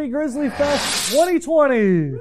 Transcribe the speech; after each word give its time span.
Happy 0.00 0.12
Grizzly 0.12 0.48
Fest 0.48 1.10
2020! 1.12 2.18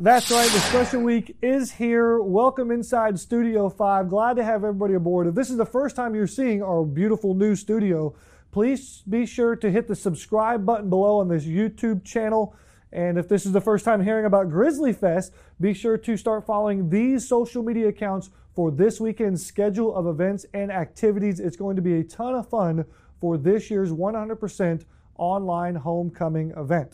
That's 0.00 0.30
right, 0.30 0.50
the 0.50 0.60
special 0.60 1.02
week 1.02 1.36
is 1.42 1.72
here. 1.72 2.18
Welcome 2.22 2.70
inside 2.70 3.20
Studio 3.20 3.68
5. 3.68 4.08
Glad 4.08 4.36
to 4.36 4.42
have 4.44 4.64
everybody 4.64 4.94
aboard. 4.94 5.26
If 5.26 5.34
this 5.34 5.50
is 5.50 5.58
the 5.58 5.66
first 5.66 5.96
time 5.96 6.14
you're 6.14 6.26
seeing 6.26 6.62
our 6.62 6.82
beautiful 6.82 7.34
new 7.34 7.56
studio, 7.56 8.14
please 8.52 9.02
be 9.06 9.26
sure 9.26 9.54
to 9.54 9.70
hit 9.70 9.86
the 9.86 9.94
subscribe 9.94 10.64
button 10.64 10.88
below 10.88 11.18
on 11.18 11.28
this 11.28 11.44
YouTube 11.44 12.06
channel. 12.06 12.56
And 12.90 13.18
if 13.18 13.28
this 13.28 13.44
is 13.44 13.52
the 13.52 13.60
first 13.60 13.84
time 13.84 14.02
hearing 14.02 14.24
about 14.24 14.48
Grizzly 14.48 14.94
Fest, 14.94 15.34
be 15.60 15.74
sure 15.74 15.98
to 15.98 16.16
start 16.16 16.46
following 16.46 16.88
these 16.88 17.28
social 17.28 17.62
media 17.62 17.88
accounts 17.88 18.30
for 18.54 18.70
this 18.70 18.98
weekend's 18.98 19.44
schedule 19.44 19.94
of 19.94 20.06
events 20.06 20.46
and 20.54 20.72
activities. 20.72 21.38
It's 21.38 21.58
going 21.58 21.76
to 21.76 21.82
be 21.82 22.00
a 22.00 22.02
ton 22.02 22.34
of 22.34 22.48
fun 22.48 22.86
for 23.20 23.36
this 23.36 23.70
year's 23.70 23.92
100% 23.92 24.86
online 25.18 25.76
homecoming 25.76 26.52
event. 26.56 26.92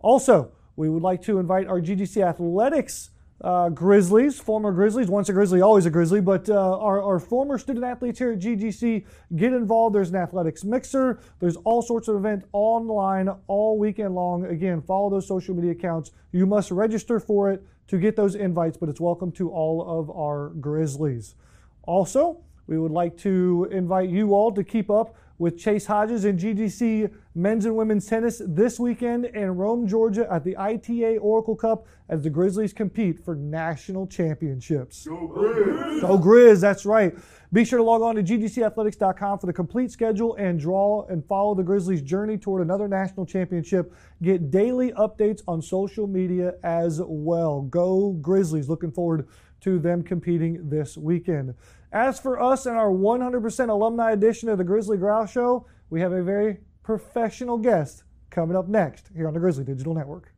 Also, 0.00 0.52
we 0.76 0.88
would 0.88 1.02
like 1.02 1.22
to 1.22 1.38
invite 1.38 1.66
our 1.66 1.80
GGC 1.80 2.26
Athletics 2.26 3.10
uh, 3.42 3.68
Grizzlies, 3.70 4.38
former 4.38 4.70
Grizzlies, 4.70 5.08
once 5.08 5.28
a 5.28 5.32
Grizzly, 5.32 5.60
always 5.60 5.84
a 5.84 5.90
Grizzly, 5.90 6.20
but 6.20 6.48
uh, 6.48 6.78
our, 6.78 7.02
our, 7.02 7.18
former 7.18 7.58
student 7.58 7.84
athletes 7.84 8.18
here 8.20 8.32
at 8.32 8.38
GGC 8.38 9.04
get 9.34 9.52
involved. 9.52 9.96
There's 9.96 10.10
an 10.10 10.16
athletics 10.16 10.62
mixer. 10.62 11.18
There's 11.40 11.56
all 11.56 11.82
sorts 11.82 12.06
of 12.06 12.14
events 12.14 12.46
online 12.52 13.28
all 13.48 13.78
weekend 13.78 14.14
long. 14.14 14.46
Again, 14.46 14.80
follow 14.80 15.10
those 15.10 15.26
social 15.26 15.56
media 15.56 15.72
accounts. 15.72 16.12
You 16.30 16.46
must 16.46 16.70
register 16.70 17.18
for 17.18 17.50
it 17.50 17.66
to 17.88 17.98
get 17.98 18.14
those 18.14 18.36
invites, 18.36 18.76
but 18.76 18.88
it's 18.88 19.00
welcome 19.00 19.32
to 19.32 19.50
all 19.50 20.00
of 20.00 20.08
our 20.10 20.50
Grizzlies. 20.60 21.34
Also, 21.82 22.38
we 22.68 22.78
would 22.78 22.92
like 22.92 23.16
to 23.18 23.68
invite 23.72 24.08
you 24.08 24.34
all 24.34 24.52
to 24.52 24.62
keep 24.62 24.88
up 24.88 25.16
with 25.38 25.58
Chase 25.58 25.86
Hodges 25.86 26.24
and 26.24 26.38
GGC 26.38 27.12
men's 27.34 27.64
and 27.64 27.76
women's 27.76 28.06
tennis 28.06 28.42
this 28.46 28.78
weekend 28.78 29.26
in 29.26 29.50
Rome, 29.56 29.86
Georgia 29.86 30.26
at 30.30 30.44
the 30.44 30.56
ITA 30.56 31.18
Oracle 31.18 31.56
Cup 31.56 31.86
as 32.08 32.22
the 32.22 32.30
Grizzlies 32.30 32.72
compete 32.72 33.24
for 33.24 33.34
national 33.34 34.06
championships. 34.06 35.06
Go 35.06 35.28
Grizz! 35.28 36.00
Go 36.00 36.18
Grizz, 36.18 36.60
that's 36.60 36.84
right. 36.84 37.14
Be 37.52 37.64
sure 37.64 37.78
to 37.78 37.84
log 37.84 38.02
on 38.02 38.14
to 38.16 38.22
ggcathletics.com 38.22 39.38
for 39.38 39.46
the 39.46 39.52
complete 39.52 39.90
schedule 39.90 40.34
and 40.36 40.58
draw 40.58 41.06
and 41.06 41.24
follow 41.26 41.54
the 41.54 41.62
Grizzlies' 41.62 42.02
journey 42.02 42.38
toward 42.38 42.62
another 42.62 42.88
national 42.88 43.26
championship. 43.26 43.94
Get 44.22 44.50
daily 44.50 44.92
updates 44.92 45.42
on 45.46 45.60
social 45.60 46.06
media 46.06 46.54
as 46.62 47.00
well. 47.04 47.62
Go 47.62 48.12
Grizzlies. 48.20 48.68
Looking 48.68 48.92
forward 48.92 49.28
to 49.62 49.78
them 49.78 50.02
competing 50.02 50.68
this 50.68 50.96
weekend. 50.96 51.54
As 51.92 52.18
for 52.18 52.40
us 52.40 52.66
and 52.66 52.76
our 52.76 52.90
100% 52.90 53.68
alumni 53.68 54.12
edition 54.12 54.48
of 54.48 54.58
the 54.58 54.64
Grizzly 54.64 54.96
Growl 54.96 55.26
Show, 55.26 55.66
we 55.90 56.00
have 56.00 56.12
a 56.12 56.22
very 56.22 56.58
professional 56.82 57.58
guest 57.58 58.02
coming 58.30 58.56
up 58.56 58.68
next 58.68 59.08
here 59.14 59.28
on 59.28 59.34
the 59.34 59.40
Grizzly 59.40 59.64
Digital 59.64 59.94
Network. 59.94 60.32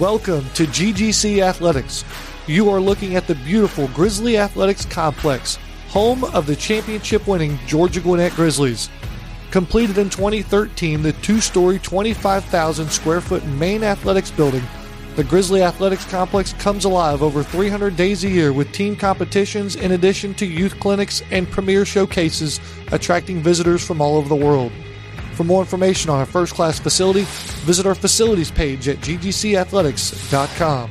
Welcome 0.00 0.44
to 0.54 0.64
GGC 0.64 1.42
Athletics. 1.42 2.04
You 2.46 2.68
are 2.70 2.80
looking 2.80 3.16
at 3.16 3.26
the 3.26 3.34
beautiful 3.36 3.88
Grizzly 3.88 4.36
Athletics 4.38 4.84
Complex, 4.84 5.58
home 5.88 6.24
of 6.24 6.46
the 6.46 6.56
championship 6.56 7.26
winning 7.26 7.58
Georgia 7.66 8.00
Gwinnett 8.00 8.32
Grizzlies. 8.32 8.90
Completed 9.50 9.98
in 9.98 10.10
2013, 10.10 11.02
the 11.02 11.12
two 11.14 11.40
story, 11.40 11.78
25,000 11.78 12.90
square 12.90 13.20
foot 13.20 13.44
main 13.46 13.84
athletics 13.84 14.30
building 14.30 14.62
the 15.16 15.24
Grizzly 15.24 15.62
Athletics 15.62 16.04
Complex 16.06 16.52
comes 16.54 16.84
alive 16.84 17.22
over 17.22 17.42
300 17.42 17.96
days 17.96 18.24
a 18.24 18.28
year 18.28 18.52
with 18.52 18.72
team 18.72 18.96
competitions 18.96 19.76
in 19.76 19.92
addition 19.92 20.34
to 20.34 20.46
youth 20.46 20.78
clinics 20.80 21.22
and 21.30 21.48
premier 21.50 21.84
showcases 21.84 22.60
attracting 22.90 23.40
visitors 23.40 23.86
from 23.86 24.00
all 24.00 24.16
over 24.16 24.28
the 24.28 24.34
world. 24.34 24.72
For 25.34 25.44
more 25.44 25.60
information 25.60 26.10
on 26.10 26.18
our 26.18 26.26
first 26.26 26.54
class 26.54 26.78
facility, 26.78 27.24
visit 27.64 27.86
our 27.86 27.94
facilities 27.94 28.50
page 28.50 28.88
at 28.88 28.98
ggcathletics.com. 28.98 30.90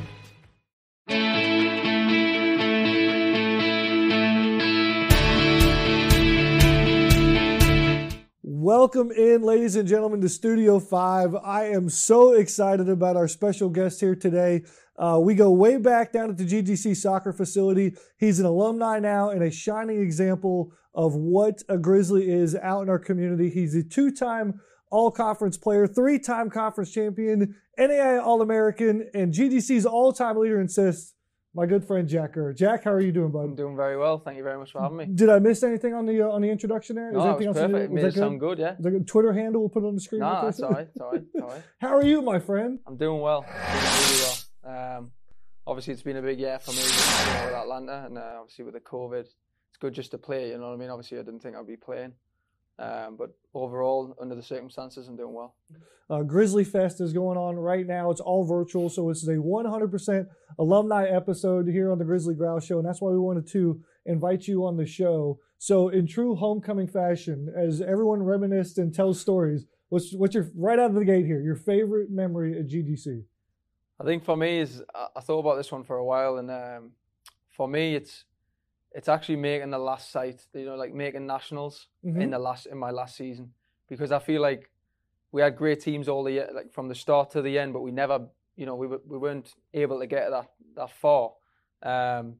Welcome 8.64 9.10
in, 9.10 9.42
ladies 9.42 9.76
and 9.76 9.86
gentlemen, 9.86 10.22
to 10.22 10.28
Studio 10.30 10.80
5. 10.80 11.34
I 11.34 11.64
am 11.64 11.90
so 11.90 12.32
excited 12.32 12.88
about 12.88 13.14
our 13.14 13.28
special 13.28 13.68
guest 13.68 14.00
here 14.00 14.16
today. 14.16 14.62
Uh, 14.96 15.20
we 15.22 15.34
go 15.34 15.50
way 15.50 15.76
back 15.76 16.12
down 16.12 16.30
at 16.30 16.38
the 16.38 16.46
GGC 16.46 16.96
soccer 16.96 17.34
facility. 17.34 17.94
He's 18.16 18.40
an 18.40 18.46
alumni 18.46 19.00
now 19.00 19.28
and 19.28 19.42
a 19.42 19.50
shining 19.50 20.00
example 20.00 20.72
of 20.94 21.14
what 21.14 21.62
a 21.68 21.76
Grizzly 21.76 22.30
is 22.30 22.56
out 22.56 22.80
in 22.80 22.88
our 22.88 22.98
community. 22.98 23.50
He's 23.50 23.74
a 23.74 23.82
two 23.82 24.10
time 24.10 24.62
all 24.90 25.10
conference 25.10 25.58
player, 25.58 25.86
three 25.86 26.18
time 26.18 26.48
conference 26.48 26.90
champion, 26.90 27.56
NAIA 27.78 28.24
All 28.24 28.40
American, 28.40 29.10
and 29.12 29.34
GGC's 29.34 29.84
all 29.84 30.10
time 30.10 30.38
leader 30.38 30.58
in 30.58 30.68
assists 30.68 31.12
my 31.54 31.66
good 31.66 31.84
friend 31.84 32.08
Jack 32.08 32.32
Gurr. 32.32 32.52
Jack, 32.52 32.84
how 32.84 32.92
are 32.92 33.00
you 33.00 33.12
doing, 33.12 33.30
bud? 33.30 33.44
I'm 33.44 33.54
doing 33.54 33.76
very 33.76 33.96
well. 33.96 34.18
Thank 34.18 34.36
you 34.36 34.42
very 34.42 34.58
much 34.58 34.72
for 34.72 34.80
having 34.80 34.96
me. 34.96 35.06
Did 35.06 35.28
I 35.28 35.38
miss 35.38 35.62
anything 35.62 35.94
on 35.94 36.04
the 36.04 36.22
uh, 36.22 36.30
on 36.30 36.42
the 36.42 36.50
introduction 36.50 36.96
there? 36.96 37.08
Is 37.08 37.14
no, 37.14 37.28
anything 37.28 37.44
it 37.44 37.48
was 37.48 37.56
else 37.56 37.70
perfect. 37.70 37.92
It 37.92 37.94
made 37.94 38.04
it 38.04 38.14
sound 38.14 38.40
good, 38.40 38.58
yeah. 38.58 38.74
The 38.78 39.04
Twitter 39.06 39.32
handle 39.32 39.60
we'll 39.62 39.68
put 39.68 39.84
on 39.84 39.94
the 39.94 40.00
screen. 40.00 40.20
No, 40.20 40.40
that's 40.42 40.60
all 40.60 40.70
right. 40.70 40.88
It's 40.88 41.00
all 41.00 41.12
right. 41.12 41.22
It's 41.22 41.42
all 41.42 41.48
right. 41.48 41.62
how 41.80 41.96
are 41.96 42.04
you, 42.04 42.22
my 42.22 42.40
friend? 42.40 42.80
I'm 42.86 42.96
doing 42.96 43.20
well. 43.20 43.42
Doing 43.42 43.56
really 43.56 44.22
well. 44.64 44.98
Um, 44.98 45.10
obviously, 45.66 45.92
it's 45.92 46.02
been 46.02 46.16
a 46.16 46.22
big 46.22 46.40
year 46.40 46.58
for 46.58 46.72
me 46.72 46.78
with 46.78 47.54
Atlanta, 47.54 48.06
and 48.06 48.18
uh, 48.18 48.40
obviously 48.40 48.64
with 48.64 48.74
the 48.74 48.80
COVID, 48.80 49.20
it's 49.20 49.78
good 49.80 49.94
just 49.94 50.10
to 50.10 50.18
play. 50.18 50.50
You 50.50 50.58
know 50.58 50.68
what 50.68 50.74
I 50.74 50.76
mean? 50.76 50.90
Obviously, 50.90 51.18
I 51.18 51.22
didn't 51.22 51.40
think 51.40 51.56
I'd 51.56 51.66
be 51.66 51.76
playing. 51.76 52.12
Um, 52.78 53.16
but 53.16 53.30
overall, 53.54 54.16
under 54.20 54.34
the 54.34 54.42
circumstances, 54.42 55.08
I'm 55.08 55.16
doing 55.16 55.34
well. 55.34 55.54
Uh, 56.10 56.22
Grizzly 56.22 56.64
Fest 56.64 57.00
is 57.00 57.12
going 57.12 57.38
on 57.38 57.56
right 57.56 57.86
now. 57.86 58.10
It's 58.10 58.20
all 58.20 58.44
virtual, 58.44 58.90
so 58.90 59.10
it's 59.10 59.26
a 59.26 59.36
100% 59.36 60.26
alumni 60.58 61.06
episode 61.06 61.66
here 61.66 61.90
on 61.90 61.98
the 61.98 62.04
Grizzly 62.04 62.34
Growl 62.34 62.60
Show, 62.60 62.78
and 62.78 62.86
that's 62.86 63.00
why 63.00 63.10
we 63.10 63.18
wanted 63.18 63.46
to 63.48 63.80
invite 64.04 64.46
you 64.46 64.66
on 64.66 64.76
the 64.76 64.86
show. 64.86 65.40
So, 65.58 65.88
in 65.88 66.06
true 66.06 66.34
homecoming 66.34 66.88
fashion, 66.88 67.52
as 67.56 67.80
everyone 67.80 68.20
reminisces 68.20 68.78
and 68.78 68.94
tells 68.94 69.20
stories, 69.20 69.64
what's 69.88 70.12
what's 70.12 70.34
your 70.34 70.50
right 70.54 70.78
out 70.78 70.90
of 70.90 70.96
the 70.96 71.04
gate 71.04 71.24
here? 71.24 71.40
Your 71.40 71.56
favorite 71.56 72.10
memory 72.10 72.58
at 72.58 72.66
GGC? 72.66 73.24
I 73.98 74.04
think 74.04 74.24
for 74.24 74.36
me 74.36 74.58
is 74.58 74.82
I 74.92 75.20
thought 75.20 75.38
about 75.38 75.56
this 75.56 75.72
one 75.72 75.84
for 75.84 75.96
a 75.96 76.04
while, 76.04 76.36
and 76.36 76.50
um, 76.50 76.90
for 77.56 77.66
me, 77.66 77.94
it's 77.94 78.24
it's 78.94 79.08
actually 79.08 79.36
making 79.36 79.70
the 79.70 79.78
last 79.78 80.10
site, 80.10 80.46
you 80.54 80.64
know, 80.64 80.76
like 80.76 80.94
making 80.94 81.26
nationals 81.26 81.88
mm-hmm. 82.04 82.20
in 82.20 82.30
the 82.30 82.38
last 82.38 82.66
in 82.66 82.78
my 82.78 82.90
last 82.90 83.16
season 83.16 83.52
because 83.88 84.12
I 84.12 84.20
feel 84.20 84.40
like 84.40 84.70
we 85.32 85.42
had 85.42 85.56
great 85.56 85.80
teams 85.80 86.08
all 86.08 86.22
the 86.22 86.32
year, 86.32 86.48
like 86.54 86.72
from 86.72 86.88
the 86.88 86.94
start 86.94 87.30
to 87.32 87.42
the 87.42 87.58
end, 87.58 87.72
but 87.72 87.80
we 87.80 87.90
never, 87.90 88.26
you 88.56 88.66
know, 88.66 88.76
we 88.76 88.86
we 88.86 89.18
weren't 89.18 89.52
able 89.74 89.98
to 89.98 90.06
get 90.06 90.30
that 90.30 90.50
that 90.76 90.90
far. 90.90 91.32
Um, 91.82 92.36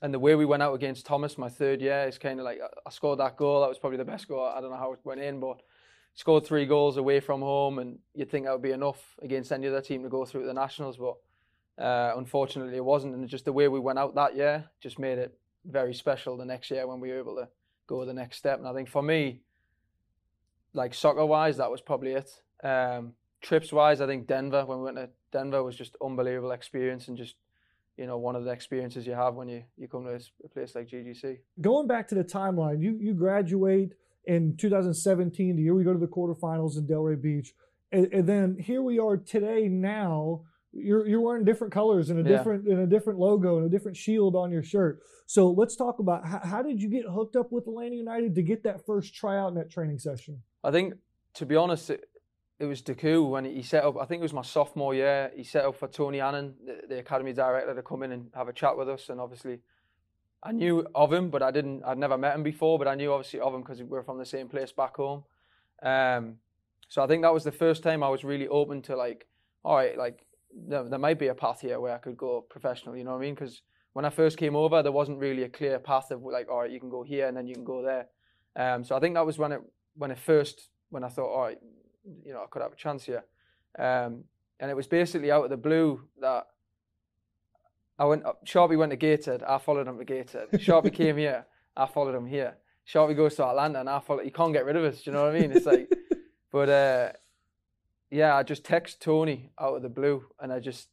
and 0.00 0.14
the 0.14 0.18
way 0.20 0.36
we 0.36 0.44
went 0.44 0.62
out 0.62 0.74
against 0.74 1.04
Thomas 1.04 1.36
my 1.36 1.48
third 1.48 1.80
year 1.80 2.06
is 2.06 2.16
kind 2.16 2.38
of 2.38 2.44
like 2.44 2.60
I 2.86 2.90
scored 2.90 3.18
that 3.18 3.36
goal. 3.36 3.60
That 3.60 3.68
was 3.68 3.78
probably 3.78 3.98
the 3.98 4.04
best 4.04 4.28
goal. 4.28 4.44
I 4.44 4.60
don't 4.60 4.70
know 4.70 4.76
how 4.76 4.92
it 4.92 5.00
went 5.02 5.20
in, 5.20 5.40
but 5.40 5.60
scored 6.14 6.46
three 6.46 6.66
goals 6.66 6.96
away 6.96 7.18
from 7.18 7.40
home, 7.40 7.80
and 7.80 7.98
you'd 8.14 8.30
think 8.30 8.46
that 8.46 8.52
would 8.52 8.62
be 8.62 8.70
enough 8.70 9.16
against 9.20 9.50
any 9.50 9.66
other 9.66 9.80
team 9.80 10.04
to 10.04 10.08
go 10.08 10.24
through 10.24 10.46
the 10.46 10.54
nationals, 10.54 10.96
but 10.96 11.16
uh, 11.84 12.12
unfortunately 12.16 12.76
it 12.76 12.84
wasn't. 12.84 13.14
And 13.14 13.28
just 13.28 13.44
the 13.44 13.52
way 13.52 13.66
we 13.66 13.80
went 13.80 13.98
out 13.98 14.14
that 14.14 14.36
year 14.36 14.64
just 14.80 15.00
made 15.00 15.18
it 15.18 15.36
very 15.64 15.94
special 15.94 16.36
the 16.36 16.44
next 16.44 16.70
year 16.70 16.86
when 16.86 17.00
we 17.00 17.10
were 17.10 17.18
able 17.18 17.36
to 17.36 17.48
go 17.86 18.04
the 18.04 18.12
next 18.12 18.36
step. 18.36 18.58
And 18.58 18.68
I 18.68 18.74
think 18.74 18.88
for 18.88 19.02
me, 19.02 19.40
like 20.72 20.94
soccer 20.94 21.26
wise, 21.26 21.56
that 21.56 21.70
was 21.70 21.80
probably 21.80 22.12
it. 22.12 22.30
Um, 22.62 23.14
trips 23.40 23.72
wise, 23.72 24.00
I 24.00 24.06
think 24.06 24.26
Denver 24.26 24.64
when 24.64 24.78
we 24.78 24.84
went 24.84 24.96
to 24.96 25.08
Denver 25.32 25.62
was 25.62 25.76
just 25.76 25.96
unbelievable 26.02 26.52
experience 26.52 27.08
and 27.08 27.16
just 27.16 27.36
you 27.96 28.06
know 28.06 28.18
one 28.18 28.36
of 28.36 28.44
the 28.44 28.50
experiences 28.50 29.06
you 29.06 29.12
have 29.12 29.34
when 29.34 29.48
you 29.48 29.62
you 29.76 29.88
come 29.88 30.04
to 30.04 30.20
a 30.44 30.48
place 30.48 30.74
like 30.74 30.88
GGC. 30.88 31.38
Going 31.60 31.86
back 31.86 32.08
to 32.08 32.14
the 32.14 32.24
timeline, 32.24 32.82
you 32.82 32.96
you 33.00 33.14
graduate 33.14 33.92
in 34.24 34.56
2017, 34.56 35.56
the 35.56 35.62
year 35.62 35.74
we 35.74 35.84
go 35.84 35.92
to 35.92 35.98
the 35.98 36.06
quarterfinals 36.06 36.76
in 36.76 36.86
Delray 36.86 37.20
Beach, 37.20 37.54
and, 37.92 38.12
and 38.12 38.28
then 38.28 38.58
here 38.58 38.82
we 38.82 38.98
are 38.98 39.16
today 39.16 39.68
now 39.68 40.42
you're 40.80 41.06
you're 41.06 41.20
wearing 41.20 41.44
different 41.44 41.72
colors 41.72 42.10
and 42.10 42.18
a 42.18 42.22
different 42.22 42.64
yeah. 42.66 42.74
and 42.74 42.82
a 42.82 42.86
different 42.86 43.18
logo 43.18 43.58
and 43.58 43.66
a 43.66 43.68
different 43.68 43.96
shield 43.96 44.34
on 44.36 44.50
your 44.50 44.62
shirt. 44.62 45.00
So 45.26 45.50
let's 45.50 45.76
talk 45.76 45.98
about 45.98 46.26
how, 46.26 46.40
how 46.42 46.62
did 46.62 46.80
you 46.80 46.88
get 46.88 47.04
hooked 47.04 47.36
up 47.36 47.52
with 47.52 47.66
Atlanta 47.66 47.96
United 47.96 48.34
to 48.34 48.42
get 48.42 48.62
that 48.64 48.86
first 48.86 49.14
tryout 49.14 49.50
in 49.50 49.54
that 49.56 49.70
training 49.70 49.98
session? 49.98 50.42
I 50.64 50.70
think, 50.70 50.94
to 51.34 51.44
be 51.44 51.54
honest, 51.54 51.90
it, 51.90 52.08
it 52.58 52.64
was 52.64 52.80
Deku 52.82 53.28
when 53.28 53.44
he 53.44 53.62
set 53.62 53.84
up. 53.84 53.96
I 54.00 54.06
think 54.06 54.20
it 54.20 54.22
was 54.22 54.32
my 54.32 54.42
sophomore 54.42 54.94
year. 54.94 55.30
He 55.36 55.44
set 55.44 55.64
up 55.64 55.76
for 55.76 55.86
Tony 55.86 56.20
Annan, 56.20 56.54
the, 56.64 56.80
the 56.88 56.98
academy 56.98 57.32
director, 57.32 57.74
to 57.74 57.82
come 57.82 58.02
in 58.02 58.12
and 58.12 58.30
have 58.34 58.48
a 58.48 58.52
chat 58.52 58.76
with 58.76 58.88
us. 58.88 59.10
And 59.10 59.20
obviously, 59.20 59.60
I 60.42 60.52
knew 60.52 60.86
of 60.94 61.12
him, 61.12 61.30
but 61.30 61.42
I 61.42 61.50
didn't. 61.50 61.84
I'd 61.84 61.98
never 61.98 62.16
met 62.16 62.34
him 62.34 62.42
before, 62.42 62.78
but 62.78 62.88
I 62.88 62.94
knew 62.94 63.12
obviously 63.12 63.40
of 63.40 63.54
him 63.54 63.60
because 63.60 63.78
we 63.78 63.84
were 63.84 64.02
from 64.02 64.18
the 64.18 64.26
same 64.26 64.48
place 64.48 64.72
back 64.72 64.96
home. 64.96 65.24
Um, 65.82 66.36
so 66.88 67.02
I 67.02 67.06
think 67.06 67.22
that 67.22 67.34
was 67.34 67.44
the 67.44 67.52
first 67.52 67.82
time 67.82 68.02
I 68.02 68.08
was 68.08 68.24
really 68.24 68.48
open 68.48 68.82
to 68.82 68.96
like, 68.96 69.26
all 69.62 69.76
right, 69.76 69.96
like 69.96 70.24
there, 70.54 70.84
there 70.84 70.98
might 70.98 71.18
be 71.18 71.28
a 71.28 71.34
path 71.34 71.60
here 71.60 71.80
where 71.80 71.94
I 71.94 71.98
could 71.98 72.16
go 72.16 72.44
professional. 72.48 72.96
You 72.96 73.04
know 73.04 73.12
what 73.12 73.18
I 73.18 73.22
mean? 73.22 73.34
Because 73.34 73.62
when 73.92 74.04
I 74.04 74.10
first 74.10 74.38
came 74.38 74.56
over, 74.56 74.82
there 74.82 74.92
wasn't 74.92 75.18
really 75.18 75.42
a 75.42 75.48
clear 75.48 75.78
path 75.78 76.10
of 76.10 76.22
like, 76.22 76.48
all 76.50 76.60
right, 76.60 76.70
you 76.70 76.80
can 76.80 76.90
go 76.90 77.02
here 77.02 77.26
and 77.26 77.36
then 77.36 77.46
you 77.46 77.54
can 77.54 77.64
go 77.64 77.82
there. 77.82 78.06
Um, 78.56 78.84
so 78.84 78.96
I 78.96 79.00
think 79.00 79.14
that 79.14 79.26
was 79.26 79.38
when 79.38 79.52
it 79.52 79.60
when 79.96 80.10
it 80.10 80.18
first 80.18 80.70
when 80.90 81.04
I 81.04 81.08
thought, 81.08 81.32
all 81.32 81.42
right, 81.42 81.58
you 82.24 82.32
know 82.32 82.42
I 82.42 82.46
could 82.50 82.62
have 82.62 82.72
a 82.72 82.76
chance 82.76 83.04
here. 83.04 83.24
Um, 83.78 84.24
and 84.60 84.70
it 84.70 84.76
was 84.76 84.86
basically 84.86 85.30
out 85.30 85.44
of 85.44 85.50
the 85.50 85.56
blue 85.56 86.02
that 86.20 86.46
I 87.98 88.04
went. 88.04 88.24
Sharpie 88.44 88.78
went 88.78 88.90
to 88.90 88.96
Gated. 88.96 89.42
I 89.42 89.58
followed 89.58 89.86
him 89.86 89.98
to 89.98 90.04
Gated. 90.04 90.50
Sharpie 90.54 90.92
came 90.92 91.16
here. 91.26 91.46
I 91.76 91.86
followed 91.86 92.14
him 92.14 92.26
here. 92.26 92.56
Sharpie 92.86 93.16
goes 93.16 93.34
to 93.36 93.46
Atlanta, 93.46 93.80
and 93.80 93.90
I 93.90 94.00
follow. 94.00 94.22
You 94.22 94.32
can't 94.32 94.52
get 94.52 94.64
rid 94.64 94.76
of 94.76 94.84
us. 94.84 95.02
Do 95.02 95.10
you 95.10 95.16
know 95.16 95.24
what 95.24 95.36
I 95.36 95.38
mean? 95.40 95.52
It's 95.52 95.66
like, 95.66 95.92
but 96.52 96.68
uh, 96.68 97.12
yeah, 98.10 98.34
I 98.36 98.42
just 98.42 98.64
text 98.64 99.00
Tony 99.00 99.50
out 99.60 99.76
of 99.76 99.82
the 99.82 99.88
blue, 99.88 100.24
and 100.40 100.52
I 100.52 100.60
just, 100.60 100.88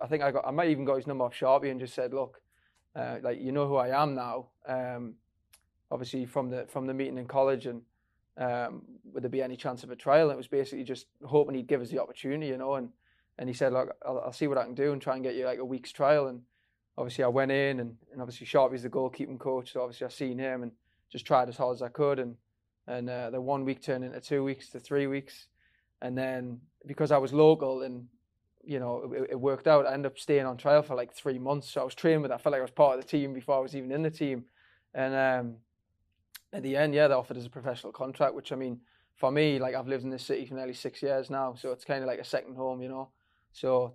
I 0.00 0.06
think 0.06 0.22
I 0.22 0.30
got, 0.30 0.46
I 0.46 0.50
might 0.50 0.70
even 0.70 0.84
got 0.84 0.96
his 0.96 1.06
number 1.06 1.24
off 1.24 1.34
Sharpie 1.34 1.70
and 1.70 1.80
just 1.80 1.94
said, 1.94 2.12
look, 2.12 2.40
uh, 2.96 3.18
like 3.22 3.40
you 3.40 3.52
know 3.52 3.68
who 3.68 3.76
I 3.76 4.02
am 4.02 4.14
now. 4.14 4.46
Um, 4.66 5.14
obviously 5.90 6.24
from 6.24 6.50
the 6.50 6.66
from 6.68 6.86
the 6.86 6.94
meeting 6.94 7.18
in 7.18 7.26
college, 7.26 7.66
and 7.66 7.82
um, 8.38 8.82
would 9.12 9.22
there 9.22 9.30
be 9.30 9.42
any 9.42 9.56
chance 9.56 9.82
of 9.82 9.90
a 9.90 9.96
trial? 9.96 10.28
And 10.30 10.34
it 10.34 10.36
was 10.36 10.48
basically 10.48 10.84
just 10.84 11.06
hoping 11.24 11.54
he'd 11.54 11.66
give 11.66 11.80
us 11.80 11.90
the 11.90 12.00
opportunity, 12.00 12.48
you 12.48 12.56
know, 12.56 12.74
and 12.74 12.90
and 13.38 13.48
he 13.48 13.54
said, 13.54 13.72
look, 13.72 13.94
I'll, 14.06 14.20
I'll 14.26 14.32
see 14.32 14.46
what 14.46 14.58
I 14.58 14.64
can 14.64 14.74
do 14.74 14.92
and 14.92 15.00
try 15.00 15.14
and 15.14 15.22
get 15.22 15.34
you 15.34 15.46
like 15.46 15.58
a 15.58 15.64
week's 15.64 15.92
trial. 15.92 16.26
And 16.26 16.42
obviously 16.98 17.24
I 17.24 17.28
went 17.28 17.50
in, 17.50 17.80
and, 17.80 17.96
and 18.12 18.20
obviously 18.20 18.46
Sharpie's 18.46 18.82
the 18.82 18.90
goalkeeping 18.90 19.38
coach, 19.38 19.72
so 19.72 19.82
obviously 19.82 20.06
I 20.06 20.10
seen 20.10 20.38
him 20.38 20.62
and 20.62 20.72
just 21.10 21.26
tried 21.26 21.48
as 21.48 21.56
hard 21.56 21.74
as 21.74 21.82
I 21.82 21.88
could, 21.88 22.18
and 22.18 22.36
and 22.86 23.08
uh, 23.08 23.30
the 23.30 23.40
one 23.40 23.64
week 23.64 23.82
turned 23.82 24.04
into 24.04 24.20
two 24.20 24.42
weeks 24.42 24.70
to 24.70 24.80
three 24.80 25.06
weeks, 25.06 25.46
and 26.02 26.16
then 26.16 26.60
because 26.86 27.10
I 27.10 27.18
was 27.18 27.32
local 27.32 27.82
and 27.82 28.06
you 28.62 28.78
know 28.78 29.12
it, 29.14 29.30
it, 29.30 29.40
worked 29.40 29.66
out, 29.66 29.86
I 29.86 29.94
ended 29.94 30.12
up 30.12 30.18
staying 30.18 30.46
on 30.46 30.56
trial 30.56 30.82
for 30.82 30.94
like 30.94 31.12
three 31.14 31.38
months. 31.38 31.70
So 31.70 31.80
I 31.80 31.84
was 31.84 31.94
training 31.94 32.22
with. 32.22 32.30
I 32.30 32.38
felt 32.38 32.52
like 32.52 32.60
I 32.60 32.62
was 32.62 32.70
part 32.70 32.98
of 32.98 33.04
the 33.04 33.08
team 33.08 33.32
before 33.32 33.56
I 33.56 33.60
was 33.60 33.74
even 33.74 33.92
in 33.92 34.02
the 34.02 34.10
team, 34.10 34.44
and 34.94 35.14
um, 35.14 35.56
at 36.52 36.62
the 36.62 36.76
end, 36.76 36.94
yeah, 36.94 37.08
they 37.08 37.14
offered 37.14 37.36
us 37.36 37.46
a 37.46 37.50
professional 37.50 37.92
contract, 37.92 38.34
which 38.34 38.52
I 38.52 38.56
mean, 38.56 38.80
for 39.14 39.30
me, 39.30 39.58
like 39.58 39.74
I've 39.74 39.88
lived 39.88 40.04
in 40.04 40.10
this 40.10 40.24
city 40.24 40.46
for 40.46 40.54
nearly 40.54 40.74
six 40.74 41.02
years 41.02 41.30
now, 41.30 41.54
so 41.54 41.72
it's 41.72 41.84
kind 41.84 42.02
of 42.02 42.08
like 42.08 42.18
a 42.18 42.24
second 42.24 42.56
home, 42.56 42.82
you 42.82 42.88
know. 42.88 43.10
So 43.52 43.94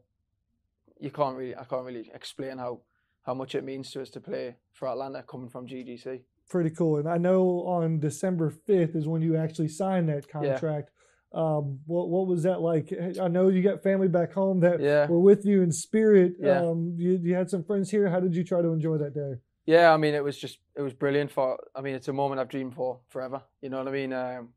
you 0.99 1.11
can't 1.11 1.35
really, 1.35 1.55
I 1.55 1.63
can't 1.63 1.85
really 1.85 2.11
explain 2.13 2.57
how 2.57 2.81
how 3.23 3.33
much 3.33 3.55
it 3.55 3.63
means 3.63 3.91
to 3.91 4.01
us 4.01 4.09
to 4.11 4.21
play 4.21 4.55
for 4.73 4.87
Atlanta 4.87 5.23
coming 5.23 5.49
from 5.49 5.65
GGC. 5.65 6.21
Pretty 6.47 6.69
cool. 6.69 6.97
And 6.97 7.09
I 7.09 7.17
know 7.17 7.65
on 7.65 7.99
December 7.99 8.51
5th 8.51 8.95
is 8.95 9.07
when 9.07 9.23
you 9.23 9.35
actually 9.35 9.67
signed 9.67 10.09
that 10.09 10.29
contract. 10.29 10.91
Um, 11.35 11.79
what 11.85 12.07
what 12.07 12.27
was 12.27 12.43
that 12.43 12.61
like? 12.61 12.93
I 13.21 13.27
know 13.27 13.49
you 13.49 13.61
got 13.61 13.83
family 13.83 14.07
back 14.07 14.31
home 14.31 14.61
that 14.61 14.79
yeah. 14.79 15.05
were 15.07 15.19
with 15.19 15.45
you 15.45 15.63
in 15.63 15.71
spirit. 15.71 16.35
Yeah. 16.39 16.61
Um, 16.61 16.95
you, 16.97 17.19
you 17.21 17.35
had 17.35 17.49
some 17.49 17.63
friends 17.63 17.91
here. 17.91 18.09
How 18.09 18.21
did 18.21 18.33
you 18.33 18.45
try 18.45 18.61
to 18.61 18.69
enjoy 18.69 18.97
that 18.99 19.13
day? 19.13 19.33
Yeah, 19.65 19.93
I 19.93 19.97
mean, 19.97 20.13
it 20.13 20.23
was 20.23 20.37
just 20.37 20.59
it 20.75 20.81
was 20.81 20.93
brilliant. 20.93 21.31
For 21.31 21.59
I 21.75 21.81
mean, 21.81 21.93
it's 21.93 22.07
a 22.07 22.13
moment 22.13 22.39
I've 22.39 22.47
dreamed 22.47 22.73
for 22.73 22.99
forever. 23.09 23.41
You 23.61 23.69
know 23.69 23.79
what 23.79 23.87
I 23.89 23.91
mean? 23.91 24.13
Um, 24.13 24.49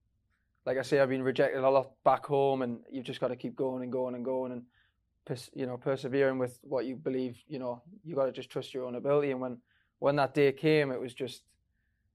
like 0.66 0.78
I 0.78 0.82
say, 0.82 1.00
I've 1.00 1.08
been 1.08 1.22
rejected 1.22 1.64
a 1.64 1.70
lot 1.70 1.92
back 2.04 2.26
home, 2.26 2.62
and 2.62 2.78
you've 2.92 3.06
just 3.06 3.20
got 3.20 3.28
to 3.28 3.36
keep 3.36 3.56
going 3.56 3.82
and 3.82 3.90
going 3.90 4.14
and 4.14 4.24
going 4.24 4.52
and 4.52 4.62
pers- 5.24 5.50
you 5.54 5.66
know 5.66 5.78
persevering 5.78 6.38
with 6.38 6.60
what 6.62 6.84
you 6.84 6.94
believe. 6.94 7.38
You 7.48 7.58
know, 7.58 7.82
you 8.04 8.14
got 8.14 8.26
to 8.26 8.32
just 8.32 8.50
trust 8.50 8.72
your 8.72 8.84
own 8.84 8.94
ability. 8.94 9.32
And 9.32 9.40
when 9.40 9.58
when 9.98 10.14
that 10.16 10.32
day 10.32 10.52
came, 10.52 10.92
it 10.92 11.00
was 11.00 11.12
just 11.12 11.42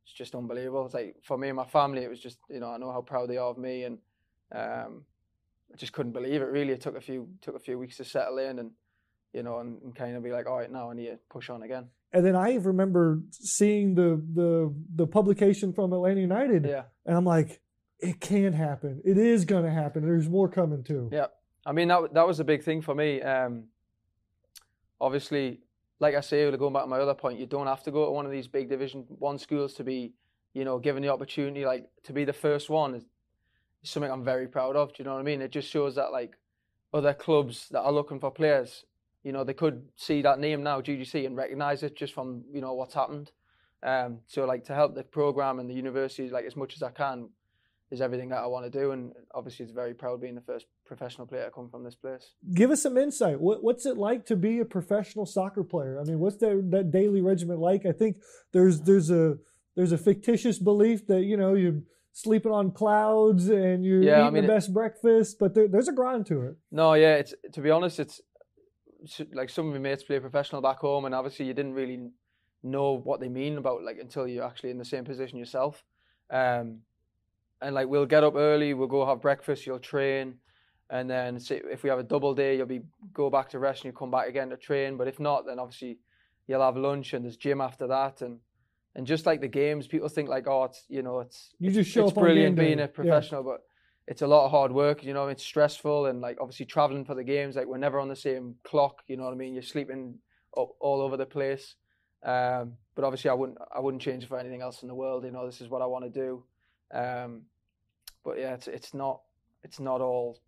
it's 0.05 0.13
just 0.13 0.35
unbelievable. 0.35 0.85
It's 0.85 0.93
like 0.93 1.17
for 1.21 1.37
me 1.37 1.49
and 1.49 1.57
my 1.57 1.65
family, 1.65 2.03
it 2.03 2.09
was 2.09 2.21
just 2.21 2.37
you 2.49 2.61
know 2.61 2.71
I 2.71 2.77
know 2.77 2.91
how 2.93 3.01
proud 3.01 3.29
they 3.29 3.37
are 3.37 3.49
of 3.49 3.57
me, 3.57 3.83
and 3.83 3.97
um, 4.53 5.05
I 5.73 5.77
just 5.77 5.93
couldn't 5.93 6.11
believe 6.11 6.41
it. 6.41 6.45
Really, 6.45 6.73
it 6.73 6.81
took 6.81 6.95
a 6.95 7.01
few 7.01 7.27
took 7.41 7.55
a 7.55 7.59
few 7.59 7.79
weeks 7.79 7.97
to 7.97 8.05
settle 8.05 8.37
in, 8.37 8.59
and 8.59 8.71
you 9.33 9.43
know, 9.43 9.59
and, 9.59 9.81
and 9.81 9.95
kind 9.95 10.15
of 10.15 10.23
be 10.23 10.31
like, 10.31 10.47
all 10.47 10.57
right, 10.57 10.71
now 10.71 10.91
I 10.91 10.93
need 10.93 11.07
to 11.07 11.19
push 11.29 11.49
on 11.49 11.63
again. 11.63 11.87
And 12.11 12.23
then 12.23 12.35
I 12.35 12.53
remember 12.55 13.21
seeing 13.31 13.95
the 13.95 14.21
the 14.33 14.73
the 14.95 15.07
publication 15.07 15.73
from 15.73 15.91
Atlanta 15.91 16.21
United, 16.21 16.65
yeah. 16.65 16.83
and 17.05 17.17
I'm 17.17 17.25
like, 17.25 17.59
it 17.99 18.19
can 18.21 18.53
happen. 18.53 19.01
It 19.03 19.17
is 19.17 19.45
going 19.45 19.63
to 19.63 19.71
happen. 19.71 20.03
There's 20.03 20.29
more 20.29 20.47
coming 20.47 20.83
too. 20.83 21.09
Yeah, 21.11 21.27
I 21.65 21.71
mean 21.71 21.87
that 21.87 22.13
that 22.13 22.27
was 22.27 22.39
a 22.39 22.43
big 22.43 22.63
thing 22.63 22.81
for 22.81 22.93
me. 22.93 23.21
Um, 23.23 23.65
obviously, 25.01 25.61
like 25.99 26.13
I 26.13 26.21
say, 26.21 26.49
going 26.55 26.73
back 26.73 26.83
to 26.83 26.87
my 26.87 26.99
other 26.99 27.15
point, 27.15 27.39
you 27.39 27.47
don't 27.47 27.65
have 27.65 27.81
to 27.83 27.91
go 27.91 28.05
to 28.05 28.11
one 28.11 28.27
of 28.27 28.31
these 28.31 28.47
big 28.47 28.69
Division 28.69 29.05
One 29.07 29.39
schools 29.39 29.73
to 29.75 29.83
be, 29.83 30.13
you 30.53 30.65
know, 30.65 30.77
given 30.77 31.01
the 31.01 31.09
opportunity. 31.09 31.65
Like 31.65 31.89
to 32.03 32.13
be 32.13 32.25
the 32.25 32.33
first 32.33 32.69
one 32.69 33.03
something 33.83 34.11
I'm 34.11 34.23
very 34.23 34.47
proud 34.47 34.75
of. 34.75 34.89
Do 34.89 34.95
you 34.99 35.05
know 35.05 35.13
what 35.13 35.19
I 35.19 35.23
mean? 35.23 35.41
It 35.41 35.51
just 35.51 35.69
shows 35.69 35.95
that 35.95 36.11
like 36.11 36.37
other 36.93 37.13
clubs 37.13 37.67
that 37.69 37.81
are 37.81 37.91
looking 37.91 38.19
for 38.19 38.31
players 38.31 38.85
you 39.23 39.31
know, 39.31 39.43
they 39.43 39.53
could 39.53 39.87
see 39.95 40.21
that 40.21 40.39
name 40.39 40.63
now, 40.63 40.81
GGC, 40.81 41.25
and 41.25 41.35
recognise 41.35 41.81
it 41.81 41.95
just 41.95 42.13
from 42.13 42.43
you 42.51 42.61
know 42.61 42.73
what's 42.73 42.93
happened. 42.93 43.31
Um, 43.81 44.19
so 44.27 44.45
like 44.45 44.65
to 44.65 44.75
help 44.75 44.95
the 44.95 45.03
program 45.03 45.59
and 45.59 45.69
the 45.69 45.73
university 45.73 46.29
like 46.29 46.45
as 46.45 46.55
much 46.55 46.75
as 46.75 46.83
I 46.83 46.91
can 46.91 47.29
is 47.91 47.99
everything 48.01 48.29
that 48.29 48.39
I 48.39 48.47
want 48.47 48.71
to 48.71 48.79
do, 48.79 48.91
and 48.91 49.13
obviously 49.33 49.63
it's 49.63 49.73
very 49.73 49.93
proud 49.93 50.19
being 50.19 50.35
the 50.35 50.41
first 50.41 50.65
professional 50.85 51.27
player 51.27 51.45
to 51.45 51.51
come 51.51 51.69
from 51.69 51.83
this 51.83 51.95
place. 51.95 52.33
Give 52.53 52.71
us 52.71 52.81
some 52.81 52.97
insight. 52.97 53.39
What, 53.39 53.63
what's 53.63 53.85
it 53.85 53.97
like 53.97 54.25
to 54.27 54.35
be 54.35 54.59
a 54.59 54.65
professional 54.65 55.25
soccer 55.25 55.63
player? 55.63 55.99
I 55.99 56.03
mean, 56.03 56.19
what's 56.19 56.37
that 56.37 56.69
that 56.71 56.91
daily 56.91 57.21
regimen 57.21 57.59
like? 57.59 57.85
I 57.85 57.93
think 57.93 58.17
there's 58.51 58.81
there's 58.81 59.09
a 59.09 59.37
there's 59.75 59.93
a 59.93 59.97
fictitious 59.97 60.59
belief 60.59 61.07
that 61.07 61.23
you 61.23 61.37
know 61.37 61.53
you 61.53 61.83
sleeping 62.13 62.51
on 62.51 62.71
clouds 62.71 63.49
and 63.49 63.83
you're 63.83 64.01
yeah, 64.01 64.21
eating 64.21 64.27
I 64.27 64.29
mean, 64.29 64.41
the 64.43 64.53
best 64.53 64.69
it, 64.69 64.73
breakfast, 64.73 65.37
but 65.39 65.53
there, 65.53 65.67
there's 65.67 65.87
a 65.87 65.91
grind 65.91 66.27
to 66.27 66.41
it. 66.43 66.55
No, 66.71 66.93
yeah, 66.93 67.15
it's 67.15 67.33
to 67.51 67.61
be 67.61 67.71
honest, 67.71 67.99
it's 67.99 68.21
like 69.33 69.49
some 69.49 69.67
of 69.67 69.73
my 69.73 69.79
mates 69.79 70.03
play 70.03 70.19
professional 70.19 70.61
back 70.61 70.79
home, 70.79 71.05
and 71.05 71.13
obviously 71.13 71.45
you 71.45 71.53
didn't 71.53 71.73
really 71.73 72.11
know 72.61 72.93
what 72.93 73.19
they 73.19 73.27
mean 73.27 73.57
about 73.57 73.83
like 73.83 73.97
until 73.99 74.27
you're 74.27 74.45
actually 74.45 74.69
in 74.69 74.77
the 74.77 74.85
same 74.85 75.03
position 75.03 75.37
yourself. 75.37 75.83
Um, 76.29 76.79
and 77.61 77.75
like 77.75 77.87
we'll 77.87 78.05
get 78.05 78.23
up 78.23 78.35
early, 78.35 78.73
we'll 78.73 78.87
go 78.87 79.05
have 79.05 79.21
breakfast, 79.21 79.65
you'll 79.65 79.79
train, 79.79 80.35
and 80.89 81.09
then 81.09 81.39
say, 81.39 81.61
if 81.71 81.81
we 81.81 81.89
have 81.89 81.99
a 81.99 82.03
double 82.03 82.35
day, 82.35 82.57
you'll 82.57 82.67
be 82.67 82.81
go 83.11 83.29
back 83.29 83.49
to 83.49 83.59
rest 83.59 83.83
and 83.83 83.91
you 83.91 83.97
come 83.97 84.11
back 84.11 84.27
again 84.27 84.49
to 84.49 84.57
train. 84.57 84.97
But 84.97 85.07
if 85.07 85.19
not, 85.19 85.45
then 85.47 85.59
obviously 85.59 85.97
you'll 86.47 86.61
have 86.61 86.77
lunch 86.77 87.13
and 87.13 87.25
there's 87.25 87.37
gym 87.37 87.59
after 87.59 87.87
that, 87.87 88.21
and 88.21 88.39
and 88.95 89.07
just 89.07 89.25
like 89.25 89.41
the 89.41 89.47
games, 89.47 89.87
people 89.87 90.09
think 90.09 90.29
like 90.29 90.47
oh 90.47 90.65
it's 90.65 90.83
you 90.87 91.01
know 91.01 91.19
it's 91.19 91.53
you 91.59 91.71
just 91.71 91.89
show 91.89 92.05
it's 92.05 92.13
brilliant 92.13 92.55
being 92.55 92.79
a 92.79 92.87
professional, 92.87 93.43
yeah. 93.43 93.51
but 93.51 93.61
it's 94.07 94.21
a 94.21 94.27
lot 94.27 94.45
of 94.45 94.51
hard 94.51 94.71
work. 94.71 95.03
You 95.03 95.13
know, 95.13 95.27
it's 95.27 95.43
stressful 95.43 96.07
and 96.07 96.21
like 96.21 96.37
obviously 96.39 96.65
traveling 96.65 97.05
for 97.05 97.15
the 97.15 97.23
games. 97.23 97.55
Like 97.55 97.67
we're 97.67 97.77
never 97.77 97.99
on 97.99 98.09
the 98.09 98.15
same 98.15 98.55
clock. 98.63 99.01
You 99.07 99.17
know 99.17 99.23
what 99.23 99.33
I 99.33 99.37
mean? 99.37 99.53
You're 99.53 99.63
sleeping 99.63 100.15
all, 100.53 100.75
all 100.79 101.01
over 101.01 101.17
the 101.17 101.25
place. 101.25 101.75
Um, 102.23 102.73
but 102.95 103.03
obviously, 103.03 103.29
I 103.29 103.33
wouldn't 103.33 103.57
I 103.73 103.79
wouldn't 103.79 104.01
change 104.01 104.23
it 104.23 104.27
for 104.27 104.39
anything 104.39 104.61
else 104.61 104.81
in 104.81 104.87
the 104.87 104.95
world. 104.95 105.23
You 105.23 105.31
know, 105.31 105.45
this 105.45 105.61
is 105.61 105.69
what 105.69 105.81
I 105.81 105.85
want 105.85 106.05
to 106.05 106.09
do. 106.09 106.43
Um, 106.93 107.43
but 108.23 108.37
yeah, 108.37 108.53
it's 108.53 108.67
it's 108.67 108.93
not 108.93 109.21
it's 109.63 109.79
not 109.79 110.01
all 110.01 110.39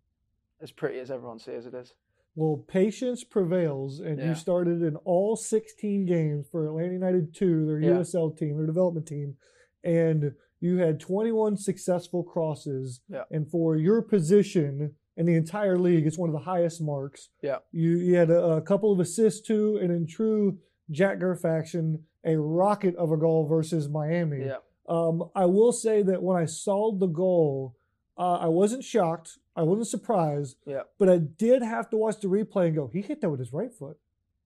as 0.60 0.70
pretty 0.70 0.98
as 1.00 1.10
everyone 1.10 1.38
says 1.38 1.66
it 1.66 1.74
is. 1.74 1.92
Well, 2.36 2.64
patience 2.68 3.24
prevails, 3.24 3.98
and 3.98 4.18
yeah. 4.18 4.28
you 4.28 4.34
started 4.34 4.82
in 4.82 4.96
all 5.04 5.36
16 5.36 6.04
games 6.04 6.46
for 6.52 6.66
Atlanta 6.66 6.92
United 6.92 7.34
2, 7.34 7.66
their 7.66 7.80
yeah. 7.80 7.90
USL 7.90 8.36
team, 8.36 8.58
their 8.58 8.66
development 8.66 9.06
team, 9.06 9.36
and 9.82 10.32
you 10.60 10.76
had 10.76 11.00
21 11.00 11.56
successful 11.56 12.22
crosses, 12.22 13.00
yeah. 13.08 13.22
and 13.30 13.50
for 13.50 13.76
your 13.76 14.02
position 14.02 14.94
in 15.16 15.24
the 15.24 15.34
entire 15.34 15.78
league, 15.78 16.06
it's 16.06 16.18
one 16.18 16.28
of 16.28 16.34
the 16.34 16.40
highest 16.40 16.82
marks. 16.82 17.30
Yeah, 17.42 17.58
you 17.72 17.96
you 17.96 18.16
had 18.16 18.30
a, 18.30 18.42
a 18.42 18.60
couple 18.60 18.92
of 18.92 19.00
assists 19.00 19.40
too, 19.40 19.78
and 19.80 19.90
in 19.90 20.06
true 20.06 20.58
Jack 20.90 21.18
Gurr 21.20 21.36
faction, 21.36 22.04
a 22.22 22.36
rocket 22.36 22.94
of 22.96 23.10
a 23.12 23.16
goal 23.16 23.46
versus 23.46 23.88
Miami. 23.88 24.44
Yeah. 24.44 24.58
Um, 24.88 25.30
I 25.34 25.46
will 25.46 25.72
say 25.72 26.02
that 26.02 26.22
when 26.22 26.36
I 26.36 26.44
saw 26.44 26.92
the 26.92 27.06
goal, 27.06 27.76
uh, 28.18 28.36
I 28.36 28.46
wasn't 28.46 28.84
shocked. 28.84 29.38
I 29.56 29.62
wasn't 29.62 29.88
surprised. 29.88 30.56
Yeah. 30.66 30.82
But 30.98 31.08
I 31.08 31.18
did 31.18 31.62
have 31.62 31.88
to 31.90 31.96
watch 31.96 32.20
the 32.20 32.28
replay 32.28 32.66
and 32.66 32.76
go, 32.76 32.90
he 32.92 33.00
hit 33.00 33.20
that 33.22 33.30
with 33.30 33.40
his 33.40 33.52
right 33.52 33.72
foot. 33.72 33.98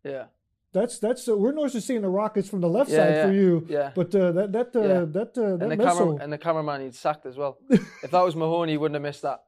Yeah. 0.05 0.27
That's 0.73 1.01
that's 1.01 1.29
uh, 1.29 1.37
we're 1.37 1.53
not 1.53 1.73
just 1.73 1.87
seeing 1.87 2.03
the 2.03 2.09
Rockets 2.09 2.49
from 2.49 2.61
the 2.61 2.69
left 2.69 2.91
yeah, 2.91 2.97
side 2.99 3.15
yeah, 3.15 3.27
for 3.27 3.33
you. 3.33 3.67
Yeah. 3.69 3.91
But 3.93 4.15
uh, 4.15 4.31
that 4.33 4.53
that 4.53 4.77
uh, 4.77 4.81
yeah. 4.81 5.05
that 5.07 5.37
uh, 5.37 5.57
that 5.57 5.63
and 5.63 5.73
the 5.73 5.77
missile. 5.77 5.99
Camera, 5.99 6.17
and 6.23 6.33
the 6.33 6.39
cameraman 6.39 6.83
he'd 6.83 6.95
sacked 6.95 7.27
as 7.27 7.37
well. 7.37 7.59
if 7.71 8.11
that 8.13 8.21
was 8.21 8.37
Mahoney, 8.37 8.73
he 8.73 8.79
wouldn't 8.79 8.95
have 8.95 9.03
missed 9.03 9.23
that. 9.23 9.43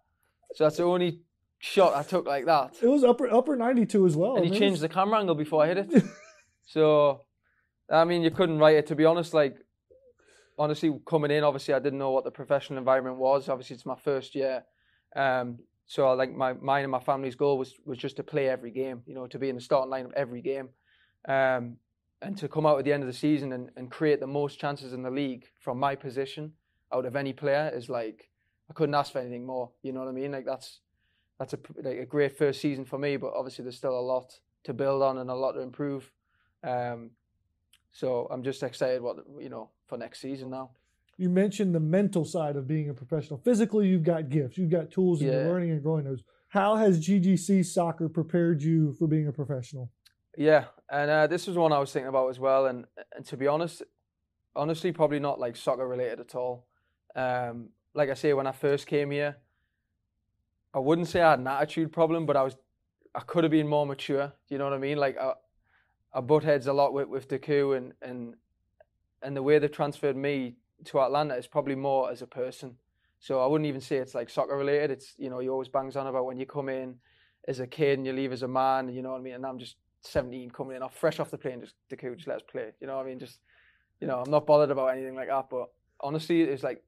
So 0.57 0.64
that's 0.64 0.78
the 0.78 0.83
only 0.83 1.21
shot 1.61 1.95
I 1.95 2.02
took 2.02 2.26
like 2.26 2.47
that. 2.47 2.75
It 2.83 2.88
was 2.88 3.04
upper 3.04 3.33
upper 3.33 3.54
ninety 3.54 3.87
two 3.87 4.04
as 4.04 4.16
well. 4.16 4.35
And 4.35 4.45
he 4.45 4.59
changed 4.59 4.81
the 4.81 4.88
camera 4.88 5.21
angle 5.21 5.37
before 5.37 5.62
I 5.62 5.69
hit 5.69 5.78
it. 5.78 6.04
so, 6.66 7.21
I 7.88 8.04
mean, 8.04 8.23
you 8.23 8.33
couldn't 8.33 8.59
write 8.59 8.75
it. 8.75 8.88
To 8.88 8.97
be 8.97 9.04
honest, 9.04 9.33
like 9.33 9.59
honestly, 10.59 10.92
coming 11.07 11.31
in, 11.31 11.45
obviously 11.45 11.73
I 11.73 11.78
didn't 11.78 12.00
know 12.00 12.11
what 12.11 12.25
the 12.25 12.33
professional 12.33 12.81
environment 12.81 13.19
was. 13.19 13.49
Obviously, 13.49 13.75
it's 13.75 13.87
my 13.87 13.97
first 13.97 14.35
year. 14.35 14.64
Um, 15.16 15.59
so 15.87 16.09
I 16.09 16.14
like 16.14 16.35
my 16.35 16.54
mine 16.54 16.85
and 16.85 16.90
my 16.90 17.00
family's 17.00 17.35
goal 17.35 17.59
was 17.59 17.75
was 17.85 17.99
just 17.99 18.16
to 18.16 18.23
play 18.23 18.49
every 18.49 18.71
game. 18.71 19.02
You 19.07 19.14
know, 19.14 19.26
to 19.26 19.38
be 19.38 19.49
in 19.49 19.57
the 19.57 19.61
starting 19.61 19.90
line 19.90 20.07
of 20.07 20.12
every 20.14 20.40
game. 20.40 20.69
Um, 21.28 21.76
and 22.23 22.38
to 22.38 22.49
come 22.49 22.66
out 22.66 22.78
at 22.78 22.85
the 22.85 22.92
end 22.92 23.02
of 23.02 23.09
the 23.09 23.12
season 23.12 23.52
and, 23.52 23.71
and 23.76 23.90
create 23.90 24.21
the 24.21 24.26
most 24.26 24.59
chances 24.59 24.92
in 24.92 25.02
the 25.02 25.11
league 25.11 25.45
from 25.59 25.78
my 25.78 25.95
position 25.97 26.52
out 26.92 27.04
of 27.04 27.16
any 27.16 27.33
player 27.33 27.71
is 27.75 27.88
like 27.88 28.31
I 28.71 28.73
couldn't 28.75 28.95
ask 28.95 29.12
for 29.12 29.19
anything 29.19 29.45
more. 29.45 29.71
You 29.83 29.92
know 29.92 30.00
what 30.00 30.09
I 30.09 30.12
mean? 30.12 30.33
Like 30.33 30.47
that's 30.47 30.81
that's 31.38 31.52
a 31.52 31.59
like 31.83 31.99
a 31.99 32.07
great 32.07 32.37
first 32.37 32.61
season 32.61 32.85
for 32.85 32.99
me, 32.99 33.16
but 33.16 33.33
obviously 33.35 33.64
there's 33.64 33.76
still 33.76 33.99
a 33.99 34.00
lot 34.00 34.38
to 34.64 34.73
build 34.73 35.02
on 35.02 35.19
and 35.19 35.31
a 35.31 35.35
lot 35.35 35.52
to 35.52 35.61
improve. 35.61 36.11
Um, 36.62 37.11
so 37.90 38.28
I'm 38.31 38.42
just 38.42 38.62
excited 38.62 39.02
what 39.02 39.16
you 39.40 39.49
know 39.49 39.71
for 39.87 39.99
next 39.99 40.21
season 40.21 40.50
now. 40.50 40.71
You 41.19 41.28
mentioned 41.28 41.75
the 41.75 41.81
mental 41.81 42.25
side 42.25 42.57
of 42.57 42.66
being 42.66 42.88
a 42.88 42.95
professional. 42.95 43.38
Physically, 43.38 43.88
you've 43.88 44.02
got 44.02 44.28
gifts, 44.28 44.57
you've 44.59 44.71
got 44.71 44.90
tools, 44.90 45.21
and 45.21 45.31
Yeah. 45.31 45.42
you're 45.42 45.52
learning 45.52 45.71
and 45.71 45.83
growing 45.83 46.04
those. 46.04 46.23
How 46.49 46.76
has 46.76 47.00
GGC 47.00 47.62
soccer 47.64 48.09
prepared 48.09 48.62
you 48.62 48.92
for 48.95 49.07
being 49.07 49.28
a 49.28 49.33
professional? 49.33 49.90
Yeah, 50.37 50.66
and 50.90 51.11
uh, 51.11 51.26
this 51.26 51.47
was 51.47 51.57
one 51.57 51.73
I 51.73 51.78
was 51.78 51.92
thinking 51.92 52.09
about 52.09 52.28
as 52.28 52.38
well. 52.40 52.66
And 52.66 52.87
and 53.14 53.25
to 53.26 53.37
be 53.37 53.47
honest, 53.47 53.83
honestly, 54.57 54.92
probably 54.92 55.21
not 55.21 55.38
like 55.38 55.57
soccer 55.57 55.87
related 55.87 56.21
at 56.21 56.35
all. 56.35 56.66
Um, 57.14 57.69
like 57.95 58.09
I 58.09 58.14
say, 58.14 58.33
when 58.33 58.47
I 58.47 58.52
first 58.52 58.87
came 58.87 59.11
here, 59.11 59.37
I 60.75 60.78
wouldn't 60.78 61.09
say 61.09 61.21
I 61.21 61.31
had 61.31 61.40
an 61.40 61.47
attitude 61.47 61.92
problem, 61.92 62.25
but 62.25 62.37
I 62.37 62.42
was, 62.42 62.57
I 63.14 63.21
could 63.21 63.45
have 63.45 63.50
been 63.50 63.69
more 63.69 63.85
mature. 63.87 64.33
You 64.49 64.57
know 64.57 64.64
what 64.64 64.73
I 64.73 64.78
mean? 64.78 64.97
Like 64.97 65.19
I, 65.19 65.35
I 66.14 66.21
butt 66.23 66.45
heads 66.45 66.66
a 66.66 66.73
lot 66.73 66.95
with 66.95 67.09
with 67.09 67.28
Deku 67.28 67.76
and 67.76 67.92
and 68.00 68.35
and 69.23 69.37
the 69.37 69.42
way 69.42 69.59
they 69.59 69.69
transferred 69.69 70.16
me 70.16 70.57
to 70.87 71.01
Atlanta 71.01 71.35
is 71.35 71.47
probably 71.47 71.75
more 71.75 72.11
as 72.11 72.23
a 72.23 72.27
person. 72.27 72.77
So 73.19 73.41
I 73.41 73.47
wouldn't 73.47 73.69
even 73.69 73.81
say 73.81 73.97
it's 73.97 74.15
like 74.15 74.29
soccer 74.29 74.57
related. 74.57 74.91
It's 74.91 75.15
you 75.17 75.31
know 75.31 75.39
he 75.39 75.49
always 75.49 75.69
bangs 75.69 75.97
on 75.97 76.07
about 76.07 76.27
when 76.27 76.39
you 76.39 76.47
come 76.47 76.69
in 76.69 76.97
as 77.49 77.61
a 77.61 77.67
kid 77.67 77.99
and 77.99 78.07
you 78.07 78.12
leave 78.12 78.33
as 78.33 78.43
a 78.43 78.49
man. 78.49 78.89
You 78.89 79.03
know 79.03 79.12
what 79.12 79.21
I 79.21 79.23
mean? 79.23 79.35
And 79.35 79.47
I'm 79.47 79.59
just 79.59 79.77
17 80.03 80.51
coming 80.51 80.77
in, 80.77 80.83
off 80.83 80.97
fresh 80.97 81.21
off 81.21 81.31
the 81.31 81.39
plane, 81.39 81.61
just 81.61 81.75
Deku, 81.91 82.17
just 82.17 82.27
let 82.27 82.37
us 82.37 82.43
play. 82.51 82.73
You 82.81 82.89
know 82.89 82.97
what 82.97 83.07
I 83.07 83.09
mean? 83.09 83.21
Just 83.21 83.39
you 84.01 84.07
know 84.07 84.21
I'm 84.21 84.31
not 84.31 84.47
bothered 84.47 84.71
about 84.71 84.89
anything 84.89 85.15
like 85.15 85.29
that. 85.29 85.47
But 85.51 85.71
honestly, 86.01 86.43
it's 86.43 86.62
like 86.62 86.83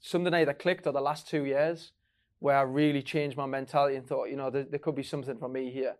something 0.00 0.34
either 0.34 0.54
clicked 0.54 0.86
or 0.86 0.92
the 0.92 1.00
last 1.00 1.28
two 1.28 1.44
years 1.44 1.92
where 2.40 2.56
I 2.56 2.62
really 2.62 3.02
changed 3.02 3.36
my 3.36 3.46
mentality 3.46 3.96
and 3.96 4.06
thought, 4.06 4.30
you 4.30 4.36
know, 4.36 4.50
there, 4.50 4.62
there 4.64 4.78
could 4.78 4.94
be 4.94 5.02
something 5.02 5.38
for 5.38 5.48
me 5.48 5.70
here. 5.72 5.96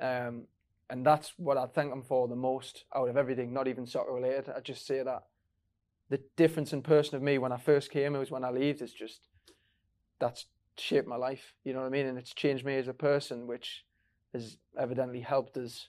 Um, 0.00 0.44
and 0.88 1.04
that's 1.04 1.34
what 1.36 1.58
I 1.58 1.66
thank 1.66 1.90
them 1.90 2.02
for 2.02 2.28
the 2.28 2.36
most 2.36 2.84
out 2.94 3.08
of 3.08 3.16
everything, 3.16 3.52
not 3.52 3.68
even 3.68 3.86
soccer 3.86 4.12
related. 4.12 4.50
I 4.56 4.60
just 4.60 4.86
say 4.86 5.02
that 5.02 5.24
the 6.12 6.20
difference 6.36 6.74
in 6.74 6.82
person 6.82 7.16
of 7.16 7.22
me 7.22 7.38
when 7.38 7.52
I 7.52 7.56
first 7.56 7.90
came, 7.90 8.14
it 8.14 8.18
was 8.18 8.30
when 8.30 8.44
I 8.44 8.50
left, 8.50 8.82
is 8.82 8.92
just 8.92 9.20
that's 10.20 10.44
shaped 10.76 11.08
my 11.08 11.16
life. 11.16 11.54
You 11.64 11.72
know 11.72 11.80
what 11.80 11.86
I 11.86 11.90
mean? 11.90 12.06
And 12.06 12.18
it's 12.18 12.34
changed 12.34 12.66
me 12.66 12.76
as 12.76 12.86
a 12.86 12.92
person, 12.92 13.46
which 13.46 13.84
has 14.34 14.58
evidently 14.78 15.20
helped 15.20 15.56
us 15.56 15.88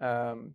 um, 0.00 0.54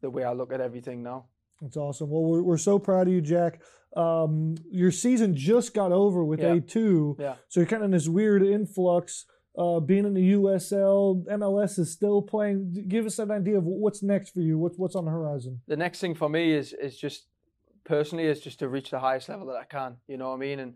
the 0.00 0.08
way 0.08 0.22
I 0.22 0.32
look 0.32 0.52
at 0.52 0.60
everything 0.60 1.02
now. 1.02 1.26
That's 1.60 1.76
awesome. 1.76 2.10
Well, 2.10 2.22
we're, 2.22 2.42
we're 2.42 2.56
so 2.56 2.78
proud 2.78 3.08
of 3.08 3.12
you, 3.12 3.20
Jack. 3.20 3.60
Um, 3.96 4.54
your 4.70 4.92
season 4.92 5.34
just 5.34 5.74
got 5.74 5.90
over 5.90 6.24
with 6.24 6.40
Yeah. 6.40 6.54
A2. 6.54 7.16
Yeah. 7.18 7.34
So 7.48 7.58
you're 7.60 7.66
kind 7.66 7.82
of 7.82 7.86
in 7.86 7.90
this 7.90 8.08
weird 8.08 8.42
influx. 8.44 9.26
Uh, 9.56 9.78
being 9.80 10.04
in 10.04 10.14
the 10.14 10.32
USL, 10.32 11.24
MLS 11.26 11.78
is 11.78 11.92
still 11.92 12.22
playing. 12.22 12.86
Give 12.88 13.04
us 13.06 13.18
an 13.18 13.30
idea 13.30 13.58
of 13.58 13.64
what's 13.64 14.02
next 14.02 14.30
for 14.34 14.40
you. 14.40 14.58
What's 14.58 14.76
what's 14.78 14.96
on 14.96 15.04
the 15.04 15.12
horizon? 15.12 15.60
the 15.68 15.76
next 15.76 16.00
thing 16.00 16.14
for 16.14 16.28
me 16.28 16.52
is 16.52 16.72
is 16.72 16.96
just 16.96 17.26
personally 17.84 18.24
is 18.24 18.40
just 18.40 18.58
to 18.60 18.68
reach 18.68 18.90
the 18.90 18.98
highest 18.98 19.28
level 19.28 19.46
that 19.46 19.56
I 19.56 19.64
can. 19.64 19.96
You 20.08 20.16
know 20.16 20.30
what 20.30 20.36
I 20.36 20.38
mean? 20.38 20.58
And 20.60 20.74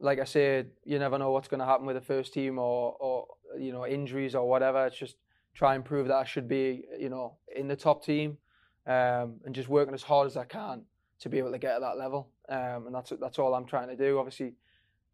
like 0.00 0.18
I 0.18 0.24
said, 0.24 0.70
you 0.84 0.98
never 0.98 1.18
know 1.18 1.30
what's 1.30 1.48
going 1.48 1.60
to 1.60 1.66
happen 1.66 1.86
with 1.86 1.96
the 1.96 2.02
first 2.02 2.32
team 2.32 2.58
or 2.58 2.96
or 2.98 3.26
you 3.58 3.72
know 3.72 3.86
injuries 3.86 4.34
or 4.34 4.48
whatever. 4.48 4.86
It's 4.86 4.98
just 4.98 5.16
try 5.54 5.74
and 5.74 5.84
prove 5.84 6.08
that 6.08 6.16
I 6.16 6.24
should 6.24 6.48
be 6.48 6.84
you 6.98 7.08
know 7.08 7.36
in 7.54 7.68
the 7.68 7.76
top 7.76 8.04
team, 8.04 8.38
um, 8.86 9.40
and 9.44 9.54
just 9.54 9.68
working 9.68 9.94
as 9.94 10.02
hard 10.02 10.26
as 10.26 10.36
I 10.36 10.44
can 10.44 10.82
to 11.20 11.28
be 11.28 11.38
able 11.38 11.52
to 11.52 11.58
get 11.58 11.76
at 11.76 11.80
that 11.80 11.96
level. 11.96 12.30
Um, 12.48 12.86
and 12.86 12.94
that's 12.94 13.12
that's 13.20 13.38
all 13.38 13.54
I'm 13.54 13.66
trying 13.66 13.88
to 13.88 13.96
do. 13.96 14.18
Obviously, 14.18 14.54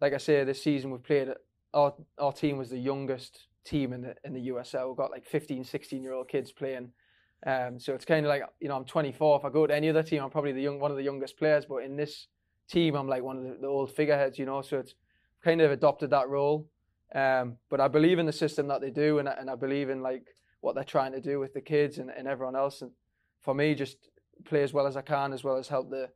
like 0.00 0.14
I 0.14 0.18
say, 0.18 0.44
this 0.44 0.62
season 0.62 0.90
we've 0.90 1.02
played. 1.02 1.28
Our 1.72 1.94
our 2.18 2.32
team 2.32 2.58
was 2.58 2.70
the 2.70 2.78
youngest 2.78 3.46
team 3.64 3.92
in 3.92 4.00
the 4.02 4.14
in 4.24 4.32
the 4.32 4.48
USL. 4.48 4.88
We've 4.88 4.96
got 4.96 5.10
like 5.10 5.24
15, 5.24 5.64
16 5.64 6.02
year 6.02 6.12
old 6.12 6.28
kids 6.28 6.50
playing. 6.50 6.90
Um, 7.46 7.80
so 7.80 7.94
it's 7.94 8.04
kind 8.04 8.26
of 8.26 8.30
like 8.30 8.42
you 8.60 8.68
know 8.68 8.76
I'm 8.76 8.84
24. 8.84 9.38
If 9.38 9.44
I 9.44 9.50
go 9.50 9.66
to 9.66 9.74
any 9.74 9.88
other 9.88 10.02
team, 10.02 10.22
I'm 10.22 10.30
probably 10.30 10.52
the 10.52 10.60
young 10.60 10.78
one 10.78 10.90
of 10.90 10.96
the 10.96 11.02
youngest 11.02 11.36
players. 11.38 11.64
But 11.66 11.78
in 11.84 11.96
this 11.96 12.26
team, 12.68 12.94
I'm 12.94 13.08
like 13.08 13.22
one 13.22 13.38
of 13.38 13.44
the, 13.44 13.56
the 13.62 13.66
old 13.66 13.90
figureheads, 13.94 14.38
you 14.38 14.46
know. 14.46 14.62
So 14.62 14.78
it's 14.78 14.94
kind 15.42 15.60
of 15.60 15.70
adopted 15.70 16.10
that 16.10 16.28
role. 16.28 16.68
Um, 17.14 17.56
but 17.70 17.80
I 17.80 17.88
believe 17.88 18.18
in 18.18 18.26
the 18.26 18.32
system 18.32 18.68
that 18.68 18.80
they 18.80 18.90
do, 18.90 19.18
and 19.18 19.28
I- 19.28 19.32
and 19.32 19.50
I 19.50 19.54
believe 19.56 19.90
in 19.90 20.00
like 20.02 20.28
what 20.60 20.74
they're 20.74 20.84
trying 20.84 21.12
to 21.12 21.20
do 21.20 21.40
with 21.40 21.54
the 21.54 21.60
kids 21.60 21.98
and, 21.98 22.10
and 22.10 22.28
everyone 22.28 22.54
else. 22.54 22.82
And 22.82 22.90
for 23.40 23.54
me, 23.54 23.74
just 23.74 23.96
play 24.44 24.62
as 24.62 24.72
well 24.72 24.86
as 24.86 24.96
I 24.96 25.02
can, 25.02 25.32
as 25.32 25.42
well 25.42 25.56
as 25.56 25.68
help 25.68 25.90
the 25.90 26.10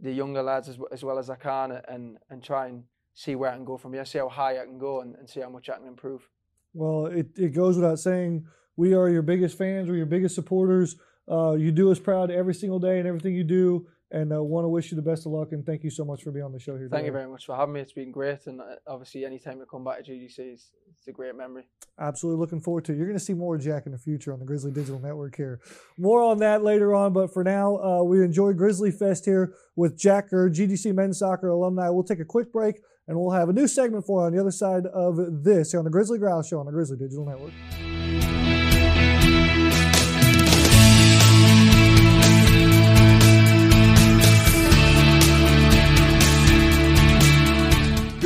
the 0.00 0.12
younger 0.12 0.42
lads 0.42 0.68
as, 0.68 0.78
as 0.92 1.02
well 1.02 1.18
as 1.18 1.28
I 1.30 1.36
can, 1.36 1.72
and 1.88 2.18
and 2.30 2.42
try 2.42 2.66
and 2.68 2.84
see 3.14 3.34
where 3.34 3.50
I 3.50 3.56
can 3.56 3.64
go 3.64 3.76
from 3.76 3.94
here, 3.94 4.04
see 4.04 4.18
how 4.18 4.28
high 4.28 4.60
I 4.60 4.64
can 4.64 4.78
go, 4.78 5.00
and, 5.00 5.16
and 5.16 5.28
see 5.28 5.40
how 5.40 5.48
much 5.48 5.68
I 5.68 5.76
can 5.76 5.88
improve. 5.88 6.28
Well, 6.72 7.06
it, 7.06 7.26
it 7.36 7.48
goes 7.48 7.74
without 7.74 7.98
saying, 7.98 8.46
we 8.78 8.94
are 8.94 9.08
your 9.08 9.22
biggest 9.22 9.58
fans, 9.58 9.88
we're 9.88 9.96
your 9.96 10.06
biggest 10.06 10.36
supporters. 10.36 10.96
Uh, 11.30 11.52
you 11.52 11.72
do 11.72 11.90
us 11.90 11.98
proud 11.98 12.30
every 12.30 12.54
single 12.54 12.78
day 12.78 12.98
and 12.98 13.08
everything 13.08 13.34
you 13.34 13.42
do, 13.44 13.86
and 14.12 14.32
uh, 14.32 14.42
want 14.42 14.64
to 14.64 14.68
wish 14.68 14.90
you 14.90 14.96
the 14.96 15.02
best 15.02 15.26
of 15.26 15.32
luck. 15.32 15.48
And 15.50 15.66
thank 15.66 15.82
you 15.82 15.90
so 15.90 16.04
much 16.04 16.22
for 16.22 16.30
being 16.30 16.44
on 16.44 16.52
the 16.52 16.60
show 16.60 16.78
here. 16.78 16.88
Thank 16.90 17.04
you 17.04 17.12
very 17.12 17.28
much 17.28 17.44
for 17.44 17.56
having 17.56 17.74
me. 17.74 17.80
It's 17.80 17.92
been 17.92 18.12
great, 18.12 18.46
and 18.46 18.60
uh, 18.60 18.76
obviously, 18.86 19.26
anytime 19.26 19.58
to 19.58 19.66
come 19.66 19.82
back 19.84 20.04
to 20.04 20.12
GGC, 20.12 20.54
is, 20.54 20.70
it's 20.96 21.08
a 21.08 21.12
great 21.12 21.34
memory. 21.34 21.64
Absolutely 21.98 22.38
looking 22.38 22.60
forward 22.60 22.84
to 22.84 22.92
it. 22.92 22.96
You're 22.96 23.06
going 23.06 23.18
to 23.18 23.24
see 23.24 23.34
more 23.34 23.56
of 23.56 23.62
Jack 23.62 23.84
in 23.86 23.92
the 23.92 23.98
future 23.98 24.32
on 24.32 24.38
the 24.38 24.46
Grizzly 24.46 24.70
Digital 24.70 25.00
Network 25.00 25.36
here. 25.36 25.60
More 25.98 26.22
on 26.22 26.38
that 26.38 26.62
later 26.62 26.94
on, 26.94 27.12
but 27.12 27.34
for 27.34 27.42
now, 27.42 27.76
uh, 27.78 28.02
we 28.04 28.24
enjoy 28.24 28.52
Grizzly 28.52 28.92
Fest 28.92 29.24
here 29.24 29.54
with 29.74 29.98
Jack 29.98 30.30
Gurr, 30.30 30.50
GGC 30.50 30.94
men's 30.94 31.18
soccer 31.18 31.48
alumni. 31.48 31.90
We'll 31.90 32.04
take 32.04 32.20
a 32.20 32.24
quick 32.24 32.52
break 32.52 32.76
and 33.08 33.18
we'll 33.18 33.32
have 33.32 33.48
a 33.48 33.52
new 33.52 33.66
segment 33.66 34.06
for 34.06 34.20
you 34.20 34.26
on 34.26 34.32
the 34.32 34.40
other 34.40 34.52
side 34.52 34.86
of 34.86 35.42
this 35.42 35.72
here 35.72 35.80
on 35.80 35.84
the 35.84 35.90
Grizzly 35.90 36.18
Growl 36.18 36.42
Show 36.42 36.60
on 36.60 36.66
the 36.66 36.72
Grizzly 36.72 36.96
Digital 36.96 37.26
Network. 37.26 37.52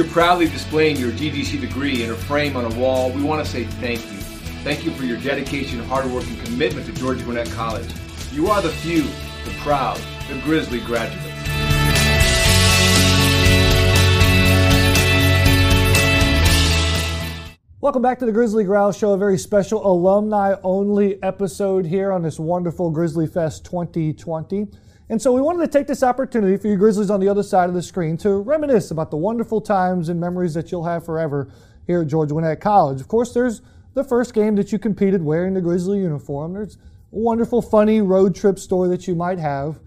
You're 0.03 0.11
proudly 0.11 0.49
displaying 0.49 0.97
your 0.97 1.13
GGC 1.13 1.61
degree 1.61 2.03
in 2.03 2.11
a 2.11 2.17
frame 2.17 2.57
on 2.57 2.65
a 2.65 2.75
wall. 2.77 3.13
We 3.13 3.23
want 3.23 3.47
to 3.47 3.49
say 3.49 3.63
thank 3.63 4.01
you. 4.11 4.19
Thank 4.65 4.85
you 4.85 4.91
for 4.91 5.05
your 5.05 5.17
dedication, 5.19 5.79
hard 5.79 6.11
work, 6.11 6.27
and 6.27 6.45
commitment 6.45 6.87
to 6.87 6.93
Georgia 6.93 7.23
Gwinnett 7.23 7.49
College. 7.53 7.89
You 8.33 8.49
are 8.49 8.61
the 8.61 8.71
few, 8.71 9.03
the 9.03 9.57
proud, 9.61 10.01
the 10.29 10.41
Grizzly 10.43 10.81
graduates. 10.81 11.25
Welcome 17.81 18.03
back 18.03 18.19
to 18.19 18.27
the 18.27 18.33
Grizzly 18.33 18.65
Growl 18.65 18.91
Show, 18.91 19.13
a 19.13 19.17
very 19.17 19.39
special 19.39 19.87
alumni 19.87 20.57
only 20.65 21.23
episode 21.23 21.87
here 21.87 22.11
on 22.11 22.23
this 22.23 22.41
wonderful 22.41 22.91
Grizzly 22.91 23.29
Fest 23.29 23.65
2020. 23.67 24.67
And 25.13 25.21
so 25.21 25.31
we 25.31 25.43
wanted 25.43 25.61
to 25.61 25.79
take 25.79 25.87
this 25.87 26.03
opportunity 26.03 26.57
for 26.57 26.69
you 26.69 26.77
Grizzlies 26.79 27.11
on 27.11 27.21
the 27.21 27.29
other 27.29 27.43
side 27.43 27.69
of 27.69 27.75
the 27.75 27.83
screen 27.83 28.17
to 28.17 28.39
reminisce 28.39 28.91
about 28.91 29.11
the 29.11 29.19
wonderful 29.19 29.61
times 29.61 30.09
and 30.09 30.19
memories 30.19 30.55
that 30.55 30.73
you'll 30.73 30.87
have 30.87 31.05
forever 31.05 31.51
here 31.87 32.01
at 32.01 32.07
George 32.07 32.31
Gwinnett 32.31 32.63
College. 32.63 32.99
Of 32.99 33.09
course, 33.09 33.35
there's 33.35 33.61
the 33.93 34.05
first 34.05 34.33
game 34.33 34.57
that 34.57 34.73
you 34.73 34.79
competed 34.79 35.23
wearing 35.23 35.53
the 35.53 35.61
Grizzly 35.61 35.99
uniform. 35.99 36.55
There's 36.55 36.77
a 36.77 36.79
wonderful, 37.11 37.61
funny 37.61 38.01
road 38.01 38.35
trip 38.35 38.59
story 38.59 38.89
that 38.89 39.07
you 39.07 39.15
might 39.15 39.39
have. 39.39 39.81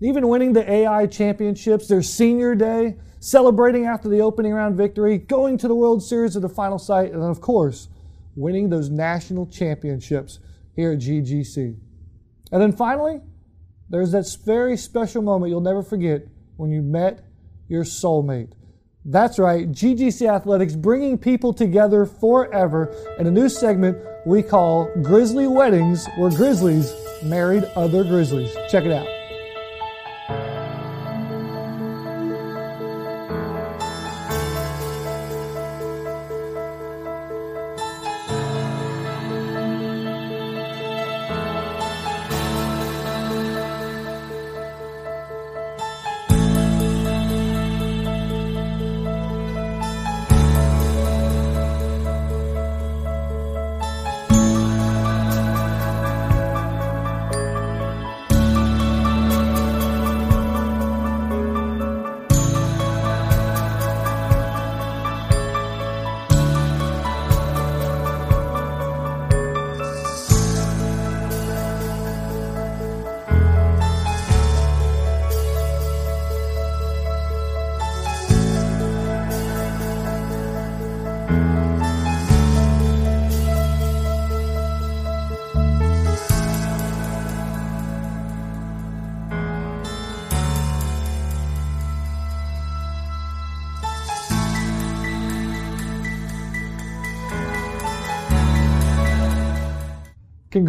Even 0.00 0.28
winning 0.28 0.52
the 0.52 0.70
AI 0.70 1.08
championships, 1.08 1.88
their 1.88 2.00
senior 2.00 2.54
day, 2.54 2.98
celebrating 3.18 3.84
after 3.84 4.08
the 4.08 4.20
opening 4.20 4.52
round 4.52 4.76
victory, 4.76 5.18
going 5.18 5.58
to 5.58 5.66
the 5.66 5.74
World 5.74 6.04
Series 6.04 6.36
at 6.36 6.42
the 6.42 6.48
final 6.48 6.78
site, 6.78 7.10
and 7.12 7.20
then, 7.20 7.30
of 7.30 7.40
course, 7.40 7.88
winning 8.36 8.70
those 8.70 8.90
national 8.90 9.46
championships 9.46 10.38
here 10.76 10.92
at 10.92 11.00
GGC. 11.00 11.76
And 12.52 12.62
then 12.62 12.70
finally, 12.70 13.22
there's 13.90 14.12
that 14.12 14.26
very 14.44 14.76
special 14.76 15.22
moment 15.22 15.50
you'll 15.50 15.60
never 15.60 15.82
forget 15.82 16.26
when 16.56 16.70
you 16.70 16.82
met 16.82 17.24
your 17.68 17.84
soulmate. 17.84 18.52
That's 19.04 19.38
right, 19.38 19.70
GGC 19.70 20.28
Athletics 20.28 20.74
bringing 20.74 21.16
people 21.16 21.52
together 21.52 22.04
forever 22.04 22.94
in 23.18 23.26
a 23.26 23.30
new 23.30 23.48
segment 23.48 23.96
we 24.26 24.42
call 24.42 24.90
Grizzly 25.02 25.46
Weddings, 25.46 26.06
where 26.18 26.30
Grizzlies 26.30 26.92
married 27.22 27.64
other 27.76 28.04
Grizzlies. 28.04 28.54
Check 28.70 28.84
it 28.84 28.92
out. 28.92 29.17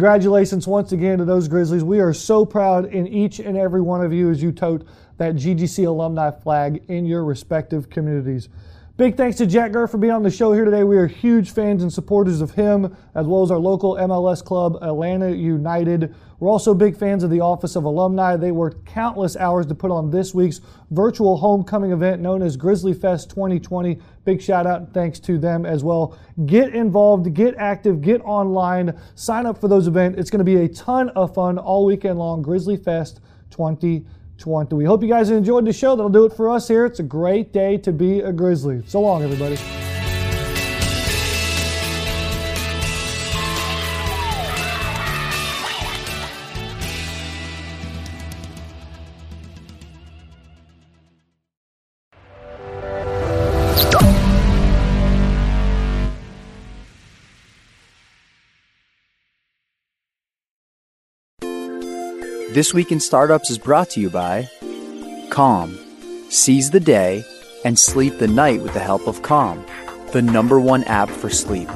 Congratulations 0.00 0.66
once 0.66 0.92
again 0.92 1.18
to 1.18 1.26
those 1.26 1.46
Grizzlies. 1.46 1.84
We 1.84 2.00
are 2.00 2.14
so 2.14 2.46
proud 2.46 2.86
in 2.86 3.06
each 3.06 3.38
and 3.38 3.54
every 3.54 3.82
one 3.82 4.02
of 4.02 4.14
you 4.14 4.30
as 4.30 4.42
you 4.42 4.50
tote 4.50 4.88
that 5.18 5.34
GGC 5.34 5.86
alumni 5.86 6.30
flag 6.30 6.82
in 6.88 7.04
your 7.04 7.22
respective 7.22 7.90
communities. 7.90 8.48
Big 8.96 9.18
thanks 9.18 9.36
to 9.36 9.46
Jack 9.46 9.72
Gurr 9.72 9.86
for 9.86 9.98
being 9.98 10.14
on 10.14 10.22
the 10.22 10.30
show 10.30 10.54
here 10.54 10.64
today. 10.64 10.84
We 10.84 10.96
are 10.96 11.06
huge 11.06 11.50
fans 11.50 11.82
and 11.82 11.92
supporters 11.92 12.40
of 12.40 12.52
him, 12.52 12.96
as 13.14 13.26
well 13.26 13.42
as 13.42 13.50
our 13.50 13.58
local 13.58 13.96
MLS 13.96 14.42
club, 14.42 14.78
Atlanta 14.80 15.32
United. 15.32 16.14
We're 16.40 16.48
also 16.48 16.72
big 16.72 16.96
fans 16.96 17.22
of 17.22 17.28
the 17.28 17.40
Office 17.40 17.76
of 17.76 17.84
Alumni. 17.84 18.34
They 18.34 18.50
worked 18.50 18.86
countless 18.86 19.36
hours 19.36 19.66
to 19.66 19.74
put 19.74 19.90
on 19.90 20.10
this 20.10 20.34
week's 20.34 20.62
virtual 20.90 21.36
homecoming 21.36 21.92
event 21.92 22.22
known 22.22 22.42
as 22.42 22.56
Grizzly 22.56 22.94
Fest 22.94 23.28
2020. 23.28 23.98
Big 24.24 24.40
shout 24.40 24.66
out 24.66 24.80
and 24.80 24.94
thanks 24.94 25.20
to 25.20 25.36
them 25.36 25.66
as 25.66 25.84
well. 25.84 26.18
Get 26.46 26.74
involved, 26.74 27.34
get 27.34 27.54
active, 27.56 28.00
get 28.00 28.22
online, 28.22 28.98
sign 29.16 29.44
up 29.44 29.60
for 29.60 29.68
those 29.68 29.86
events. 29.86 30.18
It's 30.18 30.30
going 30.30 30.38
to 30.38 30.44
be 30.44 30.56
a 30.56 30.68
ton 30.68 31.10
of 31.10 31.34
fun 31.34 31.58
all 31.58 31.84
weekend 31.84 32.18
long. 32.18 32.40
Grizzly 32.40 32.78
Fest 32.78 33.20
2020. 33.50 34.74
We 34.74 34.86
hope 34.86 35.02
you 35.02 35.10
guys 35.10 35.28
enjoyed 35.28 35.66
the 35.66 35.74
show. 35.74 35.94
That'll 35.94 36.08
do 36.08 36.24
it 36.24 36.32
for 36.32 36.48
us 36.48 36.66
here. 36.66 36.86
It's 36.86 37.00
a 37.00 37.04
great 37.04 37.52
day 37.52 37.76
to 37.76 37.92
be 37.92 38.20
a 38.20 38.32
Grizzly. 38.32 38.82
So 38.86 39.02
long, 39.02 39.22
everybody. 39.22 39.58
This 62.52 62.74
Week 62.74 62.90
in 62.90 62.98
Startups 62.98 63.48
is 63.48 63.58
brought 63.58 63.90
to 63.90 64.00
you 64.00 64.10
by 64.10 64.50
Calm. 65.30 65.78
Seize 66.30 66.68
the 66.68 66.80
day 66.80 67.24
and 67.64 67.78
sleep 67.78 68.18
the 68.18 68.26
night 68.26 68.60
with 68.60 68.74
the 68.74 68.80
help 68.80 69.06
of 69.06 69.22
Calm, 69.22 69.64
the 70.12 70.20
number 70.20 70.58
one 70.58 70.82
app 70.84 71.08
for 71.08 71.30
sleep. 71.30 71.68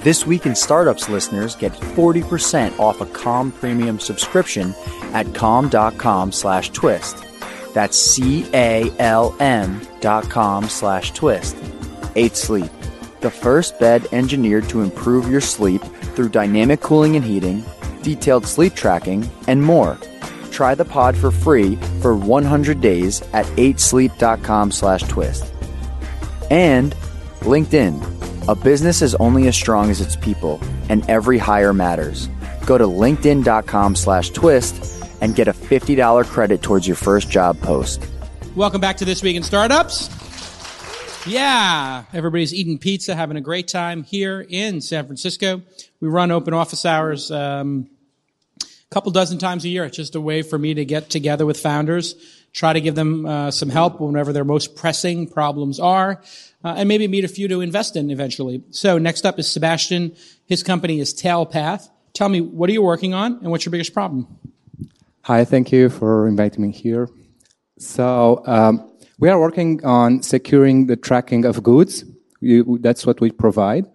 This 0.00 0.26
Week 0.26 0.44
in 0.44 0.54
Startups 0.54 1.08
listeners 1.08 1.56
get 1.56 1.72
40% 1.72 2.78
off 2.78 3.00
a 3.00 3.06
Calm 3.06 3.50
premium 3.50 3.98
subscription 3.98 4.74
at 5.14 5.34
calm.com 5.34 6.32
slash 6.32 6.68
twist. 6.68 7.24
That's 7.72 7.96
C-A-L-M 7.96 9.80
dot 10.00 10.28
com 10.28 10.68
slash 10.68 11.12
twist. 11.12 11.56
8 12.14 12.36
Sleep, 12.36 12.70
the 13.20 13.30
first 13.30 13.80
bed 13.80 14.06
engineered 14.12 14.68
to 14.68 14.82
improve 14.82 15.30
your 15.30 15.40
sleep 15.40 15.82
through 16.14 16.28
dynamic 16.28 16.80
cooling 16.82 17.16
and 17.16 17.24
heating, 17.24 17.64
detailed 18.04 18.46
sleep 18.46 18.74
tracking, 18.74 19.28
and 19.48 19.62
more. 19.62 19.98
Try 20.52 20.76
the 20.76 20.84
pod 20.84 21.16
for 21.16 21.32
free 21.32 21.76
for 22.00 22.14
100 22.14 22.80
days 22.80 23.22
at 23.32 23.46
8sleep.com 23.46 24.70
slash 24.70 25.02
twist. 25.02 25.52
And 26.50 26.94
LinkedIn. 27.40 28.48
A 28.48 28.54
business 28.54 29.02
is 29.02 29.14
only 29.16 29.48
as 29.48 29.56
strong 29.56 29.90
as 29.90 30.00
its 30.00 30.16
people, 30.16 30.60
and 30.88 31.08
every 31.08 31.38
hire 31.38 31.72
matters. 31.72 32.28
Go 32.66 32.78
to 32.78 32.84
linkedin.com 32.84 33.96
slash 33.96 34.30
twist 34.30 35.02
and 35.20 35.34
get 35.34 35.48
a 35.48 35.52
$50 35.52 36.26
credit 36.26 36.62
towards 36.62 36.86
your 36.86 36.96
first 36.96 37.30
job 37.30 37.58
post. 37.60 38.06
Welcome 38.54 38.80
back 38.80 38.98
to 38.98 39.04
This 39.04 39.22
Week 39.22 39.36
in 39.36 39.42
Startups. 39.42 40.10
Yeah, 41.26 42.04
everybody's 42.12 42.52
eating 42.52 42.78
pizza, 42.78 43.14
having 43.14 43.38
a 43.38 43.40
great 43.40 43.66
time 43.66 44.02
here 44.02 44.46
in 44.46 44.82
San 44.82 45.06
Francisco. 45.06 45.62
We 46.00 46.08
run 46.08 46.30
open 46.30 46.52
office 46.52 46.84
hours 46.84 47.30
um, 47.30 47.88
couple 48.94 49.10
dozen 49.10 49.38
times 49.38 49.64
a 49.64 49.68
year. 49.68 49.84
It's 49.84 49.96
just 49.96 50.14
a 50.14 50.20
way 50.20 50.42
for 50.42 50.56
me 50.56 50.72
to 50.74 50.84
get 50.84 51.10
together 51.10 51.44
with 51.44 51.58
founders, 51.58 52.14
try 52.52 52.72
to 52.72 52.80
give 52.80 52.94
them 52.94 53.26
uh, 53.26 53.50
some 53.50 53.68
help 53.68 54.00
whenever 54.00 54.32
their 54.32 54.44
most 54.44 54.76
pressing 54.76 55.26
problems 55.26 55.80
are, 55.80 56.22
uh, 56.62 56.74
and 56.76 56.88
maybe 56.88 57.08
meet 57.08 57.24
a 57.24 57.28
few 57.28 57.48
to 57.48 57.60
invest 57.60 57.96
in 57.96 58.08
eventually. 58.08 58.62
So 58.70 58.96
next 58.98 59.26
up 59.26 59.36
is 59.40 59.50
Sebastian. 59.50 60.14
His 60.46 60.62
company 60.62 61.00
is 61.00 61.12
Tailpath. 61.12 61.88
Tell 62.12 62.28
me, 62.28 62.40
what 62.40 62.70
are 62.70 62.72
you 62.72 62.82
working 62.82 63.14
on, 63.14 63.40
and 63.42 63.50
what's 63.50 63.66
your 63.66 63.72
biggest 63.72 63.92
problem? 63.92 64.28
Hi, 65.22 65.44
thank 65.44 65.72
you 65.72 65.88
for 65.88 66.28
inviting 66.28 66.62
me 66.62 66.70
here. 66.70 67.08
So 67.78 68.44
um, 68.46 68.88
we 69.18 69.28
are 69.28 69.40
working 69.40 69.84
on 69.84 70.22
securing 70.22 70.86
the 70.86 70.94
tracking 70.94 71.44
of 71.44 71.64
goods. 71.64 72.04
You, 72.40 72.78
that's 72.80 73.04
what 73.04 73.20
we 73.20 73.32
provide. 73.32 73.86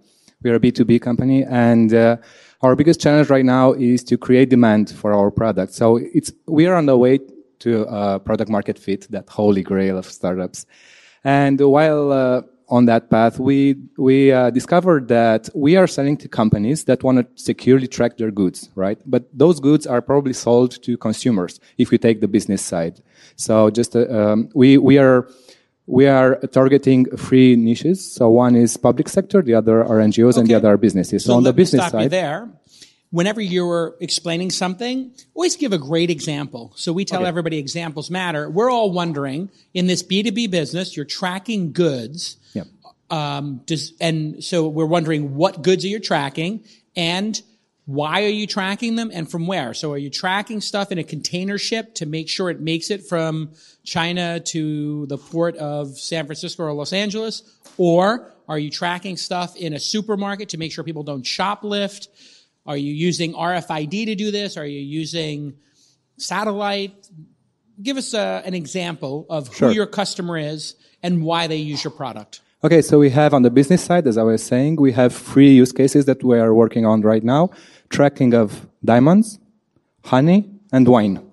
We 0.44 0.50
are 0.50 0.56
a 0.56 0.60
B2B 0.60 1.02
company, 1.02 1.46
and 1.46 1.94
uh, 1.94 2.18
our 2.62 2.76
biggest 2.76 3.00
challenge 3.00 3.30
right 3.30 3.45
now 3.45 3.74
is 3.74 4.04
to 4.06 4.17
create 4.17 4.50
demand 4.50 4.89
for 4.89 5.13
our 5.13 5.32
product. 5.32 5.74
So 5.74 5.98
it's, 5.98 6.32
we 6.45 6.65
are 6.67 6.76
on 6.76 6.86
the 6.86 6.98
way 6.98 7.19
to 7.60 7.86
uh, 7.88 8.19
product 8.19 8.50
market 8.50 8.78
fit, 8.78 9.08
that 9.12 9.30
holy 9.30 9.63
grail 9.63 9.98
of 9.98 10.06
startups. 10.06 10.65
And 11.24 11.60
while 11.60 12.12
uh, 12.12 12.41
on 12.69 12.86
that 12.86 13.10
path, 13.10 13.39
we 13.39 13.76
we 13.98 14.32
uh, 14.32 14.50
discovered 14.52 15.08
that 15.10 15.50
we 15.54 15.76
are 15.76 15.88
selling 15.88 16.17
to 16.17 16.28
companies 16.28 16.86
that 16.86 17.04
want 17.04 17.17
to 17.17 17.43
securely 17.43 17.88
track 17.88 18.17
their 18.17 18.32
goods, 18.32 18.69
right? 18.76 19.00
But 19.06 19.26
those 19.34 19.60
goods 19.60 19.88
are 19.88 20.02
probably 20.02 20.34
sold 20.34 20.82
to 20.84 20.98
consumers 20.98 21.60
if 21.78 21.91
you 21.91 21.98
take 21.98 22.22
the 22.22 22.28
business 22.28 22.62
side. 22.62 23.02
So 23.36 23.69
just 23.69 23.95
uh, 23.95 24.08
um, 24.10 24.50
we 24.54 24.78
we 24.78 24.98
are 24.98 25.28
we 25.89 26.06
are 26.06 26.36
targeting 26.52 27.06
three 27.06 27.56
niches. 27.56 28.13
So 28.13 28.30
one 28.30 28.56
is 28.56 28.78
public 28.78 29.10
sector, 29.10 29.41
the 29.41 29.56
other 29.56 29.84
are 29.84 29.97
NGOs, 29.97 30.34
okay. 30.34 30.41
and 30.41 30.47
the 30.47 30.54
other 30.54 30.69
are 30.69 30.78
businesses. 30.78 31.23
So, 31.23 31.32
so 31.32 31.38
on 31.38 31.43
the 31.43 31.52
business 31.52 31.82
stop 31.82 31.93
side, 31.93 32.04
you 32.04 32.10
there. 32.10 32.49
Whenever 33.10 33.41
you're 33.41 33.95
explaining 33.99 34.52
something, 34.52 35.12
always 35.34 35.56
give 35.56 35.73
a 35.73 35.80
great 35.80 36.12
example. 36.12 36.73
So 36.75 36.93
we 36.93 37.06
tell 37.06 37.21
okay. 37.21 37.28
everybody 37.28 37.58
examples 37.58 38.12
matter. 38.12 38.47
We're 38.52 38.69
all 38.69 38.91
wondering 38.91 39.49
in 39.73 39.88
this 39.88 40.04
B2B 40.04 40.52
business, 40.52 40.95
you're 40.95 41.06
tracking 41.06 41.71
goods. 41.71 42.38
Yep. 42.54 42.67
Um, 43.10 43.62
does, 43.65 43.93
and 43.99 44.43
so 44.43 44.67
we're 44.67 44.86
wondering 44.86 45.34
what 45.34 45.63
goods 45.63 45.84
are 45.86 45.88
you 45.88 45.99
tracking 45.99 46.63
and 46.95 47.41
why 47.89 48.23
are 48.23 48.28
you 48.28 48.45
tracking 48.45 48.95
them 48.95 49.10
and 49.12 49.30
from 49.32 49.47
where? 49.47 49.73
So 49.73 49.91
are 49.93 49.97
you 49.97 50.12
tracking 50.12 50.62
stuff 50.62 50.91
in 50.91 50.99
a 50.99 51.04
container 51.04 51.58
ship 51.58 51.95
to 51.95 52.06
make 52.06 52.30
sure 52.30 52.52
it 52.52 52.62
makes 52.62 52.91
it 52.91 53.08
from 53.08 53.54
China 53.84 54.39
to 54.41 55.08
the 55.08 55.17
port 55.17 55.58
of 55.58 55.97
San 55.97 56.25
Francisco 56.25 56.65
or 56.65 56.73
Los 56.73 56.93
Angeles? 56.93 57.41
Or 57.80 58.32
are 58.47 58.60
you 58.60 58.69
tracking 58.69 59.17
stuff 59.17 59.56
in 59.56 59.73
a 59.73 59.80
supermarket 59.80 60.49
to 60.49 60.60
make 60.60 60.71
sure 60.71 60.84
people 60.84 61.02
don't 61.02 61.23
shoplift? 61.23 62.10
Are 62.67 62.78
you 62.78 62.93
using 62.93 63.34
RFID 63.34 64.06
to 64.06 64.13
do 64.13 64.30
this? 64.30 64.56
Are 64.56 64.67
you 64.67 64.82
using 64.82 65.56
satellite? 66.17 67.10
Give 67.82 67.97
us 67.97 68.13
a, 68.13 68.19
uh, 68.19 68.41
an 68.45 68.54
example 68.54 69.25
of 69.32 69.47
who 69.47 69.54
sure. 69.56 69.71
your 69.71 69.88
customer 69.88 70.38
is 70.38 70.75
and 71.02 71.23
why 71.23 71.47
they 71.47 71.56
use 71.56 71.84
your 71.84 71.91
product. 71.91 72.41
Okay, 72.62 72.82
so 72.82 72.99
we 72.99 73.10
have 73.10 73.34
on 73.34 73.43
the 73.43 73.49
business 73.49 73.82
side, 73.82 74.06
as 74.06 74.17
I 74.17 74.23
was 74.23 74.43
saying, 74.43 74.75
we 74.75 74.91
have 74.91 75.15
three 75.15 75.56
use 75.56 75.71
cases 75.71 76.06
that 76.06 76.23
we 76.23 76.38
are 76.38 76.54
working 76.54 76.86
on 76.86 77.02
right 77.02 77.23
now 77.23 77.49
tracking 77.89 78.34
of 78.34 78.67
diamonds, 78.84 79.39
honey, 80.06 80.49
and 80.71 80.88
wine. 80.88 81.30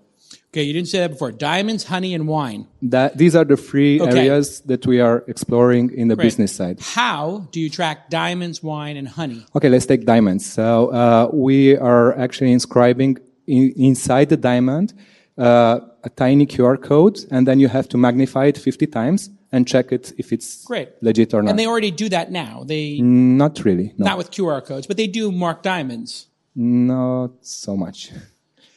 Okay, 0.56 0.62
you 0.62 0.72
didn't 0.72 0.88
say 0.88 1.00
that 1.00 1.10
before. 1.10 1.32
Diamonds, 1.32 1.84
honey, 1.84 2.14
and 2.14 2.26
wine. 2.26 2.66
That, 2.80 3.18
these 3.18 3.36
are 3.36 3.44
the 3.44 3.58
three 3.58 4.00
okay. 4.00 4.20
areas 4.20 4.60
that 4.62 4.86
we 4.86 5.00
are 5.00 5.22
exploring 5.28 5.92
in 5.92 6.08
the 6.08 6.16
Great. 6.16 6.24
business 6.24 6.52
side. 6.52 6.80
How 6.80 7.46
do 7.50 7.60
you 7.60 7.68
track 7.68 8.08
diamonds, 8.08 8.62
wine, 8.62 8.96
and 8.96 9.06
honey? 9.06 9.44
Okay, 9.54 9.68
let's 9.68 9.84
take 9.84 10.06
diamonds. 10.06 10.46
So 10.46 10.88
uh, 10.88 11.28
we 11.30 11.76
are 11.76 12.16
actually 12.18 12.52
inscribing 12.52 13.18
in, 13.46 13.74
inside 13.76 14.30
the 14.30 14.38
diamond 14.38 14.94
uh, 15.36 15.80
a 16.04 16.08
tiny 16.10 16.46
QR 16.46 16.82
code, 16.82 17.18
and 17.30 17.46
then 17.46 17.60
you 17.60 17.68
have 17.68 17.88
to 17.90 17.98
magnify 17.98 18.46
it 18.46 18.56
50 18.56 18.86
times 18.86 19.30
and 19.52 19.66
check 19.66 19.92
it 19.92 20.12
if 20.18 20.32
it's 20.32 20.64
Great. 20.64 20.88
legit 21.02 21.34
or 21.34 21.42
not. 21.42 21.50
And 21.50 21.58
they 21.58 21.66
already 21.66 21.90
do 21.90 22.08
that 22.08 22.30
now. 22.30 22.64
They 22.64 22.98
not 23.00 23.64
really. 23.64 23.92
No. 23.98 24.06
Not 24.06 24.18
with 24.18 24.30
QR 24.30 24.64
codes, 24.64 24.86
but 24.86 24.96
they 24.96 25.06
do 25.06 25.30
mark 25.30 25.62
diamonds. 25.62 26.28
Not 26.56 27.32
so 27.42 27.76
much. 27.76 28.10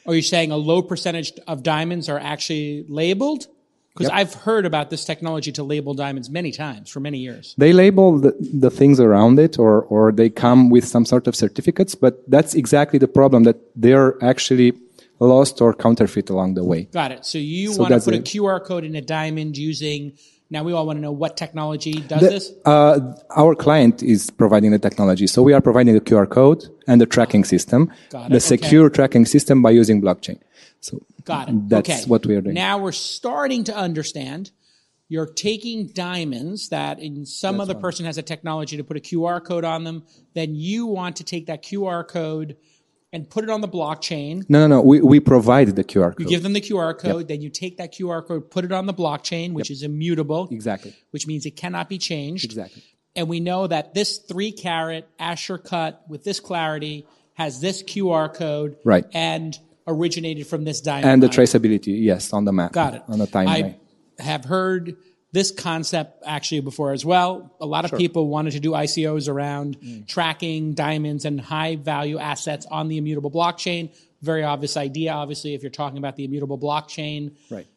Are 0.05 0.13
you 0.13 0.21
saying 0.21 0.51
a 0.51 0.57
low 0.57 0.81
percentage 0.81 1.31
of 1.47 1.63
diamonds 1.63 2.09
are 2.09 2.19
actually 2.19 2.85
labeled? 2.89 3.47
Because 3.93 4.11
yep. 4.11 4.19
I've 4.19 4.33
heard 4.33 4.65
about 4.65 4.89
this 4.89 5.03
technology 5.03 5.51
to 5.53 5.63
label 5.63 5.93
diamonds 5.93 6.29
many 6.29 6.51
times 6.51 6.89
for 6.89 6.99
many 6.99 7.19
years. 7.19 7.55
They 7.57 7.73
label 7.73 8.17
the, 8.19 8.35
the 8.39 8.69
things 8.69 8.99
around 8.99 9.39
it 9.39 9.57
or, 9.57 9.83
or 9.83 10.11
they 10.11 10.29
come 10.29 10.69
with 10.69 10.85
some 10.85 11.05
sort 11.05 11.27
of 11.27 11.35
certificates, 11.35 11.95
but 11.95 12.29
that's 12.29 12.53
exactly 12.53 12.99
the 12.99 13.07
problem 13.07 13.43
that 13.43 13.57
they're 13.75 14.21
actually 14.23 14.73
lost 15.19 15.61
or 15.61 15.73
counterfeit 15.73 16.29
along 16.29 16.53
the 16.53 16.63
way. 16.63 16.83
Got 16.83 17.11
it. 17.11 17.25
So 17.25 17.37
you 17.37 17.73
so 17.73 17.81
want 17.81 17.93
to 17.93 17.99
put 17.99 18.13
it. 18.13 18.19
a 18.19 18.21
QR 18.21 18.63
code 18.63 18.83
in 18.83 18.95
a 18.95 19.01
diamond 19.01 19.57
using 19.57 20.13
now 20.49 20.63
we 20.63 20.73
all 20.73 20.85
want 20.85 20.97
to 20.97 21.01
know 21.01 21.11
what 21.11 21.37
technology 21.37 21.93
does 21.93 22.21
the, 22.21 22.29
this. 22.29 22.51
Uh, 22.65 23.15
our 23.35 23.53
client 23.55 24.01
is 24.01 24.29
providing 24.31 24.71
the 24.71 24.79
technology, 24.79 25.27
so 25.27 25.43
we 25.43 25.53
are 25.53 25.61
providing 25.61 25.93
the 25.93 26.01
QR 26.01 26.29
code 26.29 26.65
and 26.87 26.99
the 26.99 27.05
tracking 27.05 27.43
system, 27.43 27.91
the 28.29 28.39
secure 28.39 28.85
okay. 28.85 28.95
tracking 28.95 29.25
system 29.25 29.61
by 29.61 29.69
using 29.69 30.01
blockchain. 30.01 30.39
So 30.81 30.99
Got 31.29 31.49
it. 31.49 31.69
That's 31.69 31.89
okay. 31.89 32.01
what 32.05 32.25
we 32.25 32.35
are 32.35 32.41
doing. 32.41 32.55
Now 32.55 32.79
we're 32.79 32.91
starting 32.91 33.65
to 33.65 33.75
understand. 33.75 34.51
You're 35.09 35.27
taking 35.27 35.87
diamonds 35.87 36.69
that 36.69 36.99
in 36.99 37.25
some 37.25 37.57
that's 37.57 37.69
other 37.69 37.73
right. 37.75 37.81
person 37.81 38.05
has 38.05 38.17
a 38.17 38.23
technology 38.23 38.77
to 38.77 38.83
put 38.83 38.97
a 38.97 38.99
QR 38.99 39.43
code 39.43 39.63
on 39.63 39.83
them. 39.83 40.03
Then 40.33 40.55
you 40.55 40.87
want 40.87 41.17
to 41.17 41.23
take 41.23 41.47
that 41.47 41.63
QR 41.63 42.07
code 42.07 42.57
and 43.11 43.29
put 43.29 43.43
it 43.43 43.49
on 43.49 43.61
the 43.61 43.67
blockchain. 43.67 44.45
No, 44.49 44.67
no, 44.67 44.77
no. 44.77 44.81
We, 44.81 45.01
we 45.01 45.19
provide 45.19 45.75
the 45.75 45.83
QR 45.83 46.15
code. 46.15 46.19
You 46.19 46.27
give 46.27 46.43
them 46.43 46.53
the 46.53 46.61
QR 46.61 46.97
code, 46.97 47.27
then 47.27 47.41
you 47.41 47.49
take 47.49 47.77
that 47.77 47.93
QR 47.93 48.25
code, 48.25 48.51
put 48.51 48.65
it 48.65 48.71
on 48.71 48.85
the 48.85 48.93
blockchain, 48.93 49.53
which 49.53 49.71
is 49.71 49.83
immutable, 49.83 50.47
exactly. 50.51 50.95
which 51.11 51.25
means 51.27 51.45
it 51.45 51.55
cannot 51.55 51.89
be 51.89 51.97
changed. 51.97 52.45
Exactly. 52.45 52.83
And 53.15 53.27
we 53.27 53.39
know 53.39 53.67
that 53.67 53.93
this 53.93 54.19
three 54.19 54.51
carat 54.51 55.09
Asscher 55.19 55.63
cut 55.63 56.03
with 56.07 56.23
this 56.23 56.39
clarity 56.39 57.07
has 57.33 57.59
this 57.59 57.81
QR 57.81 58.33
code 58.33 58.77
Right. 58.83 59.05
and 59.13 59.57
originated 59.87 60.45
from 60.45 60.63
this 60.63 60.81
diamond. 60.81 61.09
And 61.09 61.23
the 61.23 61.27
traceability, 61.27 62.03
yes, 62.03 62.31
on 62.31 62.45
the 62.45 62.53
map. 62.53 62.73
Got 62.73 62.95
it. 62.95 63.03
On 63.07 63.17
the 63.17 63.25
timeline. 63.27 63.75
I 64.19 64.23
have 64.23 64.45
heard 64.45 64.95
this 65.31 65.51
concept 65.51 66.23
actually 66.25 66.61
before 66.61 66.91
as 66.91 67.05
well. 67.05 67.55
A 67.61 67.65
lot 67.65 67.85
of 67.85 67.97
people 67.97 68.27
wanted 68.27 68.51
to 68.53 68.59
do 68.59 68.71
ICOs 68.71 69.27
around 69.29 69.79
Mm. 69.79 70.07
tracking 70.07 70.73
diamonds 70.73 71.23
and 71.25 71.39
high 71.39 71.75
value 71.75 72.17
assets 72.17 72.65
on 72.69 72.87
the 72.87 72.97
immutable 72.97 73.29
blockchain. 73.29 73.89
Very 74.21 74.43
obvious 74.43 74.75
idea. 74.75 75.11
Obviously, 75.13 75.53
if 75.53 75.61
you're 75.61 75.69
talking 75.69 75.97
about 75.99 76.15
the 76.15 76.23
immutable 76.25 76.57
blockchain, 76.57 77.31
Right. 77.49 77.67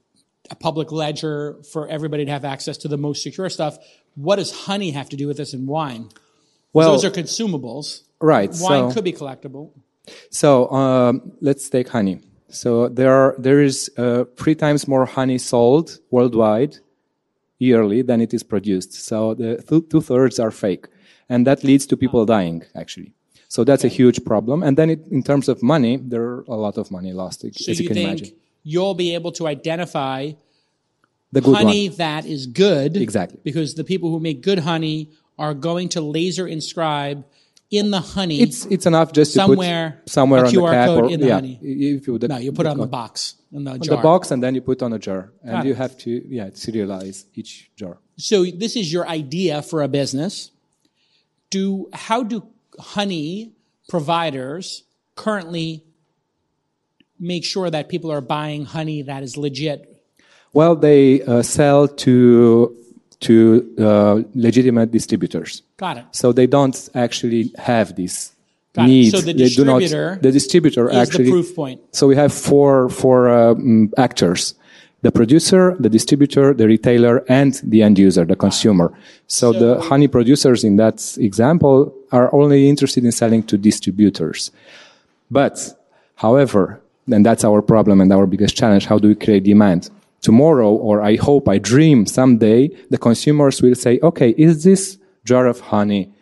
a 0.51 0.55
public 0.55 0.91
ledger 0.93 1.59
for 1.73 1.87
everybody 1.89 2.25
to 2.25 2.31
have 2.31 2.45
access 2.45 2.79
to 2.79 2.89
the 2.89 2.97
most 2.97 3.23
secure 3.23 3.49
stuff. 3.51 3.79
What 4.15 4.37
does 4.37 4.51
honey 4.51 4.91
have 4.93 5.09
to 5.11 5.17
do 5.17 5.27
with 5.29 5.37
this 5.37 5.53
and 5.53 5.67
wine? 5.69 6.09
Well, 6.73 6.93
those 6.93 7.05
are 7.05 7.11
consumables. 7.11 8.01
right. 8.21 8.49
Wine 8.51 8.89
so, 8.91 8.95
could 8.95 9.05
be 9.05 9.13
collectible. 9.13 9.71
So 10.31 10.71
um, 10.71 11.33
let's 11.41 11.69
take 11.69 11.89
honey. 11.89 12.21
So 12.49 12.89
there 12.89 13.13
are 13.13 13.35
there 13.39 13.61
is 13.63 13.91
uh, 13.97 14.25
three 14.37 14.55
times 14.55 14.89
more 14.89 15.07
honey 15.07 15.39
sold 15.39 15.99
worldwide 16.11 16.79
yearly 17.69 18.01
than 18.09 18.19
it 18.27 18.33
is 18.39 18.43
produced. 18.55 18.93
So 19.09 19.19
the 19.41 19.51
th- 19.69 19.87
two 19.91 20.01
thirds 20.11 20.37
are 20.45 20.51
fake, 20.65 20.85
and 21.33 21.41
that 21.49 21.59
leads 21.69 21.85
to 21.91 21.95
people 21.97 22.23
dying 22.37 22.59
actually. 22.83 23.11
So 23.55 23.65
that's 23.69 23.85
a 23.85 23.93
huge 23.99 24.19
problem. 24.25 24.59
And 24.67 24.75
then 24.79 24.89
it, 24.95 25.01
in 25.17 25.23
terms 25.31 25.47
of 25.53 25.57
money, 25.75 25.95
there 26.13 26.23
are 26.33 26.45
a 26.49 26.59
lot 26.67 26.77
of 26.83 26.87
money 26.91 27.13
lost, 27.23 27.39
as 27.45 27.53
So 27.65 27.71
you 27.73 27.83
you 27.83 27.89
can 27.89 27.95
think 27.97 28.09
imagine. 28.09 28.31
you'll 28.73 28.99
be 29.05 29.11
able 29.19 29.33
to 29.39 29.45
identify 29.57 30.21
The 31.37 31.41
good 31.47 31.57
honey 31.57 31.85
one. 31.89 31.99
that 32.05 32.23
is 32.27 32.43
good. 32.47 32.97
Exactly. 32.97 33.39
Because 33.49 33.75
the 33.81 33.85
people 33.93 34.09
who 34.13 34.21
make 34.29 34.39
good 34.51 34.61
honey 34.71 34.99
are 35.45 35.55
going 35.69 35.89
to 35.97 36.01
laser 36.19 36.47
inscribe 36.57 37.19
in 37.73 37.91
the 37.91 38.01
honey. 38.01 38.41
It's 38.41 38.67
it's 38.67 38.87
enough 38.87 39.13
just 39.13 39.33
to 39.33 39.39
Somewhere, 39.41 40.03
put 40.05 40.13
somewhere 40.13 40.45
a 40.45 40.47
on 40.47 40.55
the 40.55 40.61
cap 40.71 40.87
code 40.87 41.05
or 41.05 41.11
in 41.11 41.21
the 41.21 41.27
yeah, 41.27 41.35
honey. 41.35 41.59
if 41.63 42.07
you 42.07 42.19
no, 42.21 42.37
you 42.37 42.53
put 42.53 42.67
it 42.67 42.69
on 42.69 42.77
the 42.77 42.87
box, 42.87 43.35
in 43.51 43.65
the 43.65 43.73
on 43.73 43.81
jar. 43.81 43.97
the 43.97 44.03
box 44.03 44.31
and 44.31 44.43
then 44.43 44.55
you 44.55 44.61
put 44.61 44.83
on 44.83 44.93
a 44.93 44.99
jar 44.99 45.33
and 45.43 45.53
Got 45.53 45.65
you 45.65 45.73
it. 45.73 45.79
have 45.79 45.97
to 45.99 46.11
yeah 46.29 46.49
serialize 46.51 47.25
each 47.35 47.71
jar. 47.75 47.99
So 48.19 48.45
this 48.45 48.77
is 48.77 48.93
your 48.93 49.09
idea 49.09 49.63
for 49.63 49.83
a 49.83 49.89
business. 49.89 50.51
Do 51.51 51.89
how 51.95 52.23
do 52.23 52.47
honey 52.79 53.53
providers 53.89 54.85
currently 55.17 55.83
make 57.19 57.45
sure 57.45 57.71
that 57.71 57.89
people 57.89 58.13
are 58.13 58.21
buying 58.21 58.67
honey 58.67 59.01
that 59.03 59.23
is 59.23 59.37
legit? 59.39 59.89
Well, 60.53 60.77
they 60.77 61.23
uh, 61.23 61.41
sell 61.43 61.89
to 61.89 62.77
to 63.23 63.35
uh, 63.79 64.23
legitimate 64.35 64.91
distributors, 64.91 65.63
Got 65.77 65.99
it. 65.99 66.05
so 66.13 66.33
they 66.33 66.47
don't 66.47 66.77
actually 66.95 67.51
have 67.59 67.97
this 67.97 68.33
Got 68.75 68.85
it. 68.85 68.89
need. 68.89 69.11
So 69.11 69.21
the 69.21 69.33
they 69.33 69.49
do 69.49 69.65
not. 69.65 69.81
distributor 69.81 70.19
The 70.23 70.33
distributor 70.33 70.89
Is 70.91 70.97
actually. 70.97 71.25
the 71.25 71.31
proof 71.31 71.55
point. 71.57 71.81
So 71.93 72.07
we 72.07 72.17
have 72.17 72.33
four 72.33 72.89
four 72.89 73.29
um, 73.31 73.91
actors: 73.97 74.55
the 75.03 75.11
producer, 75.13 75.77
the 75.81 75.89
distributor, 75.89 76.55
the 76.55 76.67
retailer, 76.67 77.25
and 77.29 77.53
the 77.65 77.83
end 77.83 77.99
user, 77.99 78.25
the 78.25 78.37
consumer. 78.37 78.93
So, 79.27 79.53
the 79.53 79.81
honey 79.81 80.09
producers 80.09 80.63
in 80.65 80.77
that 80.77 81.17
example 81.19 81.93
are 82.13 82.33
only 82.35 82.69
interested 82.69 83.05
in 83.05 83.13
selling 83.13 83.43
to 83.45 83.57
distributors. 83.59 84.51
But, 85.31 85.55
however, 86.17 86.81
and 87.11 87.25
that's 87.27 87.45
our 87.45 87.63
problem 87.63 88.01
and 88.01 88.13
our 88.13 88.27
biggest 88.27 88.57
challenge, 88.57 88.87
how 88.87 88.99
do 88.99 89.09
we 89.09 89.15
create 89.17 89.43
demand? 89.45 89.91
Tomorrow, 90.23 90.71
or 90.71 91.03
I 91.03 91.17
hope, 91.17 91.49
I 91.49 91.59
dream 91.59 92.07
someday, 92.07 92.69
the 92.91 92.99
consumers 92.99 93.61
will 93.61 93.75
say, 93.75 93.99
okay, 94.03 94.31
is 94.39 94.63
this 94.63 94.97
jar 95.25 95.47
of 95.47 95.59
honey 95.61 96.13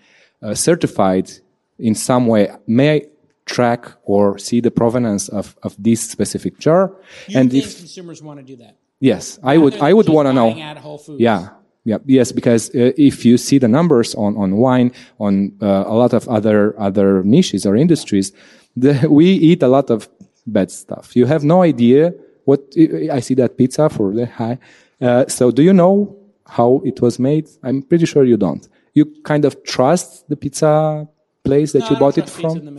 uh, 0.43 0.55
certified 0.55 1.31
in 1.79 1.95
some 1.95 2.27
way? 2.27 2.51
May 2.67 2.95
I 2.95 3.03
track 3.45 3.93
or 4.05 4.39
see 4.39 4.61
the 4.61 4.71
provenance 4.71 5.29
of, 5.29 5.55
of 5.63 5.77
this 5.79 6.01
specific 6.01 6.59
jar? 6.59 6.93
You 7.29 7.41
and 7.41 7.53
if, 7.53 7.77
consumers 7.77 8.23
want 8.23 8.41
to 8.41 8.45
do 8.45 8.57
that? 8.57 8.77
yes, 9.01 9.39
I 9.43 9.59
would, 9.59 9.77
I 9.81 9.93
would 9.93 10.09
want 10.09 10.27
to 10.29 10.33
know. 10.33 10.51
At 10.59 10.79
Whole 10.79 10.99
Foods. 10.99 11.21
Yeah. 11.21 11.51
Yeah. 11.85 11.99
Yes, 12.07 12.33
because 12.33 12.71
uh, 12.71 12.93
if 12.97 13.25
you 13.25 13.39
see 13.39 13.59
the 13.59 13.69
numbers 13.69 14.15
on, 14.15 14.37
on 14.37 14.57
wine, 14.57 14.93
on 15.19 15.53
uh, 15.63 15.85
a 15.87 15.95
lot 15.95 16.13
of 16.13 16.29
other 16.29 16.79
other 16.79 17.23
niches 17.25 17.65
or 17.65 17.75
industries, 17.75 18.33
the, 18.77 19.09
we 19.11 19.27
eat 19.27 19.63
a 19.63 19.69
lot 19.69 19.91
of 19.91 20.09
bad 20.47 20.71
stuff. 20.71 21.17
You 21.17 21.27
have 21.27 21.43
no 21.45 21.63
idea 21.63 22.13
what 22.45 22.61
I 23.13 23.21
see 23.21 23.35
that 23.35 23.57
pizza 23.57 23.89
for 23.89 24.13
the 24.13 24.27
high. 24.27 24.59
Uh, 25.01 25.27
so 25.29 25.51
do 25.51 25.63
you 25.63 25.73
know 25.73 26.17
how 26.47 26.83
it 26.85 27.01
was 27.01 27.19
made? 27.19 27.49
I'm 27.63 27.83
pretty 27.83 28.07
sure 28.07 28.25
you 28.25 28.37
don't. 28.37 28.67
You 28.95 29.07
kind 29.25 29.45
of 29.45 29.63
trust 29.65 30.29
the 30.29 30.37
pizza 30.37 31.09
place 31.45 31.73
that 31.73 31.81
No, 31.81 31.91
you 31.91 31.97
bought 31.97 32.19
it 32.19 32.29
from. 32.29 32.79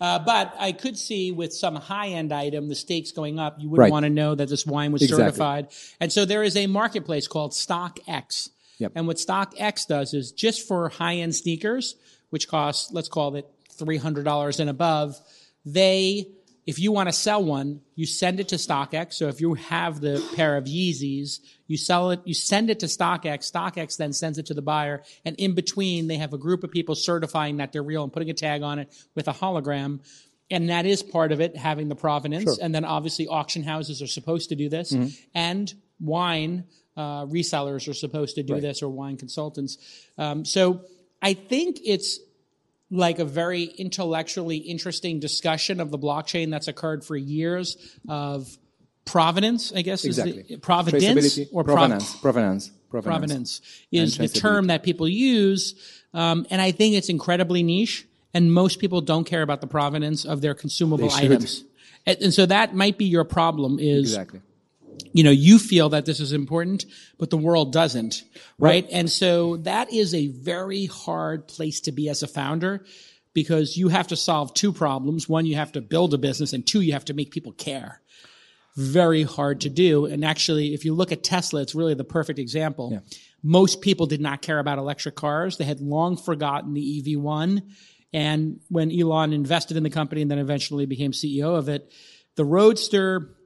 Uh, 0.00 0.18
but 0.18 0.54
I 0.58 0.72
could 0.72 0.98
see 0.98 1.32
with 1.32 1.52
some 1.52 1.76
high-end 1.76 2.32
item, 2.32 2.68
the 2.68 2.74
stakes 2.74 3.12
going 3.12 3.38
up, 3.38 3.56
you 3.60 3.68
would 3.70 3.78
Right. 3.78 3.90
want 3.90 4.04
to 4.04 4.10
know 4.10 4.34
that 4.34 4.48
this 4.48 4.66
wine 4.66 4.92
was 4.92 5.02
Exactly. 5.02 5.24
certified. 5.26 5.68
And 6.00 6.12
so 6.12 6.24
there 6.24 6.42
is 6.42 6.56
a 6.56 6.66
marketplace 6.66 7.26
called 7.26 7.52
StockX. 7.52 8.50
Yep. 8.78 8.92
And 8.94 9.06
what 9.06 9.16
StockX 9.16 9.86
does 9.86 10.12
is 10.14 10.32
just 10.32 10.66
for 10.66 10.88
high-end 10.88 11.34
sneakers, 11.34 11.96
which 12.30 12.48
cost, 12.48 12.92
let's 12.92 13.08
call 13.08 13.34
it 13.36 13.46
$300 13.78 14.60
and 14.60 14.68
above, 14.68 15.20
they, 15.64 16.28
if 16.66 16.78
you 16.78 16.92
want 16.92 17.08
to 17.08 17.12
sell 17.12 17.44
one, 17.44 17.80
you 17.94 18.06
send 18.06 18.40
it 18.40 18.48
to 18.48 18.56
StockX. 18.56 19.14
So 19.14 19.28
if 19.28 19.40
you 19.40 19.54
have 19.54 20.00
the 20.00 20.26
pair 20.34 20.56
of 20.56 20.64
Yeezys, 20.64 21.40
you 21.66 21.76
sell 21.76 22.10
it, 22.10 22.20
you 22.24 22.34
send 22.34 22.70
it 22.70 22.80
to 22.80 22.86
StockX. 22.86 23.52
StockX 23.52 23.96
then 23.96 24.12
sends 24.12 24.38
it 24.38 24.46
to 24.46 24.54
the 24.54 24.62
buyer. 24.62 25.02
And 25.24 25.36
in 25.36 25.54
between, 25.54 26.06
they 26.08 26.16
have 26.16 26.32
a 26.32 26.38
group 26.38 26.64
of 26.64 26.70
people 26.70 26.94
certifying 26.94 27.58
that 27.58 27.72
they're 27.72 27.82
real 27.82 28.02
and 28.02 28.12
putting 28.12 28.30
a 28.30 28.34
tag 28.34 28.62
on 28.62 28.78
it 28.78 28.94
with 29.14 29.28
a 29.28 29.32
hologram. 29.32 30.00
And 30.50 30.70
that 30.70 30.86
is 30.86 31.02
part 31.02 31.32
of 31.32 31.40
it, 31.40 31.56
having 31.56 31.88
the 31.88 31.96
provenance. 31.96 32.58
And 32.58 32.74
then 32.74 32.84
obviously 32.84 33.26
auction 33.26 33.62
houses 33.62 34.00
are 34.02 34.06
supposed 34.06 34.48
to 34.50 34.54
do 34.56 34.68
this. 34.68 34.92
And 35.34 35.72
wine 36.00 36.64
uh, 36.96 37.26
resellers 37.26 37.88
are 37.88 37.94
supposed 37.94 38.36
to 38.36 38.42
do 38.42 38.54
this 38.60 38.82
or 38.82 38.88
wine 38.88 39.16
consultants. 39.16 39.78
Um, 40.16 40.44
so 40.44 40.82
I 41.20 41.34
think 41.34 41.78
it's 41.84 42.20
like 42.94 43.18
a 43.18 43.24
very 43.24 43.64
intellectually 43.64 44.56
interesting 44.56 45.20
discussion 45.20 45.80
of 45.80 45.90
the 45.90 45.98
blockchain 45.98 46.50
that's 46.50 46.68
occurred 46.68 47.04
for 47.04 47.16
years 47.16 47.76
of 48.08 48.56
provenance, 49.04 49.72
I 49.74 49.82
guess 49.82 50.04
is 50.04 50.18
Exactly. 50.18 50.42
the, 50.48 50.56
providence 50.56 51.38
or 51.52 51.64
prov- 51.64 51.76
provenance, 51.76 52.16
provenance, 52.16 52.70
provenance. 52.90 53.20
provenance 53.20 53.60
is 53.90 54.16
the 54.16 54.28
term 54.28 54.68
that 54.68 54.82
people 54.82 55.08
use. 55.08 55.74
Um, 56.14 56.46
and 56.50 56.60
I 56.60 56.70
think 56.70 56.94
it's 56.94 57.08
incredibly 57.08 57.62
niche 57.62 58.06
and 58.32 58.52
most 58.52 58.78
people 58.78 59.00
don't 59.00 59.24
care 59.24 59.42
about 59.42 59.60
the 59.60 59.66
provenance 59.66 60.24
of 60.24 60.40
their 60.40 60.54
consumable 60.54 61.10
items. 61.12 61.64
And, 62.06 62.18
and 62.20 62.34
so 62.34 62.46
that 62.46 62.74
might 62.74 62.98
be 62.98 63.04
your 63.04 63.24
problem 63.24 63.78
is 63.78 64.12
Exactly. 64.12 64.40
You 65.12 65.22
know, 65.22 65.30
you 65.30 65.58
feel 65.58 65.90
that 65.90 66.06
this 66.06 66.20
is 66.20 66.32
important, 66.32 66.84
but 67.18 67.30
the 67.30 67.36
world 67.36 67.72
doesn't, 67.72 68.22
right? 68.58 68.86
And 68.90 69.10
so 69.10 69.58
that 69.58 69.92
is 69.92 70.14
a 70.14 70.28
very 70.28 70.86
hard 70.86 71.46
place 71.48 71.80
to 71.82 71.92
be 71.92 72.08
as 72.08 72.22
a 72.22 72.28
founder 72.28 72.84
because 73.32 73.76
you 73.76 73.88
have 73.88 74.08
to 74.08 74.16
solve 74.16 74.54
two 74.54 74.72
problems. 74.72 75.28
One, 75.28 75.46
you 75.46 75.56
have 75.56 75.72
to 75.72 75.80
build 75.80 76.14
a 76.14 76.18
business 76.18 76.52
and 76.52 76.66
two, 76.66 76.80
you 76.80 76.92
have 76.92 77.04
to 77.06 77.14
make 77.14 77.30
people 77.30 77.52
care. 77.52 78.00
Very 78.76 79.22
hard 79.22 79.60
to 79.62 79.70
do. 79.70 80.06
And 80.06 80.24
actually, 80.24 80.74
if 80.74 80.84
you 80.84 80.94
look 80.94 81.12
at 81.12 81.22
Tesla, 81.22 81.62
it's 81.62 81.74
really 81.76 81.94
the 81.94 82.04
perfect 82.04 82.38
example. 82.38 83.00
Most 83.42 83.82
people 83.82 84.06
did 84.06 84.20
not 84.20 84.42
care 84.42 84.58
about 84.58 84.78
electric 84.78 85.14
cars. 85.14 85.58
They 85.58 85.64
had 85.64 85.80
long 85.80 86.16
forgotten 86.16 86.74
the 86.74 87.02
EV1. 87.02 87.62
And 88.12 88.60
when 88.68 88.90
Elon 88.90 89.32
invested 89.32 89.76
in 89.76 89.82
the 89.82 89.90
company 89.90 90.22
and 90.22 90.30
then 90.30 90.38
eventually 90.38 90.86
became 90.86 91.12
CEO 91.12 91.56
of 91.56 91.68
it, 91.68 91.92
the 92.36 92.44
Roadster 92.44 93.36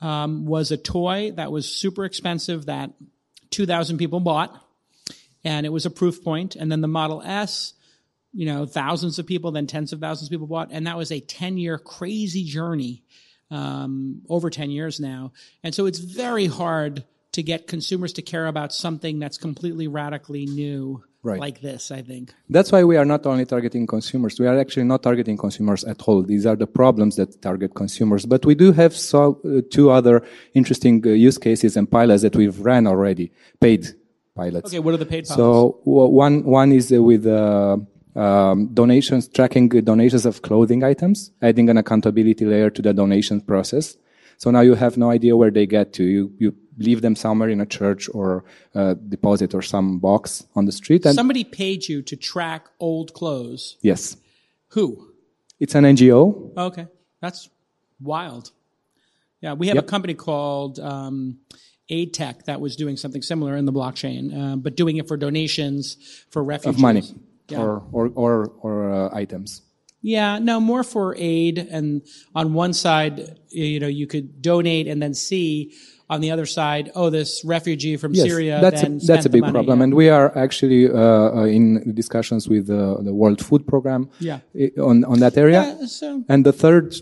um, 0.00 0.46
was 0.46 0.70
a 0.70 0.76
toy 0.76 1.32
that 1.32 1.50
was 1.50 1.66
super 1.66 2.04
expensive 2.04 2.66
that 2.66 2.90
2,000 3.50 3.98
people 3.98 4.20
bought, 4.20 4.54
and 5.44 5.66
it 5.66 5.70
was 5.70 5.86
a 5.86 5.90
proof 5.90 6.22
point. 6.22 6.56
And 6.56 6.70
then 6.70 6.80
the 6.80 6.88
Model 6.88 7.22
S, 7.22 7.74
you 8.32 8.46
know, 8.46 8.66
thousands 8.66 9.18
of 9.18 9.26
people, 9.26 9.50
then 9.50 9.66
tens 9.66 9.92
of 9.92 10.00
thousands 10.00 10.28
of 10.28 10.30
people 10.30 10.46
bought, 10.46 10.68
and 10.70 10.86
that 10.86 10.96
was 10.96 11.10
a 11.10 11.20
10 11.20 11.56
year 11.56 11.78
crazy 11.78 12.44
journey, 12.44 13.02
um, 13.50 14.22
over 14.28 14.50
10 14.50 14.70
years 14.70 15.00
now. 15.00 15.32
And 15.62 15.74
so 15.74 15.86
it's 15.86 15.98
very 15.98 16.46
hard 16.46 17.04
to 17.32 17.42
get 17.42 17.66
consumers 17.66 18.12
to 18.14 18.22
care 18.22 18.46
about 18.46 18.72
something 18.72 19.18
that's 19.18 19.38
completely 19.38 19.86
radically 19.86 20.46
new 20.46 21.04
Right. 21.28 21.40
like 21.40 21.60
this, 21.60 21.90
I 21.90 22.02
think. 22.02 22.32
That's 22.48 22.70
why 22.72 22.82
we 22.84 22.96
are 22.96 23.04
not 23.04 23.26
only 23.26 23.44
targeting 23.44 23.86
consumers. 23.86 24.38
We 24.40 24.46
are 24.46 24.58
actually 24.58 24.84
not 24.84 25.02
targeting 25.02 25.36
consumers 25.36 25.84
at 25.84 26.02
all. 26.02 26.22
These 26.22 26.46
are 26.46 26.56
the 26.56 26.66
problems 26.66 27.16
that 27.16 27.40
target 27.42 27.74
consumers. 27.74 28.26
But 28.26 28.44
we 28.46 28.54
do 28.54 28.72
have 28.72 28.92
so, 28.96 29.40
uh, 29.44 29.62
two 29.70 29.90
other 29.90 30.22
interesting 30.54 31.04
uh, 31.06 31.10
use 31.10 31.38
cases 31.38 31.76
and 31.76 31.90
pilots 31.90 32.22
that 32.22 32.34
we've 32.36 32.58
ran 32.60 32.86
already, 32.86 33.32
paid 33.60 33.86
pilots. 34.34 34.70
Okay, 34.70 34.78
what 34.78 34.94
are 34.94 34.98
the 34.98 35.06
paid 35.06 35.24
pilots? 35.26 35.36
So 35.36 35.80
w- 35.84 36.10
one 36.26 36.44
one 36.44 36.72
is 36.72 36.92
uh, 36.92 37.02
with 37.02 37.26
uh, 37.26 37.76
um, 38.16 38.68
donations, 38.74 39.28
tracking 39.28 39.68
donations 39.68 40.26
of 40.26 40.42
clothing 40.42 40.82
items, 40.82 41.30
adding 41.42 41.68
an 41.70 41.76
accountability 41.76 42.44
layer 42.44 42.70
to 42.70 42.82
the 42.82 42.92
donation 42.92 43.40
process. 43.40 43.96
So 44.38 44.50
now 44.50 44.60
you 44.60 44.74
have 44.74 44.96
no 44.96 45.10
idea 45.10 45.36
where 45.36 45.50
they 45.50 45.66
get 45.66 45.92
to. 45.94 46.04
You, 46.04 46.32
you 46.38 46.54
leave 46.78 47.00
them 47.02 47.16
somewhere 47.16 47.48
in 47.48 47.60
a 47.60 47.66
church 47.66 48.08
or 48.14 48.44
a 48.74 48.94
deposit 48.94 49.54
or 49.54 49.62
some 49.62 49.98
box 49.98 50.46
on 50.54 50.64
the 50.64 50.72
street. 50.72 51.04
And 51.06 51.14
Somebody 51.14 51.44
paid 51.44 51.88
you 51.88 52.02
to 52.02 52.16
track 52.16 52.66
old 52.80 53.12
clothes. 53.14 53.76
yes, 53.82 54.16
Who? 54.68 55.12
it's 55.60 55.74
an 55.74 55.84
NGO. 55.84 56.56
Okay, 56.56 56.86
that's 57.20 57.48
wild. 58.00 58.52
Yeah, 59.40 59.54
we 59.54 59.68
have 59.68 59.78
a 59.78 59.82
company 59.82 60.14
called 60.14 60.78
um, 60.80 61.38
AidTech 61.90 62.44
that 62.44 62.60
was 62.60 62.76
doing 62.76 62.96
something 62.96 63.22
similar 63.22 63.56
in 63.56 63.64
the 63.66 63.72
blockchain, 63.72 64.22
uh, 64.36 64.56
but 64.56 64.76
doing 64.76 64.96
it 64.96 65.08
for 65.08 65.16
donations 65.16 65.96
for 66.30 66.42
refugees. 66.44 66.76
of 66.76 66.80
money 66.82 67.02
Yeah. 67.48 67.60
or 67.62 67.82
or 67.92 68.08
or, 68.14 68.46
or 68.62 68.92
uh, 68.92 69.10
items. 69.14 69.62
Yeah, 70.02 70.38
no, 70.38 70.60
more 70.60 70.84
for 70.84 71.16
aid. 71.18 71.58
And 71.58 72.02
on 72.34 72.54
one 72.54 72.72
side, 72.72 73.40
you 73.48 73.80
know, 73.80 73.88
you 73.88 74.06
could 74.06 74.40
donate 74.42 74.86
and 74.86 75.02
then 75.02 75.12
see 75.14 75.72
on 76.10 76.20
the 76.20 76.30
other 76.30 76.46
side, 76.46 76.90
oh, 76.94 77.10
this 77.10 77.42
refugee 77.44 77.96
from 77.96 78.14
Yes, 78.14 78.26
Syria. 78.26 78.60
that's 78.60 78.82
then 78.82 78.96
a, 79.02 79.06
that's 79.06 79.26
a 79.26 79.30
big 79.30 79.42
money. 79.42 79.52
problem, 79.52 79.82
and 79.82 79.92
we 79.94 80.08
are 80.08 80.36
actually 80.36 80.88
uh, 80.88 80.94
uh, 80.96 81.44
in 81.44 81.94
discussions 81.94 82.48
with 82.48 82.70
uh, 82.70 82.96
the 83.02 83.12
World 83.14 83.40
Food 83.44 83.66
Program 83.66 84.08
Yeah. 84.20 84.38
on 84.90 85.04
on 85.04 85.18
that 85.20 85.36
area. 85.36 85.60
Yeah, 85.62 85.86
so 85.86 86.06
And 86.28 86.44
the 86.44 86.52
third 86.64 86.94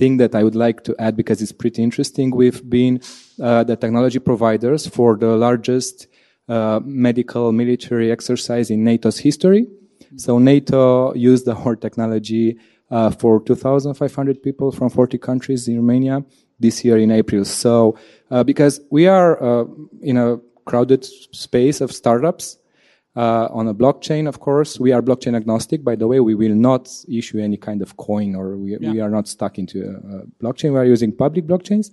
thing 0.00 0.16
that 0.22 0.34
I 0.34 0.42
would 0.42 0.56
like 0.66 0.78
to 0.84 0.92
add, 0.98 1.14
because 1.16 1.38
it's 1.42 1.52
pretty 1.52 1.80
interesting, 1.82 2.26
we've 2.34 2.62
been 2.78 2.94
uh, 3.40 3.62
the 3.64 3.76
technology 3.76 4.18
providers 4.18 4.86
for 4.96 5.16
the 5.16 5.36
largest 5.46 6.08
uh, 6.48 6.80
medical 6.84 7.52
military 7.52 8.10
exercise 8.10 8.70
in 8.74 8.78
NATO's 8.84 9.18
history. 9.28 9.66
So 10.16 10.38
NATO 10.38 11.12
used 11.14 11.46
our 11.48 11.76
technology 11.76 12.56
uh, 12.90 13.10
for 13.10 13.40
2,500 13.42 14.42
people 14.42 14.72
from 14.72 14.88
40 14.90 15.18
countries 15.18 15.68
in 15.68 15.76
Romania 15.76 16.24
this 16.58 16.84
year 16.84 16.98
in 16.98 17.10
April. 17.10 17.44
So 17.44 17.98
uh, 18.30 18.44
because 18.44 18.80
we 18.90 19.06
are 19.06 19.42
uh, 19.42 19.64
in 20.02 20.16
a 20.16 20.38
crowded 20.64 21.04
space 21.04 21.80
of 21.80 21.92
startups, 21.92 22.58
uh, 23.16 23.48
on 23.50 23.66
a 23.66 23.72
blockchain, 23.72 24.28
of 24.28 24.40
course, 24.40 24.78
we 24.78 24.92
are 24.92 25.00
blockchain 25.00 25.34
agnostic. 25.34 25.82
By 25.82 25.96
the 25.96 26.06
way, 26.06 26.20
we 26.20 26.34
will 26.34 26.54
not 26.54 26.92
issue 27.08 27.38
any 27.38 27.56
kind 27.56 27.80
of 27.80 27.96
coin, 27.96 28.34
or 28.34 28.58
we, 28.58 28.76
we 28.76 29.00
are 29.00 29.08
not 29.08 29.26
stuck 29.26 29.58
into 29.58 29.82
a, 29.82 30.18
a 30.18 30.26
blockchain. 30.42 30.74
We 30.74 30.78
are 30.78 30.84
using 30.84 31.12
public 31.12 31.46
blockchains. 31.46 31.90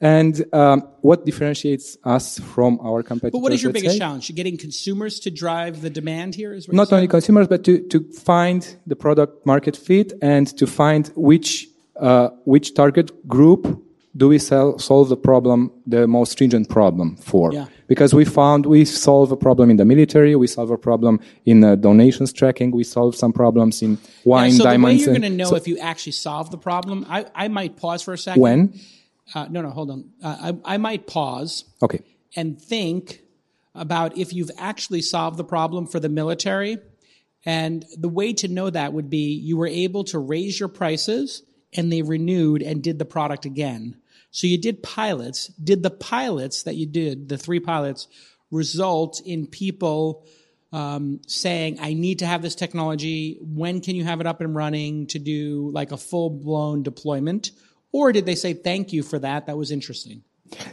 And 0.00 0.44
um, 0.52 0.80
what 1.02 1.24
differentiates 1.24 1.96
us 2.02 2.40
from 2.40 2.80
our 2.80 3.04
competitors? 3.04 3.38
But 3.38 3.42
what 3.42 3.52
is 3.52 3.62
your 3.62 3.72
biggest 3.72 3.94
say? 3.94 3.98
challenge? 4.00 4.34
Getting 4.34 4.58
consumers 4.58 5.20
to 5.20 5.30
drive 5.30 5.80
the 5.80 5.90
demand 5.90 6.34
here? 6.34 6.52
Is 6.52 6.68
Not 6.68 6.92
only 6.92 7.06
consumers, 7.06 7.46
but 7.46 7.62
to, 7.64 7.80
to 7.88 8.00
find 8.12 8.76
the 8.84 8.96
product 8.96 9.46
market 9.46 9.76
fit 9.76 10.12
and 10.20 10.48
to 10.58 10.66
find 10.66 11.12
which 11.14 11.68
uh, 12.00 12.30
which 12.44 12.74
target 12.74 13.28
group 13.28 13.80
do 14.16 14.28
we 14.28 14.38
sell, 14.38 14.78
solve 14.78 15.08
the 15.08 15.16
problem, 15.16 15.70
the 15.86 16.06
most 16.06 16.32
stringent 16.32 16.68
problem 16.68 17.16
for. 17.16 17.52
Yeah. 17.52 17.66
Because 17.88 18.14
we 18.14 18.24
found 18.24 18.64
we 18.66 18.84
solve 18.84 19.32
a 19.32 19.36
problem 19.36 19.70
in 19.70 19.76
the 19.76 19.84
military, 19.84 20.36
we 20.36 20.46
solve 20.46 20.70
a 20.70 20.78
problem 20.78 21.20
in 21.44 21.64
uh, 21.64 21.74
donations 21.76 22.32
tracking, 22.32 22.70
we 22.70 22.84
solve 22.84 23.14
some 23.16 23.32
problems 23.32 23.82
in 23.82 23.98
wine, 24.24 24.52
Yeah, 24.52 24.56
so 24.58 24.64
diamonds. 24.64 25.04
the 25.04 25.10
way 25.10 25.14
you're 25.14 25.20
going 25.20 25.32
to 25.32 25.36
know 25.36 25.50
so 25.50 25.56
if 25.56 25.66
you 25.68 25.78
actually 25.78 26.12
solve 26.12 26.50
the 26.50 26.58
problem, 26.58 27.04
I, 27.08 27.26
I 27.34 27.48
might 27.48 27.76
pause 27.76 28.02
for 28.02 28.14
a 28.14 28.18
second. 28.18 28.40
when? 28.42 28.80
Uh, 29.34 29.46
no, 29.50 29.62
no, 29.62 29.70
hold 29.70 29.90
on. 29.90 30.10
Uh, 30.22 30.52
I, 30.64 30.74
I 30.74 30.76
might 30.78 31.06
pause 31.06 31.64
Okay. 31.82 32.00
and 32.36 32.60
think 32.60 33.20
about 33.74 34.16
if 34.16 34.32
you've 34.32 34.50
actually 34.58 35.02
solved 35.02 35.36
the 35.38 35.44
problem 35.44 35.86
for 35.86 35.98
the 35.98 36.08
military. 36.08 36.78
And 37.46 37.84
the 37.98 38.08
way 38.08 38.32
to 38.34 38.48
know 38.48 38.70
that 38.70 38.92
would 38.94 39.10
be 39.10 39.32
you 39.34 39.56
were 39.58 39.66
able 39.66 40.04
to 40.04 40.18
raise 40.18 40.58
your 40.58 40.68
prices 40.70 41.42
and 41.74 41.92
they 41.92 42.00
renewed 42.00 42.62
and 42.62 42.82
did 42.82 42.98
the 42.98 43.04
product 43.04 43.44
again. 43.44 43.96
So 44.34 44.48
you 44.48 44.58
did 44.58 44.82
pilots. 44.82 45.46
Did 45.62 45.84
the 45.84 45.90
pilots 45.90 46.64
that 46.64 46.74
you 46.74 46.86
did, 46.86 47.28
the 47.28 47.38
three 47.38 47.60
pilots, 47.60 48.08
result 48.50 49.22
in 49.24 49.46
people 49.46 50.26
um, 50.72 51.20
saying, 51.28 51.78
I 51.80 51.94
need 51.94 52.18
to 52.18 52.26
have 52.26 52.42
this 52.42 52.56
technology. 52.56 53.38
When 53.40 53.80
can 53.80 53.94
you 53.94 54.02
have 54.02 54.20
it 54.20 54.26
up 54.26 54.40
and 54.40 54.52
running 54.52 55.06
to 55.08 55.20
do 55.20 55.70
like 55.72 55.92
a 55.92 55.96
full 55.96 56.30
blown 56.30 56.82
deployment? 56.82 57.52
Or 57.92 58.10
did 58.10 58.26
they 58.26 58.34
say, 58.34 58.54
thank 58.54 58.92
you 58.92 59.04
for 59.04 59.20
that? 59.20 59.46
That 59.46 59.56
was 59.56 59.70
interesting. 59.70 60.24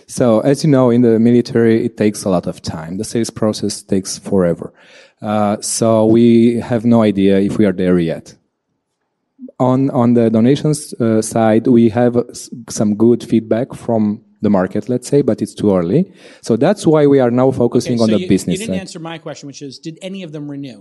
So, 0.08 0.40
as 0.40 0.64
you 0.64 0.70
know, 0.72 0.90
in 0.90 1.04
the 1.04 1.20
military, 1.20 1.86
it 1.86 1.98
takes 1.98 2.24
a 2.24 2.30
lot 2.30 2.48
of 2.48 2.64
time. 2.64 2.98
The 2.98 3.04
sales 3.04 3.30
process 3.30 3.84
takes 3.84 4.18
forever. 4.18 4.74
Uh, 5.22 5.62
so 5.62 6.08
we 6.08 6.56
have 6.62 6.84
no 6.84 7.04
idea 7.04 7.40
if 7.40 7.60
we 7.60 7.66
are 7.66 7.74
there 7.74 8.00
yet. 8.00 8.34
On 9.70 9.80
on 9.92 10.14
the 10.18 10.30
donations 10.38 10.78
uh, 10.94 11.22
side, 11.22 11.64
we 11.78 11.84
have 11.90 12.14
some 12.70 12.96
good 12.96 13.22
feedback 13.32 13.68
from 13.86 14.04
the 14.42 14.50
market, 14.50 14.90
let's 14.90 15.08
say, 15.08 15.22
but 15.22 15.38
it's 15.44 15.54
too 15.62 15.70
early. 15.78 16.02
So 16.42 16.58
that's 16.58 16.84
why 16.92 17.06
we 17.14 17.20
are 17.24 17.32
now 17.42 17.52
focusing 17.52 17.94
Okay, 17.94 18.04
on 18.04 18.10
the 18.10 18.22
you, 18.22 18.28
business 18.34 18.54
You 18.60 18.66
didn't 18.66 18.76
side. 18.78 18.82
answer 18.82 19.00
my 19.00 19.18
question, 19.20 19.46
which 19.48 19.62
is, 19.62 19.74
did 19.88 19.96
any 20.02 20.24
of 20.26 20.32
them 20.32 20.50
renew? 20.50 20.80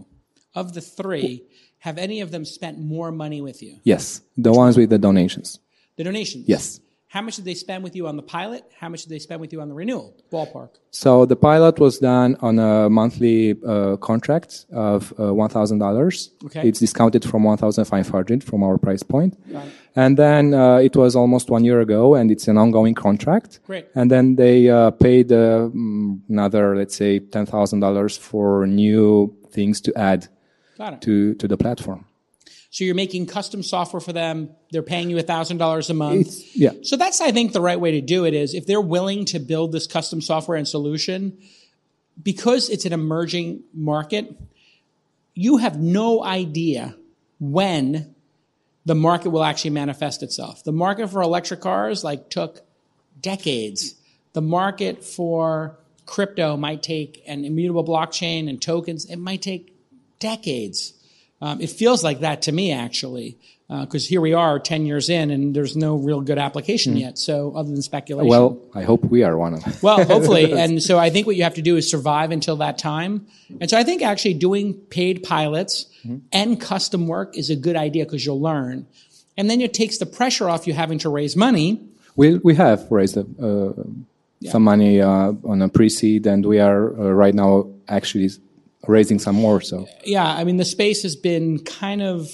Of 0.54 0.72
the 0.76 0.80
three, 0.80 1.44
have 1.86 1.96
any 1.98 2.22
of 2.24 2.30
them 2.30 2.44
spent 2.44 2.78
more 2.78 3.10
money 3.12 3.40
with 3.48 3.58
you? 3.62 3.74
Yes, 3.84 4.22
the 4.46 4.52
ones 4.62 4.76
with 4.78 4.88
the 4.88 4.98
donations. 4.98 5.58
The 5.96 6.04
donations. 6.04 6.44
Yes. 6.48 6.80
How 7.10 7.22
much 7.22 7.34
did 7.34 7.44
they 7.44 7.54
spend 7.54 7.82
with 7.82 7.96
you 7.96 8.06
on 8.06 8.14
the 8.14 8.22
pilot? 8.22 8.62
How 8.78 8.88
much 8.88 9.02
did 9.02 9.08
they 9.08 9.18
spend 9.18 9.40
with 9.40 9.52
you 9.52 9.60
on 9.60 9.68
the 9.68 9.74
renewal? 9.74 10.14
Ballpark. 10.30 10.68
So 10.92 11.26
the 11.26 11.34
pilot 11.34 11.80
was 11.80 11.98
done 11.98 12.36
on 12.40 12.60
a 12.60 12.88
monthly 12.88 13.56
uh, 13.66 13.96
contract 13.96 14.66
of 14.70 15.12
uh, 15.18 15.34
one 15.34 15.50
thousand 15.50 15.80
dollars. 15.80 16.30
Okay. 16.44 16.68
It's 16.68 16.78
discounted 16.78 17.24
from 17.24 17.42
one 17.42 17.56
thousand 17.56 17.86
five 17.86 18.08
hundred 18.08 18.44
from 18.44 18.62
our 18.62 18.78
price 18.78 19.02
point. 19.02 19.36
And 19.96 20.16
then 20.16 20.54
uh, 20.54 20.76
it 20.76 20.94
was 20.94 21.16
almost 21.16 21.50
one 21.50 21.64
year 21.64 21.80
ago, 21.80 22.14
and 22.14 22.30
it's 22.30 22.46
an 22.46 22.56
ongoing 22.56 22.94
contract. 22.94 23.58
Great. 23.66 23.88
And 23.96 24.08
then 24.08 24.36
they 24.36 24.70
uh, 24.70 24.92
paid 24.92 25.32
uh, 25.32 25.68
another, 26.28 26.76
let's 26.76 26.94
say, 26.94 27.18
ten 27.18 27.44
thousand 27.44 27.80
dollars 27.80 28.16
for 28.16 28.68
new 28.68 29.36
things 29.50 29.80
to 29.80 29.92
add 29.98 30.28
to 31.00 31.34
to 31.34 31.48
the 31.48 31.56
platform. 31.56 32.04
So 32.70 32.84
you're 32.84 32.94
making 32.94 33.26
custom 33.26 33.62
software 33.64 34.00
for 34.00 34.12
them. 34.12 34.50
They're 34.70 34.82
paying 34.82 35.10
you 35.10 35.16
$1,000 35.16 35.90
a 35.90 35.94
month. 35.94 36.26
It's, 36.28 36.56
yeah. 36.56 36.70
So 36.82 36.96
that's, 36.96 37.20
I 37.20 37.32
think, 37.32 37.52
the 37.52 37.60
right 37.60 37.78
way 37.78 37.90
to 37.92 38.00
do 38.00 38.24
it 38.24 38.32
is 38.32 38.54
if 38.54 38.64
they're 38.64 38.80
willing 38.80 39.24
to 39.26 39.40
build 39.40 39.72
this 39.72 39.88
custom 39.88 40.20
software 40.20 40.56
and 40.56 40.68
solution, 40.68 41.36
because 42.22 42.70
it's 42.70 42.84
an 42.84 42.92
emerging 42.92 43.64
market, 43.74 44.36
you 45.34 45.56
have 45.56 45.80
no 45.80 46.22
idea 46.22 46.94
when 47.40 48.14
the 48.84 48.94
market 48.94 49.30
will 49.30 49.44
actually 49.44 49.70
manifest 49.70 50.22
itself. 50.22 50.62
The 50.62 50.72
market 50.72 51.08
for 51.10 51.22
electric 51.22 51.60
cars 51.60 52.04
like 52.04 52.30
took 52.30 52.60
decades. 53.20 53.96
The 54.32 54.42
market 54.42 55.04
for 55.04 55.76
crypto 56.06 56.56
might 56.56 56.82
take 56.82 57.22
an 57.26 57.44
immutable 57.44 57.84
blockchain 57.84 58.48
and 58.48 58.62
tokens. 58.62 59.06
It 59.06 59.16
might 59.16 59.42
take 59.42 59.74
decades. 60.20 60.94
Um, 61.40 61.60
it 61.60 61.70
feels 61.70 62.04
like 62.04 62.20
that 62.20 62.42
to 62.42 62.52
me, 62.52 62.72
actually, 62.72 63.38
because 63.68 64.06
here 64.06 64.20
we 64.20 64.34
are 64.34 64.58
10 64.58 64.84
years 64.84 65.08
in 65.08 65.30
and 65.30 65.54
there's 65.54 65.76
no 65.76 65.96
real 65.96 66.20
good 66.20 66.38
application 66.38 66.96
yet. 66.96 67.18
So, 67.18 67.52
other 67.54 67.70
than 67.70 67.82
speculation. 67.82 68.28
Well, 68.28 68.58
I 68.74 68.82
hope 68.82 69.04
we 69.04 69.22
are 69.22 69.38
one 69.38 69.54
of 69.54 69.64
them. 69.64 69.72
Well, 69.80 70.04
hopefully. 70.04 70.52
and 70.58 70.82
so 70.82 70.98
I 70.98 71.08
think 71.08 71.26
what 71.26 71.36
you 71.36 71.44
have 71.44 71.54
to 71.54 71.62
do 71.62 71.76
is 71.76 71.90
survive 71.90 72.30
until 72.30 72.56
that 72.56 72.78
time. 72.78 73.26
And 73.60 73.70
so 73.70 73.78
I 73.78 73.84
think 73.84 74.02
actually 74.02 74.34
doing 74.34 74.74
paid 74.74 75.22
pilots 75.22 75.86
and 76.32 76.60
custom 76.60 77.06
work 77.06 77.36
is 77.36 77.48
a 77.48 77.56
good 77.56 77.76
idea 77.76 78.04
because 78.04 78.26
you'll 78.26 78.40
learn. 78.40 78.86
And 79.36 79.48
then 79.48 79.60
it 79.60 79.72
takes 79.72 79.98
the 79.98 80.06
pressure 80.06 80.50
off 80.50 80.66
you 80.66 80.74
having 80.74 80.98
to 80.98 81.08
raise 81.08 81.36
money. 81.36 81.80
We 82.16 82.38
we 82.38 82.54
have 82.56 82.90
raised 82.90 83.16
uh, 83.16 83.72
some 84.44 84.62
money 84.64 85.00
uh, 85.00 85.32
on 85.44 85.62
a 85.62 85.68
pre-seed, 85.68 86.26
and 86.26 86.44
we 86.44 86.58
are 86.58 86.88
uh, 86.98 87.12
right 87.12 87.34
now 87.34 87.70
actually 87.88 88.30
raising 88.86 89.18
some 89.18 89.36
more. 89.36 89.60
So 89.60 89.88
Yeah, 90.04 90.26
I 90.26 90.44
mean, 90.44 90.56
the 90.56 90.64
space 90.64 91.02
has 91.02 91.16
been 91.16 91.62
kind 91.64 92.02
of, 92.02 92.30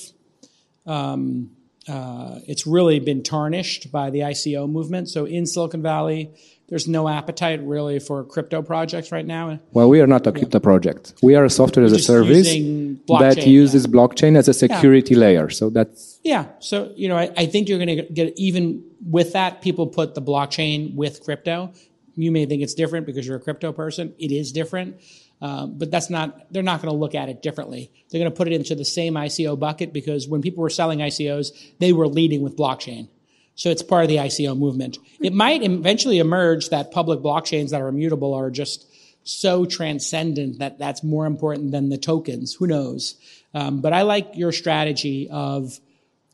um, 0.87 1.51
uh, 1.89 2.41
it's 2.47 2.67
really 2.67 2.99
been 2.99 3.23
tarnished 3.23 3.93
by 3.93 4.11
the 4.11 4.21
ICO 4.21 4.69
movement. 4.69 5.09
So 5.09 5.25
in 5.25 5.47
Silicon 5.47 5.83
Valley, 5.83 6.33
there's 6.69 6.89
no 6.89 7.09
appetite 7.09 7.63
really 7.63 8.01
for 8.01 8.25
crypto 8.25 8.61
projects 8.61 9.13
right 9.13 9.25
now. 9.27 9.61
Well, 9.73 9.89
we 9.89 10.01
are 10.01 10.07
not 10.07 10.27
a 10.27 10.33
crypto 10.33 10.59
project. 10.59 11.15
We 11.23 11.37
are 11.37 11.45
a 11.45 11.51
software 11.51 11.85
as 11.85 11.93
a 11.93 12.01
service 12.01 12.49
that 12.49 13.45
uses 13.47 13.87
blockchain 13.87 14.37
as 14.37 14.49
a 14.49 14.55
security 14.55 15.15
layer. 15.15 15.49
So 15.49 15.71
that's 15.71 16.19
Yeah. 16.25 16.47
So, 16.59 16.93
you 16.97 17.09
know, 17.09 17.17
I, 17.17 17.31
I 17.37 17.47
think 17.47 17.69
you're 17.69 17.79
going 17.79 17.97
to 17.97 18.03
get, 18.03 18.37
even 18.37 18.83
with 19.09 19.33
that, 19.35 19.63
people 19.63 19.87
put 19.87 20.17
the 20.17 20.23
blockchain 20.23 20.95
with 20.97 21.23
crypto. 21.23 21.73
You 22.17 22.33
may 22.33 22.47
think 22.47 22.63
it's 22.63 22.75
different 22.75 23.07
because 23.07 23.29
you're 23.29 23.37
a 23.37 23.41
crypto 23.41 23.73
person. 23.73 24.15
It 24.19 24.33
is 24.33 24.51
different. 24.51 24.97
Um, 25.41 25.77
but 25.77 25.91
that's 25.91 26.09
not, 26.09 26.51
they're 26.51 26.63
not 26.63 26.81
going 26.81 26.93
to 26.93 26.99
look 26.99 27.15
at 27.15 27.29
it 27.29 27.43
differently. 27.43 27.91
They're 28.11 28.21
going 28.21 28.31
to 28.31 28.37
put 28.37 28.49
it 28.49 28.55
into 28.55 28.75
the 28.75 28.85
same 28.85 29.15
ICO 29.15 29.59
bucket 29.59 29.93
because 29.93 30.27
when 30.27 30.41
people 30.41 30.63
were 30.63 30.71
selling 30.71 31.01
ICOs, 31.01 31.51
they 31.79 31.93
were 31.93 32.09
leading 32.09 32.43
with 32.43 32.57
blockchain. 32.57 33.09
So 33.55 33.71
it's 33.71 33.83
part 33.83 34.05
of 34.05 34.09
the 34.09 34.17
ICO 34.17 34.57
movement. 34.57 34.99
It 35.21 35.33
might 35.33 35.63
eventually 35.63 36.19
emerge 36.19 36.71
that 36.71 36.91
public 36.91 37.21
blockchains 37.21 37.71
that 37.71 37.81
are 37.81 37.89
immutable 37.89 38.35
are 38.35 38.51
just 38.51 38.87
so 39.25 39.65
transcendent 39.65 40.61
that 40.61 40.79
that's 40.79 41.03
more 41.03 41.27
important 41.27 41.73
than 41.73 41.89
the 41.89 41.99
tokens. 41.99 42.55
Who 42.55 42.67
knows? 42.67 43.17
Um, 43.55 43.81
but 43.81 43.93
I 43.93 44.03
like 44.03 44.37
your 44.37 44.53
strategy 44.53 45.29
of 45.31 45.81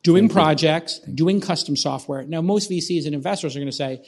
doing 0.02 0.28
projects, 0.28 0.98
doing 0.98 1.40
custom 1.40 1.76
software. 1.76 2.24
Now, 2.24 2.40
most 2.40 2.70
VCs 2.70 3.06
and 3.06 3.14
investors 3.14 3.56
are 3.56 3.60
going 3.60 3.70
to 3.70 3.76
say, 3.76 4.04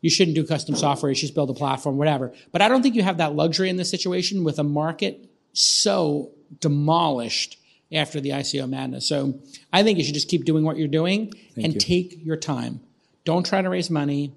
you 0.00 0.10
shouldn't 0.10 0.34
do 0.34 0.46
custom 0.46 0.76
software, 0.76 1.10
you 1.10 1.14
should 1.14 1.22
just 1.28 1.34
build 1.34 1.50
a 1.50 1.54
platform, 1.54 1.96
whatever. 1.96 2.32
But 2.52 2.62
I 2.62 2.68
don't 2.68 2.82
think 2.82 2.94
you 2.94 3.02
have 3.02 3.18
that 3.18 3.34
luxury 3.34 3.68
in 3.68 3.76
this 3.76 3.90
situation 3.90 4.44
with 4.44 4.58
a 4.58 4.64
market 4.64 5.28
so 5.52 6.30
demolished 6.60 7.58
after 7.92 8.20
the 8.20 8.30
ICO 8.30 8.68
madness. 8.68 9.08
So 9.08 9.40
I 9.72 9.82
think 9.82 9.98
you 9.98 10.04
should 10.04 10.14
just 10.14 10.28
keep 10.28 10.44
doing 10.44 10.64
what 10.64 10.76
you're 10.76 10.88
doing 10.88 11.32
and 11.56 11.74
you. 11.74 11.80
take 11.80 12.24
your 12.24 12.36
time. 12.36 12.80
Don't 13.24 13.46
try 13.46 13.62
to 13.62 13.68
raise 13.68 13.90
money. 13.90 14.32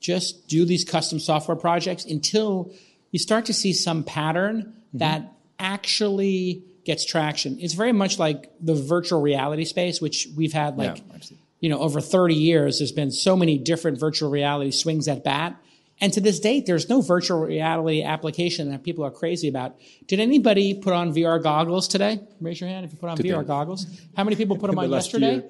Just 0.00 0.48
do 0.48 0.64
these 0.64 0.84
custom 0.84 1.18
software 1.18 1.56
projects 1.56 2.04
until 2.04 2.72
you 3.10 3.18
start 3.18 3.46
to 3.46 3.52
see 3.52 3.72
some 3.72 4.02
pattern 4.04 4.74
that 4.94 5.32
actually 5.58 6.62
gets 6.84 7.04
traction. 7.04 7.58
It's 7.60 7.74
very 7.74 7.92
much 7.92 8.18
like 8.18 8.50
the 8.60 8.74
virtual 8.74 9.20
reality 9.20 9.64
space, 9.64 10.00
which 10.00 10.28
we've 10.36 10.52
had 10.52 10.76
like, 10.78 10.98
Yeah. 10.98 11.18
You 11.60 11.68
know, 11.68 11.78
over 11.78 12.00
30 12.00 12.34
years, 12.34 12.78
there's 12.78 12.92
been 12.92 13.10
so 13.10 13.36
many 13.36 13.58
different 13.58 14.00
virtual 14.00 14.30
reality 14.30 14.70
swings 14.70 15.08
at 15.08 15.22
bat. 15.24 15.56
And 16.00 16.12
to 16.14 16.20
this 16.20 16.40
date, 16.40 16.64
there's 16.64 16.88
no 16.88 17.02
virtual 17.02 17.40
reality 17.40 18.02
application 18.02 18.70
that 18.70 18.82
people 18.82 19.04
are 19.04 19.10
crazy 19.10 19.48
about. 19.48 19.76
Did 20.06 20.18
anybody 20.18 20.72
put 20.74 20.94
on 20.94 21.14
VR 21.14 21.42
goggles 21.42 21.88
today? 21.88 22.20
Raise 22.40 22.60
your 22.60 22.70
hand 22.70 22.86
if 22.86 22.92
you 22.92 22.98
put 22.98 23.10
on 23.10 23.18
VR 23.18 23.46
goggles. 23.46 23.86
How 24.16 24.24
many 24.24 24.36
people 24.36 24.56
put 24.56 24.70
them 24.70 24.78
on 24.78 24.90
yesterday? 24.90 25.44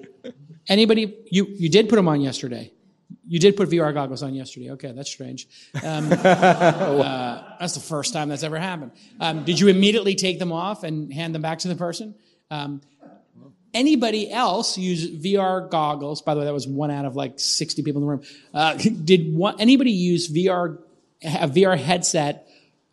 Anybody? 0.67 1.15
You 1.31 1.45
you 1.47 1.69
did 1.69 1.87
put 1.87 1.95
them 1.95 2.09
on 2.09 2.19
yesterday. 2.19 2.71
You 3.25 3.39
did 3.39 3.55
put 3.55 3.69
VR 3.69 3.93
goggles 3.93 4.23
on 4.23 4.33
yesterday. 4.33 4.71
Okay, 4.71 4.91
that's 4.91 5.09
strange. 5.09 5.47
Um, 5.83 6.11
uh, 6.11 7.43
that's 7.59 7.73
the 7.73 7.79
first 7.79 8.13
time 8.13 8.27
that's 8.27 8.43
ever 8.43 8.59
happened. 8.59 8.91
Um, 9.21 9.45
did 9.45 9.59
you 9.59 9.69
immediately 9.69 10.15
take 10.15 10.37
them 10.37 10.51
off 10.51 10.83
and 10.83 11.11
hand 11.13 11.33
them 11.33 11.41
back 11.41 11.59
to 11.59 11.69
the 11.69 11.75
person? 11.75 12.13
Um, 12.49 12.81
anybody 13.73 14.31
else 14.31 14.77
use 14.77 15.09
VR 15.09 15.69
goggles? 15.69 16.21
By 16.21 16.33
the 16.33 16.41
way, 16.41 16.45
that 16.45 16.53
was 16.53 16.67
one 16.67 16.91
out 16.91 17.05
of 17.05 17.15
like 17.15 17.39
60 17.39 17.83
people 17.83 18.01
in 18.01 18.07
the 18.07 18.11
room. 18.11 18.23
Uh, 18.53 18.73
did 19.03 19.33
one, 19.33 19.59
anybody 19.59 19.91
use 19.91 20.31
VR, 20.31 20.77
a 21.23 21.47
VR 21.47 21.77
headset 21.77 22.47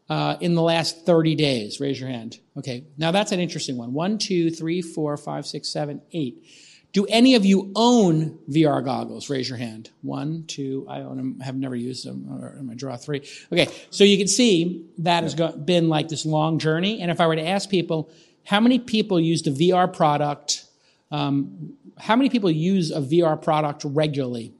uh, 0.08 0.36
in 0.40 0.54
the 0.54 0.62
last 0.62 1.06
30 1.06 1.34
days? 1.34 1.80
Raise 1.80 2.00
your 2.00 2.08
hand. 2.08 2.38
Okay, 2.56 2.84
now 2.96 3.10
that's 3.10 3.32
an 3.32 3.40
interesting 3.40 3.76
one. 3.76 3.92
One, 3.92 4.18
two, 4.18 4.50
three, 4.50 4.82
four, 4.82 5.16
five, 5.16 5.46
six, 5.46 5.68
seven, 5.68 6.02
eight. 6.12 6.44
Do 6.92 7.04
any 7.06 7.34
of 7.34 7.44
you 7.44 7.70
own 7.76 8.38
VR 8.50 8.82
goggles? 8.82 9.28
Raise 9.28 9.48
your 9.48 9.58
hand. 9.58 9.90
One, 10.00 10.44
two, 10.46 10.86
I 10.88 11.00
own 11.00 11.18
them, 11.18 11.40
have 11.40 11.54
never 11.54 11.76
used 11.76 12.06
them, 12.06 12.26
or 12.30 12.58
I 12.70 12.74
draw 12.74 12.96
three? 12.96 13.28
Okay, 13.52 13.68
so 13.90 14.04
you 14.04 14.16
can 14.16 14.26
see 14.26 14.86
that 14.98 15.22
has 15.22 15.34
been 15.34 15.88
like 15.90 16.08
this 16.08 16.24
long 16.24 16.58
journey. 16.58 17.02
And 17.02 17.10
if 17.10 17.20
I 17.20 17.26
were 17.26 17.36
to 17.36 17.46
ask 17.46 17.68
people, 17.68 18.10
how 18.44 18.60
many 18.60 18.78
people 18.78 19.20
used 19.20 19.46
a 19.46 19.50
VR 19.50 19.92
product? 19.92 20.64
Um, 21.10 21.74
how 21.96 22.16
many 22.16 22.28
people 22.28 22.50
use 22.50 22.90
a 22.90 23.00
VR 23.00 23.40
product 23.40 23.82
regularly? 23.84 24.52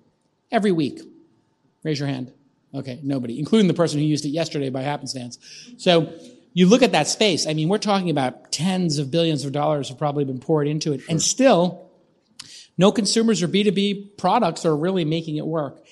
Every 0.51 0.73
week? 0.73 1.01
Raise 1.83 1.99
your 1.99 2.09
hand. 2.09 2.33
Okay, 2.75 3.01
nobody, 3.03 3.39
including 3.39 3.69
the 3.69 3.75
person 3.75 3.99
who 3.99 4.05
used 4.05 4.25
it 4.25 4.31
yesterday 4.31 4.71
by 4.71 4.83
happenstance. 4.83 5.39
So 5.79 6.13
you 6.53 6.67
look 6.67 6.83
at 6.83 6.93
that 6.93 7.09
space. 7.09 7.47
I 7.47 7.55
mean, 7.55 7.69
we're 7.69 7.79
talking 7.79 8.11
about 8.11 8.53
tens 8.53 8.99
of 8.99 9.11
billions 9.11 9.45
of 9.45 9.53
dollars 9.53 9.89
have 9.89 9.99
probably 9.99 10.25
been 10.25 10.41
poured 10.41 10.69
into 10.69 10.93
it, 10.93 11.01
and 11.09 11.23
still, 11.23 11.91
no 12.77 12.93
consumers 12.93 13.43
or 13.43 13.49
B2B 13.49 14.17
products 14.19 14.67
are 14.67 14.77
really 14.77 15.05
making 15.05 15.37
it 15.37 15.47
work. 15.47 15.85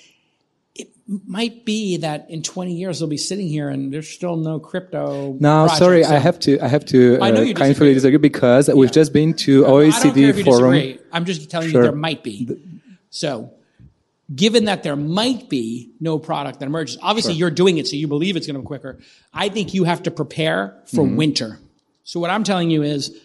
Might 1.25 1.63
be 1.63 1.97
that 1.97 2.29
in 2.29 2.43
20 2.43 2.73
years 2.73 2.99
they'll 2.99 3.07
be 3.07 3.15
sitting 3.15 3.47
here 3.47 3.69
and 3.69 3.93
there's 3.93 4.09
still 4.09 4.35
no 4.35 4.59
crypto. 4.59 5.37
No, 5.39 5.63
projects. 5.65 5.79
sorry, 5.79 6.03
So 6.03 6.13
I 6.13 6.19
have 6.19 6.39
to 6.41 6.59
I 6.59 6.67
have 6.67 6.85
to 6.87 7.17
I 7.21 7.31
know 7.31 7.39
uh, 7.39 7.43
you 7.43 7.53
kindly 7.53 7.69
disagree. 7.73 7.93
disagree 7.93 8.17
because 8.17 8.67
we've 8.69 8.91
just 8.91 9.13
been 9.13 9.33
to 9.35 9.65
I 9.65 9.69
OECD 9.69 10.43
forum. 10.43 10.99
I'm 11.13 11.23
just 11.23 11.49
telling 11.49 11.69
Sure. 11.69 11.81
you 11.83 11.87
there 11.87 11.95
might 11.95 12.23
be. 12.23 12.49
So, 13.09 13.51
given 14.35 14.65
that 14.65 14.83
there 14.83 14.97
might 14.97 15.47
be 15.47 15.91
no 16.01 16.19
product 16.19 16.59
that 16.59 16.65
emerges, 16.65 16.97
obviously 17.01 17.35
you're 17.35 17.51
doing 17.51 17.77
it, 17.77 17.87
so 17.87 17.95
you 17.95 18.07
believe 18.09 18.35
it's 18.35 18.45
going 18.45 18.55
to 18.55 18.61
be 18.61 18.65
quicker. 18.67 18.97
I 19.33 19.47
think 19.47 19.73
you 19.73 19.85
have 19.85 20.03
to 20.03 20.11
prepare 20.11 20.75
for 20.87 21.05
Mm-hmm. 21.05 21.15
winter. 21.15 21.59
So 22.03 22.19
what 22.19 22.29
I'm 22.31 22.43
telling 22.43 22.69
you 22.69 22.83
is, 22.83 23.17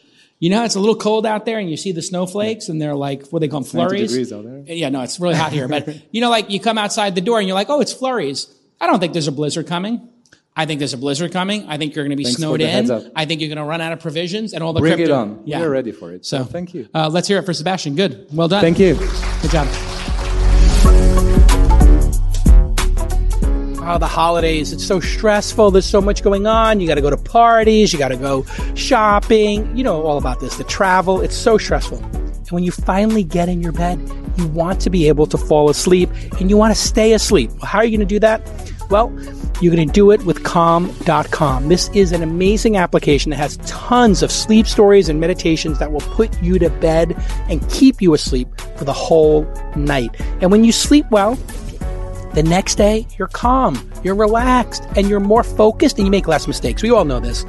you 0.43 0.51
know, 0.51 0.65
it's 0.65 0.75
a 0.75 0.81
little 0.81 0.97
cold 0.97 1.25
out 1.25 1.47
there, 1.47 1.61
and 1.61 1.71
you 1.71 1.77
see 1.77 1.93
the 1.93 2.03
snowflakes, 2.03 2.69
and 2.69 2.83
they're 2.83 2.97
like, 2.97 3.29
what 3.29 3.39
they 3.39 3.47
call 3.47 3.61
them, 3.61 3.71
flurries. 3.71 4.11
degrees 4.11 4.33
out 4.33 4.43
there. 4.43 4.65
Yeah, 4.67 4.89
no, 4.89 5.03
it's 5.03 5.21
really 5.21 5.37
hot 5.37 5.53
here, 5.53 5.69
but 5.69 5.89
you 6.11 6.21
know, 6.21 6.31
like 6.31 6.51
you 6.51 6.59
come 6.59 6.79
outside 6.79 7.15
the 7.15 7.21
door, 7.21 7.39
and 7.39 7.47
you're 7.47 7.55
like, 7.55 7.71
oh, 7.71 7.81
it's 7.81 7.93
flurries. 7.93 8.53
I 8.81 8.89
don't 8.89 8.99
think 8.99 9.13
there's 9.13 9.29
a 9.29 9.33
blizzard 9.33 9.69
coming. 9.69 10.09
I 10.57 10.67
think 10.67 10.81
there's 10.81 10.95
a 10.95 10.99
blizzard 10.99 11.31
coming. 11.31 11.69
I 11.69 11.79
think 11.79 11.95
you're 11.95 12.05
going 12.05 12.11
to 12.11 12.17
be 12.17 12.25
Thanks 12.25 12.39
snowed 12.39 12.61
in. 12.61 12.91
I 13.15 13.25
think 13.25 13.41
you're 13.41 13.51
going 13.51 13.59
to 13.59 13.65
run 13.65 13.81
out 13.81 13.93
of 13.93 14.01
provisions 14.01 14.53
and 14.53 14.65
all 14.65 14.73
the 14.73 14.81
Bring 14.81 14.97
crypto. 14.97 15.13
it 15.13 15.17
on. 15.17 15.43
Yeah. 15.45 15.61
We're 15.61 15.71
ready 15.71 15.93
for 15.93 16.11
it. 16.11 16.27
So, 16.27 16.39
So 16.39 16.45
thank 16.45 16.75
you. 16.75 16.89
Uh, 16.93 17.09
let's 17.09 17.29
hear 17.29 17.39
it 17.39 17.47
for 17.47 17.55
Sebastian. 17.55 17.95
Good. 17.95 18.27
Well 18.33 18.49
done. 18.49 18.61
Thank 18.63 18.81
you. 18.81 18.97
Good 18.97 19.51
job. 19.53 19.92
Oh, 23.85 23.99
the 23.99 24.07
holidays. 24.07 24.73
It's 24.73 24.87
so 24.87 25.01
stressful. 25.01 25.73
There's 25.73 25.87
so 25.87 26.01
much 26.01 26.23
going 26.23 26.47
on. 26.47 26.79
You 26.79 26.87
got 26.87 26.95
to 26.95 27.01
go 27.01 27.11
to 27.11 27.17
parties. 27.17 27.93
You 27.93 27.99
got 27.99 28.09
to 28.09 28.17
go 28.17 28.45
shopping. 28.77 29.77
You 29.77 29.83
know 29.83 30.03
all 30.03 30.19
about 30.19 30.39
this. 30.39 30.57
The 30.57 30.65
travel. 30.65 31.21
It's 31.21 31.35
so 31.35 31.59
stressful. 31.59 31.99
And 31.99 32.51
when 32.51 32.63
you 32.63 32.71
finally 32.71 33.25
get 33.25 33.49
in 33.49 33.61
your 33.61 33.73
bed, 33.73 33.99
you 34.37 34.47
want 34.47 34.81
to 34.83 34.91
be 34.91 35.09
able 35.09 35.27
to 35.27 35.37
fall 35.37 35.69
asleep 35.69 36.11
and 36.39 36.49
you 36.49 36.57
want 36.57 36.73
to 36.73 36.81
stay 36.81 37.13
asleep. 37.13 37.51
How 37.61 37.79
are 37.79 37.85
you 37.85 37.91
going 37.91 38.07
to 38.07 38.15
do 38.15 38.21
that? 38.21 38.41
Well, 38.89 39.11
you're 39.61 39.75
going 39.75 39.87
to 39.87 39.93
do 39.93 40.13
it 40.13 40.25
with 40.25 40.45
calm.com. 40.45 41.69
This 41.69 41.89
is 41.89 42.13
an 42.13 42.23
amazing 42.23 42.77
application 42.77 43.31
that 43.31 43.37
has 43.37 43.57
tons 43.67 44.23
of 44.23 44.31
sleep 44.31 44.69
stories 44.69 45.09
and 45.09 45.19
meditations 45.19 45.81
that 45.81 45.91
will 45.91 46.01
put 46.01 46.41
you 46.41 46.59
to 46.61 46.71
bed 46.71 47.17
and 47.49 47.69
keep 47.69 48.01
you 48.01 48.15
asleep 48.15 48.49
for 48.77 48.85
the 48.85 48.93
whole 48.93 49.43
night. 49.75 50.15
And 50.41 50.53
when 50.53 50.63
you 50.63 50.71
sleep 50.71 51.07
well, 51.11 51.37
the 52.35 52.43
next 52.43 52.77
day, 52.77 53.07
you're 53.19 53.29
calm, 53.29 53.91
you're 54.03 54.15
relaxed, 54.15 54.85
and 54.97 55.09
you're 55.09 55.21
more 55.21 55.43
focused 55.45 55.99
and 55.99 56.07
you 56.07 56.11
make 56.11 56.27
less 56.27 56.47
mistakes. 56.47 56.83
We 56.83 56.91
all 56.91 57.05
know 57.05 57.21
this. 57.21 57.45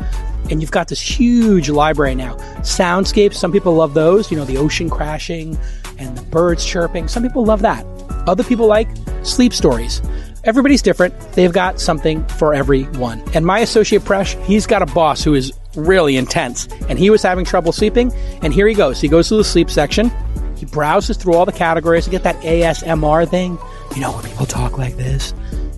And 0.49 0.61
you've 0.61 0.71
got 0.71 0.89
this 0.89 1.01
huge 1.01 1.69
library 1.69 2.15
now. 2.15 2.35
Soundscapes, 2.59 3.35
some 3.35 3.51
people 3.51 3.73
love 3.73 3.93
those, 3.93 4.29
you 4.29 4.37
know, 4.37 4.43
the 4.43 4.57
ocean 4.57 4.89
crashing 4.89 5.57
and 5.97 6.17
the 6.17 6.21
birds 6.23 6.65
chirping. 6.65 7.07
Some 7.07 7.23
people 7.23 7.45
love 7.45 7.61
that. 7.61 7.85
Other 8.27 8.43
people 8.43 8.67
like 8.67 8.89
sleep 9.23 9.53
stories. 9.53 10.01
Everybody's 10.43 10.81
different. 10.81 11.17
They've 11.31 11.53
got 11.53 11.79
something 11.79 12.25
for 12.27 12.53
everyone. 12.53 13.23
And 13.33 13.45
my 13.45 13.59
associate 13.59 14.01
Presh, 14.01 14.41
he's 14.43 14.67
got 14.67 14.81
a 14.81 14.85
boss 14.87 15.23
who 15.23 15.33
is 15.33 15.53
really 15.75 16.17
intense. 16.17 16.67
And 16.89 16.99
he 16.99 17.09
was 17.09 17.23
having 17.23 17.45
trouble 17.45 17.71
sleeping. 17.71 18.11
And 18.41 18.53
here 18.53 18.67
he 18.67 18.73
goes. 18.73 18.99
He 18.99 19.07
goes 19.07 19.29
to 19.29 19.37
the 19.37 19.45
sleep 19.45 19.69
section. 19.69 20.11
He 20.57 20.65
browses 20.65 21.15
through 21.15 21.35
all 21.35 21.45
the 21.45 21.53
categories 21.53 22.05
to 22.05 22.09
get 22.09 22.23
that 22.23 22.35
ASMR 22.41 23.29
thing. 23.29 23.57
You 23.95 24.01
know, 24.01 24.11
when 24.11 24.23
people 24.25 24.45
talk 24.45 24.77
like 24.77 24.95
this. 24.97 25.33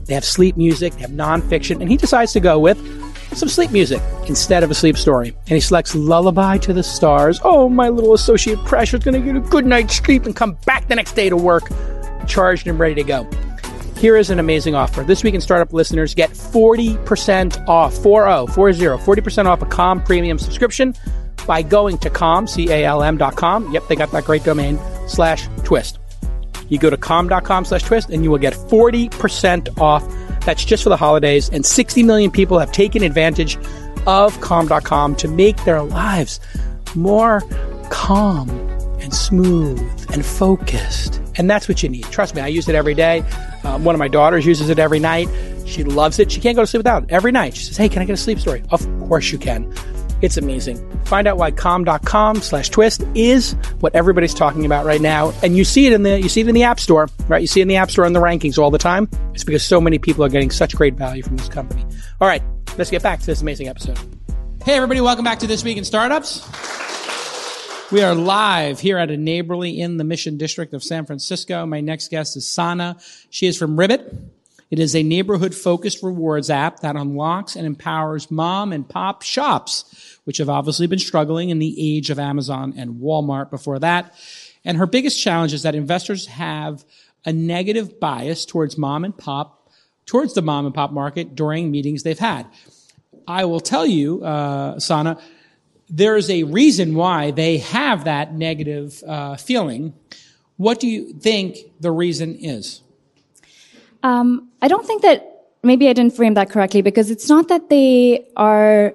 They 0.06 0.14
have 0.14 0.26
sleep 0.26 0.56
music, 0.56 0.94
they 0.94 1.02
have 1.02 1.12
nonfiction, 1.12 1.82
and 1.82 1.90
he 1.90 1.98
decides 1.98 2.32
to 2.34 2.40
go 2.40 2.60
with 2.60 2.78
some 3.34 3.50
sleep 3.50 3.72
music 3.72 4.02
instead 4.28 4.64
of 4.64 4.72
a 4.72 4.74
sleep 4.74 4.98
story. 4.98 5.30
And 5.30 5.50
he 5.50 5.60
selects 5.60 5.96
Lullaby 5.96 6.58
to 6.60 6.74
the 6.74 6.84
Stars. 6.84 7.40
Oh, 7.44 7.68
my 7.68 7.90
little 7.90 8.14
associate 8.14 8.60
Pressure's 8.60 9.04
gonna 9.04 9.20
get 9.20 9.36
a 9.36 9.40
good 9.40 9.66
night's 9.66 9.96
sleep 9.96 10.26
and 10.26 10.36
come 10.36 10.58
back 10.66 10.88
the 10.88 10.96
next 10.96 11.14
day 11.14 11.30
to 11.30 11.36
work, 11.36 11.64
charged 12.28 12.68
and 12.68 12.80
ready 12.80 12.96
to 12.96 13.04
go. 13.04 13.28
Here 13.98 14.16
is 14.16 14.30
an 14.30 14.40
amazing 14.40 14.76
offer. 14.76 15.04
This 15.04 15.24
week 15.24 15.34
in 15.34 15.42
startup 15.42 15.74
listeners 15.74 16.14
get 16.14 16.30
40% 16.30 17.68
off, 17.68 17.96
40, 17.98 18.52
40, 18.54 18.80
40% 18.80 19.46
off 19.46 19.62
a 19.62 19.66
Calm 19.66 20.04
premium 20.04 20.38
subscription 20.38 20.94
by 21.48 21.62
going 21.62 21.98
to 22.00 22.10
calm, 22.10 22.48
C-A-L-M 22.48 23.18
dot 23.18 23.36
com. 23.36 23.72
Yep, 23.72 23.88
they 23.88 23.96
got 23.96 24.12
that 24.12 24.26
great 24.26 24.44
domain, 24.44 24.80
slash 25.08 25.48
twist. 25.64 26.00
You 26.70 26.78
go 26.78 26.90
to 26.90 26.98
calm.com 26.98 27.66
slash 27.66 27.84
twist 27.84 28.10
and 28.10 28.24
you 28.24 28.32
will 28.32 28.38
get 28.38 28.54
40% 28.54 29.80
off. 29.80 30.04
That's 30.46 30.64
just 30.64 30.84
for 30.84 30.90
the 30.90 30.98
holidays. 30.98 31.50
And 31.50 31.66
60 31.66 32.04
million 32.04 32.32
people 32.32 32.60
have 32.60 32.72
taken 32.72 33.04
advantage 33.04 33.58
of 34.08 34.40
calm.com 34.42 35.16
to 35.16 35.28
make 35.28 35.64
their 35.66 35.82
lives 35.82 36.40
more 36.96 37.42
calm 37.90 38.50
and 39.00 39.14
smooth 39.14 39.80
and 40.12 40.26
focused. 40.26 41.22
And 41.38 41.50
that's 41.50 41.68
what 41.68 41.84
you 41.84 41.90
need. 41.90 42.06
Trust 42.06 42.36
me, 42.36 42.42
I 42.42 42.48
use 42.48 42.70
it 42.70 42.76
every 42.76 42.94
day. 42.94 43.24
Um, 43.64 43.84
one 43.84 43.94
of 43.96 44.00
my 44.00 44.08
daughters 44.08 44.46
uses 44.46 44.70
it 44.70 44.80
every 44.80 45.00
night. 45.00 45.28
She 45.66 45.84
loves 45.84 46.20
it. 46.20 46.32
She 46.32 46.40
can't 46.40 46.56
go 46.56 46.64
to 46.64 46.68
sleep 46.68 46.80
without 46.80 47.04
it. 47.04 47.12
Every 47.12 47.32
night. 47.32 47.56
She 47.56 47.66
says, 47.66 47.78
Hey, 47.78 47.90
can 47.90 48.02
I 48.02 48.06
get 48.06 48.14
a 48.14 48.18
sleep 48.18 48.40
story? 48.40 48.64
Of 48.70 48.88
course 49.08 49.32
you 49.32 49.38
can. 49.38 49.74
It's 50.22 50.38
amazing. 50.38 50.78
Find 51.06 51.28
out 51.28 51.38
why 51.38 51.52
calm.com 51.52 52.42
slash 52.42 52.70
twist 52.70 53.04
is 53.16 53.54
what 53.80 53.94
everybody's 53.94 54.34
talking 54.34 54.66
about 54.66 54.86
right 54.86 55.02
now. 55.02 55.34
And 55.44 55.58
you 55.58 55.64
see 55.64 55.86
it 55.88 55.94
in 55.94 56.04
the 56.04 56.22
you 56.22 56.30
see 56.30 56.42
it 56.42 56.48
in 56.48 56.56
the 56.56 56.64
App 56.64 56.80
Store, 56.80 57.10
right? 57.28 57.42
You 57.42 57.48
see 57.48 57.60
it 57.60 57.64
in 57.64 57.68
the 57.68 57.76
App 57.76 57.92
Store 57.92 58.06
in 58.06 58.14
the 58.14 58.22
rankings 58.22 58.58
all 58.58 58.72
the 58.72 58.78
time. 58.78 59.10
It's 59.34 59.44
because 59.44 59.66
so 59.66 59.82
many 59.82 60.00
people 60.00 60.24
are 60.24 60.30
getting 60.30 60.52
such 60.52 60.76
great 60.76 60.96
value 60.96 61.22
from 61.22 61.38
this 61.38 61.50
company. 61.50 61.86
All 62.22 62.28
right, 62.28 62.42
let's 62.78 62.90
get 62.90 63.04
back 63.04 63.20
to 63.20 63.26
this 63.26 63.42
amazing 63.42 63.68
episode. 63.68 64.00
Hey 64.64 64.76
everybody, 64.76 65.02
welcome 65.02 65.26
back 65.26 65.40
to 65.40 65.48
This 65.48 65.64
Week 65.64 65.78
in 65.78 65.84
Startups. 65.84 66.42
We 67.92 68.02
are 68.02 68.16
live 68.16 68.80
here 68.80 68.98
at 68.98 69.12
a 69.12 69.18
neighborly 69.18 69.80
in 69.80 69.98
the 69.98 70.04
Mission 70.04 70.38
District 70.38 70.74
of 70.74 70.84
San 70.84 71.06
Francisco. 71.06 71.66
My 71.68 71.82
next 71.82 72.10
guest 72.10 72.36
is 72.36 72.48
Sana. 72.48 72.98
She 73.30 73.46
is 73.46 73.58
from 73.58 73.78
Ribbit. 73.78 74.12
It 74.72 74.80
is 74.80 74.96
a 74.96 75.04
neighborhood 75.04 75.54
focused 75.54 76.02
rewards 76.02 76.50
app 76.50 76.80
that 76.80 76.96
unlocks 76.96 77.56
and 77.56 77.66
empowers 77.66 78.32
mom 78.32 78.74
and 78.74 78.88
pop 78.88 79.22
shops, 79.22 80.20
which 80.24 80.38
have 80.38 80.50
obviously 80.50 80.88
been 80.88 81.00
struggling 81.00 81.50
in 81.50 81.60
the 81.60 81.76
age 81.78 82.10
of 82.10 82.18
Amazon 82.18 82.74
and 82.76 82.96
Walmart 82.96 83.52
before 83.52 83.80
that. 83.80 84.14
And 84.64 84.78
her 84.78 84.88
biggest 84.88 85.22
challenge 85.22 85.54
is 85.54 85.64
that 85.64 85.76
investors 85.76 86.26
have 86.28 86.84
a 87.26 87.32
negative 87.32 88.00
bias 88.00 88.46
towards 88.46 88.78
mom 88.78 89.06
and 89.06 89.16
pop, 89.16 89.70
towards 90.06 90.34
the 90.34 90.42
mom 90.42 90.66
and 90.66 90.74
pop 90.74 90.92
market 90.92 91.36
during 91.36 91.70
meetings 91.70 92.04
they've 92.04 92.18
had. 92.18 92.48
I 93.28 93.46
will 93.46 93.60
tell 93.60 93.86
you, 93.86 94.24
uh, 94.24 94.80
Sana, 94.80 95.20
there 95.90 96.18
is 96.18 96.30
a 96.30 96.44
reason 96.44 96.96
why 96.96 97.32
they 97.32 97.60
have 97.60 98.06
that 98.06 98.34
negative 98.34 99.04
uh, 99.06 99.36
feeling. 99.36 99.94
What 100.58 100.80
do 100.80 100.88
you 100.88 101.14
think 101.14 101.58
the 101.80 101.92
reason 101.92 102.36
is? 102.36 102.82
Um, 104.06 104.50
I 104.62 104.68
don't 104.68 104.86
think 104.86 105.02
that 105.02 105.18
maybe 105.64 105.90
I 105.90 105.94
didn't 105.94 106.16
frame 106.16 106.36
that 106.36 106.52
correctly 106.52 106.84
because 106.84 107.10
it's 107.10 107.28
not 107.28 107.48
that 107.48 107.70
they 107.70 108.28
are 108.38 108.94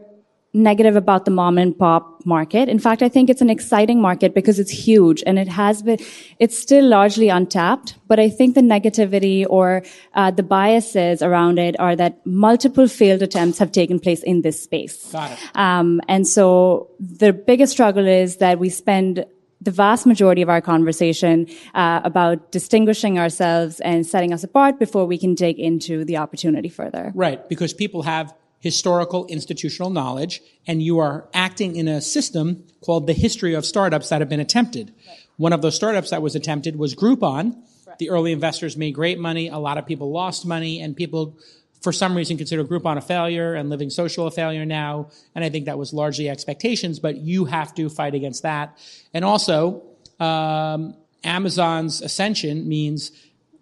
negative 0.53 0.97
about 0.97 1.25
the 1.25 1.31
mom 1.31 1.59
and 1.59 1.77
pop 1.77 2.25
market. 2.25 2.69
In 2.69 2.79
fact, 2.79 3.03
I 3.03 3.09
think 3.09 3.31
it's 3.31 3.41
an 3.41 3.51
exciting 3.51 4.01
market 4.01 4.35
because 4.35 4.59
it's 4.59 4.71
huge 4.71 5.23
and 5.27 5.39
it 5.39 5.49
has 5.49 5.83
been, 5.83 5.99
it's 6.39 6.57
still 6.59 6.85
largely 6.85 7.29
untapped. 7.29 7.97
But 8.07 8.21
I 8.21 8.29
think 8.29 8.55
the 8.55 8.61
negativity 8.61 9.47
or 9.49 9.83
uh, 10.15 10.31
the 10.31 10.43
biases 10.43 11.23
around 11.23 11.59
it 11.59 11.79
are 11.81 11.97
that 11.97 12.25
multiple 12.25 12.89
failed 12.89 13.23
attempts 13.23 13.59
have 13.59 13.73
taken 13.73 13.99
place 13.99 14.23
in 14.23 14.43
this 14.43 14.63
space. 14.63 15.13
Got 15.13 15.33
it. 15.33 15.39
Um, 15.55 16.01
and 16.09 16.27
so 16.27 16.91
the 17.01 17.33
biggest 17.33 17.73
struggle 17.73 18.07
is 18.07 18.37
that 18.37 18.59
we 18.59 18.71
spend 18.71 19.25
the 19.61 19.71
vast 19.71 20.07
majority 20.07 20.43
of 20.43 20.49
our 20.49 20.61
conversation 20.61 21.47
uh, 21.75 22.01
about 22.03 22.51
distinguishing 22.51 23.19
ourselves 23.19 23.81
and 23.81 24.07
setting 24.07 24.33
us 24.33 24.43
apart 24.43 24.79
before 24.79 25.07
we 25.07 25.19
can 25.19 25.35
dig 25.35 25.59
into 25.59 26.05
the 26.05 26.17
opportunity 26.17 26.69
further. 26.69 27.13
Right, 27.15 27.47
because 27.49 27.75
people 27.75 28.03
have 28.03 28.35
historical 28.61 29.27
institutional 29.27 29.91
knowledge, 29.91 30.43
and 30.67 30.83
you 30.83 30.99
are 30.99 31.29
acting 31.33 31.77
in 31.77 31.89
a 31.89 32.01
system 32.01 32.65
called 32.81 33.07
the 33.07 33.13
history 33.13 33.55
of 33.55 33.65
startups 33.65 34.11
that 34.11 34.21
have 34.21 34.29
been 34.29 34.41
attempted. 34.41 34.95
Right. 35.07 35.19
One 35.37 35.53
of 35.53 35.63
those 35.63 35.75
startups 35.75 36.11
that 36.11 36.23
was 36.23 36.37
attempted 36.37 36.77
was 36.77 36.95
Groupon. 36.95 37.57
Right. 37.87 37.99
The 37.99 38.11
early 38.11 38.33
investors 38.33 38.77
made 38.77 38.95
great 38.95 39.19
money. 39.19 39.49
A 39.49 39.59
lot 39.59 39.79
of 39.79 39.87
people 39.87 40.11
lost 40.13 40.47
money, 40.47 40.81
and 40.81 40.95
people, 40.95 41.39
for 41.81 41.93
some 41.93 42.17
reason, 42.17 42.37
consider 42.37 42.65
Groupon 42.65 42.97
a 42.97 43.01
failure 43.01 43.55
and 43.55 43.71
Living 43.71 43.91
Social 43.91 44.27
a 44.27 44.31
failure 44.31 44.67
now. 44.67 45.11
And 45.35 45.45
I 45.45 45.51
think 45.51 45.65
that 45.67 45.79
was 45.79 45.93
largely 45.93 46.29
expectations, 46.29 46.99
but 46.99 47.17
you 47.17 47.47
have 47.47 47.75
to 47.77 47.89
fight 47.89 48.15
against 48.15 48.43
that. 48.43 48.79
And 49.15 49.25
also, 49.25 49.83
um, 50.19 50.95
Amazon's 51.25 52.03
ascension 52.03 52.69
means 52.69 53.13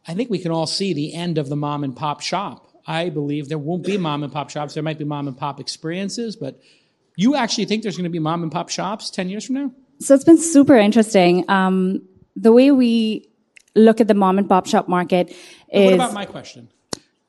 I 0.06 0.14
think 0.14 0.30
we 0.30 0.38
can 0.38 0.50
all 0.50 0.66
see 0.66 0.92
the 0.92 1.14
end 1.14 1.38
of 1.38 1.48
the 1.48 1.56
mom 1.56 1.84
and 1.84 1.94
pop 1.94 2.20
shop 2.20 2.68
I 2.88 3.10
believe 3.10 3.50
there 3.50 3.58
won't 3.58 3.84
be 3.84 3.98
mom 3.98 4.24
and 4.24 4.32
pop 4.32 4.48
shops. 4.48 4.72
There 4.72 4.82
might 4.82 4.98
be 4.98 5.04
mom 5.04 5.28
and 5.28 5.36
pop 5.36 5.60
experiences, 5.60 6.36
but 6.36 6.58
you 7.16 7.36
actually 7.36 7.66
think 7.66 7.82
there's 7.82 7.98
going 7.98 8.04
to 8.04 8.10
be 8.10 8.18
mom 8.18 8.42
and 8.42 8.50
pop 8.50 8.70
shops 8.70 9.10
10 9.10 9.28
years 9.28 9.44
from 9.44 9.56
now? 9.56 9.72
So 10.00 10.14
it's 10.14 10.24
been 10.24 10.38
super 10.38 10.74
interesting. 10.74 11.48
Um, 11.50 12.08
the 12.34 12.50
way 12.50 12.70
we 12.70 13.28
look 13.74 14.00
at 14.00 14.08
the 14.08 14.14
mom 14.14 14.38
and 14.38 14.48
pop 14.48 14.66
shop 14.66 14.88
market 14.88 15.28
is. 15.70 15.84
What 15.84 15.92
about 15.92 16.14
my 16.14 16.24
question? 16.24 16.70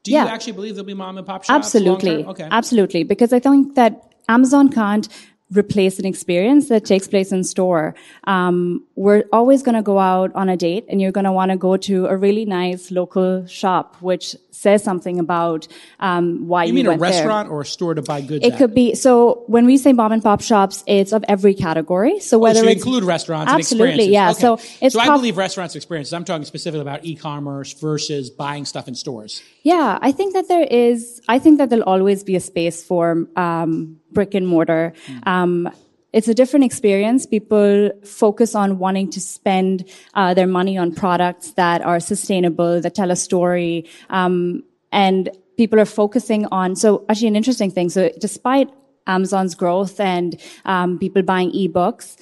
Do 0.04 0.12
you 0.12 0.18
actually 0.18 0.54
believe 0.54 0.76
there'll 0.76 0.86
be 0.86 0.94
mom 0.94 1.18
and 1.18 1.28
pop 1.28 1.44
shops? 1.44 1.50
Absolutely. 1.66 2.26
Okay. 2.26 2.48
Absolutely. 2.50 3.04
Because 3.04 3.34
I 3.34 3.40
think 3.40 3.76
that 3.76 4.14
Amazon 4.28 4.70
can't 4.70 5.08
replace 5.52 5.98
an 6.00 6.06
experience 6.06 6.70
that 6.70 6.86
takes 6.86 7.08
place 7.08 7.32
in 7.32 7.44
store. 7.44 7.96
Um, 8.26 8.86
we're 8.96 9.24
always 9.34 9.64
going 9.64 9.76
to 9.76 9.82
go 9.82 9.98
out 10.00 10.34
on 10.36 10.50
a 10.50 10.56
date 10.58 10.86
and 10.90 11.02
you're 11.02 11.12
going 11.12 11.26
to 11.26 11.32
want 11.32 11.52
to 11.52 11.58
go 11.58 11.78
to 11.78 12.06
a 12.08 12.16
really 12.16 12.46
nice 12.46 12.92
local 12.92 13.46
shop, 13.48 13.96
which 14.02 14.36
says 14.60 14.84
something 14.84 15.20
about 15.20 15.68
um, 16.02 16.46
why 16.48 16.66
you, 16.66 16.70
you 16.70 16.84
mean 16.84 16.88
a 16.88 16.98
restaurant 16.98 17.48
there. 17.48 17.56
or 17.56 17.62
a 17.62 17.66
store 17.66 17.94
to 17.94 18.02
buy 18.02 18.20
goods 18.20 18.46
it 18.46 18.54
at? 18.54 18.58
could 18.58 18.76
be 18.76 18.94
so 18.94 19.44
when 19.48 19.66
we 19.66 19.78
say 19.78 19.94
mom 19.94 20.12
and 20.12 20.22
pop 20.22 20.42
shops 20.42 20.84
it's 20.86 21.14
of 21.14 21.24
every 21.30 21.54
category 21.54 22.20
so 22.20 22.38
whether 22.38 22.60
oh, 22.60 22.64
so 22.64 22.70
include 22.70 23.04
restaurants 23.06 23.52
absolutely 23.52 24.10
yeah 24.10 24.32
okay. 24.32 24.40
so 24.40 24.60
it's 24.82 24.96
so 24.96 25.00
i 25.00 25.06
believe 25.06 25.38
restaurants 25.38 25.76
experiences 25.78 26.12
i'm 26.12 26.26
talking 26.26 26.44
specifically 26.44 26.82
about 26.82 27.06
e-commerce 27.06 27.72
versus 27.74 28.30
buying 28.30 28.66
stuff 28.66 28.88
in 28.90 28.96
stores 28.96 29.42
yeah 29.64 29.98
i 30.02 30.12
think 30.12 30.34
that 30.34 30.50
there 30.50 30.68
is 30.70 31.22
i 31.30 31.40
think 31.40 31.58
that 31.58 31.70
there'll 31.70 31.86
always 31.86 32.22
be 32.24 32.36
a 32.36 32.42
space 32.42 32.84
for 32.84 33.28
um, 33.38 33.98
brick 34.12 34.34
and 34.34 34.48
mortar 34.48 34.94
mm. 35.08 35.28
um, 35.28 35.70
it's 36.12 36.28
a 36.28 36.34
different 36.34 36.66
experience. 36.66 37.26
People 37.26 37.92
focus 38.04 38.56
on 38.56 38.80
wanting 38.80 39.12
to 39.12 39.20
spend 39.22 39.88
uh, 40.16 40.34
their 40.34 40.48
money 40.48 40.78
on 40.78 40.94
products 40.94 41.52
that 41.52 41.84
are 41.84 42.00
sustainable, 42.00 42.82
that 42.82 42.96
tell 42.96 43.12
a 43.12 43.16
story, 43.16 43.88
um, 44.10 44.64
and 44.92 45.30
people 45.56 45.80
are 45.80 45.86
focusing 45.86 46.48
on. 46.48 46.76
So, 46.76 47.06
actually, 47.10 47.28
an 47.28 47.36
interesting 47.36 47.70
thing. 47.70 47.90
So, 47.90 48.10
despite 48.20 48.70
Amazon's 49.06 49.54
growth 49.54 50.00
and 50.00 50.40
um, 50.66 50.98
people 50.98 51.22
buying 51.22 51.52
ebooks, 51.52 52.18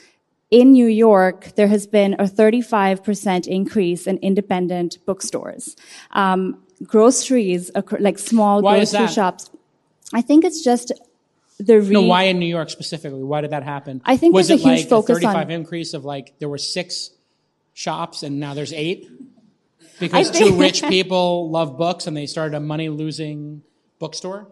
in 0.49 0.71
New 0.71 0.87
York, 0.87 1.55
there 1.55 1.67
has 1.67 1.87
been 1.87 2.13
a 2.13 2.23
35% 2.23 3.47
increase 3.47 4.07
in 4.07 4.17
independent 4.19 4.97
bookstores. 5.05 5.75
Um, 6.11 6.63
groceries, 6.83 7.69
like 7.99 8.17
small 8.17 8.61
Why 8.61 8.77
grocery 8.77 9.07
shops. 9.07 9.49
I 10.13 10.21
think 10.21 10.45
it's 10.45 10.63
just 10.63 10.93
the 11.59 11.81
re- 11.81 11.89
no, 11.89 12.01
why 12.01 12.23
in 12.23 12.39
New 12.39 12.45
York 12.45 12.69
specifically? 12.69 13.23
Why 13.23 13.41
did 13.41 13.51
that 13.51 13.63
happen? 13.63 14.01
I 14.05 14.17
think 14.17 14.33
was 14.33 14.47
there's 14.47 14.61
it 14.61 14.65
a 14.65 14.69
huge 14.69 14.79
like 14.81 14.89
focus 14.89 15.17
a 15.17 15.21
35 15.21 15.35
on 15.35 15.51
increase 15.51 15.93
of 15.93 16.05
like 16.05 16.37
there 16.39 16.49
were 16.49 16.57
six 16.57 17.11
shops 17.73 18.23
and 18.23 18.39
now 18.39 18.53
there's 18.53 18.73
eight 18.73 19.09
because 19.99 20.31
two 20.31 20.57
rich 20.57 20.83
people 20.83 21.49
love 21.49 21.77
books 21.77 22.07
and 22.07 22.15
they 22.15 22.25
started 22.25 22.55
a 22.55 22.59
money 22.59 22.89
losing 22.89 23.63
bookstore. 23.99 24.47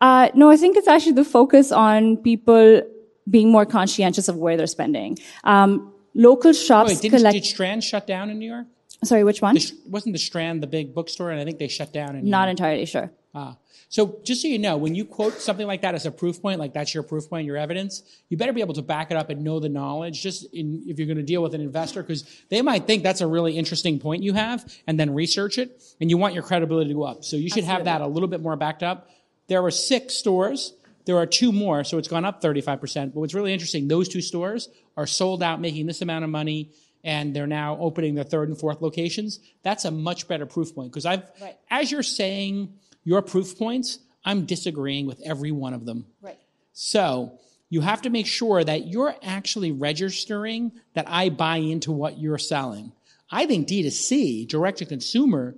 Uh, 0.00 0.28
no, 0.34 0.50
I 0.50 0.56
think 0.56 0.76
it's 0.76 0.88
actually 0.88 1.12
the 1.12 1.24
focus 1.24 1.72
on 1.72 2.18
people 2.18 2.82
being 3.28 3.50
more 3.50 3.64
conscientious 3.64 4.28
of 4.28 4.36
where 4.36 4.56
they're 4.56 4.66
spending. 4.66 5.18
Um, 5.44 5.92
local 6.14 6.52
shops 6.52 6.90
Wait, 6.90 7.00
did 7.00 7.10
collect. 7.10 7.34
Did 7.34 7.44
Strand 7.44 7.82
shut 7.82 8.06
down 8.06 8.30
in 8.30 8.38
New 8.38 8.50
York? 8.50 8.66
Sorry, 9.04 9.24
which 9.24 9.42
one? 9.42 9.54
The, 9.54 9.72
wasn't 9.86 10.14
the 10.14 10.18
Strand 10.18 10.62
the 10.62 10.66
big 10.66 10.94
bookstore? 10.94 11.30
And 11.30 11.40
I 11.40 11.44
think 11.44 11.58
they 11.58 11.68
shut 11.68 11.92
down 11.92 12.16
in 12.16 12.24
New 12.24 12.30
Not 12.30 12.44
York. 12.44 12.50
entirely 12.50 12.86
sure. 12.86 13.10
Ah. 13.36 13.54
So 13.90 14.18
just 14.24 14.40
so 14.40 14.48
you 14.48 14.58
know, 14.58 14.78
when 14.78 14.94
you 14.94 15.04
quote 15.04 15.34
something 15.34 15.66
like 15.66 15.82
that 15.82 15.94
as 15.94 16.06
a 16.06 16.10
proof 16.10 16.40
point, 16.40 16.58
like 16.58 16.72
that's 16.72 16.94
your 16.94 17.02
proof 17.02 17.28
point, 17.28 17.46
your 17.46 17.58
evidence, 17.58 18.02
you 18.30 18.38
better 18.38 18.54
be 18.54 18.62
able 18.62 18.72
to 18.74 18.82
back 18.82 19.10
it 19.10 19.16
up 19.18 19.28
and 19.28 19.44
know 19.44 19.60
the 19.60 19.68
knowledge 19.68 20.22
just 20.22 20.52
in, 20.54 20.82
if 20.86 20.98
you're 20.98 21.06
going 21.06 21.18
to 21.18 21.22
deal 21.22 21.42
with 21.42 21.54
an 21.54 21.60
investor, 21.60 22.02
because 22.02 22.24
they 22.48 22.62
might 22.62 22.86
think 22.86 23.02
that's 23.02 23.20
a 23.20 23.26
really 23.26 23.56
interesting 23.56 23.98
point 23.98 24.22
you 24.22 24.32
have 24.32 24.64
and 24.86 24.98
then 24.98 25.14
research 25.14 25.58
it 25.58 25.82
and 26.00 26.08
you 26.08 26.16
want 26.16 26.32
your 26.32 26.42
credibility 26.42 26.88
to 26.88 26.94
go 26.94 27.02
up. 27.02 27.24
So 27.24 27.36
you 27.36 27.50
should 27.50 27.64
Absolutely. 27.64 27.90
have 27.90 28.00
that 28.00 28.00
a 28.00 28.06
little 28.06 28.28
bit 28.28 28.40
more 28.40 28.56
backed 28.56 28.82
up. 28.82 29.10
There 29.48 29.60
were 29.60 29.70
six 29.70 30.14
stores. 30.14 30.72
There 31.04 31.18
are 31.18 31.26
two 31.26 31.52
more, 31.52 31.84
so 31.84 31.98
it's 31.98 32.08
gone 32.08 32.24
up 32.24 32.42
35%. 32.42 33.12
But 33.12 33.20
what's 33.20 33.34
really 33.34 33.52
interesting, 33.52 33.86
those 33.86 34.08
two 34.08 34.22
stores 34.22 34.70
are 34.96 35.06
sold 35.06 35.42
out, 35.42 35.60
making 35.60 35.86
this 35.86 36.00
amount 36.00 36.24
of 36.24 36.30
money 36.30 36.70
and 37.04 37.36
they're 37.36 37.46
now 37.46 37.76
opening 37.78 38.16
their 38.16 38.24
third 38.24 38.48
and 38.48 38.58
fourth 38.58 38.82
locations. 38.82 39.38
That's 39.62 39.84
a 39.84 39.92
much 39.92 40.26
better 40.26 40.46
proof 40.46 40.74
point 40.74 40.90
because 40.90 41.06
I've, 41.06 41.22
right. 41.40 41.56
as 41.70 41.92
you're 41.92 42.02
saying 42.02 42.74
your 43.06 43.22
proof 43.22 43.56
points, 43.56 44.00
I'm 44.24 44.44
disagreeing 44.44 45.06
with 45.06 45.22
every 45.24 45.52
one 45.52 45.72
of 45.72 45.86
them. 45.86 46.06
Right. 46.20 46.38
So 46.72 47.38
you 47.70 47.80
have 47.80 48.02
to 48.02 48.10
make 48.10 48.26
sure 48.26 48.62
that 48.62 48.88
you're 48.88 49.14
actually 49.22 49.72
registering 49.72 50.72
that 50.94 51.06
I 51.08 51.30
buy 51.30 51.58
into 51.58 51.92
what 51.92 52.18
you're 52.18 52.36
selling. 52.36 52.92
I 53.30 53.46
think 53.46 53.68
D2C, 53.68 54.48
direct 54.48 54.78
to 54.78 54.86
consumer, 54.86 55.54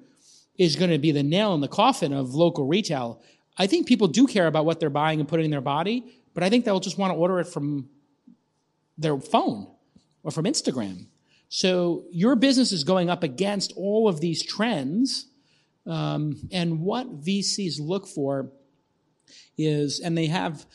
is 0.58 0.76
going 0.76 0.90
to 0.90 0.98
be 0.98 1.10
the 1.10 1.22
nail 1.22 1.54
in 1.54 1.60
the 1.62 1.68
coffin 1.68 2.12
of 2.12 2.34
local 2.34 2.66
retail. 2.66 3.22
I 3.56 3.66
think 3.66 3.86
people 3.86 4.08
do 4.08 4.26
care 4.26 4.46
about 4.46 4.66
what 4.66 4.78
they're 4.78 4.90
buying 4.90 5.18
and 5.18 5.28
putting 5.28 5.46
in 5.46 5.50
their 5.50 5.60
body, 5.62 6.04
but 6.34 6.42
I 6.42 6.50
think 6.50 6.64
they'll 6.64 6.80
just 6.80 6.98
want 6.98 7.12
to 7.12 7.18
order 7.18 7.40
it 7.40 7.46
from 7.46 7.88
their 8.98 9.18
phone 9.18 9.68
or 10.22 10.30
from 10.30 10.44
Instagram. 10.44 11.06
So 11.48 12.04
your 12.10 12.36
business 12.36 12.72
is 12.72 12.84
going 12.84 13.08
up 13.08 13.22
against 13.22 13.72
all 13.74 14.06
of 14.06 14.20
these 14.20 14.44
trends. 14.44 15.26
Um, 15.88 16.36
and 16.52 16.80
what 16.80 17.22
VCs 17.22 17.80
look 17.80 18.06
for 18.06 18.50
is, 19.56 20.00
and 20.00 20.16
they 20.16 20.26
have 20.26 20.66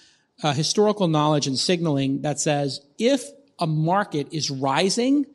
uh, 0.41 0.53
historical 0.53 1.07
knowledge 1.07 1.47
and 1.47 1.57
signaling 1.57 2.22
that 2.24 2.39
says 2.39 2.82
if 2.97 3.24
a 3.59 3.68
market 3.68 4.28
is 4.32 4.49
rising, 4.49 5.26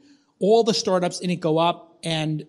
all 0.41 0.65
the 0.65 0.75
startups 0.75 1.21
in 1.21 1.31
it 1.31 1.37
go 1.37 1.59
up 1.59 1.99
and 2.03 2.45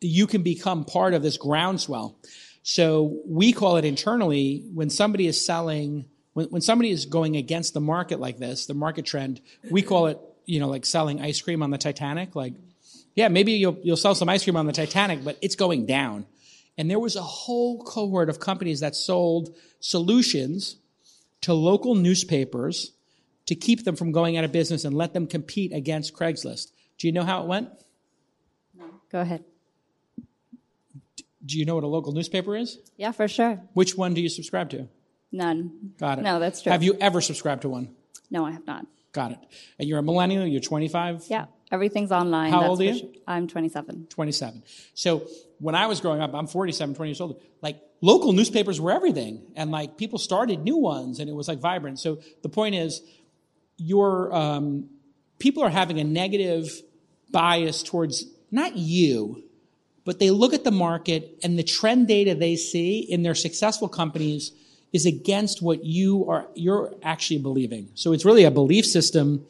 you 0.00 0.26
can 0.26 0.42
become 0.42 0.84
part 0.84 1.14
of 1.14 1.22
this 1.22 1.36
groundswell. 1.36 2.16
So 2.62 3.20
we 3.26 3.52
call 3.52 3.76
it 3.76 3.84
internally 3.84 4.68
when 4.74 4.90
somebody 4.90 5.26
is 5.26 5.44
selling, 5.44 6.06
when, 6.32 6.46
when 6.46 6.62
somebody 6.62 6.90
is 6.90 7.06
going 7.06 7.36
against 7.36 7.74
the 7.74 7.80
market 7.80 8.18
like 8.18 8.38
this, 8.38 8.66
the 8.66 8.74
market 8.74 9.04
trend, 9.04 9.40
we 9.70 9.82
call 9.82 10.06
it 10.06 10.18
you 10.46 10.60
know, 10.60 10.68
like 10.68 10.84
selling 10.84 11.20
ice 11.20 11.40
cream 11.40 11.62
on 11.62 11.70
the 11.70 11.78
Titanic. 11.78 12.34
Like, 12.34 12.54
yeah, 13.14 13.28
maybe 13.28 13.52
you'll, 13.52 13.78
you'll 13.82 13.96
sell 13.96 14.14
some 14.14 14.28
ice 14.28 14.44
cream 14.44 14.56
on 14.56 14.66
the 14.66 14.72
Titanic, 14.72 15.24
but 15.24 15.38
it's 15.40 15.56
going 15.56 15.86
down. 15.86 16.26
And 16.78 16.90
there 16.90 16.98
was 16.98 17.16
a 17.16 17.22
whole 17.22 17.82
cohort 17.84 18.28
of 18.28 18.40
companies 18.40 18.80
that 18.80 18.96
sold 18.96 19.54
solutions 19.80 20.76
to 21.42 21.52
local 21.52 21.94
newspapers 21.94 22.92
to 23.46 23.54
keep 23.54 23.84
them 23.84 23.96
from 23.96 24.12
going 24.12 24.36
out 24.36 24.44
of 24.44 24.52
business 24.52 24.84
and 24.84 24.94
let 24.94 25.12
them 25.12 25.26
compete 25.26 25.72
against 25.72 26.14
Craigslist. 26.14 26.72
Do 26.98 27.06
you 27.06 27.12
know 27.12 27.24
how 27.24 27.42
it 27.42 27.48
went? 27.48 27.68
No. 28.78 28.84
Go 29.10 29.20
ahead. 29.20 29.44
Do 31.44 31.58
you 31.58 31.64
know 31.64 31.74
what 31.74 31.84
a 31.84 31.88
local 31.88 32.12
newspaper 32.12 32.56
is? 32.56 32.78
Yeah, 32.96 33.10
for 33.10 33.26
sure. 33.26 33.60
Which 33.74 33.96
one 33.96 34.14
do 34.14 34.20
you 34.20 34.28
subscribe 34.28 34.70
to? 34.70 34.88
None. 35.32 35.94
Got 35.98 36.20
it. 36.20 36.22
No, 36.22 36.38
that's 36.38 36.62
true. 36.62 36.70
Have 36.70 36.84
you 36.84 36.96
ever 37.00 37.20
subscribed 37.20 37.62
to 37.62 37.68
one? 37.68 37.94
No, 38.30 38.46
I 38.46 38.52
have 38.52 38.66
not. 38.66 38.86
Got 39.12 39.32
it. 39.32 39.38
And 39.78 39.88
you're 39.88 39.98
a 39.98 40.02
millennial, 40.02 40.46
you're 40.46 40.60
25? 40.60 41.24
Yeah, 41.28 41.46
everything's 41.72 42.12
online. 42.12 42.52
How 42.52 42.60
that's 42.60 42.70
old 42.70 42.80
are 42.82 42.84
you? 42.84 42.98
sure. 42.98 43.08
I'm 43.26 43.48
27. 43.48 44.06
27. 44.10 44.62
So 44.94 45.26
when 45.58 45.74
I 45.74 45.86
was 45.86 46.00
growing 46.00 46.20
up, 46.20 46.34
I'm 46.34 46.46
47, 46.46 46.94
20 46.94 47.10
years 47.10 47.20
old, 47.20 47.40
like 47.62 47.80
local 48.02 48.32
newspapers 48.32 48.80
were 48.80 48.92
everything. 48.92 49.42
And 49.56 49.70
like 49.70 49.96
people 49.96 50.18
started 50.18 50.60
new 50.60 50.76
ones 50.76 51.18
and 51.18 51.28
it 51.28 51.32
was 51.32 51.48
like 51.48 51.58
vibrant. 51.58 51.98
So 51.98 52.18
the 52.42 52.48
point 52.50 52.74
is, 52.74 53.02
your 53.78 54.32
um, 54.34 54.90
people 55.38 55.64
are 55.64 55.70
having 55.70 55.98
a 55.98 56.04
negative 56.04 56.70
bias 57.30 57.82
towards 57.82 58.26
not 58.50 58.76
you, 58.76 59.42
but 60.04 60.18
they 60.18 60.30
look 60.30 60.52
at 60.52 60.62
the 60.62 60.70
market 60.70 61.38
and 61.42 61.58
the 61.58 61.62
trend 61.62 62.06
data 62.06 62.34
they 62.34 62.54
see 62.54 63.00
in 63.00 63.22
their 63.22 63.34
successful 63.34 63.88
companies 63.88 64.52
is 64.92 65.06
against 65.06 65.62
what 65.62 65.84
you 65.84 66.28
are 66.28 66.46
you're 66.54 66.92
actually 67.02 67.38
believing. 67.38 67.88
So 67.94 68.12
it's 68.12 68.26
really 68.26 68.44
a 68.44 68.50
belief 68.50 68.84
system 68.84 69.46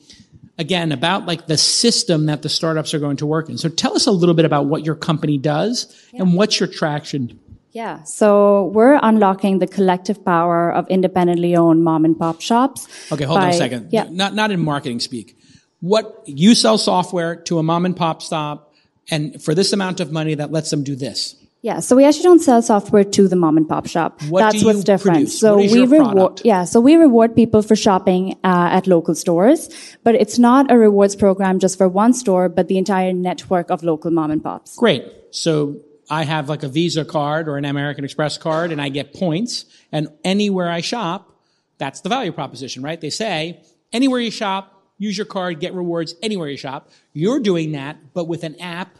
again 0.58 0.92
about 0.92 1.26
like 1.26 1.46
the 1.46 1.56
system 1.56 2.26
that 2.26 2.42
the 2.42 2.48
startups 2.48 2.94
are 2.94 2.98
going 2.98 3.16
to 3.18 3.26
work 3.26 3.48
in. 3.48 3.58
So 3.58 3.68
tell 3.68 3.94
us 3.94 4.06
a 4.06 4.12
little 4.12 4.34
bit 4.34 4.44
about 4.44 4.66
what 4.66 4.84
your 4.84 4.94
company 4.94 5.38
does 5.38 5.94
and 6.12 6.34
what's 6.34 6.60
your 6.60 6.68
traction. 6.68 7.38
Yeah, 7.72 8.02
so 8.02 8.66
we're 8.74 9.00
unlocking 9.02 9.58
the 9.58 9.66
collective 9.66 10.22
power 10.22 10.70
of 10.70 10.86
independently 10.88 11.56
owned 11.56 11.82
mom 11.82 12.04
and 12.04 12.18
pop 12.18 12.42
shops. 12.42 12.86
Okay, 13.10 13.24
hold 13.24 13.40
on 13.40 13.48
a 13.48 13.54
second. 13.54 13.88
Yeah. 13.90 14.08
Not 14.10 14.34
not 14.34 14.50
in 14.50 14.60
marketing 14.60 15.00
speak. 15.00 15.38
What 15.80 16.22
you 16.26 16.54
sell 16.54 16.76
software 16.76 17.34
to 17.34 17.58
a 17.58 17.62
mom 17.62 17.86
and 17.86 17.96
pop 17.96 18.20
stop 18.20 18.74
and 19.10 19.42
for 19.42 19.54
this 19.54 19.72
amount 19.72 20.00
of 20.00 20.12
money 20.12 20.34
that 20.34 20.52
lets 20.52 20.70
them 20.70 20.84
do 20.84 20.94
this. 20.94 21.34
Yeah, 21.62 21.78
so 21.78 21.94
we 21.94 22.04
actually 22.04 22.24
don't 22.24 22.40
sell 22.40 22.60
software 22.60 23.04
to 23.04 23.28
the 23.28 23.36
mom 23.36 23.56
and 23.56 23.68
pop 23.68 23.86
shop. 23.86 24.20
What 24.22 24.40
That's 24.40 24.64
what's 24.64 24.82
different. 24.82 25.18
produce? 25.18 25.38
So 25.38 25.58
What 25.58 25.70
we 25.70 25.86
reward, 25.86 26.42
yeah, 26.44 26.64
so 26.64 26.80
we 26.80 26.96
reward 26.96 27.36
people 27.36 27.62
for 27.62 27.76
shopping 27.76 28.32
uh, 28.42 28.70
at 28.72 28.88
local 28.88 29.14
stores, 29.14 29.70
but 30.02 30.16
it's 30.16 30.40
not 30.40 30.72
a 30.72 30.76
rewards 30.76 31.14
program 31.14 31.60
just 31.60 31.78
for 31.78 31.88
one 31.88 32.14
store, 32.14 32.48
but 32.48 32.66
the 32.66 32.78
entire 32.78 33.12
network 33.12 33.70
of 33.70 33.84
local 33.84 34.10
mom 34.10 34.32
and 34.32 34.42
pops. 34.42 34.74
Great. 34.74 35.04
So 35.30 35.80
I 36.10 36.24
have 36.24 36.48
like 36.48 36.64
a 36.64 36.68
Visa 36.68 37.04
card 37.04 37.48
or 37.48 37.56
an 37.56 37.64
American 37.64 38.04
Express 38.04 38.38
card 38.38 38.72
and 38.72 38.82
I 38.82 38.88
get 38.88 39.14
points 39.14 39.64
and 39.92 40.08
anywhere 40.24 40.68
I 40.68 40.80
shop, 40.80 41.32
that's 41.78 42.00
the 42.00 42.08
value 42.08 42.32
proposition, 42.32 42.82
right? 42.82 43.00
They 43.00 43.10
say 43.10 43.62
anywhere 43.92 44.18
you 44.18 44.32
shop, 44.32 44.82
use 44.98 45.16
your 45.16 45.26
card, 45.26 45.60
get 45.60 45.74
rewards 45.74 46.16
anywhere 46.22 46.48
you 46.48 46.56
shop. 46.56 46.90
You're 47.12 47.38
doing 47.38 47.72
that, 47.72 48.14
but 48.14 48.26
with 48.26 48.42
an 48.42 48.60
app 48.60 48.98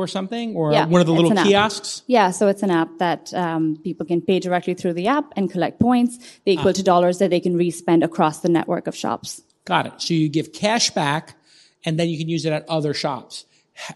or 0.00 0.06
something 0.06 0.56
or 0.56 0.72
Yeah, 0.72 0.86
one 0.86 1.00
of 1.00 1.06
the 1.06 1.12
little 1.12 1.30
kiosks. 1.30 2.02
Yeah, 2.06 2.30
so 2.30 2.48
it's 2.48 2.62
an 2.62 2.70
app 2.70 2.98
that 2.98 3.32
um, 3.34 3.76
people 3.82 4.06
can 4.06 4.20
pay 4.20 4.40
directly 4.40 4.74
through 4.74 4.94
the 4.94 5.06
app 5.08 5.32
and 5.36 5.50
collect 5.50 5.78
points. 5.80 6.18
They 6.44 6.52
equal 6.52 6.72
to 6.72 6.82
dollars 6.82 7.18
that 7.18 7.30
they 7.30 7.40
can 7.40 7.56
respend 7.56 8.02
across 8.02 8.40
the 8.40 8.48
network 8.48 8.86
of 8.86 8.96
shops. 8.96 9.42
Got 9.64 9.86
it. 9.86 9.92
So 9.98 10.14
you 10.14 10.28
give 10.28 10.52
cash 10.52 10.90
back 10.90 11.36
and 11.84 11.98
then 11.98 12.08
you 12.08 12.18
can 12.18 12.28
use 12.28 12.44
it 12.44 12.52
at 12.52 12.68
other 12.68 12.94
shops. 12.94 13.44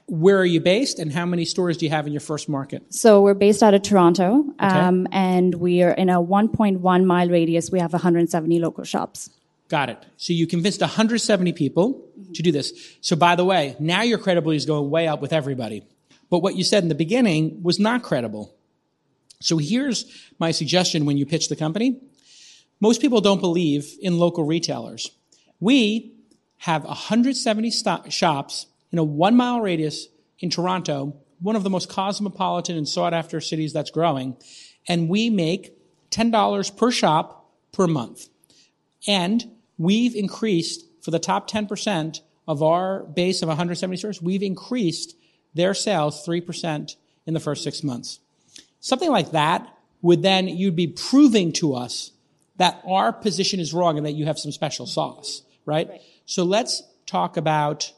Where 0.07 0.39
are 0.39 0.47
you 0.47 0.61
based 0.61 0.99
and 0.99 1.13
how 1.13 1.27
many 1.27 1.45
stores 1.45 1.77
do 1.77 1.85
you 1.85 1.91
have 1.91 2.07
in 2.07 2.13
your 2.13 2.21
first 2.21 2.49
market? 2.49 2.83
So 2.95 3.21
we're 3.21 3.35
based 3.35 3.63
out 3.63 3.75
of 3.75 3.83
Toronto, 3.83 4.45
um, 4.59 5.07
and 5.13 5.55
we 5.55 5.83
are 5.83 5.91
in 5.91 6.09
a 6.09 6.23
1.1 6.23 7.05
mile 7.05 7.29
radius. 7.29 7.71
We 7.71 7.81
have 7.81 7.93
170 7.93 8.59
local 8.61 8.85
shops. 8.85 9.31
Got 9.69 9.91
it. 9.91 9.99
So 10.17 10.33
you 10.33 10.47
convinced 10.47 10.81
170 10.81 11.53
people 11.53 12.03
to 12.35 12.43
do 12.43 12.53
this. 12.53 12.97
So 13.01 13.17
by 13.17 13.35
the 13.35 13.45
way, 13.45 13.77
now 13.79 14.03
your 14.03 14.19
credibility 14.19 14.57
is 14.57 14.67
going 14.67 14.91
way 14.91 15.09
up 15.09 15.21
with 15.21 15.33
everybody. 15.33 15.87
But 16.35 16.43
what 16.43 16.57
you 16.57 16.65
said 16.65 16.83
in 16.83 16.89
the 16.89 16.97
beginning 16.97 17.63
was 17.63 17.79
not 17.79 18.03
credible. 18.03 18.57
So 19.41 19.57
here's 19.57 20.05
my 20.41 20.51
suggestion 20.51 21.05
when 21.05 21.17
you 21.17 21.27
pitch 21.27 21.49
the 21.49 21.55
company. 21.55 22.01
Most 22.81 23.01
people 23.01 23.21
don't 23.21 23.41
believe 23.41 23.95
in 24.01 24.19
local 24.19 24.43
retailers. 24.43 25.13
We 25.61 26.13
have 26.57 26.83
170 26.83 27.71
sto- 27.71 28.03
shops 28.09 28.67
in 28.91 28.99
a 28.99 29.05
one 29.05 29.37
mile 29.37 29.61
radius 29.61 30.09
in 30.41 30.51
Toronto, 30.51 31.15
one 31.41 31.55
of 31.55 31.63
the 31.63 31.71
most 31.71 31.89
cosmopolitan 31.89 32.77
and 32.77 32.89
sought 32.89 33.15
after 33.15 33.41
cities 33.41 33.73
that's 33.73 33.93
growing. 33.93 34.37
And 34.89 35.09
we 35.09 35.31
make 35.31 35.79
$10 36.11 36.77
per 36.77 36.91
shop 36.91 37.49
per 37.71 37.87
month. 37.87 38.27
And 39.07 39.53
we've 39.79 40.17
increased 40.17 40.85
for 41.01 41.13
the 41.13 41.21
top 41.21 41.49
10% 41.49 42.23
of 42.49 42.61
our 42.61 43.05
base 43.05 43.41
of 43.41 43.47
170 43.47 43.99
stores, 43.99 44.21
we've 44.21 44.43
increased 44.43 45.15
their 45.55 45.75
sales 45.75 46.27
3% 46.27 46.97
in 47.27 47.35
the 47.35 47.41
first 47.41 47.63
six 47.63 47.83
months. 47.83 48.21
Something 48.81 49.11
like 49.11 49.31
that 49.33 49.69
would 50.03 50.23
then, 50.23 50.49
you'd 50.49 50.77
be 50.77 50.89
proving 50.89 51.53
to 51.53 51.75
us 51.75 52.11
that 52.57 52.83
our 52.87 53.13
position 53.13 53.59
is 53.61 53.73
wrong 53.73 53.97
and 53.97 54.07
that 54.07 54.13
you 54.13 54.27
have 54.27 54.39
some 54.39 54.53
special 54.53 54.87
sauce, 54.87 55.43
right? 55.65 55.91
So 56.27 56.45
let's 56.45 56.83
talk 57.07 57.37
about 57.37 57.93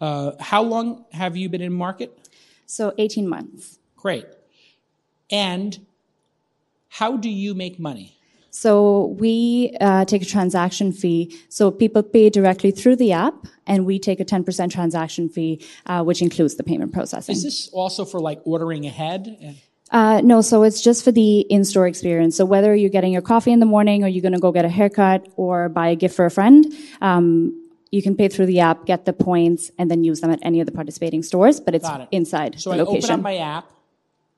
uh, 0.00 0.32
how 0.40 0.62
long 0.62 1.04
have 1.12 1.36
you 1.36 1.48
been 1.48 1.60
in 1.60 1.72
market? 1.72 2.18
So 2.66 2.92
18 2.98 3.28
months. 3.28 3.78
Great. 3.96 4.26
And 5.30 5.86
how 6.88 7.16
do 7.16 7.30
you 7.30 7.54
make 7.54 7.78
money? 7.78 8.18
So 8.54 9.16
we 9.18 9.74
uh, 9.80 10.04
take 10.04 10.20
a 10.20 10.26
transaction 10.26 10.92
fee. 10.92 11.34
So 11.48 11.70
people 11.70 12.02
pay 12.02 12.28
directly 12.28 12.70
through 12.70 12.96
the 12.96 13.12
app, 13.12 13.46
and 13.66 13.86
we 13.86 13.98
take 13.98 14.20
a 14.20 14.26
10% 14.26 14.70
transaction 14.70 15.30
fee, 15.30 15.64
uh, 15.86 16.04
which 16.04 16.20
includes 16.20 16.56
the 16.56 16.62
payment 16.62 16.92
processing. 16.92 17.34
Is 17.34 17.44
this 17.44 17.68
also 17.72 18.04
for 18.04 18.20
like 18.20 18.40
ordering 18.44 18.84
ahead? 18.84 19.56
Uh, 19.90 20.20
no, 20.22 20.42
so 20.42 20.64
it's 20.64 20.82
just 20.82 21.02
for 21.02 21.12
the 21.12 21.40
in-store 21.40 21.86
experience. 21.86 22.36
So 22.36 22.44
whether 22.44 22.76
you're 22.76 22.90
getting 22.90 23.12
your 23.12 23.22
coffee 23.22 23.52
in 23.52 23.60
the 23.60 23.66
morning, 23.66 24.04
or 24.04 24.08
you're 24.08 24.22
going 24.22 24.34
to 24.34 24.40
go 24.40 24.52
get 24.52 24.66
a 24.66 24.68
haircut, 24.68 25.26
or 25.36 25.70
buy 25.70 25.88
a 25.88 25.96
gift 25.96 26.14
for 26.14 26.26
a 26.26 26.30
friend, 26.30 26.66
um, 27.00 27.58
you 27.90 28.02
can 28.02 28.16
pay 28.16 28.28
through 28.28 28.46
the 28.46 28.60
app, 28.60 28.84
get 28.84 29.06
the 29.06 29.14
points, 29.14 29.70
and 29.78 29.90
then 29.90 30.04
use 30.04 30.20
them 30.20 30.30
at 30.30 30.40
any 30.42 30.60
of 30.60 30.66
the 30.66 30.72
participating 30.72 31.22
stores. 31.22 31.58
But 31.58 31.74
it's 31.74 31.88
it. 31.88 32.08
inside 32.10 32.60
So 32.60 32.70
I 32.70 32.76
location. 32.76 33.04
open 33.04 33.10
up 33.14 33.20
my 33.20 33.36
app, 33.38 33.70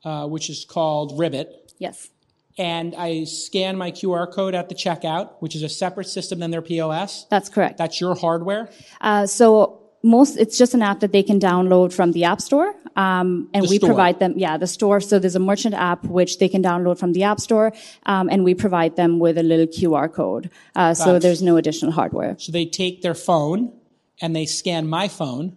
uh, 0.05 0.27
which 0.29 0.51
is 0.51 0.65
called 0.65 1.19
Ribbit, 1.19 1.73
yes. 1.79 2.11
And 2.57 2.95
I 2.97 3.25
scan 3.25 3.77
my 3.77 3.91
QR 3.91 4.31
code 4.31 4.55
at 4.55 4.69
the 4.69 4.75
checkout, 4.75 5.31
which 5.41 5.57
is 5.57 5.63
a 5.63 5.69
separate 5.69 6.09
system 6.09 6.39
than 6.41 6.51
their 6.51 6.63
POS. 6.63 7.27
That's 7.31 7.49
correct. 7.49 7.79
That's 7.79 8.01
your 8.01 8.15
hardware. 8.15 8.71
Uh, 9.01 9.27
so 9.27 9.81
most, 10.03 10.37
it's 10.37 10.59
just 10.59 10.75
an 10.75 10.83
app 10.83 11.01
that 11.01 11.13
they 11.13 11.23
can 11.23 11.41
download 11.41 11.93
from 11.93 12.13
the 12.13 12.25
App 12.25 12.41
Store, 12.41 12.75
um, 12.95 13.49
and 13.55 13.65
The 13.65 13.71
we 13.71 13.77
store. 13.79 13.89
provide 13.89 14.19
them. 14.19 14.35
Yeah, 14.37 14.59
the 14.59 14.67
store. 14.67 15.01
So 15.01 15.19
there's 15.19 15.35
a 15.35 15.41
merchant 15.41 15.75
app 15.75 16.05
which 16.05 16.39
they 16.39 16.49
can 16.49 16.63
download 16.63 16.99
from 16.99 17.13
the 17.15 17.23
App 17.23 17.41
Store, 17.41 17.73
um, 18.05 18.29
and 18.31 18.45
we 18.45 18.55
provide 18.55 18.97
them 18.97 19.19
with 19.19 19.39
a 19.39 19.43
little 19.43 19.67
QR 19.67 20.13
code. 20.13 20.51
Uh, 20.77 20.93
so 20.95 21.19
there's 21.19 21.43
no 21.43 21.57
additional 21.57 21.91
hardware. 21.91 22.37
So 22.39 22.53
they 22.53 22.67
take 22.67 23.01
their 23.03 23.15
phone 23.15 23.73
and 24.21 24.37
they 24.37 24.47
scan 24.47 24.87
my 24.87 25.09
phone, 25.09 25.57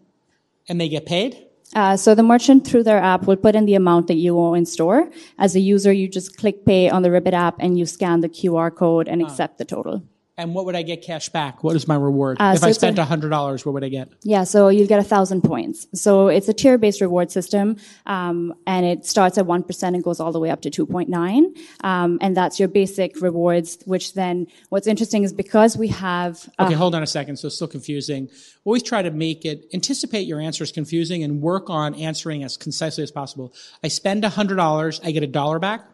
and 0.68 0.82
they 0.82 0.89
get 0.89 1.06
paid. 1.06 1.38
Uh, 1.76 1.97
so 1.97 2.15
the 2.15 2.24
merchant 2.24 2.65
through 2.65 2.84
their 2.84 2.97
app 2.99 3.28
will 3.28 3.36
put 3.36 3.55
in 3.55 3.65
the 3.65 3.76
amount 3.76 4.07
that 4.07 4.15
you 4.15 4.38
owe 4.39 4.53
in 4.53 4.65
store. 4.65 5.09
As 5.38 5.55
a 5.55 5.59
user, 5.59 5.91
you 5.91 6.07
just 6.07 6.38
click 6.38 6.65
pay 6.65 6.89
on 6.89 7.01
the 7.01 7.11
Ribbit 7.11 7.34
app 7.34 7.55
and 7.59 7.78
you 7.78 7.86
scan 7.86 8.22
the 8.22 8.30
QR 8.30 8.74
code 8.74 9.07
Ah. 9.07 9.11
and 9.11 9.22
accept 9.22 9.57
the 9.57 9.65
total. 9.65 10.01
And 10.40 10.54
what 10.54 10.66
would 10.66 10.76
I 10.76 10.84
get 10.84 11.02
cash 11.02 11.30
back? 11.30 11.64
What 11.64 11.76
is 11.76 11.88
my 11.88 11.96
reward? 11.96 12.38
Uh, 12.40 12.52
if 12.54 12.62
so 12.62 12.68
I 12.68 12.72
spent 12.72 13.00
a- 13.00 13.06
hundred 13.06 13.30
dollars, 13.30 13.66
what 13.66 13.74
would 13.74 13.84
I 13.84 13.90
get? 13.90 14.10
Yeah, 14.22 14.44
so 14.44 14.68
you'll 14.70 14.86
get 14.88 15.00
a 15.00 15.04
thousand 15.04 15.42
points. 15.42 15.88
So 15.96 16.28
it's 16.28 16.48
a 16.48 16.54
tier-based 16.54 17.02
reward 17.02 17.32
system, 17.32 17.78
um, 18.06 18.54
and 18.68 18.86
it 18.86 19.06
starts 19.06 19.40
at 19.40 19.48
one 19.48 19.64
percent 19.64 19.96
and 19.96 20.04
goes 20.04 20.20
all 20.20 20.32
the 20.32 20.40
way 20.40 20.52
up 20.52 20.62
to 20.62 20.70
two 20.70 20.86
point 20.86 21.10
nine, 21.10 21.56
um, 21.84 22.20
and 22.22 22.38
that's 22.38 22.60
your 22.60 22.68
basic 22.68 23.20
rewards. 23.20 23.80
Which 23.86 24.14
then, 24.14 24.46
what's 24.70 24.86
interesting 24.86 25.24
is 25.24 25.34
because 25.34 25.76
we 25.76 25.88
have 25.88 26.48
uh, 26.60 26.66
Okay, 26.66 26.76
hold 26.76 26.94
on 26.94 27.02
a 27.02 27.08
second. 27.08 27.38
So 27.38 27.48
it's 27.48 27.56
still 27.56 27.68
confusing. 27.68 28.30
Always 28.64 28.84
try 28.84 29.02
to 29.02 29.10
make 29.10 29.44
it 29.44 29.66
anticipate 29.74 30.28
your 30.28 30.40
answer 30.40 30.64
is 30.64 30.72
confusing 30.72 31.24
and 31.24 31.42
work 31.42 31.70
on 31.72 31.96
answering 31.96 32.44
as 32.44 32.58
concisely 32.58 33.02
as 33.04 33.10
possible. 33.10 33.54
I 33.84 33.88
spend 33.88 34.24
a 34.24 34.30
hundred 34.30 34.58
dollars, 34.58 35.02
I 35.04 35.10
get 35.12 35.24
a 35.24 35.28
dollar 35.28 35.58
back. 35.58 35.86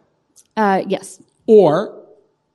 uh, 0.57 0.83
yes, 0.87 1.21
Or 1.47 2.02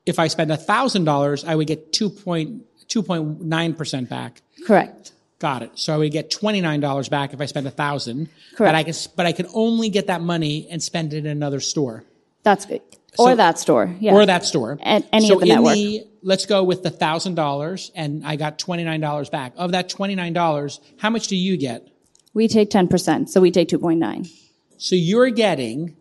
if 0.09 0.19
I 0.19 0.29
spend 0.29 0.51
thousand 0.59 1.05
dollars, 1.05 1.45
I 1.45 1.55
would 1.55 1.67
get 1.67 1.93
2.2.9 1.93 3.79
percent 3.79 4.09
back. 4.09 4.43
correct. 4.67 5.13
Got 5.39 5.63
it. 5.63 5.71
So 5.75 5.95
I 5.95 5.99
would 5.99 6.11
get 6.11 6.33
twenty 6.33 6.61
nine 6.61 6.81
dollars 6.81 7.09
back 7.09 7.33
if 7.33 7.41
I 7.41 7.47
spend 7.47 7.67
a 7.69 7.71
thousand. 7.71 8.29
But 8.57 8.75
I 8.75 8.83
can, 8.83 8.95
but 9.15 9.25
I 9.25 9.31
can 9.31 9.47
only 9.55 9.89
get 9.89 10.09
that 10.09 10.21
money 10.21 10.67
and 10.69 10.83
spend 10.83 11.15
it 11.15 11.19
in 11.19 11.27
another 11.27 11.61
store 11.61 12.05
That's 12.43 12.67
good. 12.67 12.83
Or 13.17 13.35
that 13.35 13.59
store, 13.59 13.95
yeah. 14.01 14.15
or 14.15 14.27
that 14.27 14.45
store. 14.45 14.79
At 14.83 15.07
any 15.13 15.29
so 15.29 15.35
of 15.35 15.41
the 15.41 15.47
network. 15.47 15.75
The, 15.75 16.07
let's 16.23 16.45
go 16.47 16.65
with 16.65 16.83
the 16.83 16.91
thousand 16.91 17.37
dollars, 17.37 17.93
and 17.95 18.27
I 18.27 18.35
got 18.35 18.59
twenty 18.59 18.83
nine 18.83 19.01
dollars 19.01 19.31
back. 19.31 19.53
Of 19.57 19.73
that 19.73 19.89
twenty 19.89 20.17
nine 20.17 20.33
dollars, 20.33 20.81
how 20.99 21.11
much 21.11 21.29
do 21.29 21.37
you 21.37 21.57
get? 21.57 21.89
we 22.35 22.49
take 22.49 22.71
ten 22.71 22.89
percent, 22.89 23.31
so 23.31 23.41
we 23.41 23.53
take 23.53 23.69
two 23.69 23.79
point 23.79 24.01
nine. 24.01 24.27
So 24.77 24.95
you're 24.95 25.31
getting 25.31 25.97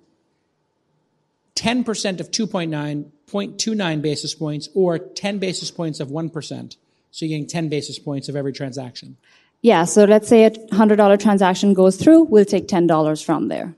10% 1.58 2.20
of 2.20 2.30
2.9, 2.32 3.12
0.29 3.30 4.02
basis 4.02 4.34
points, 4.34 4.70
or 4.74 4.98
10 4.98 5.38
basis 5.40 5.70
points 5.70 6.00
of 6.00 6.10
1%. 6.10 6.78
So 7.12 7.26
you're 7.26 7.30
getting 7.30 7.48
10 7.48 7.70
basis 7.70 8.00
points 8.00 8.30
of 8.30 8.36
every 8.36 8.54
transaction. 8.54 9.18
Yeah, 9.62 9.86
so 9.86 10.06
let's 10.06 10.28
say 10.28 10.46
a 10.46 10.76
hundred 10.76 10.98
dollar 10.98 11.18
transaction 11.18 11.74
goes 11.74 11.98
through, 11.98 12.24
we'll 12.26 12.46
take 12.46 12.68
ten 12.68 12.86
dollars 12.86 13.22
from 13.22 13.48
there. 13.48 13.74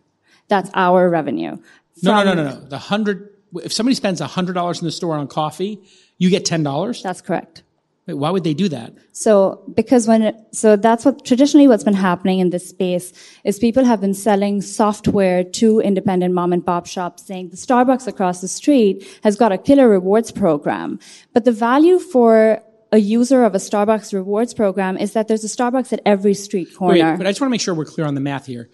That's 0.48 0.70
our 0.74 1.10
revenue. 1.10 1.58
No, 2.04 2.24
no, 2.24 2.24
no, 2.24 2.34
no, 2.34 2.50
no. 2.50 2.60
The 2.60 2.78
hundred. 2.78 3.30
If 3.64 3.74
somebody 3.74 3.96
spends 3.96 4.20
hundred 4.20 4.54
dollars 4.54 4.82
in 4.82 4.86
the 4.86 4.92
store 4.92 5.16
on 5.16 5.28
coffee, 5.28 5.80
you 6.18 6.30
get 6.30 6.46
ten 6.46 6.64
dollars. 6.64 7.02
That's 7.02 7.22
correct. 7.22 7.64
Wait, 8.10 8.18
why 8.18 8.32
would 8.32 8.44
they 8.44 8.56
do 8.56 8.68
that? 8.70 8.92
So 9.12 9.62
because 9.76 10.08
when 10.08 10.34
so 10.52 10.76
that's 10.76 11.06
what 11.06 11.24
traditionally 11.24 11.68
what's 11.68 11.84
been 11.84 11.94
happening 11.94 12.40
in 12.40 12.50
this 12.50 12.68
space 12.68 13.14
is 13.44 13.60
people 13.60 13.86
have 13.86 14.02
been 14.02 14.16
selling 14.16 14.64
software 14.64 15.44
to 15.44 15.80
independent 15.80 16.34
mom 16.34 16.52
and 16.52 16.66
pop 16.66 16.88
shops 16.88 17.28
saying 17.28 17.50
the 17.50 17.56
Starbucks 17.56 18.08
across 18.08 18.42
the 18.42 18.48
street 18.48 19.06
has 19.22 19.36
got 19.36 19.52
a 19.52 19.60
killer 19.60 19.88
rewards 19.88 20.32
program. 20.32 20.98
But 21.34 21.46
the 21.46 21.52
value 21.52 22.00
for 22.00 22.64
a 22.92 22.98
user 22.98 23.44
of 23.44 23.54
a 23.54 23.60
Starbucks 23.60 24.12
rewards 24.12 24.56
program 24.56 24.98
is 24.98 25.14
that 25.14 25.28
there's 25.28 25.44
a 25.44 25.48
Starbucks 25.48 25.94
at 25.94 26.02
every 26.04 26.34
street 26.34 26.70
Wait, 26.70 26.76
corner. 26.78 27.16
but 27.16 27.28
I 27.28 27.30
just 27.30 27.40
want 27.40 27.50
to 27.50 27.52
make 27.52 27.62
sure 27.62 27.76
we're 27.76 27.86
clear 27.86 28.08
on 28.08 28.16
the 28.16 28.22
math 28.22 28.48
here. 28.48 28.72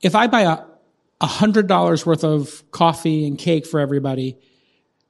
If 0.00 0.14
I 0.14 0.28
buy 0.28 0.42
a 0.42 0.58
a 1.20 1.26
hundred 1.26 1.66
dollars 1.66 2.06
worth 2.06 2.22
of 2.22 2.62
coffee 2.70 3.26
and 3.26 3.36
cake 3.36 3.66
for 3.66 3.80
everybody, 3.80 4.38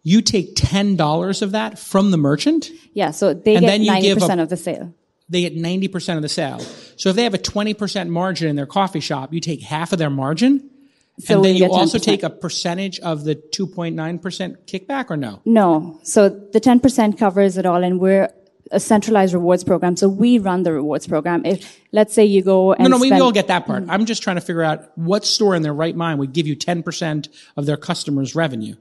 you 0.07 0.22
take 0.22 0.52
ten 0.54 0.94
dollars 0.94 1.42
of 1.42 1.50
that 1.50 1.80
from 1.80 2.12
the 2.12 2.16
merchant. 2.16 2.70
yeah, 2.94 3.11
so 3.11 3.34
they 3.34 3.57
And 3.57 3.62
get 3.64 3.66
then 3.66 3.82
you 3.82 4.00
give 4.00 4.18
90% 4.18 4.38
a- 4.38 4.42
of 4.42 4.48
the 4.48 4.57
sale. 4.57 4.94
They 5.28 5.40
get 5.40 5.57
ninety 5.57 5.88
percent 5.88 6.16
of 6.16 6.22
the 6.22 6.28
sale. 6.28 6.61
So 6.94 7.09
if 7.11 7.16
they 7.16 7.24
have 7.24 7.34
a 7.34 7.38
twenty 7.38 7.74
percent 7.74 8.09
margin 8.11 8.48
in 8.48 8.54
their 8.54 8.66
coffee 8.66 9.00
shop, 9.00 9.34
you 9.34 9.40
take 9.40 9.61
half 9.62 9.92
of 9.92 9.98
their 9.98 10.11
margin, 10.11 10.70
So 11.18 11.34
and 11.34 11.44
then 11.44 11.57
you 11.57 11.66
also 11.72 11.98
take 11.98 12.22
a 12.22 12.30
percentage 12.30 13.00
of 13.00 13.24
the 13.24 13.34
two 13.34 13.66
point 13.66 13.96
nine 13.96 14.20
percent 14.20 14.68
kickback, 14.68 15.11
or 15.11 15.16
no? 15.16 15.40
No. 15.44 15.98
So 16.04 16.28
the 16.28 16.61
10% 16.61 17.18
covers 17.18 17.59
it 17.59 17.66
all 17.66 17.82
and 17.82 17.98
we're 17.98 18.28
a 18.70 18.78
centralized 18.78 19.34
rewards 19.34 19.64
program. 19.64 19.96
So 19.96 20.09
we 20.09 20.38
run 20.38 20.62
the 20.62 20.72
rewards 20.72 21.07
program. 21.09 21.44
If, 21.44 21.80
let's 21.92 22.14
say 22.14 22.24
you 22.24 22.42
go 22.42 22.72
and 22.72 22.82
No, 22.84 22.88
no, 22.90 22.98
we, 22.98 23.11
we 23.11 23.20
all 23.20 23.32
get 23.32 23.46
that 23.48 23.64
part. 23.66 23.84
Mm. 23.84 23.90
I'm 23.90 24.07
just 24.07 24.22
trying 24.22 24.36
to 24.36 24.40
figure 24.40 24.62
out 24.62 24.96
what 24.96 25.24
store 25.24 25.54
in 25.57 25.62
their 25.62 25.74
right 25.74 25.94
mind 25.96 26.18
would 26.20 26.32
give 26.32 26.46
you 26.48 26.57
10% 26.57 27.28
of 27.57 27.66
their 27.66 27.76
customers' 27.76 28.34
revenue. 28.36 28.74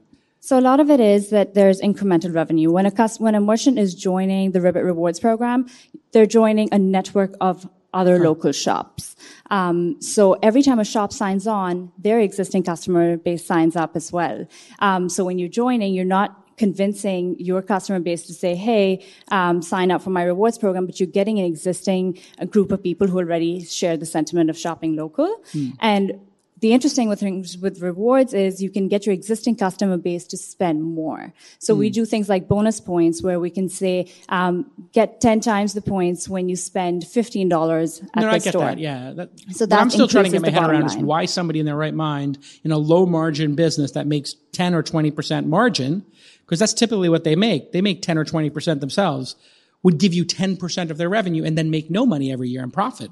So 0.46 0.56
a 0.56 0.60
lot 0.60 0.78
of 0.78 0.90
it 0.90 1.00
is 1.00 1.30
that 1.30 1.54
there's 1.54 1.80
incremental 1.80 2.32
revenue. 2.32 2.70
When 2.70 2.86
a 2.86 2.92
cus- 2.92 3.18
when 3.18 3.34
a 3.34 3.40
merchant 3.40 3.80
is 3.80 3.96
joining 3.96 4.52
the 4.52 4.60
Ribbit 4.60 4.84
Rewards 4.84 5.18
program, 5.18 5.66
they're 6.12 6.32
joining 6.40 6.68
a 6.70 6.78
network 6.78 7.34
of 7.40 7.68
other 7.92 8.20
local 8.20 8.52
shops. 8.52 9.16
Um, 9.50 10.00
so 10.00 10.34
every 10.44 10.62
time 10.62 10.78
a 10.78 10.84
shop 10.84 11.12
signs 11.12 11.48
on, 11.48 11.90
their 11.98 12.20
existing 12.20 12.62
customer 12.62 13.16
base 13.16 13.44
signs 13.44 13.74
up 13.74 13.96
as 13.96 14.12
well. 14.12 14.46
Um, 14.78 15.08
so 15.08 15.24
when 15.24 15.40
you're 15.40 15.48
joining, 15.48 15.94
you're 15.94 16.04
not 16.04 16.56
convincing 16.56 17.34
your 17.40 17.60
customer 17.60 17.98
base 17.98 18.22
to 18.28 18.32
say, 18.32 18.54
"Hey, 18.54 19.04
um, 19.32 19.62
sign 19.62 19.90
up 19.90 20.00
for 20.00 20.10
my 20.10 20.22
rewards 20.22 20.58
program," 20.58 20.86
but 20.86 21.00
you're 21.00 21.14
getting 21.20 21.40
an 21.40 21.44
existing 21.44 22.18
group 22.50 22.70
of 22.70 22.80
people 22.84 23.08
who 23.08 23.18
already 23.18 23.64
share 23.64 23.96
the 23.96 24.06
sentiment 24.06 24.48
of 24.48 24.56
shopping 24.56 24.94
local, 24.94 25.28
and 25.80 26.20
the 26.58 26.72
interesting 26.72 27.08
with 27.10 27.20
things 27.20 27.58
with 27.58 27.82
rewards 27.82 28.32
is 28.32 28.62
you 28.62 28.70
can 28.70 28.88
get 28.88 29.04
your 29.04 29.12
existing 29.12 29.56
customer 29.56 29.98
base 29.98 30.26
to 30.28 30.38
spend 30.38 30.82
more. 30.82 31.34
So 31.58 31.74
we 31.74 31.90
do 31.90 32.06
things 32.06 32.30
like 32.30 32.48
bonus 32.48 32.80
points 32.80 33.22
where 33.22 33.38
we 33.38 33.50
can 33.50 33.68
say, 33.68 34.10
um, 34.30 34.70
get 34.94 35.20
10 35.20 35.40
times 35.40 35.74
the 35.74 35.82
points 35.82 36.30
when 36.30 36.48
you 36.48 36.56
spend 36.56 37.02
$15 37.02 38.00
at 38.02 38.16
No, 38.16 38.22
the 38.22 38.28
I 38.28 38.38
get 38.38 38.42
store. 38.52 38.62
that. 38.64 38.78
Yeah. 38.78 39.12
That, 39.12 39.30
So 39.50 39.66
that 39.66 39.78
I'm 39.78 39.90
still 39.90 40.08
trying 40.08 40.24
to 40.24 40.30
get 40.30 40.40
my 40.40 40.48
head 40.50 40.70
around 40.70 40.86
is 40.86 40.94
line. 40.96 41.06
why 41.06 41.24
somebody 41.26 41.60
in 41.60 41.66
their 41.66 41.76
right 41.76 41.94
mind 41.94 42.38
in 42.64 42.72
a 42.72 42.78
low 42.78 43.04
margin 43.04 43.54
business 43.54 43.92
that 43.92 44.06
makes 44.06 44.34
10 44.52 44.74
or 44.74 44.82
20% 44.82 45.44
margin, 45.46 46.06
because 46.46 46.58
that's 46.58 46.72
typically 46.72 47.10
what 47.10 47.24
they 47.24 47.36
make. 47.36 47.72
They 47.72 47.82
make 47.82 48.00
10 48.00 48.16
or 48.16 48.24
20% 48.24 48.80
themselves, 48.80 49.36
would 49.82 49.98
give 49.98 50.14
you 50.14 50.24
10% 50.24 50.90
of 50.90 50.96
their 50.96 51.10
revenue 51.10 51.44
and 51.44 51.56
then 51.58 51.70
make 51.70 51.90
no 51.90 52.06
money 52.06 52.32
every 52.32 52.48
year 52.48 52.62
in 52.62 52.70
profit. 52.70 53.10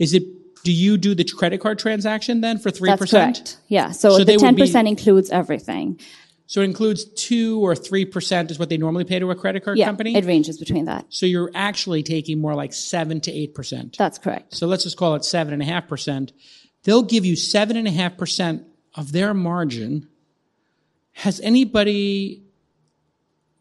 Is 0.00 0.12
it, 0.12 0.24
do 0.64 0.72
you 0.72 0.96
do 0.96 1.14
the 1.14 1.22
credit 1.24 1.60
card 1.60 1.78
transaction 1.78 2.40
then 2.40 2.58
for 2.58 2.70
3%? 2.70 2.98
That's 2.98 3.10
correct. 3.12 3.56
Yeah. 3.68 3.92
So, 3.92 4.10
So 4.10 4.18
the 4.18 4.24
they 4.24 4.36
would 4.36 4.56
10% 4.56 4.82
be- 4.84 4.88
includes 4.90 5.30
everything. 5.30 6.00
So 6.46 6.60
it 6.60 6.64
includes 6.64 7.04
two 7.04 7.60
or 7.64 7.74
3% 7.74 8.50
is 8.50 8.58
what 8.58 8.68
they 8.68 8.76
normally 8.76 9.04
pay 9.04 9.18
to 9.18 9.30
a 9.30 9.34
credit 9.34 9.64
card 9.64 9.78
Yeah. 9.78 9.86
company? 9.86 10.14
It 10.16 10.24
ranges 10.24 10.58
between 10.58 10.84
that. 10.86 11.06
so 11.08 11.24
you're 11.26 11.50
actually 11.54 12.02
taking 12.02 12.38
more 12.40 12.54
like 12.54 12.72
7 12.72 13.20
to 13.22 13.30
8%. 13.30 13.96
That's 13.96 14.18
correct. 14.18 14.54
So 14.54 14.66
let's 14.66 14.82
just 14.84 14.96
call 14.96 15.14
it 15.14 15.24
seven 15.24 15.52
and 15.54 15.62
a 15.62 15.64
half 15.64 15.86
percent. 15.88 16.32
They'll 16.82 17.02
give 17.02 17.24
you 17.24 17.34
seven 17.36 17.76
and 17.78 17.86
a 17.88 17.90
half 17.90 18.16
percent 18.18 18.64
of 18.94 19.12
their 19.12 19.32
margin. 19.32 20.08
Has 21.12 21.40
anybody 21.40 22.42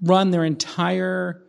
run 0.01 0.31
their 0.31 0.43
entire 0.43 1.41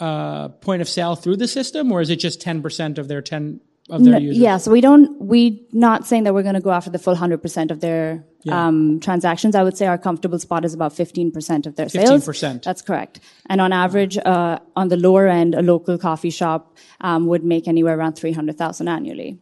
uh, 0.00 0.48
point 0.48 0.82
of 0.82 0.88
sale 0.88 1.16
through 1.16 1.36
the 1.36 1.48
system, 1.48 1.90
or 1.92 2.00
is 2.00 2.10
it 2.10 2.16
just 2.16 2.40
ten 2.40 2.62
percent 2.62 2.98
of 2.98 3.08
their 3.08 3.20
ten 3.22 3.60
of 3.88 4.02
their 4.02 4.12
No, 4.14 4.18
users? 4.18 4.38
yeah, 4.38 4.56
so 4.56 4.70
we 4.70 4.80
don't, 4.80 5.20
we 5.20 5.66
not 5.72 6.06
saying 6.06 6.24
that 6.24 6.34
we're 6.34 6.42
going 6.42 6.54
to 6.54 6.60
go 6.60 6.70
after 6.70 6.90
the 6.90 6.98
full 6.98 7.14
100% 7.14 7.70
of 7.70 7.80
their 7.80 8.24
um, 8.48 9.00
transactions. 9.00 9.54
I 9.54 9.62
would 9.62 9.76
say 9.76 9.86
our 9.86 9.98
comfortable 9.98 10.38
spot 10.38 10.64
is 10.64 10.74
about 10.74 10.92
15% 10.92 11.66
of 11.66 11.76
their 11.76 11.88
sales. 11.88 12.26
15%. 12.26 12.62
That's 12.62 12.82
correct. 12.82 13.20
And 13.48 13.60
on 13.60 13.72
average, 13.72 14.18
uh, 14.18 14.58
on 14.76 14.88
the 14.88 14.96
lower 14.96 15.26
end, 15.26 15.54
a 15.54 15.62
local 15.62 15.98
coffee 15.98 16.30
shop 16.30 16.76
um, 17.00 17.26
would 17.26 17.44
make 17.44 17.66
anywhere 17.68 17.98
around 17.98 18.14
300,000 18.14 18.88
annually. 18.88 19.38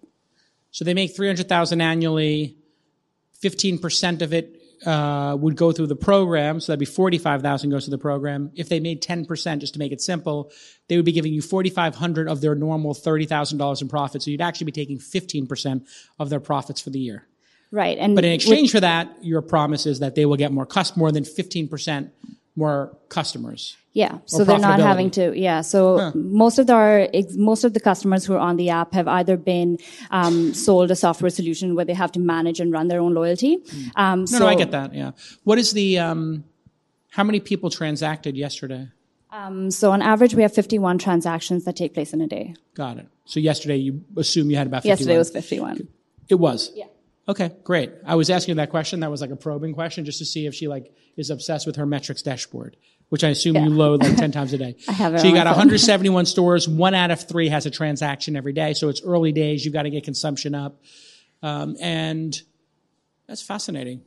So 0.71 0.85
they 0.85 0.93
make 0.95 1.15
three 1.15 1.29
hundred 1.29 1.49
thousand 1.49 1.81
annually. 1.83 2.57
Fifteen 3.39 3.79
percent 3.79 4.23
of 4.23 4.33
it 4.33 4.61
uh, 4.87 5.37
would 5.37 5.57
go 5.57 5.73
through 5.73 5.87
the 5.89 5.97
program, 5.97 6.61
so 6.61 6.73
that'd 6.73 6.79
be 6.81 6.85
forty-five 6.87 7.43
thousand 7.43 7.71
goes 7.71 7.85
to 7.85 7.91
the 7.91 7.99
program. 7.99 8.51
If 8.55 8.69
they 8.69 8.81
made 8.81 9.03
ten 9.03 9.25
percent, 9.25 9.61
just 9.61 9.75
to 9.75 9.79
make 9.79 9.93
it 9.93 10.01
simple, 10.01 10.51
they 10.89 10.97
would 10.97 11.05
be 11.05 11.13
giving 11.13 11.33
you 11.33 11.43
forty-five 11.43 11.95
hundred 11.95 12.29
of 12.29 12.41
their 12.41 12.55
normal 12.55 12.95
thirty 12.95 13.27
thousand 13.27 13.59
dollars 13.59 13.83
in 13.83 13.89
profit. 13.89 14.23
So 14.23 14.31
you'd 14.31 14.41
actually 14.41 14.67
be 14.67 14.73
taking 14.73 14.99
fifteen 14.99 15.47
percent 15.47 15.87
of 16.19 16.31
their 16.31 16.41
profits 16.41 16.81
for 16.81 16.91
the 16.91 17.01
year. 17.01 17.27
Right. 17.71 17.99
And 17.99 18.15
But 18.15 18.25
in 18.25 18.31
with- 18.31 18.37
exchange 18.37 18.71
for 18.71 18.81
that, 18.81 19.17
your 19.23 19.43
promise 19.43 19.87
is 19.87 19.99
that 20.01 20.15
they 20.15 20.27
will 20.27 20.37
get 20.37 20.53
more 20.53 20.67
cus- 20.67 20.97
more 20.97 21.11
than 21.11 21.25
fifteen 21.25 21.69
percent 21.69 22.13
more 22.57 22.97
customers. 23.09 23.77
Yeah, 23.93 24.19
so 24.27 24.43
they're 24.43 24.59
not 24.59 24.81
having 24.81 25.11
to. 25.13 25.39
Yeah, 25.39 25.61
so 25.61 26.11
most 26.15 26.59
of 26.59 26.69
our 26.69 27.09
most 27.37 27.63
of 27.63 27.75
the 27.75 27.81
customers 27.81 28.25
who 28.25 28.35
are 28.35 28.41
on 28.41 28.57
the 28.57 28.71
app 28.71 28.93
have 28.93 29.07
either 29.07 29.37
been 29.37 29.79
um, 30.11 30.53
sold 30.53 30.91
a 30.91 30.97
software 30.97 31.31
solution 31.31 31.77
where 31.77 31.85
they 31.85 31.95
have 31.95 32.11
to 32.13 32.21
manage 32.21 32.59
and 32.59 32.73
run 32.73 32.89
their 32.89 33.01
own 33.01 33.15
loyalty. 33.15 33.59
Um, 33.95 34.21
No, 34.21 34.27
so, 34.27 34.39
no, 34.41 34.47
I 34.49 34.57
get 34.57 34.73
that. 34.73 34.95
Yeah. 34.95 35.13
What 35.45 35.59
is 35.59 35.73
the? 35.73 35.99
Um, 35.99 36.45
how 37.11 37.23
many 37.23 37.39
people 37.39 37.71
transacted 37.71 38.37
yesterday? 38.37 38.89
Um, 39.31 39.71
so 39.71 39.93
on 39.93 40.03
average, 40.03 40.35
we 40.35 40.43
have 40.43 40.53
51 40.53 40.99
transactions 40.99 41.65
that 41.65 41.77
take 41.77 41.95
place 41.95 42.13
in 42.13 42.21
a 42.21 42.27
day. 42.27 42.55
Got 42.75 42.99
it. 42.99 43.07
So 43.25 43.39
yesterday, 43.39 43.77
you 43.77 44.05
assume 44.17 44.51
you 44.51 44.57
had 44.57 44.67
about 44.67 44.83
51. 44.83 44.99
Yesterday 44.99 45.19
was 45.19 45.31
51. 45.31 45.89
It 46.29 46.35
was. 46.37 46.73
Yeah. 46.75 46.87
Okay, 47.29 47.53
great. 47.65 47.93
I 48.05 48.17
was 48.17 48.31
asking 48.31 48.57
that 48.57 48.71
question. 48.71 49.01
That 49.01 49.11
was 49.11 49.21
like 49.21 49.31
a 49.31 49.37
probing 49.37 49.75
question, 49.75 50.05
just 50.05 50.19
to 50.19 50.25
see 50.25 50.47
if 50.47 50.55
she 50.55 50.69
like 50.69 50.93
is 51.17 51.31
obsessed 51.31 51.67
with 51.67 51.77
her 51.77 51.87
metrics 51.87 52.23
dashboard, 52.23 52.77
which 53.09 53.25
I 53.25 53.29
assume 53.29 53.57
you 53.57 53.71
load 53.71 54.03
like 54.03 54.17
ten 54.17 54.33
times 54.39 54.53
a 54.53 54.59
day. 54.59 54.77
I 54.89 54.93
have 54.93 55.15
it 55.15 55.21
So 55.21 55.27
you 55.27 55.35
got 55.35 55.47
171 55.47 56.27
stores. 56.27 56.69
One 56.69 56.95
out 56.95 57.11
of 57.11 57.29
three 57.29 57.49
has 57.49 57.67
a 57.67 57.71
transaction 57.71 58.37
every 58.37 58.53
day. 58.53 58.75
So 58.75 58.89
it's 58.89 59.03
early 59.03 59.33
days. 59.33 59.65
You've 59.65 59.75
got 59.75 59.83
to 59.83 59.91
get 59.91 60.05
consumption 60.05 60.55
up, 60.55 60.83
um, 61.43 61.77
and 61.81 62.41
that's 63.27 63.43
fascinating. 63.43 64.03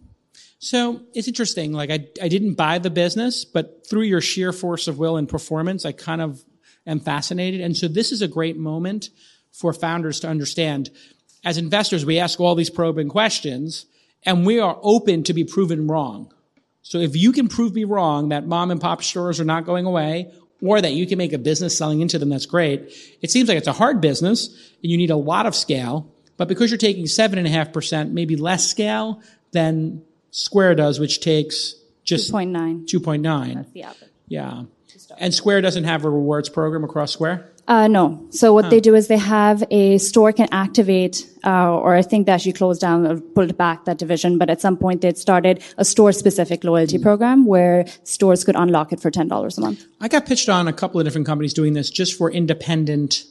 So 0.59 1.01
it's 1.13 1.27
interesting. 1.27 1.73
Like 1.73 1.91
I, 1.91 2.07
I 2.21 2.27
didn't 2.27 2.55
buy 2.55 2.79
the 2.79 2.89
business, 2.89 3.45
but 3.45 3.87
through 3.87 4.03
your 4.03 4.21
sheer 4.21 4.51
force 4.51 4.87
of 4.87 4.97
will 4.97 5.17
and 5.17 5.29
performance, 5.29 5.85
I 5.85 5.91
kind 5.91 6.21
of 6.21 6.43
am 6.85 6.99
fascinated. 6.99 7.61
And 7.61 7.77
so 7.77 7.87
this 7.87 8.11
is 8.11 8.21
a 8.21 8.27
great 8.27 8.57
moment 8.57 9.09
for 9.51 9.73
founders 9.73 10.19
to 10.21 10.27
understand. 10.27 10.89
As 11.43 11.57
investors, 11.57 12.05
we 12.05 12.19
ask 12.19 12.39
all 12.39 12.55
these 12.55 12.69
probing 12.69 13.09
questions 13.09 13.85
and 14.23 14.45
we 14.45 14.59
are 14.59 14.79
open 14.81 15.23
to 15.23 15.33
be 15.33 15.43
proven 15.43 15.87
wrong. 15.87 16.33
So 16.87 16.99
if 16.99 17.17
you 17.17 17.33
can 17.33 17.49
prove 17.49 17.75
me 17.75 17.83
wrong 17.83 18.29
that 18.29 18.47
mom 18.47 18.71
and 18.71 18.79
pop 18.79 19.03
stores 19.03 19.41
are 19.41 19.45
not 19.45 19.65
going 19.65 19.85
away 19.85 20.31
or 20.61 20.79
that 20.79 20.93
you 20.93 21.05
can 21.05 21.17
make 21.17 21.33
a 21.33 21.37
business 21.37 21.77
selling 21.77 21.99
into 21.99 22.17
them, 22.17 22.29
that's 22.29 22.45
great. 22.45 22.93
It 23.21 23.29
seems 23.29 23.49
like 23.49 23.57
it's 23.57 23.67
a 23.67 23.73
hard 23.73 23.99
business 23.99 24.47
and 24.81 24.89
you 24.89 24.97
need 24.97 25.09
a 25.09 25.17
lot 25.17 25.45
of 25.45 25.53
scale, 25.53 26.09
but 26.37 26.47
because 26.47 26.71
you're 26.71 26.77
taking 26.77 27.05
seven 27.05 27.39
and 27.39 27.45
a 27.45 27.49
half 27.49 27.73
percent, 27.73 28.13
maybe 28.13 28.37
less 28.37 28.69
scale 28.69 29.21
than 29.51 30.01
Square 30.31 30.75
does, 30.75 30.97
which 30.97 31.19
takes 31.19 31.75
just 32.05 32.31
2.9. 32.31 32.85
2.9. 32.87 33.53
That's 33.55 33.71
The 33.71 33.83
average. 33.83 34.11
Yeah. 34.29 34.63
And 35.17 35.33
Square 35.33 35.61
doesn't 35.61 35.83
have 35.83 36.05
a 36.05 36.09
rewards 36.09 36.47
program 36.47 36.85
across 36.85 37.11
Square? 37.11 37.51
Uh, 37.67 37.87
no. 37.87 38.25
So 38.29 38.53
what 38.53 38.69
they 38.69 38.79
do 38.79 38.95
is 38.95 39.07
they 39.09 39.17
have 39.17 39.61
a 39.69 39.97
store 39.97 40.31
can 40.31 40.47
activate, 40.53 41.27
uh, 41.45 41.75
or 41.77 41.95
I 41.95 42.01
think 42.01 42.25
they 42.25 42.31
actually 42.31 42.53
closed 42.53 42.79
down 42.79 43.05
or 43.05 43.19
pulled 43.19 43.57
back 43.57 43.83
that 43.85 43.97
division, 43.97 44.37
but 44.37 44.49
at 44.49 44.61
some 44.61 44.77
point 44.77 45.01
they'd 45.01 45.17
started 45.17 45.61
a 45.77 45.83
store 45.83 46.13
specific 46.13 46.63
loyalty 46.63 46.97
program 46.97 47.45
where 47.45 47.85
stores 48.03 48.45
could 48.45 48.55
unlock 48.55 48.93
it 48.93 49.01
for 49.01 49.11
$10 49.11 49.57
a 49.57 49.61
month. 49.61 49.85
I 49.99 50.07
got 50.07 50.25
pitched 50.25 50.47
on 50.47 50.69
a 50.69 50.73
couple 50.73 51.01
of 51.01 51.05
different 51.05 51.27
companies 51.27 51.53
doing 51.53 51.73
this 51.73 51.89
just 51.89 52.17
for 52.17 52.31
independent 52.31 53.25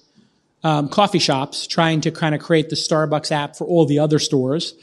um, 0.63 0.91
coffee 0.91 1.19
shops, 1.19 1.67
trying 1.67 2.03
to 2.03 2.11
kind 2.11 2.35
of 2.35 2.43
create 2.43 2.69
the 2.69 2.77
Starbucks 2.77 3.33
app 3.33 3.57
for 3.57 3.67
all 3.67 3.87
the 3.87 3.99
other 3.99 4.19
stores. 4.19 4.75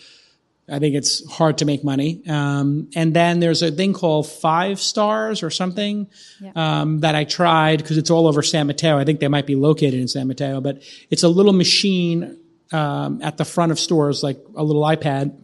I 0.69 0.79
think 0.79 0.95
it's 0.95 1.29
hard 1.29 1.57
to 1.57 1.65
make 1.65 1.83
money. 1.83 2.21
Um, 2.27 2.89
and 2.95 3.13
then 3.13 3.41
there's 3.41 3.61
a 3.61 3.69
thing 3.69 3.93
called 3.93 4.27
Five 4.29 4.79
Stars 4.79 5.43
or 5.43 5.49
something 5.49 6.07
um, 6.55 7.01
that 7.01 7.15
I 7.15 7.25
tried 7.25 7.79
because 7.79 7.97
it's 7.97 8.09
all 8.09 8.27
over 8.27 8.41
San 8.41 8.67
Mateo. 8.67 8.97
I 8.97 9.03
think 9.03 9.19
they 9.19 9.27
might 9.27 9.45
be 9.45 9.55
located 9.55 9.95
in 9.95 10.07
San 10.07 10.27
Mateo, 10.27 10.61
but 10.61 10.81
it's 11.09 11.23
a 11.23 11.27
little 11.27 11.51
machine 11.51 12.37
um, 12.71 13.21
at 13.21 13.37
the 13.37 13.45
front 13.45 13.71
of 13.71 13.79
stores, 13.79 14.23
like 14.23 14.37
a 14.55 14.63
little 14.63 14.83
iPad, 14.83 15.23
and 15.23 15.41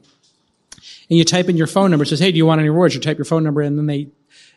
you 1.17 1.25
type 1.25 1.49
in 1.49 1.57
your 1.57 1.67
phone 1.67 1.91
number. 1.91 2.03
It 2.03 2.07
says, 2.07 2.19
"Hey, 2.19 2.31
do 2.31 2.37
you 2.37 2.45
want 2.45 2.59
any 2.59 2.69
rewards?" 2.69 2.95
You 2.95 3.01
type 3.01 3.17
your 3.17 3.25
phone 3.25 3.43
number 3.43 3.61
in, 3.61 3.77
and 3.77 3.79
then 3.79 3.85
they 3.87 4.09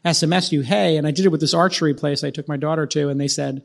SMS 0.04 0.52
you, 0.52 0.62
"Hey." 0.62 0.96
And 0.96 1.06
I 1.06 1.10
did 1.10 1.26
it 1.26 1.30
with 1.30 1.40
this 1.40 1.54
archery 1.54 1.92
place 1.92 2.22
I 2.24 2.30
took 2.30 2.48
my 2.48 2.56
daughter 2.56 2.86
to, 2.86 3.08
and 3.08 3.20
they 3.20 3.28
said, 3.28 3.62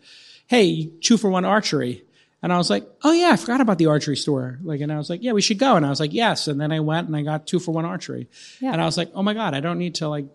"Hey, 0.47 0.89
two 1.01 1.17
for 1.17 1.29
one 1.29 1.45
archery." 1.45 2.03
And 2.43 2.53
I 2.53 2.57
was 2.57 2.69
like, 2.69 2.87
"Oh 3.03 3.11
yeah, 3.11 3.29
I 3.31 3.35
forgot 3.35 3.61
about 3.61 3.77
the 3.77 3.87
archery 3.87 4.15
store." 4.15 4.59
Like, 4.63 4.81
and 4.81 4.91
I 4.91 4.97
was 4.97 5.09
like, 5.09 5.23
"Yeah, 5.23 5.31
we 5.31 5.41
should 5.41 5.57
go." 5.57 5.75
And 5.75 5.85
I 5.85 5.89
was 5.89 5.99
like, 5.99 6.13
"Yes." 6.13 6.47
And 6.47 6.61
then 6.61 6.71
I 6.71 6.79
went 6.79 7.07
and 7.07 7.15
I 7.15 7.23
got 7.23 7.47
two 7.47 7.59
for 7.59 7.71
one 7.71 7.85
archery. 7.85 8.29
Yeah. 8.61 8.73
And 8.73 8.81
I 8.81 8.85
was 8.85 8.97
like, 8.97 9.11
"Oh 9.15 9.23
my 9.23 9.33
god, 9.33 9.53
I 9.55 9.59
don't 9.59 9.79
need 9.79 9.95
to 9.95 10.07
like 10.07 10.25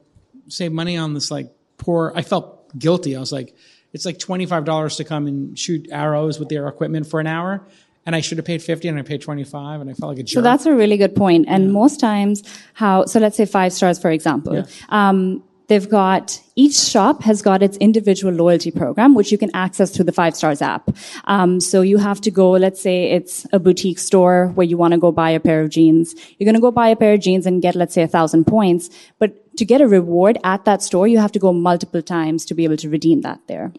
save 0.49 0.73
money 0.73 0.97
on 0.97 1.15
this 1.15 1.31
like 1.31 1.53
poor." 1.79 2.13
I 2.15 2.23
felt 2.23 2.77
guilty. 2.77 3.15
I 3.17 3.21
was 3.21 3.33
like, 3.33 3.55
"It's 3.93 4.05
like 4.05 4.19
twenty 4.19 4.47
five 4.47 4.65
dollars 4.65 4.97
to 4.97 5.05
come 5.05 5.27
and 5.29 5.57
shoot 5.57 5.89
arrows 5.93 6.39
with 6.41 6.49
their 6.49 6.67
equipment 6.67 7.07
for 7.07 7.21
an 7.21 7.27
hour." 7.29 7.67
And 8.05 8.17
I 8.17 8.21
should 8.21 8.39
have 8.39 8.45
paid 8.45 8.61
50 8.61 8.89
and 8.89 8.99
I 8.99 9.03
paid 9.03 9.21
25 9.23 9.81
and 9.81 9.89
I 9.89 9.93
felt 9.95 10.11
like 10.11 10.19
a 10.19 10.25
jerk. 10.25 10.35
So 10.35 10.43
that's 10.43 10.67
a 10.67 10.75
really 10.75 10.97
good 10.97 11.15
point. 11.15 11.45
And 11.47 11.73
most 11.73 12.01
times 12.01 12.43
how, 12.75 13.05
so 13.05 13.21
let's 13.21 13.37
say 13.37 13.45
five 13.47 13.73
stars, 13.73 13.97
for 14.01 14.11
example. 14.11 14.65
Um, 14.89 15.45
they've 15.69 15.89
got, 15.89 16.41
each 16.57 16.75
shop 16.75 17.23
has 17.23 17.43
got 17.43 17.63
its 17.63 17.77
individual 17.79 18.33
loyalty 18.33 18.71
program, 18.71 19.15
which 19.15 19.33
you 19.33 19.39
can 19.39 19.51
access 19.55 19.91
through 19.91 20.05
the 20.05 20.13
Five 20.13 20.37
Stars 20.37 20.61
app. 20.63 20.91
Um, 21.25 21.61
so 21.61 21.81
you 21.83 21.99
have 21.99 22.21
to 22.23 22.31
go, 22.31 22.51
let's 22.53 22.81
say 22.81 23.11
it's 23.13 23.47
a 23.53 23.59
boutique 23.59 23.99
store 23.99 24.49
where 24.55 24.67
you 24.67 24.77
want 24.77 24.93
to 24.93 24.99
go 24.99 25.13
buy 25.13 25.31
a 25.31 25.41
pair 25.41 25.61
of 25.63 25.71
jeans. 25.71 26.15
You're 26.39 26.45
going 26.47 26.55
to 26.55 26.61
go 26.61 26.71
buy 26.71 26.89
a 26.89 26.97
pair 26.97 27.15
of 27.15 27.21
jeans 27.21 27.47
and 27.47 27.63
get, 27.63 27.75
let's 27.75 27.95
say, 27.95 28.03
a 28.03 28.09
thousand 28.09 28.47
points. 28.47 28.91
But 29.19 29.57
to 29.57 29.65
get 29.65 29.81
a 29.81 29.89
reward 29.89 30.39
at 30.45 30.65
that 30.65 30.83
store, 30.83 31.07
you 31.09 31.19
have 31.19 31.33
to 31.33 31.39
go 31.39 31.53
multiple 31.53 32.03
times 32.03 32.45
to 32.47 32.55
be 32.55 32.65
able 32.65 32.77
to 32.79 32.89
redeem 32.89 33.21
that 33.23 33.41
there. 33.49 33.73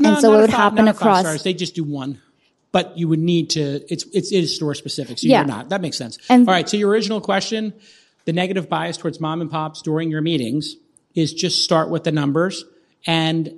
No, 0.00 0.12
and 0.12 0.18
so 0.20 0.34
it 0.34 0.40
would 0.42 0.50
five- 0.50 0.58
happen 0.58 0.84
not 0.84 0.90
a 0.90 0.94
five 0.94 1.00
across. 1.00 1.20
Stars. 1.20 1.42
They 1.42 1.54
just 1.54 1.74
do 1.74 1.82
one, 1.84 2.20
but 2.72 2.96
you 2.96 3.08
would 3.08 3.18
need 3.18 3.50
to. 3.50 3.80
It's 3.92 4.04
it's 4.12 4.30
it 4.30 4.38
is 4.44 4.54
store 4.54 4.74
specific, 4.74 5.18
so 5.18 5.26
Yeah. 5.26 5.38
you're 5.38 5.46
not. 5.48 5.70
That 5.70 5.80
makes 5.80 5.98
sense. 5.98 6.18
And- 6.30 6.48
All 6.48 6.54
right. 6.54 6.68
So 6.68 6.76
your 6.76 6.90
original 6.90 7.20
question, 7.20 7.72
the 8.24 8.32
negative 8.32 8.68
bias 8.68 8.96
towards 8.96 9.18
mom 9.18 9.40
and 9.40 9.50
pops 9.50 9.82
during 9.82 10.10
your 10.10 10.20
meetings 10.20 10.76
is 11.18 11.32
just 11.32 11.64
start 11.64 11.90
with 11.90 12.04
the 12.04 12.12
numbers 12.12 12.64
and 13.06 13.52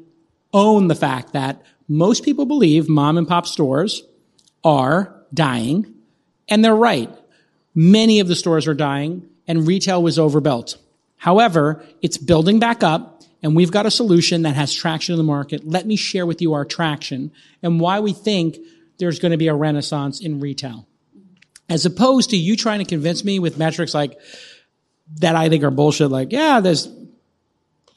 own 0.52 0.88
the 0.88 0.94
fact 0.94 1.32
that 1.32 1.62
most 1.88 2.24
people 2.24 2.46
believe 2.46 2.88
mom 2.88 3.18
and 3.18 3.28
pop 3.28 3.46
stores 3.46 4.02
are 4.64 5.14
dying, 5.32 5.94
and 6.48 6.64
they're 6.64 6.74
right. 6.74 7.10
Many 7.74 8.20
of 8.20 8.28
the 8.28 8.36
stores 8.36 8.66
are 8.66 8.74
dying, 8.74 9.28
and 9.46 9.66
retail 9.66 10.02
was 10.02 10.18
overbuilt. 10.18 10.76
However, 11.16 11.84
it's 12.02 12.16
building 12.16 12.58
back 12.58 12.82
up, 12.82 13.22
and 13.42 13.56
we've 13.56 13.70
got 13.70 13.86
a 13.86 13.90
solution 13.90 14.42
that 14.42 14.54
has 14.54 14.72
traction 14.72 15.14
in 15.14 15.18
the 15.18 15.24
market. 15.24 15.66
Let 15.66 15.86
me 15.86 15.96
share 15.96 16.26
with 16.26 16.42
you 16.42 16.52
our 16.52 16.64
traction 16.64 17.32
and 17.62 17.80
why 17.80 18.00
we 18.00 18.12
think 18.12 18.58
there's 18.98 19.18
going 19.18 19.32
to 19.32 19.38
be 19.38 19.48
a 19.48 19.54
renaissance 19.54 20.20
in 20.20 20.40
retail. 20.40 20.86
As 21.68 21.86
opposed 21.86 22.30
to 22.30 22.36
you 22.36 22.56
trying 22.56 22.80
to 22.80 22.84
convince 22.84 23.24
me 23.24 23.38
with 23.38 23.58
metrics 23.58 23.94
like 23.94 24.18
that 25.16 25.36
I 25.36 25.48
think 25.48 25.64
are 25.64 25.70
bullshit, 25.70 26.10
like, 26.10 26.32
yeah, 26.32 26.60
there's 26.60 26.88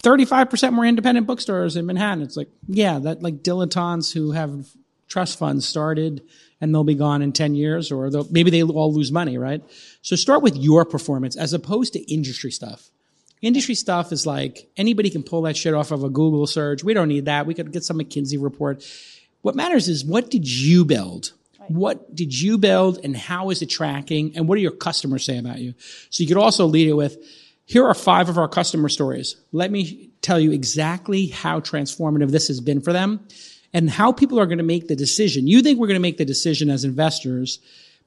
35% 0.04 0.74
more 0.74 0.86
independent 0.86 1.26
bookstores 1.26 1.76
in 1.76 1.86
Manhattan. 1.86 2.24
It's 2.24 2.38
like, 2.38 2.50
yeah, 2.68 3.00
that 3.00 3.24
like 3.24 3.42
dilettantes 3.42 4.14
who 4.14 4.32
have 4.32 4.68
trust 5.08 5.40
funds 5.40 5.68
started 5.68 6.22
and 6.60 6.74
they'll 6.74 6.84
be 6.84 6.96
gone 6.96 7.22
in 7.22 7.32
10 7.32 7.56
years 7.56 7.92
or 7.92 8.10
they'll, 8.10 8.28
maybe 8.30 8.52
they 8.52 8.62
all 8.64 8.94
lose 8.94 9.12
money, 9.12 9.38
right? 9.38 9.64
So 10.02 10.16
start 10.16 10.44
with 10.44 10.58
your 10.58 10.86
performance 10.86 11.36
as 11.36 11.54
opposed 11.54 11.94
to 11.94 12.14
industry 12.14 12.52
stuff. 12.52 12.90
Industry 13.42 13.76
stuff 13.76 14.12
is 14.12 14.26
like 14.26 14.70
anybody 14.78 15.10
can 15.10 15.24
pull 15.24 15.42
that 15.44 15.58
shit 15.58 15.74
off 15.74 15.92
of 15.92 16.04
a 16.04 16.10
Google 16.10 16.48
search. 16.48 16.84
We 16.84 16.94
don't 16.94 17.10
need 17.10 17.26
that. 17.26 17.46
We 17.46 17.54
could 17.54 17.72
get 17.72 17.84
some 17.84 18.00
McKinsey 18.00 18.42
report. 18.42 18.86
What 19.42 19.56
matters 19.56 19.88
is 19.88 20.06
what 20.06 20.30
did 20.30 20.50
you 20.50 20.86
build? 20.86 21.34
What 21.68 22.14
did 22.14 22.38
you 22.38 22.58
build 22.58 23.00
and 23.04 23.16
how 23.16 23.50
is 23.50 23.62
it 23.62 23.68
tracking? 23.68 24.36
And 24.36 24.48
what 24.48 24.56
do 24.56 24.62
your 24.62 24.72
customers 24.72 25.26
say 25.26 25.38
about 25.38 25.60
you? 25.60 25.74
So 26.10 26.24
you 26.24 26.28
could 26.28 26.38
also 26.38 26.66
lead 26.66 26.88
it 26.88 26.94
with, 26.94 27.18
here 27.66 27.86
are 27.86 27.94
five 27.94 28.30
of 28.30 28.38
our 28.38 28.48
customer 28.48 28.90
stories. 28.90 29.38
Let 29.52 29.72
me 29.72 30.12
tell 30.22 30.40
you 30.40 30.52
exactly 30.52 31.28
how 31.28 31.60
transformative 31.60 32.32
this 32.32 32.48
has 32.48 32.60
been 32.60 32.82
for 32.82 32.94
them 32.94 33.26
and 33.74 33.90
how 33.90 34.12
people 34.12 34.40
are 34.40 34.46
going 34.46 34.58
to 34.58 34.64
make 34.64 34.88
the 34.88 34.96
decision. 34.96 35.48
You 35.48 35.62
think 35.62 35.80
we're 35.80 35.88
going 35.88 35.96
to 35.96 36.02
make 36.02 36.18
the 36.18 36.26
decision 36.26 36.70
as 36.70 36.84
investors 36.84 37.60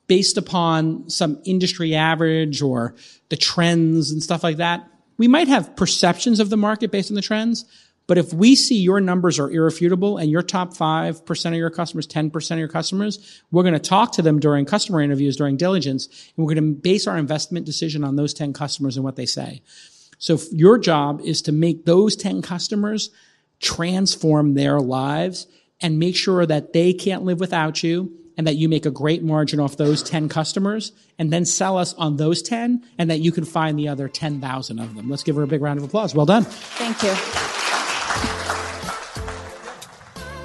based 0.07 0.37
upon 0.37 1.11
some 1.11 1.41
industry 1.45 1.95
average 1.95 2.63
or 2.63 2.95
the 3.29 3.37
trends 3.37 4.11
and 4.11 4.23
stuff 4.23 4.45
like 4.45 4.59
that. 4.59 4.89
We 5.19 5.29
might 5.29 5.49
have 5.49 5.75
perceptions 5.77 6.41
of 6.41 6.51
the 6.51 6.57
market 6.57 6.91
based 6.91 7.11
on 7.11 7.15
the 7.15 7.23
trends, 7.23 7.65
but 8.07 8.19
if 8.19 8.33
we 8.33 8.55
see 8.55 8.77
your 8.77 9.01
numbers 9.01 9.39
are 9.39 9.51
irrefutable 9.51 10.17
and 10.19 10.31
your 10.31 10.43
top 10.43 10.73
5% 10.75 11.47
of 11.47 11.55
your 11.55 11.71
customers, 11.71 12.07
10% 12.07 12.51
of 12.53 12.59
your 12.59 12.69
customers, 12.69 13.43
we're 13.51 13.65
going 13.65 13.75
to 13.75 13.81
talk 13.81 14.13
to 14.13 14.23
them 14.23 14.39
during 14.39 14.65
customer 14.65 15.01
interviews, 15.01 15.37
during 15.37 15.57
diligence, 15.57 16.07
and 16.37 16.47
we're 16.47 16.55
going 16.55 16.75
to 16.75 16.81
base 16.81 17.07
our 17.07 17.19
investment 17.19 17.67
decision 17.67 18.05
on 18.05 18.17
those 18.17 18.33
10 18.33 18.53
customers 18.53 18.97
and 18.97 19.05
what 19.05 19.17
they 19.17 19.27
say. 19.27 19.61
So 20.19 20.39
your 20.53 20.79
job 20.79 21.21
is 21.23 21.43
to 21.43 21.53
make 21.53 21.85
those 21.85 22.17
10 22.17 22.43
customers 22.43 23.11
transform 23.61 24.55
their 24.55 24.81
lives 24.81 25.47
and 25.81 25.99
make 25.99 26.17
sure 26.17 26.47
that 26.47 26.73
they 26.73 26.93
can't 26.93 27.25
live 27.25 27.41
without 27.41 27.83
you 27.83 28.13
and 28.37 28.47
that 28.47 28.57
you 28.57 28.69
make 28.69 28.87
a 28.87 28.91
great 28.91 29.23
margin 29.23 29.61
off 29.61 29.77
those 29.77 30.03
10 30.03 30.29
customers 30.29 30.93
and 31.19 31.33
then 31.33 31.45
sell 31.45 31.77
us 31.77 31.95
on 31.95 32.17
those 32.17 32.43
10 32.43 32.83
and 32.99 33.11
that 33.11 33.19
you 33.19 33.33
can 33.33 33.45
find 33.45 33.79
the 33.79 33.89
other 33.89 34.09
10,000 34.09 34.79
of 34.79 34.95
them. 34.95 35.09
Let's 35.09 35.23
give 35.23 35.37
her 35.37 35.43
a 35.43 35.47
big 35.47 35.63
round 35.63 35.79
of 35.79 35.85
applause. 35.85 36.15
Well 36.15 36.27
done. 36.27 36.45
Thank 36.45 37.03
you. 37.03 37.56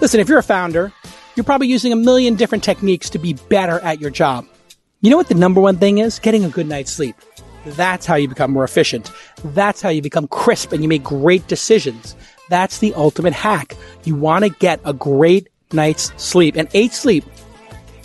Listen, 0.02 0.20
if 0.20 0.28
you're 0.28 0.40
a 0.40 0.44
founder, 0.44 0.92
you're 1.36 1.44
probably 1.44 1.68
using 1.68 1.94
a 1.94 1.96
million 1.96 2.34
different 2.34 2.64
techniques 2.64 3.08
to 3.12 3.20
be 3.20 3.34
better 3.34 3.80
at 3.82 4.02
your 4.02 4.10
job. 4.10 4.48
You 5.02 5.12
know 5.12 5.18
what 5.18 5.28
the 5.28 5.36
number 5.36 5.62
one 5.62 5.78
thing 5.78 6.00
is? 6.00 6.18
Getting 6.18 6.44
a 6.44 6.50
good 6.50 6.68
night's 6.68 6.92
sleep. 6.92 7.16
That's 7.66 8.08
how 8.08 8.16
you 8.16 8.28
become 8.28 8.52
more 8.52 8.64
efficient. 8.64 9.12
That's 9.46 9.80
how 9.80 9.90
you 9.90 10.02
become 10.02 10.28
crisp 10.28 10.72
and 10.72 10.82
you 10.82 10.90
make 10.90 11.04
great 11.04 11.48
decisions. 11.48 12.16
That's 12.50 12.80
the 12.80 12.96
ultimate 12.96 13.34
hack. 13.34 13.76
You 14.04 14.16
want 14.16 14.44
to 14.44 14.50
get 14.50 14.82
a 14.86 14.94
great 14.94 15.50
night's 15.72 16.12
sleep. 16.22 16.56
And 16.56 16.68
8 16.74 16.92
Sleep 16.92 17.24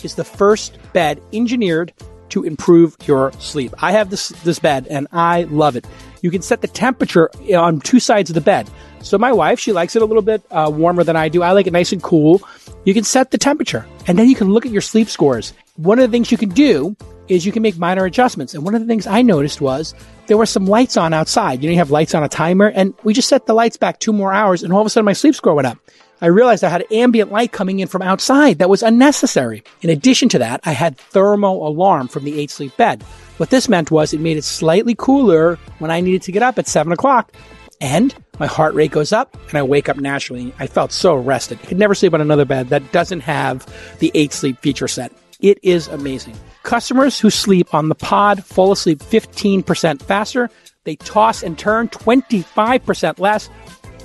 is 0.03 0.13
the 0.13 0.23
first 0.23 0.77
bed 0.93 1.19
engineered 1.33 1.93
to 2.29 2.43
improve 2.43 2.95
your 3.05 3.31
sleep. 3.39 3.73
I 3.81 3.91
have 3.93 4.11
this 4.11 4.29
this 4.43 4.59
bed 4.59 4.85
and 4.89 5.07
I 5.11 5.43
love 5.43 5.75
it. 5.75 5.87
You 6.21 6.29
can 6.29 6.43
set 6.43 6.61
the 6.61 6.67
temperature 6.67 7.31
on 7.55 7.79
two 7.79 7.99
sides 7.99 8.29
of 8.29 8.35
the 8.35 8.41
bed. 8.41 8.69
So 9.01 9.17
my 9.17 9.31
wife, 9.31 9.59
she 9.59 9.71
likes 9.71 9.95
it 9.95 10.01
a 10.01 10.05
little 10.05 10.21
bit 10.21 10.43
uh, 10.51 10.71
warmer 10.73 11.03
than 11.03 11.15
I 11.15 11.29
do. 11.29 11.43
I 11.43 11.51
like 11.51 11.67
it 11.67 11.73
nice 11.73 11.91
and 11.91 12.01
cool. 12.01 12.41
You 12.85 12.93
can 12.93 13.03
set 13.03 13.31
the 13.31 13.37
temperature 13.37 13.85
and 14.07 14.17
then 14.17 14.27
you 14.27 14.35
can 14.35 14.51
look 14.51 14.65
at 14.65 14.71
your 14.71 14.81
sleep 14.81 15.09
scores. 15.09 15.53
One 15.75 15.99
of 15.99 16.09
the 16.09 16.13
things 16.13 16.31
you 16.31 16.37
can 16.37 16.49
do 16.49 16.95
is 17.27 17.45
you 17.45 17.51
can 17.51 17.61
make 17.61 17.77
minor 17.77 18.05
adjustments. 18.05 18.53
And 18.53 18.63
one 18.63 18.75
of 18.75 18.81
the 18.81 18.87
things 18.87 19.05
I 19.05 19.21
noticed 19.21 19.61
was 19.61 19.93
there 20.27 20.37
were 20.37 20.45
some 20.45 20.65
lights 20.65 20.97
on 20.97 21.13
outside. 21.13 21.61
You 21.61 21.69
know, 21.69 21.73
you 21.73 21.79
have 21.79 21.91
lights 21.91 22.15
on 22.15 22.23
a 22.23 22.29
timer 22.29 22.67
and 22.67 22.93
we 23.03 23.13
just 23.13 23.29
set 23.29 23.45
the 23.45 23.53
lights 23.53 23.77
back 23.77 23.99
two 23.99 24.13
more 24.13 24.33
hours 24.33 24.63
and 24.63 24.73
all 24.73 24.81
of 24.81 24.87
a 24.87 24.89
sudden 24.89 25.05
my 25.05 25.13
sleep 25.13 25.35
score 25.35 25.53
went 25.53 25.67
up. 25.67 25.77
I 26.19 26.27
realized 26.27 26.63
I 26.63 26.69
had 26.69 26.91
ambient 26.91 27.31
light 27.31 27.51
coming 27.51 27.79
in 27.79 27.87
from 27.87 28.01
outside 28.01 28.57
that 28.57 28.69
was 28.69 28.81
unnecessary. 28.81 29.63
In 29.81 29.91
addition 29.91 30.29
to 30.29 30.39
that, 30.39 30.61
I 30.63 30.71
had 30.71 30.97
thermal 30.97 31.67
alarm 31.67 32.07
from 32.07 32.23
the 32.23 32.39
8 32.39 32.49
sleep 32.49 32.75
bed. 32.75 33.03
What 33.37 33.51
this 33.51 33.69
meant 33.69 33.91
was 33.91 34.13
it 34.13 34.19
made 34.19 34.37
it 34.37 34.43
slightly 34.43 34.95
cooler 34.97 35.57
when 35.77 35.91
I 35.91 36.01
needed 36.01 36.23
to 36.23 36.31
get 36.31 36.41
up 36.41 36.57
at 36.57 36.67
7 36.67 36.91
o'clock. 36.91 37.31
And 37.79 38.15
my 38.39 38.47
heart 38.47 38.73
rate 38.73 38.91
goes 38.91 39.11
up 39.11 39.37
and 39.49 39.57
I 39.57 39.63
wake 39.63 39.89
up 39.89 39.97
naturally. 39.97 40.53
I 40.59 40.67
felt 40.67 40.91
so 40.91 41.15
rested. 41.15 41.59
I 41.61 41.65
could 41.65 41.77
never 41.77 41.95
sleep 41.95 42.13
on 42.13 42.21
another 42.21 42.45
bed 42.45 42.69
that 42.69 42.91
doesn't 42.91 43.21
have 43.21 43.65
the 43.99 44.11
8 44.15 44.33
sleep 44.33 44.59
feature 44.59 44.87
set. 44.87 45.11
It 45.39 45.59
is 45.61 45.87
amazing. 45.87 46.35
Customers 46.63 47.19
who 47.19 47.29
sleep 47.29 47.73
on 47.73 47.89
the 47.89 47.95
pod 47.95 48.43
fall 48.43 48.71
asleep 48.71 48.99
15% 48.99 50.01
faster. 50.01 50.49
They 50.83 50.95
toss 50.95 51.43
and 51.43 51.57
turn 51.57 51.89
25% 51.89 53.19
less. 53.19 53.49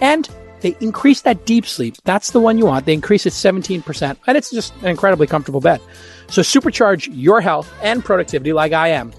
And 0.00 0.28
they 0.60 0.76
increase 0.80 1.22
that 1.22 1.46
deep 1.46 1.66
sleep. 1.66 1.96
That's 2.04 2.30
the 2.32 2.40
one 2.40 2.58
you 2.58 2.66
want. 2.66 2.86
They 2.86 2.92
increase 2.92 3.26
it 3.26 3.32
17%. 3.32 4.16
And 4.26 4.36
it's 4.36 4.50
just 4.50 4.74
an 4.76 4.88
incredibly 4.88 5.26
comfortable 5.26 5.60
bed. 5.60 5.80
So 6.28 6.42
supercharge 6.42 7.08
your 7.10 7.40
health 7.40 7.72
and 7.82 8.04
productivity 8.04 8.52
like 8.52 8.72
I 8.72 8.88
am. 8.88 9.12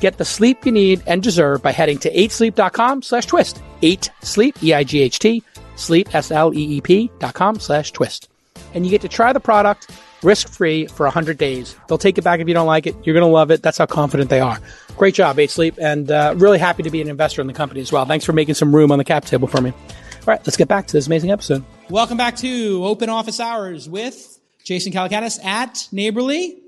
Get 0.00 0.18
the 0.18 0.24
sleep 0.24 0.66
you 0.66 0.72
need 0.72 1.02
and 1.06 1.22
deserve 1.22 1.62
by 1.62 1.72
heading 1.72 1.98
to 1.98 2.12
8sleep.com 2.12 3.02
slash 3.02 3.26
twist. 3.26 3.62
8sleep, 3.82 4.62
E-I-G-H-T, 4.62 5.42
sleep, 5.76 6.14
S-L-E-E-P 6.14 7.10
dot 7.18 7.34
com 7.34 7.58
slash 7.58 7.92
twist. 7.92 8.28
And 8.74 8.84
you 8.84 8.90
get 8.90 9.02
to 9.02 9.08
try 9.08 9.32
the 9.32 9.40
product 9.40 9.90
risk-free 10.22 10.86
for 10.86 11.06
100 11.06 11.38
days. 11.38 11.76
They'll 11.88 11.98
take 11.98 12.18
it 12.18 12.24
back 12.24 12.40
if 12.40 12.48
you 12.48 12.54
don't 12.54 12.66
like 12.66 12.86
it. 12.86 12.96
You're 13.04 13.14
going 13.14 13.26
to 13.26 13.32
love 13.32 13.50
it. 13.50 13.62
That's 13.62 13.78
how 13.78 13.86
confident 13.86 14.30
they 14.30 14.40
are. 14.40 14.58
Great 14.96 15.14
job, 15.14 15.38
8 15.38 15.50
Sleep. 15.50 15.78
And 15.80 16.10
uh, 16.10 16.34
really 16.36 16.58
happy 16.58 16.82
to 16.82 16.90
be 16.90 17.00
an 17.00 17.08
investor 17.08 17.40
in 17.40 17.46
the 17.46 17.52
company 17.52 17.80
as 17.80 17.92
well. 17.92 18.04
Thanks 18.06 18.24
for 18.24 18.32
making 18.32 18.54
some 18.54 18.74
room 18.74 18.90
on 18.92 18.98
the 18.98 19.04
cap 19.04 19.24
table 19.24 19.46
for 19.46 19.60
me. 19.60 19.70
All 19.70 20.32
right, 20.32 20.40
let's 20.46 20.56
get 20.56 20.68
back 20.68 20.86
to 20.88 20.92
this 20.92 21.06
amazing 21.06 21.30
episode. 21.30 21.64
Welcome 21.88 22.16
back 22.16 22.36
to 22.38 22.84
Open 22.84 23.08
Office 23.08 23.38
Hours 23.38 23.88
with 23.88 24.40
Jason 24.64 24.92
Calacanis 24.92 25.42
at 25.44 25.86
Neighborly. 25.92 26.62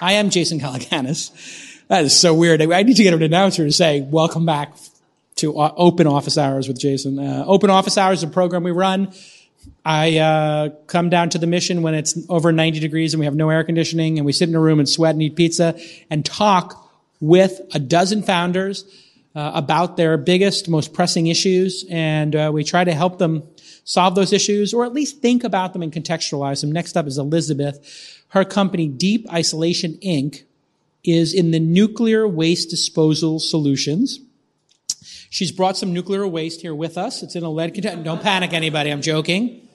I 0.00 0.14
am 0.14 0.30
Jason 0.30 0.60
Calacanis. 0.60 1.30
That 1.88 2.04
is 2.04 2.18
so 2.18 2.34
weird. 2.34 2.60
I 2.60 2.82
need 2.82 2.96
to 2.96 3.02
get 3.02 3.14
an 3.14 3.22
announcer 3.22 3.64
to 3.64 3.72
say, 3.72 4.00
welcome 4.00 4.44
back 4.44 4.76
to 5.36 5.54
Open 5.56 6.06
Office 6.06 6.36
Hours 6.38 6.68
with 6.68 6.78
Jason. 6.78 7.18
Uh, 7.18 7.44
Open 7.46 7.70
Office 7.70 7.96
Hours 7.96 8.18
is 8.18 8.24
a 8.24 8.28
program 8.28 8.62
we 8.62 8.72
run 8.72 9.12
I 9.84 10.18
uh, 10.18 10.68
come 10.86 11.10
down 11.10 11.30
to 11.30 11.38
the 11.38 11.46
mission 11.46 11.82
when 11.82 11.94
it's 11.94 12.18
over 12.28 12.52
90 12.52 12.80
degrees 12.80 13.14
and 13.14 13.20
we 13.20 13.24
have 13.24 13.34
no 13.34 13.50
air 13.50 13.64
conditioning 13.64 14.18
and 14.18 14.26
we 14.26 14.32
sit 14.32 14.48
in 14.48 14.54
a 14.54 14.60
room 14.60 14.78
and 14.78 14.88
sweat 14.88 15.14
and 15.14 15.22
eat 15.22 15.36
pizza 15.36 15.78
and 16.10 16.24
talk 16.24 16.90
with 17.20 17.60
a 17.72 17.78
dozen 17.78 18.22
founders 18.22 18.84
uh, 19.34 19.52
about 19.54 19.96
their 19.96 20.16
biggest, 20.16 20.68
most 20.68 20.92
pressing 20.92 21.28
issues. 21.28 21.84
And 21.90 22.34
uh, 22.34 22.50
we 22.52 22.64
try 22.64 22.84
to 22.84 22.92
help 22.92 23.18
them 23.18 23.44
solve 23.84 24.14
those 24.14 24.32
issues 24.32 24.74
or 24.74 24.84
at 24.84 24.92
least 24.92 25.20
think 25.20 25.44
about 25.44 25.72
them 25.72 25.82
and 25.82 25.92
contextualize 25.92 26.60
them. 26.60 26.72
Next 26.72 26.96
up 26.96 27.06
is 27.06 27.18
Elizabeth. 27.18 28.15
Her 28.36 28.44
company, 28.44 28.86
Deep 28.86 29.26
Isolation 29.32 29.94
Inc., 30.04 30.42
is 31.02 31.32
in 31.32 31.52
the 31.52 31.58
nuclear 31.58 32.28
waste 32.28 32.68
disposal 32.68 33.40
solutions. 33.40 34.20
She's 35.30 35.50
brought 35.50 35.78
some 35.78 35.94
nuclear 35.94 36.28
waste 36.28 36.60
here 36.60 36.74
with 36.74 36.98
us. 36.98 37.22
It's 37.22 37.34
in 37.34 37.44
a 37.44 37.48
lead 37.48 37.72
container. 37.72 38.04
Don't 38.04 38.20
panic, 38.20 38.52
anybody. 38.52 38.90
I'm 38.90 39.00
joking. 39.00 39.66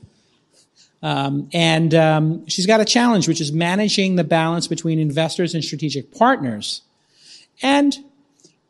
Um, 1.02 1.50
and 1.52 1.96
um, 1.96 2.48
she's 2.48 2.68
got 2.68 2.80
a 2.80 2.86
challenge, 2.86 3.28
which 3.28 3.42
is 3.42 3.52
managing 3.52 4.16
the 4.16 4.24
balance 4.24 4.68
between 4.68 5.00
investors 5.00 5.56
and 5.56 5.64
strategic 5.64 6.12
partners 6.12 6.84
and 7.64 7.98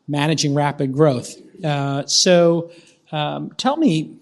managing 0.08 0.54
rapid 0.54 0.94
growth. 0.94 1.36
Uh, 1.62 2.06
so 2.06 2.70
um, 3.12 3.50
tell 3.58 3.76
me, 3.76 4.16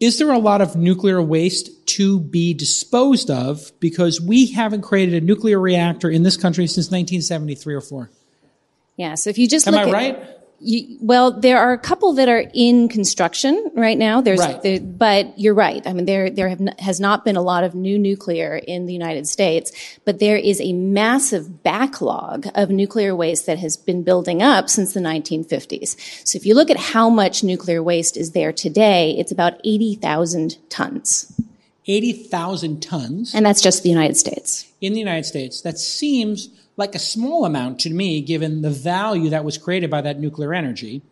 is 0.00 0.18
there 0.18 0.30
a 0.30 0.38
lot 0.38 0.60
of 0.60 0.76
nuclear 0.76 1.20
waste 1.20 1.86
to 1.86 2.20
be 2.20 2.54
disposed 2.54 3.30
of 3.30 3.72
because 3.80 4.20
we 4.20 4.52
haven't 4.52 4.82
created 4.82 5.20
a 5.20 5.24
nuclear 5.24 5.58
reactor 5.58 6.08
in 6.08 6.22
this 6.22 6.36
country 6.36 6.66
since 6.66 6.86
1973 6.86 7.74
or 7.74 7.80
4? 7.80 8.10
Yeah, 8.96 9.14
so 9.14 9.30
if 9.30 9.38
you 9.38 9.48
just 9.48 9.66
Am 9.66 9.74
look 9.74 9.86
I 9.86 9.88
at, 9.88 9.92
right? 9.92 10.37
You, 10.60 10.98
well, 11.00 11.30
there 11.30 11.58
are 11.60 11.72
a 11.72 11.78
couple 11.78 12.14
that 12.14 12.28
are 12.28 12.44
in 12.52 12.88
construction 12.88 13.70
right 13.74 13.96
now. 13.96 14.20
There's, 14.20 14.40
Right. 14.40 14.60
there, 14.60 14.80
but 14.80 15.38
you're 15.38 15.54
right. 15.54 15.86
I 15.86 15.92
mean, 15.92 16.04
there 16.04 16.30
there 16.30 16.48
have 16.48 16.60
n- 16.60 16.74
has 16.80 16.98
not 16.98 17.24
been 17.24 17.36
a 17.36 17.42
lot 17.42 17.62
of 17.62 17.76
new 17.76 17.96
nuclear 17.96 18.56
in 18.56 18.86
the 18.86 18.92
United 18.92 19.28
States, 19.28 19.70
but 20.04 20.18
there 20.18 20.36
is 20.36 20.60
a 20.60 20.72
massive 20.72 21.62
backlog 21.62 22.48
of 22.56 22.70
nuclear 22.70 23.14
waste 23.14 23.46
that 23.46 23.58
has 23.60 23.76
been 23.76 24.02
building 24.02 24.42
up 24.42 24.68
since 24.68 24.94
the 24.94 25.00
1950s. 25.00 25.96
So 26.24 26.36
if 26.36 26.44
you 26.44 26.54
look 26.56 26.70
at 26.70 26.76
how 26.76 27.08
much 27.08 27.44
nuclear 27.44 27.80
waste 27.80 28.16
is 28.16 28.32
there 28.32 28.52
today, 28.52 29.14
it's 29.16 29.30
about 29.30 29.60
80,000 29.62 30.56
tons, 30.70 31.32
80,000 31.86 32.82
tons 32.82 33.34
and 33.34 33.46
that's 33.46 33.60
just 33.60 33.82
the 33.82 33.88
United 33.90 34.16
States. 34.16 34.66
in 34.80 34.92
the 34.92 34.98
United 34.98 35.24
States. 35.24 35.60
That 35.62 35.78
seems 35.78 36.48
like 36.78 36.94
a 36.94 36.98
small 36.98 37.44
amount 37.44 37.80
to 37.80 37.90
me, 37.90 38.22
given 38.22 38.62
the 38.62 38.70
value 38.70 39.28
that 39.30 39.44
was 39.44 39.58
created 39.58 39.90
by 39.90 40.00
that 40.00 40.18
nuclear 40.18 40.54
energy. 40.54 41.02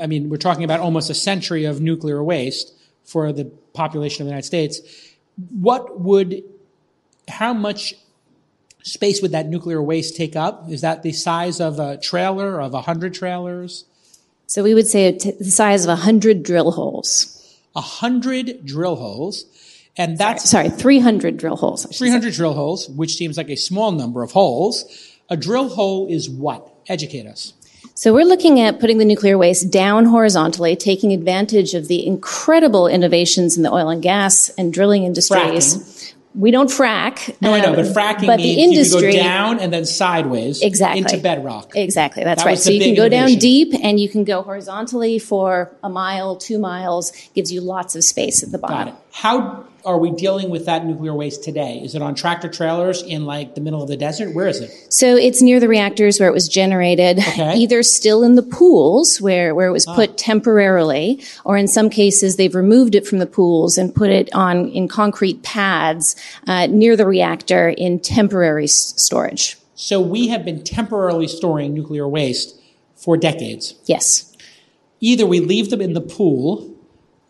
I 0.00 0.06
mean, 0.06 0.30
we're 0.30 0.36
talking 0.36 0.64
about 0.64 0.80
almost 0.80 1.10
a 1.10 1.14
century 1.14 1.64
of 1.64 1.80
nuclear 1.80 2.22
waste 2.22 2.72
for 3.04 3.32
the 3.32 3.46
population 3.74 4.22
of 4.22 4.26
the 4.26 4.30
United 4.30 4.46
States. 4.46 4.80
What 5.50 6.00
would, 6.00 6.44
how 7.28 7.52
much 7.52 7.94
space 8.82 9.20
would 9.20 9.32
that 9.32 9.48
nuclear 9.48 9.82
waste 9.82 10.16
take 10.16 10.36
up? 10.36 10.70
Is 10.70 10.82
that 10.82 11.02
the 11.02 11.12
size 11.12 11.60
of 11.60 11.80
a 11.80 11.96
trailer, 11.96 12.60
of 12.60 12.72
a 12.72 12.82
hundred 12.82 13.12
trailers? 13.12 13.84
So 14.46 14.62
we 14.62 14.74
would 14.74 14.86
say 14.86 15.12
t- 15.12 15.32
the 15.32 15.44
size 15.50 15.84
of 15.84 15.88
100 15.88 16.42
drill 16.42 16.70
holes. 16.72 17.36
A 17.74 17.80
hundred 17.80 18.64
drill 18.64 18.96
holes. 18.96 19.44
And 20.00 20.16
that's 20.16 20.48
Sorry, 20.48 20.70
300 20.70 21.36
drill 21.36 21.56
holes. 21.56 21.84
I 21.84 21.90
should 21.90 21.96
say. 21.96 22.04
300 22.06 22.32
drill 22.32 22.54
holes, 22.54 22.88
which 22.88 23.16
seems 23.16 23.36
like 23.36 23.50
a 23.50 23.56
small 23.56 23.92
number 23.92 24.22
of 24.22 24.32
holes. 24.32 24.86
A 25.28 25.36
drill 25.36 25.68
hole 25.68 26.06
is 26.08 26.30
what? 26.30 26.66
Educate 26.88 27.26
us. 27.26 27.52
So 27.94 28.14
we're 28.14 28.24
looking 28.24 28.60
at 28.60 28.80
putting 28.80 28.96
the 28.96 29.04
nuclear 29.04 29.36
waste 29.36 29.70
down 29.70 30.06
horizontally, 30.06 30.74
taking 30.74 31.12
advantage 31.12 31.74
of 31.74 31.88
the 31.88 32.06
incredible 32.06 32.86
innovations 32.86 33.58
in 33.58 33.62
the 33.62 33.70
oil 33.70 33.90
and 33.90 34.02
gas 34.02 34.48
and 34.56 34.72
drilling 34.72 35.04
industries. 35.04 36.14
We 36.34 36.50
don't 36.50 36.70
frack. 36.70 37.36
No, 37.42 37.52
I 37.52 37.60
know, 37.60 37.70
um, 37.70 37.76
but 37.76 37.86
fracking 37.86 38.26
but 38.26 38.38
the 38.38 38.54
industry, 38.62 39.08
you 39.08 39.12
can 39.12 39.20
go 39.20 39.22
down 39.22 39.58
and 39.60 39.70
then 39.70 39.84
sideways 39.84 40.62
Exactly. 40.62 41.00
into 41.00 41.18
bedrock. 41.18 41.72
Exactly, 41.74 42.24
that's 42.24 42.42
That 42.42 42.48
right. 42.48 42.58
So 42.58 42.70
you 42.70 42.80
can 42.80 42.94
go 42.94 43.08
down 43.10 43.34
deep 43.34 43.74
and 43.82 44.00
you 44.00 44.08
can 44.08 44.24
go 44.24 44.40
horizontally 44.40 45.18
for 45.18 45.76
a 45.82 45.90
mile, 45.90 46.36
two 46.36 46.58
miles, 46.58 47.12
gives 47.34 47.52
you 47.52 47.60
lots 47.60 47.96
of 47.96 48.04
space 48.04 48.42
at 48.42 48.50
the 48.50 48.58
bottom. 48.58 48.78
Got 48.78 48.88
it. 48.88 48.94
How 49.12 49.66
are 49.84 49.98
we 49.98 50.10
dealing 50.10 50.50
with 50.50 50.66
that 50.66 50.84
nuclear 50.84 51.14
waste 51.14 51.42
today? 51.42 51.80
Is 51.82 51.94
it 51.94 52.02
on 52.02 52.14
tractor 52.14 52.48
trailers 52.48 53.02
in 53.02 53.24
like 53.24 53.54
the 53.54 53.60
middle 53.60 53.82
of 53.82 53.88
the 53.88 53.96
desert? 53.96 54.34
Where 54.34 54.46
is 54.46 54.60
it? 54.60 54.70
So 54.92 55.16
it's 55.16 55.40
near 55.42 55.58
the 55.60 55.68
reactors 55.68 56.20
where 56.20 56.28
it 56.28 56.32
was 56.32 56.48
generated, 56.48 57.18
Okay. 57.18 57.42
Ah. 57.42 57.54
either 57.54 57.82
still 57.82 58.22
in 58.22 58.34
the 58.34 58.42
pools 58.42 59.20
where, 59.20 59.54
where 59.54 59.68
it 59.68 59.72
was 59.72 59.86
put 59.86 60.18
temporarily, 60.18 61.22
or 61.44 61.56
in 61.56 61.66
some 61.68 61.88
cases 61.90 62.36
they've 62.36 62.54
removed 62.54 62.94
it 62.94 63.06
from 63.06 63.18
the 63.18 63.26
pools 63.26 63.78
and 63.78 63.94
put 63.94 64.10
it 64.10 64.28
on 64.34 64.68
in 64.68 64.88
concrete 64.88 65.42
pads 65.42 66.16
uh, 66.46 66.66
near 66.66 66.96
the 66.96 67.06
reactor 67.06 67.68
in 67.70 67.98
temporary 68.00 68.64
s- 68.64 68.92
storage. 68.96 69.56
So 69.74 70.00
we 70.00 70.28
have 70.28 70.44
been 70.44 70.62
temporarily 70.62 71.26
storing 71.28 71.72
nuclear 71.72 72.06
waste 72.06 72.60
for 72.96 73.16
decades. 73.16 73.74
Yes. 73.86 74.26
Either 75.00 75.24
we 75.24 75.40
leave 75.40 75.70
them 75.70 75.80
in 75.80 75.94
the 75.94 76.02
pool, 76.02 76.74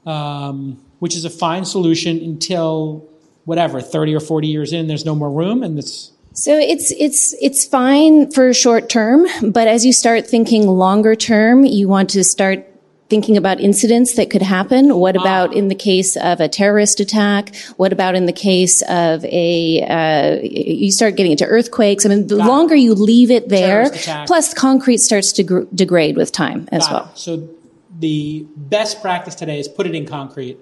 um, 0.04 0.80
which 1.00 1.16
is 1.16 1.24
a 1.24 1.30
fine 1.30 1.64
solution 1.64 2.18
until 2.18 3.08
whatever, 3.44 3.80
30 3.80 4.14
or 4.14 4.20
40 4.20 4.46
years 4.46 4.72
in, 4.72 4.86
there's 4.86 5.04
no 5.04 5.14
more 5.14 5.30
room 5.30 5.62
and 5.62 5.78
it's 5.78 6.12
So 6.32 6.56
it's 6.56 6.92
it's 6.92 7.34
it's 7.40 7.64
fine 7.64 8.30
for 8.30 8.54
short 8.54 8.88
term, 8.88 9.26
but 9.42 9.66
as 9.66 9.84
you 9.84 9.92
start 9.92 10.26
thinking 10.26 10.68
longer 10.68 11.16
term, 11.16 11.64
you 11.64 11.88
want 11.88 12.10
to 12.10 12.22
start 12.22 12.66
thinking 13.08 13.36
about 13.36 13.58
incidents 13.60 14.14
that 14.14 14.30
could 14.30 14.40
happen. 14.40 14.96
What 14.96 15.16
about 15.16 15.52
in 15.52 15.66
the 15.66 15.74
case 15.74 16.16
of 16.16 16.38
a 16.40 16.48
terrorist 16.48 17.00
attack? 17.00 17.56
What 17.76 17.92
about 17.92 18.14
in 18.14 18.26
the 18.26 18.32
case 18.32 18.82
of 18.82 19.24
a 19.24 19.82
uh, 19.82 20.40
you 20.42 20.92
start 20.92 21.16
getting 21.16 21.32
into 21.32 21.44
earthquakes? 21.44 22.06
I 22.06 22.10
mean, 22.10 22.28
the 22.28 22.36
longer 22.36 22.76
you 22.76 22.94
leave 22.94 23.32
it 23.32 23.48
there, 23.48 23.90
plus 24.26 24.54
concrete 24.54 24.98
starts 24.98 25.32
to 25.32 25.42
gr- 25.42 25.62
degrade 25.74 26.16
with 26.16 26.30
time 26.30 26.68
as 26.70 26.86
Got 26.86 26.92
well. 26.92 27.10
it. 27.12 27.18
So 27.18 27.48
the 27.98 28.46
best 28.56 29.02
practice 29.02 29.34
today 29.34 29.58
is 29.58 29.66
put 29.66 29.86
it 29.86 29.94
in 29.94 30.06
concrete, 30.06 30.56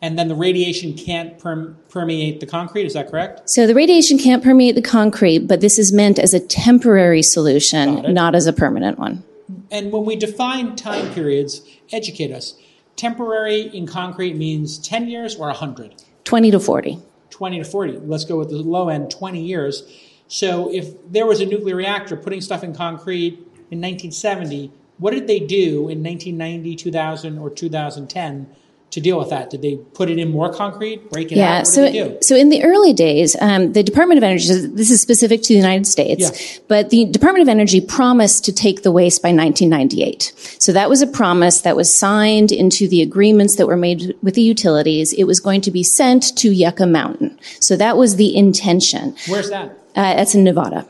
and 0.00 0.18
then 0.18 0.28
the 0.28 0.34
radiation 0.34 0.94
can't 0.94 1.38
perm- 1.38 1.76
permeate 1.88 2.40
the 2.40 2.46
concrete. 2.46 2.86
Is 2.86 2.94
that 2.94 3.10
correct? 3.10 3.48
So 3.50 3.66
the 3.66 3.74
radiation 3.74 4.18
can't 4.18 4.42
permeate 4.42 4.74
the 4.74 4.82
concrete, 4.82 5.40
but 5.40 5.60
this 5.60 5.78
is 5.78 5.92
meant 5.92 6.18
as 6.18 6.32
a 6.32 6.40
temporary 6.40 7.22
solution, 7.22 8.12
not 8.14 8.34
as 8.34 8.46
a 8.46 8.52
permanent 8.52 8.98
one. 8.98 9.24
And 9.70 9.92
when 9.92 10.04
we 10.04 10.16
define 10.16 10.76
time 10.76 11.12
periods, 11.12 11.62
educate 11.90 12.32
us. 12.32 12.54
Temporary 12.96 13.62
in 13.62 13.86
concrete 13.86 14.36
means 14.36 14.78
10 14.78 15.08
years 15.08 15.36
or 15.36 15.46
100? 15.48 16.02
20 16.24 16.50
to 16.50 16.60
40. 16.60 16.98
20 17.30 17.58
to 17.58 17.64
40. 17.64 17.92
Let's 17.98 18.24
go 18.24 18.38
with 18.38 18.50
the 18.50 18.56
low 18.56 18.88
end, 18.88 19.10
20 19.10 19.40
years. 19.40 19.82
So 20.26 20.72
if 20.72 21.10
there 21.10 21.26
was 21.26 21.40
a 21.40 21.46
nuclear 21.46 21.76
reactor 21.76 22.16
putting 22.16 22.40
stuff 22.40 22.62
in 22.62 22.74
concrete 22.74 23.34
in 23.70 23.80
1970, 23.80 24.72
what 24.98 25.12
did 25.12 25.26
they 25.26 25.38
do 25.38 25.88
in 25.88 26.02
1990, 26.02 26.76
2000, 26.76 27.38
or 27.38 27.50
2010 27.50 28.48
to 28.90 29.00
deal 29.00 29.18
with 29.18 29.28
that? 29.30 29.50
Did 29.50 29.60
they 29.62 29.76
put 29.76 30.08
it 30.08 30.18
in 30.18 30.30
more 30.30 30.52
concrete, 30.52 31.10
break 31.10 31.30
it 31.30 31.34
out? 31.34 31.38
Yeah. 31.38 31.58
What 31.58 31.66
So, 31.66 31.84
did 31.84 31.92
they 31.94 32.08
do? 32.14 32.18
so 32.22 32.36
in 32.36 32.48
the 32.48 32.64
early 32.64 32.92
days, 32.92 33.36
um, 33.40 33.72
the 33.72 33.82
Department 33.82 34.18
of 34.18 34.24
Energy, 34.24 34.46
this 34.66 34.90
is 34.90 35.00
specific 35.02 35.42
to 35.42 35.48
the 35.48 35.56
United 35.56 35.86
States, 35.86 36.22
Yeah. 36.22 36.58
but 36.68 36.90
the 36.90 37.04
Department 37.04 37.42
of 37.42 37.48
Energy 37.48 37.80
promised 37.80 38.44
to 38.46 38.52
take 38.52 38.82
the 38.82 38.90
waste 38.90 39.22
by 39.22 39.30
1998. 39.30 40.32
So 40.58 40.72
that 40.72 40.88
was 40.88 41.02
a 41.02 41.06
promise 41.06 41.60
that 41.60 41.76
was 41.76 41.94
signed 41.94 42.50
into 42.50 42.88
the 42.88 43.02
agreements 43.02 43.56
that 43.56 43.66
were 43.66 43.76
made 43.76 44.14
with 44.22 44.34
the 44.34 44.42
utilities. 44.42 45.12
It 45.12 45.24
was 45.24 45.38
going 45.40 45.60
to 45.62 45.70
be 45.70 45.82
sent 45.82 46.36
to 46.38 46.50
Yucca 46.50 46.86
Mountain. 46.86 47.38
So 47.60 47.76
that 47.76 47.96
was 47.98 48.16
the 48.16 48.34
intention. 48.36 49.14
Where's 49.28 49.50
that? 49.50 49.70
Uh, 49.94 50.14
that's 50.14 50.34
in 50.34 50.44
Nevada. 50.44 50.86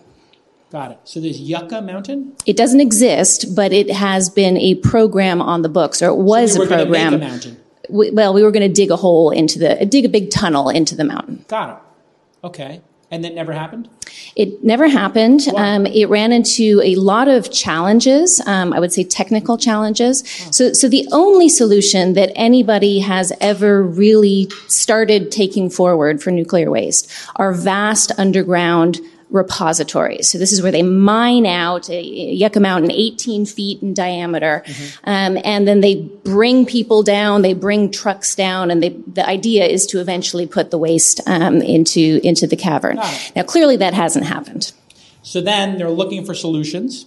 Got 0.70 0.90
it. 0.92 0.98
So 1.04 1.18
there's 1.18 1.40
Yucca 1.40 1.80
Mountain? 1.80 2.34
It 2.44 2.56
doesn't 2.56 2.80
exist, 2.80 3.56
but 3.56 3.72
it 3.72 3.90
has 3.90 4.28
been 4.28 4.58
a 4.58 4.74
program 4.76 5.40
on 5.40 5.62
the 5.62 5.68
books, 5.70 6.02
or 6.02 6.08
it 6.08 6.16
was 6.18 6.58
we 6.58 6.66
were 6.66 6.74
a 6.74 6.76
program. 6.84 7.20
We, 7.88 8.10
well, 8.10 8.34
we 8.34 8.42
were 8.42 8.50
going 8.50 8.68
to 8.68 8.72
dig 8.72 8.90
a 8.90 8.96
hole 8.96 9.30
into 9.30 9.58
the, 9.58 9.86
dig 9.86 10.04
a 10.04 10.08
big 10.08 10.30
tunnel 10.30 10.68
into 10.68 10.94
the 10.94 11.04
mountain. 11.04 11.44
Got 11.48 11.70
it. 11.70 12.46
Okay. 12.46 12.82
And 13.10 13.24
that 13.24 13.34
never 13.34 13.52
happened? 13.54 13.88
It 14.36 14.62
never 14.62 14.86
happened. 14.86 15.48
Um, 15.56 15.86
it 15.86 16.10
ran 16.10 16.30
into 16.30 16.82
a 16.84 16.94
lot 16.96 17.26
of 17.26 17.50
challenges. 17.50 18.40
Um, 18.46 18.74
I 18.74 18.80
would 18.80 18.92
say 18.92 19.02
technical 19.02 19.56
challenges. 19.56 20.28
So, 20.50 20.74
so 20.74 20.88
the 20.88 21.08
only 21.10 21.48
solution 21.48 22.12
that 22.14 22.30
anybody 22.36 22.98
has 22.98 23.32
ever 23.40 23.82
really 23.82 24.50
started 24.66 25.32
taking 25.32 25.70
forward 25.70 26.22
for 26.22 26.30
nuclear 26.30 26.70
waste 26.70 27.10
are 27.36 27.54
vast 27.54 28.12
underground 28.18 29.00
repositories. 29.30 30.28
So 30.30 30.38
this 30.38 30.52
is 30.52 30.62
where 30.62 30.72
they 30.72 30.82
mine 30.82 31.46
out 31.46 31.90
a 31.90 32.02
Yucca 32.02 32.60
Mountain 32.60 32.90
18 32.90 33.46
feet 33.46 33.82
in 33.82 33.94
diameter. 33.94 34.64
Um, 35.04 35.38
and 35.44 35.68
then 35.68 35.80
they 35.80 35.96
bring 35.96 36.64
people 36.64 37.02
down, 37.02 37.42
they 37.42 37.54
bring 37.54 37.90
trucks 37.90 38.34
down, 38.34 38.70
and 38.70 38.82
they, 38.82 38.90
the 38.90 39.26
idea 39.26 39.66
is 39.66 39.86
to 39.86 40.00
eventually 40.00 40.46
put 40.46 40.70
the 40.70 40.78
waste 40.78 41.20
um, 41.26 41.60
into, 41.60 42.20
into 42.24 42.46
the 42.46 42.56
cavern. 42.56 42.96
Now, 43.36 43.42
clearly 43.42 43.76
that 43.76 43.94
hasn't 43.94 44.24
happened. 44.24 44.72
So 45.22 45.40
then 45.40 45.76
they're 45.76 45.90
looking 45.90 46.24
for 46.24 46.32
solutions, 46.32 47.06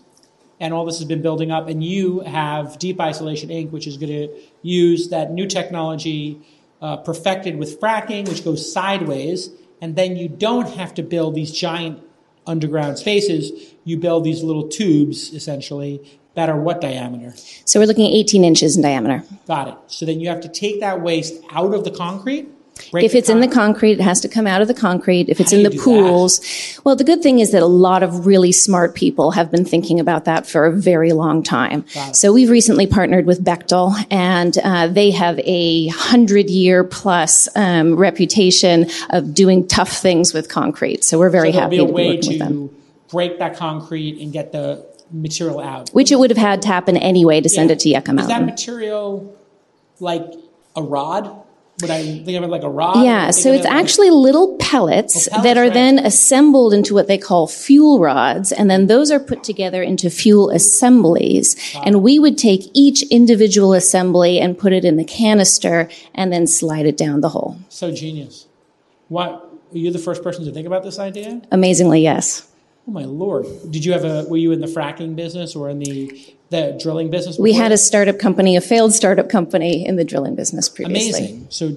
and 0.60 0.74
all 0.74 0.86
this 0.86 1.00
has 1.00 1.08
been 1.08 1.24
building 1.24 1.50
up. 1.50 1.68
And 1.68 1.84
you 1.84 2.20
have 2.20 2.78
Deep 2.78 3.02
Isolation 3.02 3.50
Inc., 3.50 3.72
which 3.72 3.88
is 3.88 3.98
going 3.98 4.12
to 4.12 4.40
use 4.62 5.10
that 5.10 5.32
new 5.32 5.48
technology 5.48 6.40
uh, 6.82 6.98
perfected 6.98 7.58
with 7.58 7.80
fracking, 7.80 8.28
which 8.28 8.44
goes 8.44 8.72
sideways, 8.72 9.50
and 9.82 9.96
then 9.96 10.16
you 10.16 10.28
don't 10.28 10.70
have 10.70 10.94
to 10.96 11.04
build 11.04 11.34
these 11.34 11.52
giant 11.52 12.04
underground 12.48 12.98
spaces. 12.98 13.74
You 13.84 13.98
build 13.98 14.24
these 14.24 14.44
little 14.44 14.68
tubes, 14.68 15.34
essentially, 15.34 16.20
that 16.36 16.50
are 16.50 16.60
what 16.60 16.82
diameter? 16.82 17.34
So 17.66 17.80
we're 17.80 17.88
looking 17.88 18.08
at 18.08 18.14
18 18.14 18.44
inches 18.44 18.76
in 18.76 18.84
diameter. 18.84 19.24
Got 19.48 19.68
it. 19.68 19.76
So 19.88 20.06
then 20.06 20.20
you 20.20 20.30
have 20.30 20.42
to 20.42 20.50
take 20.50 20.80
that 20.80 21.02
waste 21.02 21.42
out 21.52 21.74
of 21.74 21.84
the 21.84 21.92
concrete 21.92 22.48
if 22.94 23.16
it's 23.16 23.30
in 23.30 23.42
the 23.42 23.48
concrete, 23.48 23.94
it 23.94 24.02
has 24.02 24.22
to 24.22 24.28
come 24.28 24.48
out 24.48 24.62
of 24.62 24.68
the 24.68 24.74
concrete. 24.74 25.30
If 25.30 25.40
it's 25.40 25.54
in 25.54 25.64
the 25.64 25.70
pools, 25.72 26.40
that? 26.40 26.80
well, 26.84 26.96
the 26.96 27.04
good 27.04 27.22
thing 27.22 27.40
is 27.40 27.52
that 27.52 27.62
a 27.62 27.68
lot 27.68 28.02
of 28.04 28.26
really 28.26 28.52
smart 28.52 28.96
people 28.96 29.32
have 29.32 29.52
been 29.52 29.66
thinking 29.66 30.00
about 30.00 30.26
that 30.26 30.48
for 30.48 30.66
a 30.66 30.72
very 30.72 31.12
long 31.14 31.44
time. 31.44 31.86
So 32.14 32.34
we've 32.34 32.50
recently 32.50 32.88
partnered 32.88 33.26
with 33.26 33.44
Bechtel, 33.44 33.94
and 34.10 34.58
uh, 34.58 34.88
they 34.88 35.12
have 35.12 35.40
a 35.44 35.88
hundred 35.90 36.50
year 36.50 36.84
plus 36.84 37.48
um, 37.56 37.96
reputation 37.96 38.90
of 39.10 39.34
doing 39.34 39.68
tough 39.68 39.92
things 39.92 40.34
with 40.34 40.50
concrete. 40.50 41.04
So 41.04 41.20
we're 41.20 41.30
very 41.30 41.52
so 41.52 41.60
happy 41.60 41.78
to 41.78 41.86
be 41.86 41.92
working 41.92 42.22
to 42.22 42.30
with 42.30 42.40
them. 42.40 42.70
break 43.10 43.40
that 43.40 43.58
concrete 43.58 44.22
and 44.22 44.34
get 44.34 44.52
the 44.52 44.86
material 45.12 45.60
out. 45.60 45.90
Which 45.92 46.12
it 46.12 46.16
would 46.18 46.30
have 46.32 46.38
had 46.38 46.62
to 46.64 46.68
happen 46.70 46.98
anyway 46.98 47.42
to 47.42 47.50
send 47.50 47.70
Yeah. 47.70 47.74
it 47.74 47.80
to 47.82 47.90
Yucca 47.90 48.12
Is 48.12 48.16
Mountain. 48.16 48.28
that 48.30 48.46
material 48.46 49.38
like 50.00 50.26
a 50.76 50.82
rod? 50.82 51.41
Would 51.82 51.90
I 51.92 52.02
think 52.04 52.38
of 52.38 52.44
it 52.44 52.48
like 52.48 52.64
a 52.64 52.70
rod? 52.70 53.04
Yeah, 53.04 53.32
so 53.32 53.52
it's 53.52 53.66
it 53.66 53.70
like- 53.70 53.74
actually 53.80 54.10
little 54.12 54.56
pellets, 54.58 55.28
Oh, 55.28 55.32
pellets, 55.32 55.44
that 55.44 55.58
are 55.58 55.64
right. 55.64 55.74
then 55.74 56.00
assembled 56.00 56.74
into 56.74 56.94
what 56.94 57.08
they 57.08 57.18
call 57.18 57.48
fuel 57.48 58.00
rods, 58.00 58.52
and 58.52 58.70
then 58.70 58.88
those 58.88 59.12
are 59.12 59.20
put 59.20 59.44
together 59.44 59.82
into 59.82 60.10
fuel 60.10 60.50
assemblies. 60.50 61.56
And 61.84 62.02
we 62.04 62.20
would 62.20 62.38
take 62.38 62.70
each 62.74 63.04
individual 63.10 63.74
assembly 63.74 64.40
and 64.40 64.58
put 64.58 64.74
it 64.74 64.86
in 64.86 64.98
the 64.98 65.04
canister 65.04 65.90
and 66.14 66.32
then 66.32 66.48
slide 66.48 66.86
it 66.86 66.98
down 66.98 67.22
the 67.22 67.30
hole. 67.30 67.58
so 67.70 67.92
genius. 67.92 68.48
What? 69.08 69.48
Were 69.72 69.78
you 69.78 69.92
the 69.92 70.00
first 70.00 70.22
person 70.24 70.44
to 70.46 70.52
think 70.52 70.68
about 70.68 70.84
this 70.84 71.00
idea? 71.00 71.42
Amazingly, 71.52 72.02
yes. 72.02 72.48
Oh 72.88 72.92
my 72.92 73.06
lord! 73.06 73.46
Did 73.70 73.86
you 73.86 73.92
have 73.92 74.04
a? 74.04 74.26
Were 74.28 74.38
you 74.38 74.52
in 74.52 74.62
the 74.62 74.68
fracking 74.68 75.16
business 75.16 75.56
or 75.56 75.70
in 75.70 75.80
the 75.80 76.36
the 76.50 76.78
drilling 76.82 77.10
business? 77.10 77.38
We 77.38 77.54
had 77.54 77.72
a 77.72 77.78
startup 77.78 78.20
company, 78.20 78.56
a 78.56 78.62
failed 78.62 78.94
startup 78.94 79.30
company 79.30 79.86
in 79.86 79.96
the 79.96 80.04
drilling 80.04 80.36
business 80.36 80.68
previously. 80.68 81.20
Amazing. 81.20 81.48
So 81.50 81.76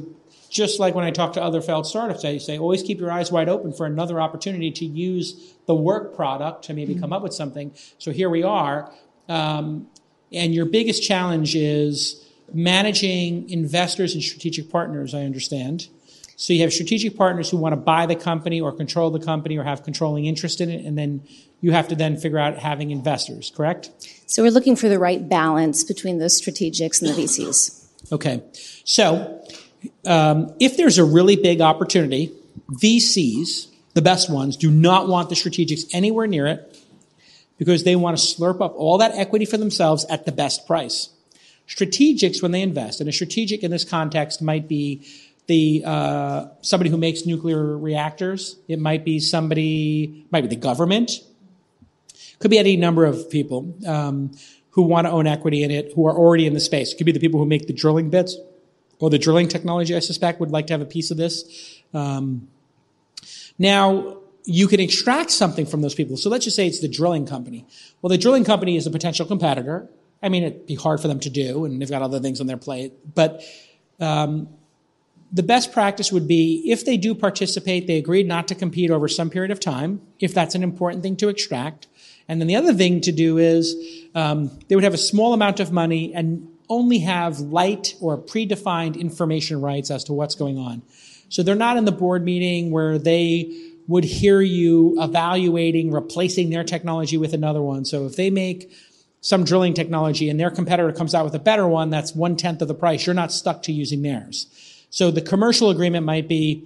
just 0.55 0.79
like 0.79 0.95
when 0.95 1.05
I 1.05 1.11
talk 1.11 1.33
to 1.35 1.43
other 1.43 1.61
failed 1.61 1.87
startups, 1.87 2.25
I 2.25 2.39
say 2.39 2.59
always 2.59 2.83
keep 2.83 3.01
your 3.01 3.11
eyes 3.11 3.33
wide 3.33 3.49
open 3.49 3.73
for 3.73 3.87
another 3.87 4.21
opportunity 4.21 4.71
to 4.71 4.85
use 4.85 5.55
the 5.67 5.75
work 5.75 6.15
product 6.15 6.65
to 6.67 6.75
maybe 6.75 6.95
come 6.95 7.13
up 7.13 7.23
with 7.23 7.35
something. 7.35 7.73
So 7.99 8.13
here 8.13 8.31
we 8.31 8.45
are. 8.45 8.91
Um, 9.29 9.89
and 10.33 10.55
your 10.55 10.67
biggest 10.67 11.03
challenge 11.03 11.57
is 11.57 12.25
managing 12.53 13.51
investors 13.51 14.15
and 14.15 14.23
strategic 14.23 14.71
partners, 14.71 15.15
I 15.15 15.23
understand. 15.23 15.89
So 16.37 16.53
you 16.53 16.63
have 16.63 16.73
strategic 16.73 17.17
partners 17.17 17.51
who 17.51 17.57
want 17.57 17.73
to 17.73 17.77
buy 17.77 18.07
the 18.07 18.17
company 18.17 18.61
or 18.61 18.73
control 18.73 19.11
the 19.11 19.21
company 19.21 19.57
or 19.57 19.63
have 19.63 19.85
controlling 19.85 20.27
interest 20.27 20.61
in 20.61 20.71
it, 20.71 20.85
and 20.85 20.99
then 20.99 21.23
you 21.61 21.73
have 21.73 21.89
to 21.89 21.95
then 21.95 22.17
figure 22.17 22.39
out 22.39 22.59
having 22.59 22.91
investors, 22.91 23.53
correct? 23.55 23.91
So 24.27 24.43
we're 24.43 24.51
looking 24.51 24.77
for 24.77 24.89
the 24.89 24.99
right 24.99 25.27
balance 25.29 25.85
between 25.85 26.19
those 26.19 26.41
strategics 26.41 27.01
and 27.01 27.11
the 27.11 27.23
VCs. 27.23 28.13
Okay. 28.13 28.43
So, 28.85 29.43
um, 30.05 30.55
if 30.61 30.77
there's 30.77 30.99
a 30.99 31.05
really 31.05 31.37
big 31.37 31.61
opportunity, 31.61 32.33
VCs, 32.71 33.69
the 33.95 34.03
best 34.03 34.29
ones, 34.29 34.57
do 34.57 34.71
not 34.71 35.09
want 35.09 35.29
the 35.29 35.35
strategics 35.35 35.85
anywhere 35.93 36.27
near 36.27 36.47
it 36.47 36.79
because 37.59 37.85
they 37.85 37.97
want 37.97 38.19
to 38.19 38.23
slurp 38.23 38.61
up 38.61 38.75
all 38.77 38.99
that 38.99 39.13
equity 39.15 39.45
for 39.45 39.57
themselves 39.57 40.05
at 40.07 40.27
the 40.27 40.33
best 40.33 40.67
price. 40.67 41.11
Strategics, 41.69 42.43
when 42.43 42.51
they 42.51 42.61
invest, 42.61 43.01
and 43.01 43.09
a 43.09 43.13
strategic 43.13 43.63
in 43.63 43.71
this 43.71 43.85
context 43.85 44.43
might 44.43 44.69
be 44.69 45.07
the 45.47 45.83
uh, 45.85 46.47
somebody 46.63 46.91
who 46.91 46.97
makes 46.97 47.27
nuclear 47.27 47.77
reactors. 47.77 48.57
It 48.69 48.79
might 48.79 49.05
be 49.05 49.21
somebody, 49.21 50.27
might 50.31 50.43
be 50.43 50.49
the 50.49 50.57
government, 50.57 51.13
could 52.39 52.51
be 52.51 52.59
any 52.59 52.77
number 52.77 53.05
of 53.05 53.31
people 53.31 53.75
um, 53.87 54.33
who 54.71 54.83
want 54.83 55.07
to 55.07 55.11
own 55.11 55.27
equity 55.27 55.63
in 55.63 55.71
it, 55.71 55.93
who 55.95 56.07
are 56.07 56.17
already 56.17 56.47
in 56.47 56.55
the 56.55 56.61
space. 56.61 56.93
It 56.93 56.97
could 56.97 57.07
be 57.07 57.13
the 57.13 57.21
people 57.21 57.41
who 57.41 57.47
make 57.47 57.67
the 57.67 57.73
drilling 57.73 58.11
bits 58.11 58.37
or 58.99 59.11
the 59.11 59.19
drilling 59.19 59.49
technology. 59.49 59.95
I 59.95 60.01
suspect 60.01 60.41
would 60.41 60.51
like 60.51 60.67
to 60.69 60.73
have 60.73 60.81
a 60.81 60.87
piece 60.87 61.11
of 61.11 61.17
this. 61.17 61.83
Um, 61.93 62.49
now 63.59 64.19
you 64.45 64.67
can 64.69 64.81
extract 64.81 65.31
something 65.31 65.67
from 65.67 65.81
those 65.83 65.95
people. 65.95 66.17
So 66.17 66.29
let's 66.29 66.45
just 66.45 66.57
say 66.57 66.67
it's 66.67 66.81
the 66.81 66.89
drilling 66.89 67.27
company. 67.27 67.67
Well, 68.03 68.11
the 68.11 68.19
drilling 68.19 68.45
company 68.45 68.77
is 68.77 68.87
a 68.87 68.91
potential 68.91 69.27
competitor. 69.27 69.89
I 70.23 70.29
mean, 70.29 70.43
it'd 70.43 70.67
be 70.67 70.75
hard 70.75 71.01
for 71.01 71.09
them 71.09 71.21
to 71.21 71.31
do, 71.31 71.65
and 71.65 71.81
they've 71.81 71.91
got 71.91 72.03
other 72.03 72.21
things 72.21 72.41
on 72.41 72.47
their 72.47 72.57
plate. 72.57 72.93
But 73.15 73.43
um, 74.01 74.49
the 75.35 75.43
best 75.43 75.73
practice 75.73 76.13
would 76.13 76.29
be 76.29 76.63
if 76.71 76.85
they 76.85 76.97
do 76.97 77.13
participate, 77.13 77.89
they 77.89 77.99
agreed 77.99 78.29
not 78.29 78.47
to 78.49 78.55
compete 78.55 78.93
over 78.93 79.09
some 79.09 79.31
period 79.31 79.51
of 79.51 79.59
time, 79.59 80.01
if 80.21 80.33
that's 80.33 80.55
an 80.55 80.63
important 80.63 81.03
thing 81.03 81.17
to 81.17 81.29
extract. 81.29 81.89
And 82.29 82.41
then 82.41 82.47
the 82.47 82.55
other 82.55 82.73
thing 82.73 83.01
to 83.01 83.11
do 83.11 83.37
is 83.39 83.75
um, 84.15 84.57
they 84.69 84.77
would 84.77 84.85
have 84.85 84.95
a 84.95 84.99
small 84.99 85.35
amount 85.35 85.59
of 85.59 85.73
money 85.73 86.15
and 86.15 86.49
only 86.69 87.01
have 87.01 87.41
light 87.41 87.97
or 88.01 88.17
predefined 88.17 88.99
information 88.99 89.61
rights 89.61 89.91
as 89.91 90.05
to 90.05 90.13
what's 90.13 90.37
going 90.37 90.57
on. 90.57 90.83
So 91.29 91.43
they're 91.43 91.57
not 91.57 91.77
in 91.77 91.85
the 91.85 91.93
board 91.93 92.25
meeting 92.25 92.71
where 92.71 92.97
they 92.97 93.73
would 93.89 94.05
hear 94.05 94.41
you 94.41 94.95
evaluating 95.03 95.91
replacing 95.91 96.51
their 96.51 96.65
technology 96.65 97.19
with 97.19 97.35
another 97.35 97.61
one. 97.61 97.85
So 97.85 98.07
if 98.07 98.15
they 98.15 98.31
make 98.31 98.73
some 99.21 99.43
drilling 99.43 99.75
technology 99.75 100.31
and 100.31 100.39
their 100.39 100.51
competitor 100.51 100.93
comes 100.93 101.13
out 101.13 101.25
with 101.25 101.35
a 101.35 101.41
better 101.41 101.67
one 101.67 101.91
that's 101.91 102.15
one 102.15 102.37
tenth 102.37 102.63
of 102.63 102.69
the 102.69 102.75
price, 102.75 103.05
you're 103.05 103.15
not 103.15 103.33
stuck 103.33 103.65
to 103.65 103.73
using 103.73 104.03
theirs. 104.03 104.47
So 104.95 105.11
the 105.11 105.23
commercial 105.23 105.71
agreement 105.71 106.07
might 106.07 106.29
be 106.29 106.63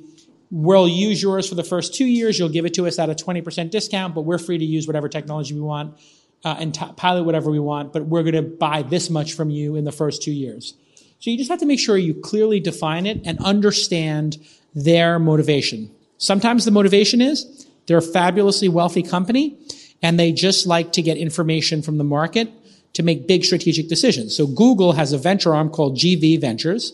we'll 0.51 0.87
use 0.87 1.23
yours 1.23 1.49
for 1.49 1.55
the 1.55 1.65
first 1.65 1.95
two 1.95 2.05
years, 2.05 2.39
you'll 2.39 2.51
give 2.51 2.67
it 2.67 2.75
to 2.75 2.87
us 2.87 2.99
at 2.99 3.09
a 3.09 3.15
20% 3.15 3.71
discount, 3.71 4.15
but 4.15 4.21
we're 4.21 4.37
free 4.37 4.59
to 4.59 4.65
use 4.67 4.87
whatever 4.87 5.09
technology 5.09 5.55
we 5.55 5.63
want 5.63 5.99
uh, 6.45 6.55
and 6.59 6.75
t- 6.75 6.85
pilot 6.97 7.25
whatever 7.25 7.51
we 7.51 7.59
want, 7.59 7.91
but 7.91 8.05
we're 8.05 8.23
going 8.23 8.35
to 8.35 8.43
buy 8.43 8.83
this 8.83 9.09
much 9.09 9.33
from 9.33 9.49
you 9.49 9.77
in 9.77 9.85
the 9.85 9.93
first 9.93 10.23
two 10.23 10.31
years. 10.31 10.75
So 11.21 11.31
you 11.31 11.39
just 11.39 11.49
have 11.49 11.61
to 11.61 11.65
make 11.65 11.81
sure 11.81 11.97
you 11.97 12.13
clearly 12.13 12.61
define 12.61 13.07
it 13.07 13.23
and 13.25 13.39
understand 13.39 14.37
their 14.75 15.19
motivation. 15.19 15.91
Sometimes 16.19 16.67
the 16.67 16.71
motivation 16.71 17.23
is 17.23 17.67
they're 17.87 17.97
a 17.97 18.03
fabulously 18.03 18.69
wealthy 18.69 19.03
company 19.03 19.57
and 20.03 20.21
they 20.21 20.33
just 20.33 20.67
like 20.67 20.93
to 20.93 21.01
get 21.01 21.17
information 21.17 21.81
from 21.81 21.97
the 21.97 22.05
market 22.05 22.51
to 22.93 23.03
make 23.03 23.27
big 23.27 23.47
strategic 23.47 23.89
decisions. 23.89 24.37
So 24.37 24.47
Google 24.47 24.93
has 24.93 25.15
a 25.15 25.19
venture 25.19 25.55
arm 25.55 25.71
called 25.71 25.97
GV 25.97 26.43
Ventures, 26.43 26.93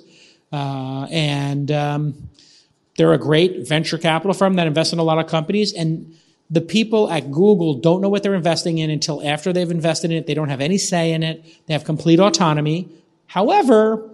uh, 0.55 1.09
and 1.11 1.73
um, 1.73 2.29
they're 2.97 3.13
a 3.13 3.19
great 3.19 3.67
venture 3.67 3.99
capital 3.99 4.33
firm 4.35 4.55
that 4.55 4.69
invests 4.69 4.93
in 4.93 5.01
a 5.01 5.03
lot 5.03 5.19
of 5.19 5.27
companies. 5.27 5.73
And 5.73 6.15
the 6.49 6.61
people 6.61 7.11
at 7.11 7.33
Google 7.33 7.75
don't 7.75 8.01
know 8.01 8.09
what 8.09 8.23
they're 8.23 8.37
investing 8.37 8.79
in 8.79 8.89
until 8.89 9.27
after 9.27 9.53
they've 9.53 9.71
invested 9.71 10.13
in 10.13 10.19
it. 10.19 10.29
They 10.29 10.35
don't 10.35 10.51
have 10.51 10.61
any 10.61 10.79
say 10.79 11.13
in 11.13 11.25
it. 11.25 11.45
They 11.67 11.75
have 11.75 11.85
complete 11.85 12.21
autonomy. 12.21 12.89
However, 13.27 14.09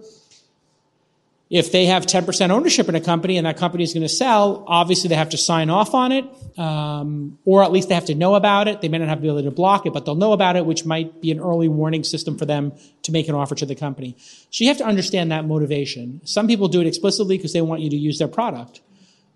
if 1.51 1.73
they 1.73 1.85
have 1.87 2.05
10% 2.05 2.49
ownership 2.49 2.87
in 2.87 2.95
a 2.95 3.01
company 3.01 3.35
and 3.35 3.45
that 3.45 3.57
company 3.57 3.83
is 3.83 3.93
going 3.93 4.03
to 4.03 4.09
sell, 4.09 4.63
obviously 4.67 5.09
they 5.09 5.15
have 5.15 5.31
to 5.31 5.37
sign 5.37 5.69
off 5.69 5.93
on 5.93 6.13
it, 6.13 6.23
um, 6.57 7.37
or 7.43 7.61
at 7.61 7.73
least 7.73 7.89
they 7.89 7.95
have 7.95 8.05
to 8.05 8.15
know 8.15 8.35
about 8.35 8.69
it. 8.69 8.79
They 8.79 8.87
may 8.87 8.99
not 8.99 9.09
have 9.09 9.21
the 9.21 9.27
ability 9.27 9.49
to 9.49 9.53
block 9.53 9.85
it, 9.85 9.91
but 9.91 10.05
they'll 10.05 10.15
know 10.15 10.31
about 10.31 10.55
it, 10.55 10.65
which 10.65 10.85
might 10.85 11.21
be 11.21 11.29
an 11.29 11.41
early 11.41 11.67
warning 11.67 12.05
system 12.05 12.37
for 12.37 12.45
them 12.45 12.71
to 13.03 13.11
make 13.11 13.27
an 13.27 13.35
offer 13.35 13.53
to 13.55 13.65
the 13.65 13.75
company. 13.75 14.15
So 14.49 14.63
you 14.63 14.69
have 14.69 14.77
to 14.77 14.85
understand 14.85 15.33
that 15.33 15.43
motivation. 15.43 16.21
Some 16.23 16.47
people 16.47 16.69
do 16.69 16.79
it 16.79 16.87
explicitly 16.87 17.35
because 17.35 17.51
they 17.51 17.61
want 17.61 17.81
you 17.81 17.89
to 17.89 17.97
use 17.97 18.17
their 18.17 18.29
product. 18.29 18.79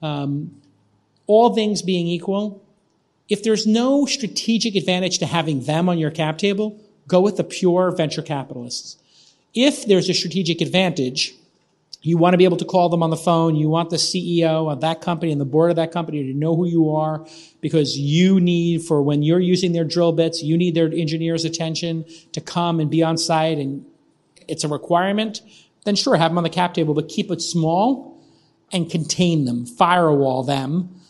Um, 0.01 0.61
all 1.27 1.53
things 1.53 1.81
being 1.81 2.07
equal, 2.07 2.63
if 3.27 3.43
there's 3.43 3.67
no 3.67 4.05
strategic 4.05 4.75
advantage 4.75 5.19
to 5.19 5.25
having 5.25 5.65
them 5.65 5.89
on 5.89 5.97
your 5.97 6.11
cap 6.11 6.37
table, 6.37 6.79
go 7.09 7.19
with 7.19 7.35
the 7.35 7.43
pure 7.43 7.91
venture 7.91 8.21
capitalists. 8.21 8.95
If 9.53 9.85
there's 9.85 10.09
a 10.09 10.13
strategic 10.13 10.61
advantage, 10.61 11.33
you 12.05 12.17
want 12.17 12.33
to 12.33 12.37
be 12.37 12.43
able 12.43 12.57
to 12.57 12.65
call 12.65 12.87
them 12.87 13.01
on 13.01 13.09
the 13.09 13.17
phone. 13.17 13.55
You 13.55 13.67
want 13.67 13.89
the 13.89 13.95
CEO 13.95 14.71
of 14.71 14.81
that 14.81 15.01
company 15.01 15.31
and 15.31 15.41
the 15.41 15.45
board 15.45 15.71
of 15.71 15.77
that 15.77 15.91
company 15.91 16.21
to 16.31 16.37
know 16.37 16.55
who 16.55 16.67
you 16.67 16.91
are 16.91 17.25
because 17.61 17.97
you 17.97 18.39
need, 18.39 18.83
for 18.83 19.01
when 19.01 19.23
you're 19.23 19.39
using 19.39 19.71
their 19.71 19.83
drill 19.83 20.11
bits, 20.11 20.43
you 20.43 20.55
need 20.55 20.75
their 20.75 20.85
engineers' 20.85 21.45
attention 21.45 22.05
to 22.33 22.41
come 22.41 22.79
and 22.79 22.91
be 22.91 23.01
on 23.01 23.17
site 23.17 23.57
and 23.57 23.83
it's 24.47 24.63
a 24.63 24.67
requirement. 24.67 25.41
Then 25.83 25.95
sure, 25.95 26.15
have 26.15 26.29
them 26.29 26.37
on 26.37 26.43
the 26.43 26.49
cap 26.51 26.75
table, 26.75 26.93
but 26.93 27.09
keep 27.09 27.31
it 27.31 27.41
small 27.41 28.23
and 28.71 28.87
contain 28.87 29.45
them, 29.45 29.65
firewall 29.65 30.43
them 30.43 31.01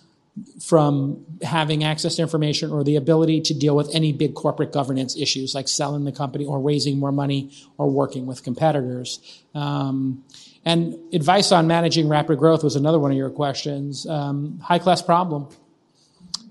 from 0.62 1.26
having 1.42 1.84
access 1.84 2.16
to 2.16 2.22
information 2.22 2.72
or 2.72 2.86
the 2.86 2.96
ability 2.96 3.42
to 3.42 3.54
deal 3.54 3.76
with 3.76 3.94
any 3.94 4.14
big 4.14 4.34
corporate 4.34 4.72
governance 4.72 5.18
issues 5.18 5.54
like 5.54 5.68
selling 5.68 6.06
the 6.06 6.12
company 6.14 6.46
or 6.46 6.60
raising 6.62 7.00
more 7.00 7.12
money 7.12 7.52
or 7.78 7.90
working 7.90 8.26
with 8.26 8.44
competitors. 8.44 9.44
Um, 9.54 10.24
and 10.66 10.96
advice 11.14 11.52
on 11.52 11.68
managing 11.68 12.10
rapid 12.10 12.40
growth 12.40 12.64
was 12.64 12.76
another 12.76 12.98
one 12.98 13.12
of 13.12 13.18
your 13.18 13.30
questions. 13.30 14.08
Um, 14.08 14.60
high 14.60 14.80
class 14.80 15.02
problem. 15.02 15.48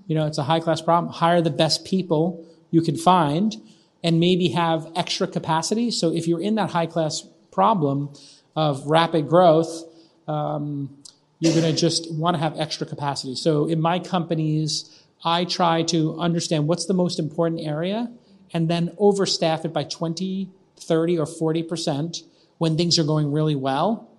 You 0.07 0.15
know, 0.15 0.25
it's 0.25 0.37
a 0.37 0.43
high 0.43 0.61
class 0.61 0.81
problem. 0.81 1.11
Hire 1.11 1.41
the 1.41 1.49
best 1.49 1.83
people 1.83 2.45
you 2.71 2.81
can 2.81 2.95
find 2.95 3.55
and 4.03 4.19
maybe 4.19 4.49
have 4.49 4.87
extra 4.95 5.27
capacity. 5.27 5.91
So 5.91 6.13
if 6.13 6.27
you're 6.27 6.41
in 6.41 6.55
that 6.55 6.71
high 6.71 6.85
class 6.85 7.27
problem 7.51 8.13
of 8.55 8.85
rapid 8.85 9.27
growth, 9.27 9.83
um, 10.27 10.97
you're 11.39 11.53
going 11.53 11.65
to 11.65 11.77
just 11.77 12.13
want 12.13 12.35
to 12.35 12.39
have 12.39 12.57
extra 12.57 12.87
capacity. 12.87 13.35
So 13.35 13.67
in 13.67 13.81
my 13.81 13.99
companies, 13.99 15.03
I 15.25 15.43
try 15.43 15.83
to 15.83 16.17
understand 16.19 16.67
what's 16.67 16.85
the 16.85 16.93
most 16.93 17.19
important 17.19 17.61
area 17.61 18.11
and 18.53 18.69
then 18.69 18.89
overstaff 18.99 19.65
it 19.65 19.73
by 19.73 19.83
20, 19.83 20.49
30, 20.77 21.19
or 21.19 21.25
40% 21.25 22.23
when 22.57 22.77
things 22.77 22.97
are 22.97 23.03
going 23.03 23.31
really 23.31 23.55
well. 23.55 24.09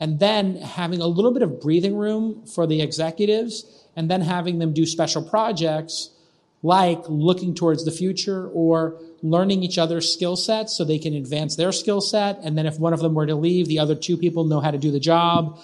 And 0.00 0.18
then 0.18 0.56
having 0.56 1.00
a 1.00 1.06
little 1.06 1.32
bit 1.32 1.42
of 1.42 1.60
breathing 1.60 1.96
room 1.96 2.44
for 2.46 2.66
the 2.66 2.82
executives 2.82 3.86
and 3.96 4.10
then 4.10 4.20
having 4.20 4.58
them 4.58 4.72
do 4.72 4.86
special 4.86 5.22
projects 5.22 6.10
like 6.62 7.02
looking 7.08 7.54
towards 7.54 7.84
the 7.84 7.90
future 7.90 8.48
or 8.48 8.98
learning 9.22 9.62
each 9.62 9.76
other's 9.78 10.12
skill 10.12 10.34
sets 10.34 10.74
so 10.74 10.82
they 10.82 10.98
can 10.98 11.14
advance 11.14 11.56
their 11.56 11.72
skill 11.72 12.00
set. 12.00 12.38
And 12.42 12.56
then 12.56 12.66
if 12.66 12.78
one 12.78 12.94
of 12.94 13.00
them 13.00 13.14
were 13.14 13.26
to 13.26 13.34
leave, 13.34 13.68
the 13.68 13.78
other 13.78 13.94
two 13.94 14.16
people 14.16 14.44
know 14.44 14.60
how 14.60 14.70
to 14.70 14.78
do 14.78 14.90
the 14.90 14.98
job. 14.98 15.60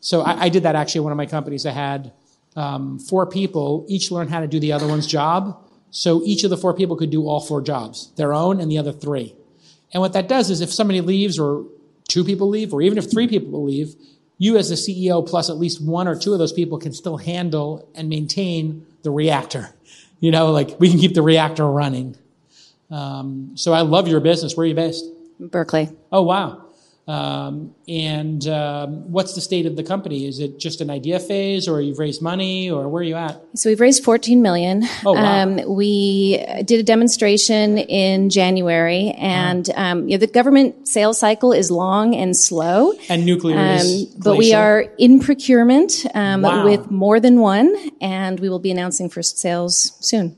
So 0.00 0.20
I, 0.20 0.44
I 0.44 0.48
did 0.50 0.62
that 0.64 0.76
actually 0.76 1.00
at 1.00 1.04
one 1.04 1.12
of 1.12 1.16
my 1.16 1.26
companies. 1.26 1.64
I 1.64 1.70
had 1.70 2.12
um, 2.54 2.98
four 2.98 3.26
people, 3.26 3.86
each 3.88 4.10
learn 4.10 4.28
how 4.28 4.40
to 4.40 4.46
do 4.46 4.60
the 4.60 4.72
other 4.72 4.86
one's 4.86 5.06
job. 5.06 5.62
So 5.90 6.22
each 6.22 6.44
of 6.44 6.50
the 6.50 6.56
four 6.58 6.74
people 6.74 6.96
could 6.96 7.10
do 7.10 7.26
all 7.26 7.40
four 7.40 7.62
jobs, 7.62 8.12
their 8.16 8.34
own 8.34 8.60
and 8.60 8.70
the 8.70 8.78
other 8.78 8.92
three. 8.92 9.34
And 9.92 10.00
what 10.00 10.12
that 10.14 10.28
does 10.28 10.50
is 10.50 10.60
if 10.60 10.72
somebody 10.72 11.00
leaves 11.00 11.38
or 11.38 11.64
two 12.08 12.24
people 12.24 12.48
leave, 12.48 12.72
or 12.72 12.82
even 12.82 12.98
if 12.98 13.10
three 13.10 13.28
people 13.28 13.64
leave, 13.64 13.94
you 14.38 14.56
as 14.56 14.68
the 14.68 14.74
CEO 14.74 15.26
plus 15.26 15.48
at 15.48 15.56
least 15.56 15.82
one 15.82 16.06
or 16.08 16.18
two 16.18 16.32
of 16.32 16.38
those 16.38 16.52
people 16.52 16.78
can 16.78 16.92
still 16.92 17.16
handle 17.16 17.88
and 17.94 18.08
maintain 18.08 18.86
the 19.02 19.10
reactor. 19.10 19.70
You 20.18 20.30
know, 20.30 20.50
like 20.50 20.80
we 20.80 20.88
can 20.88 20.98
keep 20.98 21.12
the 21.12 21.20
reactor 21.20 21.66
running. 21.66 22.16
Um, 22.90 23.52
so 23.54 23.74
I 23.74 23.82
love 23.82 24.08
your 24.08 24.20
business. 24.20 24.56
Where 24.56 24.64
are 24.64 24.66
you 24.66 24.74
based? 24.74 25.04
Berkeley. 25.38 25.90
Oh, 26.10 26.22
wow. 26.22 26.65
Um, 27.08 27.74
and 27.86 28.46
um, 28.48 29.12
what's 29.12 29.34
the 29.34 29.40
state 29.40 29.64
of 29.64 29.76
the 29.76 29.84
company? 29.84 30.26
Is 30.26 30.40
it 30.40 30.58
just 30.58 30.80
an 30.80 30.90
idea 30.90 31.20
phase, 31.20 31.68
or 31.68 31.80
you've 31.80 32.00
raised 32.00 32.20
money, 32.20 32.68
or 32.68 32.88
where 32.88 33.00
are 33.00 33.04
you 33.04 33.14
at? 33.14 33.40
So 33.54 33.70
we've 33.70 33.80
raised 33.80 34.02
14 34.02 34.42
million. 34.42 34.82
Oh, 35.04 35.12
wow. 35.12 35.42
Um, 35.42 35.74
we 35.76 36.44
did 36.64 36.80
a 36.80 36.82
demonstration 36.82 37.78
in 37.78 38.28
January, 38.28 39.12
and 39.12 39.70
um, 39.76 40.08
you 40.08 40.16
know, 40.16 40.20
the 40.20 40.26
government 40.26 40.88
sales 40.88 41.18
cycle 41.18 41.52
is 41.52 41.70
long 41.70 42.14
and 42.16 42.36
slow. 42.36 42.92
And 43.08 43.24
nuclear 43.24 43.56
is 43.58 44.06
Um, 44.14 44.20
but 44.24 44.36
we 44.36 44.52
are 44.52 44.80
in 44.98 45.20
procurement 45.20 46.06
um, 46.14 46.42
Wow. 46.42 46.64
with 46.64 46.90
more 46.90 47.20
than 47.20 47.40
one, 47.40 47.72
and 48.00 48.40
we 48.40 48.48
will 48.48 48.58
be 48.58 48.72
announcing 48.72 49.08
first 49.08 49.38
sales 49.38 49.92
soon. 50.00 50.36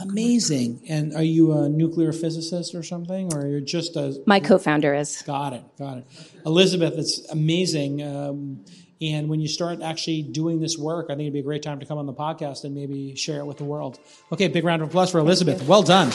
Amazing. 0.00 0.82
And 0.88 1.14
are 1.14 1.22
you 1.22 1.52
a 1.52 1.68
nuclear 1.68 2.12
physicist 2.12 2.74
or 2.74 2.82
something, 2.82 3.32
or 3.34 3.46
you're 3.46 3.60
just 3.60 3.96
a 3.96 4.20
My 4.26 4.40
co-founder 4.40 4.94
is. 4.94 5.22
Got 5.22 5.52
it. 5.52 5.62
Got 5.78 5.98
it. 5.98 6.06
Elizabeth, 6.46 6.94
it's 6.94 7.28
amazing. 7.30 8.02
Um, 8.02 8.64
and 9.02 9.28
when 9.28 9.40
you 9.40 9.48
start 9.48 9.80
actually 9.80 10.22
doing 10.22 10.60
this 10.60 10.76
work, 10.76 11.06
I 11.06 11.14
think 11.14 11.22
it'd 11.22 11.32
be 11.32 11.40
a 11.40 11.42
great 11.42 11.62
time 11.62 11.80
to 11.80 11.86
come 11.86 11.96
on 11.98 12.06
the 12.06 12.12
podcast 12.12 12.64
and 12.64 12.74
maybe 12.74 13.14
share 13.14 13.38
it 13.38 13.46
with 13.46 13.56
the 13.56 13.64
world. 13.64 13.98
Okay, 14.30 14.48
big 14.48 14.64
round 14.64 14.82
of 14.82 14.88
applause 14.88 15.10
for 15.10 15.18
Elizabeth. 15.18 15.66
Well 15.66 15.82
done. 15.82 16.10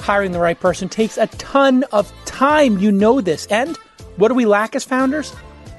Hiring 0.00 0.32
the 0.32 0.40
right 0.40 0.58
person 0.58 0.88
takes 0.88 1.18
a 1.18 1.26
ton 1.26 1.84
of 1.92 2.10
time. 2.24 2.78
You 2.78 2.90
know 2.90 3.20
this. 3.20 3.46
And 3.46 3.76
what 4.16 4.28
do 4.28 4.34
we 4.34 4.46
lack 4.46 4.74
as 4.74 4.84
founders? 4.84 5.34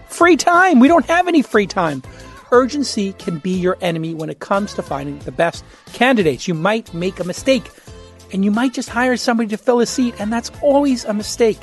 Free 0.07 0.37
time. 0.37 0.79
We 0.79 0.87
don't 0.87 1.05
have 1.07 1.27
any 1.27 1.41
free 1.41 1.67
time. 1.67 2.03
Urgency 2.53 3.13
can 3.13 3.37
be 3.37 3.51
your 3.51 3.77
enemy 3.79 4.13
when 4.13 4.29
it 4.29 4.39
comes 4.39 4.73
to 4.73 4.83
finding 4.83 5.19
the 5.19 5.31
best 5.31 5.63
candidates. 5.93 6.49
You 6.49 6.53
might 6.53 6.93
make 6.93 7.19
a 7.19 7.23
mistake 7.23 7.69
and 8.33 8.43
you 8.43 8.51
might 8.51 8.73
just 8.73 8.89
hire 8.89 9.15
somebody 9.17 9.49
to 9.49 9.57
fill 9.57 9.79
a 9.79 9.85
seat, 9.85 10.15
and 10.19 10.31
that's 10.31 10.51
always 10.61 11.03
a 11.05 11.13
mistake. 11.13 11.59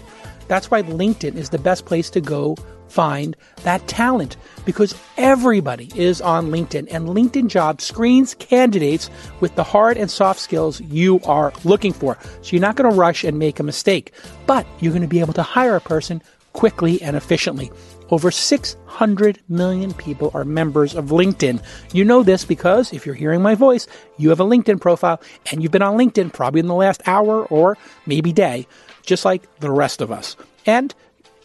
That's 0.49 0.71
why 0.71 0.83
LinkedIn 0.83 1.35
is 1.35 1.51
the 1.51 1.59
best 1.59 1.87
place 1.87 2.11
to 2.11 2.21
go 2.21 2.57
find 2.89 3.37
that 3.65 3.87
talent 3.87 4.37
because 4.65 4.95
everybody 5.19 5.91
is 5.95 6.23
on 6.23 6.47
LinkedIn 6.47 6.89
and 6.91 7.09
LinkedIn 7.09 7.49
Jobs 7.49 7.85
screens 7.85 8.35
candidates 8.35 9.11
with 9.41 9.55
the 9.57 9.65
hard 9.65 9.99
and 9.99 10.11
soft 10.11 10.41
skills 10.41 10.81
you 10.81 11.21
are 11.25 11.53
looking 11.65 11.93
for. 11.93 12.17
So 12.41 12.53
you're 12.53 12.63
not 12.63 12.77
going 12.77 12.91
to 12.91 12.97
rush 12.97 13.25
and 13.25 13.39
make 13.39 13.61
a 13.61 13.63
mistake, 13.63 14.13
but 14.47 14.67
you're 14.81 14.93
going 14.93 15.03
to 15.03 15.09
be 15.09 15.21
able 15.21 15.35
to 15.35 15.43
hire 15.43 15.77
a 15.77 15.81
person 15.81 16.23
quickly 16.55 17.01
and 17.03 17.15
efficiently. 17.15 17.71
Over 18.11 18.31
600 18.31 19.41
million 19.49 19.93
people 19.95 20.31
are 20.35 20.45
members 20.45 20.95
of 20.95 21.07
LinkedIn. 21.07 21.63
You 21.93 22.05
know 22.05 22.23
this 22.23 22.45
because 22.45 22.93
if 22.93 23.05
you're 23.05 23.15
hearing 23.15 23.43
my 23.43 23.55
voice, 23.55 23.87
you 24.17 24.31
have 24.31 24.41
a 24.41 24.45
LinkedIn 24.45 24.81
profile 24.81 25.21
and 25.51 25.63
you've 25.63 25.73
been 25.73 25.83
on 25.83 25.99
LinkedIn 25.99 26.33
probably 26.33 26.61
in 26.61 26.67
the 26.67 26.75
last 26.75 27.03
hour 27.07 27.45
or 27.47 27.77
maybe 28.07 28.33
day, 28.33 28.67
just 29.03 29.25
like 29.25 29.43
the 29.61 29.71
rest 29.71 30.01
of 30.01 30.11
us. 30.11 30.37
And 30.65 30.95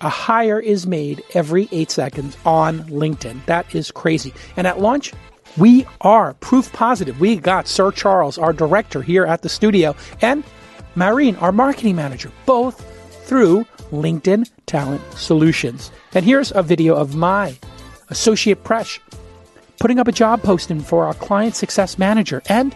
a 0.01 0.09
hire 0.09 0.59
is 0.59 0.85
made 0.85 1.23
every 1.33 1.69
eight 1.71 1.91
seconds 1.91 2.37
on 2.45 2.79
LinkedIn. 2.89 3.45
That 3.45 3.73
is 3.73 3.91
crazy. 3.91 4.33
And 4.57 4.67
at 4.67 4.79
launch, 4.79 5.13
we 5.57 5.85
are 6.01 6.33
proof 6.35 6.71
positive. 6.73 7.19
We 7.19 7.35
got 7.35 7.67
Sir 7.67 7.91
Charles, 7.91 8.37
our 8.37 8.53
director, 8.53 9.01
here 9.01 9.25
at 9.25 9.43
the 9.43 9.49
studio, 9.49 9.95
and 10.21 10.43
Maureen, 10.95 11.35
our 11.37 11.51
marketing 11.51 11.95
manager, 11.95 12.31
both 12.45 12.83
through 13.25 13.65
LinkedIn 13.93 14.49
Talent 14.65 15.01
Solutions. 15.13 15.91
And 16.13 16.25
here's 16.25 16.51
a 16.51 16.63
video 16.63 16.95
of 16.95 17.15
my 17.15 17.57
associate 18.09 18.63
Presh 18.63 18.99
putting 19.79 19.99
up 19.99 20.07
a 20.07 20.11
job 20.11 20.41
posting 20.43 20.81
for 20.81 21.05
our 21.05 21.13
client 21.13 21.55
success 21.55 21.97
manager. 21.97 22.41
And 22.49 22.75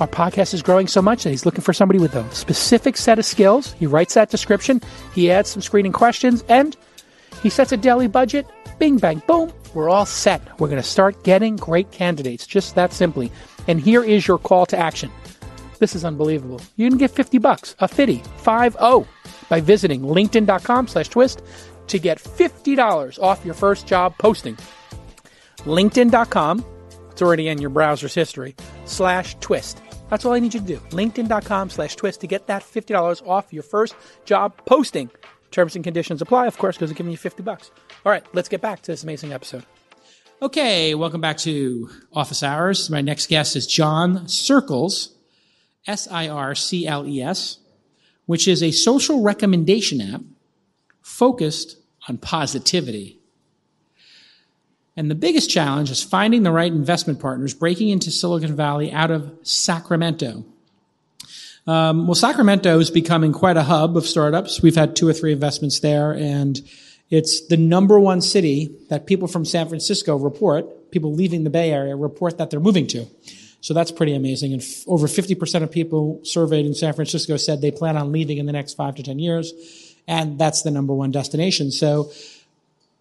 our 0.00 0.06
podcast 0.06 0.54
is 0.54 0.62
growing 0.62 0.86
so 0.86 1.02
much 1.02 1.24
that 1.24 1.30
he's 1.30 1.46
looking 1.46 1.62
for 1.62 1.72
somebody 1.72 1.98
with 1.98 2.14
a 2.14 2.34
specific 2.34 2.96
set 2.96 3.18
of 3.18 3.24
skills. 3.24 3.72
He 3.74 3.86
writes 3.86 4.14
that 4.14 4.30
description, 4.30 4.80
he 5.14 5.30
adds 5.30 5.50
some 5.50 5.62
screening 5.62 5.92
questions, 5.92 6.44
and 6.48 6.76
he 7.42 7.50
sets 7.50 7.72
a 7.72 7.76
daily 7.76 8.06
budget. 8.06 8.46
Bing, 8.78 8.98
bang, 8.98 9.22
boom. 9.26 9.52
We're 9.72 9.88
all 9.88 10.06
set. 10.06 10.42
We're 10.60 10.68
going 10.68 10.82
to 10.82 10.88
start 10.88 11.24
getting 11.24 11.56
great 11.56 11.90
candidates, 11.90 12.46
just 12.46 12.74
that 12.74 12.92
simply. 12.92 13.32
And 13.66 13.80
here 13.80 14.04
is 14.04 14.26
your 14.28 14.38
call 14.38 14.66
to 14.66 14.78
action. 14.78 15.10
This 15.78 15.94
is 15.94 16.04
unbelievable. 16.04 16.60
You 16.76 16.88
can 16.88 16.98
get 16.98 17.10
50 17.10 17.38
bucks, 17.38 17.74
a 17.78 17.88
50, 17.88 18.18
5-0, 18.42 19.06
by 19.48 19.60
visiting 19.60 20.02
linkedin.com 20.02 20.88
slash 20.88 21.08
twist 21.08 21.42
to 21.88 21.98
get 21.98 22.18
$50 22.18 23.22
off 23.22 23.44
your 23.44 23.54
first 23.54 23.86
job 23.86 24.16
posting. 24.18 24.56
LinkedIn.com, 25.58 26.64
it's 27.10 27.22
already 27.22 27.48
in 27.48 27.58
your 27.58 27.70
browser's 27.70 28.14
history, 28.14 28.54
slash 28.84 29.36
twist. 29.40 29.82
That's 30.10 30.24
all 30.24 30.32
I 30.32 30.38
need 30.38 30.54
you 30.54 30.60
to 30.60 30.66
do. 30.66 30.78
LinkedIn.com 30.90 31.70
slash 31.70 31.96
twist 31.96 32.20
to 32.20 32.26
get 32.26 32.46
that 32.46 32.62
$50 32.62 33.26
off 33.26 33.52
your 33.52 33.62
first 33.62 33.96
job 34.24 34.52
posting. 34.66 35.10
Terms 35.50 35.74
and 35.74 35.84
conditions 35.84 36.22
apply, 36.22 36.46
of 36.46 36.58
course, 36.58 36.76
because 36.76 36.90
they're 36.90 36.96
giving 36.96 37.12
you 37.12 37.18
50 37.18 37.42
bucks. 37.42 37.70
All 38.04 38.12
right, 38.12 38.24
let's 38.32 38.48
get 38.48 38.60
back 38.60 38.82
to 38.82 38.92
this 38.92 39.02
amazing 39.02 39.32
episode. 39.32 39.64
Okay, 40.42 40.94
welcome 40.94 41.22
back 41.22 41.38
to 41.38 41.88
Office 42.12 42.42
Hours. 42.42 42.90
My 42.90 43.00
next 43.00 43.28
guest 43.28 43.56
is 43.56 43.66
John 43.66 44.28
Circles, 44.28 45.14
S 45.86 46.06
I 46.10 46.28
R 46.28 46.54
C 46.54 46.86
L 46.86 47.06
E 47.06 47.22
S, 47.22 47.58
which 48.26 48.46
is 48.46 48.62
a 48.62 48.70
social 48.70 49.22
recommendation 49.22 50.00
app 50.00 50.20
focused 51.00 51.76
on 52.08 52.18
positivity. 52.18 53.18
And 54.96 55.10
the 55.10 55.14
biggest 55.14 55.50
challenge 55.50 55.90
is 55.90 56.02
finding 56.02 56.42
the 56.42 56.52
right 56.52 56.72
investment 56.72 57.20
partners 57.20 57.54
breaking 57.54 57.90
into 57.90 58.10
Silicon 58.10 58.56
Valley 58.56 58.92
out 58.92 59.10
of 59.10 59.32
Sacramento. 59.42 60.44
Um, 61.66 62.06
well, 62.06 62.14
Sacramento 62.14 62.78
is 62.78 62.90
becoming 62.90 63.32
quite 63.32 63.56
a 63.56 63.62
hub 63.62 63.96
of 63.96 64.06
startups. 64.06 64.62
We've 64.62 64.76
had 64.76 64.94
two 64.94 65.08
or 65.08 65.12
three 65.12 65.32
investments 65.32 65.80
there, 65.80 66.12
and 66.12 66.60
it's 67.10 67.46
the 67.48 67.56
number 67.56 67.98
one 67.98 68.20
city 68.20 68.74
that 68.88 69.06
people 69.06 69.28
from 69.28 69.44
San 69.44 69.68
Francisco 69.68 70.16
report, 70.16 70.90
people 70.90 71.12
leaving 71.12 71.44
the 71.44 71.50
Bay 71.50 71.72
Area 71.72 71.96
report 71.96 72.38
that 72.38 72.50
they're 72.50 72.60
moving 72.60 72.86
to. 72.88 73.06
So 73.66 73.74
that's 73.74 73.90
pretty 73.90 74.14
amazing. 74.14 74.52
And 74.52 74.62
f- 74.62 74.86
over 74.86 75.08
50% 75.08 75.64
of 75.64 75.72
people 75.72 76.20
surveyed 76.22 76.66
in 76.66 76.72
San 76.72 76.92
Francisco 76.92 77.36
said 77.36 77.60
they 77.60 77.72
plan 77.72 77.96
on 77.96 78.12
leaving 78.12 78.38
in 78.38 78.46
the 78.46 78.52
next 78.52 78.74
five 78.74 78.94
to 78.94 79.02
10 79.02 79.18
years. 79.18 79.52
And 80.06 80.38
that's 80.38 80.62
the 80.62 80.70
number 80.70 80.94
one 80.94 81.10
destination. 81.10 81.72
So 81.72 82.12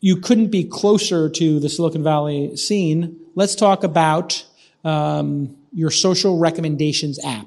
you 0.02 0.16
couldn't 0.16 0.48
be 0.48 0.64
closer 0.64 1.30
to 1.30 1.60
the 1.60 1.70
Silicon 1.70 2.02
Valley 2.02 2.58
scene. 2.58 3.16
Let's 3.36 3.54
talk 3.54 3.84
about 3.84 4.44
um, 4.84 5.56
your 5.72 5.92
social 5.92 6.40
recommendations 6.40 7.24
app. 7.24 7.46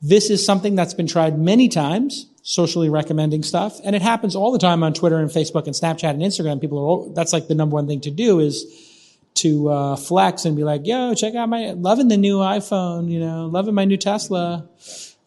This 0.00 0.30
is 0.30 0.46
something 0.46 0.76
that's 0.76 0.94
been 0.94 1.08
tried 1.08 1.36
many 1.36 1.68
times, 1.68 2.26
socially 2.42 2.90
recommending 2.90 3.42
stuff, 3.42 3.80
and 3.82 3.96
it 3.96 4.02
happens 4.02 4.36
all 4.36 4.52
the 4.52 4.58
time 4.60 4.84
on 4.84 4.94
Twitter 4.94 5.18
and 5.18 5.30
Facebook 5.30 5.64
and 5.64 5.74
Snapchat 5.74 6.10
and 6.10 6.22
Instagram. 6.22 6.60
People 6.60 7.08
are 7.08 7.12
that's 7.12 7.32
like 7.32 7.48
the 7.48 7.56
number 7.56 7.74
one 7.74 7.88
thing 7.88 8.00
to 8.02 8.10
do 8.12 8.38
is 8.38 8.89
to 9.34 9.68
uh, 9.68 9.96
flex 9.96 10.44
and 10.44 10.56
be 10.56 10.64
like, 10.64 10.86
"Yo, 10.86 11.14
check 11.14 11.34
out 11.34 11.48
my 11.48 11.72
loving 11.72 12.08
the 12.08 12.16
new 12.16 12.38
iPhone, 12.38 13.10
you 13.10 13.20
know, 13.20 13.46
loving 13.46 13.74
my 13.74 13.84
new 13.84 13.96
Tesla." 13.96 14.68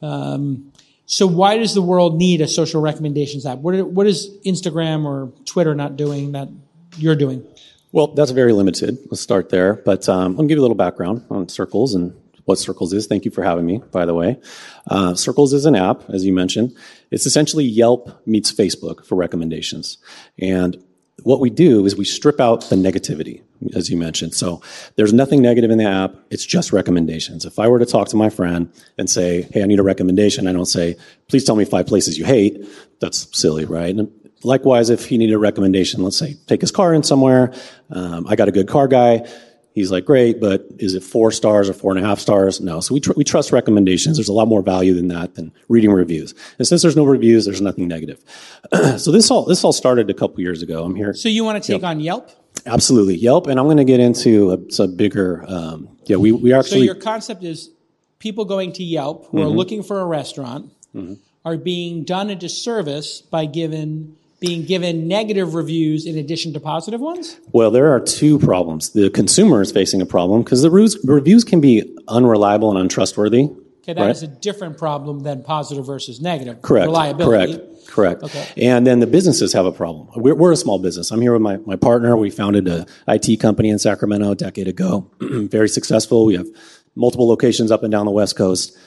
Um, 0.01 0.71
so 1.05 1.27
why 1.27 1.57
does 1.57 1.73
the 1.73 1.81
world 1.81 2.17
need 2.17 2.41
a 2.41 2.47
social 2.47 2.81
recommendations 2.81 3.45
app? 3.45 3.59
What, 3.59 3.87
what 3.87 4.07
is 4.07 4.29
Instagram 4.45 5.05
or 5.05 5.31
Twitter 5.45 5.75
not 5.75 5.95
doing 5.95 6.31
that 6.31 6.49
you're 6.97 7.15
doing? 7.15 7.45
Well, 7.91 8.07
that's 8.07 8.31
very 8.31 8.53
limited. 8.53 8.97
Let's 9.11 9.21
start 9.21 9.49
there. 9.49 9.75
But 9.75 10.09
um, 10.09 10.35
I'll 10.39 10.45
give 10.45 10.57
you 10.57 10.61
a 10.61 10.65
little 10.65 10.75
background 10.75 11.25
on 11.29 11.49
Circles 11.49 11.93
and 11.93 12.15
what 12.45 12.57
Circles 12.57 12.93
is. 12.93 13.05
Thank 13.07 13.25
you 13.25 13.31
for 13.31 13.43
having 13.43 13.65
me, 13.65 13.81
by 13.91 14.05
the 14.05 14.13
way. 14.13 14.39
Uh, 14.87 15.13
Circles 15.13 15.53
is 15.53 15.65
an 15.65 15.75
app, 15.75 16.09
as 16.09 16.25
you 16.25 16.33
mentioned. 16.33 16.75
It's 17.11 17.25
essentially 17.25 17.63
Yelp 17.63 18.25
meets 18.25 18.51
Facebook 18.51 19.05
for 19.05 19.15
recommendations. 19.15 19.97
And 20.39 20.83
what 21.23 21.39
we 21.39 21.49
do 21.49 21.85
is 21.85 21.95
we 21.95 22.05
strip 22.05 22.39
out 22.39 22.69
the 22.69 22.75
negativity, 22.75 23.41
as 23.75 23.89
you 23.89 23.97
mentioned. 23.97 24.33
So 24.33 24.61
there's 24.95 25.13
nothing 25.13 25.41
negative 25.41 25.71
in 25.71 25.77
the 25.77 25.85
app. 25.85 26.15
It's 26.29 26.45
just 26.45 26.71
recommendations. 26.71 27.45
If 27.45 27.59
I 27.59 27.67
were 27.67 27.79
to 27.79 27.85
talk 27.85 28.09
to 28.09 28.15
my 28.15 28.29
friend 28.29 28.71
and 28.97 29.09
say, 29.09 29.43
Hey, 29.51 29.63
I 29.63 29.65
need 29.65 29.79
a 29.79 29.83
recommendation, 29.83 30.47
I 30.47 30.53
don't 30.53 30.65
say, 30.65 30.97
please 31.27 31.43
tell 31.43 31.55
me 31.55 31.65
five 31.65 31.87
places 31.87 32.17
you 32.17 32.25
hate. 32.25 32.65
That's 32.99 33.27
silly, 33.37 33.65
right? 33.65 33.95
And 33.95 34.11
likewise, 34.43 34.89
if 34.89 35.05
he 35.05 35.17
needed 35.17 35.33
a 35.33 35.39
recommendation, 35.39 36.03
let's 36.03 36.17
say 36.17 36.35
take 36.47 36.61
his 36.61 36.71
car 36.71 36.93
in 36.93 37.03
somewhere. 37.03 37.53
Um, 37.89 38.27
I 38.27 38.35
got 38.35 38.47
a 38.47 38.51
good 38.51 38.67
car 38.67 38.87
guy. 38.87 39.27
He's 39.73 39.91
like, 39.91 40.05
great, 40.05 40.39
but 40.39 40.67
is 40.77 40.93
it 40.93 41.03
four 41.03 41.31
stars 41.31 41.67
or 41.67 41.73
four 41.73 41.91
and 41.95 42.03
a 42.03 42.07
half 42.07 42.19
stars? 42.19 42.61
No. 42.61 42.79
So 42.79 42.93
we, 42.93 42.99
tr- 42.99 43.13
we 43.15 43.23
trust 43.23 43.51
recommendations. 43.51 44.17
There's 44.17 44.29
a 44.29 44.33
lot 44.33 44.47
more 44.47 44.61
value 44.61 44.93
than 44.93 45.07
that 45.07 45.33
than 45.33 45.51
reading 45.67 45.91
reviews. 45.91 46.35
And 46.59 46.67
since 46.67 46.83
there's 46.83 46.95
no 46.95 47.05
reviews, 47.05 47.45
there's 47.45 47.61
nothing 47.61 47.87
negative. 47.87 48.23
so 48.97 49.11
this 49.11 49.31
all, 49.31 49.45
this 49.45 49.63
all 49.63 49.73
started 49.73 50.11
a 50.11 50.13
couple 50.13 50.41
years 50.41 50.61
ago. 50.61 50.83
I'm 50.83 50.95
here. 50.95 51.15
So 51.15 51.27
you 51.27 51.43
want 51.43 51.61
to 51.61 51.67
take 51.67 51.81
yep. 51.81 51.89
on 51.89 51.99
Yelp? 51.99 52.29
Absolutely. 52.67 53.15
Yelp. 53.15 53.47
And 53.47 53.59
I'm 53.59 53.65
going 53.65 53.77
to 53.77 53.83
get 53.83 53.99
into 53.99 54.51
a, 54.51 54.83
a 54.83 54.87
bigger, 54.87 55.43
um, 55.47 55.97
yeah, 56.05 56.17
we, 56.17 56.31
we 56.31 56.53
actually. 56.53 56.81
So 56.81 56.83
your 56.85 56.95
concept 56.95 57.43
is 57.43 57.71
people 58.19 58.45
going 58.45 58.73
to 58.73 58.83
Yelp 58.83 59.25
who 59.31 59.37
mm-hmm. 59.37 59.47
are 59.47 59.49
looking 59.49 59.81
for 59.81 60.01
a 60.01 60.05
restaurant 60.05 60.71
mm-hmm. 60.95 61.15
are 61.43 61.57
being 61.57 62.03
done 62.03 62.29
a 62.29 62.35
disservice 62.35 63.21
by 63.21 63.45
giving 63.45 64.17
being 64.43 64.65
given 64.65 65.07
negative 65.07 65.53
reviews 65.53 66.05
in 66.05 66.17
addition 66.17 66.51
to 66.51 66.59
positive 66.59 66.99
ones? 66.99 67.39
Well, 67.53 67.71
there 67.71 67.95
are 67.95 68.01
two 68.01 68.37
problems. 68.39 68.89
The 68.89 69.09
consumer 69.09 69.61
is 69.61 69.71
facing 69.71 70.01
a 70.01 70.05
problem 70.05 70.43
because 70.43 70.61
the 70.61 70.69
reviews 70.69 71.45
can 71.45 71.61
be 71.61 71.97
unreliable 72.09 72.69
and 72.69 72.77
untrustworthy. 72.77 73.43
Okay, 73.45 73.93
that 73.93 74.01
right? 74.01 74.09
is 74.09 74.21
a 74.21 74.27
different 74.27 74.77
problem 74.77 75.21
than 75.21 75.43
positive 75.43 75.85
versus 75.85 76.19
negative. 76.19 76.61
Correct. 76.61 76.87
Reliability. 76.87 77.53
Correct. 77.53 77.87
Correct. 77.87 78.23
Okay. 78.23 78.67
And 78.67 78.85
then 78.85 78.99
the 78.99 79.07
businesses 79.07 79.53
have 79.53 79.65
a 79.65 79.71
problem. 79.71 80.09
We're, 80.13 80.35
we're, 80.35 80.51
a 80.51 80.57
small 80.57 80.77
business. 80.77 81.11
I'm 81.11 81.21
here 81.21 81.31
with 81.31 81.41
my, 81.41 81.57
my 81.65 81.77
partner. 81.77 82.17
We 82.17 82.29
founded 82.29 82.67
a 82.67 82.85
IT 83.07 83.39
company 83.39 83.69
in 83.69 83.79
Sacramento 83.79 84.31
a 84.31 84.35
decade 84.35 84.67
ago. 84.67 85.09
very 85.21 85.69
successful. 85.69 86.25
We 86.25 86.35
have 86.35 86.47
multiple 86.95 87.29
locations 87.29 87.71
up 87.71 87.83
and 87.83 87.91
down 87.93 88.05
the 88.05 88.11
West 88.11 88.35
Coast. 88.35 88.77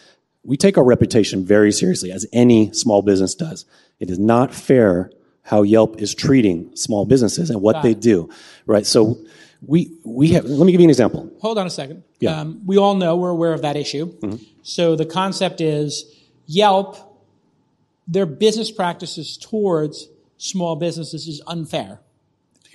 We 0.43 0.59
take 0.59 0.77
our 0.77 0.85
reputation 0.85 1.47
very 1.47 1.73
seriously, 1.73 2.12
as 2.12 2.27
any 2.33 2.73
small 2.74 3.01
business 3.01 3.35
does. 3.35 3.65
It 4.01 4.11
is 4.11 4.19
not 4.19 4.55
fair 4.55 5.11
how 5.47 5.62
Yelp 5.62 6.02
is 6.02 6.12
treating 6.14 6.74
small 6.74 7.06
businesses 7.06 7.51
and 7.51 7.62
what 7.62 7.82
they 7.82 7.94
do, 7.94 8.28
right? 8.66 8.85
So 8.85 9.16
we 9.64 9.93
we 10.05 10.32
have. 10.32 10.44
Let 10.44 10.66
me 10.66 10.73
give 10.73 10.81
you 10.81 10.86
an 10.86 10.90
example. 10.90 11.31
Hold 11.40 11.56
on 11.56 11.66
a 11.66 11.70
second. 11.70 12.02
Yeah. 12.18 12.40
Um, 12.40 12.62
we 12.66 12.77
all 12.77 12.94
know 12.94 13.16
we're 13.16 13.31
aware 13.31 13.52
of 13.52 13.62
that 13.62 13.77
issue. 13.77 14.12
Mm-hmm. 14.18 14.43
So 14.62 14.97
the 14.97 15.06
concept 15.06 15.60
is 15.60 16.05
Yelp, 16.47 16.97
their 18.09 18.27
business 18.27 18.73
practices 18.73 19.36
towards 19.36 20.09
small 20.36 20.74
businesses 20.74 21.28
is 21.28 21.40
unfair. 21.47 22.01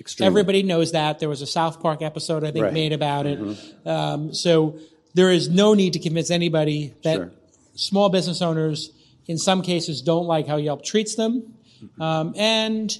Extremely. 0.00 0.28
Everybody 0.28 0.62
knows 0.62 0.92
that. 0.92 1.18
There 1.18 1.28
was 1.28 1.42
a 1.42 1.46
South 1.46 1.80
Park 1.80 2.00
episode 2.00 2.42
I 2.42 2.52
think 2.52 2.64
right. 2.64 2.72
made 2.72 2.94
about 2.94 3.26
it. 3.26 3.38
Mm-hmm. 3.38 3.88
Um, 3.88 4.34
so 4.34 4.78
there 5.12 5.30
is 5.30 5.50
no 5.50 5.74
need 5.74 5.92
to 5.92 5.98
convince 5.98 6.30
anybody 6.30 6.94
that 7.04 7.16
sure. 7.16 7.32
small 7.74 8.08
business 8.08 8.40
owners, 8.40 8.92
in 9.26 9.36
some 9.36 9.60
cases, 9.60 10.00
don't 10.00 10.26
like 10.26 10.46
how 10.46 10.56
Yelp 10.56 10.82
treats 10.82 11.14
them 11.14 11.54
um, 12.00 12.34
and 12.36 12.96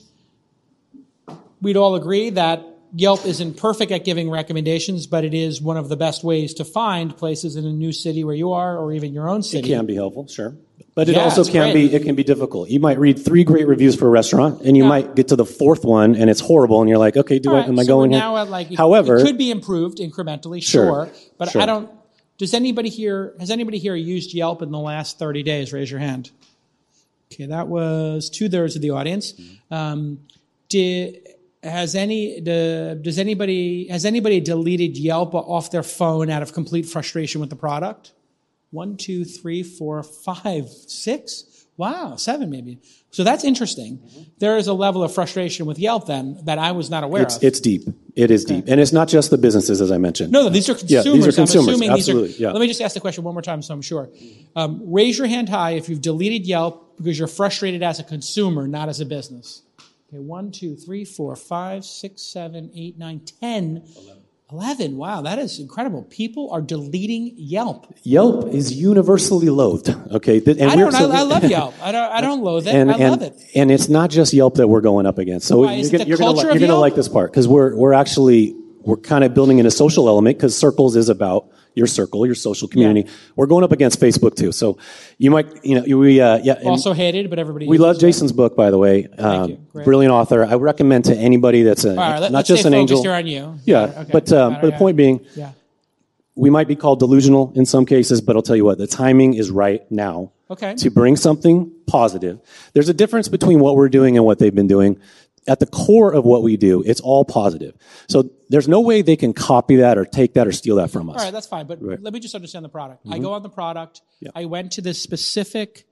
we'd 1.61 1.77
all 1.77 1.95
agree 1.95 2.31
that 2.31 2.65
Yelp 2.95 3.25
isn't 3.25 3.57
perfect 3.57 3.91
at 3.91 4.05
giving 4.05 4.29
recommendations, 4.29 5.07
but 5.07 5.25
it 5.25 5.33
is 5.33 5.63
one 5.63 5.79
of 5.79 5.89
the 5.89 5.97
best 5.97 6.23
ways 6.23 6.53
to 6.55 6.65
find 6.65 7.17
places 7.17 7.57
in 7.57 7.65
a 7.65 7.73
new 7.73 7.91
city 7.91 8.23
where 8.23 8.35
you 8.35 8.53
are, 8.53 8.77
or 8.77 8.93
even 8.93 9.15
your 9.15 9.31
own 9.31 9.43
city. 9.43 9.73
It 9.73 9.77
can 9.77 9.87
be 9.87 9.95
helpful, 9.95 10.29
sure, 10.29 10.55
but 10.95 11.09
it 11.09 11.17
yeah, 11.17 11.23
also 11.23 11.43
can 11.43 11.73
great. 11.73 11.91
be 11.91 11.95
it 11.95 12.03
can 12.03 12.15
be 12.15 12.25
difficult. 12.25 12.69
You 12.69 12.81
might 12.81 12.99
read 12.99 13.19
three 13.19 13.45
great 13.45 13.67
reviews 13.67 13.97
for 13.97 14.09
a 14.09 14.11
restaurant, 14.11 14.61
and 14.61 14.77
you 14.77 14.83
yeah. 14.83 14.91
might 14.91 15.15
get 15.15 15.29
to 15.29 15.37
the 15.37 15.47
fourth 15.47 15.87
one, 15.87 16.15
and 16.17 16.29
it's 16.29 16.41
horrible, 16.41 16.83
and 16.83 16.91
you're 16.91 16.99
like, 16.99 17.17
okay, 17.17 17.39
do 17.39 17.55
I, 17.55 17.65
am 17.65 17.77
so 17.77 17.83
I 17.83 17.85
going 17.87 18.11
now 18.11 18.35
here? 18.35 18.43
At 18.43 18.51
like, 18.51 18.75
However, 18.75 19.17
it 19.17 19.25
could 19.25 19.39
be 19.39 19.51
improved 19.51 19.97
incrementally, 19.97 20.63
sure, 20.63 21.07
sure 21.07 21.11
but 21.39 21.51
sure. 21.51 21.63
I 21.63 21.67
don't. 21.67 21.91
Does 22.37 22.53
anybody 22.53 22.91
here 22.91 23.35
has 23.41 23.51
anybody 23.51 23.79
here 23.79 23.95
used 23.95 24.35
Yelp 24.35 24.61
in 24.61 24.71
the 24.71 24.79
last 24.79 25.19
30 25.19 25.43
days? 25.45 25.73
Raise 25.73 25.91
your 25.91 26.01
hand. 26.01 26.31
Okay, 27.33 27.47
that 27.47 27.69
was 27.69 28.29
two 28.29 28.49
thirds 28.49 28.77
of 28.77 28.83
the 28.83 28.91
audience. 28.91 29.35
Um, 29.71 30.21
did 30.69 31.29
has 31.63 31.95
any 31.95 32.41
does 32.41 33.19
anybody 33.19 33.89
has 33.89 34.05
anybody 34.05 34.41
deleted 34.41 34.99
Yelp 34.99 35.35
off 35.35 35.71
their 35.71 35.83
phone 35.83 36.29
out 36.29 36.43
of 36.43 36.53
complete 36.53 36.87
frustration 36.87 37.41
with 37.41 37.51
the 37.51 37.57
product? 37.57 38.13
One, 38.71 38.97
two, 38.97 39.25
three, 39.25 39.63
four, 39.63 40.03
five, 40.03 40.69
six. 40.69 41.67
Wow, 41.77 42.17
seven 42.17 42.51
maybe. 42.51 42.79
So 43.13 43.25
that's 43.25 43.45
interesting. 43.45 44.01
There 44.39 44.57
is 44.57 44.67
a 44.69 44.73
level 44.73 45.05
of 45.05 45.15
frustration 45.15 45.67
with 45.67 45.79
Yelp 45.79 46.07
then 46.07 46.39
that 46.45 46.59
I 46.59 46.73
was 46.73 46.89
not 46.89 47.05
aware 47.05 47.23
it's, 47.23 47.37
of. 47.37 47.45
It's 47.45 47.61
deep. 47.61 47.83
It 48.17 48.31
is 48.31 48.47
okay. 48.47 48.57
deep, 48.57 48.65
and 48.69 48.81
it's 48.81 48.93
not 48.93 49.09
just 49.09 49.31
the 49.31 49.37
businesses, 49.37 49.83
as 49.83 49.93
I 49.93 49.99
mentioned. 49.99 50.33
No, 50.33 50.45
no 50.45 50.49
these 50.49 50.69
are 50.71 50.75
consumers. 50.75 51.07
Yeah, 51.07 51.13
these 51.13 51.29
are 51.29 51.33
consumers. 51.33 51.81
I'm 51.81 51.91
Absolutely. 51.91 52.29
These 52.29 52.41
are, 52.41 52.43
yeah. 52.43 52.53
Let 52.53 52.61
me 52.61 52.69
just 52.69 52.81
ask 52.81 52.95
the 52.95 53.01
question 53.01 53.23
one 53.23 53.35
more 53.35 53.43
time, 53.43 53.61
so 53.61 53.75
I'm 53.75 53.83
sure. 53.83 54.11
Um, 54.57 54.81
raise 54.91 55.19
your 55.19 55.27
hand 55.27 55.51
high 55.51 55.73
if 55.73 55.91
you've 55.91 56.01
deleted 56.01 56.47
Yelp 56.47 56.97
because 56.97 57.19
you're 57.19 57.29
frustrated 57.29 57.83
as 57.83 58.01
a 58.01 58.05
consumer, 58.05 58.67
not 58.67 58.89
as 58.89 59.01
a 59.01 59.07
business. 59.07 59.63
Okay, 60.09 60.19
one, 60.19 60.51
two, 60.51 60.75
three, 60.75 61.05
four, 61.05 61.37
five, 61.37 61.85
six, 61.85 62.23
seven, 62.23 62.71
eight, 62.75 62.99
nine, 62.99 63.21
ten. 63.41 63.83
11. 63.97 64.22
11. 64.53 64.97
Wow, 64.97 65.23
that 65.23 65.39
is 65.39 65.59
incredible. 65.59 66.03
People 66.05 66.51
are 66.51 66.61
deleting 66.61 67.33
Yelp. 67.37 67.95
Yelp 68.03 68.53
is 68.53 68.73
universally 68.73 69.49
loathed. 69.49 69.89
Okay, 70.11 70.43
and 70.45 70.63
I 70.63 70.77
don't. 70.77 70.93
So, 70.93 71.11
I, 71.11 71.21
I, 71.21 71.23
love 71.23 71.45
Yelp. 71.45 71.75
I 71.83 71.91
don't. 71.91 72.13
I 72.13 72.21
don't 72.21 72.41
loathe 72.45 72.67
it. 72.67 72.75
And, 72.75 72.91
I 72.91 72.99
and, 72.99 73.11
love 73.11 73.23
it. 73.23 73.43
And 73.55 73.71
it's 73.71 73.89
not 73.89 74.11
just 74.11 74.33
Yelp 74.33 74.57
that 74.57 74.69
we're 74.69 74.83
going 74.83 75.07
up 75.07 75.19
against. 75.19 75.49
So 75.49 75.63
Why, 75.63 75.75
you're, 75.75 76.03
you're 76.03 76.17
going 76.19 76.59
to 76.59 76.77
like 76.77 76.95
this 76.95 77.09
part 77.09 77.31
because 77.31 77.49
we're 77.49 77.75
we're 77.75 77.95
actually 77.95 78.55
we're 78.81 78.99
kind 78.99 79.25
of 79.25 79.33
building 79.33 79.59
in 79.59 79.67
a 79.67 79.71
social 79.71 80.09
element 80.09 80.37
because 80.37 80.57
Circles 80.57 80.97
is 80.97 81.09
about 81.09 81.49
your 81.75 81.87
circle, 81.87 82.27
your 82.27 82.35
social 82.35 82.69
community. 82.69 83.03
Yeah. 83.09 83.15
We're 83.37 83.47
going 83.47 83.65
up 83.65 83.73
against 83.73 84.01
Facebook 84.01 84.37
too. 84.37 84.53
So 84.53 84.79
you 85.19 85.31
might, 85.31 85.65
you 85.65 85.81
know, 85.81 85.99
we, 85.99 86.21
uh, 86.21 86.39
yeah. 86.43 86.61
Also 86.65 86.93
hated, 86.93 87.31
but 87.31 87.39
everybody. 87.39 87.67
We 87.67 87.79
love 87.79 87.99
Jason's 87.99 88.33
book, 88.33 88.57
by 88.57 88.71
the 88.71 88.79
way. 88.79 89.07
Um, 89.19 89.67
brilliant 89.73 90.13
author. 90.13 90.45
I 90.45 90.55
recommend 90.55 91.07
to 91.07 91.17
anybody 91.17 91.63
that's 91.63 91.85
a, 91.85 91.95
right, 91.95 92.31
not 92.31 92.45
just 92.45 92.65
an 92.65 92.75
angel. 92.75 93.03
Here 93.03 93.13
on 93.13 93.27
you. 93.27 93.59
Yeah. 93.65 93.83
Okay. 93.83 94.11
But, 94.13 94.33
um, 94.33 94.59
but 94.61 94.71
the 94.71 94.77
point 94.77 94.97
being, 94.97 95.25
yeah. 95.35 95.53
we 96.35 96.51
might 96.51 96.69
be 96.69 96.77
called 96.77 96.99
delusional 96.99 97.53
in 97.55 97.67
some 97.67 97.87
cases, 97.87 98.21
but 98.21 98.37
I'll 98.37 98.43
tell 98.43 98.57
you 98.57 98.65
what, 98.65 98.79
the 98.79 98.87
timing 98.87 99.35
is 99.35 99.51
right 99.51 99.91
now. 99.91 100.33
Okay. 100.51 100.75
To 100.75 100.91
bring 100.91 101.17
something 101.17 101.73
positive. 101.87 102.39
There's 102.75 102.91
a 102.91 102.95
difference 102.95 103.29
between 103.29 103.61
what 103.61 103.75
we're 103.75 103.89
doing 103.89 104.19
and 104.19 104.27
what 104.27 104.39
they've 104.39 104.55
been 104.55 104.67
doing 104.67 105.01
at 105.47 105.61
the 105.61 105.67
core 105.67 106.13
of 106.13 106.25
what 106.25 106.43
we 106.43 106.57
do, 106.57 106.83
it's 106.83 107.01
all 107.01 107.25
positive. 107.25 107.77
So 108.09 108.31
there's 108.49 108.69
no 108.69 108.81
way 108.81 109.03
they 109.03 109.17
can 109.17 109.33
copy 109.33 109.77
that 109.77 109.99
or 109.99 110.05
take 110.05 110.35
that 110.35 110.47
or 110.47 110.53
steal 110.53 110.77
that 110.77 110.91
from 110.91 111.11
us. 111.11 111.19
All 111.19 111.25
right, 111.25 111.33
that's 111.33 111.47
fine. 111.47 111.67
But 111.67 111.83
right. 111.83 112.01
let 112.01 112.13
me 112.13 112.21
just 112.21 112.35
understand 112.35 112.65
the 112.65 112.69
product. 112.69 113.05
Mm-hmm. 113.05 113.15
I 113.15 113.19
go 113.19 113.33
on 113.33 113.43
the 113.43 113.51
product. 113.51 114.03
Yeah. 114.21 114.31
I 114.35 114.45
went 114.45 114.73
to 114.73 114.83
this 114.83 115.03
specific 115.03 115.87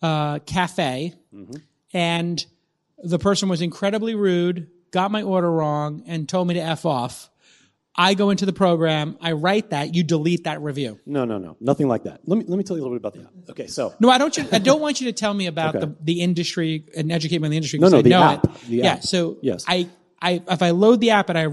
uh, 0.00 0.38
cafe, 0.40 1.14
mm-hmm. 1.34 1.56
and 1.92 2.44
the 3.02 3.18
person 3.18 3.48
was 3.48 3.60
incredibly 3.60 4.14
rude, 4.14 4.68
got 4.90 5.10
my 5.10 5.22
order 5.22 5.50
wrong, 5.50 6.04
and 6.06 6.28
told 6.28 6.46
me 6.46 6.54
to 6.54 6.60
f 6.60 6.86
off. 6.86 7.28
I 7.94 8.14
go 8.14 8.30
into 8.30 8.46
the 8.46 8.52
program, 8.52 9.18
I 9.20 9.32
write 9.32 9.70
that, 9.70 9.94
you 9.94 10.02
delete 10.02 10.44
that 10.44 10.62
review. 10.62 10.98
No, 11.04 11.24
no, 11.26 11.38
no, 11.38 11.56
nothing 11.60 11.88
like 11.88 12.04
that. 12.04 12.20
Let 12.24 12.38
me 12.38 12.44
let 12.46 12.56
me 12.56 12.64
tell 12.64 12.76
you 12.76 12.82
a 12.82 12.84
little 12.84 12.98
bit 12.98 13.06
about 13.06 13.34
that. 13.46 13.50
Okay, 13.50 13.66
so 13.66 13.94
no, 14.00 14.08
I 14.08 14.18
don't. 14.18 14.52
I 14.52 14.58
don't 14.58 14.80
want 14.80 15.00
you 15.00 15.08
to 15.08 15.12
tell 15.12 15.34
me 15.34 15.46
about 15.46 15.76
okay. 15.76 15.86
the, 15.86 15.96
the 16.00 16.20
industry 16.22 16.86
and 16.96 17.12
educate 17.12 17.40
me 17.40 17.46
on 17.46 17.50
the 17.50 17.56
industry. 17.56 17.78
No, 17.78 17.88
no, 17.88 17.98
I 17.98 18.02
the 18.02 18.10
know 18.10 18.22
app. 18.22 18.44
It. 18.44 18.54
The 18.62 18.76
yeah, 18.76 18.92
app. 18.94 19.02
so 19.02 19.36
yes, 19.42 19.64
I, 19.68 19.90
I 20.20 20.42
if 20.48 20.62
I 20.62 20.70
load 20.70 21.00
the 21.00 21.10
app 21.10 21.28
and 21.28 21.38
I 21.38 21.48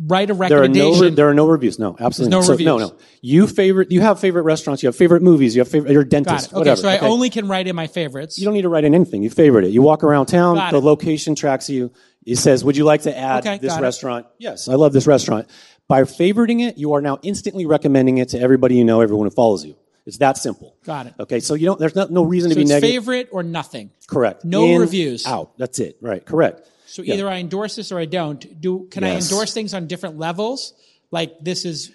write 0.00 0.30
a 0.30 0.34
recommendation, 0.34 0.80
there 0.80 1.06
are 1.06 1.10
no, 1.10 1.16
there 1.16 1.28
are 1.28 1.34
no 1.34 1.46
reviews. 1.46 1.78
No, 1.78 1.96
absolutely 2.00 2.30
no 2.30 2.40
so, 2.40 2.52
reviews. 2.52 2.66
No, 2.66 2.78
no. 2.78 2.96
You 3.20 3.46
favorite. 3.46 3.90
You 3.90 4.00
have 4.00 4.20
favorite 4.20 4.44
restaurants. 4.44 4.82
You 4.82 4.86
have 4.86 4.96
favorite 4.96 5.22
movies. 5.22 5.54
You 5.54 5.60
have 5.60 5.68
favorite 5.68 5.92
your 5.92 6.04
dentist. 6.04 6.48
Okay, 6.48 6.58
whatever. 6.58 6.80
so 6.80 6.88
I 6.88 6.96
okay. 6.96 7.06
only 7.06 7.28
can 7.28 7.46
write 7.46 7.66
in 7.66 7.76
my 7.76 7.88
favorites. 7.88 8.38
You 8.38 8.46
don't 8.46 8.54
need 8.54 8.62
to 8.62 8.70
write 8.70 8.84
in 8.84 8.94
anything. 8.94 9.22
You 9.22 9.28
favorite 9.28 9.66
it. 9.66 9.70
You 9.70 9.82
walk 9.82 10.02
around 10.02 10.26
town. 10.26 10.56
Got 10.56 10.72
the 10.72 10.78
it. 10.78 10.84
location 10.84 11.34
tracks 11.34 11.68
you. 11.68 11.92
It 12.28 12.36
says, 12.36 12.64
"Would 12.64 12.76
you 12.76 12.84
like 12.84 13.02
to 13.02 13.16
add 13.16 13.46
okay, 13.46 13.58
this 13.58 13.78
restaurant?" 13.78 14.26
It. 14.26 14.32
Yes, 14.44 14.68
I 14.68 14.74
love 14.74 14.92
this 14.92 15.06
restaurant. 15.06 15.48
By 15.88 16.02
favoriting 16.02 16.60
it, 16.60 16.76
you 16.76 16.92
are 16.92 17.00
now 17.00 17.18
instantly 17.22 17.64
recommending 17.64 18.18
it 18.18 18.28
to 18.30 18.40
everybody 18.40 18.76
you 18.76 18.84
know, 18.84 19.00
everyone 19.00 19.26
who 19.26 19.30
follows 19.30 19.64
you. 19.64 19.76
It's 20.04 20.18
that 20.18 20.38
simple. 20.38 20.76
Got 20.84 21.06
it. 21.06 21.14
Okay, 21.20 21.40
so 21.40 21.54
you 21.54 21.66
don't. 21.66 21.78
There's 21.78 21.94
no, 21.94 22.06
no 22.06 22.24
reason 22.24 22.50
so 22.50 22.54
to 22.54 22.60
be 22.60 22.66
negative. 22.66 22.90
favorite 22.90 23.28
or 23.32 23.42
nothing. 23.42 23.90
Correct. 24.06 24.44
No 24.44 24.64
In, 24.64 24.80
reviews. 24.80 25.26
Out. 25.26 25.56
That's 25.58 25.78
it. 25.78 25.98
Right. 26.00 26.24
Correct. 26.24 26.68
So 26.86 27.02
yeah. 27.02 27.14
either 27.14 27.28
I 27.28 27.36
endorse 27.38 27.76
this 27.76 27.92
or 27.92 27.98
I 27.98 28.06
don't. 28.06 28.60
Do 28.60 28.88
can 28.90 29.02
yes. 29.02 29.30
I 29.30 29.34
endorse 29.34 29.52
things 29.52 29.74
on 29.74 29.86
different 29.86 30.18
levels? 30.18 30.74
Like 31.10 31.38
this 31.40 31.64
is. 31.64 31.90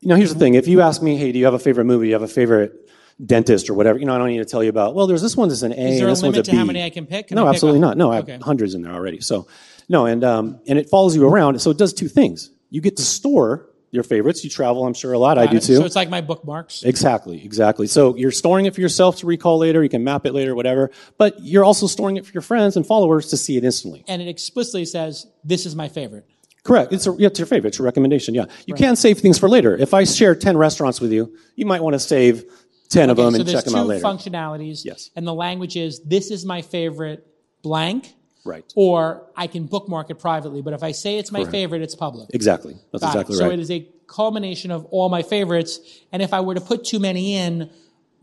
You 0.00 0.08
know, 0.08 0.14
here's 0.14 0.32
the 0.32 0.38
thing. 0.38 0.54
If 0.54 0.68
you 0.68 0.80
ask 0.80 1.02
me, 1.02 1.16
hey, 1.16 1.32
do 1.32 1.38
you 1.38 1.44
have 1.44 1.54
a 1.54 1.58
favorite 1.58 1.86
movie? 1.86 2.06
Do 2.06 2.08
you 2.08 2.14
have 2.14 2.22
a 2.22 2.28
favorite 2.28 2.88
dentist 3.24 3.68
or 3.68 3.74
whatever? 3.74 3.98
You 3.98 4.06
know, 4.06 4.14
I 4.14 4.18
don't 4.18 4.28
need 4.28 4.38
to 4.38 4.44
tell 4.44 4.62
you 4.62 4.70
about. 4.70 4.94
Well, 4.94 5.08
there's 5.08 5.22
this 5.22 5.36
one 5.36 5.48
that's 5.48 5.62
an 5.62 5.72
A. 5.72 5.76
Is 5.76 5.98
there 5.98 6.08
a 6.08 6.12
limit 6.12 6.44
to 6.44 6.56
how 6.56 6.64
many 6.64 6.84
I 6.84 6.90
can 6.90 7.06
pick? 7.06 7.28
Can 7.28 7.34
no, 7.34 7.44
pick 7.44 7.54
absolutely 7.54 7.80
not. 7.80 7.96
No, 7.96 8.12
I 8.12 8.16
have 8.16 8.42
hundreds 8.42 8.74
in 8.74 8.82
there 8.82 8.92
already. 8.92 9.20
So, 9.20 9.48
no, 9.88 10.06
and 10.06 10.24
um, 10.24 10.60
and 10.66 10.78
it 10.78 10.88
follows 10.88 11.16
you 11.16 11.26
around. 11.26 11.60
So 11.60 11.70
it 11.70 11.78
does 11.78 11.92
two 11.92 12.08
things. 12.08 12.50
You 12.70 12.80
get 12.80 12.96
to 12.96 13.02
store 13.02 13.68
your 13.90 14.02
favorites. 14.02 14.44
You 14.44 14.50
travel, 14.50 14.86
I'm 14.86 14.94
sure, 14.94 15.12
a 15.12 15.18
lot. 15.18 15.38
I 15.38 15.46
do 15.46 15.56
it. 15.56 15.62
too. 15.62 15.76
So 15.76 15.84
it's 15.84 15.96
like 15.96 16.10
my 16.10 16.20
bookmarks. 16.20 16.82
Exactly, 16.82 17.42
exactly. 17.44 17.86
So 17.86 18.16
you're 18.16 18.30
storing 18.30 18.66
it 18.66 18.74
for 18.74 18.80
yourself 18.80 19.16
to 19.18 19.26
recall 19.26 19.58
later. 19.58 19.82
You 19.82 19.88
can 19.88 20.04
map 20.04 20.26
it 20.26 20.34
later, 20.34 20.54
whatever. 20.54 20.90
But 21.16 21.36
you're 21.40 21.64
also 21.64 21.86
storing 21.86 22.16
it 22.16 22.26
for 22.26 22.32
your 22.32 22.42
friends 22.42 22.76
and 22.76 22.86
followers 22.86 23.28
to 23.28 23.36
see 23.36 23.56
it 23.56 23.64
instantly. 23.64 24.04
And 24.06 24.20
it 24.20 24.28
explicitly 24.28 24.84
says, 24.84 25.26
this 25.42 25.64
is 25.64 25.74
my 25.74 25.88
favorite. 25.88 26.26
Correct. 26.64 26.92
It's, 26.92 27.06
a, 27.06 27.14
yeah, 27.18 27.28
it's 27.28 27.38
your 27.38 27.46
favorite. 27.46 27.68
It's 27.68 27.80
a 27.80 27.82
recommendation. 27.82 28.34
Yeah. 28.34 28.44
You 28.66 28.74
can 28.74 28.94
save 28.94 29.20
things 29.20 29.38
for 29.38 29.48
later. 29.48 29.74
If 29.74 29.94
I 29.94 30.04
share 30.04 30.34
10 30.34 30.56
restaurants 30.58 31.00
with 31.00 31.12
you, 31.12 31.34
you 31.56 31.64
might 31.64 31.82
want 31.82 31.94
to 31.94 31.98
save 31.98 32.44
10 32.90 33.08
of 33.08 33.16
them 33.16 33.32
so 33.32 33.40
and 33.40 33.48
check 33.48 33.64
them 33.64 33.74
out 33.74 33.86
later. 33.86 34.04
functionalities. 34.04 34.84
Yes. 34.84 35.10
And 35.16 35.26
the 35.26 35.32
language 35.32 35.76
is, 35.76 36.02
this 36.04 36.30
is 36.30 36.44
my 36.44 36.60
favorite 36.60 37.26
blank. 37.62 38.12
Right. 38.48 38.72
Or 38.74 39.26
I 39.36 39.46
can 39.46 39.66
bookmark 39.66 40.10
it 40.10 40.16
privately. 40.16 40.62
But 40.62 40.72
if 40.72 40.82
I 40.82 40.92
say 40.92 41.18
it's 41.18 41.30
my 41.30 41.40
Correct. 41.40 41.52
favorite, 41.52 41.82
it's 41.82 41.94
public. 41.94 42.30
Exactly. 42.32 42.76
That's 42.92 43.02
Got 43.04 43.08
it. 43.16 43.20
exactly 43.20 43.36
So 43.36 43.50
it 43.50 43.60
is 43.60 43.70
a 43.70 43.86
culmination 44.06 44.70
of 44.70 44.86
all 44.86 45.08
my 45.10 45.22
favorites. 45.22 45.80
And 46.12 46.22
if 46.22 46.32
I 46.32 46.40
were 46.40 46.54
to 46.54 46.60
put 46.60 46.84
too 46.84 46.98
many 46.98 47.34
in, 47.34 47.70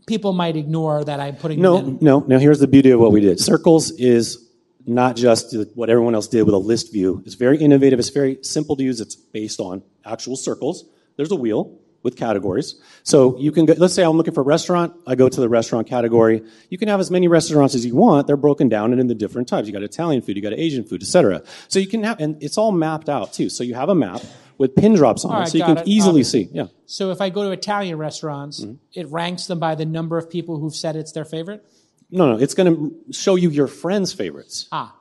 people 0.06 0.32
might 0.32 0.56
ignore 0.56 1.04
that 1.04 1.20
I'm 1.20 1.36
putting 1.36 1.60
No, 1.60 1.76
them 1.76 1.88
in. 1.88 1.98
No, 2.00 2.18
no. 2.20 2.26
Now 2.26 2.38
here's 2.38 2.58
the 2.58 2.66
beauty 2.66 2.90
of 2.90 2.98
what 3.00 3.12
we 3.12 3.20
did. 3.20 3.38
Circles 3.40 3.92
is 3.92 4.42
not 4.84 5.16
just 5.16 5.54
what 5.74 5.90
everyone 5.90 6.14
else 6.14 6.28
did 6.28 6.42
with 6.42 6.54
a 6.54 6.58
list 6.58 6.92
view. 6.92 7.22
It's 7.24 7.34
very 7.34 7.58
innovative. 7.58 7.98
It's 7.98 8.08
very 8.10 8.38
simple 8.42 8.76
to 8.76 8.82
use. 8.82 9.00
It's 9.00 9.16
based 9.16 9.60
on 9.60 9.82
actual 10.04 10.36
circles. 10.36 10.84
There's 11.16 11.30
a 11.30 11.36
wheel 11.36 11.78
with 12.06 12.16
categories. 12.16 12.76
So 13.02 13.36
you 13.38 13.52
can 13.52 13.66
go, 13.66 13.74
let's 13.76 13.92
say 13.92 14.02
I'm 14.04 14.16
looking 14.16 14.32
for 14.32 14.40
a 14.40 14.44
restaurant. 14.44 14.94
I 15.06 15.14
go 15.16 15.28
to 15.28 15.40
the 15.40 15.48
restaurant 15.48 15.86
category. 15.88 16.42
You 16.70 16.78
can 16.78 16.88
have 16.88 17.00
as 17.00 17.10
many 17.10 17.28
restaurants 17.28 17.74
as 17.74 17.84
you 17.84 17.94
want. 17.96 18.26
They're 18.26 18.36
broken 18.38 18.68
down 18.70 18.92
and 18.92 19.00
in 19.00 19.08
the 19.08 19.14
different 19.14 19.48
types. 19.48 19.66
You 19.66 19.74
got 19.74 19.82
Italian 19.82 20.22
food, 20.22 20.36
you 20.36 20.42
got 20.42 20.54
Asian 20.54 20.84
food, 20.84 21.02
etc. 21.02 21.42
So 21.68 21.78
you 21.80 21.88
can 21.88 22.02
have, 22.04 22.18
and 22.20 22.42
it's 22.42 22.56
all 22.56 22.72
mapped 22.72 23.08
out 23.10 23.34
too. 23.34 23.50
So 23.50 23.62
you 23.64 23.74
have 23.74 23.88
a 23.90 23.94
map 23.94 24.22
with 24.56 24.74
pin 24.74 24.94
drops 24.94 25.24
on 25.24 25.32
All 25.32 25.36
it, 25.36 25.40
right, 25.40 25.48
so 25.50 25.58
you 25.58 25.64
can 25.64 25.78
it. 25.78 25.86
easily 25.86 26.10
Obviously. 26.22 26.44
see. 26.44 26.50
Yeah. 26.54 26.66
So 26.86 27.10
if 27.10 27.20
I 27.20 27.28
go 27.28 27.42
to 27.44 27.50
Italian 27.50 27.98
restaurants, 27.98 28.60
Mm-hmm. 28.64 28.74
it 29.00 29.06
ranks 29.10 29.46
them 29.48 29.58
by 29.58 29.74
the 29.74 29.84
number 29.84 30.16
of 30.16 30.30
people 30.30 30.58
who've 30.60 30.74
said 30.74 30.96
it's 30.96 31.12
their 31.12 31.26
favorite? 31.26 31.62
No, 32.10 32.32
no. 32.32 32.38
It's 32.38 32.54
going 32.54 32.72
to 32.72 33.12
show 33.12 33.34
you 33.34 33.50
your 33.50 33.66
friends' 33.66 34.12
favorites. 34.14 34.68
Ah. 34.72 34.94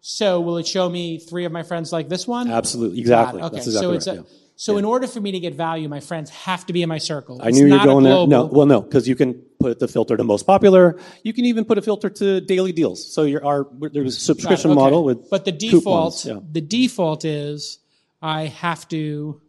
So 0.00 0.40
will 0.40 0.58
it 0.58 0.66
show 0.66 0.88
me 0.88 1.18
three 1.18 1.44
of 1.44 1.52
my 1.52 1.62
friends 1.62 1.92
like 1.92 2.08
this 2.08 2.26
one? 2.26 2.50
Absolutely. 2.50 3.00
Exactly. 3.00 3.40
Okay. 3.40 3.54
That's 3.56 3.66
exactly 3.66 3.88
so 3.88 3.96
it's 3.96 4.06
right, 4.08 4.18
a, 4.18 4.20
yeah. 4.20 4.26
So 4.56 4.76
in 4.76 4.84
order 4.84 5.06
for 5.06 5.20
me 5.20 5.32
to 5.32 5.40
get 5.40 5.54
value, 5.54 5.88
my 5.88 6.00
friends 6.00 6.30
have 6.30 6.66
to 6.66 6.72
be 6.72 6.82
in 6.82 6.88
my 6.88 6.98
circle. 6.98 7.40
I 7.42 7.50
knew 7.50 7.66
you 7.66 7.72
were 7.72 7.76
not 7.78 7.84
a 7.86 7.90
going 7.90 8.04
there. 8.04 8.26
No, 8.26 8.44
well, 8.44 8.66
no, 8.66 8.80
because 8.80 9.08
you 9.08 9.16
can 9.16 9.34
put 9.58 9.78
the 9.78 9.88
filter 9.88 10.16
to 10.16 10.24
most 10.24 10.46
popular. 10.46 10.98
You 11.22 11.32
can 11.32 11.44
even 11.46 11.64
put 11.64 11.78
a 11.78 11.82
filter 11.82 12.10
to 12.10 12.40
daily 12.40 12.72
deals. 12.72 13.12
So 13.12 13.24
your 13.24 13.44
our 13.44 13.66
there's 13.80 14.16
a 14.16 14.20
subscription 14.20 14.70
okay. 14.70 14.80
model 14.80 15.04
with 15.04 15.30
But 15.30 15.44
the 15.44 15.52
default, 15.52 16.24
yeah. 16.24 16.38
the 16.50 16.60
default 16.60 17.24
is 17.24 17.78
I 18.20 18.46
have 18.46 18.88
to 18.88 19.40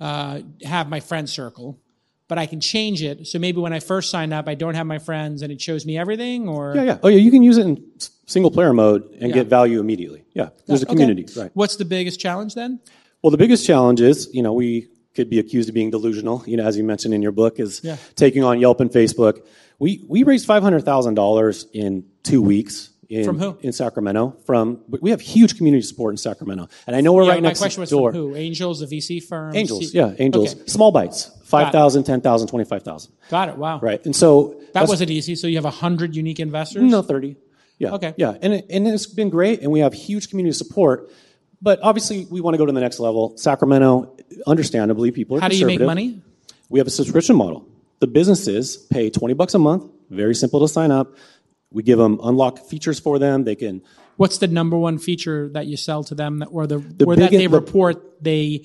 uh, 0.00 0.40
have 0.62 0.88
my 0.88 1.00
friend 1.00 1.28
circle, 1.28 1.78
but 2.28 2.38
I 2.38 2.46
can 2.46 2.60
change 2.60 3.02
it. 3.02 3.26
So 3.26 3.38
maybe 3.38 3.60
when 3.60 3.72
I 3.72 3.80
first 3.80 4.10
sign 4.10 4.32
up, 4.32 4.48
I 4.48 4.54
don't 4.54 4.74
have 4.74 4.86
my 4.86 4.98
friends, 4.98 5.42
and 5.42 5.50
it 5.52 5.60
shows 5.60 5.86
me 5.86 5.96
everything. 5.96 6.48
Or 6.48 6.74
Yeah, 6.74 6.82
yeah. 6.82 6.98
Oh, 7.02 7.08
yeah. 7.08 7.18
You 7.18 7.30
can 7.30 7.42
use 7.42 7.56
it 7.56 7.66
in 7.66 7.82
single 8.26 8.50
player 8.50 8.72
mode 8.72 9.04
and 9.20 9.28
Yeah. 9.28 9.36
get 9.36 9.46
value 9.46 9.80
immediately. 9.80 10.24
Yeah, 10.34 10.50
there's 10.66 10.82
a 10.82 10.86
Okay. 10.86 10.94
community, 10.94 11.26
right? 11.40 11.50
What's 11.54 11.76
the 11.76 11.84
biggest 11.84 12.20
challenge 12.20 12.54
then? 12.54 12.80
Well, 13.26 13.32
the 13.32 13.38
biggest 13.38 13.66
challenge 13.66 14.00
is, 14.00 14.30
you 14.32 14.40
know, 14.40 14.52
we 14.52 14.86
could 15.16 15.28
be 15.28 15.40
accused 15.40 15.68
of 15.68 15.74
being 15.74 15.90
delusional. 15.90 16.44
You 16.46 16.56
know, 16.58 16.64
as 16.64 16.76
you 16.76 16.84
mentioned 16.84 17.12
in 17.12 17.22
your 17.22 17.32
book, 17.32 17.58
is 17.58 17.80
Yeah. 17.82 17.96
taking 18.14 18.44
on 18.44 18.60
Yelp 18.60 18.78
and 18.78 18.88
Facebook. 18.88 19.40
We 19.80 20.04
we 20.06 20.22
raised 20.22 20.46
five 20.46 20.62
hundred 20.62 20.84
thousand 20.84 21.14
dollars 21.14 21.66
in 21.72 22.04
two 22.22 22.40
weeks. 22.40 22.90
In, 23.08 23.24
From 23.24 23.40
who? 23.40 23.58
In 23.62 23.72
Sacramento. 23.72 24.36
From 24.44 24.78
we 25.00 25.10
have 25.10 25.20
huge 25.20 25.56
community 25.56 25.82
support 25.82 26.12
in 26.12 26.18
Sacramento, 26.18 26.68
and 26.86 26.94
I 26.94 27.00
know 27.00 27.14
we're 27.14 27.24
Yeah, 27.24 27.30
right 27.30 27.42
my 27.42 27.48
next 27.48 27.58
question 27.58 27.80
was 27.80 27.90
door. 27.90 28.12
from 28.12 28.20
who? 28.20 28.36
Angels, 28.36 28.80
a 28.80 28.86
VC 28.86 29.18
firm? 29.20 29.56
Angels, 29.56 29.92
yeah, 29.92 30.14
angels. 30.20 30.54
Okay. 30.54 30.62
Small 30.68 30.92
bites, 30.92 31.28
5,000, 31.42 32.04
10,000, 32.04 32.46
25,000. 32.46 33.10
Got 33.28 33.48
it. 33.48 33.56
Wow. 33.58 33.80
Right. 33.80 34.06
And 34.06 34.14
so 34.14 34.54
That 34.72 34.86
wasn't 34.88 35.10
easy. 35.10 35.34
So 35.34 35.48
you 35.48 35.56
have 35.56 35.64
100 35.64 36.14
unique 36.14 36.38
investors? 36.38 36.84
No, 36.84 37.02
30. 37.02 37.34
Yeah. 37.80 37.94
Okay. 37.94 38.14
Yeah. 38.16 38.36
And, 38.40 38.54
it, 38.54 38.66
and 38.70 38.86
it's 38.86 39.06
been 39.06 39.30
great, 39.30 39.62
and 39.62 39.72
we 39.72 39.80
have 39.80 39.92
huge 39.94 40.30
community 40.30 40.54
support. 40.56 41.10
But 41.62 41.80
obviously, 41.82 42.26
we 42.30 42.40
want 42.40 42.54
to 42.54 42.58
go 42.58 42.66
to 42.66 42.72
the 42.72 42.80
next 42.80 43.00
level. 43.00 43.36
Sacramento, 43.36 44.16
understandably, 44.46 45.10
people 45.10 45.36
are 45.36 45.40
How 45.40 45.48
do 45.48 45.56
you 45.56 45.66
make 45.66 45.78
conservative. 45.78 45.86
money? 45.86 46.22
We 46.68 46.78
have 46.80 46.86
a 46.86 46.90
subscription 46.90 47.36
model. 47.36 47.66
The 48.00 48.06
businesses 48.06 48.76
pay 48.76 49.08
20 49.10 49.34
bucks 49.34 49.54
a 49.54 49.58
month, 49.58 49.90
very 50.10 50.34
simple 50.34 50.60
to 50.60 50.68
sign 50.68 50.90
up. 50.90 51.14
We 51.70 51.82
give 51.82 51.98
them 51.98 52.20
unlock 52.22 52.58
features 52.66 52.98
for 53.00 53.18
them. 53.18 53.44
They 53.44 53.54
can 53.56 53.82
What's 54.16 54.38
the 54.38 54.48
number 54.48 54.78
one 54.78 54.98
feature 54.98 55.48
that 55.50 55.66
you 55.66 55.76
sell 55.76 56.02
to 56.04 56.14
them 56.14 56.38
that, 56.38 56.46
or 56.46 56.66
the, 56.66 56.76
or 56.76 56.80
that 56.80 56.98
biggest- 57.16 57.30
they 57.32 57.46
the- 57.46 57.48
report 57.48 58.22
they 58.22 58.64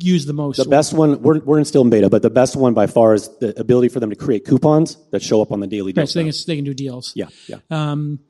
use 0.00 0.24
the 0.26 0.32
most? 0.32 0.56
The 0.58 0.64
best 0.66 0.92
one, 0.92 1.20
we're, 1.22 1.40
we're 1.40 1.58
in 1.58 1.64
still 1.64 1.82
in 1.82 1.90
beta, 1.90 2.08
but 2.10 2.22
the 2.22 2.30
best 2.30 2.54
one 2.56 2.74
by 2.74 2.86
far 2.86 3.14
is 3.14 3.28
the 3.40 3.58
ability 3.60 3.88
for 3.88 3.98
them 4.00 4.10
to 4.10 4.16
create 4.16 4.44
coupons 4.44 4.96
that 5.10 5.20
show 5.22 5.40
up 5.42 5.50
on 5.52 5.60
the 5.60 5.66
daily 5.66 5.88
Right, 5.90 5.94
deals. 5.96 6.12
so 6.12 6.18
they 6.22 6.30
can, 6.30 6.38
they 6.46 6.56
can 6.56 6.64
do 6.64 6.74
deals. 6.74 7.12
Yeah, 7.16 7.26
yeah. 7.48 7.56
Um, 7.70 8.20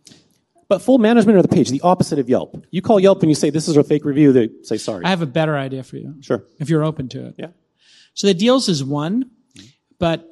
But 0.68 0.80
full 0.80 0.98
management 0.98 1.36
of 1.38 1.42
the 1.42 1.54
page, 1.54 1.70
the 1.70 1.80
opposite 1.82 2.18
of 2.18 2.28
Yelp. 2.28 2.64
You 2.70 2.80
call 2.82 2.98
Yelp 2.98 3.20
and 3.22 3.30
you 3.30 3.34
say, 3.34 3.50
this 3.50 3.68
is 3.68 3.76
a 3.76 3.84
fake 3.84 4.04
review, 4.04 4.32
they 4.32 4.48
say 4.62 4.76
sorry. 4.78 5.04
I 5.04 5.10
have 5.10 5.22
a 5.22 5.26
better 5.26 5.56
idea 5.56 5.82
for 5.82 5.96
you. 5.96 6.14
Sure. 6.20 6.44
If 6.58 6.70
you're 6.70 6.84
open 6.84 7.08
to 7.10 7.26
it. 7.26 7.34
Yeah. 7.38 7.48
So 8.14 8.26
the 8.26 8.34
deals 8.34 8.68
is 8.68 8.82
one, 8.82 9.30
but 9.98 10.26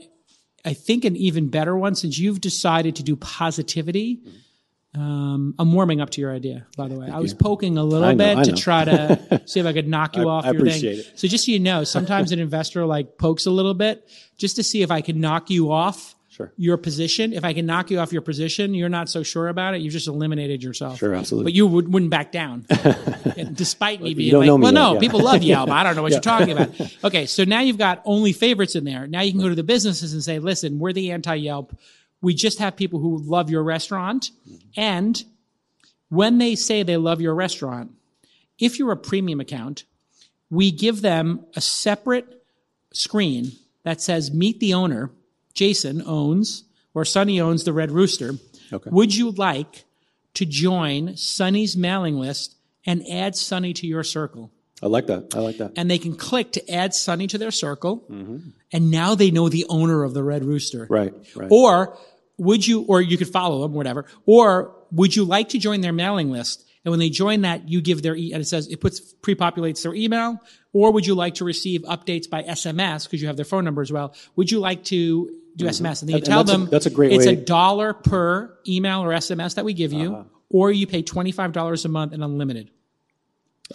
I 0.64 0.72
think 0.74 1.04
an 1.04 1.16
even 1.16 1.48
better 1.48 1.76
one 1.76 1.94
since 1.94 2.18
you've 2.18 2.40
decided 2.40 2.96
to 2.96 3.02
do 3.02 3.16
positivity. 3.16 4.20
Um, 4.94 5.54
I'm 5.58 5.72
warming 5.72 6.00
up 6.00 6.10
to 6.10 6.20
your 6.20 6.32
idea, 6.32 6.66
by 6.76 6.86
the 6.88 6.94
way. 6.98 7.06
Thank 7.06 7.16
I 7.16 7.20
was 7.20 7.32
poking 7.34 7.78
a 7.78 7.82
little 7.84 8.14
know, 8.14 8.34
bit 8.36 8.44
to 8.44 8.52
try 8.52 8.84
to 8.84 9.42
see 9.46 9.58
if 9.58 9.64
I 9.66 9.72
could 9.72 9.88
knock 9.88 10.16
you 10.16 10.28
I- 10.28 10.32
off 10.32 10.44
I 10.44 10.48
your 10.50 10.56
appreciate 10.58 11.02
thing. 11.04 11.12
it. 11.14 11.18
So 11.18 11.28
just 11.28 11.46
so 11.46 11.52
you 11.52 11.58
know, 11.60 11.82
sometimes 11.84 12.30
an 12.30 12.38
investor 12.38 12.84
like 12.84 13.16
pokes 13.18 13.46
a 13.46 13.50
little 13.50 13.74
bit 13.74 14.06
just 14.36 14.56
to 14.56 14.62
see 14.62 14.82
if 14.82 14.90
I 14.90 15.00
can 15.00 15.18
knock 15.20 15.48
you 15.50 15.72
off 15.72 16.11
Sure. 16.32 16.50
your 16.56 16.78
position. 16.78 17.32
If 17.34 17.44
I 17.44 17.52
can 17.52 17.66
knock 17.66 17.90
you 17.90 17.98
off 17.98 18.10
your 18.10 18.22
position, 18.22 18.72
you're 18.72 18.88
not 18.88 19.08
so 19.10 19.22
sure 19.22 19.48
about 19.48 19.74
it. 19.74 19.82
You've 19.82 19.92
just 19.92 20.08
eliminated 20.08 20.62
yourself. 20.62 20.98
Sure, 20.98 21.14
absolutely. 21.14 21.50
But 21.50 21.54
you 21.54 21.66
would, 21.66 21.92
wouldn't 21.92 22.10
back 22.10 22.32
down, 22.32 22.64
despite 23.52 24.00
me 24.00 24.14
being 24.14 24.34
like, 24.34 24.46
me 24.46 24.52
well, 24.52 24.72
no, 24.72 24.94
yeah. 24.94 25.00
people 25.00 25.20
love 25.20 25.42
Yelp. 25.42 25.68
I 25.70 25.82
don't 25.82 25.94
know 25.94 26.02
what 26.02 26.12
Yeah. 26.12 26.16
you're 26.16 26.22
talking 26.22 26.52
about. 26.52 26.94
Okay, 27.04 27.26
so 27.26 27.44
now 27.44 27.60
you've 27.60 27.76
got 27.78 28.00
only 28.06 28.32
favorites 28.32 28.74
in 28.76 28.84
there. 28.84 29.06
Now 29.06 29.20
you 29.20 29.30
can 29.32 29.40
go 29.40 29.48
to 29.50 29.54
the 29.54 29.62
businesses 29.62 30.12
and 30.14 30.22
say, 30.24 30.38
listen, 30.38 30.78
we're 30.78 30.92
the 30.92 31.10
anti 31.12 31.34
Yelp. 31.34 31.76
We 32.20 32.34
just 32.34 32.58
have 32.60 32.76
people 32.76 32.98
who 33.00 33.18
love 33.18 33.50
your 33.50 33.62
restaurant. 33.62 34.30
And 34.76 35.22
when 36.08 36.38
they 36.38 36.54
say 36.54 36.82
they 36.82 36.96
love 36.96 37.20
your 37.20 37.34
restaurant, 37.34 37.90
if 38.58 38.78
you're 38.78 38.92
a 38.92 38.96
premium 38.96 39.40
account, 39.40 39.84
we 40.50 40.70
give 40.70 41.02
them 41.02 41.44
a 41.56 41.60
separate 41.60 42.42
screen 42.92 43.52
that 43.82 44.00
says 44.00 44.32
meet 44.32 44.60
the 44.60 44.74
owner. 44.74 45.10
Jason 45.54 46.02
owns 46.06 46.64
or 46.94 47.04
Sonny 47.04 47.40
owns 47.40 47.64
the 47.64 47.72
Red 47.72 47.90
Rooster. 47.90 48.34
Okay. 48.72 48.90
Would 48.90 49.14
you 49.14 49.30
like 49.30 49.84
to 50.34 50.46
join 50.46 51.16
Sonny's 51.16 51.76
mailing 51.76 52.16
list 52.16 52.56
and 52.86 53.06
add 53.08 53.36
Sonny 53.36 53.72
to 53.74 53.86
your 53.86 54.02
circle? 54.02 54.50
I 54.82 54.86
like 54.86 55.06
that. 55.06 55.34
I 55.34 55.38
like 55.38 55.58
that. 55.58 55.72
And 55.76 55.90
they 55.90 55.98
can 55.98 56.16
click 56.16 56.52
to 56.52 56.70
add 56.70 56.92
Sonny 56.92 57.28
to 57.28 57.38
their 57.38 57.52
circle. 57.52 58.04
Mm-hmm. 58.10 58.38
And 58.72 58.90
now 58.90 59.14
they 59.14 59.30
know 59.30 59.48
the 59.48 59.66
owner 59.68 60.02
of 60.02 60.12
the 60.12 60.24
Red 60.24 60.44
Rooster. 60.44 60.86
Right, 60.90 61.14
right. 61.36 61.48
Or 61.50 61.96
would 62.38 62.66
you, 62.66 62.82
or 62.82 63.00
you 63.00 63.16
could 63.16 63.28
follow 63.28 63.62
them, 63.62 63.74
whatever. 63.74 64.06
Or 64.26 64.74
would 64.90 65.14
you 65.14 65.24
like 65.24 65.50
to 65.50 65.58
join 65.58 65.82
their 65.82 65.92
mailing 65.92 66.30
list? 66.30 66.68
And 66.84 66.90
when 66.90 66.98
they 66.98 67.10
join 67.10 67.42
that, 67.42 67.68
you 67.68 67.80
give 67.80 68.02
their, 68.02 68.16
e- 68.16 68.32
and 68.32 68.42
it 68.42 68.46
says, 68.46 68.66
it 68.66 68.80
puts, 68.80 69.00
pre-populates 69.00 69.84
their 69.84 69.94
email. 69.94 70.40
Or 70.72 70.90
would 70.90 71.06
you 71.06 71.14
like 71.14 71.34
to 71.34 71.44
receive 71.44 71.82
updates 71.82 72.28
by 72.28 72.42
SMS 72.42 73.04
because 73.04 73.20
you 73.20 73.28
have 73.28 73.36
their 73.36 73.44
phone 73.44 73.64
number 73.64 73.82
as 73.82 73.92
well? 73.92 74.16
Would 74.34 74.50
you 74.50 74.58
like 74.58 74.82
to 74.84 75.30
do 75.56 75.66
SMS? 75.66 76.02
And 76.02 76.08
then 76.08 76.16
you 76.16 76.22
Mm-hmm. 76.22 76.24
And- 76.24 76.24
tell 76.24 76.44
that's 76.44 76.50
a- 76.50 76.58
them 76.58 76.68
that's 76.70 76.86
a 76.86 76.90
great 76.90 77.12
it's 77.12 77.26
way- 77.26 77.32
a 77.32 77.36
dollar 77.36 77.92
per 77.94 78.56
email 78.66 79.00
or 79.02 79.08
SMS 79.12 79.54
that 79.54 79.64
we 79.64 79.72
give 79.74 79.92
you, 79.92 80.12
Uh-huh. 80.14 80.24
or 80.50 80.70
you 80.72 80.86
pay 80.86 81.02
$25 81.02 81.84
a 81.84 81.88
month 81.88 82.12
and 82.12 82.22
unlimited 82.24 82.70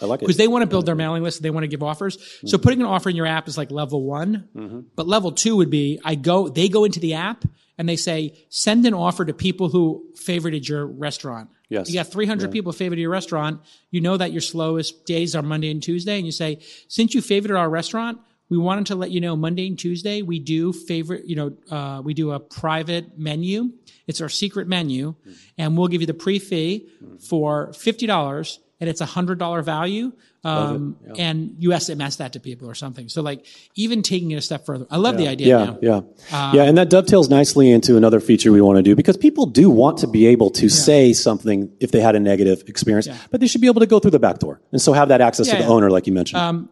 I 0.00 0.06
like 0.06 0.18
it. 0.18 0.20
because 0.22 0.36
they 0.36 0.48
want 0.48 0.62
to 0.62 0.66
build 0.66 0.86
their 0.86 0.94
mailing 0.94 1.22
list. 1.22 1.42
They 1.42 1.50
want 1.50 1.64
to 1.64 1.68
give 1.68 1.82
offers. 1.82 2.18
So 2.46 2.58
putting 2.58 2.80
an 2.80 2.86
offer 2.86 3.10
in 3.10 3.16
your 3.16 3.26
app 3.26 3.48
is 3.48 3.56
like 3.58 3.70
level 3.70 4.02
one, 4.02 4.88
but 4.96 5.06
level 5.08 5.32
two 5.32 5.56
would 5.56 5.70
be 5.70 5.98
I 6.04 6.14
go, 6.14 6.48
they 6.48 6.68
go 6.68 6.84
into 6.84 7.00
the 7.00 7.14
app 7.14 7.44
and 7.76 7.88
they 7.88 7.96
say, 7.96 8.34
send 8.48 8.86
an 8.86 8.94
offer 8.94 9.24
to 9.24 9.32
people 9.32 9.68
who 9.68 10.04
favorited 10.16 10.68
your 10.68 10.84
restaurant. 10.86 11.48
Yes. 11.68 11.88
You 11.88 11.94
got 11.94 12.08
300 12.08 12.50
people 12.50 12.72
favorited 12.72 12.98
your 13.00 13.10
restaurant. 13.10 13.60
You 13.90 14.00
know 14.00 14.16
that 14.16 14.32
your 14.32 14.40
slowest 14.40 15.04
days 15.04 15.36
are 15.36 15.42
Monday 15.42 15.70
and 15.70 15.82
Tuesday. 15.82 16.16
And 16.16 16.24
you 16.26 16.32
say, 16.32 16.60
since 16.88 17.14
you 17.14 17.20
favorited 17.20 17.58
our 17.58 17.68
restaurant, 17.70 18.18
we 18.50 18.58
wanted 18.58 18.86
to 18.86 18.94
let 18.94 19.10
you 19.10 19.20
know 19.20 19.36
Monday 19.36 19.66
and 19.66 19.78
Tuesday 19.78 20.22
we 20.22 20.38
do 20.38 20.72
favorite, 20.72 21.26
you 21.26 21.36
know, 21.36 21.52
uh, 21.70 22.00
we 22.02 22.14
do 22.14 22.32
a 22.32 22.40
private 22.40 23.18
menu. 23.18 23.72
It's 24.06 24.20
our 24.20 24.28
secret 24.30 24.66
menu, 24.68 25.14
and 25.58 25.76
we'll 25.76 25.88
give 25.88 26.00
you 26.00 26.06
the 26.06 26.14
pre 26.14 26.38
fee 26.38 26.88
for 27.28 27.72
fifty 27.74 28.06
dollars, 28.06 28.58
and 28.80 28.88
it's 28.88 29.00
a 29.02 29.06
hundred 29.06 29.38
dollar 29.38 29.62
value. 29.62 30.12
Um, 30.44 30.96
and 31.18 31.56
you 31.58 31.70
SMS 31.70 32.18
that 32.18 32.32
to 32.34 32.40
people 32.40 32.70
or 32.70 32.74
something. 32.74 33.08
So 33.10 33.20
like 33.22 33.44
even 33.74 34.02
taking 34.02 34.30
it 34.30 34.36
a 34.36 34.40
step 34.40 34.64
further, 34.64 34.86
I 34.88 34.96
love 34.96 35.18
the 35.18 35.26
idea. 35.28 35.48
yeah, 35.58 35.64
now. 35.64 35.78
yeah, 35.82 36.00
Uh, 36.32 36.52
yeah, 36.54 36.62
and 36.62 36.78
that 36.78 36.88
dovetails 36.88 37.28
nicely 37.28 37.70
into 37.70 37.96
another 37.98 38.18
feature 38.20 38.50
we 38.52 38.62
want 38.62 38.76
to 38.78 38.82
do 38.82 38.94
because 38.96 39.16
people 39.18 39.44
do 39.46 39.68
want 39.68 39.98
to 39.98 40.06
be 40.06 40.26
able 40.26 40.48
to 40.50 40.68
say 40.70 41.12
something 41.12 41.70
if 41.80 41.90
they 41.90 42.00
had 42.00 42.14
a 42.14 42.20
negative 42.20 42.62
experience, 42.66 43.08
but 43.30 43.40
they 43.40 43.46
should 43.48 43.60
be 43.60 43.66
able 43.66 43.80
to 43.80 43.86
go 43.86 43.98
through 43.98 44.12
the 44.12 44.18
back 44.20 44.38
door 44.38 44.60
and 44.72 44.80
so 44.80 44.92
have 44.94 45.08
that 45.08 45.20
access 45.20 45.48
Yeah, 45.48 45.54
to 45.54 45.58
the 45.58 45.64
yeah. 45.68 45.74
owner, 45.74 45.90
like 45.90 46.06
you 46.06 46.12
mentioned. 46.14 46.40
Um, 46.40 46.70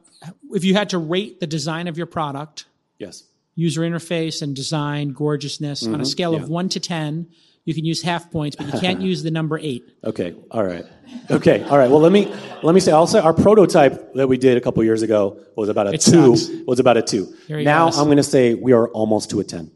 if 0.53 0.65
you 0.65 0.75
had 0.75 0.91
to 0.91 0.99
rate 0.99 1.41
the 1.41 1.47
design 1.47 1.89
of 1.89 1.97
your 1.97 2.07
product, 2.07 2.67
Yes. 2.99 3.25
user 3.55 3.83
interface 3.83 4.43
and 4.43 4.55
design, 4.57 5.11
gorgeousness 5.13 5.87
on 5.87 6.01
a 6.01 6.05
scale 6.05 6.33
Mm-hmm. 6.33 6.39
yeah. 6.41 6.45
of 6.45 6.51
one 6.51 6.69
to 6.71 6.81
10, 6.81 7.29
you 7.65 7.75
can 7.75 7.85
use 7.85 8.01
half 8.03 8.31
points, 8.31 8.55
but 8.57 8.73
you 8.73 8.79
can't 8.81 9.01
use 9.11 9.23
the 9.23 9.31
number 9.31 9.59
eight. 9.59 9.85
Okay. 10.05 10.35
All 10.53 10.63
right. 10.65 10.85
Okay. 11.31 11.63
All 11.65 11.77
right. 11.79 11.91
Well, 11.91 12.01
let 12.01 12.13
me 12.13 12.33
let 12.63 12.75
me 12.75 12.81
say. 12.81 12.93
I'll 12.93 13.07
say 13.09 13.19
our 13.19 13.33
prototype 13.35 14.15
that 14.15 14.29
we 14.29 14.37
did 14.39 14.57
a 14.57 14.61
couple 14.61 14.83
years 14.85 15.03
ago 15.03 15.41
was 15.57 15.69
about 15.69 15.89
a 15.89 15.95
It 15.95 16.01
two. 16.01 16.37
sucks. 16.37 16.51
Was 16.67 16.79
about 16.81 16.97
a 16.97 17.03
two. 17.03 17.35
Now 17.49 17.87
goes. 17.87 17.99
I'm 17.99 18.05
going 18.07 18.17
to 18.19 18.23
say 18.23 18.55
we 18.55 18.73
are 18.73 18.89
almost 18.89 19.31
to 19.31 19.41
a 19.41 19.45
ten. 19.45 19.71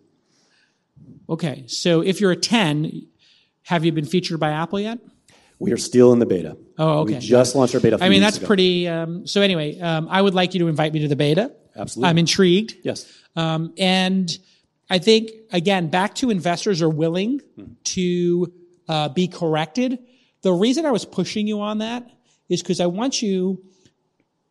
Okay, 1.28 1.64
so 1.68 2.00
if 2.00 2.20
you're 2.20 2.32
a 2.32 2.36
10, 2.36 3.06
have 3.62 3.84
you 3.84 3.92
been 3.92 4.04
featured 4.04 4.40
by 4.40 4.50
Apple 4.50 4.80
yet? 4.80 4.98
We 5.61 5.73
are 5.73 5.77
still 5.77 6.12
in 6.12 6.19
the 6.19 6.27
beta. 6.27 6.57
Oh, 6.78 7.01
okay. 7.01 7.15
We 7.15 7.20
just 7.20 7.55
launched 7.55 7.74
our 7.74 7.81
beta. 7.81 7.99
I 8.01 8.09
mean, 8.09 8.23
that's 8.23 8.39
ago. 8.39 8.47
pretty. 8.47 8.89
Um, 8.89 9.27
so 9.27 9.43
anyway, 9.43 9.78
um, 9.78 10.09
I 10.11 10.20
would 10.20 10.35
like 10.35 10.55
you 10.55 10.61
to 10.61 10.69
invite 10.69 10.93
me 10.93 11.01
to 11.01 11.09
the 11.09 11.16
beta. 11.16 11.53
Absolutely. 11.77 12.09
I'm 12.09 12.19
intrigued. 12.19 12.74
Yes. 12.82 13.07
Um, 13.37 13.74
and 13.78 14.31
I 14.89 14.99
think, 14.99 15.31
again, 15.53 15.89
back 15.89 16.15
to 16.16 16.31
investors 16.31 16.81
are 16.82 16.89
willing 16.89 17.41
to 17.85 18.53
uh, 18.89 19.11
be 19.11 19.28
corrected. 19.28 19.99
The 20.43 20.53
reason 20.53 20.87
I 20.87 20.91
was 20.91 21.05
pushing 21.05 21.47
you 21.47 21.61
on 21.61 21.78
that 21.78 22.11
is 22.49 22.62
because 22.62 22.81
I 22.81 22.87
want 22.87 23.20
you 23.20 23.62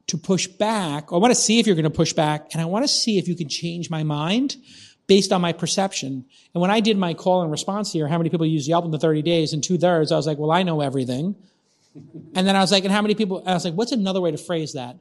to 0.07 0.18
push 0.18 0.48
back. 0.48 1.11
I 1.11 1.18
want 1.18 1.31
to 1.34 1.40
see 1.40 1.60
if 1.60 1.65
you're 1.68 1.76
going 1.76 1.84
to 1.84 1.90
push 1.90 2.14
back, 2.14 2.49
and 2.53 2.61
I 2.61 2.65
want 2.65 2.84
to 2.84 2.88
see 2.88 3.18
if 3.18 3.27
you 3.27 3.36
can 3.36 3.49
change 3.49 3.90
my 3.90 4.03
mind 4.03 4.56
based 5.10 5.34
on 5.34 5.41
my 5.41 5.52
perception. 5.52 6.23
And 6.53 6.61
when 6.61 6.69
I 6.69 6.80
did 6.80 6.95
my 6.95 7.15
call 7.15 7.41
and 7.41 7.52
response 7.52 7.91
here, 7.91 8.07
how 8.07 8.18
many 8.18 8.30
people 8.30 8.45
use 8.45 8.68
Yelp 8.68 8.86
in 8.86 8.91
the 8.91 8.99
30 8.99 9.23
days, 9.23 9.52
and 9.52 9.61
two 9.61 9.77
thirds, 9.77 10.11
I 10.11 10.15
was 10.15 10.27
like, 10.27 10.38
well, 10.38 10.52
I 10.52 10.64
know 10.64 10.80
everything. 10.80 11.36
And 12.36 12.48
then 12.48 12.56
I 12.56 12.61
was 12.61 12.72
like, 12.72 12.86
and 12.86 12.94
how 12.94 13.02
many 13.02 13.15
people? 13.15 13.44
I 13.45 13.53
was 13.53 13.65
like, 13.65 13.73
what's 13.73 13.91
another 13.91 14.22
way 14.22 14.30
to 14.31 14.38
phrase 14.38 14.73
that? 14.73 14.95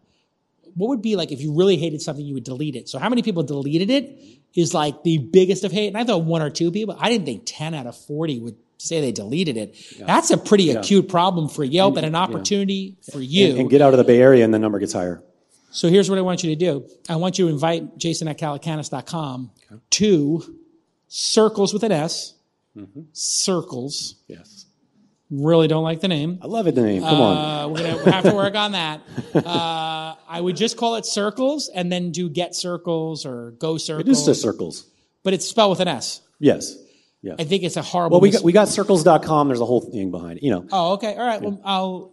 What 0.74 0.88
would 0.88 1.02
be 1.02 1.14
like 1.14 1.30
if 1.30 1.40
you 1.40 1.54
really 1.54 1.76
hated 1.76 2.00
something, 2.00 2.24
you 2.24 2.34
would 2.34 2.44
delete 2.44 2.74
it? 2.74 2.88
So 2.88 2.98
how 2.98 3.08
many 3.10 3.22
people 3.22 3.42
deleted 3.42 3.90
it 3.90 4.18
is 4.54 4.72
like 4.72 5.02
the 5.02 5.18
biggest 5.18 5.64
of 5.64 5.72
hate. 5.72 5.88
And 5.88 5.96
I 5.98 6.04
thought 6.04 6.24
one 6.24 6.40
or 6.40 6.50
two 6.50 6.72
people. 6.72 6.96
I 6.98 7.10
didn't 7.10 7.26
think 7.26 7.42
10 7.44 7.74
out 7.74 7.86
of 7.86 7.96
40 7.96 8.40
would 8.40 8.56
say 8.78 9.00
they 9.00 9.12
deleted 9.12 9.56
it. 9.56 9.76
That's 9.98 10.30
a 10.30 10.38
pretty 10.38 10.70
acute 10.70 11.08
problem 11.08 11.48
for 11.48 11.64
Yelp 11.64 11.96
and 11.96 12.06
an 12.06 12.14
opportunity 12.14 12.96
for 13.12 13.20
you. 13.20 13.50
And, 13.50 13.58
and 13.60 13.70
get 13.70 13.82
out 13.82 13.92
of 13.92 13.98
the 13.98 14.04
Bay 14.04 14.20
Area, 14.20 14.44
and 14.44 14.54
the 14.54 14.58
number 14.58 14.78
gets 14.78 14.94
higher. 14.94 15.22
So 15.70 15.88
here's 15.88 16.08
what 16.08 16.18
I 16.18 16.22
want 16.22 16.42
you 16.42 16.50
to 16.50 16.56
do. 16.56 16.88
I 17.08 17.16
want 17.16 17.38
you 17.38 17.46
to 17.46 17.52
invite 17.52 17.98
Jason 17.98 18.26
at 18.28 18.38
calacanis.com 18.38 19.50
to 19.90 20.60
Circles 21.08 21.72
with 21.72 21.82
an 21.84 21.92
S. 21.92 22.34
Circles. 23.12 24.16
Yes. 24.26 24.66
Really 25.30 25.68
don't 25.68 25.84
like 25.84 26.00
the 26.00 26.08
name. 26.08 26.38
I 26.40 26.46
love 26.46 26.66
it. 26.68 26.74
The 26.74 26.82
name. 26.82 27.02
Come 27.02 27.20
on. 27.20 27.36
Uh, 27.36 27.68
we're 27.68 27.78
going 27.78 28.04
to 28.04 28.10
have 28.12 28.24
to 28.24 28.34
work 28.34 28.54
on 28.54 28.72
that. 28.72 29.00
Uh, 29.34 30.14
I 30.28 30.40
would 30.40 30.56
just 30.56 30.76
call 30.76 30.96
it 30.96 31.04
Circles 31.06 31.70
and 31.72 31.92
then 31.92 32.10
do 32.12 32.28
Get 32.28 32.54
Circles 32.54 33.24
or 33.26 33.52
Go 33.52 33.76
Circles. 33.78 34.18
is 34.20 34.26
just 34.26 34.42
circles. 34.42 34.86
But 35.22 35.34
it's 35.34 35.46
spelled 35.48 35.70
with 35.70 35.80
an 35.80 35.88
S. 35.88 36.22
Yes. 36.40 36.74
I 37.38 37.44
think 37.44 37.62
it's 37.62 37.76
a 37.76 37.82
horrible. 37.82 38.16
Well, 38.16 38.20
we 38.22 38.28
mis- 38.28 38.36
got, 38.38 38.44
we 38.44 38.52
got 38.52 38.68
circles.com. 38.68 39.48
There's 39.48 39.60
a 39.60 39.66
whole 39.66 39.80
thing 39.80 40.10
behind 40.10 40.38
it. 40.38 40.44
You 40.44 40.50
know, 40.52 40.66
oh, 40.72 40.94
okay. 40.94 41.14
All 41.14 41.26
right. 41.26 41.40
Well, 41.42 41.60
I'll. 41.64 42.12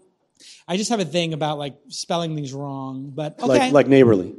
I 0.68 0.78
just 0.78 0.90
have 0.90 1.00
a 1.00 1.06
thing 1.06 1.34
about 1.34 1.58
like 1.58 1.76
spelling 1.90 2.36
things 2.36 2.54
wrong, 2.54 3.12
but 3.14 3.40
okay. 3.40 3.48
like 3.48 3.72
like 3.74 3.88
neighborly. 3.88 4.36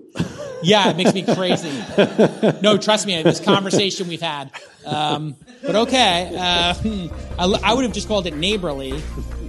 Yeah, 0.62 0.89
it 0.91 0.97
makes 0.97 1.12
me 1.15 1.23
crazy. 1.35 1.70
no, 2.62 2.77
trust 2.78 3.07
me, 3.07 3.23
this 3.23 3.41
conversation 3.41 4.09
we've 4.09 4.20
had. 4.23 4.51
Um, 4.85 5.37
but 5.62 5.77
okay, 5.77 6.35
uh, 6.37 6.74
I, 7.39 7.61
I 7.62 7.74
would 7.74 7.85
have 7.85 7.93
just 7.93 8.09
called 8.09 8.27
it 8.27 8.35
neighborly 8.37 9.01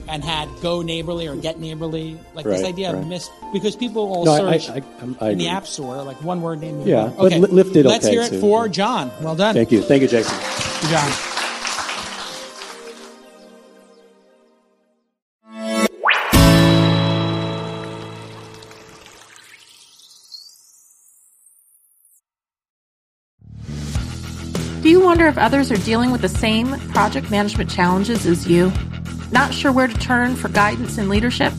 and 0.09 0.23
had 0.23 0.49
go 0.61 0.81
neighborly 0.81 1.27
or 1.27 1.35
get 1.35 1.59
neighborly. 1.59 2.19
Like 2.33 2.45
this 2.45 2.63
idea 2.63 2.93
right. 2.93 3.01
of 3.01 3.07
miss 3.07 3.29
because 3.53 3.75
people 3.75 4.03
all 4.13 4.25
No, 4.25 4.37
search 4.37 4.69
I- 4.69 4.83
I- 5.25 5.29
in 5.31 5.37
the. 5.37 5.47
App 5.47 5.65
Store 5.65 6.03
like 6.03 6.21
one 6.23 6.41
word 6.41 6.59
name. 6.59 6.81
Yeah, 6.81 7.11
okay. 7.17 7.39
li- 7.39 7.47
lift 7.51 7.75
it 7.75 7.85
Let's 7.85 8.05
okay, 8.05 8.13
hear 8.15 8.23
it 8.23 8.29
too. 8.29 8.39
for 8.41 8.67
John. 8.67 9.11
Well 9.21 9.35
done, 9.35 9.55
Thank 9.55 9.71
you. 9.71 9.81
Thank 9.81 10.01
you, 10.01 10.07
Jason. 10.07 10.37
John. 10.89 11.36
If 25.27 25.37
others 25.37 25.73
are 25.73 25.77
dealing 25.77 26.11
with 26.11 26.21
the 26.21 26.29
same 26.29 26.79
project 26.91 27.29
management 27.29 27.69
challenges 27.69 28.25
as 28.25 28.47
you? 28.47 28.71
Not 29.29 29.53
sure 29.53 29.73
where 29.73 29.87
to 29.87 29.93
turn 29.99 30.37
for 30.37 30.47
guidance 30.47 30.97
and 30.97 31.09
leadership? 31.09 31.51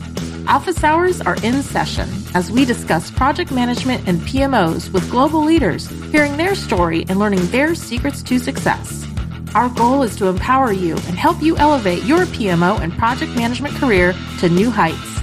Office 0.47 0.83
hours 0.83 1.21
are 1.21 1.35
in 1.43 1.61
session 1.61 2.09
as 2.33 2.51
we 2.51 2.65
discuss 2.65 3.11
project 3.11 3.51
management 3.51 4.07
and 4.07 4.21
PMOs 4.21 4.91
with 4.91 5.11
global 5.11 5.43
leaders, 5.43 5.87
hearing 6.11 6.35
their 6.35 6.55
story 6.55 7.05
and 7.09 7.19
learning 7.19 7.45
their 7.51 7.75
secrets 7.75 8.23
to 8.23 8.39
success. 8.39 9.05
Our 9.53 9.69
goal 9.69 10.01
is 10.01 10.15
to 10.15 10.25
empower 10.25 10.71
you 10.71 10.93
and 10.93 11.15
help 11.15 11.39
you 11.39 11.55
elevate 11.57 12.03
your 12.05 12.25
PMO 12.25 12.79
and 12.79 12.91
project 12.93 13.35
management 13.35 13.75
career 13.75 14.15
to 14.39 14.49
new 14.49 14.71
heights. 14.71 15.21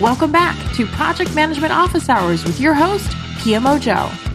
Welcome 0.00 0.30
back 0.30 0.56
to 0.74 0.86
Project 0.86 1.34
Management 1.34 1.72
Office 1.72 2.08
Hours 2.08 2.44
with 2.44 2.60
your 2.60 2.74
host, 2.74 3.10
PMO 3.40 3.80
Joe. 3.80 4.27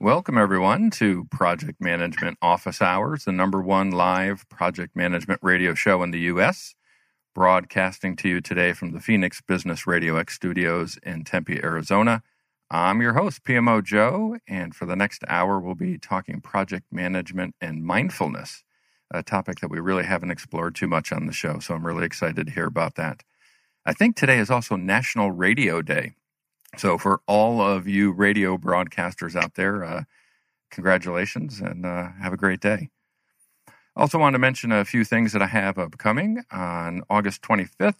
Welcome, 0.00 0.38
everyone, 0.38 0.90
to 0.90 1.24
Project 1.24 1.80
Management 1.80 2.38
Office 2.40 2.80
Hours, 2.80 3.24
the 3.24 3.32
number 3.32 3.60
one 3.60 3.90
live 3.90 4.48
project 4.48 4.94
management 4.94 5.40
radio 5.42 5.74
show 5.74 6.04
in 6.04 6.12
the 6.12 6.20
U.S., 6.20 6.76
broadcasting 7.34 8.14
to 8.18 8.28
you 8.28 8.40
today 8.40 8.72
from 8.72 8.92
the 8.92 9.00
Phoenix 9.00 9.40
Business 9.40 9.88
Radio 9.88 10.16
X 10.16 10.36
studios 10.36 11.00
in 11.02 11.24
Tempe, 11.24 11.60
Arizona. 11.64 12.22
I'm 12.70 13.02
your 13.02 13.14
host, 13.14 13.42
PMO 13.42 13.82
Joe, 13.82 14.36
and 14.46 14.72
for 14.72 14.86
the 14.86 14.94
next 14.94 15.24
hour, 15.26 15.58
we'll 15.58 15.74
be 15.74 15.98
talking 15.98 16.40
project 16.40 16.86
management 16.92 17.56
and 17.60 17.84
mindfulness, 17.84 18.62
a 19.10 19.24
topic 19.24 19.58
that 19.58 19.70
we 19.70 19.80
really 19.80 20.04
haven't 20.04 20.30
explored 20.30 20.76
too 20.76 20.86
much 20.86 21.10
on 21.10 21.26
the 21.26 21.32
show. 21.32 21.58
So 21.58 21.74
I'm 21.74 21.84
really 21.84 22.06
excited 22.06 22.46
to 22.46 22.52
hear 22.52 22.66
about 22.66 22.94
that. 22.94 23.24
I 23.84 23.94
think 23.94 24.14
today 24.14 24.38
is 24.38 24.48
also 24.48 24.76
National 24.76 25.32
Radio 25.32 25.82
Day. 25.82 26.12
So, 26.78 26.96
for 26.96 27.20
all 27.26 27.60
of 27.60 27.88
you 27.88 28.12
radio 28.12 28.56
broadcasters 28.56 29.34
out 29.34 29.56
there, 29.56 29.84
uh, 29.84 30.04
congratulations 30.70 31.60
and 31.60 31.84
uh, 31.84 32.10
have 32.22 32.32
a 32.32 32.36
great 32.36 32.60
day. 32.60 32.90
Also, 33.96 34.16
want 34.16 34.34
to 34.34 34.38
mention 34.38 34.70
a 34.70 34.84
few 34.84 35.04
things 35.04 35.32
that 35.32 35.42
I 35.42 35.46
have 35.48 35.76
upcoming 35.76 36.44
on 36.52 37.02
August 37.10 37.42
25th. 37.42 37.96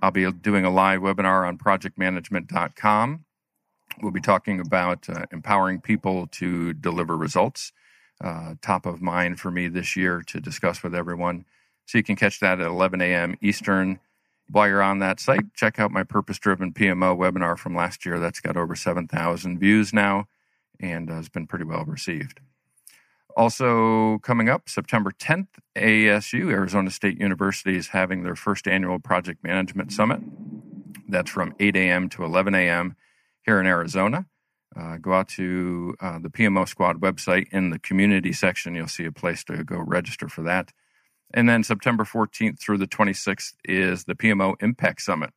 I'll 0.00 0.10
be 0.10 0.32
doing 0.32 0.64
a 0.64 0.70
live 0.70 1.02
webinar 1.02 1.46
on 1.46 1.58
projectmanagement.com. 1.58 3.26
We'll 4.02 4.10
be 4.12 4.22
talking 4.22 4.58
about 4.58 5.08
uh, 5.10 5.26
empowering 5.30 5.82
people 5.82 6.26
to 6.28 6.72
deliver 6.72 7.18
results. 7.18 7.72
Uh, 8.22 8.54
top 8.62 8.86
of 8.86 9.02
mind 9.02 9.38
for 9.38 9.50
me 9.50 9.68
this 9.68 9.96
year 9.96 10.22
to 10.28 10.40
discuss 10.40 10.82
with 10.82 10.94
everyone. 10.94 11.44
So 11.84 11.98
you 11.98 12.04
can 12.04 12.16
catch 12.16 12.40
that 12.40 12.58
at 12.58 12.66
11 12.66 13.02
a.m. 13.02 13.36
Eastern. 13.42 14.00
While 14.48 14.68
you're 14.68 14.82
on 14.82 14.98
that 14.98 15.20
site, 15.20 15.54
check 15.54 15.78
out 15.78 15.90
my 15.90 16.04
Purpose 16.04 16.38
Driven 16.38 16.72
PMO 16.72 17.16
webinar 17.16 17.56
from 17.56 17.74
last 17.74 18.04
year. 18.04 18.18
That's 18.18 18.40
got 18.40 18.56
over 18.56 18.74
7,000 18.76 19.58
views 19.58 19.92
now 19.92 20.26
and 20.80 21.10
uh, 21.10 21.14
has 21.14 21.28
been 21.28 21.46
pretty 21.46 21.64
well 21.64 21.84
received. 21.84 22.40
Also, 23.36 24.18
coming 24.18 24.48
up 24.48 24.68
September 24.68 25.10
10th, 25.10 25.48
ASU, 25.76 26.52
Arizona 26.52 26.90
State 26.90 27.18
University, 27.18 27.76
is 27.76 27.88
having 27.88 28.22
their 28.22 28.36
first 28.36 28.68
annual 28.68 29.00
Project 29.00 29.42
Management 29.42 29.92
Summit. 29.92 30.20
That's 31.08 31.30
from 31.30 31.54
8 31.58 31.74
a.m. 31.76 32.08
to 32.10 32.24
11 32.24 32.54
a.m. 32.54 32.96
here 33.42 33.58
in 33.58 33.66
Arizona. 33.66 34.26
Uh, 34.76 34.98
go 34.98 35.12
out 35.12 35.28
to 35.28 35.94
uh, 36.00 36.18
the 36.18 36.28
PMO 36.28 36.68
Squad 36.68 37.00
website 37.00 37.46
in 37.52 37.70
the 37.70 37.78
community 37.78 38.32
section. 38.32 38.74
You'll 38.74 38.88
see 38.88 39.04
a 39.04 39.12
place 39.12 39.42
to 39.44 39.64
go 39.64 39.78
register 39.78 40.28
for 40.28 40.42
that. 40.42 40.72
And 41.36 41.48
then 41.48 41.64
September 41.64 42.04
14th 42.04 42.60
through 42.60 42.78
the 42.78 42.86
26th 42.86 43.54
is 43.64 44.04
the 44.04 44.14
PMO 44.14 44.54
Impact 44.62 45.02
Summit, 45.02 45.30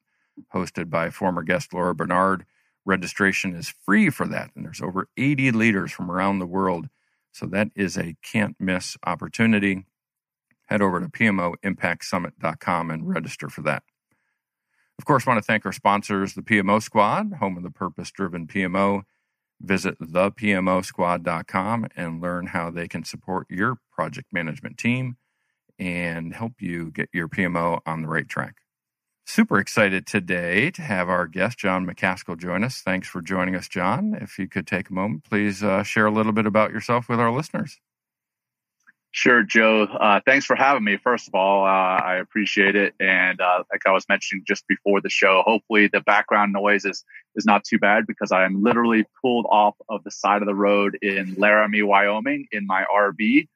hosted 0.53 0.91
by 0.91 1.09
former 1.09 1.41
guest 1.41 1.73
Laura 1.73 1.95
Barnard. 1.95 2.45
Registration 2.85 3.55
is 3.55 3.73
free 3.83 4.11
for 4.11 4.27
that, 4.27 4.51
and 4.55 4.63
there's 4.63 4.79
over 4.79 5.09
80 5.17 5.51
leaders 5.51 5.91
from 5.91 6.11
around 6.11 6.37
the 6.37 6.45
world. 6.45 6.87
So 7.31 7.47
that 7.47 7.69
is 7.75 7.97
a 7.97 8.15
can't 8.21 8.55
miss 8.59 8.95
opportunity. 9.07 9.87
Head 10.67 10.83
over 10.83 10.99
to 10.99 11.07
PMOImpactSummit.com 11.07 12.91
and 12.91 13.09
register 13.09 13.49
for 13.49 13.63
that. 13.63 13.81
Of 14.99 15.05
course, 15.05 15.25
I 15.25 15.31
want 15.31 15.43
to 15.43 15.47
thank 15.47 15.65
our 15.65 15.73
sponsors, 15.73 16.35
the 16.35 16.43
PMO 16.43 16.81
Squad, 16.81 17.33
home 17.39 17.57
of 17.57 17.63
the 17.63 17.71
purpose 17.71 18.11
driven 18.11 18.45
PMO. 18.45 19.01
Visit 19.59 19.97
thepmosquad.com 19.99 21.87
and 21.95 22.21
learn 22.21 22.47
how 22.47 22.69
they 22.69 22.87
can 22.87 23.03
support 23.03 23.47
your 23.49 23.79
project 23.91 24.31
management 24.31 24.77
team 24.77 25.17
and 25.79 26.33
help 26.33 26.53
you 26.59 26.91
get 26.91 27.09
your 27.13 27.27
PMO 27.27 27.79
on 27.85 28.01
the 28.01 28.07
right 28.07 28.27
track. 28.27 28.55
Super 29.25 29.59
excited 29.59 30.07
today 30.07 30.71
to 30.71 30.81
have 30.81 31.09
our 31.09 31.27
guest, 31.27 31.59
John 31.59 31.85
McCaskill, 31.85 32.37
join 32.37 32.63
us. 32.63 32.81
Thanks 32.81 33.09
for 33.09 33.21
joining 33.21 33.55
us, 33.55 33.67
John. 33.67 34.17
If 34.19 34.39
you 34.39 34.47
could 34.47 34.65
take 34.65 34.89
a 34.89 34.93
moment, 34.93 35.25
please 35.25 35.63
uh, 35.63 35.83
share 35.83 36.05
a 36.05 36.11
little 36.11 36.31
bit 36.31 36.45
about 36.45 36.71
yourself 36.71 37.09
with 37.09 37.19
our 37.19 37.31
listeners. 37.31 37.77
Sure, 39.11 39.41
Joe. 39.41 39.83
Uh, 39.83 40.19
thanks 40.25 40.45
for 40.45 40.55
having 40.55 40.83
me. 40.83 40.97
First 40.97 41.27
of 41.27 41.33
all, 41.33 41.65
uh, 41.65 41.67
I 41.67 42.17
appreciate 42.17 42.75
it. 42.75 42.93
And 42.99 43.41
uh, 43.41 43.63
like 43.71 43.81
I 43.87 43.91
was 43.91 44.05
mentioning 44.07 44.43
just 44.47 44.67
before 44.67 45.01
the 45.01 45.09
show, 45.09 45.41
hopefully 45.45 45.87
the 45.87 46.01
background 46.01 46.53
noise 46.53 46.85
is, 46.85 47.03
is 47.35 47.45
not 47.45 47.63
too 47.63 47.79
bad 47.79 48.05
because 48.05 48.31
I 48.31 48.45
am 48.45 48.61
literally 48.61 49.05
pulled 49.21 49.47
off 49.49 49.75
of 49.89 50.03
the 50.03 50.11
side 50.11 50.41
of 50.41 50.45
the 50.45 50.53
road 50.55 50.99
in 51.01 51.35
Laramie, 51.35 51.81
Wyoming 51.81 52.47
in 52.51 52.67
my 52.67 52.85
RV. 52.93 53.47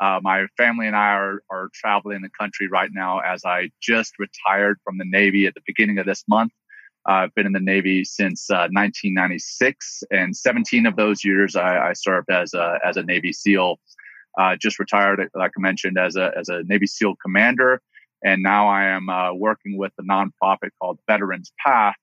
Uh, 0.00 0.18
my 0.22 0.46
family 0.56 0.86
and 0.86 0.96
I 0.96 1.12
are, 1.12 1.42
are 1.50 1.68
traveling 1.74 2.22
the 2.22 2.30
country 2.30 2.68
right 2.68 2.90
now 2.92 3.18
as 3.20 3.44
I 3.44 3.70
just 3.82 4.14
retired 4.18 4.78
from 4.82 4.98
the 4.98 5.04
Navy 5.04 5.46
at 5.46 5.54
the 5.54 5.60
beginning 5.66 5.98
of 5.98 6.06
this 6.06 6.24
month. 6.26 6.52
I've 7.06 7.34
been 7.34 7.46
in 7.46 7.52
the 7.52 7.60
Navy 7.60 8.04
since 8.04 8.46
1996, 8.48 10.02
uh, 10.02 10.16
and 10.16 10.36
17 10.36 10.86
of 10.86 10.96
those 10.96 11.24
years 11.24 11.56
I, 11.56 11.90
I 11.90 11.92
served 11.94 12.30
as 12.30 12.54
a, 12.54 12.78
as 12.84 12.96
a 12.96 13.02
Navy 13.02 13.32
SEAL 13.32 13.78
uh, 14.38 14.56
just 14.56 14.78
retired, 14.78 15.20
like 15.34 15.52
I 15.56 15.60
mentioned, 15.60 15.98
as 15.98 16.16
a 16.16 16.30
as 16.36 16.48
a 16.48 16.62
Navy 16.64 16.86
SEAL 16.86 17.16
commander, 17.16 17.82
and 18.24 18.42
now 18.42 18.68
I 18.68 18.84
am 18.84 19.08
uh, 19.08 19.32
working 19.34 19.76
with 19.76 19.92
a 19.98 20.02
nonprofit 20.02 20.70
called 20.80 20.98
Veterans 21.06 21.52
Path, 21.64 21.96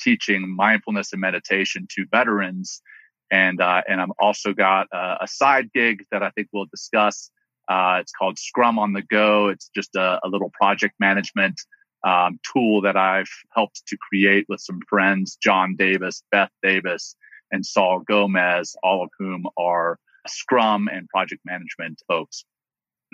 teaching 0.00 0.48
mindfulness 0.48 1.12
and 1.12 1.20
meditation 1.20 1.86
to 1.96 2.06
veterans, 2.10 2.82
and 3.30 3.60
uh, 3.60 3.82
and 3.88 4.00
I'm 4.00 4.12
also 4.18 4.52
got 4.52 4.88
a, 4.92 5.18
a, 5.22 5.28
side 5.28 5.70
gig 5.72 6.04
that 6.10 6.22
I 6.22 6.30
think 6.30 6.48
we'll 6.52 6.66
discuss. 6.66 7.30
Uh, 7.68 7.98
it's 8.00 8.12
called 8.12 8.38
Scrum 8.38 8.78
on 8.78 8.92
the 8.92 9.02
Go. 9.02 9.48
It's 9.48 9.70
just 9.74 9.94
a, 9.94 10.18
a 10.24 10.28
little 10.28 10.50
project 10.50 10.94
management 10.98 11.60
um, 12.04 12.38
tool 12.52 12.80
that 12.82 12.96
I've 12.96 13.30
helped 13.54 13.86
to 13.86 13.96
create 13.96 14.46
with 14.48 14.60
some 14.60 14.80
friends, 14.88 15.36
John 15.42 15.76
Davis, 15.76 16.22
Beth 16.30 16.50
Davis, 16.62 17.16
and 17.50 17.64
Saul 17.64 18.00
Gomez, 18.00 18.76
all 18.82 19.02
of 19.02 19.10
whom 19.18 19.46
are 19.58 19.98
Scrum 20.26 20.88
and 20.88 21.08
project 21.08 21.42
management 21.44 22.00
folks. 22.08 22.44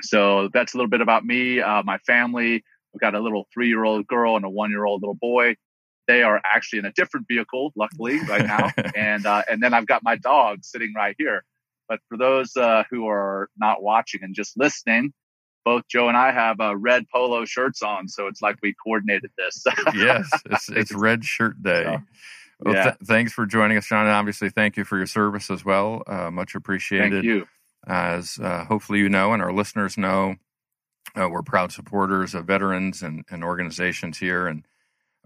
So 0.03 0.49
that's 0.53 0.75
a 0.75 0.77
little 0.77 0.91
bit 0.91 1.01
about 1.01 1.25
me, 1.25 1.61
uh, 1.61 1.83
my 1.85 1.99
family. 1.99 2.65
We've 2.93 3.01
got 3.01 3.15
a 3.15 3.21
little 3.21 3.47
three 3.53 3.69
year 3.69 3.85
old 3.85 4.07
girl 4.07 4.37
and 4.37 4.45
a 4.45 4.51
one 4.51 4.71
year 4.71 4.85
old 4.85 5.03
little 5.03 5.15
boy. 5.15 5.57
They 6.07 6.23
are 6.23 6.41
actually 6.45 6.81
in 6.81 6.85
a 6.87 6.93
different 6.93 7.27
vehicle, 7.29 7.73
luckily, 7.77 8.21
right 8.21 8.47
now. 8.47 8.71
and 8.95 9.25
uh, 9.27 9.43
and 9.49 9.63
then 9.63 9.75
I've 9.75 9.87
got 9.87 10.03
my 10.03 10.17
dog 10.17 10.65
sitting 10.65 10.93
right 10.95 11.15
here. 11.19 11.45
But 11.89 12.01
for 12.09 12.17
those 12.17 12.57
uh, 12.57 12.85
who 12.91 13.09
are 13.09 13.49
not 13.59 13.83
watching 13.83 14.23
and 14.23 14.35
just 14.35 14.57
listening, 14.57 15.13
both 15.65 15.83
Joe 15.89 16.09
and 16.09 16.17
I 16.17 16.31
have 16.31 16.61
uh, 16.61 16.77
red 16.77 17.07
polo 17.13 17.45
shirts 17.45 17.83
on, 17.83 18.09
so 18.09 18.27
it's 18.27 18.43
like 18.43 18.57
we 18.63 18.75
coordinated 18.75 19.31
this. 19.37 19.65
yes, 19.95 20.29
it's, 20.47 20.69
it's 20.69 20.93
Red 20.93 21.25
Shirt 21.25 21.63
Day. 21.63 21.85
So, 21.85 22.03
well, 22.61 22.75
yeah. 22.75 22.83
th- 22.85 22.97
thanks 23.05 23.33
for 23.33 23.47
joining 23.47 23.77
us, 23.77 23.87
John. 23.87 24.07
And 24.07 24.15
obviously, 24.15 24.51
thank 24.51 24.77
you 24.77 24.85
for 24.85 24.97
your 24.97 25.07
service 25.07 25.51
as 25.51 25.65
well. 25.65 26.03
Uh, 26.07 26.31
much 26.31 26.55
appreciated. 26.55 27.13
Thank 27.13 27.25
you. 27.25 27.47
As 27.87 28.39
uh, 28.43 28.65
hopefully 28.65 29.01
you 29.01 29.09
know, 29.09 29.33
and 29.33 29.43
our 29.43 29.53
listeners 29.53 29.99
know, 29.99 30.37
uh, 31.15 31.29
we're 31.29 31.43
proud 31.43 31.73
supporters 31.73 32.35
of 32.35 32.47
veterans 32.47 33.03
and, 33.03 33.25
and 33.31 33.45
organizations 33.45 34.19
here, 34.19 34.47
and 34.47 34.65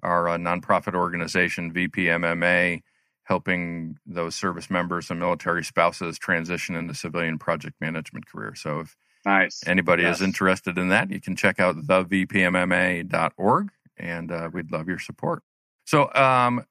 our 0.02 0.28
uh, 0.28 0.36
nonprofit 0.36 0.94
organization 0.94 1.72
VPMMA, 1.72 2.82
helping 3.24 3.98
those 4.06 4.34
service 4.34 4.70
members 4.70 5.10
and 5.10 5.20
military 5.20 5.64
spouses 5.64 6.18
transition 6.18 6.74
into 6.74 6.94
civilian 6.94 7.38
project 7.38 7.76
management 7.80 8.26
career. 8.26 8.54
So, 8.54 8.80
if 8.80 8.96
nice 9.24 9.66
anybody 9.66 10.02
yes. 10.04 10.16
is 10.16 10.22
interested 10.22 10.78
in 10.78 10.88
that, 10.88 11.10
you 11.10 11.20
can 11.20 11.36
check 11.36 11.60
out 11.60 11.76
thevpmma.org, 11.76 13.70
and 13.96 14.32
uh, 14.32 14.50
we'd 14.52 14.72
love 14.72 14.88
your 14.88 14.98
support. 14.98 15.42
So, 15.84 16.12
um, 16.14 16.64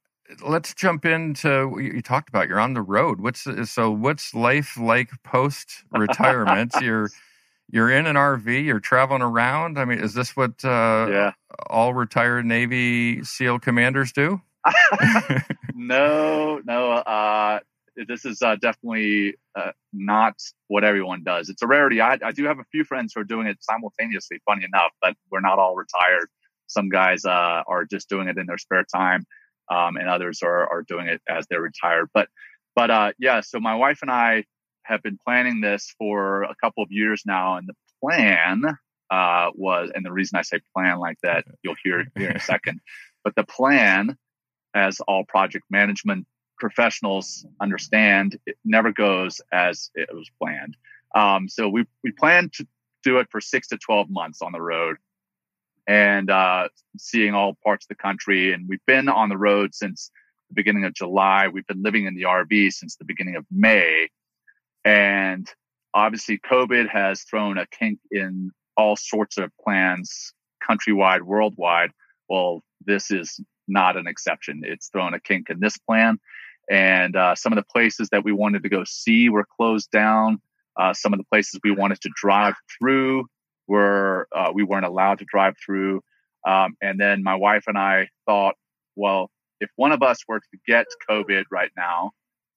let's 0.45 0.73
jump 0.73 1.05
into 1.05 1.67
what 1.67 1.83
you 1.83 2.01
talked 2.01 2.29
about. 2.29 2.47
You're 2.47 2.59
on 2.59 2.73
the 2.73 2.81
road. 2.81 3.21
What's 3.21 3.47
so? 3.69 3.91
What's 3.91 4.33
life 4.33 4.77
like 4.77 5.11
post 5.23 5.83
retirement? 5.91 6.73
you're 6.81 7.09
you're 7.69 7.91
in 7.91 8.05
an 8.05 8.15
RV. 8.15 8.65
You're 8.65 8.79
traveling 8.79 9.21
around. 9.21 9.77
I 9.77 9.85
mean, 9.85 9.99
is 9.99 10.13
this 10.13 10.35
what 10.35 10.63
uh, 10.63 11.07
yeah. 11.09 11.31
all 11.69 11.93
retired 11.93 12.45
Navy 12.45 13.23
SEAL 13.23 13.59
commanders 13.59 14.11
do? 14.11 14.41
no, 15.75 16.61
no. 16.65 16.91
Uh, 16.91 17.59
this 18.07 18.25
is 18.25 18.41
uh, 18.41 18.55
definitely 18.55 19.35
uh, 19.55 19.71
not 19.91 20.35
what 20.67 20.83
everyone 20.83 21.23
does. 21.23 21.49
It's 21.49 21.61
a 21.61 21.67
rarity. 21.67 21.99
I, 21.99 22.17
I, 22.23 22.31
do 22.31 22.45
have 22.45 22.59
a 22.59 22.65
few 22.71 22.83
friends 22.83 23.13
who 23.13 23.21
are 23.21 23.25
doing 23.25 23.47
it 23.47 23.57
simultaneously. 23.61 24.39
Funny 24.45 24.65
enough, 24.65 24.91
but 25.01 25.15
we're 25.31 25.41
not 25.41 25.57
all 25.57 25.75
retired. 25.75 26.29
Some 26.67 26.89
guys 26.89 27.25
uh, 27.25 27.63
are 27.67 27.85
just 27.85 28.09
doing 28.09 28.27
it 28.27 28.37
in 28.37 28.45
their 28.45 28.57
spare 28.57 28.85
time 28.93 29.25
um, 29.69 29.97
and 29.97 30.07
others 30.07 30.41
are, 30.43 30.67
are 30.71 30.83
doing 30.83 31.07
it 31.07 31.21
as 31.27 31.45
they're 31.49 31.61
retired. 31.61 32.09
But, 32.13 32.29
but 32.75 32.91
uh, 32.91 33.11
yeah, 33.17 33.41
so 33.41 33.59
my 33.59 33.75
wife 33.75 33.99
and 34.01 34.11
I 34.11 34.45
have 34.87 35.03
been 35.03 35.19
planning 35.25 35.61
this 35.61 35.93
for 35.97 36.43
a 36.43 36.55
couple 36.55 36.83
of 36.83 36.91
years 36.91 37.23
now, 37.25 37.57
and 37.57 37.67
the 37.67 37.75
plan 38.01 38.63
uh, 39.09 39.51
was, 39.55 39.91
and 39.93 40.05
the 40.05 40.11
reason 40.11 40.37
I 40.37 40.41
say 40.41 40.59
plan 40.75 40.99
like 40.99 41.17
that, 41.23 41.45
you'll 41.63 41.75
hear 41.83 42.05
here 42.17 42.29
in 42.29 42.37
a 42.37 42.41
second. 42.41 42.79
But 43.23 43.35
the 43.35 43.43
plan, 43.43 44.17
as 44.73 44.99
all 45.01 45.25
project 45.25 45.65
management 45.69 46.27
professionals 46.57 47.45
understand, 47.61 48.37
it 48.45 48.57
never 48.65 48.91
goes 48.91 49.41
as 49.51 49.91
it 49.95 50.09
was 50.13 50.29
planned. 50.41 50.75
Um, 51.15 51.47
so 51.47 51.69
we 51.69 51.85
we 52.03 52.11
plan 52.11 52.49
to 52.55 52.67
do 53.03 53.17
it 53.19 53.27
for 53.31 53.41
six 53.41 53.67
to 53.69 53.77
twelve 53.77 54.09
months 54.09 54.41
on 54.41 54.51
the 54.51 54.61
road 54.61 54.97
and 55.87 56.29
uh, 56.29 56.67
seeing 56.97 57.33
all 57.33 57.57
parts 57.63 57.85
of 57.85 57.89
the 57.89 57.95
country. 57.95 58.53
And 58.53 58.67
we've 58.67 58.85
been 58.85 59.07
on 59.07 59.29
the 59.29 59.37
road 59.37 59.73
since 59.73 60.11
the 60.49 60.55
beginning 60.55 60.83
of 60.83 60.93
July. 60.93 61.47
We've 61.47 61.65
been 61.65 61.81
living 61.81 62.05
in 62.05 62.15
the 62.15 62.23
RV 62.23 62.73
since 62.73 62.97
the 62.97 63.05
beginning 63.05 63.35
of 63.35 63.45
May. 63.49 64.09
And 64.87 65.45
obviously, 65.93 66.39
COVID 66.39 66.87
has 66.87 67.23
thrown 67.23 67.57
a 67.57 67.67
kink 67.67 67.99
in 68.09 68.51
all 68.77 68.95
sorts 68.95 69.37
of 69.37 69.51
plans 69.61 70.31
countrywide, 70.63 71.23
worldwide. 71.23 71.91
Well, 72.29 72.61
this 72.85 73.11
is 73.11 73.37
not 73.67 73.97
an 73.97 74.07
exception. 74.07 74.61
It's 74.63 74.87
thrown 74.87 75.13
a 75.13 75.19
kink 75.19 75.49
in 75.49 75.59
this 75.59 75.77
plan. 75.77 76.19
And 76.71 77.17
uh, 77.17 77.35
some 77.35 77.51
of 77.51 77.57
the 77.57 77.65
places 77.69 78.07
that 78.13 78.23
we 78.23 78.31
wanted 78.31 78.63
to 78.63 78.69
go 78.69 78.85
see 78.85 79.27
were 79.27 79.45
closed 79.57 79.91
down. 79.91 80.39
Uh, 80.77 80.93
some 80.93 81.11
of 81.11 81.19
the 81.19 81.25
places 81.25 81.59
we 81.65 81.71
wanted 81.71 81.99
to 82.01 82.09
drive 82.15 82.55
through 82.79 83.25
were 83.67 84.29
uh, 84.33 84.51
we 84.53 84.63
weren't 84.63 84.85
allowed 84.85 85.19
to 85.19 85.25
drive 85.25 85.55
through. 85.65 86.01
Um, 86.47 86.77
and 86.81 86.97
then 86.97 87.23
my 87.23 87.35
wife 87.35 87.65
and 87.67 87.77
I 87.77 88.07
thought, 88.25 88.55
well, 88.95 89.31
if 89.59 89.69
one 89.75 89.91
of 89.91 90.01
us 90.01 90.19
were 90.29 90.39
to 90.39 90.57
get 90.65 90.85
COVID 91.09 91.43
right 91.51 91.71
now, 91.75 92.11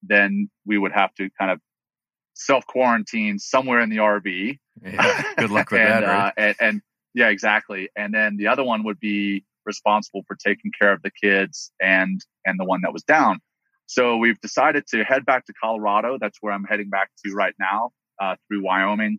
then 0.04 0.48
we 0.64 0.78
would 0.78 0.92
have 0.92 1.12
to 1.16 1.28
kind 1.36 1.50
of 1.50 1.60
self 2.34 2.66
quarantine 2.66 3.38
somewhere 3.38 3.80
in 3.80 3.90
the 3.90 3.98
RV. 3.98 4.58
Yeah, 4.82 5.22
good 5.36 5.50
luck 5.50 5.70
with 5.70 5.80
and, 5.80 6.04
that. 6.04 6.06
Right? 6.06 6.26
Uh, 6.26 6.32
and, 6.36 6.56
and 6.60 6.82
yeah, 7.14 7.28
exactly. 7.28 7.88
And 7.96 8.14
then 8.14 8.36
the 8.36 8.46
other 8.46 8.64
one 8.64 8.84
would 8.84 9.00
be 9.00 9.44
responsible 9.66 10.22
for 10.26 10.36
taking 10.36 10.72
care 10.80 10.92
of 10.92 11.02
the 11.02 11.10
kids 11.10 11.70
and 11.80 12.20
and 12.46 12.58
the 12.58 12.64
one 12.64 12.80
that 12.82 12.92
was 12.92 13.02
down. 13.02 13.40
So 13.86 14.16
we've 14.16 14.40
decided 14.40 14.86
to 14.88 15.02
head 15.04 15.26
back 15.26 15.46
to 15.46 15.52
Colorado. 15.62 16.16
That's 16.20 16.38
where 16.40 16.52
I'm 16.52 16.64
heading 16.64 16.90
back 16.90 17.10
to 17.24 17.32
right 17.32 17.54
now 17.58 17.90
uh, 18.20 18.36
through 18.46 18.62
Wyoming 18.62 19.18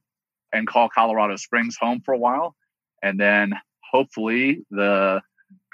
and 0.53 0.65
call 0.65 0.89
Colorado 0.89 1.35
Springs 1.35 1.75
home 1.79 2.01
for 2.05 2.13
a 2.13 2.17
while. 2.17 2.55
And 3.03 3.19
then 3.19 3.53
hopefully 3.91 4.65
the 4.71 5.21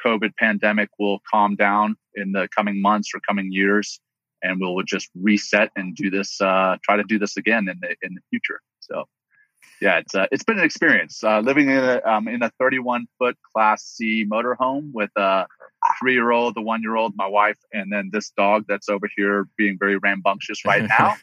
COVID 0.04 0.32
pandemic 0.38 0.90
will 0.98 1.20
calm 1.30 1.56
down 1.56 1.96
in 2.16 2.32
the 2.32 2.48
coming 2.56 2.82
months 2.82 3.12
or 3.14 3.20
coming 3.20 3.52
years. 3.52 4.00
And 4.44 4.60
we'll 4.60 4.82
just 4.84 5.10
reset 5.16 5.72
and 5.76 5.96
do 5.96 6.10
this, 6.10 6.40
uh, 6.42 6.78
try 6.84 6.98
to 6.98 7.04
do 7.04 7.20
this 7.20 7.38
again 7.38 7.68
in 7.70 7.80
the, 7.82 7.96
in 8.02 8.14
the 8.14 8.22
future. 8.30 8.62
So 8.80 9.06
yeah, 9.82 9.98
it's, 9.98 10.16
uh, 10.16 10.28
it's 10.32 10.44
been 10.44 10.60
an 10.60 10.66
experience, 10.66 11.24
uh, 11.24 11.40
living 11.40 11.70
in 11.70 11.78
a, 11.78 12.02
um, 12.04 12.28
in 12.28 12.42
a 12.42 12.52
31 12.60 13.08
foot 13.20 13.38
class 13.54 13.84
C 13.84 14.26
motorhome 14.26 14.92
with 14.94 15.12
a 15.16 15.46
three 16.00 16.14
year 16.14 16.32
old, 16.32 16.56
the 16.56 16.62
one 16.62 16.82
year 16.82 16.96
old, 16.96 17.14
my 17.16 17.28
wife, 17.28 17.58
and 17.74 17.92
then 17.92 18.10
this 18.12 18.32
dog 18.32 18.66
that's 18.68 18.90
over 18.90 19.08
here 19.16 19.48
being 19.58 19.78
very 19.80 19.98
rambunctious 19.98 20.66
right 20.66 20.88
now 21.00 21.16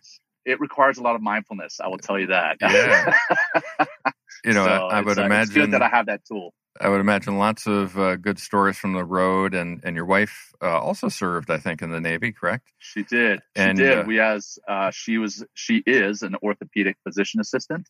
it 0.45 0.61
requires 0.61 0.99
a 0.99 1.03
lot 1.03 1.15
of 1.15 1.23
mindfulness. 1.23 1.81
I 1.81 1.89
will 1.89 1.99
tell 1.99 2.19
you 2.19 2.29
that. 2.29 2.59
Yeah. 2.61 3.15
you 4.45 4.53
know, 4.53 4.65
so 4.65 4.71
I, 4.71 4.99
I 4.99 5.01
would 5.01 5.19
uh, 5.19 5.25
imagine 5.25 5.71
that 5.71 5.83
I 5.83 5.89
have 5.89 6.07
that 6.07 6.25
tool. 6.27 6.53
I 6.81 6.89
would 6.89 7.01
imagine 7.01 7.39
lots 7.39 7.67
of 7.67 7.99
uh, 7.99 8.17
good 8.17 8.39
stories 8.39 8.77
from 8.77 8.93
the 8.95 9.05
road, 9.05 9.55
and 9.55 9.81
and 9.85 9.95
your 9.95 10.05
wife 10.05 10.53
uh, 10.63 10.79
also 10.81 11.09
served, 11.09 11.51
I 11.51 11.59
think, 11.59 11.83
in 11.83 11.91
the 11.91 12.01
Navy, 12.01 12.33
correct? 12.33 12.73
She 12.79 13.03
did. 13.03 13.41
She 13.57 13.63
and, 13.63 13.79
did. 13.79 13.99
uh, 13.99 14.05
we 14.07 14.21
as 14.21 14.59
uh, 14.69 14.91
she 14.91 15.19
was 15.19 15.45
she 15.55 15.83
is 15.87 16.23
an 16.23 16.37
orthopedic 16.43 16.97
physician 17.05 17.41
assistant, 17.41 17.89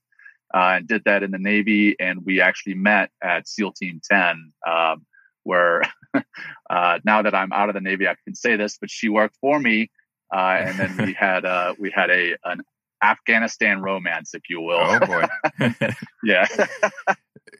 uh, 0.52 0.76
and 0.76 0.88
did 0.88 1.02
that 1.04 1.22
in 1.22 1.30
the 1.30 1.38
Navy. 1.38 1.96
And 1.98 2.24
we 2.24 2.40
actually 2.40 2.74
met 2.74 3.10
at 3.22 3.48
SEAL 3.48 3.72
Team 3.72 4.00
Ten, 4.08 4.52
um, 4.66 5.06
where 5.44 5.82
uh, 6.70 6.98
now 7.04 7.22
that 7.22 7.34
I'm 7.34 7.52
out 7.52 7.68
of 7.68 7.74
the 7.74 7.80
Navy, 7.80 8.06
I 8.06 8.16
can 8.24 8.34
say 8.34 8.56
this, 8.56 8.76
but 8.78 8.90
she 8.90 9.08
worked 9.08 9.36
for 9.40 9.58
me 9.58 9.90
uh, 10.34 10.58
and 10.60 10.78
then 10.78 11.06
we 11.06 11.12
had 11.18 11.44
uh, 11.44 11.74
we 11.78 11.90
had 11.90 12.10
a 12.10 12.36
an 12.44 12.62
Afghanistan 13.02 13.80
romance, 13.80 14.34
if 14.34 14.42
you 14.48 14.60
will. 14.60 14.80
Oh 14.80 14.98
boy, 15.00 15.24
yeah. 16.24 16.46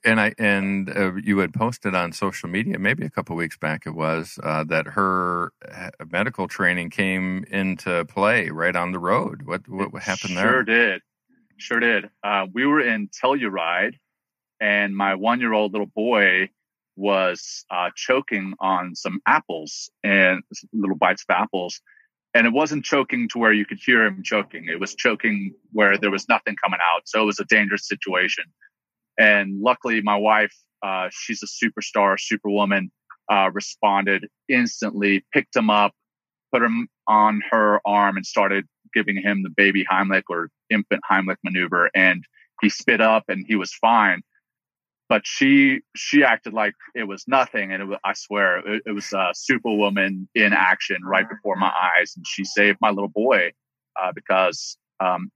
And 0.05 0.21
I 0.21 0.35
and 0.39 0.91
uh, 0.91 1.15
you 1.15 1.39
had 1.39 1.53
posted 1.53 1.95
on 1.95 2.13
social 2.13 2.49
media 2.49 2.79
maybe 2.79 3.05
a 3.05 3.11
couple 3.11 3.37
weeks 3.37 3.57
back 3.57 3.87
it 3.87 3.95
was 3.95 4.39
uh, 4.43 4.65
that 4.65 4.87
her 4.87 5.53
uh, 5.71 5.91
medical 6.11 6.49
training 6.49 6.91
came 6.91 7.45
into 7.51 8.05
play 8.07 8.51
right 8.51 8.77
on 8.77 8.93
the 8.93 8.99
road. 8.99 9.43
What 9.43 9.69
what, 9.69 9.93
what 9.93 10.03
happened 10.03 10.35
sure 10.35 10.43
there? 10.43 10.53
Sure 10.53 10.63
did. 10.65 11.01
Sure 11.57 11.81
did. 11.81 12.11
Uh, 12.23 12.47
we 12.53 12.67
were 12.67 12.81
in 12.81 13.09
Telluride, 13.09 13.95
and 14.61 14.97
my 14.97 15.15
one-year-old 15.15 15.73
little 15.73 15.87
boy 15.87 16.51
was 16.97 17.65
uh, 17.71 17.91
choking 17.95 18.55
on 18.61 18.95
some 18.95 19.21
apples 19.27 19.91
and 20.03 20.43
little 20.73 20.97
bites 20.97 21.25
of 21.29 21.35
apples. 21.35 21.81
And 22.35 22.47
it 22.49 22.53
wasn't 22.53 22.85
choking 22.85 23.29
to 23.29 23.39
where 23.39 23.53
you 23.53 23.65
could 23.65 23.79
hear 23.79 24.05
him 24.05 24.23
choking. 24.25 24.67
It 24.69 24.81
was 24.81 24.95
choking 24.95 25.55
where 25.73 25.97
there 25.97 26.11
was 26.11 26.29
nothing 26.29 26.57
coming 26.63 26.81
out. 26.93 27.03
So 27.07 27.23
it 27.23 27.27
was 27.27 27.39
a 27.39 27.45
dangerous 27.45 27.87
situation. 27.87 28.45
And 29.19 29.61
luckily, 29.61 30.01
my 30.03 30.17
wife, 30.17 30.55
uh, 30.83 31.09
she's 31.13 31.43
a 31.43 31.47
superstar, 31.47 32.19
superwoman, 32.19 32.91
uh, 33.31 33.51
responded 33.53 34.29
instantly, 34.49 35.25
picked 35.33 35.57
him 35.57 35.71
up, 35.71 35.93
put 36.53 36.63
him 36.63 36.89
on 37.09 37.43
her 37.51 37.81
arm, 37.87 38.17
and 38.17 38.27
started 38.27 38.67
giving 38.93 39.21
him 39.21 39.43
the 39.43 39.51
baby 39.51 39.85
Heimlich 39.91 40.25
or 40.29 40.51
infant 40.71 41.03
Heimlich 41.11 41.37
maneuver. 41.43 41.91
And 41.95 42.25
he 42.63 42.69
spit 42.69 43.01
up 43.01 43.25
and 43.29 43.45
he 43.47 43.57
was 43.57 43.73
fine. 43.75 44.23
But 45.09 45.27
she 45.27 45.81
she 45.95 46.25
acted 46.25 46.55
like 46.55 46.75
it 46.95 47.05
was 47.05 47.25
nothing. 47.29 47.73
And 47.73 47.83
it 47.83 47.87
was, 47.87 47.99
i 48.05 48.15
swear 48.15 48.59
it, 48.67 48.83
it 48.87 48.93
was 48.93 49.13
a 49.13 49.31
superwoman 49.35 50.29
in 50.35 50.53
action 50.53 51.05
right 51.05 51.29
before 51.29 51.57
my 51.57 51.71
eyes. 51.71 52.15
And 52.17 52.27
she 52.27 52.45
saved 52.45 52.79
my 52.81 52.91
little 52.91 53.11
boy 53.11 53.53
uh, 54.01 54.13
because 54.15 54.79
um, 55.01 55.31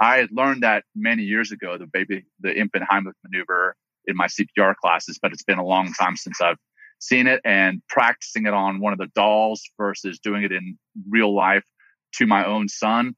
i 0.00 0.16
had 0.16 0.30
learned 0.32 0.62
that 0.62 0.84
many 0.94 1.22
years 1.22 1.52
ago 1.52 1.78
the 1.78 1.86
baby 1.86 2.24
the 2.40 2.56
infant 2.56 2.84
heimlich 2.90 3.14
maneuver 3.24 3.74
in 4.06 4.16
my 4.16 4.26
cpr 4.26 4.74
classes 4.76 5.18
but 5.20 5.32
it's 5.32 5.44
been 5.44 5.58
a 5.58 5.64
long 5.64 5.92
time 5.92 6.16
since 6.16 6.40
i've 6.40 6.58
seen 7.00 7.26
it 7.26 7.40
and 7.44 7.80
practicing 7.88 8.46
it 8.46 8.52
on 8.52 8.80
one 8.80 8.92
of 8.92 8.98
the 8.98 9.08
dolls 9.14 9.62
versus 9.78 10.18
doing 10.18 10.42
it 10.42 10.50
in 10.50 10.76
real 11.08 11.34
life 11.34 11.64
to 12.12 12.26
my 12.26 12.44
own 12.44 12.68
son 12.68 13.14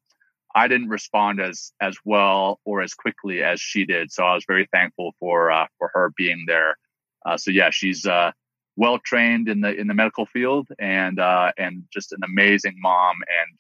I 0.55 0.69
didn't 0.69 0.89
respond 0.89 1.41
as 1.41 1.73
as 1.81 1.97
well 2.05 2.61
or 2.65 2.83
as 2.83 2.95
quickly 2.95 3.43
as 3.43 3.61
she 3.61 3.85
did. 3.85 4.11
So 4.11 4.25
I 4.25 4.35
was 4.35 4.45
very 4.47 4.69
thankful 4.73 5.13
for 5.21 5.51
uh, 5.51 5.67
for 5.79 5.91
her 5.95 6.13
being 6.17 6.45
there. 6.47 6.77
Uh, 7.25 7.37
so 7.37 7.51
yeah, 7.51 7.71
she's 7.71 8.07
uh, 8.07 8.33
well 8.77 8.99
trained 8.99 9.49
in 9.49 9.61
the 9.61 9.73
in 9.73 9.87
the 9.87 9.95
medical 9.95 10.27
field 10.27 10.69
and 10.79 11.21
uh, 11.21 11.53
and 11.57 11.85
just 11.93 12.13
an 12.13 12.21
amazing 12.25 12.77
mom 12.79 13.17
and 13.29 13.59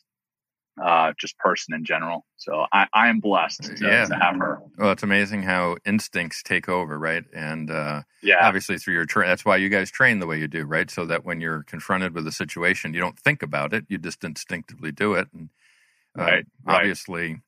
uh, 0.83 1.13
just 1.19 1.37
person 1.39 1.75
in 1.75 1.85
general. 1.85 2.25
So 2.37 2.67
I, 2.73 2.87
I 2.93 3.09
am 3.09 3.21
blessed 3.21 3.63
to, 3.65 3.87
yeah. 3.87 4.07
to 4.07 4.15
have 4.15 4.37
her. 4.37 4.61
Well, 4.79 4.93
it's 4.93 5.03
amazing 5.03 5.43
how 5.43 5.77
instincts 5.85 6.43
take 6.43 6.69
over, 6.69 6.99
right? 6.99 7.25
And 7.35 7.71
uh, 7.71 8.03
yeah, 8.23 8.47
obviously 8.47 8.79
through 8.79 8.95
your 8.95 9.05
train, 9.05 9.29
that's 9.29 9.45
why 9.45 9.57
you 9.57 9.69
guys 9.69 9.91
train 9.91 10.21
the 10.21 10.27
way 10.27 10.39
you 10.39 10.49
do, 10.49 10.65
right? 10.65 10.91
So 10.91 11.07
that 11.07 11.25
when 11.25 11.41
you're 11.41 11.63
confronted 11.65 12.15
with 12.15 12.27
a 12.27 12.33
situation, 12.33 12.95
you 12.95 13.01
don't 13.01 13.19
think 13.19 13.43
about 13.43 13.75
it, 13.75 13.85
you 13.89 13.99
just 13.99 14.25
instinctively 14.25 14.93
do 14.93 15.15
it. 15.15 15.29
And 15.35 15.51
uh, 16.19 16.23
right, 16.23 16.47
obviously 16.67 17.33
right. 17.33 17.41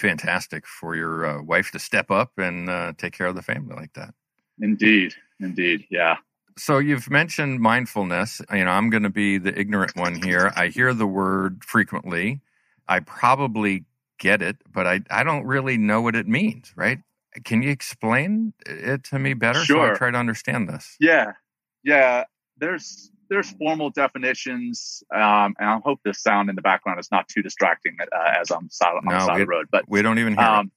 fantastic 0.00 0.66
for 0.66 0.96
your 0.96 1.26
uh, 1.26 1.42
wife 1.42 1.70
to 1.72 1.78
step 1.78 2.10
up 2.10 2.32
and 2.38 2.68
uh, 2.68 2.92
take 2.96 3.12
care 3.12 3.26
of 3.26 3.34
the 3.34 3.42
family 3.42 3.74
like 3.74 3.92
that. 3.94 4.14
Indeed, 4.60 5.14
indeed, 5.40 5.86
yeah. 5.90 6.16
So 6.58 6.78
you've 6.78 7.10
mentioned 7.10 7.60
mindfulness. 7.60 8.42
You 8.52 8.64
know, 8.64 8.72
I'm 8.72 8.90
going 8.90 9.04
to 9.04 9.10
be 9.10 9.38
the 9.38 9.58
ignorant 9.58 9.96
one 9.96 10.22
here. 10.22 10.52
I 10.54 10.68
hear 10.68 10.92
the 10.92 11.06
word 11.06 11.64
frequently. 11.64 12.40
I 12.88 13.00
probably 13.00 13.84
get 14.18 14.42
it, 14.42 14.56
but 14.72 14.86
I 14.86 15.00
I 15.10 15.24
don't 15.24 15.44
really 15.44 15.78
know 15.78 16.00
what 16.00 16.14
it 16.14 16.26
means. 16.26 16.72
Right? 16.76 17.00
Can 17.44 17.62
you 17.62 17.70
explain 17.70 18.52
it 18.66 19.04
to 19.04 19.18
me 19.18 19.34
better 19.34 19.64
sure. 19.64 19.88
so 19.88 19.92
I 19.92 19.96
try 19.96 20.10
to 20.10 20.18
understand 20.18 20.68
this? 20.68 20.96
Yeah, 21.00 21.32
yeah. 21.82 22.24
There's 22.58 23.10
there's 23.28 23.50
formal 23.52 23.90
definitions, 23.90 25.02
um, 25.14 25.54
and 25.58 25.68
I 25.68 25.78
hope 25.82 26.00
the 26.04 26.12
sound 26.12 26.50
in 26.50 26.56
the 26.56 26.62
background 26.62 27.00
is 27.00 27.10
not 27.10 27.28
too 27.28 27.40
distracting 27.40 27.96
uh, 28.00 28.40
as 28.40 28.50
I'm 28.50 28.68
side, 28.68 28.94
on 28.94 29.04
no, 29.04 29.12
the 29.12 29.20
side 29.20 29.40
of 29.40 29.46
the 29.46 29.46
road. 29.46 29.68
But 29.72 29.84
we 29.88 30.02
don't 30.02 30.18
even 30.18 30.36
hear 30.36 30.44
um, 30.44 30.70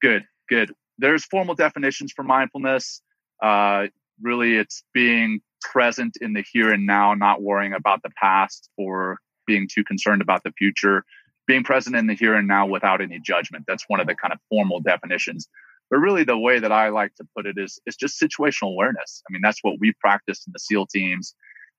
Good, 0.00 0.24
good. 0.48 0.74
There's 0.98 1.24
formal 1.24 1.54
definitions 1.54 2.12
for 2.12 2.22
mindfulness. 2.22 3.00
Uh, 3.42 3.86
really, 4.20 4.56
it's 4.56 4.84
being 4.92 5.40
present 5.60 6.16
in 6.20 6.32
the 6.34 6.44
here 6.52 6.72
and 6.72 6.86
now, 6.86 7.14
not 7.14 7.42
worrying 7.42 7.72
about 7.72 8.02
the 8.02 8.10
past 8.10 8.68
or 8.76 9.18
being 9.46 9.68
too 9.72 9.84
concerned 9.84 10.22
about 10.22 10.42
the 10.44 10.52
future. 10.52 11.04
Being 11.48 11.64
present 11.64 11.96
in 11.96 12.06
the 12.06 12.14
here 12.14 12.34
and 12.34 12.46
now 12.46 12.66
without 12.66 13.00
any 13.00 13.18
judgment. 13.18 13.64
That's 13.66 13.84
one 13.88 13.98
of 13.98 14.06
the 14.06 14.14
kind 14.14 14.32
of 14.32 14.38
formal 14.48 14.80
definitions. 14.80 15.48
But 15.90 15.98
really, 15.98 16.22
the 16.22 16.38
way 16.38 16.60
that 16.60 16.70
I 16.70 16.90
like 16.90 17.14
to 17.16 17.26
put 17.34 17.46
it 17.46 17.56
is, 17.58 17.80
it's 17.86 17.96
just 17.96 18.20
situational 18.20 18.72
awareness. 18.72 19.22
I 19.28 19.32
mean, 19.32 19.42
that's 19.42 19.64
what 19.64 19.80
we 19.80 19.92
practice 20.00 20.46
in 20.46 20.52
the 20.52 20.60
SEAL 20.60 20.86
teams 20.86 21.34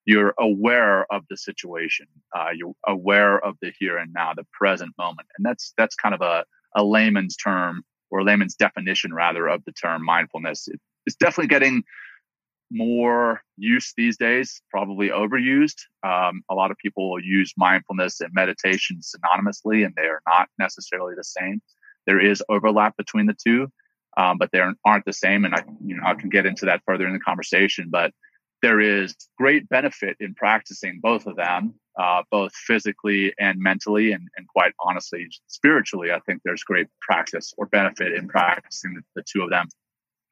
you're 0.06 0.34
aware 0.38 1.06
of 1.12 1.22
the 1.28 1.36
situation 1.36 2.06
uh, 2.36 2.48
you're 2.54 2.74
aware 2.86 3.38
of 3.44 3.56
the 3.60 3.72
here 3.78 3.98
and 3.98 4.12
now 4.12 4.32
the 4.34 4.46
present 4.52 4.92
moment 4.98 5.28
and 5.36 5.44
that's 5.44 5.72
that's 5.76 5.94
kind 5.94 6.14
of 6.14 6.20
a, 6.20 6.44
a 6.74 6.82
layman's 6.84 7.36
term 7.36 7.82
or 8.10 8.22
layman's 8.22 8.54
definition 8.54 9.12
rather 9.12 9.46
of 9.46 9.64
the 9.64 9.72
term 9.72 10.04
mindfulness 10.04 10.68
it, 10.68 10.80
it's 11.06 11.16
definitely 11.16 11.48
getting 11.48 11.82
more 12.70 13.40
use 13.56 13.92
these 13.96 14.16
days 14.16 14.62
probably 14.70 15.08
overused 15.08 15.78
um, 16.04 16.42
a 16.50 16.54
lot 16.54 16.70
of 16.70 16.76
people 16.78 17.18
use 17.22 17.52
mindfulness 17.56 18.20
and 18.20 18.32
meditation 18.32 19.00
synonymously 19.00 19.84
and 19.84 19.94
they 19.96 20.06
are 20.06 20.22
not 20.26 20.48
necessarily 20.58 21.14
the 21.16 21.24
same 21.24 21.60
there 22.06 22.20
is 22.20 22.42
overlap 22.48 22.96
between 22.96 23.26
the 23.26 23.36
two 23.44 23.70
um, 24.16 24.38
but 24.38 24.50
they 24.52 24.60
aren't 24.84 25.04
the 25.04 25.12
same 25.12 25.44
and 25.44 25.54
i 25.54 25.62
you 25.84 25.96
know 25.96 26.02
i 26.04 26.14
can 26.14 26.28
get 26.28 26.46
into 26.46 26.64
that 26.64 26.80
further 26.86 27.06
in 27.06 27.12
the 27.12 27.20
conversation 27.20 27.88
but 27.90 28.12
there 28.62 28.80
is 28.80 29.14
great 29.38 29.68
benefit 29.68 30.16
in 30.20 30.34
practicing 30.34 31.00
both 31.00 31.26
of 31.26 31.36
them, 31.36 31.74
uh, 31.98 32.22
both 32.30 32.52
physically 32.54 33.32
and 33.38 33.58
mentally, 33.58 34.12
and, 34.12 34.28
and, 34.36 34.46
quite 34.48 34.72
honestly, 34.80 35.28
spiritually. 35.46 36.12
I 36.12 36.20
think 36.20 36.42
there's 36.44 36.62
great 36.62 36.86
practice 37.00 37.54
or 37.56 37.66
benefit 37.66 38.12
in 38.12 38.28
practicing 38.28 38.94
the, 38.94 39.02
the 39.16 39.24
two 39.30 39.42
of 39.42 39.50
them. 39.50 39.68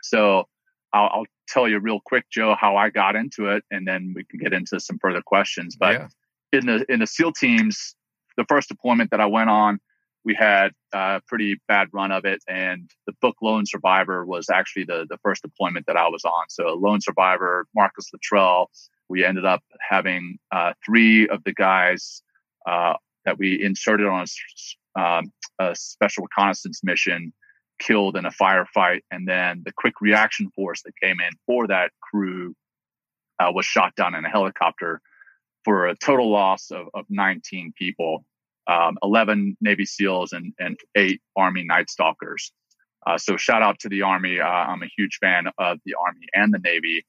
So 0.02 0.46
I'll, 0.92 1.10
I'll, 1.12 1.26
tell 1.48 1.66
you 1.66 1.78
real 1.78 1.98
quick, 2.04 2.26
Joe, 2.30 2.54
how 2.60 2.76
I 2.76 2.90
got 2.90 3.16
into 3.16 3.46
it, 3.46 3.64
and 3.70 3.88
then 3.88 4.12
we 4.14 4.22
can 4.22 4.38
get 4.38 4.52
into 4.52 4.78
some 4.78 4.98
further 4.98 5.22
questions. 5.22 5.76
But 5.80 5.94
yeah. 5.94 6.08
in 6.52 6.66
the 6.66 6.84
in 6.92 7.00
the 7.00 7.06
SEAL 7.06 7.32
teams, 7.32 7.94
the 8.36 8.44
first 8.50 8.68
deployment 8.68 9.10
that 9.12 9.20
I 9.20 9.24
went 9.24 9.48
on, 9.48 9.78
we 10.24 10.34
had 10.34 10.72
a 10.92 11.22
pretty 11.26 11.56
bad 11.66 11.88
run 11.92 12.12
of 12.12 12.26
it. 12.26 12.42
And 12.48 12.90
the 13.06 13.14
book 13.22 13.36
Lone 13.40 13.64
Survivor 13.64 14.26
was 14.26 14.50
actually 14.50 14.84
the, 14.84 15.06
the 15.08 15.18
first 15.22 15.42
deployment 15.42 15.86
that 15.86 15.96
I 15.96 16.08
was 16.08 16.24
on. 16.24 16.44
So 16.50 16.74
Lone 16.74 17.00
Survivor, 17.00 17.66
Marcus 17.74 18.10
Luttrell, 18.12 18.70
we 19.08 19.24
ended 19.24 19.44
up 19.44 19.62
having 19.88 20.38
uh, 20.52 20.74
three 20.84 21.28
of 21.28 21.42
the 21.44 21.54
guys 21.54 22.22
uh, 22.68 22.94
that 23.24 23.38
we 23.38 23.62
inserted 23.62 24.06
on 24.06 24.26
a, 24.96 25.00
um, 25.00 25.32
a, 25.58 25.74
special 25.74 26.24
reconnaissance 26.24 26.80
mission 26.84 27.32
killed 27.78 28.16
in 28.16 28.24
a 28.26 28.30
firefight. 28.30 29.00
And 29.10 29.26
then 29.26 29.62
the 29.64 29.72
quick 29.72 29.94
reaction 30.00 30.50
force 30.54 30.82
that 30.82 30.92
came 31.02 31.20
in 31.20 31.30
for 31.46 31.66
that 31.68 31.90
crew 32.00 32.54
uh, 33.38 33.50
was 33.52 33.66
shot 33.66 33.94
down 33.96 34.14
in 34.14 34.24
a 34.24 34.28
helicopter 34.28 35.00
for 35.64 35.86
a 35.86 35.96
total 35.96 36.30
loss 36.30 36.70
of, 36.70 36.88
of 36.94 37.04
19 37.08 37.72
people 37.76 38.24
um, 38.68 38.98
11 39.02 39.56
Navy 39.60 39.86
SEALs 39.86 40.32
and, 40.32 40.52
and 40.58 40.78
eight 40.94 41.20
Army 41.36 41.64
Night 41.64 41.90
Stalkers. 41.90 42.52
Uh, 43.06 43.16
so 43.16 43.36
shout 43.36 43.62
out 43.62 43.78
to 43.80 43.88
the 43.88 44.02
Army. 44.02 44.40
Uh, 44.40 44.46
I'm 44.46 44.82
a 44.82 44.90
huge 44.96 45.18
fan 45.20 45.46
of 45.58 45.78
the 45.86 45.94
Army 45.94 46.26
and 46.34 46.52
the 46.52 46.58
Navy, 46.58 47.06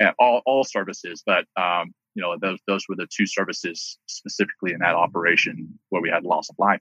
and 0.00 0.12
all, 0.18 0.42
all 0.44 0.64
services. 0.64 1.22
But 1.24 1.44
um, 1.56 1.94
you 2.14 2.22
know 2.22 2.36
those 2.40 2.58
those 2.66 2.84
were 2.88 2.96
the 2.96 3.06
two 3.06 3.26
services 3.26 3.98
specifically 4.06 4.72
in 4.72 4.80
that 4.80 4.94
operation 4.94 5.78
where 5.90 6.02
we 6.02 6.10
had 6.10 6.24
loss 6.24 6.48
of 6.50 6.56
life. 6.58 6.80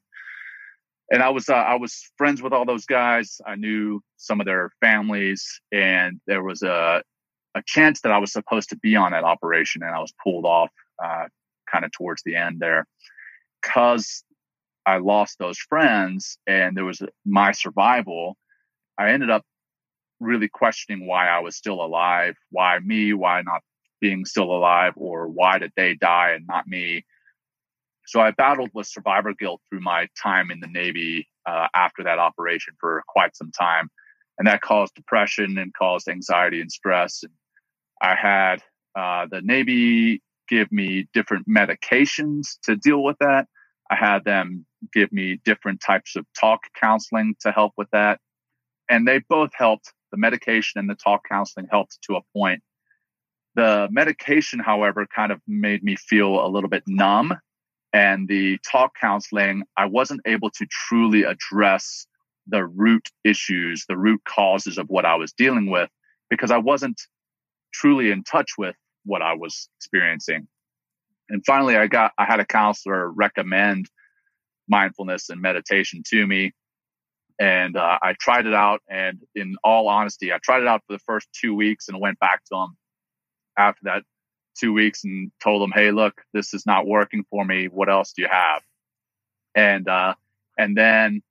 And 1.11 1.21
I 1.21 1.29
was 1.29 1.49
uh, 1.49 1.53
I 1.53 1.75
was 1.75 2.11
friends 2.17 2.41
with 2.41 2.53
all 2.53 2.65
those 2.65 2.85
guys. 2.85 3.39
I 3.45 3.55
knew 3.55 4.01
some 4.17 4.39
of 4.39 4.45
their 4.45 4.71
families, 4.81 5.61
and 5.71 6.19
there 6.27 6.43
was 6.43 6.63
a 6.63 7.03
a 7.55 7.63
chance 7.65 8.01
that 8.01 8.11
I 8.11 8.17
was 8.17 8.33
supposed 8.33 8.69
to 8.69 8.77
be 8.77 8.95
on 8.95 9.11
that 9.11 9.23
operation, 9.23 9.83
and 9.83 9.95
I 9.95 9.99
was 9.99 10.13
pulled 10.23 10.45
off 10.45 10.71
uh, 11.03 11.25
kind 11.71 11.85
of 11.85 11.91
towards 11.91 12.23
the 12.23 12.35
end 12.35 12.59
there 12.59 12.85
because 13.61 14.23
I 14.85 14.97
lost 14.97 15.39
those 15.39 15.57
friends 15.57 16.37
and 16.45 16.77
there 16.77 16.85
was 16.85 17.01
my 17.25 17.51
survival, 17.51 18.37
I 18.97 19.11
ended 19.11 19.29
up 19.29 19.43
really 20.19 20.47
questioning 20.47 21.07
why 21.07 21.27
I 21.27 21.39
was 21.39 21.55
still 21.55 21.83
alive, 21.83 22.35
why 22.51 22.79
me, 22.79 23.13
why 23.13 23.41
not 23.41 23.61
being 23.99 24.25
still 24.25 24.51
alive, 24.51 24.93
or 24.95 25.27
why 25.27 25.57
did 25.57 25.71
they 25.75 25.95
die 25.95 26.31
and 26.31 26.45
not 26.47 26.67
me. 26.67 27.05
So 28.07 28.19
I 28.19 28.31
battled 28.31 28.69
with 28.73 28.87
survivor 28.87 29.33
guilt 29.33 29.61
through 29.69 29.81
my 29.81 30.07
time 30.21 30.51
in 30.51 30.59
the 30.59 30.67
Navy 30.67 31.27
uh, 31.45 31.67
after 31.73 32.03
that 32.03 32.19
operation 32.19 32.73
for 32.79 33.03
quite 33.07 33.35
some 33.35 33.51
time. 33.51 33.89
And 34.37 34.47
that 34.47 34.61
caused 34.61 34.95
depression 34.95 35.57
and 35.57 35.73
caused 35.73 36.07
anxiety 36.07 36.61
and 36.61 36.71
stress. 36.71 37.23
And 37.23 37.31
I 38.01 38.15
had 38.15 38.61
uh, 38.95 39.27
the 39.29 39.41
Navy 39.41 40.21
give 40.47 40.71
me 40.71 41.07
different 41.13 41.47
medications 41.47 42.59
to 42.63 42.75
deal 42.75 43.03
with 43.03 43.17
that. 43.19 43.47
I 43.89 43.95
had 43.95 44.23
them 44.23 44.65
give 44.93 45.11
me 45.11 45.39
different 45.45 45.81
types 45.81 46.15
of 46.15 46.25
talk 46.39 46.61
counseling 46.79 47.35
to 47.41 47.51
help 47.51 47.73
with 47.77 47.89
that. 47.91 48.19
And 48.89 49.07
they 49.07 49.19
both 49.29 49.51
helped. 49.53 49.91
The 50.11 50.17
medication 50.17 50.79
and 50.79 50.89
the 50.89 50.95
talk 50.95 51.21
counseling 51.27 51.67
helped 51.69 51.97
to 52.03 52.15
a 52.15 52.21
point. 52.31 52.61
The 53.55 53.89
medication, 53.91 54.59
however, 54.59 55.05
kind 55.13 55.31
of 55.31 55.41
made 55.47 55.83
me 55.83 55.95
feel 55.95 56.45
a 56.45 56.47
little 56.47 56.69
bit 56.69 56.83
numb. 56.87 57.33
And 57.95 58.27
the 58.27 58.59
talk 58.69 58.91
counseling, 58.99 59.63
I 59.77 59.85
wasn't 59.85 60.19
able 60.25 60.49
to 60.49 60.67
truly 60.69 61.23
address 61.23 62.05
the 62.45 62.65
root 62.65 63.07
issues, 63.23 63.85
the 63.87 63.95
root 63.95 64.19
causes 64.27 64.77
of 64.77 64.87
what 64.89 65.05
I 65.05 65.15
was 65.15 65.31
dealing 65.31 65.71
with, 65.71 65.89
because 66.29 66.51
I 66.51 66.57
wasn't 66.57 66.99
truly 67.73 68.11
in 68.11 68.23
touch 68.25 68.51
with 68.57 68.75
what 69.05 69.21
I 69.21 69.33
was 69.33 69.69
experiencing. 69.79 70.45
And 71.29 71.41
finally, 71.45 71.77
I 71.77 71.87
got, 71.87 72.11
I 72.17 72.25
had 72.25 72.41
a 72.41 72.45
counselor 72.45 73.09
recommend 73.09 73.89
mindfulness 74.67 75.29
and 75.29 75.41
meditation 75.41 76.03
to 76.09 76.27
me. 76.27 76.51
And 77.39 77.77
uh, 77.77 77.99
I 78.01 78.13
tried 78.19 78.45
it 78.45 78.53
out. 78.53 78.81
And 78.89 79.19
in 79.35 79.55
all 79.63 79.87
honesty, 79.87 80.33
I 80.33 80.39
tried 80.43 80.63
it 80.63 80.67
out 80.67 80.81
for 80.85 80.97
the 80.97 81.03
first 81.05 81.29
two 81.31 81.55
weeks 81.55 81.87
and 81.87 82.01
went 82.01 82.19
back 82.19 82.43
to 82.51 82.57
him 82.57 82.77
after 83.57 83.79
that 83.83 84.03
two 84.57 84.73
weeks 84.73 85.03
and 85.03 85.31
told 85.43 85.61
him, 85.61 85.71
Hey, 85.73 85.91
look, 85.91 86.21
this 86.33 86.53
is 86.53 86.65
not 86.65 86.87
working 86.87 87.23
for 87.29 87.43
me. 87.45 87.67
What 87.67 87.89
else 87.89 88.13
do 88.13 88.21
you 88.21 88.27
have? 88.29 88.61
And, 89.55 89.87
uh, 89.87 90.15
and 90.57 90.75
then 90.77 91.21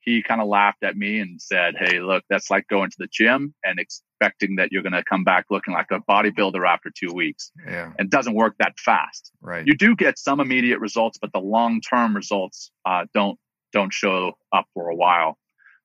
he 0.00 0.22
kind 0.22 0.40
of 0.40 0.48
laughed 0.48 0.84
at 0.84 0.96
me 0.96 1.18
and 1.18 1.40
said, 1.40 1.74
Hey, 1.78 2.00
look, 2.00 2.24
that's 2.28 2.50
like 2.50 2.68
going 2.68 2.90
to 2.90 2.96
the 2.98 3.08
gym 3.10 3.54
and 3.64 3.78
expecting 3.78 4.56
that 4.56 4.70
you're 4.70 4.82
going 4.82 4.92
to 4.92 5.04
come 5.04 5.24
back 5.24 5.46
looking 5.50 5.74
like 5.74 5.90
a 5.90 6.00
bodybuilder 6.00 6.66
after 6.66 6.90
two 6.90 7.12
weeks. 7.12 7.50
Yeah. 7.66 7.92
And 7.98 8.06
it 8.06 8.10
doesn't 8.10 8.34
work 8.34 8.54
that 8.58 8.78
fast. 8.78 9.32
Right. 9.40 9.66
You 9.66 9.76
do 9.76 9.96
get 9.96 10.18
some 10.18 10.40
immediate 10.40 10.78
results, 10.80 11.18
but 11.20 11.32
the 11.32 11.40
long 11.40 11.80
term 11.80 12.14
results 12.14 12.70
uh, 12.84 13.06
don't 13.14 13.38
don't 13.72 13.92
show 13.92 14.32
up 14.52 14.66
for 14.72 14.88
a 14.88 14.94
while. 14.94 15.36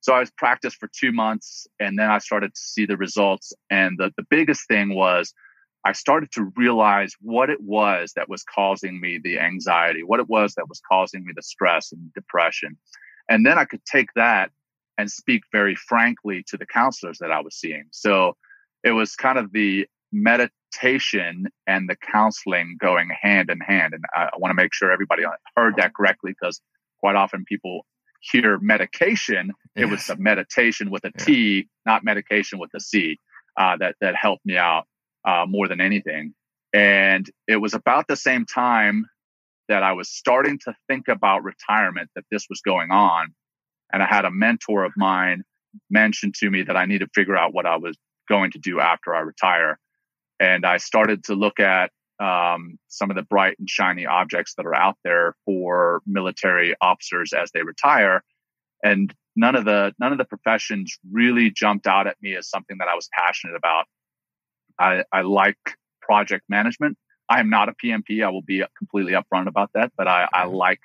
So 0.01 0.13
I 0.13 0.19
was 0.19 0.31
practiced 0.31 0.77
for 0.77 0.89
two 0.97 1.11
months 1.11 1.67
and 1.80 1.97
then 1.99 2.09
I 2.09 2.19
started 2.19 2.53
to 2.53 2.61
see 2.61 2.85
the 2.85 2.97
results. 2.97 3.51
And 3.69 3.97
the, 3.97 4.13
the 4.15 4.23
biggest 4.30 4.67
thing 4.67 4.95
was 4.95 5.34
I 5.85 5.93
started 5.93 6.31
to 6.34 6.51
realize 6.56 7.14
what 7.22 7.49
it 7.49 7.61
was 7.61 8.14
that 8.15 8.27
was 8.27 8.43
causing 8.43 8.99
me 8.99 9.19
the 9.23 9.39
anxiety, 9.39 10.03
what 10.03 10.19
it 10.19 10.27
was 10.27 10.53
that 10.56 10.68
was 10.68 10.81
causing 10.88 11.26
me 11.26 11.31
the 11.35 11.41
stress 11.41 11.91
and 11.91 12.14
depression. 12.14 12.77
And 13.30 13.45
then 13.45 13.57
I 13.57 13.65
could 13.65 13.84
take 13.85 14.10
that 14.15 14.51
and 14.97 15.10
speak 15.10 15.43
very 15.53 15.76
frankly 15.76 16.43
to 16.47 16.57
the 16.57 16.65
counselors 16.65 17.19
that 17.19 17.31
I 17.31 17.39
was 17.39 17.56
seeing. 17.56 17.85
So 17.91 18.35
it 18.84 18.91
was 18.91 19.15
kind 19.15 19.38
of 19.38 19.53
the 19.53 19.88
meditation 20.11 21.47
and 21.65 21.89
the 21.89 21.95
counseling 21.95 22.76
going 22.80 23.10
hand 23.22 23.49
in 23.49 23.61
hand. 23.61 23.93
And 23.93 24.03
I 24.14 24.30
want 24.38 24.51
to 24.51 24.56
make 24.56 24.73
sure 24.73 24.91
everybody 24.91 25.23
heard 25.56 25.76
that 25.77 25.93
correctly 25.93 26.35
because 26.39 26.60
quite 26.99 27.15
often 27.15 27.45
people 27.45 27.85
hear 28.19 28.60
medication. 28.60 29.53
Yes. 29.76 29.84
It 29.84 29.89
was 29.89 30.07
the 30.07 30.18
meditation 30.18 30.91
with 30.91 31.06
a 31.06 31.11
yeah. 31.18 31.26
T, 31.26 31.69
not 31.85 32.03
medication 32.03 32.60
with 32.60 32.72
a 32.76 32.81
C, 32.81 33.18
uh, 33.56 33.77
that, 33.77 33.95
that 34.01 34.15
helped 34.15 34.45
me 34.45 34.57
out 34.57 34.85
uh, 35.25 35.45
more 35.47 35.67
than 35.67 35.81
anything. 35.81 36.33
And 36.73 37.29
it 37.47 37.57
was 37.57 37.73
about 37.73 38.07
the 38.07 38.15
same 38.15 38.45
time 38.45 39.05
that 39.67 39.83
I 39.83 39.93
was 39.93 40.09
starting 40.09 40.59
to 40.65 40.75
think 40.87 41.07
about 41.07 41.43
retirement 41.43 42.09
that 42.15 42.25
this 42.31 42.45
was 42.49 42.61
going 42.61 42.91
on. 42.91 43.33
And 43.91 44.03
I 44.03 44.07
had 44.07 44.25
a 44.25 44.31
mentor 44.31 44.83
of 44.83 44.93
mine 44.97 45.43
mention 45.89 46.31
to 46.39 46.49
me 46.49 46.63
that 46.63 46.75
I 46.75 46.85
need 46.85 46.99
to 46.99 47.07
figure 47.13 47.37
out 47.37 47.53
what 47.53 47.65
I 47.65 47.77
was 47.77 47.97
going 48.27 48.51
to 48.51 48.59
do 48.59 48.79
after 48.79 49.15
I 49.15 49.19
retire. 49.19 49.79
And 50.39 50.65
I 50.65 50.77
started 50.77 51.23
to 51.25 51.35
look 51.35 51.59
at 51.59 51.91
um, 52.19 52.77
some 52.87 53.09
of 53.09 53.15
the 53.15 53.23
bright 53.23 53.57
and 53.59 53.69
shiny 53.69 54.05
objects 54.05 54.53
that 54.55 54.65
are 54.65 54.75
out 54.75 54.97
there 55.03 55.35
for 55.45 56.01
military 56.05 56.75
officers 56.81 57.33
as 57.33 57.51
they 57.51 57.63
retire. 57.63 58.23
And 58.83 59.13
none 59.35 59.55
of 59.55 59.65
the 59.65 59.93
none 59.99 60.11
of 60.11 60.17
the 60.17 60.25
professions 60.25 60.97
really 61.11 61.49
jumped 61.49 61.87
out 61.87 62.07
at 62.07 62.17
me 62.21 62.35
as 62.35 62.49
something 62.49 62.77
that 62.79 62.87
I 62.87 62.95
was 62.95 63.09
passionate 63.13 63.55
about. 63.55 63.85
I, 64.80 65.03
I 65.11 65.22
like 65.22 65.57
project 66.01 66.45
management. 66.49 66.97
I 67.30 67.39
am 67.39 67.49
not 67.49 67.69
a 67.69 67.73
PMP. 67.73 68.23
I 68.23 68.30
will 68.30 68.41
be 68.41 68.64
completely 68.77 69.14
upfront 69.14 69.47
about 69.47 69.72
that, 69.73 69.91
but 69.97 70.07
I, 70.07 70.27
I 70.34 70.45
like 70.45 70.80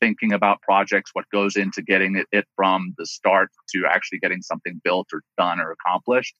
thinking 0.00 0.32
about 0.32 0.62
projects, 0.62 1.10
what 1.12 1.26
goes 1.30 1.56
into 1.56 1.82
getting 1.82 2.16
it, 2.16 2.26
it, 2.32 2.46
from 2.56 2.94
the 2.96 3.04
start 3.04 3.50
to 3.74 3.84
actually 3.86 4.18
getting 4.18 4.40
something 4.40 4.80
built 4.82 5.08
or 5.12 5.22
done 5.36 5.60
or 5.60 5.72
accomplished. 5.72 6.34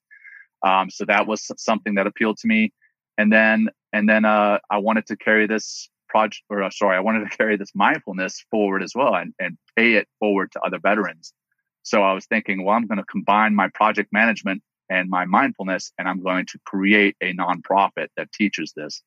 Um, 0.62 0.88
so 0.88 1.04
that 1.04 1.26
was 1.26 1.50
something 1.58 1.94
that 1.96 2.06
appealed 2.06 2.38
to 2.38 2.48
me. 2.48 2.72
And 3.18 3.30
then, 3.30 3.68
and 3.92 4.08
then, 4.08 4.24
uh, 4.24 4.58
I 4.70 4.78
wanted 4.78 5.06
to 5.06 5.16
carry 5.16 5.46
this 5.46 5.90
project, 6.08 6.42
or 6.48 6.62
uh, 6.62 6.70
sorry, 6.70 6.96
I 6.96 7.00
wanted 7.00 7.30
to 7.30 7.36
carry 7.36 7.56
this 7.56 7.72
mindfulness 7.74 8.44
forward 8.50 8.82
as 8.82 8.92
well 8.94 9.14
and, 9.14 9.34
and 9.38 9.58
pay 9.76 9.94
it 9.94 10.08
forward 10.18 10.52
to 10.52 10.60
other 10.60 10.78
veterans. 10.78 11.34
So 11.82 12.02
I 12.02 12.12
was 12.12 12.26
thinking, 12.26 12.64
well, 12.64 12.76
I'm 12.76 12.86
going 12.86 12.98
to 12.98 13.04
combine 13.04 13.54
my 13.54 13.68
project 13.68 14.10
management 14.12 14.62
and 14.90 15.08
my 15.08 15.24
mindfulness, 15.24 15.92
and 15.98 16.08
I'm 16.08 16.22
going 16.22 16.46
to 16.46 16.58
create 16.66 17.16
a 17.22 17.32
nonprofit 17.32 18.08
that 18.16 18.32
teaches 18.32 18.72
this. 18.76 19.02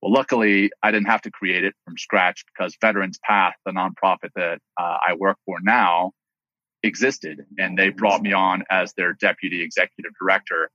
Well, 0.00 0.12
luckily, 0.12 0.70
I 0.82 0.90
didn't 0.90 1.08
have 1.08 1.22
to 1.22 1.30
create 1.30 1.62
it 1.62 1.74
from 1.84 1.98
scratch 1.98 2.44
because 2.46 2.74
Veterans 2.80 3.18
Path, 3.22 3.54
the 3.66 3.72
nonprofit 3.72 4.30
that 4.34 4.58
uh, 4.78 4.96
I 5.06 5.14
work 5.18 5.36
for 5.44 5.58
now, 5.62 6.12
existed, 6.82 7.44
and 7.58 7.78
they 7.78 7.90
brought 7.90 8.22
me 8.22 8.32
on 8.32 8.64
as 8.70 8.94
their 8.94 9.12
deputy 9.12 9.62
executive 9.62 10.12
director. 10.18 10.70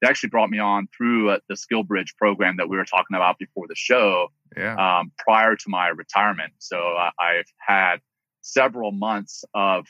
They 0.00 0.08
actually 0.08 0.30
brought 0.30 0.48
me 0.48 0.58
on 0.58 0.88
through 0.96 1.28
uh, 1.28 1.38
the 1.50 1.56
Skill 1.56 1.82
Bridge 1.82 2.14
program 2.16 2.56
that 2.56 2.70
we 2.70 2.78
were 2.78 2.86
talking 2.86 3.14
about 3.14 3.38
before 3.38 3.66
the 3.68 3.74
show. 3.74 4.28
Yeah. 4.56 4.76
Um, 5.00 5.12
prior 5.18 5.56
to 5.56 5.64
my 5.68 5.88
retirement, 5.88 6.54
so 6.58 6.78
uh, 6.78 7.10
I've 7.20 7.52
had 7.58 7.96
several 8.40 8.92
months 8.92 9.44
of 9.54 9.86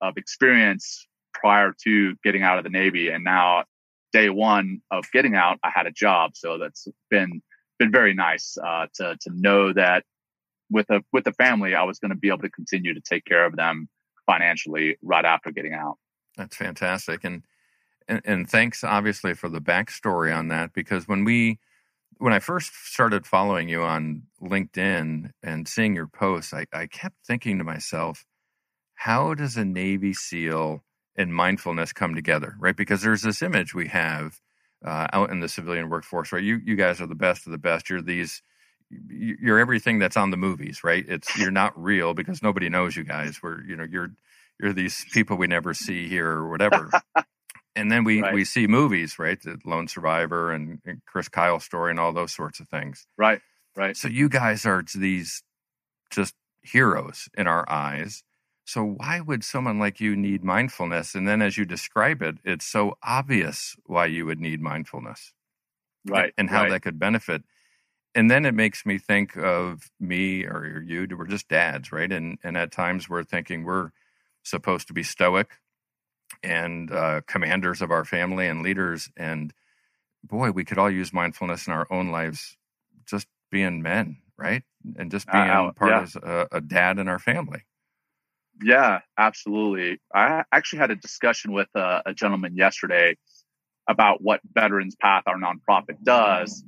of 0.00 0.16
experience 0.16 1.06
prior 1.32 1.74
to 1.84 2.14
getting 2.24 2.42
out 2.42 2.58
of 2.58 2.64
the 2.64 2.70
Navy, 2.70 3.08
and 3.08 3.24
now 3.24 3.64
day 4.12 4.30
one 4.30 4.80
of 4.90 5.04
getting 5.12 5.34
out, 5.34 5.58
I 5.64 5.70
had 5.74 5.86
a 5.86 5.90
job. 5.90 6.32
So 6.36 6.58
that's 6.58 6.86
been 7.10 7.42
been 7.78 7.90
very 7.90 8.14
nice 8.14 8.56
uh, 8.64 8.86
to 8.94 9.16
to 9.20 9.30
know 9.34 9.72
that 9.72 10.04
with 10.70 10.88
a 10.90 11.02
with 11.12 11.24
the 11.24 11.32
family, 11.32 11.74
I 11.74 11.84
was 11.84 11.98
going 11.98 12.10
to 12.10 12.16
be 12.16 12.28
able 12.28 12.38
to 12.38 12.50
continue 12.50 12.94
to 12.94 13.00
take 13.00 13.24
care 13.24 13.44
of 13.44 13.56
them 13.56 13.88
financially 14.26 14.96
right 15.02 15.24
after 15.24 15.50
getting 15.50 15.74
out. 15.74 15.98
That's 16.36 16.56
fantastic, 16.56 17.24
and, 17.24 17.42
and 18.08 18.22
and 18.24 18.50
thanks 18.50 18.84
obviously 18.84 19.34
for 19.34 19.48
the 19.48 19.60
backstory 19.60 20.36
on 20.36 20.48
that 20.48 20.72
because 20.72 21.08
when 21.08 21.24
we 21.24 21.58
when 22.18 22.32
I 22.32 22.38
first 22.38 22.72
started 22.84 23.26
following 23.26 23.68
you 23.68 23.82
on 23.82 24.22
LinkedIn 24.40 25.30
and 25.42 25.66
seeing 25.66 25.96
your 25.96 26.06
posts, 26.06 26.54
I, 26.54 26.66
I 26.72 26.86
kept 26.86 27.16
thinking 27.26 27.58
to 27.58 27.64
myself, 27.64 28.24
how 28.94 29.34
does 29.34 29.56
a 29.56 29.64
Navy 29.64 30.14
SEAL 30.14 30.84
and 31.16 31.34
mindfulness 31.34 31.92
come 31.92 32.14
together, 32.14 32.56
right? 32.58 32.76
Because 32.76 33.02
there's 33.02 33.22
this 33.22 33.42
image 33.42 33.74
we 33.74 33.88
have 33.88 34.40
uh, 34.84 35.06
out 35.12 35.30
in 35.30 35.40
the 35.40 35.48
civilian 35.48 35.88
workforce, 35.88 36.32
right? 36.32 36.42
You 36.42 36.60
you 36.64 36.76
guys 36.76 37.00
are 37.00 37.06
the 37.06 37.14
best 37.14 37.46
of 37.46 37.52
the 37.52 37.58
best. 37.58 37.90
You're 37.90 38.02
these 38.02 38.42
you're 39.08 39.58
everything 39.58 39.98
that's 39.98 40.16
on 40.16 40.30
the 40.30 40.36
movies, 40.36 40.84
right? 40.84 41.04
It's 41.08 41.36
you're 41.38 41.50
not 41.50 41.80
real 41.80 42.14
because 42.14 42.42
nobody 42.42 42.68
knows 42.68 42.96
you 42.96 43.04
guys. 43.04 43.42
We're 43.42 43.62
you 43.64 43.76
know 43.76 43.86
you're 43.88 44.10
you're 44.60 44.72
these 44.72 45.04
people 45.12 45.36
we 45.36 45.46
never 45.46 45.74
see 45.74 46.08
here 46.08 46.28
or 46.28 46.48
whatever. 46.48 46.90
and 47.76 47.90
then 47.90 48.04
we 48.04 48.22
right. 48.22 48.34
we 48.34 48.44
see 48.44 48.66
movies, 48.66 49.18
right? 49.18 49.40
The 49.40 49.58
Lone 49.64 49.88
Survivor 49.88 50.52
and, 50.52 50.80
and, 50.84 51.02
Chris 51.06 51.28
Kyle 51.28 51.60
story 51.60 51.90
and 51.90 52.00
all 52.00 52.12
those 52.12 52.32
sorts 52.32 52.60
of 52.60 52.68
things. 52.68 53.06
Right, 53.16 53.40
right. 53.76 53.96
So 53.96 54.08
you 54.08 54.28
guys 54.28 54.66
are 54.66 54.84
these 54.94 55.42
just 56.10 56.34
heroes 56.62 57.28
in 57.36 57.46
our 57.46 57.68
eyes. 57.68 58.22
So 58.64 58.84
why 58.84 59.20
would 59.20 59.44
someone 59.44 59.78
like 59.78 60.00
you 60.00 60.14
need 60.14 60.44
mindfulness? 60.44 61.14
And 61.14 61.26
then 61.26 61.42
as 61.42 61.58
you 61.58 61.64
describe 61.64 62.22
it, 62.22 62.36
it's 62.44 62.66
so 62.66 62.96
obvious 63.02 63.76
why 63.86 64.06
you 64.06 64.24
would 64.26 64.40
need 64.40 64.60
mindfulness. 64.60 65.32
Right. 66.06 66.32
And 66.38 66.48
how 66.48 66.62
right. 66.62 66.70
that 66.70 66.82
could 66.82 66.98
benefit. 66.98 67.42
And 68.14 68.30
then 68.30 68.44
it 68.44 68.54
makes 68.54 68.84
me 68.84 68.98
think 68.98 69.36
of 69.36 69.90
me 69.98 70.44
or 70.44 70.82
you, 70.86 71.06
we're 71.16 71.26
just 71.26 71.48
dads, 71.48 71.92
right? 71.92 72.10
And 72.12 72.38
and 72.44 72.56
at 72.56 72.70
times 72.70 73.08
we're 73.08 73.24
thinking 73.24 73.64
we're 73.64 73.90
supposed 74.42 74.88
to 74.88 74.92
be 74.92 75.02
stoic 75.02 75.50
and 76.42 76.90
uh, 76.90 77.22
commanders 77.26 77.80
of 77.80 77.90
our 77.90 78.04
family 78.04 78.46
and 78.48 78.62
leaders. 78.62 79.10
And 79.16 79.52
boy, 80.22 80.50
we 80.50 80.64
could 80.64 80.78
all 80.78 80.90
use 80.90 81.12
mindfulness 81.12 81.66
in 81.66 81.72
our 81.72 81.86
own 81.90 82.10
lives, 82.10 82.56
just 83.06 83.26
being 83.50 83.82
men, 83.82 84.18
right? 84.36 84.62
And 84.96 85.10
just 85.10 85.26
being 85.30 85.44
uh, 85.44 85.72
part 85.72 85.90
yeah. 85.90 86.02
of 86.02 86.16
a, 86.22 86.56
a 86.56 86.60
dad 86.60 86.98
in 86.98 87.08
our 87.08 87.18
family. 87.18 87.62
Yeah, 88.62 89.00
absolutely. 89.18 90.00
I 90.14 90.44
actually 90.52 90.80
had 90.80 90.90
a 90.90 90.96
discussion 90.96 91.52
with 91.52 91.68
a, 91.74 92.02
a 92.06 92.14
gentleman 92.14 92.56
yesterday 92.56 93.16
about 93.88 94.22
what 94.22 94.40
Veterans 94.54 94.96
Path, 95.00 95.24
our 95.26 95.36
nonprofit, 95.38 96.02
does 96.04 96.64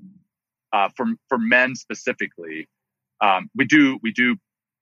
uh, 0.72 0.88
for 0.96 1.06
for 1.28 1.38
men 1.38 1.76
specifically. 1.76 2.68
Um, 3.20 3.48
we 3.56 3.64
do 3.64 3.98
we 4.02 4.12
do 4.12 4.36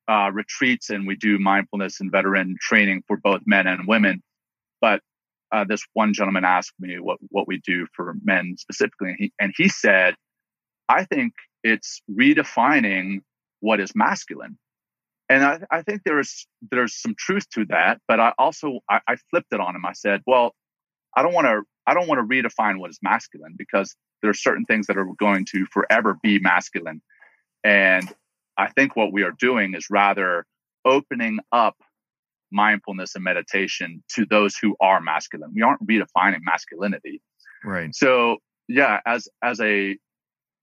uh, 0.09 0.31
retreats 0.33 0.91
and 0.91 1.07
we 1.07 1.17
do 1.17 1.39
mindfulness 1.39 2.01
and 2.01 2.11
veteran 2.11 2.57
training 2.61 3.05
for 3.07 3.17
both 3.17 3.43
men 3.47 3.67
and 3.67 3.87
women. 3.87 4.23
But 4.81 5.01
uh, 5.53 5.65
this 5.69 5.83
one 5.93 6.15
gentleman 6.15 6.45
asked 6.45 6.75
me 6.81 6.99
what 6.99 7.19
what 7.29 7.47
we 7.47 7.61
do 7.65 7.87
for 7.95 8.15
men 8.25 8.57
specifically, 8.59 9.11
and 9.11 9.17
he, 9.19 9.33
and 9.41 9.55
he 9.57 9.69
said, 9.69 10.15
"I 10.89 11.05
think 11.05 11.35
it's 11.63 12.03
redefining 12.11 13.21
what 13.61 13.81
is 13.81 13.93
masculine." 13.95 14.59
And 15.28 15.44
I, 15.44 15.61
I, 15.70 15.82
think 15.82 16.03
there's 16.05 16.47
there's 16.70 16.94
some 16.94 17.15
truth 17.19 17.49
to 17.51 17.65
that 17.66 18.01
but 18.09 18.20
i 18.20 18.32
also 18.39 18.81
I, 18.89 19.01
I 19.07 19.16
flipped 19.31 19.53
it 19.53 19.61
on 19.61 19.74
him 19.74 19.85
i 19.86 19.93
said 19.93 20.20
well 20.27 20.55
i 21.16 21.23
don't 21.23 21.32
want 21.32 21.47
to 21.47 21.62
i 21.86 21.94
don't 21.94 22.09
want 22.09 22.19
to 22.19 22.27
redefine 22.27 22.78
what 22.78 22.90
is 22.90 22.99
masculine 23.03 23.55
because 23.57 23.94
there 24.20 24.31
are 24.31 24.35
certain 24.35 24.65
things 24.65 24.86
that 24.86 24.97
are 24.97 25.07
going 25.19 25.47
to 25.53 25.66
forever 25.66 26.19
be 26.23 26.39
masculine 26.39 27.03
and 27.65 28.12
i 28.57 28.69
think 28.69 28.97
what 28.97 29.12
we 29.12 29.23
are 29.23 29.35
doing 29.39 29.74
is 29.74 29.86
rather 29.90 30.44
opening 30.85 31.39
up 31.53 31.77
mindfulness 32.53 33.15
and 33.15 33.24
meditation 33.24 34.03
to 34.15 34.27
those 34.27 34.57
who 34.57 34.77
are 34.81 35.01
masculine. 35.01 35.51
We 35.55 35.62
aren't 35.62 35.85
redefining 35.86 36.40
masculinity. 36.43 37.20
Right. 37.65 37.94
So 37.94 38.39
yeah, 38.69 39.01
as 39.07 39.28
as 39.43 39.61
a 39.61 39.97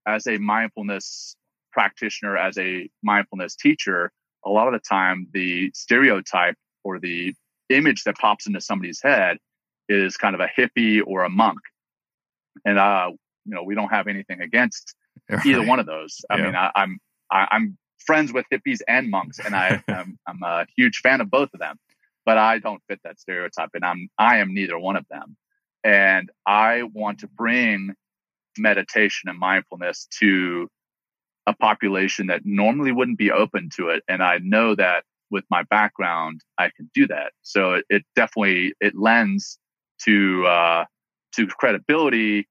as 0.08 0.28
a 0.28 0.38
mindfulness 0.38 1.36
practitioner, 1.72 2.38
as 2.38 2.58
a 2.58 2.90
mindfulness 3.04 3.56
teacher, 3.56 4.12
a 4.46 4.50
lot 4.50 4.68
of 4.68 4.74
the 4.74 4.80
time 4.80 5.28
the 5.34 5.72
stereotype 5.74 6.56
or 6.84 7.00
the 7.00 7.34
image 7.70 8.04
that 8.04 8.18
pops 8.18 8.48
into 8.48 8.62
somebody's 8.62 9.02
head 9.02 9.38
is 9.88 10.18
kind 10.18 10.36
of 10.36 10.42
a 10.42 10.48
hippie 10.48 11.02
or 11.06 11.24
a 11.24 11.30
monk. 11.30 11.60
And 12.66 12.78
uh, 12.78 13.12
you 13.46 13.56
know, 13.56 13.64
we 13.64 13.76
don't 13.76 13.90
have 13.90 14.08
anything 14.08 14.42
against 14.42 14.96
right. 15.30 15.46
either 15.46 15.66
one 15.66 15.80
of 15.80 15.86
those. 15.86 16.24
I 16.30 16.38
yeah. 16.38 16.46
mean, 16.46 16.56
I, 16.56 16.72
I'm 16.76 17.00
I, 17.32 17.42
am 17.42 17.48
i 17.52 17.56
am 17.56 17.78
friends 18.06 18.34
with 18.34 18.46
hippies 18.52 18.80
and 18.88 19.10
monks, 19.10 19.40
and 19.40 19.56
I 19.56 19.84
am 19.88 20.18
I'm 20.28 20.44
a 20.44 20.66
huge 20.76 21.00
fan 21.00 21.22
of 21.22 21.30
both 21.30 21.50
of 21.54 21.60
them. 21.60 21.78
But 22.26 22.38
I 22.38 22.60
don't 22.60 22.82
fit 22.88 23.00
that 23.04 23.20
stereotype, 23.20 23.70
and 23.74 23.84
I'm 23.84 24.10
I 24.18 24.38
am 24.38 24.54
neither 24.54 24.78
one 24.78 24.96
of 24.96 25.06
them. 25.10 25.36
And 25.84 26.30
I 26.46 26.84
want 26.84 27.20
to 27.20 27.28
bring 27.28 27.94
meditation 28.58 29.30
and 29.30 29.40
mindfulness 29.40 30.08
to 30.20 30.70
a 31.48 31.54
population 31.54 32.28
that 32.28 32.42
normally 32.46 32.92
wouldn't 32.92 33.18
be 33.18 33.32
open 33.32 33.70
to 33.76 33.90
it. 33.90 34.04
And 34.08 34.22
I 34.22 34.40
know 34.40 34.76
that 34.76 35.04
with 35.32 35.44
my 35.50 35.64
background, 35.64 36.42
I 36.58 36.70
can 36.76 36.90
do 36.94 37.08
that. 37.08 37.34
So 37.42 37.74
it, 37.74 37.86
it 37.90 38.04
definitely 38.16 38.74
it 38.80 38.96
lends 38.96 39.58
to 40.06 40.46
uh, 40.46 40.86
to 41.36 41.48
credibility 41.48 42.48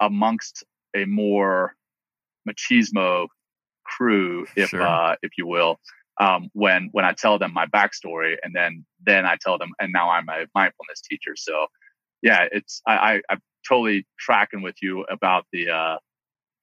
amongst 0.00 0.64
a 0.94 1.04
more 1.06 1.74
machismo 2.48 3.28
crew, 3.84 4.46
if 4.56 4.70
sure. 4.70 4.82
uh, 4.82 5.16
if 5.22 5.32
you 5.36 5.46
will, 5.46 5.78
um, 6.20 6.48
when 6.52 6.88
when 6.92 7.04
I 7.04 7.12
tell 7.12 7.38
them 7.38 7.52
my 7.52 7.66
backstory, 7.66 8.36
and 8.42 8.54
then 8.54 8.84
then 9.04 9.26
I 9.26 9.36
tell 9.40 9.58
them, 9.58 9.70
and 9.80 9.92
now 9.92 10.10
I'm 10.10 10.28
a 10.28 10.46
mindfulness 10.54 11.00
teacher. 11.08 11.34
So 11.36 11.66
yeah, 12.22 12.46
it's 12.52 12.80
I, 12.86 12.94
I 12.94 13.20
I'm 13.30 13.40
totally 13.68 14.06
tracking 14.18 14.62
with 14.62 14.76
you 14.80 15.02
about 15.04 15.46
the 15.52 15.70
uh, 15.70 15.96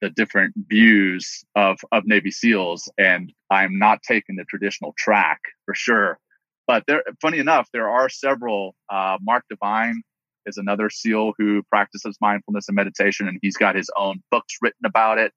the 0.02 0.10
different 0.10 0.52
views 0.68 1.44
of 1.56 1.78
of 1.92 2.02
Navy 2.04 2.30
SEALs, 2.30 2.90
and 2.98 3.32
I'm 3.50 3.78
not 3.78 4.02
taking 4.02 4.36
the 4.36 4.44
traditional 4.44 4.92
track 4.98 5.40
for 5.64 5.74
sure. 5.74 6.18
But 6.66 6.84
there, 6.86 7.02
funny 7.22 7.38
enough, 7.38 7.68
there 7.72 7.88
are 7.88 8.10
several. 8.10 8.74
Uh, 8.90 9.16
Mark 9.22 9.44
Divine 9.48 10.02
is 10.44 10.58
another 10.58 10.90
SEAL 10.90 11.32
who 11.38 11.62
practices 11.70 12.18
mindfulness 12.20 12.68
and 12.68 12.74
meditation, 12.74 13.28
and 13.28 13.38
he's 13.40 13.56
got 13.56 13.76
his 13.76 13.88
own 13.96 14.22
books 14.30 14.56
written 14.60 14.84
about 14.84 15.18
it. 15.18 15.32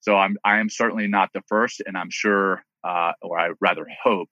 So 0.00 0.16
I'm 0.16 0.36
I 0.42 0.58
am 0.58 0.70
certainly 0.70 1.06
not 1.06 1.28
the 1.34 1.42
first, 1.46 1.82
and 1.86 1.96
I'm 1.96 2.10
sure, 2.10 2.64
uh, 2.82 3.12
or 3.22 3.38
I 3.38 3.50
rather 3.60 3.86
hope 4.02 4.30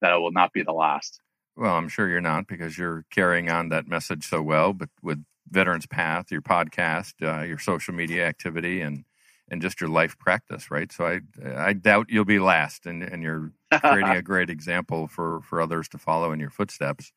that 0.00 0.10
I 0.10 0.16
will 0.16 0.32
not 0.32 0.52
be 0.52 0.62
the 0.62 0.72
last. 0.72 1.20
Well, 1.54 1.74
I'm 1.74 1.88
sure 1.88 2.08
you're 2.08 2.20
not 2.20 2.46
because 2.46 2.78
you're 2.78 3.04
carrying 3.10 3.50
on 3.50 3.68
that 3.68 3.88
message 3.88 4.26
so 4.26 4.40
well. 4.40 4.72
But 4.72 4.88
with 5.02 5.22
Veterans 5.50 5.86
Path, 5.86 6.30
your 6.30 6.40
podcast, 6.40 7.14
uh, 7.20 7.44
your 7.44 7.58
social 7.58 7.92
media 7.92 8.26
activity, 8.26 8.80
and 8.80 9.04
and 9.50 9.62
just 9.62 9.80
your 9.80 9.90
life 9.90 10.18
practice, 10.18 10.70
right? 10.70 10.90
So 10.92 11.06
I 11.06 11.20
I 11.56 11.72
doubt 11.72 12.06
you'll 12.08 12.24
be 12.24 12.38
last, 12.38 12.86
and 12.86 13.02
and 13.02 13.22
you're 13.22 13.52
creating 13.72 14.16
a 14.16 14.22
great 14.32 14.50
example 14.50 15.08
for 15.08 15.40
for 15.42 15.60
others 15.60 15.88
to 15.90 15.98
follow 15.98 16.32
in 16.32 16.40
your 16.40 16.50
footsteps. 16.50 17.12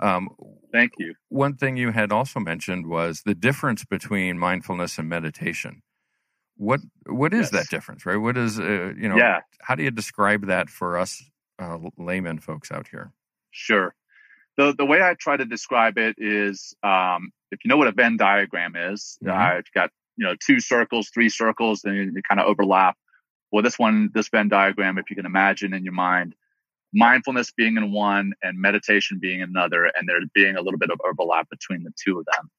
Um, 0.00 0.28
Thank 0.72 0.92
you. 0.98 1.14
One 1.28 1.56
thing 1.56 1.76
you 1.76 1.90
had 1.90 2.12
also 2.12 2.40
mentioned 2.40 2.86
was 2.86 3.22
the 3.24 3.34
difference 3.34 3.84
between 3.84 4.38
mindfulness 4.38 4.98
and 4.98 5.08
meditation. 5.08 5.82
What 6.56 6.80
what 7.06 7.32
is 7.32 7.50
yes. 7.52 7.62
that 7.62 7.70
difference, 7.70 8.04
right? 8.04 8.16
What 8.16 8.36
is 8.36 8.58
uh, 8.58 8.92
you 8.96 9.08
know? 9.08 9.16
Yeah. 9.16 9.40
How 9.62 9.74
do 9.74 9.82
you 9.82 9.90
describe 9.90 10.46
that 10.46 10.68
for 10.68 10.98
us 10.98 11.22
uh, 11.58 11.78
layman 11.96 12.38
folks 12.38 12.70
out 12.70 12.88
here? 12.88 13.12
Sure. 13.50 13.94
The 14.56 14.74
the 14.76 14.84
way 14.84 15.00
I 15.00 15.14
try 15.14 15.36
to 15.36 15.44
describe 15.44 15.98
it 15.98 16.16
is, 16.18 16.74
um, 16.82 17.30
if 17.50 17.64
you 17.64 17.68
know 17.68 17.76
what 17.76 17.88
a 17.88 17.92
Venn 17.92 18.16
diagram 18.16 18.74
is, 18.76 19.18
mm-hmm. 19.22 19.36
I've 19.36 19.70
got 19.72 19.90
you 20.18 20.26
know 20.26 20.34
two 20.44 20.60
circles, 20.60 21.08
three 21.14 21.30
circles, 21.30 21.84
and 21.84 22.14
they 22.14 22.20
kind 22.28 22.40
of 22.40 22.46
overlap. 22.46 22.96
Well, 23.50 23.62
this 23.62 23.78
one, 23.78 24.10
this 24.12 24.28
Venn 24.28 24.48
diagram, 24.48 24.98
if 24.98 25.08
you 25.08 25.16
can 25.16 25.24
imagine 25.24 25.72
in 25.72 25.84
your 25.84 25.94
mind, 25.94 26.34
mindfulness 26.92 27.50
being 27.52 27.78
in 27.78 27.92
one 27.92 28.32
and 28.42 28.60
meditation 28.60 29.18
being 29.20 29.40
another, 29.40 29.84
and 29.86 30.06
there 30.06 30.20
being 30.34 30.56
a 30.56 30.60
little 30.60 30.78
bit 30.78 30.90
of 30.90 31.00
overlap 31.08 31.48
between 31.48 31.84
the 31.84 31.92
two 32.04 32.18
of 32.18 32.26
them. 32.26 32.50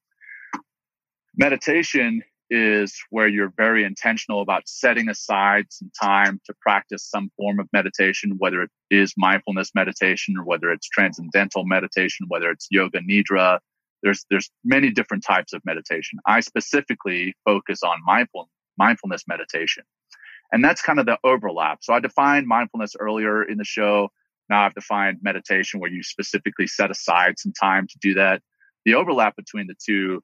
Meditation 1.36 2.22
is 2.50 2.98
where 3.10 3.28
you're 3.28 3.52
very 3.56 3.84
intentional 3.84 4.42
about 4.42 4.68
setting 4.68 5.08
aside 5.08 5.66
some 5.70 5.90
time 6.00 6.40
to 6.44 6.52
practice 6.60 7.08
some 7.08 7.30
form 7.36 7.60
of 7.60 7.68
meditation, 7.72 8.34
whether 8.38 8.62
it 8.62 8.70
is 8.90 9.14
mindfulness 9.16 9.70
meditation 9.74 10.36
or 10.36 10.44
whether 10.44 10.70
it's 10.72 10.88
transcendental 10.88 11.64
meditation, 11.64 12.26
whether 12.28 12.50
it's 12.50 12.66
yoga 12.70 13.00
nidra. 13.00 13.60
There's 14.02 14.24
there's 14.30 14.50
many 14.64 14.90
different 14.90 15.24
types 15.24 15.52
of 15.52 15.62
meditation. 15.64 16.18
I 16.26 16.40
specifically 16.40 17.34
focus 17.44 17.82
on 17.82 17.98
mindful 18.04 18.48
mindfulness 18.78 19.24
meditation. 19.28 19.84
And 20.52 20.64
that's 20.64 20.82
kind 20.82 20.98
of 20.98 21.06
the 21.06 21.18
overlap. 21.22 21.78
So 21.82 21.92
I 21.92 22.00
defined 22.00 22.46
mindfulness 22.46 22.96
earlier 22.98 23.42
in 23.42 23.58
the 23.58 23.64
show. 23.64 24.08
Now 24.48 24.64
I've 24.64 24.74
defined 24.74 25.18
meditation 25.22 25.80
where 25.80 25.90
you 25.90 26.02
specifically 26.02 26.66
set 26.66 26.90
aside 26.90 27.38
some 27.38 27.52
time 27.52 27.86
to 27.86 27.98
do 28.00 28.14
that. 28.14 28.42
The 28.84 28.94
overlap 28.94 29.36
between 29.36 29.66
the 29.66 29.76
two 29.84 30.22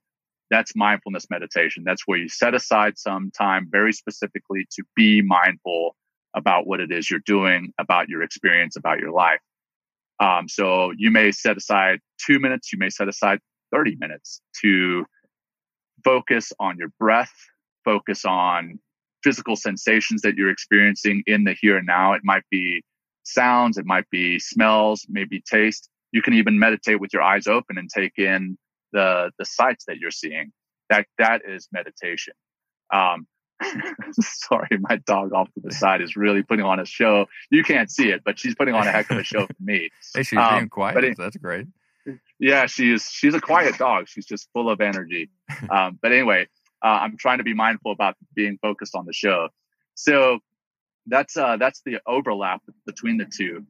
that's 0.51 0.77
mindfulness 0.77 1.27
meditation. 1.31 1.83
That's 1.85 2.03
where 2.07 2.19
you 2.19 2.29
set 2.29 2.55
aside 2.55 2.99
some 2.99 3.31
time 3.37 3.69
very 3.71 3.93
specifically 3.93 4.67
to 4.73 4.85
be 4.95 5.23
mindful 5.23 5.97
about 6.35 6.67
what 6.67 6.81
it 6.81 6.93
is 6.93 7.11
you're 7.11 7.21
doing, 7.25 7.73
about 7.79 8.09
your 8.09 8.23
experience, 8.23 8.77
about 8.77 9.01
your 9.01 9.11
life. 9.11 9.41
Um, 10.21 10.49
so 10.49 10.93
you 10.97 11.11
may 11.11 11.33
set 11.33 11.57
aside 11.57 12.01
two 12.25 12.39
minutes, 12.39 12.73
you 12.73 12.79
may 12.79 12.91
set 12.91 13.09
aside 13.09 13.41
30 13.73 13.97
minutes 13.97 14.41
to 14.63 15.05
focus 16.05 16.53
on 16.61 16.77
your 16.79 16.89
breath, 16.99 17.33
focus 17.85 18.25
on 18.25 18.79
physical 19.23 19.57
sensations 19.57 20.23
that 20.23 20.37
you're 20.37 20.51
experiencing 20.51 21.23
in 21.27 21.45
the 21.45 21.57
here 21.61 21.77
and 21.77 21.87
now. 21.87 22.13
It 22.13 22.23
might 22.25 22.45
be 22.51 22.83
sounds, 23.25 23.77
it 23.77 23.87
might 23.87 24.09
be 24.11 24.39
smells, 24.39 25.07
maybe 25.09 25.41
taste. 25.41 25.89
You 26.13 26.23
can 26.23 26.35
even 26.35 26.59
meditate 26.59 27.01
with 27.01 27.13
your 27.13 27.23
eyes 27.23 27.47
open 27.47 27.77
and 27.79 27.91
take 27.91 28.13
in 28.19 28.57
the 28.93 29.31
the 29.39 29.45
sights 29.45 29.85
that 29.87 29.99
you're 29.99 30.11
seeing. 30.11 30.53
That 30.91 31.07
that 31.19 31.43
is 31.47 31.69
meditation. 31.73 32.35
Um, 32.93 33.27
sorry, 34.21 34.79
my 34.79 34.97
dog 35.07 35.33
off 35.33 35.53
to 35.55 35.61
the 35.63 35.73
side 35.73 36.03
is 36.03 36.15
really 36.15 36.43
putting 36.43 36.65
on 36.65 36.79
a 36.79 36.85
show. 36.85 37.27
You 37.51 37.65
can't 37.65 37.91
see 37.91 38.11
it, 38.11 38.23
but 38.25 38.39
she's 38.39 38.55
putting 38.55 38.75
on 38.75 38.87
a 38.87 38.93
heck 38.93 39.11
of 39.11 39.19
a 39.19 39.25
show 39.25 39.47
for 39.47 39.57
me. 39.61 39.91
hey, 40.15 40.23
she's 40.23 40.39
um, 40.39 40.55
being 40.55 40.69
quiet. 40.69 41.03
It, 41.03 41.17
That's 41.19 41.37
great. 41.37 41.67
Yeah, 42.39 42.67
she 42.67 42.93
is. 42.93 43.09
She's 43.11 43.35
a 43.35 43.41
quiet 43.41 43.79
dog. 43.79 44.09
She's 44.09 44.27
just 44.27 44.49
full 44.53 44.71
of 44.71 44.81
energy. 44.81 45.31
Um, 45.71 45.99
but 46.01 46.13
anyway, 46.13 46.49
uh, 46.85 46.99
I'm 47.03 47.17
trying 47.17 47.39
to 47.39 47.45
be 47.45 47.55
mindful 47.55 47.93
about 47.93 48.17
being 48.35 48.59
focused 48.61 48.95
on 48.95 49.07
the 49.07 49.13
show. 49.13 49.49
So 49.95 50.41
that's 51.07 51.37
uh, 51.37 51.57
that's 51.57 51.83
the 51.87 52.01
overlap 52.07 52.63
between 52.87 53.17
the 53.17 53.27
two 53.27 53.67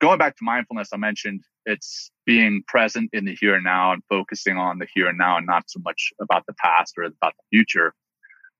going 0.00 0.18
back 0.18 0.36
to 0.36 0.44
mindfulness, 0.44 0.88
I 0.92 0.96
mentioned 0.96 1.42
it's 1.66 2.10
being 2.24 2.62
present 2.66 3.10
in 3.12 3.24
the 3.24 3.36
here 3.38 3.54
and 3.54 3.64
now 3.64 3.92
and 3.92 4.02
focusing 4.08 4.56
on 4.56 4.78
the 4.78 4.86
here 4.94 5.08
and 5.08 5.18
now 5.18 5.36
and 5.36 5.46
not 5.46 5.64
so 5.68 5.80
much 5.80 6.12
about 6.20 6.44
the 6.46 6.54
past 6.54 6.94
or 6.96 7.04
about 7.04 7.34
the 7.36 7.56
future. 7.56 7.94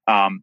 Um, 0.07 0.43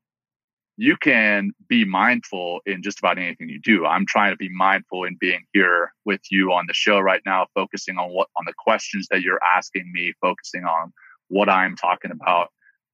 you 0.77 0.97
can 0.97 1.51
be 1.69 1.85
mindful 1.85 2.59
in 2.65 2.83
just 2.83 2.99
about 2.99 3.17
anything 3.17 3.49
you 3.49 3.59
do. 3.61 3.85
I'm 3.85 4.05
trying 4.05 4.31
to 4.31 4.37
be 4.37 4.49
mindful 4.49 5.05
in 5.05 5.15
being 5.19 5.45
here 5.53 5.93
with 6.03 6.21
you 6.29 6.51
on 6.51 6.65
the 6.67 6.73
show 6.73 6.99
right 6.99 7.21
now, 7.25 7.47
focusing 7.55 7.97
on 7.97 8.09
what 8.11 8.27
on 8.37 8.43
the 8.45 8.53
questions 8.57 9.07
that 9.11 9.21
you're 9.21 9.39
asking 9.55 9.91
me, 9.93 10.13
focusing 10.21 10.65
on 10.65 10.91
what 11.29 11.49
I'm 11.49 11.75
talking 11.75 12.11
about. 12.11 12.49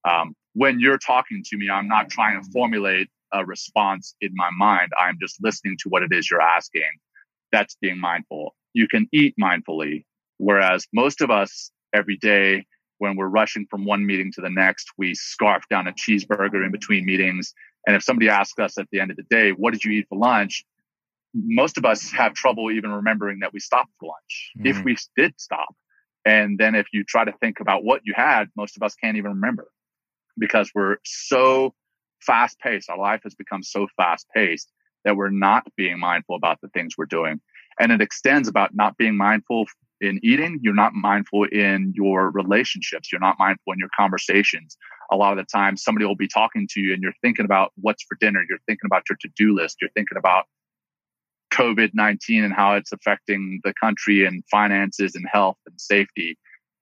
Um, 0.07 0.35
when 0.53 0.79
you're 0.79 0.99
talking 0.99 1.43
to 1.45 1.57
me, 1.57 1.69
I'm 1.69 1.87
not 1.87 2.09
trying 2.09 2.41
to 2.41 2.49
formulate 2.51 3.09
a 3.33 3.45
response 3.45 4.15
in 4.21 4.31
my 4.35 4.49
mind. 4.57 4.91
I'm 4.99 5.17
just 5.21 5.37
listening 5.41 5.77
to 5.81 5.89
what 5.89 6.03
it 6.03 6.11
is 6.11 6.29
you're 6.29 6.41
asking 6.41 6.89
that's 7.51 7.77
being 7.81 7.99
mindful. 7.99 8.55
You 8.73 8.87
can 8.87 9.07
eat 9.11 9.35
mindfully. 9.41 10.05
Whereas 10.37 10.87
most 10.93 11.21
of 11.21 11.29
us 11.29 11.71
every 11.93 12.17
day, 12.17 12.65
when 12.97 13.15
we're 13.15 13.27
rushing 13.27 13.65
from 13.69 13.85
one 13.85 14.05
meeting 14.05 14.31
to 14.33 14.41
the 14.41 14.49
next, 14.49 14.87
we 14.97 15.13
scarf 15.15 15.63
down 15.69 15.87
a 15.87 15.93
cheeseburger 15.93 16.63
in 16.65 16.71
between 16.71 17.05
meetings. 17.05 17.53
And 17.85 17.95
if 17.95 18.03
somebody 18.03 18.29
asks 18.29 18.59
us 18.59 18.77
at 18.77 18.87
the 18.91 18.99
end 18.99 19.11
of 19.11 19.17
the 19.17 19.23
day, 19.23 19.51
what 19.51 19.73
did 19.73 19.83
you 19.83 19.91
eat 19.91 20.07
for 20.09 20.17
lunch? 20.17 20.65
Most 21.33 21.77
of 21.77 21.85
us 21.85 22.11
have 22.11 22.33
trouble 22.33 22.71
even 22.71 22.91
remembering 22.91 23.39
that 23.39 23.53
we 23.53 23.59
stopped 23.59 23.91
for 23.99 24.07
lunch 24.07 24.51
mm. 24.59 24.69
if 24.69 24.83
we 24.83 24.97
did 25.15 25.33
stop. 25.37 25.75
And 26.25 26.57
then 26.57 26.75
if 26.75 26.87
you 26.93 27.03
try 27.03 27.25
to 27.25 27.31
think 27.41 27.59
about 27.59 27.83
what 27.83 28.01
you 28.03 28.13
had, 28.15 28.49
most 28.55 28.77
of 28.77 28.83
us 28.83 28.95
can't 28.95 29.17
even 29.17 29.31
remember 29.31 29.67
because 30.37 30.71
we're 30.75 30.97
so 31.03 31.73
fast 32.19 32.59
paced. 32.59 32.89
Our 32.89 32.97
life 32.97 33.21
has 33.23 33.33
become 33.33 33.63
so 33.63 33.87
fast 33.97 34.27
paced 34.33 34.71
that 35.03 35.15
we're 35.15 35.29
not 35.29 35.65
being 35.75 35.99
mindful 35.99 36.35
about 36.35 36.61
the 36.61 36.67
things 36.69 36.93
we're 36.97 37.05
doing. 37.05 37.41
And 37.79 37.91
it 37.91 38.01
extends 38.01 38.47
about 38.47 38.75
not 38.75 38.97
being 38.97 39.17
mindful 39.17 39.65
in 40.01 40.19
eating. 40.23 40.59
You're 40.61 40.73
not 40.73 40.93
mindful 40.93 41.45
in 41.45 41.93
your 41.95 42.31
relationships. 42.31 43.11
You're 43.11 43.21
not 43.21 43.37
mindful 43.39 43.73
in 43.73 43.79
your 43.79 43.89
conversations. 43.97 44.77
A 45.11 45.15
lot 45.15 45.31
of 45.31 45.37
the 45.37 45.49
time, 45.49 45.77
somebody 45.77 46.05
will 46.05 46.15
be 46.15 46.27
talking 46.27 46.67
to 46.71 46.81
you 46.81 46.93
and 46.93 47.01
you're 47.01 47.13
thinking 47.21 47.45
about 47.45 47.71
what's 47.75 48.03
for 48.03 48.17
dinner. 48.19 48.43
You're 48.47 48.59
thinking 48.67 48.87
about 48.87 49.03
your 49.09 49.17
to 49.21 49.29
do 49.35 49.53
list. 49.55 49.77
You're 49.79 49.91
thinking 49.91 50.17
about 50.17 50.45
COVID 51.53 51.91
19 51.93 52.43
and 52.43 52.53
how 52.53 52.75
it's 52.75 52.91
affecting 52.91 53.59
the 53.63 53.73
country 53.73 54.25
and 54.25 54.43
finances 54.49 55.15
and 55.15 55.25
health 55.31 55.57
and 55.67 55.79
safety. 55.79 56.37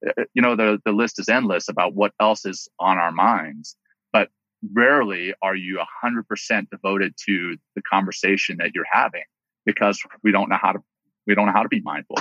Uh, 0.07 0.23
you 0.33 0.41
know, 0.41 0.55
the, 0.55 0.79
the 0.85 0.91
list 0.91 1.19
is 1.19 1.27
endless 1.27 1.67
about 1.67 1.95
what 1.95 2.13
else 2.19 2.45
is 2.45 2.69
on 2.79 2.97
our 2.97 3.11
minds. 3.11 3.75
But 4.13 4.29
rarely 4.73 5.33
are 5.41 5.55
you 5.55 5.81
100% 6.03 6.69
devoted 6.69 7.15
to 7.25 7.57
the 7.75 7.81
conversation 7.81 8.57
that 8.59 8.73
you're 8.73 8.85
having 8.91 9.23
because 9.65 10.01
we 10.23 10.31
don't 10.31 10.49
know 10.49 10.59
how 10.61 10.71
to 10.71 10.79
we 11.27 11.35
don't 11.35 11.45
know 11.45 11.53
how 11.53 11.63
to 11.63 11.69
be 11.69 11.81
mindful 11.81 12.17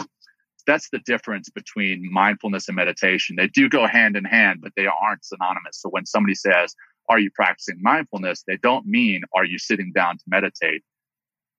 that's 0.68 0.90
the 0.90 1.00
difference 1.00 1.48
between 1.48 2.06
mindfulness 2.12 2.68
and 2.68 2.76
meditation. 2.76 3.36
They 3.36 3.48
do 3.48 3.68
go 3.68 3.86
hand 3.86 4.16
in 4.16 4.24
hand 4.24 4.60
but 4.62 4.72
they 4.76 4.86
aren't 4.86 5.24
synonymous. 5.24 5.80
So 5.80 5.88
when 5.88 6.06
somebody 6.06 6.36
says 6.36 6.76
are 7.08 7.18
you 7.18 7.30
practicing 7.34 7.78
mindfulness? 7.80 8.44
they 8.46 8.58
don't 8.58 8.86
mean 8.86 9.22
are 9.34 9.44
you 9.44 9.58
sitting 9.58 9.90
down 9.92 10.18
to 10.18 10.24
meditate? 10.28 10.84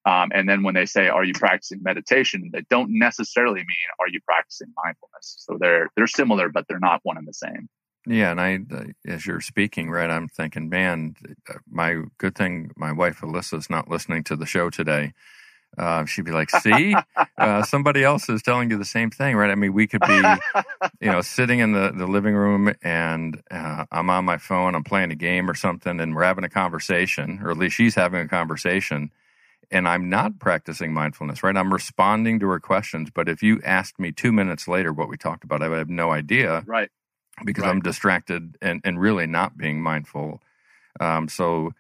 Um, 0.05 0.31
and 0.33 0.47
then 0.47 0.63
when 0.63 0.75
they 0.75 0.85
say 0.85 1.09
are 1.09 1.25
you 1.25 1.33
practicing 1.33 1.81
meditation? 1.83 2.51
they 2.53 2.63
don't 2.69 2.97
necessarily 2.97 3.59
mean 3.59 3.89
are 3.99 4.07
you 4.07 4.21
practicing 4.25 4.71
mindfulness? 4.81 5.35
So 5.39 5.57
they're 5.59 5.89
they're 5.97 6.07
similar 6.07 6.47
but 6.47 6.65
they're 6.69 6.79
not 6.79 7.01
one 7.03 7.17
and 7.17 7.27
the 7.27 7.33
same. 7.33 7.67
Yeah, 8.07 8.31
and 8.31 8.39
I, 8.39 8.59
uh, 8.73 8.85
as 9.05 9.27
you're 9.27 9.41
speaking, 9.41 9.91
right, 9.91 10.09
I'm 10.09 10.29
thinking, 10.29 10.69
man, 10.69 11.15
uh, 11.49 11.55
my 11.69 12.03
good 12.17 12.33
thing, 12.33 12.71
my 12.77 12.93
wife 12.93 13.19
Alyssa's 13.19 13.69
not 13.69 13.89
listening 13.89 14.23
to 14.23 14.37
the 14.37 14.45
show 14.45 14.69
today. 14.69 15.13
Uh, 15.77 16.05
she'd 16.05 16.25
be 16.25 16.31
like, 16.31 16.49
"See, 16.49 17.03
uh, 17.37 17.63
somebody 17.63 18.03
else 18.03 18.29
is 18.29 18.41
telling 18.41 18.69
you 18.71 18.77
the 18.77 18.85
same 18.85 19.09
thing, 19.11 19.35
right?" 19.35 19.51
I 19.51 19.55
mean, 19.55 19.73
we 19.73 19.87
could 19.87 20.03
be, 20.03 20.43
you 21.01 21.09
know, 21.09 21.21
sitting 21.21 21.59
in 21.59 21.73
the, 21.73 21.91
the 21.95 22.07
living 22.07 22.35
room, 22.35 22.73
and 22.81 23.41
uh, 23.51 23.85
I'm 23.91 24.09
on 24.09 24.25
my 24.25 24.37
phone, 24.37 24.75
I'm 24.75 24.83
playing 24.83 25.11
a 25.11 25.15
game 25.15 25.49
or 25.49 25.55
something, 25.55 25.99
and 25.99 26.15
we're 26.15 26.23
having 26.23 26.43
a 26.43 26.49
conversation, 26.49 27.39
or 27.43 27.51
at 27.51 27.57
least 27.57 27.75
she's 27.75 27.95
having 27.95 28.21
a 28.21 28.27
conversation, 28.27 29.11
and 29.71 29.87
I'm 29.87 30.09
not 30.09 30.39
practicing 30.39 30.93
mindfulness, 30.93 31.43
right? 31.43 31.55
I'm 31.57 31.73
responding 31.73 32.39
to 32.39 32.47
her 32.49 32.59
questions, 32.59 33.09
but 33.13 33.29
if 33.29 33.43
you 33.43 33.61
asked 33.65 33.99
me 33.99 34.11
two 34.11 34.31
minutes 34.31 34.67
later 34.67 34.93
what 34.93 35.09
we 35.09 35.17
talked 35.17 35.43
about, 35.43 35.61
I 35.63 35.69
would 35.69 35.79
have 35.79 35.89
no 35.89 36.11
idea, 36.11 36.63
right? 36.67 36.89
because 37.45 37.63
Right. 37.63 37.71
I'm 37.71 37.81
distracted 37.81 38.57
and, 38.61 38.81
and 38.83 38.99
really 38.99 39.27
not 39.27 39.57
being 39.57 39.81
mindful. 39.81 40.41
Um, 40.99 41.29
so 41.29 41.71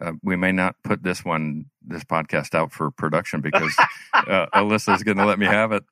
uh, 0.00 0.12
we 0.22 0.36
may 0.36 0.52
not 0.52 0.76
put 0.84 1.02
this 1.02 1.24
one, 1.24 1.66
this 1.88 2.04
podcast 2.04 2.54
out 2.54 2.72
for 2.72 2.90
production 2.90 3.40
because 3.48 3.74
uh, 4.14 4.46
Alyssa's 4.54 5.02
going 5.02 5.16
to 5.18 5.26
let 5.26 5.38
me 5.38 5.46
have 5.46 5.72
it. 5.72 5.84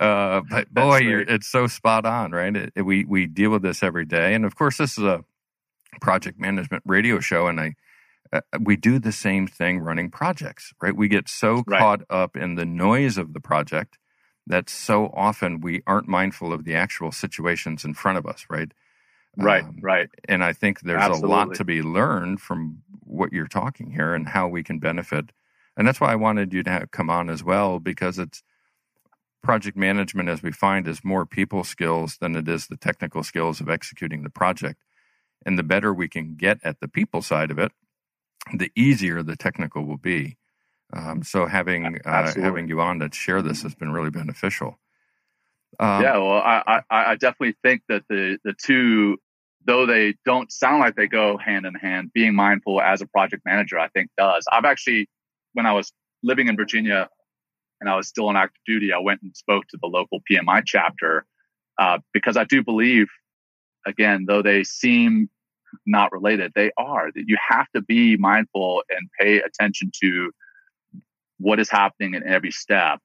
Uh, 0.00 0.40
but 0.48 0.72
boy, 0.72 0.98
you're, 0.98 1.20
it's 1.20 1.48
so 1.48 1.66
spot 1.66 2.06
on, 2.06 2.30
right? 2.32 2.54
It, 2.54 2.72
it- 2.76 2.82
we 2.82 3.04
we 3.04 3.26
deal 3.26 3.50
with 3.50 3.62
this 3.62 3.82
every 3.82 4.04
day, 4.04 4.34
and 4.34 4.44
of 4.44 4.54
course, 4.54 4.76
this 4.78 4.96
is 4.96 5.04
a 5.04 5.24
project 6.00 6.38
management 6.38 6.82
radio 6.86 7.18
show, 7.20 7.48
and 7.48 7.60
I 7.60 7.74
uh, 8.32 8.40
we 8.60 8.76
do 8.76 9.00
the 9.00 9.10
same 9.10 9.48
thing 9.48 9.80
running 9.80 10.08
projects, 10.10 10.72
right? 10.80 10.94
We 10.94 11.08
get 11.08 11.28
so 11.28 11.64
caught 11.80 12.02
up 12.08 12.36
in 12.36 12.54
the 12.54 12.64
noise 12.64 13.18
of 13.18 13.32
the 13.32 13.40
project 13.40 13.98
that 14.46 14.70
so 14.70 15.06
often 15.14 15.60
we 15.60 15.82
aren't 15.86 16.06
mindful 16.06 16.52
of 16.52 16.64
the 16.64 16.74
actual 16.76 17.10
situations 17.10 17.84
in 17.84 17.94
front 17.94 18.18
of 18.18 18.26
us, 18.26 18.46
right? 18.48 18.72
Right, 19.36 19.64
Um, 19.64 19.78
right. 19.82 20.08
And 20.28 20.42
I 20.44 20.52
think 20.52 20.80
there's 20.80 21.00
a 21.18 21.26
lot 21.26 21.48
to 21.56 21.64
be 21.64 21.82
learned 21.82 22.40
from 22.40 22.82
what 23.10 23.32
you're 23.32 23.48
talking 23.48 23.90
here 23.90 24.14
and 24.14 24.28
how 24.28 24.48
we 24.48 24.62
can 24.62 24.78
benefit. 24.78 25.32
And 25.76 25.86
that's 25.86 26.00
why 26.00 26.12
I 26.12 26.16
wanted 26.16 26.52
you 26.52 26.62
to 26.62 26.70
have, 26.70 26.90
come 26.90 27.10
on 27.10 27.30
as 27.30 27.42
well, 27.42 27.78
because 27.78 28.18
it's 28.18 28.42
project 29.42 29.76
management, 29.76 30.28
as 30.28 30.42
we 30.42 30.52
find, 30.52 30.86
is 30.86 31.04
more 31.04 31.24
people 31.24 31.64
skills 31.64 32.18
than 32.18 32.36
it 32.36 32.48
is 32.48 32.66
the 32.66 32.76
technical 32.76 33.22
skills 33.22 33.60
of 33.60 33.68
executing 33.68 34.22
the 34.22 34.30
project. 34.30 34.82
And 35.46 35.58
the 35.58 35.62
better 35.62 35.94
we 35.94 36.08
can 36.08 36.34
get 36.36 36.58
at 36.62 36.80
the 36.80 36.88
people 36.88 37.22
side 37.22 37.50
of 37.50 37.58
it, 37.58 37.72
the 38.52 38.70
easier 38.76 39.22
the 39.22 39.36
technical 39.36 39.84
will 39.84 39.96
be. 39.96 40.36
Um, 40.92 41.22
so 41.22 41.46
having 41.46 42.00
uh, 42.04 42.32
having 42.34 42.68
you 42.68 42.80
on 42.80 42.98
to 42.98 43.08
share 43.12 43.42
this 43.42 43.62
has 43.62 43.74
been 43.74 43.92
really 43.92 44.10
beneficial. 44.10 44.78
Um, 45.78 46.02
yeah, 46.02 46.18
well, 46.18 46.42
I, 46.42 46.82
I, 46.90 47.04
I 47.12 47.16
definitely 47.16 47.54
think 47.62 47.82
that 47.88 48.02
the 48.08 48.38
the 48.44 48.52
two, 48.52 49.18
though 49.64 49.86
they 49.86 50.14
don't 50.24 50.50
sound 50.50 50.80
like 50.80 50.96
they 50.96 51.06
go 51.06 51.36
hand 51.36 51.66
in 51.66 51.74
hand, 51.74 52.12
being 52.12 52.34
mindful 52.34 52.80
as 52.80 53.00
a 53.00 53.06
project 53.06 53.42
manager, 53.44 53.78
I 53.78 53.88
think 53.88 54.10
does. 54.16 54.46
I've 54.52 54.64
actually, 54.64 55.08
when 55.52 55.66
I 55.66 55.72
was 55.72 55.92
living 56.22 56.48
in 56.48 56.56
Virginia, 56.56 57.08
and 57.80 57.88
I 57.88 57.96
was 57.96 58.08
still 58.08 58.28
on 58.28 58.36
active 58.36 58.60
duty, 58.66 58.92
I 58.92 58.98
went 58.98 59.22
and 59.22 59.34
spoke 59.34 59.66
to 59.68 59.78
the 59.80 59.88
local 59.88 60.20
PMI 60.30 60.62
chapter 60.66 61.24
uh, 61.78 61.98
because 62.12 62.36
I 62.36 62.44
do 62.44 62.62
believe, 62.62 63.06
again, 63.86 64.26
though 64.26 64.42
they 64.42 64.64
seem 64.64 65.30
not 65.86 66.12
related, 66.12 66.52
they 66.54 66.72
are. 66.76 67.10
That 67.14 67.24
you 67.26 67.38
have 67.48 67.66
to 67.74 67.80
be 67.80 68.16
mindful 68.16 68.82
and 68.90 69.08
pay 69.18 69.40
attention 69.40 69.90
to 70.02 70.30
what 71.38 71.58
is 71.58 71.70
happening 71.70 72.14
in 72.14 72.26
every 72.26 72.50
step 72.50 72.98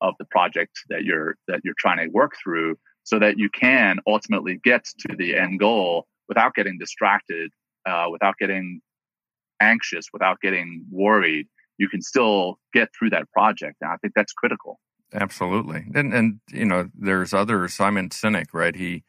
of 0.00 0.14
the 0.18 0.24
project 0.26 0.72
that 0.88 1.04
you're 1.04 1.36
that 1.48 1.60
you're 1.64 1.74
trying 1.78 1.98
to 1.98 2.08
work 2.12 2.32
through 2.42 2.76
so 3.04 3.18
that 3.18 3.38
you 3.38 3.50
can 3.50 3.98
ultimately 4.06 4.60
get 4.62 4.84
to 4.84 5.16
the 5.16 5.36
end 5.36 5.60
goal 5.60 6.06
without 6.28 6.54
getting 6.54 6.78
distracted 6.78 7.50
uh, 7.86 8.06
without 8.10 8.34
getting 8.38 8.80
anxious 9.60 10.06
without 10.12 10.40
getting 10.40 10.84
worried 10.90 11.46
you 11.78 11.88
can 11.88 12.02
still 12.02 12.58
get 12.74 12.88
through 12.98 13.10
that 13.10 13.30
project 13.32 13.76
and 13.80 13.90
i 13.90 13.96
think 14.02 14.12
that's 14.14 14.32
critical 14.32 14.78
Absolutely, 15.14 15.84
and 15.94 16.14
and 16.14 16.40
you 16.50 16.64
know, 16.64 16.88
there's 16.94 17.34
other 17.34 17.68
Simon 17.68 18.08
Sinek, 18.08 18.46
right? 18.54 18.74
He 18.74 19.04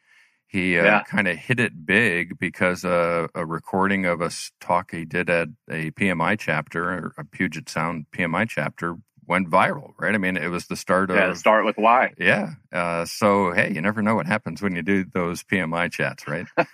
he 0.48 0.78
uh, 0.78 0.84
Yeah. 0.86 1.04
kind 1.04 1.28
of 1.30 1.38
hit 1.38 1.60
it 1.62 1.86
big 1.86 2.38
because 2.40 2.84
uh, 2.84 3.28
a 3.34 3.46
recording 3.46 4.06
of 4.06 4.20
a 4.22 4.30
talk 4.60 4.92
he 4.92 5.06
did 5.06 5.30
at 5.30 5.50
a 5.70 5.92
PMI 5.92 6.38
chapter, 6.38 7.14
a 7.18 7.24
Puget 7.24 7.70
Sound 7.70 8.08
PMI 8.12 8.50
chapter, 8.50 8.98
went 9.28 9.50
viral. 9.50 9.94
Right? 9.98 10.14
I 10.14 10.18
mean, 10.18 10.38
it 10.38 10.48
was 10.48 10.68
the 10.68 10.76
start 10.76 11.10
of 11.10 11.18
yeah 11.18 11.32
of 11.32 11.38
start 11.38 11.66
with 11.66 11.78
why 11.78 12.14
yeah. 12.18 12.52
Uh, 12.72 13.06
so 13.06 13.52
hey, 13.52 13.72
you 13.74 13.82
never 13.82 14.02
know 14.02 14.16
what 14.16 14.28
happens 14.28 14.62
when 14.62 14.76
you 14.76 14.82
do 14.82 15.04
those 15.04 15.44
PMI 15.44 15.92
chats, 15.92 16.28
right? 16.28 16.46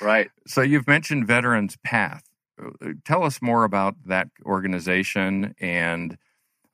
right 0.00 0.30
So 0.46 0.62
you've 0.62 0.86
mentioned 0.86 1.26
Veterans 1.26 1.76
Path. 1.84 2.24
Uh, 2.60 2.92
Tell 3.04 3.24
us 3.24 3.40
more 3.40 3.64
about 3.64 3.94
that 4.06 4.28
organization 4.44 5.54
and 5.60 6.16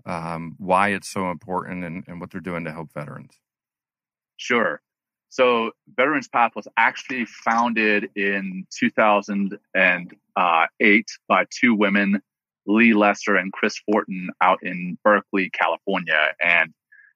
um, 0.04 0.54
why 0.58 0.90
it's 0.90 1.08
so 1.08 1.30
important 1.30 1.84
and, 1.84 2.04
and 2.06 2.20
what 2.20 2.30
they're 2.30 2.40
doing 2.40 2.64
to 2.64 2.72
help 2.72 2.92
veterans. 2.92 3.38
Sure. 4.36 4.80
So 5.28 5.72
Veterans 5.96 6.28
Path 6.28 6.52
was 6.54 6.68
actually 6.76 7.24
founded 7.26 8.10
in 8.14 8.64
2008 8.70 11.06
by 11.28 11.46
two 11.50 11.74
women, 11.74 12.22
Lee 12.66 12.94
Lester 12.94 13.36
and 13.36 13.52
Chris 13.52 13.78
Fortin, 13.86 14.30
out 14.40 14.58
in 14.62 14.98
Berkeley, 15.04 15.50
California. 15.50 16.34
And 16.40 16.72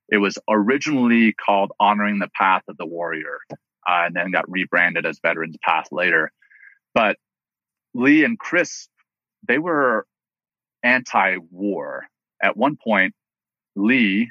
it 0.08 0.18
was 0.18 0.38
originally 0.48 1.32
called 1.32 1.72
Honoring 1.78 2.18
the 2.18 2.30
Path 2.36 2.62
of 2.68 2.76
the 2.76 2.86
Warrior, 2.86 3.38
uh, 3.50 3.56
and 3.86 4.14
then 4.14 4.30
got 4.30 4.50
rebranded 4.50 5.06
as 5.06 5.20
Veterans 5.20 5.56
Path 5.62 5.86
later. 5.92 6.32
But 6.94 7.16
Lee 7.94 8.24
and 8.24 8.38
Chris, 8.38 8.88
they 9.46 9.58
were 9.58 10.06
anti-war. 10.82 12.06
At 12.42 12.56
one 12.56 12.76
point, 12.82 13.14
Lee 13.76 14.30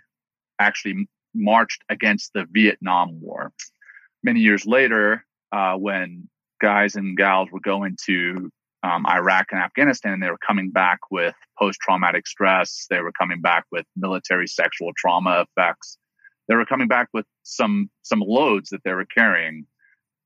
actually 0.60 1.08
marched 1.34 1.84
against 1.90 2.34
the 2.34 2.46
Vietnam 2.52 3.22
War. 3.22 3.52
Many 4.24 4.42
years 4.42 4.66
later, 4.66 5.26
uh, 5.52 5.76
when 5.76 6.28
guys 6.60 6.96
and 6.96 7.16
gals 7.16 7.50
were 7.52 7.62
going 7.62 7.96
to 8.06 8.52
um, 8.84 9.06
Iraq 9.08 9.48
and 9.52 9.62
Afghanistan, 9.62 10.20
they 10.20 10.30
were 10.30 10.38
coming 10.38 10.70
back 10.70 11.00
with 11.12 11.36
post 11.58 11.80
traumatic 11.82 12.28
stress. 12.28 12.86
They 12.90 13.02
were 13.02 13.12
coming 13.12 13.42
back 13.42 13.66
with 13.72 13.86
military 13.96 14.48
sexual 14.48 14.92
trauma 14.98 15.46
effects. 15.46 15.98
They 16.48 16.56
were 16.56 16.66
coming 16.66 16.88
back 16.88 17.10
with 17.14 17.26
some 17.44 17.90
some 18.04 18.22
loads 18.22 18.70
that 18.70 18.84
they 18.84 18.94
were 18.94 19.06
carrying. 19.06 19.66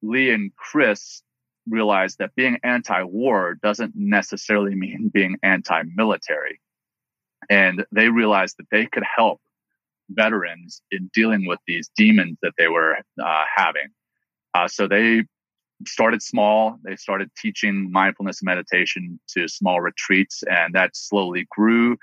Lee 0.01 0.31
and 0.31 0.55
Chris 0.55 1.23
realized 1.67 2.17
that 2.19 2.35
being 2.35 2.59
anti-war 2.63 3.57
doesn't 3.63 3.93
necessarily 3.95 4.75
mean 4.83 5.09
being 5.13 5.37
anti-military, 5.41 6.61
and 7.49 7.85
they 7.91 8.09
realized 8.09 8.57
that 8.57 8.67
they 8.71 8.85
could 8.85 9.03
help 9.03 9.41
veterans 10.09 10.81
in 10.91 11.09
dealing 11.13 11.47
with 11.47 11.59
these 11.65 11.89
demons 11.95 12.37
that 12.43 12.53
they 12.57 12.67
were 12.67 12.97
uh, 13.23 13.43
having. 13.55 13.87
Uh, 14.53 14.67
so 14.67 14.87
they 14.87 15.23
started 15.87 16.21
small. 16.21 16.77
They 16.83 16.95
started 16.95 17.29
teaching 17.37 17.91
mindfulness 17.91 18.41
and 18.41 18.47
meditation 18.47 19.19
to 19.29 19.47
small 19.47 19.81
retreats, 19.81 20.43
and 20.49 20.73
that 20.75 20.95
slowly 20.95 21.47
grew 21.49 21.97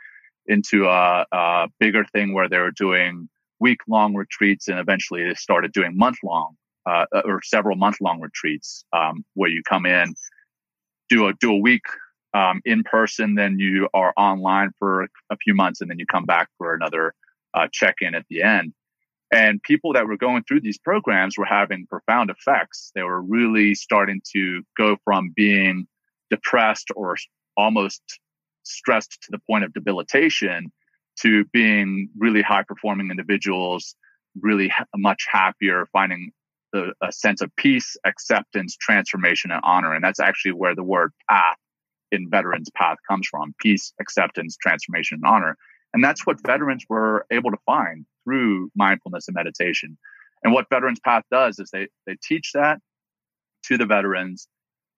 into 0.47 0.87
a, 0.87 1.27
a 1.33 1.69
bigger 1.79 2.05
thing 2.05 2.35
where 2.35 2.49
they 2.49 2.59
were 2.59 2.73
doing 2.73 3.29
week 3.61 3.81
long 3.89 4.15
retreats, 4.15 4.69
and 4.69 4.79
eventually 4.79 5.23
they 5.25 5.35
started 5.35 5.73
doing 5.73 5.97
month 5.97 6.19
long 6.25 6.57
uh, 6.87 7.05
or 7.25 7.41
several 7.43 7.77
month 7.77 7.97
long 8.01 8.21
retreats 8.21 8.85
um, 8.93 9.25
where 9.35 9.51
you 9.51 9.63
come 9.69 9.87
in, 9.87 10.15
do 11.09 11.29
a 11.29 11.35
do 11.35 11.53
a 11.53 11.59
week 11.59 11.83
um, 12.35 12.61
in 12.65 12.83
person, 12.83 13.35
then 13.35 13.59
you 13.59 13.89
are 13.95 14.13
online 14.17 14.71
for 14.79 15.09
a 15.31 15.37
few 15.37 15.55
months, 15.55 15.81
and 15.81 15.91
then 15.91 15.99
you 15.99 16.07
come 16.07 16.25
back 16.25 16.49
for 16.59 16.75
another 16.75 17.15
uh, 17.55 17.67
check 17.73 17.97
in 18.01 18.15
at 18.15 18.25
the 18.31 18.43
end. 18.43 18.73
And 19.33 19.63
people 19.63 19.93
that 19.93 20.07
were 20.07 20.17
going 20.17 20.43
through 20.45 20.61
these 20.61 20.79
programs 20.79 21.39
were 21.39 21.45
having 21.45 21.87
profound 21.89 22.31
effects. 22.31 22.91
They 22.95 23.03
were 23.03 23.23
really 23.23 23.75
starting 23.75 24.21
to 24.33 24.63
go 24.77 24.97
from 25.05 25.33
being 25.35 25.87
depressed 26.31 26.89
or 26.97 27.17
almost 27.57 28.03
stressed 28.65 29.19
to 29.23 29.29
the 29.31 29.39
point 29.49 29.65
of 29.65 29.73
debilitation 29.73 30.73
to 31.21 31.45
being 31.53 32.09
really 32.19 32.43
high 32.43 32.63
performing 32.63 33.11
individuals, 33.11 33.95
really 34.41 34.69
ha- 34.69 34.85
much 34.97 35.27
happier, 35.31 35.87
finding 35.93 36.33
the, 36.73 36.93
a 37.03 37.13
sense 37.13 37.41
of 37.41 37.55
peace, 37.57 37.97
acceptance, 38.05 38.77
transformation, 38.77 39.51
and 39.51 39.61
honor. 39.65 39.95
And 39.95 40.03
that's 40.03 40.21
actually 40.21 40.53
where 40.53 40.75
the 40.75 40.85
word 40.85 41.13
path 41.29 41.57
in 42.11 42.29
Veterans 42.31 42.71
Path 42.75 42.99
comes 43.09 43.29
from 43.29 43.55
peace, 43.61 43.93
acceptance, 44.01 44.57
transformation, 44.57 45.21
and 45.23 45.33
honor. 45.33 45.57
And 45.93 46.05
that's 46.05 46.27
what 46.27 46.45
veterans 46.45 46.85
were 46.89 47.27
able 47.31 47.51
to 47.51 47.57
find 47.67 48.07
through 48.25 48.71
mindfulness 48.77 49.29
and 49.29 49.35
meditation. 49.35 49.99
And 50.43 50.53
what 50.53 50.67
Veterans 50.71 51.01
Path 51.01 51.25
does 51.31 51.59
is 51.59 51.71
they, 51.71 51.89
they 52.07 52.17
teach 52.23 52.53
that 52.55 52.79
to 53.65 53.77
the 53.77 53.87
veterans, 53.87 54.49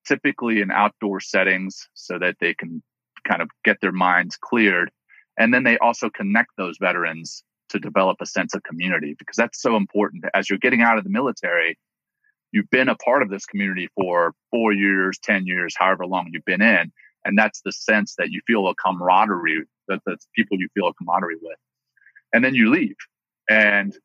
typically 0.07 0.61
in 0.61 0.71
outdoor 0.71 1.21
settings, 1.21 1.89
so 1.95 2.19
that 2.19 2.37
they 2.41 2.55
can 2.55 2.83
kind 3.27 3.43
of 3.43 3.49
get 3.65 3.79
their 3.81 3.93
minds 3.93 4.37
cleared. 4.37 4.91
And 5.39 5.53
then 5.53 5.65
they 5.65 5.79
also 5.79 6.11
connect 6.11 6.51
those 6.57 6.77
veterans 6.81 7.43
to 7.71 7.79
develop 7.79 8.19
a 8.21 8.27
sense 8.27 8.55
of 8.55 8.63
community 8.63 9.15
because 9.19 9.37
that's 9.37 9.61
so 9.61 9.77
important. 9.77 10.25
As 10.35 10.49
you're 10.49 10.59
getting 10.59 10.83
out 10.83 10.99
of 10.99 11.05
the 11.05 11.11
military, 11.11 11.79
you've 12.53 12.71
been 12.71 12.89
a 12.89 12.97
part 12.97 13.23
of 13.23 13.31
this 13.31 13.47
community 13.47 13.89
for 13.97 14.35
four 14.51 14.73
years, 14.73 15.19
10 15.23 15.47
years, 15.47 15.75
however 15.77 16.07
long 16.07 16.29
you've 16.33 16.45
been 16.45 16.63
in. 16.63 16.93
And 17.25 17.39
that's 17.39 17.63
the 17.63 17.73
sense 17.73 18.15
that 18.19 18.31
you 18.31 18.41
feel 18.47 18.69
a 18.69 18.75
camaraderie, 18.75 19.63
that 20.07 20.21
the 20.21 20.27
people 20.35 20.59
you 20.59 20.69
feel 20.75 20.89
a 20.89 20.95
camaraderie 20.95 21.37
with. 21.41 21.59
And 22.33 22.45
then 22.45 22.55
you 22.55 22.71
leave. 22.71 22.97
And 23.49 23.97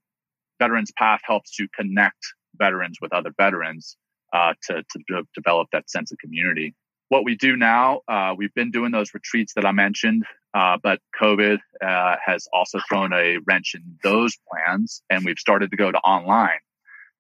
Veterans 0.60 0.92
Path 0.98 1.22
helps 1.24 1.56
to 1.56 1.68
connect 1.76 2.26
veterans 2.58 2.98
with 3.02 3.14
other 3.14 3.32
veterans 3.38 3.98
uh, 4.34 4.54
to, 4.64 4.84
to 4.84 5.00
de- 5.08 5.28
develop 5.36 5.68
that 5.72 5.90
sense 5.90 6.12
of 6.12 6.18
community. 6.18 6.76
What 7.10 7.24
we 7.24 7.36
do 7.36 7.56
now, 7.56 8.02
uh, 8.08 8.34
we've 8.38 8.54
been 8.54 8.72
doing 8.72 8.92
those 8.92 9.14
retreats 9.14 9.54
that 9.54 9.66
I 9.66 9.72
mentioned, 9.72 10.26
uh, 10.54 10.78
but 10.82 11.00
COVID 11.22 11.60
uh, 11.82 12.16
has 12.26 12.48
also 12.52 12.80
thrown 12.90 13.14
a 13.14 13.38
wrench 13.48 13.76
in 13.76 13.84
those 14.04 14.38
plans, 14.52 15.02
and 15.10 15.24
we've 15.24 15.40
started 15.40 15.72
to 15.72 15.78
go 15.78 15.92
to 15.92 15.98
online. 16.00 16.60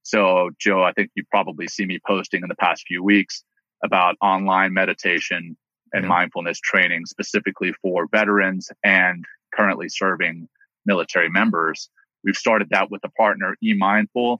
So, 0.03 0.49
Joe, 0.59 0.83
I 0.83 0.91
think 0.91 1.11
you 1.15 1.23
probably 1.31 1.67
see 1.67 1.85
me 1.85 1.99
posting 2.05 2.41
in 2.41 2.49
the 2.49 2.55
past 2.55 2.83
few 2.87 3.03
weeks 3.03 3.43
about 3.83 4.15
online 4.21 4.73
meditation 4.73 5.55
and 5.93 6.07
mindfulness 6.07 6.59
training 6.59 7.05
specifically 7.05 7.73
for 7.81 8.07
veterans 8.11 8.69
and 8.83 9.25
currently 9.53 9.89
serving 9.89 10.47
military 10.85 11.29
members. 11.29 11.89
We've 12.23 12.35
started 12.35 12.69
that 12.71 12.89
with 12.91 13.01
a 13.03 13.09
partner, 13.11 13.55
eMindful. 13.63 14.39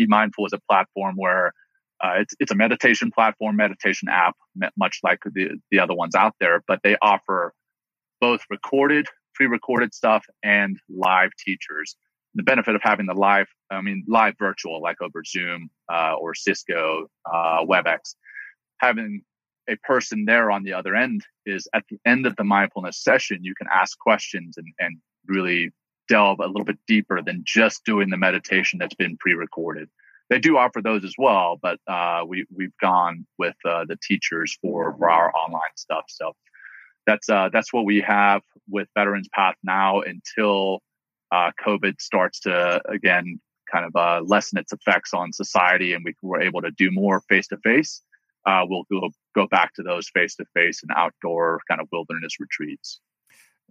eMindful 0.00 0.46
is 0.46 0.52
a 0.52 0.60
platform 0.68 1.14
where 1.16 1.52
uh, 2.02 2.14
it's 2.18 2.34
it's 2.40 2.52
a 2.52 2.54
meditation 2.54 3.10
platform, 3.10 3.56
meditation 3.56 4.08
app, 4.08 4.34
much 4.76 4.98
like 5.02 5.20
the 5.24 5.58
the 5.70 5.78
other 5.78 5.94
ones 5.94 6.14
out 6.14 6.34
there. 6.40 6.62
But 6.66 6.80
they 6.82 6.96
offer 7.00 7.54
both 8.20 8.40
recorded, 8.50 9.06
pre-recorded 9.34 9.94
stuff 9.94 10.24
and 10.42 10.78
live 10.88 11.30
teachers. 11.44 11.96
The 12.34 12.42
benefit 12.42 12.74
of 12.74 12.82
having 12.84 13.06
the 13.06 13.14
live, 13.14 13.46
I 13.70 13.80
mean, 13.80 14.04
live 14.06 14.34
virtual, 14.38 14.82
like 14.82 15.00
over 15.00 15.22
Zoom 15.24 15.70
uh, 15.90 16.14
or 16.20 16.34
Cisco, 16.34 17.06
uh, 17.24 17.64
WebEx, 17.64 18.14
having 18.78 19.22
a 19.68 19.76
person 19.76 20.24
there 20.24 20.50
on 20.50 20.62
the 20.62 20.72
other 20.72 20.94
end 20.94 21.22
is 21.44 21.68
at 21.74 21.84
the 21.90 21.98
end 22.04 22.26
of 22.26 22.36
the 22.36 22.44
mindfulness 22.44 23.02
session, 23.02 23.42
you 23.42 23.54
can 23.54 23.66
ask 23.72 23.98
questions 23.98 24.56
and, 24.56 24.66
and 24.78 24.98
really 25.26 25.72
delve 26.08 26.38
a 26.40 26.46
little 26.46 26.64
bit 26.64 26.78
deeper 26.86 27.20
than 27.20 27.42
just 27.44 27.84
doing 27.84 28.10
the 28.10 28.16
meditation 28.16 28.78
that's 28.78 28.94
been 28.94 29.16
pre-recorded 29.16 29.88
they 30.28 30.38
do 30.38 30.56
offer 30.56 30.82
those 30.82 31.04
as 31.04 31.14
well, 31.16 31.58
but 31.60 31.78
uh, 31.86 32.24
we 32.26 32.46
we've 32.54 32.76
gone 32.80 33.26
with 33.38 33.54
uh, 33.64 33.84
the 33.84 33.96
teachers 34.02 34.58
for, 34.60 34.94
for 34.98 35.10
our 35.10 35.32
online 35.34 35.60
stuff. 35.76 36.04
So 36.08 36.34
that's 37.06 37.28
uh, 37.28 37.50
that's 37.52 37.72
what 37.72 37.84
we 37.84 38.00
have 38.00 38.42
with 38.68 38.88
Veterans 38.94 39.28
Path 39.32 39.54
now 39.62 40.00
until 40.00 40.80
uh, 41.30 41.52
COVID 41.64 42.00
starts 42.00 42.40
to 42.40 42.80
again 42.88 43.40
kind 43.70 43.84
of 43.84 43.96
uh, 43.96 44.22
lessen 44.24 44.58
its 44.58 44.72
effects 44.72 45.14
on 45.14 45.32
society, 45.32 45.92
and 45.92 46.04
we 46.04 46.14
were 46.22 46.40
able 46.40 46.62
to 46.62 46.70
do 46.72 46.90
more 46.90 47.20
face 47.28 47.46
to 47.48 47.56
face. 47.58 48.02
We'll 48.46 48.84
go 48.90 49.10
go 49.34 49.46
back 49.46 49.74
to 49.74 49.82
those 49.82 50.08
face 50.08 50.36
to 50.36 50.44
face 50.54 50.82
and 50.82 50.90
outdoor 50.96 51.60
kind 51.68 51.80
of 51.80 51.88
wilderness 51.92 52.34
retreats. 52.40 53.00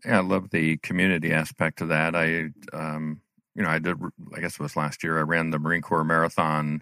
Yeah, 0.06 0.18
I 0.18 0.22
love 0.22 0.50
the 0.52 0.78
community 0.78 1.32
aspect 1.32 1.82
of 1.82 1.88
that. 1.88 2.16
I 2.16 2.50
um, 2.74 3.22
you 3.56 3.64
know, 3.64 3.70
I 3.70 3.80
did, 3.80 3.98
I 4.36 4.42
guess 4.42 4.56
it 4.56 4.60
was 4.60 4.76
last 4.76 5.04
year, 5.04 5.18
I 5.18 5.22
ran 5.22 5.50
the 5.50 5.60
Marine 5.60 5.82
Corps 5.82 6.04
Marathon 6.04 6.82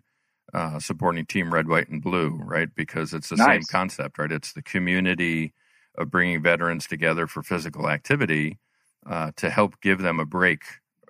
uh, 0.54 0.80
supporting 0.80 1.26
Team 1.26 1.54
Red, 1.54 1.68
White, 1.68 1.90
and 1.90 2.02
Blue, 2.02 2.42
right? 2.44 2.70
Because 2.76 3.14
it's 3.14 3.30
the 3.30 3.36
nice. 3.36 3.48
same 3.48 3.64
concept, 3.72 4.18
right? 4.18 4.32
It's 4.32 4.54
the 4.54 4.64
community 4.64 5.54
of 5.98 6.10
bringing 6.10 6.42
veterans 6.42 6.88
together 6.88 7.28
for 7.28 7.44
physical 7.44 7.90
activity 7.90 8.60
uh, 9.06 9.32
to 9.38 9.50
help 9.50 9.80
give 9.82 10.00
them 10.00 10.20
a 10.20 10.26
break 10.26 10.62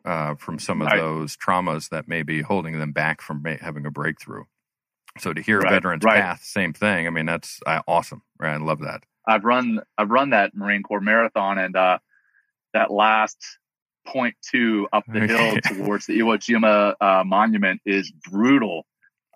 uh, 0.06 0.36
from 0.36 0.60
some 0.60 0.82
of 0.82 0.88
right. 0.88 1.00
those 1.00 1.38
traumas 1.38 1.90
that 1.90 2.08
may 2.08 2.24
be 2.24 2.42
holding 2.42 2.78
them 2.78 2.92
back 2.92 3.22
from 3.22 3.42
ma- 3.42 3.56
having 3.62 3.86
a 3.86 3.92
breakthrough. 3.92 4.44
So 5.20 5.34
to 5.34 5.42
hear 5.42 5.60
right. 5.60 5.72
Veterans 5.72 6.04
right. 6.04 6.22
Path, 6.22 6.44
same 6.44 6.74
thing. 6.74 7.08
I 7.08 7.10
mean, 7.10 7.26
that's 7.26 7.60
uh, 7.66 7.82
awesome. 7.88 8.24
Right? 8.40 8.54
I 8.54 8.58
love 8.58 8.80
that. 8.82 9.04
I've 9.28 9.44
run 9.44 9.82
I've 9.98 10.10
run 10.10 10.32
that 10.32 10.56
Marine 10.56 10.84
Corps 10.84 11.02
marathon, 11.02 11.58
and 11.58 11.76
uh, 11.76 12.00
that 12.74 12.92
last 12.92 13.38
point 14.08 14.36
two 14.50 14.88
up 14.92 15.04
the 15.08 15.22
hill 15.22 15.58
towards 15.64 16.08
the 16.08 16.20
Iwo 16.20 16.38
Jima 16.38 16.96
uh, 17.00 17.24
monument 17.24 17.82
is 17.86 18.12
brutal. 18.30 18.86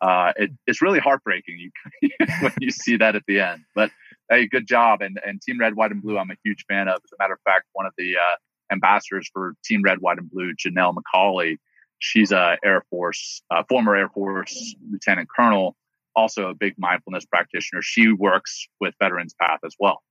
Uh, 0.02 0.34
it, 0.36 0.52
it's 0.68 0.82
really 0.82 1.00
heartbreaking 1.00 1.58
you, 2.02 2.12
when 2.42 2.54
you 2.60 2.70
see 2.72 2.98
that 2.98 3.16
at 3.16 3.24
the 3.28 3.40
end. 3.40 3.62
But 3.74 3.92
hey, 4.30 4.48
good 4.48 4.68
job. 4.68 5.02
And, 5.02 5.20
and 5.26 5.42
Team 5.42 5.60
Red, 5.60 5.76
White, 5.76 5.92
and 5.92 6.02
Blue, 6.02 6.18
I'm 6.18 6.30
a 6.30 6.36
huge 6.44 6.66
fan 6.70 6.88
of. 6.88 6.96
As 6.96 7.12
a 7.12 7.16
matter 7.20 7.34
of 7.34 7.40
fact, 7.44 7.66
one 7.74 7.86
of 7.86 7.94
the 7.98 8.16
uh, 8.16 8.36
ambassadors 8.72 9.30
for 9.34 9.54
Team 9.66 9.82
Red, 9.82 10.00
White, 10.00 10.18
and 10.20 10.30
Blue, 10.30 10.54
Janelle 10.54 10.94
McCauley, 10.94 11.58
she's 12.00 12.32
a 12.32 12.58
Air 12.64 12.84
Force, 12.90 13.42
uh, 13.52 13.64
former 13.70 13.96
Air 13.96 14.10
Force 14.10 14.76
Lieutenant 14.90 15.30
Colonel, 15.34 15.76
also 16.16 16.50
a 16.50 16.54
big 16.54 16.76
mindfulness 16.78 17.26
practitioner. 17.26 17.82
She 17.82 18.12
works 18.12 18.68
with 18.80 18.96
Veterans 19.00 19.34
Path 19.40 19.60
as 19.66 19.76
well. 19.80 20.02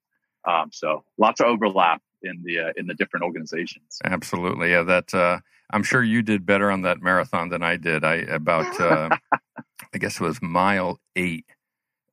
Um, 0.46 0.70
so 0.72 1.04
lots 1.18 1.40
of 1.40 1.46
overlap 1.46 2.00
in 2.22 2.42
the 2.44 2.60
uh, 2.60 2.72
in 2.76 2.86
the 2.86 2.94
different 2.94 3.24
organizations. 3.24 3.98
Absolutely, 4.04 4.70
yeah. 4.70 4.82
That 4.82 5.12
uh, 5.12 5.40
I'm 5.70 5.82
sure 5.82 6.02
you 6.02 6.22
did 6.22 6.46
better 6.46 6.70
on 6.70 6.82
that 6.82 7.02
marathon 7.02 7.48
than 7.48 7.62
I 7.62 7.76
did. 7.76 8.04
I 8.04 8.14
about 8.14 8.80
uh, 8.80 9.10
I 9.94 9.98
guess 9.98 10.20
it 10.20 10.24
was 10.24 10.40
mile 10.40 11.00
eight. 11.16 11.46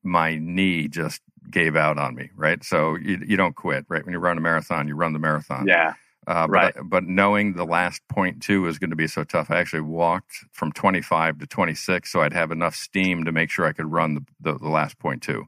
My 0.04 0.38
knee 0.38 0.88
just 0.88 1.22
gave 1.50 1.76
out 1.76 1.98
on 1.98 2.16
me. 2.16 2.30
Right, 2.36 2.64
so 2.64 2.96
you 2.96 3.22
you 3.26 3.38
don't 3.38 3.56
quit. 3.56 3.86
Right, 3.88 4.04
when 4.04 4.14
you 4.14 4.20
run 4.20 4.38
a 4.38 4.42
marathon, 4.42 4.88
you 4.88 4.96
run 4.96 5.14
the 5.14 5.20
marathon. 5.20 5.68
Yeah. 5.68 5.94
Uh, 6.28 6.48
right. 6.50 6.74
But, 6.76 6.90
but 6.90 7.04
knowing 7.04 7.54
the 7.54 7.66
last 7.66 8.02
point 8.08 8.42
two 8.42 8.68
is 8.68 8.80
going 8.80 8.92
to 8.92 8.96
be 8.96 9.08
so 9.08 9.24
tough, 9.24 9.52
I 9.52 9.60
actually 9.60 9.82
walked 9.82 10.46
from 10.52 10.72
25 10.72 11.40
to 11.40 11.48
26 11.48 12.12
so 12.12 12.22
I'd 12.22 12.34
have 12.34 12.52
enough 12.52 12.76
steam 12.76 13.26
to 13.26 13.32
make 13.32 13.50
sure 13.50 13.66
I 13.66 13.74
could 13.74 13.92
run 13.92 14.16
the, 14.16 14.52
the, 14.52 14.60
the 14.60 14.70
last 14.70 15.00
point 15.00 15.22
two 15.22 15.48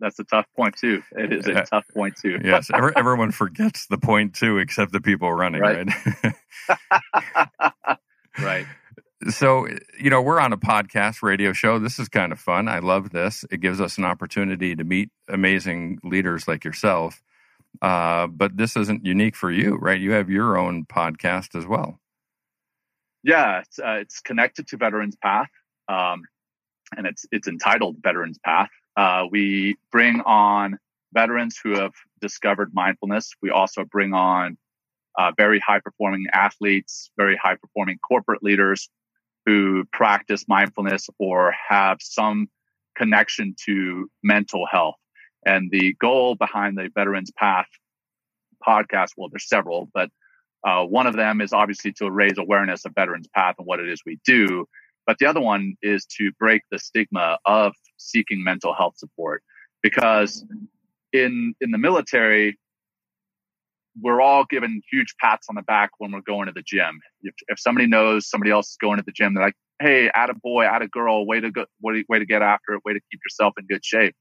that's 0.00 0.18
a 0.18 0.24
tough 0.24 0.46
point 0.54 0.76
too. 0.76 1.02
It 1.12 1.32
is 1.32 1.46
a 1.46 1.62
tough 1.62 1.84
point 1.94 2.16
too. 2.16 2.38
yes, 2.44 2.70
everyone 2.70 3.30
forgets 3.30 3.86
the 3.86 3.98
point 3.98 4.34
two 4.34 4.58
except 4.58 4.92
the 4.92 5.00
people 5.00 5.32
running, 5.32 5.62
right? 5.62 5.88
Right. 6.22 6.78
right. 8.38 8.66
So, 9.30 9.66
you 9.98 10.10
know, 10.10 10.20
we're 10.20 10.38
on 10.38 10.52
a 10.52 10.58
podcast 10.58 11.22
radio 11.22 11.54
show. 11.54 11.78
This 11.78 11.98
is 11.98 12.06
kind 12.06 12.32
of 12.32 12.38
fun. 12.38 12.68
I 12.68 12.80
love 12.80 13.10
this. 13.10 13.46
It 13.50 13.60
gives 13.60 13.80
us 13.80 13.96
an 13.96 14.04
opportunity 14.04 14.76
to 14.76 14.84
meet 14.84 15.08
amazing 15.26 16.00
leaders 16.04 16.46
like 16.46 16.64
yourself. 16.64 17.22
Uh, 17.82 18.26
but 18.26 18.56
this 18.56 18.76
isn't 18.76 19.04
unique 19.04 19.36
for 19.36 19.50
you, 19.50 19.76
right? 19.76 20.00
You 20.00 20.12
have 20.12 20.30
your 20.30 20.56
own 20.56 20.84
podcast 20.84 21.56
as 21.56 21.66
well. 21.66 22.00
Yeah, 23.22 23.60
it's, 23.60 23.78
uh, 23.78 23.98
it's 24.00 24.20
connected 24.20 24.68
to 24.68 24.76
Veterans 24.76 25.16
Path, 25.16 25.48
um, 25.88 26.22
and 26.96 27.06
it's 27.06 27.26
it's 27.32 27.48
entitled 27.48 27.96
Veterans 28.00 28.38
Path. 28.44 28.70
Uh, 28.96 29.24
we 29.30 29.76
bring 29.90 30.20
on 30.20 30.78
veterans 31.12 31.58
who 31.62 31.72
have 31.78 31.92
discovered 32.20 32.72
mindfulness. 32.72 33.32
We 33.42 33.50
also 33.50 33.84
bring 33.84 34.14
on 34.14 34.56
uh, 35.18 35.32
very 35.36 35.58
high 35.58 35.80
performing 35.80 36.26
athletes, 36.32 37.10
very 37.16 37.36
high 37.36 37.56
performing 37.56 37.98
corporate 37.98 38.42
leaders 38.42 38.88
who 39.44 39.84
practice 39.92 40.44
mindfulness 40.48 41.08
or 41.18 41.54
have 41.68 41.98
some 42.00 42.48
connection 42.96 43.54
to 43.64 44.10
mental 44.22 44.66
health. 44.70 44.96
And 45.46 45.70
the 45.70 45.94
goal 45.94 46.34
behind 46.34 46.76
the 46.76 46.90
Veterans 46.94 47.30
Path 47.30 47.68
podcast, 48.66 49.10
well, 49.16 49.28
there's 49.30 49.48
several, 49.48 49.88
but 49.94 50.10
uh, 50.66 50.84
one 50.84 51.06
of 51.06 51.14
them 51.14 51.40
is 51.40 51.52
obviously 51.52 51.92
to 51.92 52.10
raise 52.10 52.36
awareness 52.36 52.84
of 52.84 52.92
Veterans 52.94 53.28
Path 53.34 53.54
and 53.58 53.66
what 53.66 53.78
it 53.78 53.88
is 53.88 54.02
we 54.04 54.18
do. 54.26 54.66
But 55.06 55.18
the 55.18 55.26
other 55.26 55.40
one 55.40 55.76
is 55.82 56.04
to 56.18 56.32
break 56.32 56.62
the 56.70 56.80
stigma 56.80 57.38
of 57.46 57.74
seeking 57.96 58.42
mental 58.42 58.74
health 58.74 58.98
support 58.98 59.42
because 59.82 60.44
in 61.12 61.54
in 61.60 61.70
the 61.70 61.78
military 61.78 62.58
we're 64.02 64.20
all 64.20 64.44
given 64.44 64.82
huge 64.90 65.14
pats 65.20 65.46
on 65.48 65.54
the 65.54 65.62
back 65.62 65.90
when 65.98 66.12
we're 66.12 66.20
going 66.20 66.46
to 66.46 66.52
the 66.52 66.62
gym. 66.62 67.00
If, 67.22 67.34
if 67.48 67.58
somebody 67.58 67.86
knows 67.86 68.28
somebody 68.28 68.50
else 68.50 68.70
is 68.70 68.76
going 68.78 68.98
to 68.98 69.02
the 69.02 69.12
gym, 69.12 69.32
they're 69.32 69.44
like, 69.44 69.56
"Hey, 69.80 70.10
add 70.14 70.28
a 70.28 70.34
boy, 70.34 70.64
add 70.64 70.82
a 70.82 70.88
girl, 70.88 71.24
way 71.24 71.40
to 71.40 71.50
go, 71.50 71.64
way, 71.80 72.04
way 72.08 72.18
to 72.18 72.26
get 72.26 72.42
after 72.42 72.74
it, 72.74 72.82
way 72.84 72.92
to 72.92 73.00
keep 73.10 73.20
yourself 73.24 73.54
in 73.58 73.66
good 73.66 73.84
shape." 73.84 74.14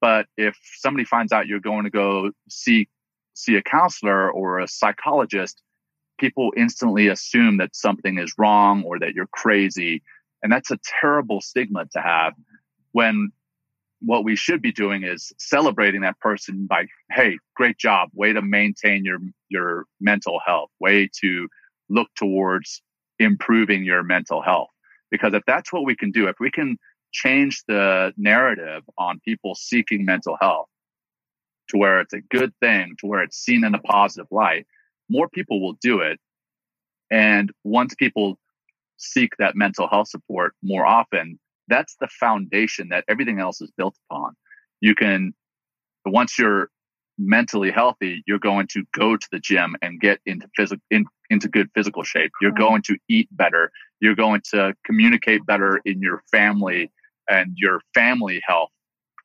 But 0.00 0.26
if 0.36 0.56
somebody 0.78 1.04
finds 1.04 1.32
out 1.32 1.46
you're 1.46 1.60
going 1.60 1.84
to 1.84 1.90
go 1.90 2.30
seek 2.48 2.88
see 3.34 3.56
a 3.56 3.62
counselor 3.62 4.30
or 4.30 4.58
a 4.58 4.68
psychologist, 4.68 5.62
people 6.18 6.52
instantly 6.56 7.08
assume 7.08 7.56
that 7.58 7.74
something 7.74 8.18
is 8.18 8.34
wrong 8.36 8.82
or 8.84 8.98
that 8.98 9.14
you're 9.14 9.28
crazy. 9.28 10.02
And 10.42 10.52
that's 10.52 10.70
a 10.70 10.78
terrible 11.00 11.40
stigma 11.40 11.86
to 11.92 12.00
have 12.00 12.34
when 12.92 13.30
what 14.00 14.24
we 14.24 14.34
should 14.34 14.62
be 14.62 14.72
doing 14.72 15.02
is 15.02 15.32
celebrating 15.38 16.00
that 16.00 16.18
person 16.20 16.66
by, 16.66 16.86
hey, 17.10 17.38
great 17.54 17.78
job, 17.78 18.08
way 18.14 18.32
to 18.32 18.42
maintain 18.42 19.04
your 19.04 19.18
your 19.48 19.84
mental 20.00 20.40
health, 20.44 20.70
way 20.80 21.08
to 21.20 21.48
look 21.88 22.08
towards 22.16 22.82
improving 23.18 23.84
your 23.84 24.02
mental 24.02 24.40
health. 24.40 24.70
Because 25.10 25.34
if 25.34 25.42
that's 25.46 25.72
what 25.72 25.84
we 25.84 25.96
can 25.96 26.10
do, 26.10 26.28
if 26.28 26.36
we 26.40 26.50
can 26.50 26.78
change 27.12 27.62
the 27.66 28.12
narrative 28.16 28.82
on 28.98 29.20
people 29.24 29.54
seeking 29.54 30.04
mental 30.04 30.36
health 30.40 30.68
to 31.68 31.78
where 31.78 32.00
it's 32.00 32.12
a 32.12 32.20
good 32.20 32.52
thing, 32.60 32.96
to 33.00 33.06
where 33.06 33.22
it's 33.22 33.38
seen 33.38 33.64
in 33.64 33.74
a 33.74 33.78
positive 33.80 34.26
light, 34.30 34.66
more 35.08 35.28
people 35.28 35.60
will 35.60 35.76
do 35.80 36.00
it. 36.00 36.18
And 37.10 37.50
once 37.64 37.94
people 37.94 38.38
seek 38.96 39.32
that 39.38 39.56
mental 39.56 39.88
health 39.88 40.08
support 40.08 40.54
more 40.62 40.86
often, 40.86 41.38
that's 41.68 41.96
the 42.00 42.08
foundation 42.08 42.88
that 42.90 43.04
everything 43.08 43.40
else 43.40 43.60
is 43.60 43.70
built 43.76 43.96
upon. 44.08 44.34
You 44.80 44.94
can, 44.94 45.32
once 46.04 46.38
you're 46.38 46.70
mentally 47.18 47.70
healthy, 47.70 48.22
you're 48.26 48.38
going 48.38 48.66
to 48.68 48.84
go 48.92 49.16
to 49.16 49.28
the 49.30 49.38
gym 49.38 49.76
and 49.82 50.00
get 50.00 50.20
into 50.26 50.48
physical, 50.56 50.82
in, 50.90 51.04
into 51.28 51.48
good 51.48 51.68
physical 51.74 52.02
shape. 52.02 52.32
You're 52.40 52.50
going 52.52 52.82
to 52.82 52.96
eat 53.08 53.28
better. 53.30 53.70
You're 54.00 54.14
going 54.14 54.42
to 54.52 54.74
communicate 54.84 55.44
better 55.46 55.80
in 55.84 56.00
your 56.00 56.22
family 56.30 56.90
and 57.30 57.52
your 57.56 57.80
family 57.94 58.42
health, 58.46 58.70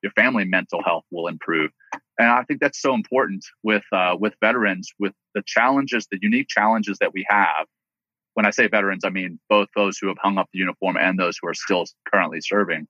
your 0.04 0.12
family 0.12 0.46
mental 0.46 0.84
health 0.84 1.04
will 1.12 1.28
improve. 1.28 1.72
And 2.18 2.30
I 2.30 2.44
think 2.44 2.62
that's 2.62 2.82
so 2.82 2.94
important 2.94 3.44
with, 3.64 3.84
uh, 3.92 4.16
with 4.20 4.34
veterans, 4.40 4.90
with 5.00 5.14
the 5.34 5.44
challenges, 5.46 6.08
the 6.10 6.20
unique 6.22 6.48
challenges 6.48 6.98
that 7.00 7.14
we 7.14 7.26
have 7.30 7.66
when 8.36 8.46
I 8.46 8.52
say 8.52 8.68
veterans, 8.68 9.04
I 9.04 9.10
mean 9.10 9.40
both 9.50 9.70
those 9.76 9.98
who 9.98 10.08
have 10.10 10.18
hung 10.22 10.38
up 10.38 10.50
the 10.54 10.60
uniform 10.60 10.98
and 10.98 11.18
those 11.18 11.40
who 11.42 11.48
are 11.48 11.54
still 11.54 11.86
currently 12.06 12.42
serving. 12.42 12.86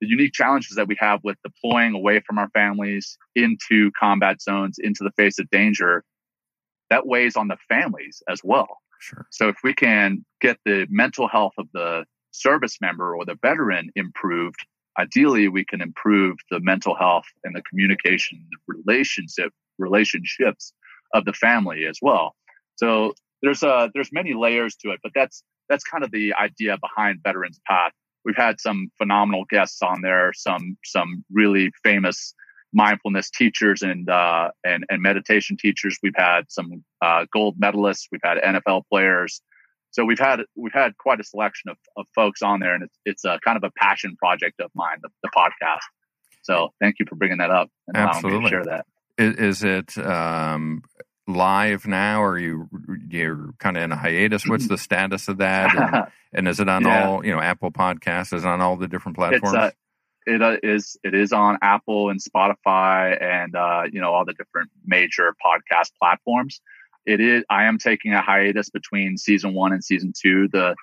The 0.00 0.08
unique 0.08 0.32
challenges 0.34 0.76
that 0.76 0.88
we 0.88 0.96
have 0.98 1.20
with 1.22 1.36
deploying 1.44 1.94
away 1.94 2.20
from 2.26 2.38
our 2.38 2.50
families 2.50 3.16
into 3.36 3.90
combat 3.98 4.42
zones, 4.42 4.76
into 4.78 5.04
the 5.04 5.12
face 5.12 5.38
of 5.38 5.48
danger, 5.50 6.04
that 6.90 7.06
weighs 7.06 7.36
on 7.36 7.48
the 7.48 7.56
families 7.68 8.22
as 8.28 8.40
well. 8.42 8.78
Sure. 8.98 9.26
So 9.30 9.48
if 9.48 9.56
we 9.62 9.74
can 9.74 10.24
get 10.40 10.58
the 10.64 10.86
mental 10.90 11.28
health 11.28 11.54
of 11.56 11.68
the 11.72 12.04
service 12.34 12.78
member 12.80 13.16
or 13.16 13.24
the 13.24 13.38
veteran 13.40 13.90
improved, 13.96 14.58
ideally 14.98 15.48
we 15.48 15.64
can 15.64 15.80
improve 15.80 16.36
the 16.50 16.60
mental 16.60 16.94
health 16.94 17.26
and 17.44 17.54
the 17.54 17.62
communication, 17.62 18.46
the 18.50 18.74
relationship 18.86 19.52
relationships 19.78 20.72
of 21.14 21.24
the 21.24 21.32
family 21.32 21.84
as 21.86 21.98
well. 22.00 22.34
So 22.76 23.14
there's 23.42 23.62
uh 23.62 23.88
there's 23.94 24.12
many 24.12 24.34
layers 24.34 24.76
to 24.76 24.90
it, 24.90 25.00
but 25.02 25.12
that's 25.14 25.42
that's 25.68 25.84
kind 25.84 26.04
of 26.04 26.10
the 26.10 26.34
idea 26.34 26.78
behind 26.78 27.20
Veterans 27.22 27.60
Path. 27.66 27.92
We've 28.24 28.36
had 28.36 28.60
some 28.60 28.90
phenomenal 28.98 29.44
guests 29.50 29.82
on 29.82 30.00
there, 30.02 30.32
some 30.32 30.76
some 30.84 31.24
really 31.30 31.72
famous 31.82 32.34
mindfulness 32.72 33.30
teachers 33.30 33.82
and 33.82 34.08
uh, 34.10 34.50
and 34.64 34.84
and 34.90 35.00
meditation 35.02 35.56
teachers. 35.56 35.98
We've 36.02 36.16
had 36.16 36.50
some 36.50 36.84
uh, 37.00 37.26
gold 37.32 37.58
medalists. 37.58 38.08
We've 38.10 38.20
had 38.22 38.38
NFL 38.38 38.82
players. 38.90 39.40
So 39.94 40.04
we've 40.04 40.18
had 40.18 40.40
we've 40.56 40.72
had 40.72 40.98
quite 40.98 41.20
a 41.20 41.24
selection 41.24 41.70
of, 41.70 41.76
of 41.96 42.06
folks 42.16 42.42
on 42.42 42.58
there, 42.58 42.74
and 42.74 42.82
it's 42.82 42.98
it's 43.04 43.24
a 43.24 43.38
kind 43.44 43.56
of 43.56 43.62
a 43.62 43.70
passion 43.78 44.16
project 44.16 44.60
of 44.60 44.72
mine, 44.74 44.98
the, 45.02 45.08
the 45.22 45.30
podcast. 45.34 45.86
So 46.42 46.70
thank 46.80 46.96
you 46.98 47.06
for 47.08 47.14
bringing 47.14 47.38
that 47.38 47.50
up 47.52 47.70
and 47.86 47.96
Absolutely. 47.96 48.30
allowing 48.30 48.42
me 48.44 48.50
to 48.50 48.54
share 48.56 48.64
that. 48.64 48.86
Is, 49.16 49.62
is 49.62 49.64
it 49.64 49.96
um, 50.04 50.82
live 51.28 51.86
now 51.86 52.24
or 52.24 52.36
you 52.40 52.68
you're 53.08 53.54
kind 53.60 53.76
of 53.76 53.84
in 53.84 53.92
a 53.92 53.96
hiatus 53.96 54.44
what's 54.46 54.66
the 54.66 54.76
status 54.76 55.28
of 55.28 55.38
that 55.38 55.74
and, 55.74 56.06
and 56.34 56.48
is 56.48 56.58
it 56.60 56.68
on 56.68 56.84
Yeah. 56.84 57.08
all 57.08 57.24
you 57.24 57.32
know 57.32 57.40
apple 57.40 57.70
podcasts 57.70 58.34
is 58.34 58.44
it 58.44 58.48
on 58.48 58.60
all 58.60 58.76
the 58.76 58.88
different 58.88 59.16
platforms 59.16 59.54
It's 59.54 59.54
uh, 59.54 59.70
it 60.26 60.42
uh, 60.42 60.56
is 60.62 60.98
it 61.04 61.14
is 61.14 61.32
on 61.32 61.58
Apple 61.62 62.10
and 62.10 62.20
Spotify 62.20 63.22
and 63.22 63.54
uh, 63.54 63.82
you 63.90 64.00
know 64.00 64.12
all 64.12 64.24
the 64.24 64.32
different 64.32 64.70
major 64.84 65.34
podcast 65.44 65.90
platforms. 66.00 66.60
It 67.06 67.20
is. 67.20 67.44
I 67.50 67.64
am 67.64 67.78
taking 67.78 68.12
a 68.12 68.22
hiatus 68.22 68.70
between 68.70 69.18
season 69.18 69.54
one 69.54 69.72
and 69.72 69.84
season 69.84 70.12
two. 70.18 70.48
The 70.48 70.74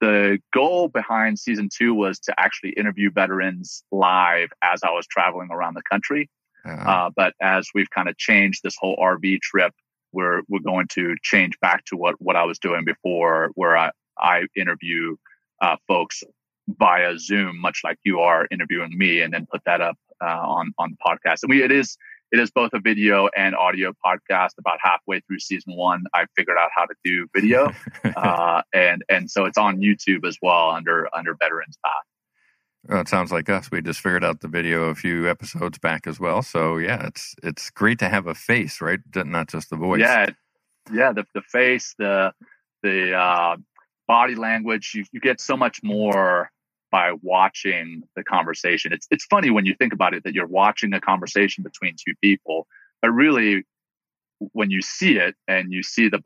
the 0.00 0.38
goal 0.52 0.88
behind 0.88 1.38
season 1.38 1.68
two 1.72 1.94
was 1.94 2.18
to 2.20 2.34
actually 2.38 2.70
interview 2.70 3.10
veterans 3.10 3.82
live 3.90 4.50
as 4.62 4.82
I 4.82 4.90
was 4.90 5.06
traveling 5.06 5.48
around 5.50 5.74
the 5.74 5.82
country. 5.82 6.30
Uh-huh. 6.64 6.90
Uh, 6.90 7.10
but 7.14 7.34
as 7.40 7.68
we've 7.74 7.90
kind 7.90 8.08
of 8.08 8.16
changed 8.16 8.62
this 8.62 8.76
whole 8.78 8.96
RV 8.96 9.40
trip, 9.40 9.72
we're 10.12 10.42
we're 10.48 10.60
going 10.60 10.88
to 10.92 11.14
change 11.22 11.58
back 11.60 11.84
to 11.86 11.96
what 11.96 12.20
what 12.20 12.36
I 12.36 12.44
was 12.44 12.58
doing 12.58 12.84
before, 12.84 13.50
where 13.54 13.76
I 13.76 13.90
I 14.18 14.46
interview 14.56 15.16
uh, 15.60 15.76
folks 15.86 16.22
via 16.68 17.18
Zoom, 17.18 17.60
much 17.60 17.80
like 17.84 17.98
you 18.04 18.20
are 18.20 18.46
interviewing 18.50 18.96
me, 18.96 19.20
and 19.20 19.32
then 19.32 19.46
put 19.50 19.62
that 19.64 19.80
up 19.80 19.96
uh, 20.22 20.26
on 20.26 20.72
on 20.78 20.90
the 20.90 20.96
podcast. 20.96 21.42
And 21.42 21.50
we 21.50 21.62
it 21.62 21.72
is 21.72 21.96
it 22.30 22.40
is 22.40 22.50
both 22.50 22.70
a 22.72 22.80
video 22.80 23.28
and 23.36 23.54
audio 23.54 23.92
podcast. 24.04 24.50
About 24.58 24.78
halfway 24.82 25.20
through 25.20 25.38
season 25.38 25.74
one, 25.76 26.04
I 26.14 26.26
figured 26.36 26.56
out 26.58 26.70
how 26.74 26.84
to 26.84 26.94
do 27.04 27.26
video, 27.34 27.72
uh, 28.16 28.62
and 28.74 29.02
and 29.08 29.30
so 29.30 29.44
it's 29.44 29.58
on 29.58 29.78
YouTube 29.78 30.26
as 30.26 30.38
well 30.42 30.70
under 30.70 31.08
under 31.14 31.34
Veterans 31.34 31.78
Path. 31.84 31.92
Well, 32.88 33.00
it 33.00 33.08
sounds 33.08 33.32
like 33.32 33.50
us. 33.50 33.70
We 33.70 33.82
just 33.82 34.00
figured 34.00 34.24
out 34.24 34.40
the 34.40 34.48
video 34.48 34.84
a 34.84 34.94
few 34.94 35.28
episodes 35.28 35.78
back 35.78 36.06
as 36.06 36.20
well. 36.20 36.42
So 36.42 36.78
yeah, 36.78 37.06
it's 37.06 37.34
it's 37.42 37.70
great 37.70 37.98
to 38.00 38.08
have 38.08 38.26
a 38.26 38.34
face, 38.34 38.80
right? 38.80 39.00
Not 39.14 39.48
just 39.48 39.70
the 39.70 39.76
voice. 39.76 40.00
Yeah, 40.00 40.30
yeah. 40.92 41.12
The 41.12 41.24
the 41.34 41.42
face, 41.42 41.94
the 41.98 42.32
the 42.82 43.14
uh, 43.14 43.56
body 44.06 44.34
language. 44.34 44.92
You 44.94 45.04
you 45.12 45.20
get 45.20 45.40
so 45.40 45.56
much 45.56 45.82
more 45.82 46.50
by 46.90 47.12
watching 47.22 48.02
the 48.16 48.24
conversation. 48.24 48.92
It's 48.92 49.06
it's 49.10 49.24
funny 49.26 49.50
when 49.50 49.66
you 49.66 49.74
think 49.74 49.92
about 49.92 50.14
it 50.14 50.24
that 50.24 50.34
you're 50.34 50.46
watching 50.46 50.92
a 50.92 51.00
conversation 51.00 51.62
between 51.64 51.94
two 51.96 52.14
people, 52.22 52.66
but 53.02 53.10
really 53.10 53.64
when 54.52 54.70
you 54.70 54.80
see 54.82 55.18
it 55.18 55.34
and 55.48 55.72
you 55.72 55.82
see 55.82 56.08
the 56.08 56.20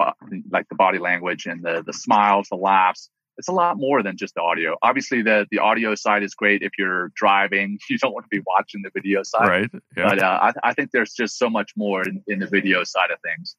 like 0.50 0.68
the 0.68 0.74
body 0.74 0.98
language 0.98 1.46
and 1.46 1.62
the 1.62 1.82
the 1.84 1.92
smiles, 1.92 2.48
the 2.48 2.56
laughs, 2.56 3.08
it's 3.38 3.48
a 3.48 3.52
lot 3.52 3.78
more 3.78 4.02
than 4.02 4.16
just 4.16 4.34
the 4.34 4.42
audio. 4.42 4.76
Obviously, 4.82 5.22
the 5.22 5.46
the 5.50 5.58
audio 5.58 5.94
side 5.94 6.22
is 6.22 6.34
great 6.34 6.62
if 6.62 6.72
you're 6.78 7.10
driving. 7.14 7.78
You 7.88 7.98
don't 7.98 8.12
want 8.12 8.24
to 8.24 8.28
be 8.30 8.42
watching 8.46 8.82
the 8.82 8.90
video 8.94 9.22
side, 9.22 9.48
Right, 9.48 9.70
yeah. 9.96 10.08
But 10.08 10.22
uh, 10.22 10.38
I, 10.42 10.70
I 10.70 10.74
think 10.74 10.92
there's 10.92 11.12
just 11.12 11.38
so 11.38 11.50
much 11.50 11.72
more 11.76 12.06
in, 12.06 12.22
in 12.26 12.38
the 12.38 12.46
video 12.46 12.84
side 12.84 13.10
of 13.10 13.18
things. 13.20 13.56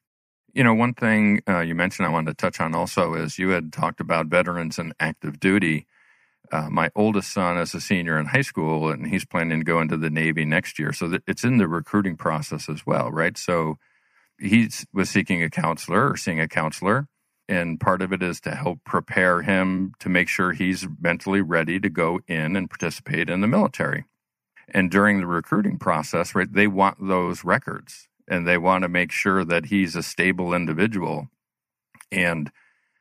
You 0.54 0.64
know, 0.64 0.74
one 0.74 0.94
thing 0.94 1.42
uh, 1.48 1.60
you 1.60 1.76
mentioned 1.76 2.08
I 2.08 2.12
wanted 2.12 2.32
to 2.32 2.36
touch 2.36 2.60
on 2.60 2.74
also 2.76 3.14
is 3.16 3.38
you 3.38 3.50
had 3.50 3.74
talked 3.74 4.00
about 4.00 4.28
veterans 4.28 4.80
and 4.80 4.94
active 5.00 5.40
duty. 5.40 5.88
Uh, 6.52 6.70
my 6.70 6.92
oldest 6.96 7.32
son 7.32 7.58
is 7.58 7.74
a 7.74 7.82
senior 7.82 8.20
in 8.20 8.28
high 8.28 8.42
school, 8.42 8.90
and 8.90 9.08
he's 9.08 9.26
planning 9.26 9.60
to 9.60 9.66
go 9.66 9.80
into 9.82 9.98
the 9.98 10.10
Navy 10.10 10.46
next 10.46 10.78
year. 10.78 10.94
So 10.94 11.18
it's 11.26 11.44
in 11.44 11.58
the 11.58 11.68
recruiting 11.68 12.16
process 12.16 12.70
as 12.70 12.86
well, 12.86 13.12
right? 13.12 13.38
So 13.38 13.78
he 14.40 14.70
was 14.94 15.10
seeking 15.10 15.42
a 15.42 15.50
counselor 15.50 16.12
or 16.12 16.18
seeing 16.18 16.40
a 16.40 16.48
counselor, 16.48 17.08
and 17.48 17.80
part 17.80 18.02
of 18.02 18.14
it 18.14 18.22
is 18.22 18.40
to 18.42 18.56
help 18.56 18.84
prepare 18.84 19.42
him 19.42 19.94
to 20.00 20.10
make 20.10 20.28
sure 20.28 20.52
he's 20.52 20.88
mentally 21.02 21.42
ready 21.42 21.80
to 21.80 21.90
go 21.90 22.20
in 22.28 22.56
and 22.56 22.70
participate 22.70 23.30
in 23.30 23.42
the 23.42 23.48
military. 23.48 24.06
And 24.70 24.90
during 24.90 25.20
the 25.20 25.28
recruiting 25.28 25.78
process, 25.78 26.36
right, 26.36 26.52
they 26.52 26.68
want 26.68 27.06
those 27.06 27.44
records 27.44 28.08
and 28.28 28.48
they 28.48 28.58
want 28.58 28.84
to 28.84 28.90
make 28.90 29.12
sure 29.12 29.44
that 29.44 29.66
he's 29.66 29.96
a 29.96 30.04
stable 30.04 30.54
individual. 30.54 31.28
And, 32.12 32.52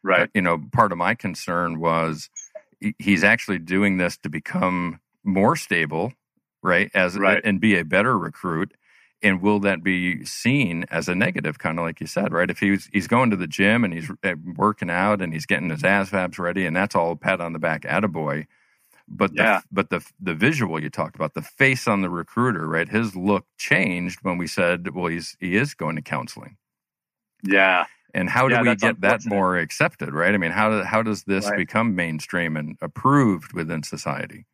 right. 0.02 0.22
uh, 0.22 0.26
you 0.34 0.42
know, 0.42 0.62
part 0.72 0.92
of 0.92 0.98
my 0.98 1.14
concern 1.14 1.78
was 1.78 2.30
he's 2.98 3.24
actually 3.24 3.58
doing 3.60 3.98
this 3.98 4.18
to 4.18 4.30
become 4.30 5.00
more 5.24 5.56
stable, 5.56 6.12
right? 6.62 6.90
As 6.94 7.16
Right. 7.16 7.44
and 7.44 7.60
be 7.60 7.78
a 7.78 7.84
better 7.84 8.18
recruit. 8.18 8.74
And 9.22 9.42
will 9.42 9.60
that 9.60 9.82
be 9.84 10.24
seen 10.26 10.84
as 10.90 11.08
a 11.08 11.14
negative, 11.14 11.58
kind 11.58 11.78
of 11.78 11.84
like 11.84 12.00
you 12.00 12.06
said, 12.08 12.32
right? 12.32 12.50
If 12.50 12.60
he's 12.60 12.88
he's 12.92 13.08
going 13.08 13.30
to 13.30 13.36
the 13.36 13.48
gym 13.48 13.84
and 13.84 13.94
he's 13.94 14.10
uh, 14.24 14.34
working 14.56 14.90
out 14.90 15.22
and 15.22 15.32
he's 15.32 15.46
getting 15.46 15.70
his 15.70 15.82
ASVABs 15.82 16.38
ready, 16.38 16.66
and 16.66 16.76
that's 16.76 16.96
all 16.96 17.16
pat 17.16 17.40
on 17.40 17.52
the 17.54 17.60
back, 17.60 17.82
attaboy. 17.82 18.46
But 19.08 19.36
the, 19.36 19.46
Yeah. 19.46 19.60
but 19.72 19.90
the 19.90 20.04
the 20.20 20.34
visual 20.34 20.82
you 20.82 20.90
talked 20.90 21.16
about, 21.16 21.34
the 21.34 21.42
face 21.42 21.88
on 21.88 22.02
the 22.02 22.10
recruiter, 22.10 22.68
right? 22.68 22.88
His 22.88 23.16
look 23.16 23.46
changed 23.58 24.20
when 24.22 24.38
we 24.38 24.46
said, 24.48 24.94
well, 24.94 25.06
he's 25.08 25.36
he 25.40 25.56
is 25.56 25.74
going 25.74 25.96
to 25.96 26.02
counseling. 26.02 26.56
Yeah. 27.44 27.86
And 28.14 28.28
how 28.30 28.48
do 28.48 28.56
Yeah, 28.56 28.60
we 28.60 28.76
get 28.76 29.00
that 29.02 29.24
more 29.24 29.56
accepted, 29.58 30.12
right? 30.14 30.34
I 30.34 30.38
mean, 30.38 30.52
how 30.52 30.70
do, 30.70 30.82
how 30.84 31.02
does 31.02 31.24
this 31.24 31.50
Right. 31.50 31.52
become 31.52 31.96
mainstream 31.96 32.56
and 32.56 32.76
approved 32.82 33.52
within 33.54 33.82
society? 33.82 34.46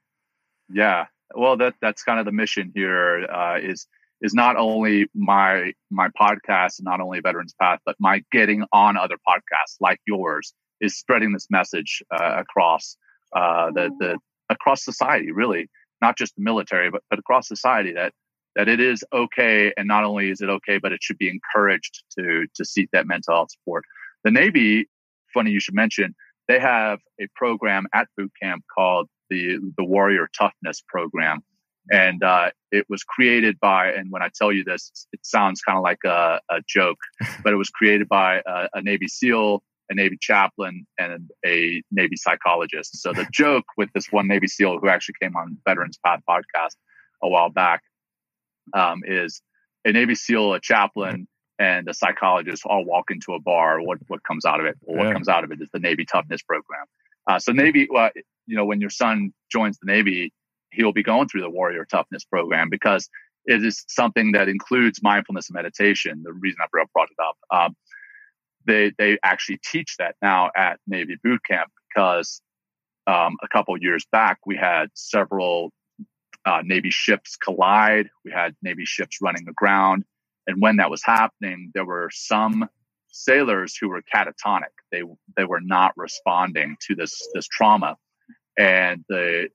Yeah. 0.71 1.07
Well, 1.35 1.59
that 1.59 1.75
that's 1.83 2.05
kind 2.05 2.21
of 2.21 2.27
the 2.27 2.33
mission 2.33 2.73
here. 2.75 3.27
Uh, 3.33 3.59
is 3.63 3.89
is 4.23 4.35
not 4.35 4.57
only 4.57 5.09
my 5.15 5.73
my 5.91 6.09
podcast, 6.21 6.81
and 6.81 6.87
not 6.87 7.03
only 7.03 7.21
Veterans 7.21 7.55
Path, 7.61 7.81
but 7.87 7.97
my 8.01 8.25
getting 8.33 8.65
on 8.73 8.99
other 8.99 9.17
podcasts 9.29 9.77
like 9.81 10.01
yours 10.07 10.55
is 10.83 10.99
spreading 10.99 11.33
this 11.35 11.49
message 11.51 12.03
uh, 12.13 12.37
across 12.39 12.97
uh, 13.37 13.73
the 13.73 13.93
the 14.01 14.19
across 14.51 14.85
society, 14.85 15.33
really, 15.33 15.69
not 16.03 16.19
just 16.19 16.37
the 16.37 16.43
military, 16.43 16.91
but 16.91 17.03
but 17.11 17.21
across 17.21 17.49
society 17.49 17.95
that 17.95 18.15
that 18.59 18.69
it 18.69 18.81
is 18.81 19.05
okay, 19.13 19.73
and 19.77 19.87
not 19.87 20.03
only 20.03 20.31
is 20.31 20.41
it 20.41 20.51
okay, 20.51 20.79
but 20.79 20.93
it 20.93 21.01
should 21.01 21.17
be 21.17 21.31
encouraged 21.31 22.03
to 22.19 22.47
to 22.57 22.65
seek 22.65 22.91
that 22.93 23.07
mental 23.07 23.35
health 23.35 23.53
support. 23.53 23.85
The 24.25 24.33
Navy, 24.33 24.89
funny 25.33 25.53
you 25.53 25.61
should 25.61 25.77
mention, 25.77 26.15
they 26.49 26.59
have 26.59 26.99
a 27.21 27.29
program 27.37 27.87
at 27.95 28.09
boot 28.17 28.33
camp 28.43 28.65
called 28.77 29.09
the 29.31 29.59
the 29.77 29.85
Warrior 29.85 30.29
Toughness 30.37 30.83
Program, 30.89 31.45
and 31.91 32.21
uh, 32.25 32.51
it 32.73 32.85
was 32.89 33.05
created 33.05 33.61
by. 33.61 33.93
And 33.93 34.11
when 34.11 34.23
I 34.23 34.31
tell 34.35 34.53
you 34.53 34.65
this, 34.65 35.07
it 35.13 35.21
sounds 35.23 35.63
kind 35.63 35.79
of 35.79 35.85
like 35.85 36.03
a, 36.05 36.41
a, 36.51 36.61
joke, 36.69 36.99
but 37.45 37.53
it 37.53 37.57
was 37.57 37.71
created 37.71 38.09
by 38.09 38.43
a, 38.45 38.69
a 38.75 38.83
Navy 38.83 39.07
SEAL 39.07 39.63
a 39.91 39.95
Navy 39.95 40.19
chaplain, 40.21 40.87
and 40.99 41.31
a 41.47 41.83
Navy 41.91 42.17
psychologist. 42.17 43.01
So 43.01 43.15
the 43.15 43.27
joke 43.33 43.65
with 43.79 43.89
this 43.95 44.09
one 44.11 44.29
Navy 44.29 44.47
SEAL 44.47 44.81
who 44.81 44.89
actually 44.89 45.15
came 45.23 45.35
on 45.35 45.57
Veterans 45.67 45.99
Path 46.05 46.21
podcast 46.29 46.77
a 47.23 47.29
while 47.29 47.49
back 47.49 47.83
um, 48.75 49.03
is 49.07 49.43
a 49.85 49.93
Navy 49.93 50.15
SEAL, 50.15 50.55
a 50.55 50.61
chaplain, 50.61 51.29
and 51.59 51.89
a 51.89 51.95
psychologist 51.95 52.63
all 52.65 52.85
walk 52.85 53.11
into 53.11 53.33
a 53.35 53.41
bar. 53.41 53.81
What 53.81 53.99
what 54.09 54.23
comes 54.23 54.45
out 54.45 54.61
of 54.61 54.67
it? 54.67 54.77
Well, 54.83 55.05
what 55.05 55.13
comes 55.13 55.29
out 55.29 55.45
of 55.45 55.53
it 55.53 55.61
is 55.61 55.69
the 55.73 55.81
Navy 55.81 56.05
Toughness 56.05 56.43
Program. 56.43 56.85
Uh, 57.29 57.39
so 57.39 57.53
Navy, 57.53 57.89
well, 57.91 58.11
you 58.47 58.57
know, 58.57 58.65
when 58.65 58.81
your 58.81 58.91
son 58.91 59.33
joins 59.51 59.79
the 59.79 59.87
Navy, 59.91 60.33
he'll 60.71 60.93
be 60.93 61.03
going 61.03 61.29
through 61.29 61.43
the 61.43 61.51
Warrior 61.51 61.85
Toughness 61.85 62.25
Program 62.25 62.69
because 62.71 63.09
it 63.45 63.65
is 63.65 63.85
something 63.89 64.33
that 64.33 64.49
includes 64.49 65.03
mindfulness 65.03 65.49
and 65.49 65.55
meditation. 65.55 66.23
The 66.23 66.33
reason 66.33 66.59
I 66.63 66.67
brought 66.71 67.09
it 67.11 67.23
up. 67.23 67.37
Um, 67.51 67.77
they 68.67 68.93
they 68.99 69.19
actually 69.25 69.59
teach 69.65 69.97
that 69.99 70.15
now 70.23 70.51
at 70.57 70.79
Navy 70.87 71.17
boot 71.23 71.41
camp 71.45 71.71
because 71.89 72.41
um, 73.07 73.37
a 73.43 73.49
couple 73.49 73.77
years 73.79 74.07
back 74.13 74.39
we 74.47 74.57
had 74.57 74.89
several 74.95 75.71
uh, 76.49 76.63
Navy 76.65 76.91
ships 76.91 77.37
collide. 77.37 78.09
We 78.25 78.33
had 78.33 78.57
Navy 78.63 78.85
ships 78.85 79.19
running 79.21 79.47
aground, 79.49 80.05
and 80.47 80.63
when 80.63 80.77
that 80.77 80.91
was 80.91 81.03
happening, 81.05 81.71
there 81.75 81.85
were 81.85 82.09
some 82.13 82.69
sailors 83.09 83.77
who 83.79 83.89
were 83.89 84.03
catatonic. 84.15 84.73
They 84.91 85.03
they 85.37 85.45
were 85.45 85.61
not 85.61 85.93
responding 85.97 86.77
to 86.87 86.95
this 86.95 87.29
this 87.35 87.47
trauma, 87.47 87.97
and 88.57 89.05
the 89.09 89.49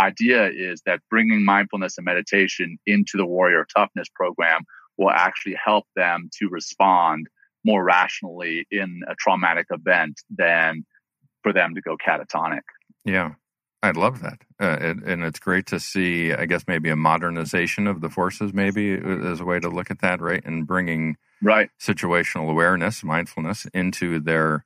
idea 0.00 0.50
is 0.50 0.82
that 0.84 1.00
bringing 1.08 1.44
mindfulness 1.44 1.96
and 1.96 2.04
meditation 2.04 2.76
into 2.86 3.16
the 3.16 3.26
warrior 3.26 3.64
toughness 3.76 4.08
program 4.12 4.62
will 4.98 5.10
actually 5.10 5.56
help 5.64 5.86
them 5.94 6.28
to 6.38 6.48
respond 6.48 7.28
more 7.64 7.84
rationally 7.84 8.66
in 8.72 9.02
a 9.08 9.14
traumatic 9.14 9.66
event 9.70 10.20
than 10.36 10.84
for 11.44 11.52
them 11.52 11.74
to 11.76 11.80
go 11.80 11.96
catatonic. 11.96 12.62
Yeah. 13.04 13.34
I 13.82 13.90
love 13.90 14.20
that. 14.20 14.38
Uh, 14.60 14.78
it, 14.80 14.96
and 15.04 15.24
it's 15.24 15.40
great 15.40 15.66
to 15.66 15.80
see, 15.80 16.32
I 16.32 16.46
guess, 16.46 16.64
maybe 16.68 16.88
a 16.88 16.96
modernization 16.96 17.88
of 17.88 18.00
the 18.00 18.08
forces, 18.08 18.52
maybe 18.52 18.92
as 18.92 19.40
a 19.40 19.44
way 19.44 19.58
to 19.58 19.68
look 19.68 19.90
at 19.90 20.00
that, 20.00 20.20
right? 20.20 20.42
And 20.44 20.66
bringing 20.66 21.16
right 21.42 21.70
situational 21.80 22.48
awareness, 22.48 23.02
mindfulness 23.02 23.66
into 23.74 24.20
their 24.20 24.64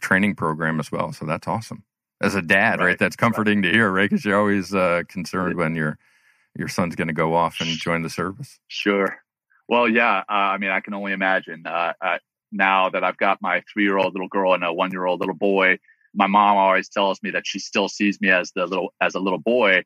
training 0.00 0.36
program 0.36 0.78
as 0.78 0.92
well. 0.92 1.12
So 1.12 1.26
that's 1.26 1.48
awesome. 1.48 1.82
As 2.20 2.36
a 2.36 2.42
dad, 2.42 2.78
right? 2.78 2.86
right 2.86 2.98
that's 2.98 3.16
comforting 3.16 3.62
right. 3.62 3.70
to 3.70 3.74
hear, 3.74 3.90
right? 3.90 4.08
Because 4.08 4.24
you're 4.24 4.38
always 4.38 4.72
uh, 4.72 5.02
concerned 5.08 5.56
when 5.56 5.74
your 5.74 5.98
your 6.56 6.68
son's 6.68 6.94
going 6.94 7.08
to 7.08 7.14
go 7.14 7.34
off 7.34 7.60
and 7.60 7.70
join 7.70 8.02
the 8.02 8.10
service. 8.10 8.60
Sure. 8.68 9.16
Well, 9.68 9.88
yeah. 9.88 10.18
Uh, 10.28 10.32
I 10.52 10.58
mean, 10.58 10.70
I 10.70 10.80
can 10.80 10.92
only 10.92 11.12
imagine. 11.12 11.66
Uh, 11.66 11.94
now 12.52 12.90
that 12.90 13.02
I've 13.02 13.16
got 13.16 13.40
my 13.40 13.62
three 13.72 13.84
year 13.84 13.96
old 13.96 14.12
little 14.12 14.28
girl 14.28 14.54
and 14.54 14.62
a 14.62 14.72
one 14.72 14.92
year 14.92 15.06
old 15.06 15.20
little 15.20 15.34
boy, 15.34 15.78
my 16.14 16.26
mom 16.26 16.56
always 16.56 16.88
tells 16.88 17.22
me 17.22 17.30
that 17.30 17.46
she 17.46 17.58
still 17.58 17.88
sees 17.88 18.20
me 18.20 18.30
as 18.30 18.52
the 18.54 18.66
little 18.66 18.92
as 19.00 19.14
a 19.14 19.20
little 19.20 19.38
boy. 19.38 19.82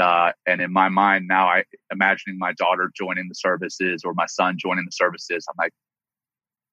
Uh, 0.00 0.30
and 0.46 0.60
in 0.60 0.72
my 0.72 0.88
mind 0.88 1.26
now, 1.26 1.48
I 1.48 1.64
imagining 1.92 2.38
my 2.38 2.52
daughter 2.52 2.90
joining 2.96 3.28
the 3.28 3.34
services 3.34 4.02
or 4.04 4.14
my 4.14 4.26
son 4.26 4.56
joining 4.58 4.84
the 4.84 4.92
services. 4.92 5.44
I'm 5.48 5.56
like, 5.58 5.72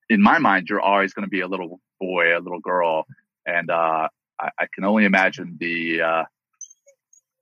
in 0.10 0.22
my 0.22 0.38
mind, 0.38 0.68
you're 0.70 0.82
always 0.82 1.14
going 1.14 1.26
to 1.26 1.30
be 1.30 1.42
a 1.42 1.48
little 1.48 1.80
boy, 2.00 2.38
a 2.38 2.40
little 2.40 2.60
girl, 2.60 3.06
and 3.46 3.70
uh, 3.70 4.08
I, 4.40 4.50
I, 4.60 4.68
can 4.74 4.84
only 4.84 5.06
imagine 5.06 5.58
the 5.60 6.02
uh, 6.02 6.24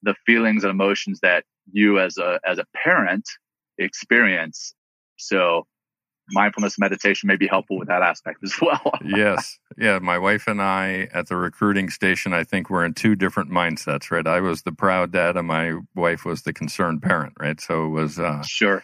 the 0.03 0.15
feelings 0.25 0.63
and 0.63 0.71
emotions 0.71 1.19
that 1.21 1.43
you 1.71 1.99
as 1.99 2.17
a 2.17 2.39
as 2.47 2.57
a 2.57 2.65
parent 2.75 3.25
experience. 3.77 4.73
So 5.17 5.67
mindfulness 6.31 6.77
meditation 6.79 7.27
may 7.27 7.35
be 7.35 7.47
helpful 7.47 7.77
with 7.77 7.87
that 7.87 8.01
aspect 8.01 8.43
as 8.43 8.53
well. 8.61 8.91
yes. 9.03 9.59
Yeah. 9.77 9.99
My 9.99 10.17
wife 10.17 10.47
and 10.47 10.61
I 10.61 11.07
at 11.13 11.27
the 11.27 11.35
recruiting 11.35 11.89
station, 11.89 12.33
I 12.33 12.43
think 12.43 12.69
we're 12.69 12.85
in 12.85 12.93
two 12.93 13.15
different 13.15 13.51
mindsets, 13.51 14.11
right? 14.11 14.25
I 14.25 14.39
was 14.39 14.63
the 14.63 14.71
proud 14.71 15.11
dad 15.11 15.37
and 15.37 15.47
my 15.47 15.73
wife 15.95 16.25
was 16.25 16.43
the 16.43 16.53
concerned 16.53 17.01
parent, 17.01 17.33
right? 17.39 17.59
So 17.59 17.85
it 17.85 17.89
was. 17.89 18.19
Uh, 18.19 18.41
sure. 18.43 18.83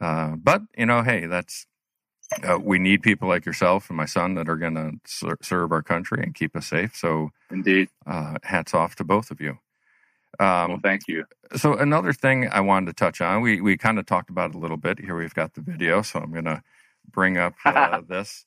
Uh, 0.00 0.36
but, 0.36 0.62
you 0.76 0.86
know, 0.86 1.02
hey, 1.02 1.26
that's. 1.26 1.66
Uh, 2.48 2.58
we 2.58 2.78
need 2.78 3.02
people 3.02 3.28
like 3.28 3.44
yourself 3.44 3.90
and 3.90 3.96
my 3.98 4.06
son 4.06 4.36
that 4.36 4.48
are 4.48 4.56
going 4.56 4.74
to 4.74 4.92
ser- 5.04 5.36
serve 5.42 5.70
our 5.70 5.82
country 5.82 6.22
and 6.22 6.34
keep 6.34 6.56
us 6.56 6.66
safe. 6.66 6.96
So, 6.96 7.28
indeed, 7.50 7.90
uh, 8.06 8.36
hats 8.42 8.72
off 8.72 8.96
to 8.96 9.04
both 9.04 9.30
of 9.30 9.38
you. 9.38 9.58
Um, 10.42 10.70
well, 10.70 10.80
thank 10.82 11.06
you. 11.06 11.24
So 11.54 11.74
another 11.74 12.12
thing 12.12 12.48
I 12.48 12.60
wanted 12.60 12.86
to 12.86 12.92
touch 12.94 13.20
on, 13.20 13.42
we 13.42 13.60
we 13.60 13.76
kind 13.76 13.98
of 14.00 14.06
talked 14.06 14.28
about 14.28 14.50
it 14.50 14.56
a 14.56 14.58
little 14.58 14.76
bit. 14.76 14.98
Here 14.98 15.16
we've 15.16 15.34
got 15.34 15.54
the 15.54 15.60
video, 15.60 16.02
so 16.02 16.18
I'm 16.18 16.32
going 16.32 16.46
to 16.46 16.62
bring 17.08 17.38
up 17.38 17.54
uh, 17.64 18.00
this, 18.08 18.44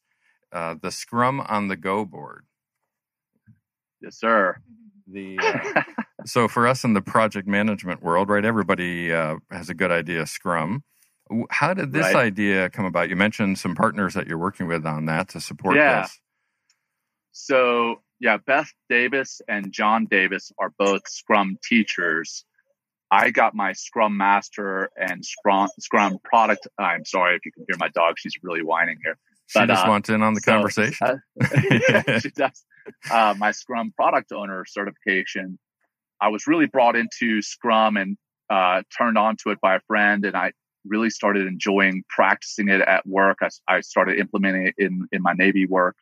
uh, 0.52 0.76
the 0.82 0.92
Scrum 0.92 1.40
on 1.40 1.70
the 1.70 1.78
Go 1.78 2.04
board. 2.04 2.44
Yes, 4.02 4.20
sir. 4.20 4.58
The 5.08 5.40
uh, 5.40 5.84
so 6.26 6.50
for 6.50 6.68
us 6.68 6.84
in 6.84 6.94
the 6.94 7.02
project 7.02 7.48
management 7.48 8.04
world, 8.04 8.28
right? 8.28 8.44
Everybody 8.44 9.14
uh, 9.14 9.38
has 9.50 9.70
a 9.70 9.74
good 9.74 9.92
idea 9.92 10.26
Scrum. 10.26 10.84
How 11.50 11.74
did 11.74 11.94
this 11.94 12.14
right. 12.14 12.28
idea 12.28 12.70
come 12.70 12.86
about? 12.86 13.10
You 13.10 13.16
mentioned 13.16 13.58
some 13.58 13.74
partners 13.74 14.16
that 14.16 14.28
you're 14.28 14.38
working 14.38 14.68
with 14.68 14.86
on 14.86 15.06
that 15.06 15.30
to 15.30 15.40
support 15.40 15.78
yeah. 15.78 16.02
this. 16.02 16.20
So 17.32 18.02
yeah, 18.26 18.38
Beth 18.38 18.72
Davis 18.90 19.40
and 19.48 19.72
John 19.72 20.06
Davis 20.06 20.52
are 20.58 20.72
both 20.80 21.08
Scrum 21.08 21.60
teachers. 21.64 22.44
I 23.12 23.30
got 23.30 23.54
my 23.54 23.74
Scrum 23.74 24.18
Master 24.18 24.90
and 24.98 25.24
Scrum 25.24 25.70
Scrum 25.80 26.18
product. 26.24 26.68
I'm 26.80 27.06
sorry 27.06 27.36
if 27.36 27.46
you 27.46 27.52
can 27.52 27.66
hear 27.70 27.78
my 27.78 27.90
dog; 27.90 28.16
she's 28.18 28.34
really 28.42 28.64
whining 28.64 28.98
here. 29.04 29.20
She 29.46 29.60
but, 29.60 29.68
just 29.68 29.86
uh, 29.86 29.90
wants 29.90 30.10
in 30.10 30.24
on 30.24 30.34
the 30.34 30.42
so, 30.42 30.54
conversation. 30.54 31.06
Uh, 31.06 31.16
yeah, 31.70 32.18
she 32.20 32.32
does. 32.32 32.66
Uh, 33.12 33.36
my 33.38 33.52
Scrum 33.52 33.94
product 33.96 34.32
owner 34.32 34.66
certification. 34.68 35.60
I 36.20 36.30
was 36.30 36.48
really 36.48 36.66
brought 36.66 36.96
into 36.96 37.44
Scrum 37.44 37.96
and 37.96 38.18
uh, 38.50 38.82
turned 38.98 39.20
on 39.20 39.38
to 39.44 39.52
it 39.52 39.62
by 39.62 39.76
a 39.76 39.80
friend, 39.82 40.26
and 40.26 40.36
I 40.36 40.54
really 40.84 41.12
started 41.12 41.46
enjoying 41.46 42.04
practicing 42.10 42.70
it 42.70 42.82
at 42.82 43.06
work. 43.06 43.38
I, 43.44 43.50
I 43.68 43.82
started 43.82 44.18
implementing 44.18 44.66
it 44.66 44.74
in 44.80 45.08
in 45.12 45.22
my 45.22 45.34
Navy 45.34 45.68
work 45.68 45.96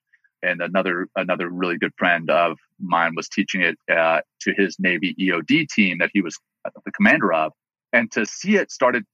and 0.44 0.62
another 0.62 1.08
another 1.16 1.50
really 1.50 1.78
good 1.78 1.94
friend 1.98 2.30
of 2.30 2.58
mine 2.80 3.14
was 3.16 3.30
teaching 3.30 3.62
it 3.62 3.78
uh, 3.92 4.22
to 4.42 4.54
his 4.56 4.78
Navy 4.80 5.16
EOD 5.20 5.68
team 5.70 5.98
that 6.00 6.12
he 6.14 6.22
was 6.22 6.38
the 6.86 6.92
commander 6.92 7.34
of, 7.34 7.54
and 7.92 8.12
to 8.12 8.26
see 8.26 8.56
it 8.56 8.72
started 8.72 9.06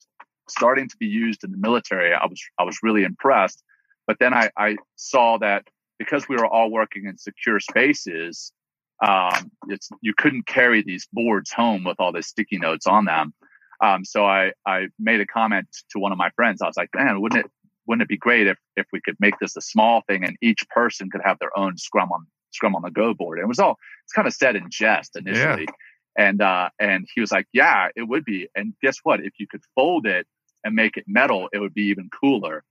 starting 0.49 0.87
to 0.89 0.97
be 0.97 1.05
used 1.05 1.43
in 1.43 1.51
the 1.51 1.57
military, 1.57 2.13
I 2.13 2.25
was 2.25 2.41
I 2.59 2.63
was 2.63 2.79
really 2.83 3.03
impressed. 3.03 3.63
But 4.07 4.17
then 4.19 4.33
I, 4.33 4.49
I 4.57 4.77
saw 4.95 5.37
that 5.37 5.67
because 5.99 6.27
we 6.27 6.35
were 6.35 6.47
all 6.47 6.71
working 6.71 7.05
in 7.05 7.17
secure 7.17 7.59
spaces, 7.59 8.51
um, 9.01 9.51
it's 9.67 9.89
you 10.01 10.13
couldn't 10.17 10.47
carry 10.47 10.81
these 10.81 11.07
boards 11.13 11.51
home 11.51 11.83
with 11.83 11.99
all 11.99 12.11
the 12.11 12.23
sticky 12.23 12.57
notes 12.57 12.87
on 12.87 13.05
them. 13.05 13.33
Um, 13.81 14.03
so 14.03 14.25
I 14.25 14.51
I 14.65 14.87
made 14.97 15.21
a 15.21 15.25
comment 15.25 15.67
to 15.91 15.99
one 15.99 16.11
of 16.11 16.17
my 16.17 16.31
friends. 16.31 16.61
I 16.61 16.67
was 16.67 16.77
like, 16.77 16.89
man, 16.93 17.21
wouldn't 17.21 17.45
it 17.45 17.51
wouldn't 17.89 18.03
it 18.03 18.07
be 18.07 18.17
great 18.17 18.45
if 18.47 18.57
if 18.77 18.85
we 18.93 19.01
could 19.01 19.15
make 19.19 19.33
this 19.39 19.57
a 19.57 19.61
small 19.61 20.03
thing 20.07 20.23
and 20.23 20.37
each 20.41 20.63
person 20.69 21.09
could 21.09 21.21
have 21.25 21.39
their 21.39 21.57
own 21.57 21.75
scrum 21.75 22.11
on 22.11 22.27
scrum 22.51 22.75
on 22.75 22.83
the 22.83 22.91
go 22.91 23.15
board? 23.15 23.39
And 23.39 23.45
it 23.45 23.47
was 23.47 23.59
all 23.59 23.77
it's 24.05 24.13
kind 24.13 24.27
of 24.27 24.33
said 24.33 24.55
in 24.55 24.67
jest 24.69 25.17
initially. 25.17 25.67
Yeah. 25.67 26.25
and 26.27 26.41
uh 26.41 26.69
and 26.79 27.07
he 27.13 27.19
was 27.19 27.31
like 27.31 27.47
yeah 27.51 27.87
it 27.95 28.03
would 28.03 28.23
be. 28.23 28.47
And 28.55 28.75
guess 28.81 28.97
what? 29.01 29.19
If 29.21 29.33
you 29.39 29.47
could 29.47 29.63
fold 29.75 30.05
it 30.05 30.27
and 30.63 30.75
make 30.75 30.97
it 30.97 31.05
metal 31.07 31.49
it 31.51 31.59
would 31.59 31.73
be 31.73 31.85
even 31.85 32.09
cooler. 32.21 32.63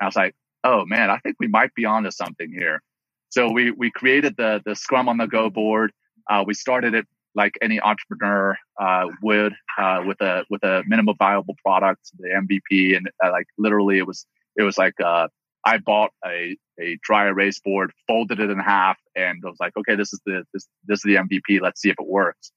And 0.00 0.04
i 0.04 0.06
was 0.06 0.16
like 0.16 0.34
oh 0.64 0.86
man 0.86 1.10
i 1.10 1.18
think 1.18 1.36
we 1.38 1.48
might 1.48 1.74
be 1.74 1.84
onto 1.84 2.10
something 2.10 2.50
here. 2.50 2.82
So 3.28 3.52
we 3.52 3.70
we 3.72 3.90
created 3.90 4.36
the 4.38 4.62
the 4.64 4.74
scrum 4.74 5.08
on 5.08 5.18
the 5.18 5.26
go 5.26 5.50
board. 5.50 5.92
Uh, 6.30 6.44
we 6.46 6.54
started 6.54 6.94
it 6.94 7.06
like 7.34 7.54
any 7.62 7.80
entrepreneur 7.80 8.56
uh, 8.80 9.06
would 9.22 9.54
uh, 9.78 10.02
with 10.06 10.20
a 10.20 10.44
with 10.50 10.62
a 10.62 10.82
minimum 10.86 11.16
viable 11.18 11.56
product, 11.62 12.10
the 12.18 12.28
MVP, 12.28 12.96
and 12.96 13.10
uh, 13.24 13.30
like 13.30 13.46
literally 13.58 13.98
it 13.98 14.06
was 14.06 14.26
it 14.56 14.62
was 14.62 14.78
like 14.78 14.94
uh, 15.00 15.28
I 15.64 15.78
bought 15.78 16.10
a 16.24 16.56
a 16.80 16.98
dry 17.02 17.28
erase 17.28 17.60
board, 17.60 17.92
folded 18.06 18.40
it 18.40 18.50
in 18.50 18.58
half, 18.58 18.98
and 19.14 19.42
I 19.44 19.48
was 19.48 19.58
like, 19.60 19.76
okay, 19.76 19.94
this 19.94 20.12
is 20.12 20.20
the 20.26 20.44
this 20.52 20.68
this 20.86 20.98
is 20.98 21.02
the 21.02 21.16
MVP. 21.16 21.60
Let's 21.60 21.80
see 21.80 21.90
if 21.90 21.96
it 21.98 22.06
works. 22.06 22.52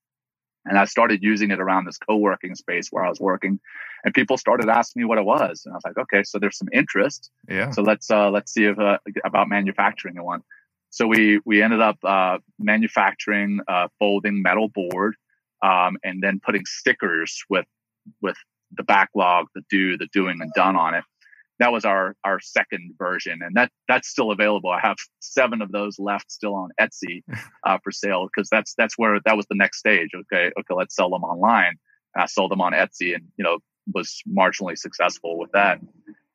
And 0.68 0.80
I 0.80 0.86
started 0.86 1.22
using 1.22 1.52
it 1.52 1.60
around 1.60 1.86
this 1.86 2.00
co-working 2.00 2.56
space 2.56 2.88
where 2.90 3.06
I 3.06 3.10
was 3.10 3.20
working, 3.20 3.60
and 4.04 4.14
people 4.14 4.36
started 4.36 4.68
asking 4.68 5.02
me 5.02 5.06
what 5.06 5.20
it 5.20 5.26
was, 5.26 5.64
and 5.66 5.74
I 5.74 5.78
was 5.78 5.84
like, 5.86 5.98
okay, 5.98 6.24
so 6.24 6.40
there's 6.40 6.58
some 6.58 6.70
interest. 6.74 7.30
Yeah. 7.48 7.70
So 7.72 7.84
let's 7.84 8.10
uh, 8.10 8.32
let's 8.32 8.52
see 8.52 8.66
if 8.66 8.80
uh, 8.80 8.98
about 9.24 9.48
manufacturing 9.48 10.22
one. 10.24 10.42
So 10.90 11.08
we 11.08 11.40
we 11.46 11.62
ended 11.62 11.82
up 11.82 11.98
uh, 12.04 12.40
manufacturing 12.58 13.60
a 13.68 13.90
folding 14.00 14.42
metal 14.42 14.70
board, 14.70 15.16
um, 15.62 15.98
and 16.04 16.24
then 16.24 16.40
putting 16.44 16.66
stickers 16.66 17.44
with 17.50 17.66
with 18.22 18.38
the 18.76 18.84
backlog, 18.84 19.48
the 19.54 19.62
do, 19.70 19.98
the 19.98 20.08
doing 20.14 20.42
and 20.42 20.52
done 20.54 20.76
on 20.76 20.96
it. 20.96 21.04
That 21.60 21.72
was 21.72 21.86
our 21.86 22.16
our 22.24 22.40
second 22.40 22.96
version, 22.98 23.40
and 23.42 23.56
that 23.56 23.72
that's 23.88 24.10
still 24.10 24.32
available. 24.32 24.70
I 24.70 24.80
have 24.82 24.98
seven 25.20 25.62
of 25.62 25.72
those 25.72 25.98
left 26.00 26.32
still 26.32 26.56
on 26.56 26.70
Etsy 26.80 27.24
uh, 27.66 27.78
for 27.84 27.92
sale 27.92 28.28
because 28.28 28.50
that's 28.50 28.74
that's 28.78 28.98
where 28.98 29.20
that 29.26 29.38
was 29.38 29.46
the 29.50 29.56
next 29.56 29.80
stage. 29.80 30.10
Okay, 30.14 30.52
okay, 30.60 30.74
let's 30.76 30.96
sell 30.96 31.10
them 31.10 31.24
online. 31.24 31.78
And 32.14 32.24
I 32.24 32.26
sold 32.26 32.52
them 32.52 32.62
on 32.62 32.74
Etsy, 32.74 33.16
and 33.16 33.24
you 33.38 33.44
know 33.44 33.60
was 33.94 34.22
marginally 34.28 34.78
successful 34.78 35.38
with 35.38 35.52
that. 35.52 35.80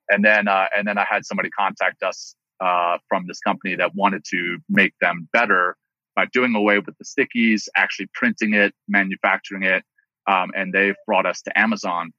And 0.08 0.24
then 0.24 0.48
uh, 0.48 0.66
and 0.76 0.86
then 0.86 0.98
I 0.98 1.06
had 1.08 1.24
somebody 1.26 1.50
contact 1.50 2.02
us 2.02 2.34
uh, 2.60 2.98
from 3.08 3.26
this 3.26 3.40
company 3.40 3.74
that 3.76 3.94
wanted 3.94 4.24
to 4.30 4.58
make 4.68 4.94
them 5.00 5.28
better 5.32 5.76
by 6.16 6.26
doing 6.32 6.54
away 6.54 6.78
with 6.78 6.96
the 6.98 7.04
stickies, 7.04 7.68
actually 7.76 8.08
printing 8.14 8.54
it, 8.54 8.74
manufacturing 8.88 9.62
it, 9.62 9.84
um, 10.26 10.50
and 10.54 10.72
they've 10.72 10.96
brought 11.06 11.26
us 11.26 11.40
to 11.42 11.58
Amazon. 11.58 12.12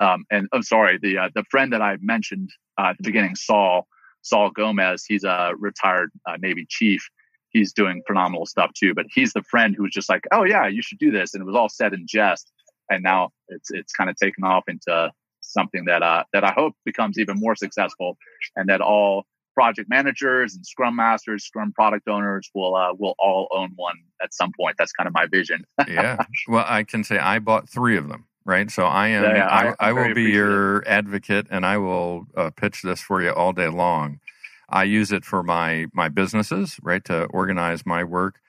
Um, 0.00 0.24
and 0.30 0.48
I'm 0.52 0.58
oh, 0.58 0.62
sorry, 0.62 0.98
the 1.00 1.18
uh, 1.18 1.28
the 1.34 1.44
friend 1.50 1.72
that 1.72 1.82
I 1.82 1.96
mentioned 2.00 2.50
uh, 2.78 2.88
at 2.90 2.96
the 2.98 3.04
beginning, 3.04 3.34
Saul 3.36 3.86
Saul 4.22 4.50
Gomez, 4.50 5.04
he's 5.06 5.24
a 5.24 5.52
retired 5.58 6.10
uh, 6.26 6.36
Navy 6.40 6.66
chief. 6.68 7.06
He's 7.50 7.72
doing 7.72 8.02
phenomenal 8.06 8.46
stuff 8.46 8.72
too. 8.74 8.94
But 8.94 9.06
he's 9.14 9.32
the 9.32 9.42
friend 9.42 9.74
who 9.76 9.84
was 9.84 9.92
just 9.92 10.08
like, 10.08 10.24
"Oh 10.32 10.44
yeah, 10.44 10.66
you 10.66 10.82
should 10.82 10.98
do 10.98 11.10
this," 11.10 11.34
and 11.34 11.42
it 11.42 11.46
was 11.46 11.56
all 11.56 11.68
said 11.68 11.92
in 11.92 12.06
jest. 12.06 12.50
And 12.90 13.02
now 13.02 13.30
it's 13.48 13.70
it's 13.70 13.92
kind 13.92 14.10
of 14.10 14.16
taken 14.16 14.44
off 14.44 14.64
into 14.68 15.10
something 15.40 15.84
that 15.84 16.02
uh, 16.02 16.24
that 16.32 16.44
I 16.44 16.52
hope 16.52 16.74
becomes 16.84 17.18
even 17.18 17.38
more 17.38 17.54
successful, 17.54 18.16
and 18.56 18.68
that 18.68 18.80
all 18.80 19.24
project 19.54 19.88
managers 19.88 20.54
and 20.54 20.66
scrum 20.66 20.96
masters, 20.96 21.44
scrum 21.44 21.72
product 21.72 22.08
owners 22.08 22.50
will 22.54 22.74
uh, 22.74 22.92
will 22.98 23.14
all 23.18 23.48
own 23.52 23.70
one 23.76 23.96
at 24.22 24.34
some 24.34 24.50
point. 24.58 24.76
That's 24.78 24.92
kind 24.92 25.06
of 25.06 25.14
my 25.14 25.26
vision. 25.26 25.64
yeah. 25.88 26.24
Well, 26.48 26.64
I 26.66 26.82
can 26.82 27.04
say 27.04 27.18
I 27.18 27.38
bought 27.38 27.68
three 27.68 27.96
of 27.96 28.08
them. 28.08 28.26
Right. 28.46 28.70
So 28.70 28.84
I 28.84 29.08
am. 29.08 29.24
Yeah, 29.24 29.36
yeah, 29.36 29.74
I, 29.80 29.88
I 29.88 29.92
will 29.92 30.14
be 30.14 30.24
your 30.24 30.86
advocate, 30.86 31.46
and 31.50 31.64
I 31.64 31.78
will 31.78 32.26
uh, 32.36 32.50
pitch 32.50 32.82
this 32.82 33.00
for 33.00 33.22
you 33.22 33.30
all 33.30 33.54
day 33.54 33.68
long. 33.68 34.20
I 34.68 34.84
use 34.84 35.12
it 35.12 35.24
for 35.24 35.42
my 35.42 35.86
my 35.94 36.08
businesses, 36.08 36.76
right, 36.82 37.02
to 37.06 37.24
organize 37.24 37.86
my 37.86 38.04
work. 38.04 38.40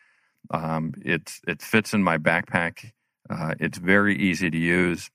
Um, 0.51 0.93
it 1.03 1.39
it 1.47 1.61
fits 1.61 1.93
in 1.93 2.03
my 2.03 2.17
backpack. 2.17 2.91
Uh, 3.30 3.55
it's 3.59 3.77
very 3.77 4.17
easy 4.17 4.49
to 4.49 4.57
use. 4.57 5.09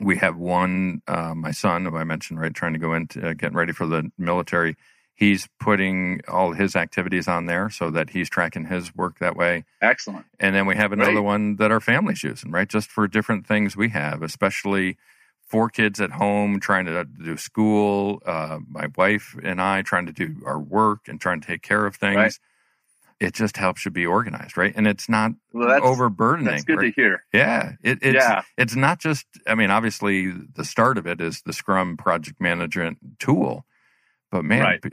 We 0.00 0.16
have 0.18 0.36
one, 0.36 1.02
uh, 1.08 1.34
my 1.34 1.50
son, 1.50 1.84
who 1.84 1.96
I 1.96 2.04
mentioned, 2.04 2.40
right, 2.40 2.54
trying 2.54 2.74
to 2.74 2.78
go 2.78 2.94
into 2.94 3.30
uh, 3.30 3.32
getting 3.34 3.56
ready 3.56 3.72
for 3.72 3.86
the 3.86 4.10
military 4.18 4.76
he's 5.20 5.46
putting 5.60 6.22
all 6.26 6.52
his 6.52 6.74
activities 6.74 7.28
on 7.28 7.44
there 7.44 7.68
so 7.68 7.90
that 7.90 8.10
he's 8.10 8.30
tracking 8.30 8.64
his 8.64 8.96
work 8.96 9.18
that 9.18 9.36
way. 9.36 9.64
Excellent. 9.82 10.24
And 10.40 10.56
then 10.56 10.64
we 10.64 10.74
have 10.76 10.92
another 10.92 11.12
Great. 11.12 11.24
one 11.24 11.56
that 11.56 11.70
our 11.70 11.78
family's 11.78 12.22
using, 12.24 12.50
right? 12.50 12.66
Just 12.66 12.90
for 12.90 13.06
different 13.06 13.46
things 13.46 13.76
we 13.76 13.90
have, 13.90 14.22
especially 14.22 14.96
four 15.46 15.68
kids 15.68 16.00
at 16.00 16.12
home 16.12 16.58
trying 16.58 16.86
to 16.86 17.04
do 17.04 17.36
school, 17.36 18.22
uh, 18.24 18.60
my 18.66 18.88
wife 18.96 19.36
and 19.42 19.60
I 19.60 19.82
trying 19.82 20.06
to 20.06 20.12
do 20.12 20.36
our 20.46 20.58
work 20.58 21.00
and 21.06 21.20
trying 21.20 21.42
to 21.42 21.46
take 21.46 21.62
care 21.62 21.84
of 21.84 21.96
things. 21.96 22.16
Right. 22.16 22.38
It 23.20 23.34
just 23.34 23.58
helps 23.58 23.84
you 23.84 23.90
be 23.90 24.06
organized, 24.06 24.56
right? 24.56 24.72
And 24.74 24.86
it's 24.86 25.06
not 25.06 25.32
well, 25.52 25.68
that's, 25.68 25.84
overburdening. 25.84 26.46
That's 26.46 26.64
good 26.64 26.78
right? 26.78 26.94
to 26.94 27.02
hear. 27.02 27.22
Yeah, 27.34 27.72
it, 27.82 27.98
it's 28.00 28.14
yeah. 28.14 28.40
it's 28.56 28.74
not 28.74 28.98
just. 28.98 29.26
I 29.46 29.54
mean, 29.54 29.70
obviously, 29.70 30.30
the 30.30 30.64
start 30.64 30.96
of 30.96 31.06
it 31.06 31.20
is 31.20 31.42
the 31.42 31.52
Scrum 31.52 31.98
project 31.98 32.40
management 32.40 32.96
tool, 33.18 33.66
but 34.30 34.44
man, 34.44 34.62
right. 34.62 34.82
b- 34.82 34.90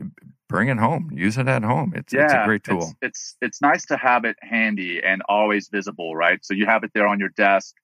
bring 0.50 0.70
it 0.70 0.78
home. 0.78 1.12
Use 1.14 1.38
it 1.38 1.48
at 1.48 1.64
home. 1.64 1.94
It's, 1.96 2.14
yeah, 2.14 2.24
it's 2.24 2.34
a 2.34 2.46
great 2.46 2.64
tool. 2.64 2.82
It's, 2.82 2.96
it's, 3.02 3.36
it's 3.42 3.62
nice 3.62 3.86
to 3.88 3.98
have 3.98 4.26
it 4.26 4.38
handy 4.42 5.02
and 5.04 5.22
always 5.28 5.70
visible, 5.70 6.16
right? 6.16 6.44
So 6.44 6.54
you 6.54 6.66
have 6.66 6.84
it 6.84 6.92
there 6.94 7.08
on 7.08 7.20
your 7.20 7.30
desk 7.30 7.76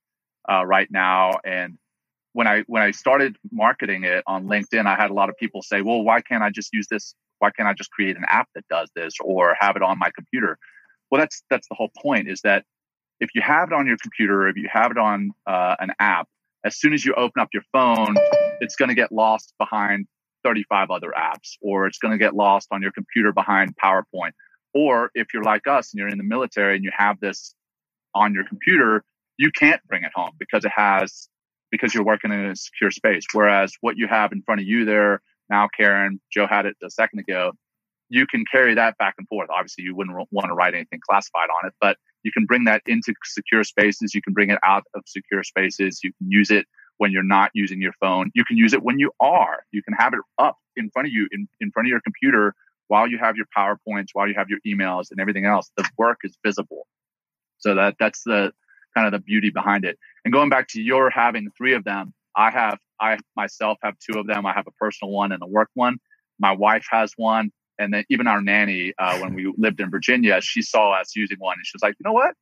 uh, 0.49 0.65
right 0.65 0.89
now. 0.91 1.39
And 1.45 1.77
when 2.33 2.47
I 2.47 2.63
when 2.67 2.81
I 2.81 2.91
started 2.91 3.37
marketing 3.51 4.03
it 4.03 4.23
on 4.27 4.45
LinkedIn, 4.45 4.85
I 4.85 4.95
had 4.95 5.11
a 5.11 5.13
lot 5.13 5.29
of 5.29 5.37
people 5.37 5.61
say, 5.61 5.81
"Well, 5.81 6.01
why 6.01 6.21
can't 6.21 6.43
I 6.43 6.49
just 6.49 6.73
use 6.73 6.87
this? 6.89 7.13
Why 7.39 7.51
can't 7.51 7.67
I 7.67 7.73
just 7.73 7.91
create 7.91 8.17
an 8.17 8.25
app 8.27 8.49
that 8.55 8.67
does 8.69 8.89
this 8.95 9.13
or 9.23 9.55
have 9.59 9.75
it 9.75 9.83
on 9.83 9.99
my 9.99 10.09
computer?" 10.15 10.57
Well, 11.11 11.21
that's 11.21 11.43
that's 11.49 11.67
the 11.67 11.75
whole 11.75 11.91
point. 12.01 12.27
Is 12.27 12.41
that 12.41 12.65
if 13.19 13.29
you 13.35 13.41
have 13.41 13.69
it 13.71 13.73
on 13.73 13.85
your 13.85 13.97
computer, 14.01 14.47
if 14.47 14.57
you 14.57 14.67
have 14.71 14.91
it 14.91 14.97
on 14.97 15.31
uh, 15.45 15.75
an 15.79 15.91
app, 15.99 16.27
as 16.63 16.77
soon 16.77 16.93
as 16.93 17.05
you 17.05 17.13
open 17.13 17.41
up 17.41 17.49
your 17.53 17.63
phone, 17.71 18.15
it's 18.61 18.75
going 18.75 18.89
to 18.89 18.95
get 18.95 19.11
lost 19.11 19.53
behind 19.59 20.07
35 20.43 20.91
other 20.91 21.11
apps, 21.17 21.57
or 21.61 21.87
it's 21.87 21.97
going 21.97 22.11
to 22.11 22.17
get 22.17 22.35
lost 22.35 22.67
on 22.71 22.81
your 22.81 22.91
computer 22.91 23.31
behind 23.31 23.75
PowerPoint. 23.83 24.31
Or 24.73 25.11
if 25.13 25.27
you're 25.33 25.43
like 25.43 25.67
us 25.67 25.93
and 25.93 25.99
you're 25.99 26.09
in 26.09 26.17
the 26.17 26.23
military 26.23 26.75
and 26.75 26.83
you 26.83 26.91
have 26.95 27.19
this 27.19 27.55
on 28.15 28.33
your 28.33 28.43
computer, 28.45 29.03
you 29.37 29.51
can't 29.51 29.81
bring 29.87 30.03
it 30.03 30.11
home 30.15 30.31
because 30.39 30.65
it 30.65 30.71
has, 30.75 31.29
because 31.71 31.93
you're 31.93 32.05
working 32.05 32.31
in 32.31 32.45
a 32.45 32.55
secure 32.55 32.91
space. 32.91 33.23
Whereas 33.33 33.73
what 33.81 33.97
you 33.97 34.07
have 34.07 34.31
in 34.31 34.41
front 34.43 34.61
of 34.61 34.67
you 34.67 34.85
there 34.85 35.21
now, 35.49 35.67
Karen, 35.77 36.19
Joe 36.31 36.47
had 36.47 36.65
it 36.65 36.75
a 36.83 36.89
second 36.89 37.19
ago, 37.19 37.51
you 38.09 38.25
can 38.27 38.43
carry 38.51 38.75
that 38.75 38.97
back 38.97 39.15
and 39.17 39.27
forth. 39.27 39.49
Obviously, 39.49 39.83
you 39.83 39.95
wouldn't 39.95 40.15
want 40.31 40.47
to 40.47 40.53
write 40.53 40.73
anything 40.73 40.99
classified 41.07 41.49
on 41.49 41.67
it, 41.67 41.73
but 41.81 41.97
you 42.23 42.31
can 42.31 42.45
bring 42.45 42.63
that 42.65 42.81
into 42.85 43.13
secure 43.23 43.63
spaces. 43.63 44.13
You 44.13 44.21
can 44.21 44.33
bring 44.33 44.49
it 44.49 44.59
out 44.63 44.83
of 44.93 45.03
secure 45.05 45.43
spaces. 45.43 45.99
You 46.03 46.11
can 46.13 46.29
use 46.29 46.51
it 46.51 46.65
when 47.03 47.11
you're 47.11 47.21
not 47.37 47.51
using 47.53 47.81
your 47.81 47.91
phone. 47.99 48.31
You 48.33 48.45
can 48.45 48.55
use 48.55 48.73
it 48.73 48.81
when 48.81 48.97
you 48.97 49.11
are. 49.19 49.65
You 49.73 49.83
can 49.83 49.93
have 49.95 50.13
it 50.13 50.21
up 50.39 50.57
in 50.77 50.89
front 50.89 51.09
of 51.09 51.13
you, 51.13 51.27
in, 51.33 51.49
in 51.59 51.69
front 51.73 51.87
of 51.87 51.89
your 51.89 51.99
computer, 51.99 52.55
while 52.87 53.09
you 53.09 53.17
have 53.19 53.35
your 53.35 53.47
PowerPoints, 53.57 54.07
while 54.13 54.29
you 54.29 54.35
have 54.37 54.47
your 54.49 54.59
emails 54.65 55.11
and 55.11 55.19
everything 55.19 55.45
else. 55.45 55.69
The 55.75 55.85
work 55.97 56.19
is 56.23 56.37
visible. 56.45 56.87
So 57.57 57.75
that 57.75 57.97
that's 57.99 58.23
the 58.23 58.53
kind 58.95 59.05
of 59.07 59.11
the 59.11 59.19
beauty 59.19 59.49
behind 59.49 59.85
it. 59.85 59.99
And 60.25 60.33
going 60.33 60.49
back 60.49 60.69
to 60.69 60.81
your 60.81 61.09
having 61.09 61.49
three 61.57 61.73
of 61.73 61.83
them, 61.83 62.13
I 62.37 62.51
have 62.51 62.79
I 63.01 63.17
myself 63.35 63.79
have 63.83 63.95
two 63.99 64.19
of 64.19 64.27
them. 64.27 64.45
I 64.45 64.53
have 64.53 64.67
a 64.67 64.71
personal 64.71 65.11
one 65.11 65.33
and 65.33 65.43
a 65.43 65.47
work 65.47 65.69
one. 65.73 65.97
My 66.39 66.53
wife 66.53 66.85
has 66.91 67.13
one, 67.17 67.51
and 67.79 67.93
then 67.93 68.05
even 68.09 68.27
our 68.27 68.41
nanny, 68.41 68.93
uh, 68.97 69.19
when 69.19 69.33
we 69.35 69.53
lived 69.57 69.81
in 69.81 69.91
Virginia, 69.91 70.41
she 70.41 70.61
saw 70.61 70.93
us 70.93 71.15
using 71.15 71.37
one, 71.39 71.57
and 71.57 71.65
she 71.67 71.73
was 71.75 71.83
like, 71.83 71.95
"You 71.99 72.05
know 72.05 72.13
what? 72.13 72.35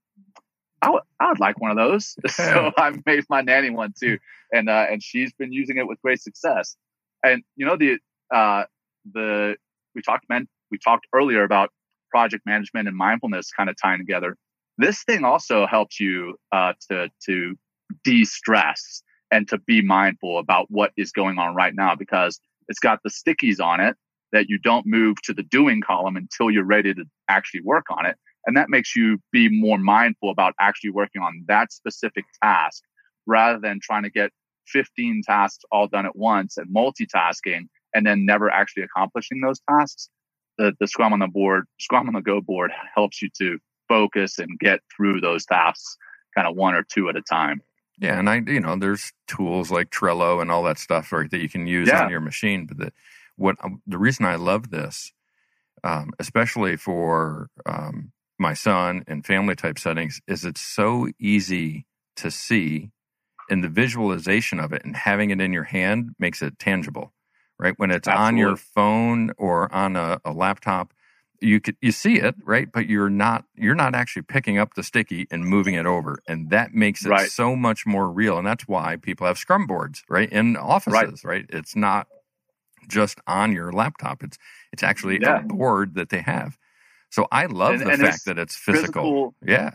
I 0.82 0.90
would, 0.90 1.04
I 1.20 1.30
would 1.30 1.40
like 1.40 1.60
one 1.60 1.72
of 1.72 1.78
those. 1.78 2.16
so 2.28 2.72
I 2.78 2.92
made 3.06 3.24
my 3.30 3.42
nanny 3.42 3.70
one 3.70 3.94
too, 4.00 4.18
and 4.52 4.70
uh, 4.70 4.88
and 4.90 5.02
she's 5.02 5.34
been 5.34 5.52
using 5.52 5.78
it 5.78 5.88
with 5.88 6.02
great 6.02 6.22
success. 6.22 6.76
And 7.24 7.44
you 7.56 7.66
know 7.66 7.78
the 7.78 7.98
uh, 8.34 8.64
the 9.12 9.56
we 9.96 10.02
talked 10.02 10.26
men 10.30 10.48
we 10.70 10.78
talked 10.78 11.08
earlier 11.14 11.44
about 11.44 11.70
project 12.10 12.46
management 12.46 12.88
and 12.88 12.98
mindfulness 12.98 13.52
kind 13.52 13.70
of 13.70 13.76
tying 13.82 14.00
together. 14.00 14.36
This 14.78 15.04
thing 15.04 15.24
also 15.24 15.68
helps 15.68 16.00
you 16.00 16.36
uh, 16.52 16.74
to 16.90 17.10
to 17.26 17.56
de-stress 18.04 19.04
and 19.32 19.48
to 19.48 19.58
be 19.60 19.82
mindful 19.82 20.40
about 20.40 20.68
what 20.70 20.92
is 20.98 21.12
going 21.12 21.38
on 21.40 21.56
right 21.56 21.74
now 21.76 21.96
because 21.96 22.40
it's 22.68 22.80
got 22.80 23.00
the 23.04 23.10
stickies 23.10 23.62
on 23.62 23.80
it 23.80 23.96
that 24.32 24.48
you 24.48 24.58
don't 24.58 24.86
move 24.86 25.22
to 25.24 25.34
the 25.34 25.44
doing 25.44 25.82
column 25.82 26.16
until 26.16 26.50
you're 26.50 26.64
ready 26.64 26.94
to 26.94 27.04
actually 27.28 27.62
work 27.62 27.86
on 27.90 28.06
it 28.06 28.18
and 28.46 28.58
that 28.58 28.70
makes 28.70 28.96
you 28.96 29.20
be 29.32 29.50
more 29.50 29.78
mindful 29.78 30.30
about 30.30 30.54
actually 30.60 30.90
working 30.90 31.22
on 31.22 31.44
that 31.48 31.72
specific 31.72 32.26
task 32.42 32.84
rather 33.28 33.60
than 33.60 33.80
trying 33.82 34.04
to 34.04 34.10
get 34.10 34.32
15 34.68 35.22
tasks 35.26 35.64
all 35.72 35.88
done 35.88 36.06
at 36.06 36.16
once 36.16 36.58
and 36.58 36.74
multitasking 36.74 37.68
and 37.94 38.06
then 38.06 38.26
never 38.26 38.50
actually 38.50 38.84
accomplishing 38.84 39.42
those 39.42 39.60
tasks. 39.70 40.10
The, 40.58 40.74
the 40.80 40.88
Scrum 40.88 41.14
on 41.14 41.20
the 41.20 41.28
board, 41.28 41.66
Scrum 41.80 42.08
on 42.08 42.14
the 42.14 42.22
Go 42.22 42.42
board 42.42 42.72
helps 42.96 43.22
you 43.22 43.30
to 43.40 43.58
focus 43.88 44.40
and 44.40 44.60
get 44.60 44.80
through 44.96 45.22
those 45.22 45.46
tasks 45.46 45.98
kind 46.36 46.48
of 46.48 46.56
one 46.56 46.76
or 46.76 46.84
two 46.84 47.10
at 47.10 47.16
a 47.16 47.22
time. 47.22 47.62
Yeah, 48.00 48.18
and 48.18 48.30
I, 48.30 48.42
you 48.48 48.60
know, 48.60 48.76
there's 48.76 49.12
tools 49.28 49.70
like 49.70 49.92
Trello 49.92 50.42
and 50.42 50.50
all 50.50 50.64
that 50.64 50.80
stuff, 50.80 51.12
right, 51.12 51.30
that 51.30 51.42
you 51.42 51.50
can 51.50 51.68
use 51.68 51.88
yeah. 51.88 52.04
on 52.04 52.10
your 52.10 52.22
machine. 52.22 52.66
But 52.66 52.78
the, 52.78 52.94
what 53.36 53.58
the 53.86 53.98
reason 53.98 54.26
I 54.26 54.36
love 54.36 54.72
this, 54.72 55.12
um, 55.84 56.12
especially 56.20 56.78
for 56.78 57.50
um, 57.66 58.12
my 58.42 58.54
son 58.56 59.04
in 59.08 59.22
family 59.22 59.56
type 59.56 59.78
settings 59.78 60.20
is 60.28 60.44
it's 60.44 60.60
so 60.60 61.08
easy 61.20 61.86
to 62.18 62.32
see 62.32 62.90
and 63.50 63.64
the 63.64 63.70
visualization 63.70 64.60
of 64.60 64.74
it 64.74 64.84
and 64.84 64.96
having 64.96 65.30
it 65.30 65.40
in 65.40 65.54
your 65.54 65.64
hand 65.64 66.10
makes 66.18 66.42
it 66.42 66.58
tangible 66.58 67.14
right 67.60 67.76
when 67.78 67.92
it's 67.92 68.08
Absolutely. 68.08 68.28
on 68.28 68.38
your 68.38 68.56
phone 68.58 69.32
or 69.38 69.72
on 69.74 69.96
a, 69.96 70.20
a, 70.26 70.32
laptop 70.34 70.92
you 71.40 71.60
could 71.60 71.78
you 71.82 71.92
see 71.92 72.16
it 72.16 72.36
right 72.44 72.72
but 72.72 72.88
you're 72.88 73.10
not 73.12 73.46
you're 73.56 73.76
not 73.76 73.94
actually 73.94 74.24
picking 74.24 74.58
up 74.58 74.74
the 74.74 74.84
sticky 74.84 75.28
and 75.30 75.46
moving 75.46 75.76
it 75.76 75.86
over 75.86 76.18
and 76.28 76.50
that 76.50 76.74
makes 76.74 77.06
it 77.06 77.10
right. 77.10 77.30
so 77.30 77.56
much 77.56 77.86
more 77.86 78.10
real 78.10 78.40
and 78.40 78.48
that's 78.48 78.68
why 78.68 78.96
people 78.96 79.28
have 79.28 79.38
scrum 79.38 79.68
boards 79.68 80.04
right 80.10 80.32
in 80.32 80.58
offices 80.58 81.24
right, 81.24 81.42
right? 81.42 81.46
it's 81.50 81.76
not 81.76 82.08
just 82.88 83.20
on 83.28 83.54
your 83.54 83.72
laptop 83.72 84.24
it's 84.24 84.38
it's 84.74 84.82
actually 84.82 85.20
yeah. 85.22 85.40
a 85.40 85.44
board 85.44 85.94
that 85.94 86.10
they 86.10 86.22
have 86.22 86.58
so 87.12 87.28
I 87.32 87.46
love 87.46 87.74
and, 87.74 87.82
the 87.82 87.90
and 87.90 88.02
fact 88.02 88.26
that 88.26 88.40
it's 88.40 88.56
physical. 88.56 88.86
physical. 89.04 89.36
Yeah. 89.46 89.72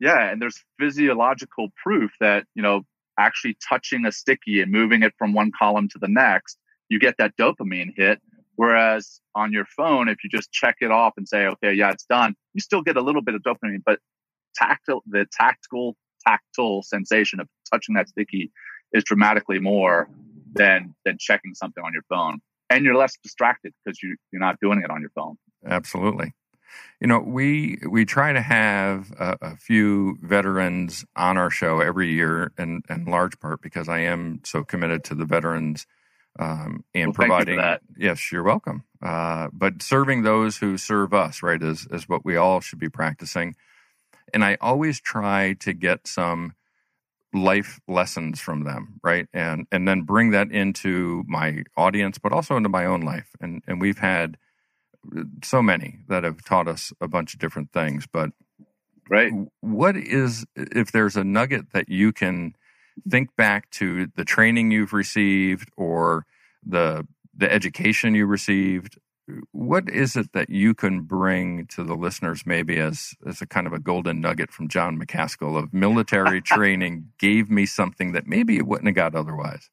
Yeah. 0.00 0.30
And 0.30 0.42
there's 0.42 0.62
physiological 0.78 1.68
proof 1.82 2.10
that, 2.20 2.46
you 2.54 2.62
know, 2.62 2.82
actually 3.18 3.56
touching 3.66 4.04
a 4.06 4.12
sticky 4.12 4.60
and 4.60 4.72
moving 4.72 5.02
it 5.02 5.14
from 5.16 5.32
one 5.32 5.52
column 5.56 5.88
to 5.90 5.98
the 5.98 6.08
next, 6.08 6.58
you 6.88 6.98
get 6.98 7.14
that 7.18 7.36
dopamine 7.36 7.92
hit. 7.96 8.20
Whereas 8.56 9.20
on 9.34 9.52
your 9.52 9.64
phone, 9.64 10.08
if 10.08 10.18
you 10.24 10.28
just 10.28 10.52
check 10.52 10.76
it 10.80 10.90
off 10.90 11.14
and 11.16 11.26
say, 11.26 11.46
okay, 11.46 11.72
yeah, 11.72 11.92
it's 11.92 12.04
done, 12.04 12.34
you 12.52 12.60
still 12.60 12.82
get 12.82 12.96
a 12.96 13.00
little 13.00 13.22
bit 13.22 13.34
of 13.34 13.42
dopamine, 13.42 13.82
but 13.86 14.00
tactile, 14.54 15.02
the 15.06 15.26
tactical, 15.32 15.96
tactile 16.26 16.82
sensation 16.82 17.40
of 17.40 17.48
touching 17.72 17.94
that 17.94 18.08
sticky 18.08 18.50
is 18.92 19.04
dramatically 19.04 19.60
more 19.60 20.10
than 20.52 20.94
than 21.04 21.16
checking 21.18 21.54
something 21.54 21.82
on 21.84 21.92
your 21.92 22.02
phone. 22.08 22.40
And 22.68 22.84
you're 22.84 22.96
less 22.96 23.16
distracted 23.22 23.72
because 23.84 24.02
you 24.02 24.16
you're 24.32 24.40
not 24.40 24.58
doing 24.60 24.82
it 24.84 24.90
on 24.90 25.00
your 25.00 25.10
phone. 25.14 25.36
Absolutely. 25.66 26.34
You 27.00 27.06
know, 27.06 27.20
we 27.20 27.78
we 27.88 28.04
try 28.04 28.32
to 28.32 28.42
have 28.42 29.12
a, 29.18 29.36
a, 29.40 29.56
few 29.56 30.18
veterans 30.22 31.04
on 31.16 31.38
our 31.38 31.50
show 31.50 31.80
every 31.80 32.12
year, 32.12 32.52
and 32.58 32.84
in 32.90 33.06
large 33.06 33.40
part 33.40 33.62
because 33.62 33.88
I 33.88 34.00
am 34.00 34.40
so 34.44 34.64
committed 34.64 35.04
to 35.04 35.14
the 35.14 35.24
veterans 35.24 35.86
um, 36.38 36.84
and 36.94 37.08
well, 37.08 37.14
providing. 37.14 37.58
You 37.58 37.76
yes, 37.98 38.30
you're 38.30 38.42
welcome. 38.42 38.84
Uh, 39.02 39.48
but 39.52 39.82
serving 39.82 40.22
those 40.22 40.58
who 40.58 40.76
serve 40.76 41.14
us, 41.14 41.42
right, 41.42 41.62
is 41.62 41.86
is 41.90 42.08
what 42.08 42.24
we 42.24 42.36
all 42.36 42.60
should 42.60 42.78
be 42.78 42.90
practicing. 42.90 43.56
And 44.32 44.44
I 44.44 44.56
always 44.60 45.00
try 45.00 45.54
to 45.60 45.72
get 45.72 46.06
some 46.06 46.54
life 47.32 47.80
lessons 47.88 48.40
from 48.40 48.64
them, 48.64 49.00
right, 49.02 49.26
and 49.32 49.66
and 49.72 49.88
then 49.88 50.02
bring 50.02 50.30
that 50.30 50.50
into 50.50 51.24
my 51.26 51.62
audience, 51.76 52.18
but 52.18 52.32
also 52.32 52.56
into 52.56 52.68
my 52.68 52.84
own 52.84 53.00
life. 53.00 53.30
And 53.40 53.62
and 53.66 53.80
we've 53.80 53.98
had 53.98 54.36
so 55.42 55.62
many 55.62 56.00
that 56.08 56.24
have 56.24 56.44
taught 56.44 56.68
us 56.68 56.92
a 57.00 57.08
bunch 57.08 57.34
of 57.34 57.40
different 57.40 57.72
things. 57.72 58.06
But 58.10 58.30
right, 59.08 59.32
what 59.60 59.96
is 59.96 60.46
if 60.54 60.92
there's 60.92 61.16
a 61.16 61.24
nugget 61.24 61.72
that 61.72 61.88
you 61.88 62.12
can 62.12 62.54
think 63.08 63.34
back 63.36 63.70
to 63.70 64.08
the 64.16 64.24
training 64.24 64.70
you've 64.70 64.92
received 64.92 65.70
or 65.76 66.26
the 66.64 67.06
the 67.34 67.50
education 67.50 68.14
you 68.14 68.26
received? 68.26 68.98
What 69.52 69.88
is 69.88 70.16
it 70.16 70.32
that 70.32 70.50
you 70.50 70.74
can 70.74 71.02
bring 71.02 71.66
to 71.68 71.84
the 71.84 71.94
listeners, 71.94 72.42
maybe 72.44 72.78
as 72.78 73.14
as 73.26 73.40
a 73.40 73.46
kind 73.46 73.66
of 73.66 73.72
a 73.72 73.78
golden 73.78 74.20
nugget 74.20 74.50
from 74.50 74.68
Jon 74.68 74.98
Macaskill 74.98 75.56
of 75.56 75.72
military 75.72 76.40
training 76.42 77.12
gave 77.18 77.48
me 77.48 77.64
something 77.64 78.12
that 78.12 78.26
maybe 78.26 78.56
it 78.56 78.66
wouldn't 78.66 78.88
have 78.88 78.96
got 78.96 79.14
otherwise? 79.14 79.70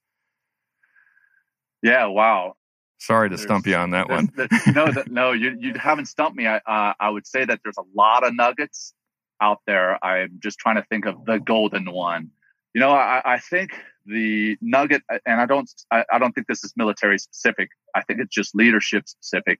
Yeah, 1.81 2.05
wow. 2.05 2.55
Sorry 2.99 3.29
to 3.29 3.35
there's, 3.35 3.45
stump 3.45 3.67
you 3.67 3.75
on 3.75 3.91
that 3.91 4.09
one. 4.09 4.31
no, 4.73 4.91
no, 5.07 5.31
you 5.31 5.55
you 5.59 5.73
haven't 5.75 6.07
stumped 6.07 6.35
me. 6.35 6.47
I 6.47 6.57
uh, 6.57 6.93
I 6.99 7.09
would 7.09 7.27
say 7.27 7.45
that 7.45 7.61
there's 7.63 7.77
a 7.77 7.85
lot 7.95 8.25
of 8.25 8.35
nuggets 8.35 8.93
out 9.39 9.61
there. 9.67 10.03
I'm 10.03 10.39
just 10.41 10.57
trying 10.57 10.75
to 10.77 10.83
think 10.83 11.05
of 11.05 11.25
the 11.25 11.39
golden 11.39 11.91
one. 11.91 12.31
You 12.73 12.81
know, 12.81 12.91
I, 12.91 13.21
I 13.23 13.39
think 13.39 13.71
the 14.05 14.57
nugget, 14.61 15.03
and 15.25 15.39
I 15.39 15.45
don't 15.45 15.69
I, 15.91 16.05
I 16.11 16.19
don't 16.19 16.33
think 16.33 16.47
this 16.47 16.63
is 16.63 16.73
military 16.75 17.19
specific. 17.19 17.69
I 17.93 18.01
think 18.03 18.19
it's 18.19 18.33
just 18.33 18.55
leadership 18.55 19.07
specific. 19.07 19.59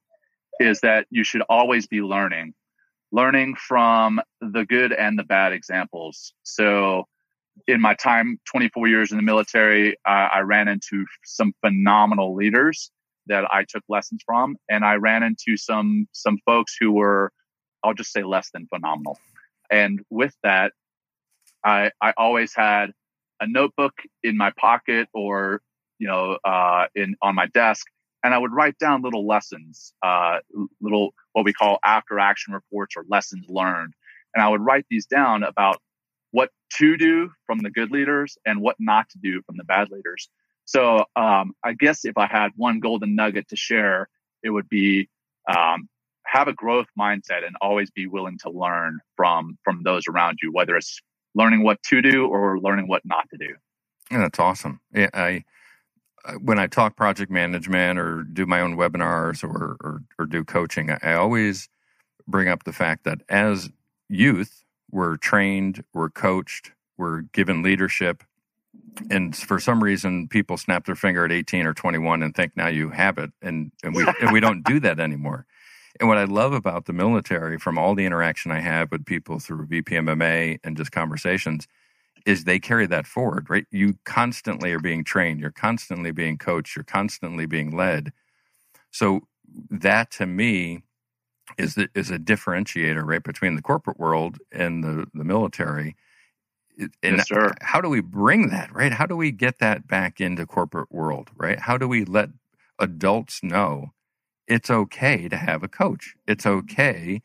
Is 0.59 0.81
that 0.81 1.05
you 1.11 1.23
should 1.23 1.43
always 1.49 1.85
be 1.85 2.01
learning, 2.01 2.55
learning 3.11 3.55
from 3.55 4.19
the 4.41 4.65
good 4.65 4.91
and 4.91 5.18
the 5.18 5.23
bad 5.23 5.53
examples. 5.53 6.34
So 6.41 7.05
in 7.68 7.81
my 7.81 7.93
time 7.93 8.39
24 8.45 8.88
years 8.88 9.11
in 9.11 9.18
the 9.18 9.23
military 9.23 9.93
uh, 10.05 10.30
i 10.31 10.41
ran 10.41 10.68
into 10.68 11.05
some 11.26 11.53
phenomenal 11.65 12.35
leaders 12.35 12.91
that 13.28 13.45
I 13.52 13.66
took 13.68 13.84
lessons 13.90 14.22
from, 14.26 14.58
and 14.70 14.86
I 14.86 14.95
ran 14.95 15.24
into 15.24 15.58
some 15.58 16.08
some 16.12 16.38
folks 16.45 16.76
who 16.80 16.91
were, 16.91 17.32
I'll 17.84 17.94
just 17.94 18.12
say, 18.12 18.24
less 18.24 18.49
than 18.52 18.68
phenomenal. 18.68 19.20
And 19.70 20.02
with 20.10 20.36
that, 20.44 20.74
I 21.64 21.91
I 22.02 22.14
always 22.18 22.54
had 22.56 22.91
a 23.40 23.48
notebook 23.48 23.94
in 24.24 24.38
my 24.38 24.52
pocket 24.58 25.08
or 25.14 25.62
you 25.99 26.08
know 26.08 26.38
uh, 26.44 26.88
in 26.95 27.16
on 27.22 27.36
my 27.36 27.48
desk, 27.48 27.86
and 28.24 28.34
I 28.34 28.38
would 28.38 28.54
write 28.54 28.78
down 28.80 29.02
little 29.02 29.28
lessons, 29.28 29.94
uh, 30.02 30.40
little 30.82 31.14
what 31.34 31.45
we 31.45 31.54
call 31.54 31.80
after 31.84 32.20
action 32.20 32.54
reports 32.54 32.95
or 32.98 33.06
lessons 33.10 33.45
learned, 33.49 33.94
and 34.34 34.44
I 34.44 34.49
would 34.49 34.62
write 34.62 34.86
these 34.90 35.06
down 35.06 35.44
about 35.44 35.78
what 36.32 36.49
to 36.76 36.98
do 36.98 37.32
from 37.45 37.60
the 37.60 37.70
good 37.70 37.91
leaders 37.91 38.38
and 38.45 38.62
what 38.62 38.76
not 38.80 39.10
to 39.10 39.18
do 39.18 39.41
from 39.45 39.58
the 39.58 39.64
bad 39.64 39.90
leaders. 39.90 40.30
So 40.68 41.06
um, 41.15 41.53
I 41.64 41.73
guess 41.73 42.03
if 42.03 42.18
I 42.18 42.27
had 42.27 42.52
one 42.57 42.81
golden 42.81 43.15
nugget 43.15 43.48
to 43.49 43.56
share, 43.56 44.10
it 44.44 44.49
would 44.49 44.68
be 44.68 45.10
um, 45.48 45.88
have 46.26 46.49
a 46.49 46.53
growth 46.53 46.88
mindset 46.99 47.45
and 47.45 47.56
always 47.61 47.89
be 47.89 48.06
willing 48.06 48.38
to 48.44 48.49
learn 48.52 48.99
from 49.15 49.57
from 49.64 49.81
those 49.84 50.03
around 50.10 50.39
you, 50.44 50.52
whether 50.52 50.76
it's 50.76 50.99
learning 51.34 51.64
what 51.64 51.81
to 51.84 52.02
do 52.02 52.27
or 52.27 52.60
learning 52.60 52.88
what 52.88 53.02
not 53.06 53.30
to 53.30 53.38
do. 53.38 53.56
Yeah, 54.11 54.19
that's 54.19 54.39
awesome. 54.39 54.81
Yeah, 54.94 55.10
I 55.14 55.45
when 56.41 56.60
I 56.60 56.68
talk 56.68 56.98
project 56.98 57.31
management 57.31 57.98
or 57.98 58.23
do 58.23 58.45
my 58.45 58.60
own 58.60 58.76
webinars 58.76 59.45
or 59.45 59.77
or, 59.81 60.02
or 60.19 60.26
do 60.26 60.44
coaching, 60.44 60.91
I, 60.91 60.99
I 61.02 61.14
always 61.14 61.69
bring 62.27 62.49
up 62.49 62.65
the 62.65 62.73
fact 62.73 63.06
that 63.06 63.22
as 63.30 63.69
youth, 64.10 64.65
we're 64.91 65.15
trained, 65.15 65.85
we're 65.94 66.10
coached, 66.10 66.73
we're 66.98 67.22
given 67.22 67.64
leadership 67.64 68.26
and 69.10 69.36
for 69.36 69.60
some 69.60 69.84
reason 69.84 70.28
people 70.28 70.57
snap 70.57 70.86
their 70.86 70.95
finger 70.95 71.26
at 71.26 71.32
18 71.32 71.65
or 71.65 71.74
21 71.74 72.24
and 72.24 72.36
think 72.36 72.56
now 72.56 72.68
you 72.68 72.90
have 72.90 73.18
it 73.18 73.32
and, 73.41 73.72
and 73.84 73.95
we 73.95 74.06
and 74.22 74.32
we 74.32 74.40
don't 74.40 74.64
do 74.64 74.80
that 74.82 74.99
anymore. 74.99 75.45
And 75.99 76.07
what 76.07 76.18
i 76.18 76.26
love 76.26 76.53
about 76.53 76.86
the 76.86 76.94
military 76.94 77.57
from 77.57 77.78
all 77.78 77.95
the 77.95 78.06
interaction 78.06 78.52
i 78.52 78.60
have 78.60 78.91
with 78.91 79.06
people 79.06 79.40
through 79.40 79.68
vpmma 79.68 80.60
and 80.64 80.78
just 80.78 80.91
conversations 80.91 81.68
is 82.26 82.44
they 82.44 82.60
carry 82.60 82.86
that 82.88 83.07
forward 83.07 83.49
right? 83.49 83.65
You 83.72 83.95
constantly 84.06 84.72
are 84.74 84.80
being 84.80 85.03
trained 85.03 85.40
you're 85.40 85.52
constantly 85.52 86.11
being 86.11 86.38
coached 86.38 86.76
you're 86.76 86.84
constantly 86.84 87.45
being 87.45 87.76
led. 87.76 88.11
So 88.91 89.22
that 89.69 90.11
to 90.11 90.26
me 90.26 90.84
is 91.57 91.76
the, 91.76 91.90
is 91.95 92.11
a 92.11 92.19
differentiator 92.19 93.03
right 93.06 93.24
between 93.24 93.56
the 93.56 93.61
corporate 93.61 93.99
world 93.99 94.38
and 94.52 94.84
the 94.84 95.07
the 95.14 95.24
military 95.24 95.95
and 96.78 97.18
yes, 97.18 97.28
sir. 97.28 97.54
how 97.62 97.82
do 97.82 97.90
we 97.90 98.02
bring 98.02 98.49
that 98.49 98.74
right? 98.74 98.94
How 98.94 99.06
do 99.06 99.16
we 99.16 99.32
get 99.32 99.60
that 99.60 99.88
back 99.88 100.22
into 100.22 100.45
corporate 100.45 100.91
world 100.91 101.30
right? 101.36 101.60
How 101.60 101.78
do 101.78 101.88
we 101.88 102.06
let 102.06 102.30
adults 102.80 103.41
know 103.44 103.94
it's 104.48 104.70
okay 104.70 105.28
to 105.28 105.38
have 105.38 105.64
a 105.64 105.68
coach? 105.68 106.16
It's 106.28 106.45
okay 106.45 107.22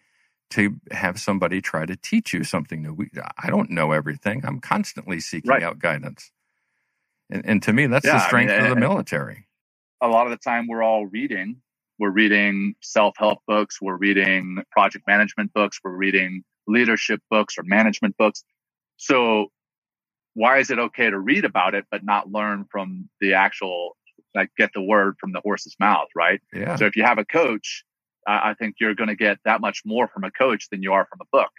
to 0.51 0.81
have 0.91 1.19
somebody 1.19 1.61
try 1.61 1.87
to 1.87 1.97
teach 1.97 2.33
you 2.33 2.45
something 2.45 2.83
new. 2.83 2.93
We, 2.93 3.11
i 3.39 3.49
don't 3.49 3.71
know 3.71 3.93
everything. 3.93 4.43
I'm 4.45 4.61
constantly 4.61 5.21
seeking 5.21 5.51
right. 5.51 5.63
out 5.63 5.79
guidance. 5.79 6.31
And, 7.31 7.47
and, 7.47 7.63
to 7.63 7.73
me 7.73 7.87
that's 7.87 8.05
yeah, 8.05 8.15
the 8.15 8.27
strength 8.27 8.53
I 8.53 8.57
mean, 8.57 8.65
of 8.67 8.75
the 8.75 8.81
military. 8.81 9.47
A 10.03 10.09
lot 10.09 10.27
of 10.27 10.31
the 10.31 10.37
time 10.37 10.67
we're 10.69 10.83
all 10.83 11.07
reading. 11.07 11.57
We're 11.99 12.11
reading 12.11 12.75
self-help 12.83 13.39
books. 13.47 13.81
We're 13.81 13.97
reading 13.97 14.59
project 14.71 15.07
management 15.07 15.53
books. 15.55 15.79
We're 15.83 15.97
reading 15.97 16.43
leadership 16.67 17.21
books 17.31 17.57
or 17.59 17.63
management 17.65 18.17
books 18.17 18.45
so 19.03 19.49
why 20.35 20.59
is 20.59 20.71
it 20.71 20.79
okay 20.79 21.11
to 21.11 21.19
read 21.19 21.45
about 21.45 21.75
it 21.75 21.85
but 21.91 22.05
not 22.05 22.31
learn 22.31 22.65
from 22.71 23.09
the 23.21 23.35
actual 23.35 23.97
like 24.35 24.51
get 24.57 24.71
the 24.75 24.81
word 24.81 25.17
from 25.21 25.33
the 25.33 25.41
horse's 25.41 25.75
mouth, 25.81 26.09
right? 26.15 26.41
Yeah. 26.55 26.77
So 26.77 26.87
if 26.87 26.95
you 26.97 27.03
have 27.03 27.19
a 27.19 27.25
coach, 27.25 27.85
uh, 28.29 28.41
I 28.45 28.55
think 28.55 28.77
you're 28.81 28.95
going 28.95 29.09
to 29.09 29.17
get 29.17 29.39
that 29.45 29.61
much 29.61 29.83
more 29.85 30.07
from 30.07 30.23
a 30.25 30.31
coach 30.31 30.69
than 30.71 30.83
you 30.83 30.93
are 30.93 31.05
from 31.11 31.19
a 31.21 31.27
book. 31.33 31.51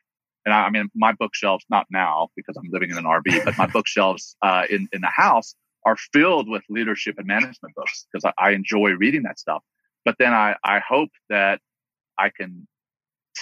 And 0.46 0.54
I, 0.54 0.64
I 0.64 0.70
mean, 0.70 0.90
my 0.96 1.12
bookshelves, 1.12 1.66
not 1.70 1.86
now 1.92 2.30
because 2.36 2.56
I'm 2.58 2.70
living 2.72 2.90
in 2.90 2.98
an 2.98 3.04
RV, 3.04 3.44
but 3.44 3.58
my 3.58 3.68
bookshelves 3.74 4.36
uh, 4.42 4.64
in 4.70 4.88
in 4.94 5.02
the 5.02 5.12
house 5.14 5.54
are 5.86 5.98
filled 5.98 6.50
with 6.50 6.64
leadership 6.70 7.16
and 7.18 7.28
management 7.28 7.76
books 7.76 8.08
because 8.12 8.24
I, 8.26 8.48
I 8.50 8.52
enjoy 8.52 8.92
reading 8.92 9.24
that 9.24 9.38
stuff. 9.38 9.62
But 10.06 10.16
then 10.18 10.34
I 10.34 10.56
I 10.64 10.80
hope 10.80 11.10
that 11.30 11.60
I 12.18 12.30
can 12.30 12.68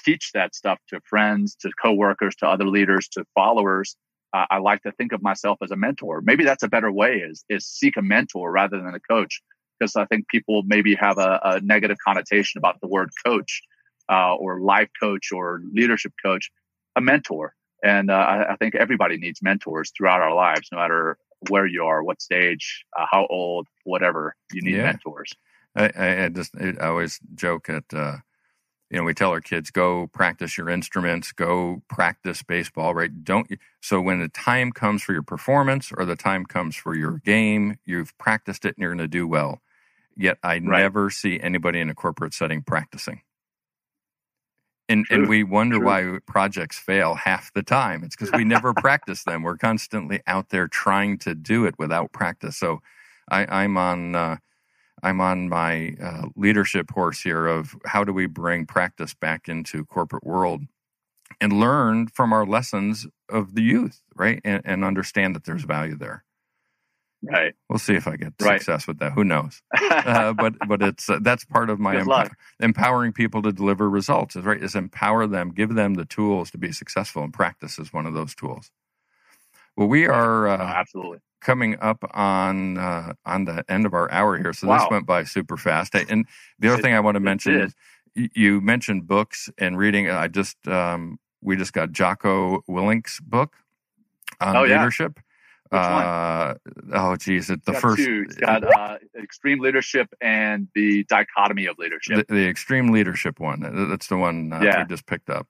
teach 0.03 0.31
that 0.33 0.55
stuff 0.55 0.79
to 0.89 0.99
friends, 1.01 1.55
to 1.61 1.71
coworkers, 1.81 2.35
to 2.37 2.47
other 2.47 2.67
leaders, 2.67 3.07
to 3.09 3.25
followers. 3.35 3.95
Uh, 4.33 4.45
I 4.49 4.57
like 4.59 4.81
to 4.83 4.91
think 4.93 5.11
of 5.11 5.21
myself 5.21 5.57
as 5.61 5.71
a 5.71 5.75
mentor. 5.75 6.21
Maybe 6.21 6.43
that's 6.43 6.63
a 6.63 6.69
better 6.69 6.91
way 6.91 7.17
is, 7.17 7.43
is 7.49 7.65
seek 7.65 7.97
a 7.97 8.01
mentor 8.01 8.51
rather 8.51 8.77
than 8.77 8.93
a 8.93 8.99
coach. 8.99 9.41
Because 9.79 9.95
I 9.95 10.05
think 10.05 10.27
people 10.27 10.61
maybe 10.65 10.95
have 10.95 11.17
a, 11.17 11.39
a 11.43 11.61
negative 11.61 11.97
connotation 12.05 12.59
about 12.59 12.79
the 12.81 12.87
word 12.87 13.09
coach 13.25 13.61
uh, 14.09 14.35
or 14.35 14.61
life 14.61 14.89
coach 14.99 15.31
or 15.31 15.61
leadership 15.73 16.13
coach, 16.23 16.51
a 16.95 17.01
mentor. 17.01 17.55
And 17.83 18.11
uh, 18.11 18.13
I, 18.13 18.53
I, 18.53 18.55
think 18.57 18.75
everybody 18.75 19.17
needs 19.17 19.41
mentors 19.41 19.91
throughout 19.97 20.21
our 20.21 20.35
lives, 20.35 20.67
no 20.71 20.77
matter 20.77 21.17
where 21.49 21.65
you 21.65 21.83
are, 21.85 22.03
what 22.03 22.21
stage, 22.21 22.85
uh, 22.97 23.07
how 23.09 23.25
old, 23.27 23.67
whatever. 23.85 24.35
You 24.53 24.61
need 24.61 24.75
yeah. 24.75 24.83
mentors. 24.83 25.31
I, 25.75 25.91
I, 25.95 26.29
just 26.29 26.53
I 26.61 26.73
always 26.85 27.19
joke 27.33 27.69
at 27.69 27.85
uh, 27.91 28.17
you 28.91 28.97
know, 28.97 29.05
we 29.05 29.13
tell 29.13 29.29
our 29.29 29.39
kids, 29.39 29.71
go 29.71 30.07
practice 30.07 30.57
your 30.57 30.69
instruments, 30.69 31.31
go 31.31 31.81
practice 31.87 32.43
baseball, 32.43 32.93
right? 32.93 33.23
Don't, 33.23 33.49
so 33.81 34.01
when 34.01 34.19
the 34.19 34.27
time 34.27 34.73
comes 34.73 35.01
for 35.01 35.13
your 35.13 35.23
performance 35.23 35.93
or 35.95 36.03
the 36.03 36.17
time 36.17 36.45
comes 36.45 36.75
for 36.75 36.93
your 36.93 37.21
game, 37.23 37.77
you've 37.85 38.15
practiced 38.17 38.65
it 38.65 38.75
and 38.75 38.81
you're 38.81 38.93
going 38.93 38.97
to 38.97 39.07
do 39.07 39.25
well. 39.25 39.61
Yet 40.17 40.39
I 40.43 40.55
right. 40.55 40.61
never 40.61 41.09
see 41.09 41.39
anybody 41.39 41.79
in 41.79 41.89
a 41.89 41.95
corporate 41.95 42.33
setting 42.33 42.63
practicing. 42.63 43.21
And, 44.89 45.05
and 45.09 45.29
we 45.29 45.43
wonder 45.43 45.77
True. 45.77 45.85
why 45.85 46.19
projects 46.27 46.77
fail 46.77 47.15
half 47.15 47.53
the 47.53 47.63
time. 47.63 48.03
It's 48.03 48.13
because 48.13 48.33
we 48.33 48.43
never 48.43 48.73
practice 48.77 49.23
them. 49.23 49.41
We're 49.41 49.55
constantly 49.55 50.19
out 50.27 50.49
there 50.49 50.67
trying 50.67 51.17
to 51.19 51.33
do 51.33 51.65
it 51.65 51.75
without 51.79 52.11
practice. 52.11 52.57
So 52.57 52.81
I, 53.29 53.45
I'm 53.63 53.77
on, 53.77 54.15
uh, 54.15 54.35
I'm 55.03 55.21
on 55.21 55.49
my 55.49 55.95
uh, 56.01 56.23
leadership 56.35 56.91
horse 56.91 57.21
here 57.21 57.47
of 57.47 57.75
how 57.85 58.03
do 58.03 58.13
we 58.13 58.27
bring 58.27 58.65
practice 58.65 59.13
back 59.13 59.49
into 59.49 59.85
corporate 59.85 60.25
world 60.25 60.63
and 61.41 61.53
learn 61.53 62.07
from 62.07 62.33
our 62.33 62.45
lessons 62.45 63.07
of 63.29 63.55
the 63.55 63.63
youth, 63.63 64.01
right? 64.15 64.41
And, 64.45 64.61
and 64.65 64.85
understand 64.85 65.35
that 65.35 65.45
there's 65.45 65.63
value 65.63 65.97
there. 65.97 66.23
Right. 67.23 67.53
We'll 67.69 67.79
see 67.79 67.95
if 67.95 68.07
I 68.07 68.17
get 68.17 68.33
Right. 68.39 68.59
success 68.59 68.87
with 68.87 68.99
that. 68.99 69.13
Who 69.13 69.23
knows? 69.23 69.61
uh, 69.73 70.33
but 70.33 70.55
but 70.67 70.81
it's 70.81 71.09
uh, 71.09 71.19
that's 71.21 71.45
part 71.45 71.69
of 71.69 71.79
my 71.79 72.01
luck. 72.01 72.37
empowering 72.59 73.13
people 73.13 73.41
to 73.43 73.51
deliver 73.51 73.89
results. 73.89 74.35
Is 74.35 74.45
right. 74.45 74.61
Is 74.61 74.75
empower 74.75 75.27
them, 75.27 75.51
give 75.51 75.75
them 75.75 75.95
the 75.95 76.05
tools 76.05 76.51
to 76.51 76.57
be 76.57 76.71
successful, 76.71 77.23
and 77.23 77.33
practice 77.33 77.79
is 77.79 77.93
one 77.93 78.05
of 78.07 78.13
those 78.13 78.35
tools. 78.35 78.71
Well, 79.77 79.87
we 79.87 80.07
are 80.07 80.47
uh, 80.47 80.57
absolutely 80.59 81.19
coming 81.41 81.77
up 81.81 82.03
on 82.11 82.77
uh, 82.77 83.13
on 83.25 83.45
the 83.45 83.65
end 83.67 83.85
of 83.85 83.93
our 83.93 84.09
hour 84.11 84.37
here, 84.37 84.53
so 84.53 84.67
this 84.67 84.83
went 84.89 85.05
by 85.05 85.23
super 85.23 85.57
fast. 85.57 85.93
And 85.95 86.25
the 86.59 86.71
other 86.71 86.81
thing 86.81 86.93
I 86.93 86.99
want 86.99 87.15
to 87.15 87.19
mention 87.19 87.59
is 87.61 87.75
you 88.15 88.61
mentioned 88.61 89.07
books 89.07 89.49
and 89.57 89.77
reading. 89.77 90.09
I 90.09 90.27
just 90.27 90.55
um, 90.67 91.19
we 91.41 91.55
just 91.55 91.73
got 91.73 91.91
Jocko 91.91 92.63
Willink's 92.67 93.19
book 93.19 93.55
on 94.39 94.55
Oh, 94.55 94.63
yeah. 94.63 94.77
leadership. 94.79 95.19
Which 95.69 95.79
one? 95.79 95.81
Uh, 96.03 96.53
oh, 96.93 97.15
geez, 97.15 97.49
it, 97.49 97.63
the 97.63 97.71
Got 97.71 97.81
first 97.81 98.03
two. 98.03 98.25
It's 98.27 98.35
got 98.35 98.63
uh, 98.77 98.97
extreme 99.17 99.59
leadership 99.61 100.13
and 100.19 100.67
the 100.75 101.05
dichotomy 101.05 101.65
of 101.65 101.77
leadership. 101.79 102.27
the, 102.27 102.33
the 102.33 102.45
extreme 102.47 102.91
leadership 102.91 103.39
one. 103.39 103.61
That's 103.89 104.07
the 104.07 104.17
one 104.17 104.51
uh, 104.51 104.59
Yeah. 104.61 104.83
we 104.83 104.89
just 104.89 105.05
picked 105.05 105.29
up. 105.29 105.47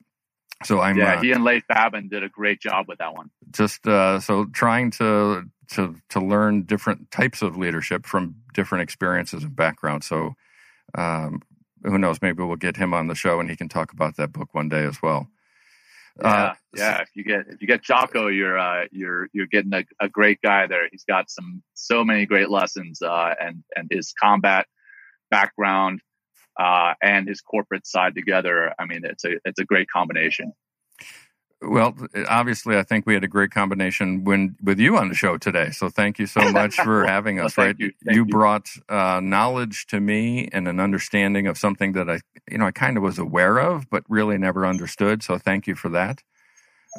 So 0.63 0.79
I'm 0.79 0.97
yeah, 0.97 1.15
uh, 1.15 1.21
he 1.21 1.31
and 1.31 1.43
Leif 1.43 1.63
Babin 1.67 2.07
did 2.07 2.23
a 2.23 2.29
great 2.29 2.61
job 2.61 2.87
with 2.87 2.99
that 2.99 3.13
one. 3.13 3.29
just 3.51 3.87
uh, 3.87 4.19
so 4.19 4.45
trying 4.45 4.91
to 4.91 5.45
to 5.69 5.95
to 6.09 6.19
learn 6.19 6.63
different 6.63 7.11
types 7.11 7.41
of 7.41 7.57
leadership 7.57 8.05
from 8.05 8.35
different 8.53 8.83
experiences 8.83 9.43
and 9.43 9.55
backgrounds. 9.55 10.07
So 10.07 10.35
um, 10.95 11.41
who 11.83 11.97
knows? 11.97 12.21
Maybe 12.21 12.43
we'll 12.43 12.55
get 12.57 12.77
him 12.77 12.93
on 12.93 13.07
the 13.07 13.15
show 13.15 13.39
and 13.39 13.49
he 13.49 13.55
can 13.55 13.69
talk 13.69 13.93
about 13.93 14.17
that 14.17 14.31
book 14.31 14.53
one 14.53 14.69
day 14.69 14.83
as 14.83 15.01
well. 15.01 15.27
Yeah, 16.21 16.27
Uh, 16.27 16.53
yeah. 16.75 17.01
If 17.01 17.09
you 17.15 17.23
get 17.23 17.47
if 17.47 17.61
you 17.61 17.67
get 17.67 17.83
Jocko, 17.83 18.27
you're 18.27 18.57
uh, 18.59 18.85
you're 18.91 19.29
you're 19.33 19.47
getting 19.47 19.73
a, 19.73 19.85
a 19.99 20.09
great 20.09 20.41
guy 20.41 20.67
there. 20.67 20.87
He's 20.91 21.05
got 21.05 21.29
some 21.29 21.63
so 21.73 22.03
many 22.03 22.25
great 22.25 22.49
lessons, 22.49 23.01
uh, 23.01 23.33
and 23.39 23.63
and 23.75 23.87
his 23.89 24.13
combat 24.21 24.67
background 25.29 26.01
uh, 26.59 26.93
and 27.01 27.27
his 27.27 27.41
corporate 27.41 27.87
side 27.87 28.15
together. 28.15 28.73
I 28.79 28.85
mean, 28.85 29.01
it's 29.03 29.25
a 29.25 29.35
it's 29.45 29.59
a 29.59 29.65
great 29.65 29.89
combination. 29.89 30.53
Well, 31.63 31.95
obviously, 32.27 32.75
I 32.75 32.81
think 32.81 33.05
we 33.05 33.13
had 33.13 33.23
a 33.23 33.27
great 33.27 33.51
combination 33.51 34.23
when 34.23 34.55
with 34.63 34.79
you 34.79 34.97
on 34.97 35.09
the 35.09 35.15
show 35.15 35.37
today. 35.37 35.69
So 35.69 35.89
thank 35.89 36.17
you 36.17 36.25
so 36.25 36.51
much 36.51 36.75
for 36.75 37.05
having 37.05 37.39
us. 37.39 37.53
thank 37.53 37.67
right, 37.67 37.75
you. 37.79 37.91
Thank 38.03 38.15
you. 38.15 38.25
brought 38.25 38.67
uh, 38.89 39.19
knowledge 39.23 39.85
to 39.87 39.99
me 39.99 40.49
and 40.51 40.67
an 40.67 40.79
understanding 40.79 41.45
of 41.45 41.59
something 41.59 41.91
that 41.93 42.09
I, 42.09 42.21
you 42.49 42.57
know, 42.57 42.65
I 42.65 42.71
kind 42.71 42.97
of 42.97 43.03
was 43.03 43.19
aware 43.19 43.59
of, 43.59 43.89
but 43.91 44.03
really 44.09 44.39
never 44.39 44.65
understood. 44.65 45.21
So 45.21 45.37
thank 45.37 45.67
you 45.67 45.75
for 45.75 45.89
that. 45.89 46.23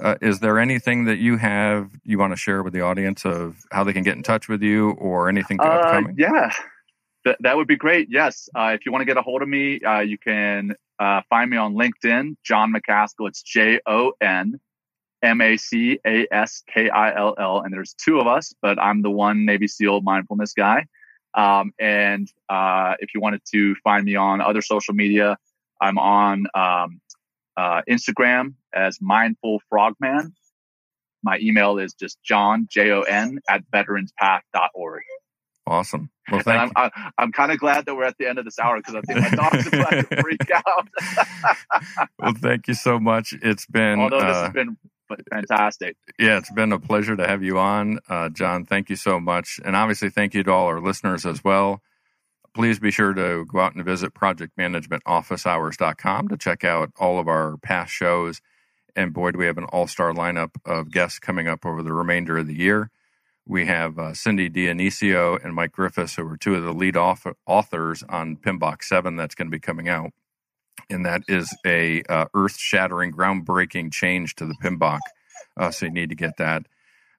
Uh, 0.01 0.15
is 0.23 0.41
there 0.41 0.59
anything 0.59 1.05
that 1.07 1.19
you 1.19 1.37
have 1.39 1.91
you 2.05 2.19
want 2.19 2.33
to 2.33 2.37
share 2.37 2.63
with 2.63 2.73
the 2.73 2.81
audience 2.81 3.27
of 3.27 3.57
how 3.73 3.85
they 3.85 3.93
can 3.93 4.05
get 4.05 4.17
in 4.17 4.23
touch 4.23 4.49
with 4.49 4.63
you 4.63 4.91
or 4.93 5.29
anything 5.29 5.59
Uh, 5.59 5.75
upcoming? 5.75 6.15
yeah, 6.17 6.53
Th- 7.25 7.37
that 7.41 7.57
would 7.57 7.69
be 7.69 7.77
great. 7.77 8.09
Yes, 8.11 8.49
uh, 8.55 8.73
if 8.75 8.85
you 8.85 8.93
want 8.93 9.03
to 9.03 9.07
get 9.07 9.17
a 9.17 9.23
hold 9.23 9.43
of 9.43 9.49
me, 9.49 9.81
uh, 9.81 10.01
you 10.01 10.19
can 10.19 10.75
uh, 10.99 11.23
find 11.29 11.51
me 11.51 11.57
on 11.57 11.75
LinkedIn, 11.75 12.37
Jon 12.45 12.73
Macaskill. 12.73 13.29
It's 13.29 13.43
J 13.43 13.81
O 13.87 14.13
N 14.21 14.61
M 15.23 15.41
A 15.41 15.57
C 15.57 16.01
A 16.07 16.27
S 16.33 16.63
K 16.73 16.91
I 16.91 17.15
L 17.17 17.35
L, 17.39 17.61
and 17.61 17.73
there's 17.73 17.95
two 17.95 18.19
of 18.19 18.27
us, 18.27 18.53
but 18.61 18.81
I'm 18.81 19.03
the 19.03 19.11
one 19.11 19.45
Navy 19.45 19.69
SEAL 19.69 20.01
mindfulness 20.01 20.53
guy. 20.53 20.87
Um, 21.35 21.73
and 21.79 22.31
uh, 22.49 22.95
if 22.99 23.15
you 23.15 23.21
wanted 23.21 23.43
to 23.53 23.75
find 23.77 24.05
me 24.05 24.17
on 24.17 24.41
other 24.41 24.61
social 24.61 24.95
media, 24.95 25.39
I'm 25.81 25.99
on 25.99 26.47
um, 26.55 27.01
uh, 27.57 27.83
Instagram 27.89 28.55
as 28.75 28.99
Mindful 29.01 29.61
Frogman. 29.69 30.35
My 31.23 31.39
email 31.39 31.79
is 31.79 31.95
just 31.95 32.23
Jon 32.23 32.67
J 32.69 32.91
O 32.91 33.03
N 33.03 33.39
at 33.49 33.63
veteranspath.org. 33.71 35.03
Awesome. 35.67 36.11
Well, 36.31 36.43
And 36.47 36.59
I'm, 36.59 36.71
I, 36.75 37.11
I'm 37.19 37.33
kind 37.33 37.53
of 37.53 37.59
glad 37.59 37.85
that 37.87 37.95
we're 37.95 38.05
at 38.05 38.17
the 38.19 38.29
end 38.29 38.39
of 38.39 38.45
this 38.45 38.59
hour 38.59 38.79
because 38.79 38.97
I 38.97 39.01
think 39.03 39.21
my 39.21 39.31
dogs 39.31 39.73
are 39.73 39.81
about 39.81 39.91
to 39.91 40.17
freak 40.23 40.51
out. 40.55 40.89
well, 42.19 42.35
thank 42.35 42.67
you 42.67 42.75
so 42.75 42.99
much. 42.99 43.33
It's 43.43 43.67
been 43.67 44.01
Although 44.01 44.21
this 44.21 44.37
uh, 44.37 44.43
has 44.45 44.53
been 44.53 44.77
fantastic. 45.31 45.97
Yeah, 46.19 46.39
it's 46.39 46.51
been 46.51 46.73
a 46.73 46.81
pleasure 46.81 47.15
to 47.17 47.25
have 47.27 47.45
you 47.45 47.59
on, 47.59 47.99
uh, 48.09 48.31
Jon. 48.31 48.65
Thank 48.65 48.89
you 48.91 48.97
so 48.97 49.21
much. 49.21 49.61
And 49.65 49.77
obviously, 49.77 50.11
thank 50.11 50.35
you 50.35 50.43
to 50.43 50.51
all 50.51 50.67
our 50.67 50.81
listeners 50.81 51.25
as 51.25 51.45
well. 51.45 51.81
Please 52.55 52.81
be 52.81 52.91
sure 52.91 53.15
to 53.15 53.47
go 53.47 53.61
out 53.61 53.75
and 53.75 53.85
visit 53.85 54.15
projectmanagementofficehours.com 54.15 56.29
to 56.29 56.37
check 56.37 56.65
out 56.65 56.91
all 56.99 57.19
of 57.19 57.29
our 57.29 57.57
past 57.59 57.93
shows. 57.93 58.41
And 58.95 59.13
boy, 59.13 59.31
do 59.31 59.39
we 59.39 59.47
have 59.47 59.59
an 59.59 59.65
all 59.65 59.87
star 59.87 60.13
lineup 60.13 60.51
of 60.67 60.91
guests 60.91 61.19
coming 61.19 61.49
up 61.49 61.65
over 61.65 61.83
the 61.83 61.93
remainder 61.93 62.39
of 62.39 62.47
the 62.47 62.55
year. 62.55 62.91
We 63.47 63.67
have 63.67 63.99
uh, 63.99 64.15
Cindy 64.15 64.49
Dionisio 64.49 65.43
and 65.45 65.55
Mike 65.55 65.73
Griffiths, 65.73 66.15
who 66.17 66.27
are 66.29 66.37
two 66.37 66.55
of 66.55 66.63
the 66.63 66.73
lead 66.73 66.97
author- 66.97 67.37
authors 67.47 68.03
on 68.09 68.37
PMBOK 68.37 68.83
7 68.83 69.17
that's 69.17 69.35
going 69.35 69.49
to 69.49 69.55
be 69.55 69.61
coming 69.61 69.89
out 69.89 70.13
and 70.91 71.05
that 71.07 71.23
is 71.29 71.55
a 71.67 72.03
uh, 72.09 72.27
earth-shattering, 72.35 73.13
groundbreaking 73.13 73.93
change 73.93 74.35
to 74.37 74.47
the 74.47 74.55
PMBOK. 74.63 75.01
Uh, 75.57 75.71
so 75.71 75.87
you 75.87 75.93
need 75.93 76.09
to 76.11 76.15
get 76.15 76.37
that. 76.39 76.67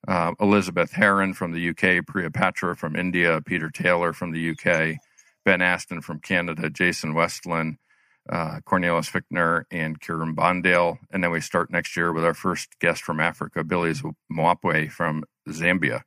Uh, 0.08 0.34
Elizabeth 0.40 0.92
Harrin 0.94 1.34
from 1.36 1.54
the 1.54 1.70
UK, 1.70 2.06
Priya 2.06 2.30
Patra 2.30 2.76
from 2.76 2.96
India, 2.96 3.42
Peter 3.46 3.70
Taylor 3.70 4.12
from 4.12 4.32
the 4.32 4.50
UK, 4.52 4.98
Ben 5.46 5.62
Aston 5.62 6.02
from 6.02 6.20
Canada, 6.20 6.70
Jason 6.70 7.14
Westland, 7.14 7.78
uh, 8.30 8.60
Cornelius 8.66 9.10
Fichtner, 9.10 9.64
and 9.72 10.00
Kiron 10.00 10.36
Bondale. 10.36 10.98
And 11.12 11.24
then 11.24 11.32
we 11.32 11.42
start 11.42 11.72
next 11.72 11.96
year 11.96 12.12
with 12.12 12.26
our 12.26 12.34
first 12.34 12.80
guest 12.80 13.02
from 13.02 13.20
Africa, 13.20 13.64
Billy 13.64 13.94
Mwapwe 14.32 14.92
from 14.92 15.24
Zambia. 15.48 16.02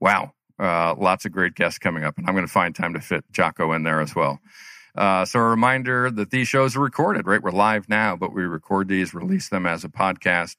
Wow. 0.00 0.32
Uh, 0.58 0.94
lots 0.96 1.24
of 1.26 1.32
great 1.32 1.54
guests 1.54 1.78
coming 1.78 2.04
up, 2.04 2.16
and 2.16 2.26
I'm 2.26 2.34
going 2.34 2.46
to 2.46 2.52
find 2.52 2.74
time 2.74 2.94
to 2.94 3.00
fit 3.00 3.24
Jocko 3.30 3.72
in 3.72 3.82
there 3.82 4.00
as 4.00 4.14
well. 4.14 4.40
Uh, 4.96 5.26
so 5.26 5.38
a 5.38 5.42
reminder 5.42 6.10
that 6.10 6.30
these 6.30 6.48
shows 6.48 6.74
are 6.74 6.80
recorded, 6.80 7.26
right? 7.26 7.42
We're 7.42 7.50
live 7.50 7.88
now, 7.88 8.16
but 8.16 8.32
we 8.32 8.44
record 8.44 8.88
these, 8.88 9.12
release 9.12 9.50
them 9.50 9.66
as 9.66 9.84
a 9.84 9.90
podcast. 9.90 10.56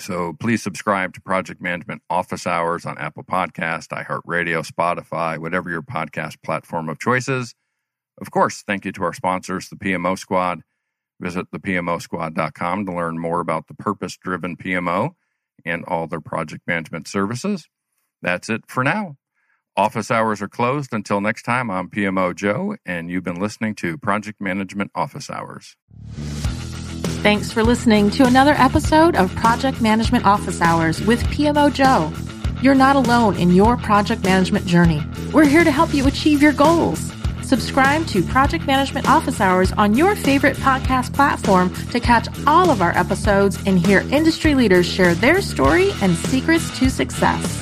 So 0.00 0.32
please 0.40 0.62
subscribe 0.62 1.12
to 1.14 1.20
Project 1.20 1.60
Management 1.60 2.00
Office 2.08 2.46
Hours 2.46 2.86
on 2.86 2.96
Apple 2.96 3.24
Podcast, 3.24 3.88
iHeartRadio, 3.88 4.66
Spotify, 4.66 5.36
whatever 5.36 5.68
your 5.68 5.82
podcast 5.82 6.42
platform 6.42 6.88
of 6.88 6.98
choice 6.98 7.28
is. 7.28 7.54
Of 8.18 8.30
course, 8.30 8.62
thank 8.66 8.86
you 8.86 8.92
to 8.92 9.04
our 9.04 9.12
sponsors, 9.12 9.68
the 9.68 9.76
PMO 9.76 10.18
Squad. 10.18 10.62
Visit 11.20 11.50
thepmosquad.com 11.50 12.86
to 12.86 12.92
learn 12.92 13.18
more 13.18 13.40
about 13.40 13.68
the 13.68 13.74
purpose-driven 13.74 14.56
PMO 14.56 15.10
and 15.64 15.84
all 15.84 16.06
their 16.06 16.20
project 16.20 16.62
management 16.66 17.06
services. 17.06 17.68
That's 18.22 18.48
it 18.48 18.62
for 18.68 18.84
now. 18.84 19.16
Office 19.76 20.10
hours 20.10 20.42
are 20.42 20.48
closed. 20.48 20.92
Until 20.92 21.20
next 21.20 21.42
time, 21.42 21.70
I'm 21.70 21.88
PMO 21.88 22.34
Joe, 22.34 22.76
and 22.84 23.10
you've 23.10 23.24
been 23.24 23.40
listening 23.40 23.74
to 23.76 23.96
Project 23.98 24.40
Management 24.40 24.90
Office 24.94 25.30
Hours. 25.30 25.76
Thanks 27.22 27.52
for 27.52 27.62
listening 27.62 28.10
to 28.10 28.26
another 28.26 28.52
episode 28.52 29.16
of 29.16 29.34
Project 29.36 29.80
Management 29.80 30.26
Office 30.26 30.60
Hours 30.60 31.00
with 31.02 31.22
PMO 31.24 31.72
Joe. 31.72 32.12
You're 32.60 32.74
not 32.74 32.96
alone 32.96 33.36
in 33.36 33.52
your 33.52 33.76
project 33.76 34.22
management 34.24 34.66
journey. 34.66 35.02
We're 35.32 35.46
here 35.46 35.64
to 35.64 35.70
help 35.70 35.94
you 35.94 36.06
achieve 36.06 36.42
your 36.42 36.52
goals. 36.52 37.12
Subscribe 37.42 38.06
to 38.08 38.22
Project 38.22 38.66
Management 38.66 39.08
Office 39.08 39.40
Hours 39.40 39.72
on 39.72 39.94
your 39.94 40.14
favorite 40.16 40.56
podcast 40.58 41.12
platform 41.14 41.72
to 41.90 42.00
catch 42.00 42.28
all 42.46 42.70
of 42.70 42.82
our 42.82 42.96
episodes 42.96 43.58
and 43.66 43.78
hear 43.78 44.00
industry 44.10 44.54
leaders 44.54 44.86
share 44.86 45.14
their 45.14 45.40
story 45.40 45.90
and 46.02 46.16
secrets 46.16 46.76
to 46.78 46.90
success. 46.90 47.61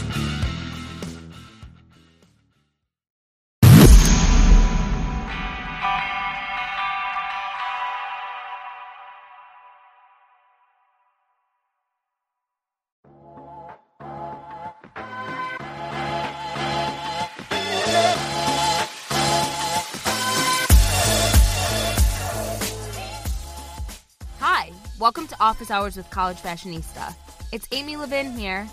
Hours 25.71 25.97
with 25.97 26.11
College 26.11 26.39
Fashionista. 26.39 27.15
It's 27.53 27.69
Amy 27.73 27.97
Levin 27.97 28.33
here. 28.33 28.69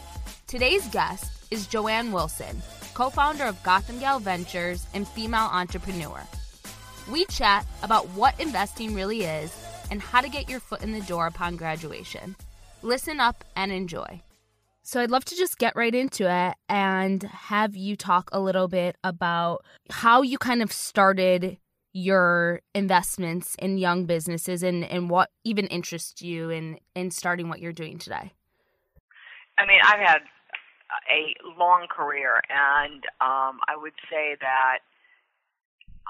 Today's 0.48 0.88
guest 0.88 1.32
is 1.52 1.68
Joanne 1.68 2.12
Wilson, 2.12 2.62
co 2.94 3.10
founder 3.10 3.46
of 3.46 3.62
Gotham 3.64 4.00
Gal 4.00 4.20
Ventures 4.20 4.88
and 4.94 5.08
female 5.08 5.50
entrepreneur. 5.52 6.22
We 7.12 7.26
chat 7.26 7.66
about 7.84 8.08
what 8.10 8.40
investing 8.40 8.96
really 8.96 9.22
is 9.22 9.56
and 9.92 10.02
how 10.02 10.22
to 10.22 10.30
get 10.30 10.50
your 10.50 10.60
foot 10.60 10.82
in 10.82 10.92
the 10.92 11.02
door 11.02 11.28
upon 11.28 11.56
graduation. 11.56 12.36
Listen 12.82 13.20
up 13.20 13.44
and 13.56 13.72
enjoy. 13.72 14.22
So, 14.84 15.02
I'd 15.02 15.12
love 15.12 15.26
to 15.26 15.36
just 15.36 15.58
get 15.58 15.76
right 15.76 15.94
into 15.94 16.32
it 16.32 16.56
and 16.70 17.22
have 17.24 17.76
you 17.76 17.96
talk 17.96 18.30
a 18.32 18.40
little 18.40 18.68
bit 18.68 18.96
about 19.04 19.66
how 19.90 20.22
you 20.22 20.38
kind 20.38 20.62
of 20.62 20.72
started 20.72 21.58
your 21.98 22.62
investments 22.76 23.56
in 23.58 23.80
young 23.80 24.06
businesses 24.06 24.62
and, 24.62 24.84
and 24.86 25.10
what 25.10 25.32
even 25.44 25.66
interests 25.68 26.22
you 26.22 26.52
in, 26.52 26.78
in 26.96 27.10
starting 27.10 27.50
what 27.50 27.60
you're 27.60 27.74
doing 27.74 27.98
today? 27.98 28.32
I 29.58 29.66
mean, 29.66 29.80
I've 29.84 30.00
had 30.00 30.22
a 31.10 31.34
long 31.58 31.88
career, 31.90 32.40
and 32.50 33.04
um, 33.20 33.58
I 33.68 33.76
would 33.76 33.98
say 34.12 34.38
that 34.40 34.80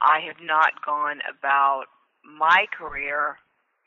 I 0.02 0.20
have 0.28 0.44
not 0.44 0.86
gone 0.86 1.22
about 1.24 1.86
my 2.22 2.66
career 2.78 3.38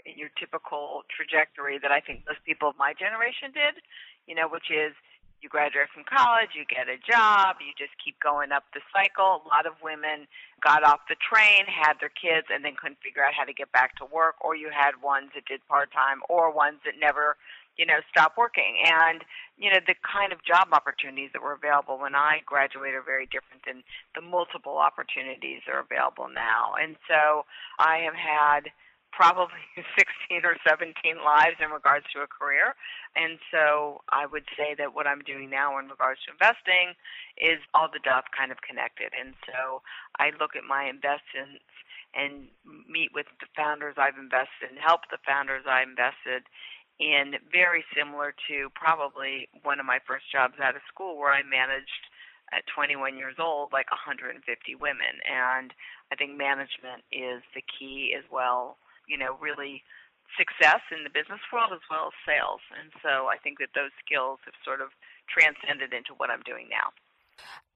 in 0.06 0.16
your 0.16 0.30
typical 0.40 1.02
trajectory 1.14 1.78
that 1.82 1.92
I 1.92 2.00
think 2.00 2.24
most 2.26 2.40
people 2.46 2.70
of 2.70 2.76
my 2.78 2.94
generation 2.98 3.52
did, 3.52 3.82
you 4.26 4.34
know, 4.34 4.48
which 4.48 4.72
is 4.72 4.96
you 5.42 5.48
graduate 5.48 5.88
from 5.92 6.04
college, 6.04 6.50
you 6.54 6.64
get 6.68 6.88
a 6.88 6.98
job, 7.00 7.56
you 7.60 7.72
just 7.76 7.96
keep 8.02 8.18
going 8.20 8.52
up 8.52 8.64
the 8.74 8.80
cycle. 8.92 9.42
A 9.44 9.48
lot 9.48 9.66
of 9.66 9.74
women 9.82 10.28
got 10.62 10.84
off 10.84 11.00
the 11.08 11.16
train, 11.16 11.64
had 11.66 11.94
their 12.00 12.12
kids, 12.12 12.48
and 12.52 12.64
then 12.64 12.76
couldn't 12.76 13.00
figure 13.02 13.24
out 13.24 13.32
how 13.32 13.44
to 13.44 13.52
get 13.52 13.72
back 13.72 13.96
to 13.96 14.04
work, 14.04 14.36
or 14.40 14.54
you 14.54 14.68
had 14.68 15.00
ones 15.02 15.30
that 15.34 15.46
did 15.46 15.66
part 15.68 15.92
time, 15.92 16.20
or 16.28 16.52
ones 16.52 16.78
that 16.84 16.94
never, 17.00 17.36
you 17.76 17.86
know, 17.86 18.04
stopped 18.10 18.36
working. 18.36 18.84
And, 18.84 19.24
you 19.56 19.70
know, 19.70 19.80
the 19.86 19.96
kind 20.04 20.32
of 20.32 20.44
job 20.44 20.68
opportunities 20.72 21.30
that 21.32 21.42
were 21.42 21.56
available 21.56 21.98
when 21.98 22.14
I 22.14 22.40
graduated 22.44 22.96
are 22.96 23.02
very 23.02 23.26
different 23.26 23.64
than 23.64 23.82
the 24.14 24.20
multiple 24.20 24.76
opportunities 24.76 25.64
that 25.66 25.72
are 25.72 25.80
available 25.80 26.28
now. 26.28 26.74
And 26.80 26.96
so 27.08 27.46
I 27.78 28.04
have 28.04 28.14
had 28.14 28.70
probably 29.12 29.62
16 29.76 30.44
or 30.44 30.56
17 30.66 30.94
lives 31.24 31.56
in 31.60 31.70
regards 31.70 32.06
to 32.14 32.22
a 32.22 32.30
career. 32.30 32.74
And 33.16 33.38
so 33.50 34.02
I 34.10 34.26
would 34.26 34.44
say 34.56 34.74
that 34.78 34.94
what 34.94 35.06
I'm 35.06 35.20
doing 35.22 35.50
now 35.50 35.78
in 35.78 35.88
regards 35.88 36.20
to 36.26 36.32
investing 36.32 36.94
is 37.38 37.58
all 37.74 37.88
the 37.90 38.02
dots 38.02 38.28
kind 38.36 38.52
of 38.52 38.62
connected. 38.62 39.12
And 39.14 39.34
so 39.46 39.82
I 40.18 40.30
look 40.38 40.56
at 40.56 40.64
my 40.64 40.84
investments 40.86 41.66
and 42.14 42.50
meet 42.88 43.10
with 43.14 43.26
the 43.38 43.46
founders 43.54 43.94
I've 43.98 44.18
invested 44.18 44.70
and 44.70 44.78
help 44.78 45.06
the 45.10 45.22
founders 45.26 45.64
I 45.66 45.82
invested 45.82 46.42
in 46.98 47.34
very 47.50 47.84
similar 47.96 48.34
to 48.48 48.68
probably 48.74 49.48
one 49.62 49.80
of 49.80 49.86
my 49.86 49.98
first 50.06 50.26
jobs 50.30 50.60
out 50.60 50.76
of 50.76 50.82
school 50.92 51.16
where 51.16 51.32
I 51.32 51.42
managed 51.42 52.10
at 52.52 52.66
21 52.74 53.16
years 53.16 53.36
old 53.38 53.72
like 53.72 53.90
150 53.90 54.42
women 54.74 55.22
and 55.24 55.72
I 56.12 56.16
think 56.16 56.36
management 56.36 57.06
is 57.12 57.42
the 57.54 57.62
key 57.62 58.12
as 58.16 58.24
well 58.30 58.76
you 59.10 59.18
know, 59.18 59.36
really 59.42 59.82
success 60.38 60.80
in 60.94 61.02
the 61.02 61.10
business 61.10 61.42
world 61.52 61.74
as 61.74 61.82
well 61.90 62.14
as 62.14 62.16
sales. 62.22 62.62
And 62.78 62.94
so 63.02 63.26
I 63.26 63.36
think 63.42 63.58
that 63.58 63.74
those 63.74 63.90
skills 63.98 64.38
have 64.46 64.54
sort 64.64 64.80
of 64.80 64.94
transcended 65.26 65.92
into 65.92 66.14
what 66.16 66.30
I'm 66.30 66.46
doing 66.46 66.70
now. 66.70 66.94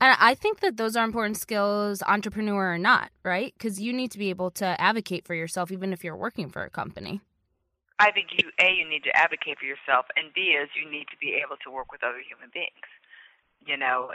And 0.00 0.14
I 0.20 0.34
think 0.34 0.60
that 0.60 0.76
those 0.76 0.94
are 0.94 1.04
important 1.04 1.36
skills, 1.36 2.02
entrepreneur 2.06 2.74
or 2.74 2.78
not, 2.78 3.10
right? 3.24 3.52
Because 3.56 3.80
you 3.80 3.92
need 3.92 4.12
to 4.12 4.18
be 4.18 4.30
able 4.30 4.50
to 4.62 4.78
advocate 4.80 5.26
for 5.26 5.34
yourself, 5.34 5.72
even 5.72 5.92
if 5.92 6.04
you're 6.04 6.16
working 6.16 6.48
for 6.48 6.62
a 6.62 6.70
company. 6.70 7.20
I 7.98 8.10
think 8.10 8.34
you 8.36 8.50
a 8.58 8.74
you 8.74 8.86
need 8.88 9.04
to 9.04 9.16
advocate 9.16 9.58
for 9.58 9.66
yourself, 9.66 10.06
and 10.16 10.34
b 10.34 10.58
is 10.58 10.68
you 10.74 10.90
need 10.90 11.06
to 11.14 11.16
be 11.16 11.38
able 11.38 11.56
to 11.62 11.70
work 11.70 11.92
with 11.92 12.02
other 12.02 12.20
human 12.20 12.50
beings. 12.52 12.90
You 13.64 13.78
know, 13.78 14.10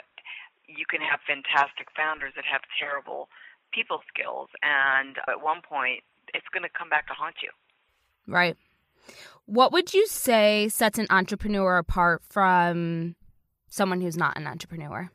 you 0.67 0.85
can 0.85 0.99
have 1.01 1.23
fantastic 1.25 1.87
founders 1.95 2.33
that 2.35 2.43
have 2.45 2.61
terrible 2.77 3.29
people 3.71 4.03
skills, 4.11 4.49
and 4.61 5.17
at 5.27 5.41
one 5.41 5.61
point 5.63 6.03
it's 6.33 6.47
going 6.53 6.63
to 6.63 6.69
come 6.69 6.89
back 6.89 7.07
to 7.07 7.13
haunt 7.13 7.35
you. 7.41 7.49
Right. 8.27 8.57
What 9.45 9.71
would 9.71 9.93
you 9.93 10.05
say 10.07 10.69
sets 10.69 10.99
an 10.99 11.07
entrepreneur 11.09 11.77
apart 11.77 12.21
from 12.29 13.15
someone 13.67 14.01
who's 14.01 14.17
not 14.17 14.37
an 14.37 14.45
entrepreneur? 14.45 15.09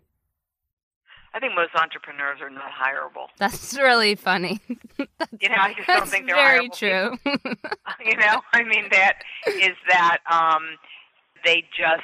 I 1.35 1.41
think 1.41 1.55
most 1.55 1.75
entrepreneurs 1.75 2.39
are 2.41 2.51
not 2.51 2.71
hireable. 2.71 3.27
That's 3.39 3.75
really 3.77 4.15
funny. 4.15 4.61
you 4.69 5.49
know, 5.49 5.57
I 5.59 5.75
just 5.75 5.89
don't 5.89 6.09
think 6.09 6.27
they're 6.27 6.37
very 6.37 6.69
hireable 6.69 6.79
true. 6.79 7.19
you 8.05 8.17
know, 8.17 8.41
I 8.53 8.63
mean 8.63 8.87
that 8.93 9.19
is 9.47 9.77
that 9.89 10.19
um 10.31 10.63
they 11.45 11.65
just 11.77 12.03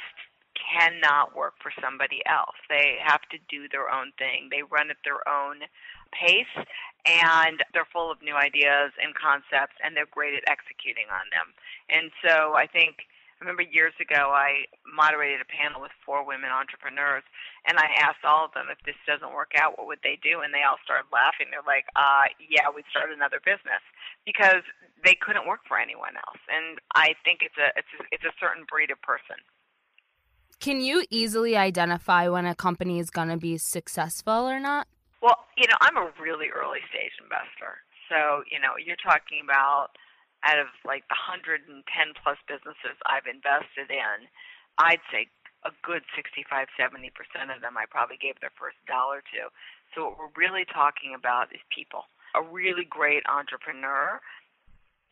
cannot 0.71 1.35
work 1.35 1.53
for 1.61 1.71
somebody 1.81 2.21
else. 2.25 2.55
They 2.69 2.97
have 3.03 3.21
to 3.31 3.37
do 3.49 3.67
their 3.71 3.89
own 3.89 4.11
thing. 4.17 4.49
They 4.51 4.63
run 4.63 4.89
at 4.89 4.97
their 5.03 5.27
own 5.27 5.63
pace 6.11 6.53
and 7.05 7.63
they're 7.73 7.89
full 7.89 8.11
of 8.11 8.21
new 8.21 8.35
ideas 8.35 8.93
and 9.01 9.17
concepts 9.17 9.73
and 9.81 9.97
they're 9.97 10.09
great 10.09 10.37
at 10.37 10.45
executing 10.45 11.09
on 11.09 11.25
them. 11.33 11.47
And 11.89 12.13
so 12.21 12.53
I 12.53 12.67
think 12.67 13.09
I 13.41 13.43
remember 13.43 13.65
years 13.65 13.97
ago 13.97 14.29
I 14.29 14.69
moderated 14.85 15.41
a 15.41 15.49
panel 15.49 15.81
with 15.81 15.89
four 16.05 16.21
women 16.21 16.53
entrepreneurs 16.53 17.25
and 17.65 17.81
I 17.81 17.89
asked 17.97 18.21
all 18.21 18.45
of 18.45 18.53
them 18.53 18.69
if 18.69 18.77
this 18.85 18.97
doesn't 19.09 19.33
work 19.33 19.57
out 19.57 19.81
what 19.81 19.89
would 19.89 20.05
they 20.05 20.21
do 20.21 20.45
and 20.45 20.53
they 20.53 20.61
all 20.61 20.77
started 20.85 21.09
laughing. 21.09 21.49
They're 21.49 21.65
like, 21.65 21.89
"Uh, 21.97 22.29
yeah, 22.37 22.69
we'd 22.69 22.85
start 22.93 23.09
another 23.09 23.41
business." 23.41 23.81
Because 24.25 24.61
they 25.03 25.17
couldn't 25.17 25.49
work 25.49 25.65
for 25.65 25.81
anyone 25.81 26.13
else. 26.13 26.41
And 26.45 26.77
I 26.93 27.17
think 27.25 27.41
it's 27.41 27.57
a 27.57 27.73
it's 27.73 27.89
a, 27.97 28.03
it's 28.13 28.25
a 28.29 28.33
certain 28.37 28.65
breed 28.69 28.93
of 28.93 29.01
person. 29.01 29.41
Can 30.61 30.79
you 30.79 31.05
easily 31.09 31.57
identify 31.57 32.29
when 32.29 32.45
a 32.45 32.53
company 32.53 32.99
is 32.99 33.09
going 33.09 33.29
to 33.29 33.37
be 33.37 33.57
successful 33.57 34.47
or 34.47 34.59
not? 34.59 34.87
Well, 35.21 35.37
you 35.57 35.69
know, 35.69 35.77
I'm 35.81 35.97
a 35.97 36.09
really 36.17 36.49
early 36.49 36.81
stage 36.89 37.13
investor. 37.21 37.85
So, 38.09 38.43
you 38.49 38.59
know, 38.59 38.75
you're 38.75 38.99
talking 38.99 39.39
about 39.45 39.93
out 40.43 40.57
of 40.57 40.67
like 40.83 41.05
the 41.07 41.17
110 41.17 41.69
plus 42.17 42.37
businesses 42.49 42.97
I've 43.05 43.29
invested 43.29 43.93
in, 43.93 44.25
I'd 44.81 45.05
say 45.13 45.29
a 45.61 45.69
good 45.85 46.01
65, 46.17 46.49
70% 46.73 47.13
of 47.53 47.61
them 47.61 47.77
I 47.77 47.85
probably 47.85 48.17
gave 48.17 48.41
their 48.41 48.53
first 48.57 48.81
dollar 48.89 49.21
to. 49.37 49.53
So 49.93 50.09
what 50.09 50.17
we're 50.17 50.33
really 50.33 50.65
talking 50.65 51.13
about 51.13 51.53
is 51.53 51.61
people. 51.69 52.09
A 52.33 52.41
really 52.41 52.87
great 52.87 53.21
entrepreneur 53.29 54.17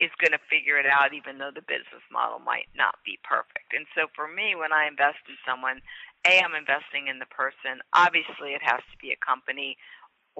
is 0.00 0.10
going 0.16 0.32
to 0.32 0.40
figure 0.48 0.80
it 0.80 0.88
out 0.88 1.12
even 1.12 1.36
though 1.36 1.52
the 1.52 1.62
business 1.62 2.02
model 2.10 2.40
might 2.40 2.66
not 2.72 2.96
be 3.04 3.20
perfect. 3.22 3.76
And 3.76 3.84
so 3.94 4.08
for 4.16 4.26
me, 4.26 4.56
when 4.56 4.72
I 4.72 4.88
invest 4.88 5.20
in 5.28 5.36
someone, 5.44 5.84
A, 6.24 6.40
I'm 6.40 6.56
investing 6.56 7.06
in 7.06 7.20
the 7.20 7.28
person. 7.28 7.84
Obviously, 7.92 8.56
it 8.56 8.64
has 8.64 8.80
to 8.90 8.96
be 8.96 9.12
a 9.12 9.20
company 9.20 9.76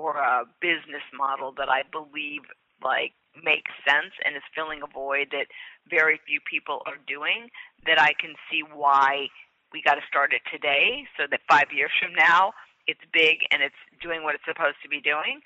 or 0.00 0.16
a 0.16 0.44
business 0.60 1.04
model 1.12 1.52
that 1.58 1.68
I 1.68 1.82
believe 1.90 2.42
like 2.82 3.12
makes 3.36 3.70
sense 3.86 4.12
and 4.24 4.34
is 4.34 4.42
filling 4.56 4.80
a 4.82 4.90
void 4.90 5.28
that 5.30 5.46
very 5.88 6.18
few 6.26 6.40
people 6.40 6.82
are 6.86 6.98
doing 7.06 7.40
that 7.86 8.00
I 8.00 8.12
can 8.22 8.34
see 8.50 8.62
why 8.64 9.28
we 9.72 9.82
got 9.82 9.94
to 9.94 10.04
start 10.08 10.32
it 10.32 10.42
today 10.50 11.06
so 11.16 11.28
that 11.30 11.40
5 11.48 11.70
years 11.72 11.92
from 12.00 12.12
now 12.14 12.52
it's 12.88 13.04
big 13.12 13.36
and 13.52 13.62
it's 13.62 13.82
doing 14.02 14.24
what 14.24 14.34
it's 14.34 14.48
supposed 14.48 14.80
to 14.82 14.88
be 14.88 15.00
doing 15.00 15.40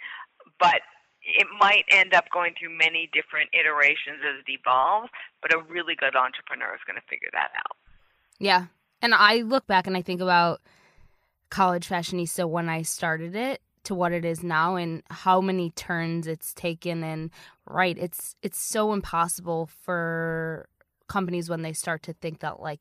but 0.58 0.80
it 1.20 1.48
might 1.58 1.84
end 1.90 2.14
up 2.14 2.24
going 2.32 2.54
through 2.58 2.72
many 2.76 3.10
different 3.12 3.50
iterations 3.52 4.20
as 4.24 4.40
it 4.40 4.48
evolves 4.48 5.10
but 5.42 5.52
a 5.52 5.58
really 5.68 5.94
good 5.94 6.16
entrepreneur 6.16 6.72
is 6.78 6.84
going 6.86 6.96
to 6.96 7.06
figure 7.10 7.32
that 7.32 7.50
out 7.58 7.76
Yeah. 8.38 8.66
And 9.02 9.14
I 9.14 9.42
look 9.42 9.66
back 9.66 9.86
and 9.86 9.96
I 9.96 10.02
think 10.02 10.20
about 10.20 10.60
College 11.50 11.88
Fashionista 11.88 12.48
when 12.48 12.68
I 12.68 12.82
started 12.82 13.36
it 13.36 13.60
to 13.84 13.94
what 13.94 14.12
it 14.12 14.24
is 14.24 14.42
now 14.42 14.76
and 14.76 15.02
how 15.10 15.40
many 15.40 15.70
turns 15.70 16.26
it's 16.26 16.52
taken 16.54 17.04
and 17.04 17.30
right 17.66 17.96
it's 17.98 18.34
it's 18.42 18.60
so 18.60 18.92
impossible 18.92 19.68
for 19.82 20.68
companies 21.08 21.48
when 21.48 21.62
they 21.62 21.72
start 21.72 22.02
to 22.02 22.12
think 22.14 22.40
that 22.40 22.60
like 22.60 22.80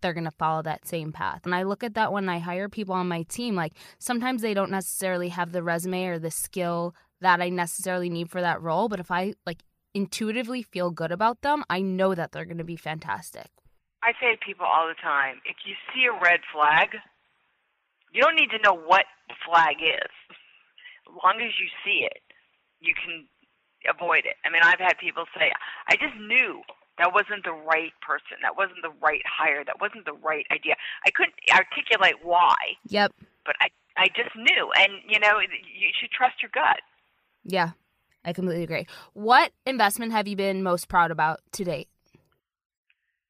they're 0.00 0.14
going 0.14 0.24
to 0.24 0.30
follow 0.30 0.62
that 0.62 0.86
same 0.86 1.10
path. 1.10 1.40
And 1.44 1.52
I 1.52 1.64
look 1.64 1.82
at 1.82 1.94
that 1.94 2.12
when 2.12 2.28
I 2.28 2.38
hire 2.38 2.68
people 2.68 2.94
on 2.94 3.08
my 3.08 3.22
team 3.22 3.54
like 3.54 3.72
sometimes 3.98 4.42
they 4.42 4.54
don't 4.54 4.70
necessarily 4.70 5.28
have 5.30 5.52
the 5.52 5.62
resume 5.62 6.04
or 6.04 6.18
the 6.18 6.30
skill 6.30 6.94
that 7.20 7.40
I 7.40 7.48
necessarily 7.48 8.08
need 8.08 8.30
for 8.30 8.40
that 8.40 8.62
role, 8.62 8.88
but 8.88 9.00
if 9.00 9.10
I 9.10 9.34
like 9.44 9.62
intuitively 9.94 10.62
feel 10.62 10.90
good 10.90 11.10
about 11.10 11.42
them, 11.42 11.64
I 11.68 11.80
know 11.80 12.14
that 12.14 12.32
they're 12.32 12.44
going 12.44 12.58
to 12.58 12.64
be 12.64 12.76
fantastic. 12.76 13.48
I 14.02 14.12
say 14.20 14.32
to 14.32 14.38
people 14.44 14.66
all 14.66 14.86
the 14.86 14.94
time, 15.02 15.40
if 15.44 15.56
you 15.66 15.74
see 15.92 16.04
a 16.04 16.12
red 16.12 16.40
flag, 16.52 16.90
you 18.12 18.22
don't 18.22 18.36
need 18.36 18.50
to 18.50 18.58
know 18.58 18.74
what 18.74 19.04
the 19.28 19.34
flag 19.46 19.76
is. 19.82 20.12
As 21.08 21.14
long 21.24 21.40
as 21.40 21.52
you 21.60 21.68
see 21.84 22.04
it, 22.04 22.22
you 22.80 22.94
can 22.94 23.26
avoid 23.88 24.24
it. 24.26 24.36
I 24.44 24.50
mean, 24.50 24.62
I've 24.62 24.78
had 24.78 24.98
people 24.98 25.24
say, 25.36 25.50
I 25.88 25.96
just 25.96 26.16
knew 26.20 26.62
that 26.98 27.12
wasn't 27.14 27.44
the 27.44 27.52
right 27.52 27.92
person. 28.06 28.38
That 28.42 28.56
wasn't 28.56 28.82
the 28.82 28.92
right 29.00 29.22
hire. 29.26 29.64
That 29.64 29.80
wasn't 29.80 30.04
the 30.04 30.12
right 30.12 30.44
idea. 30.50 30.74
I 31.06 31.10
couldn't 31.10 31.34
articulate 31.52 32.16
why, 32.22 32.54
Yep. 32.88 33.12
but 33.46 33.56
I, 33.60 33.68
I 33.96 34.08
just 34.08 34.34
knew. 34.36 34.70
And, 34.76 34.92
you 35.08 35.18
know, 35.20 35.38
you 35.40 35.88
should 35.98 36.10
trust 36.10 36.42
your 36.42 36.50
gut. 36.52 36.80
Yeah. 37.44 37.70
I 38.24 38.32
completely 38.32 38.64
agree. 38.64 38.86
What 39.14 39.52
investment 39.64 40.12
have 40.12 40.26
you 40.28 40.36
been 40.36 40.62
most 40.62 40.88
proud 40.88 41.10
about 41.10 41.40
to 41.52 41.64
date? 41.64 41.88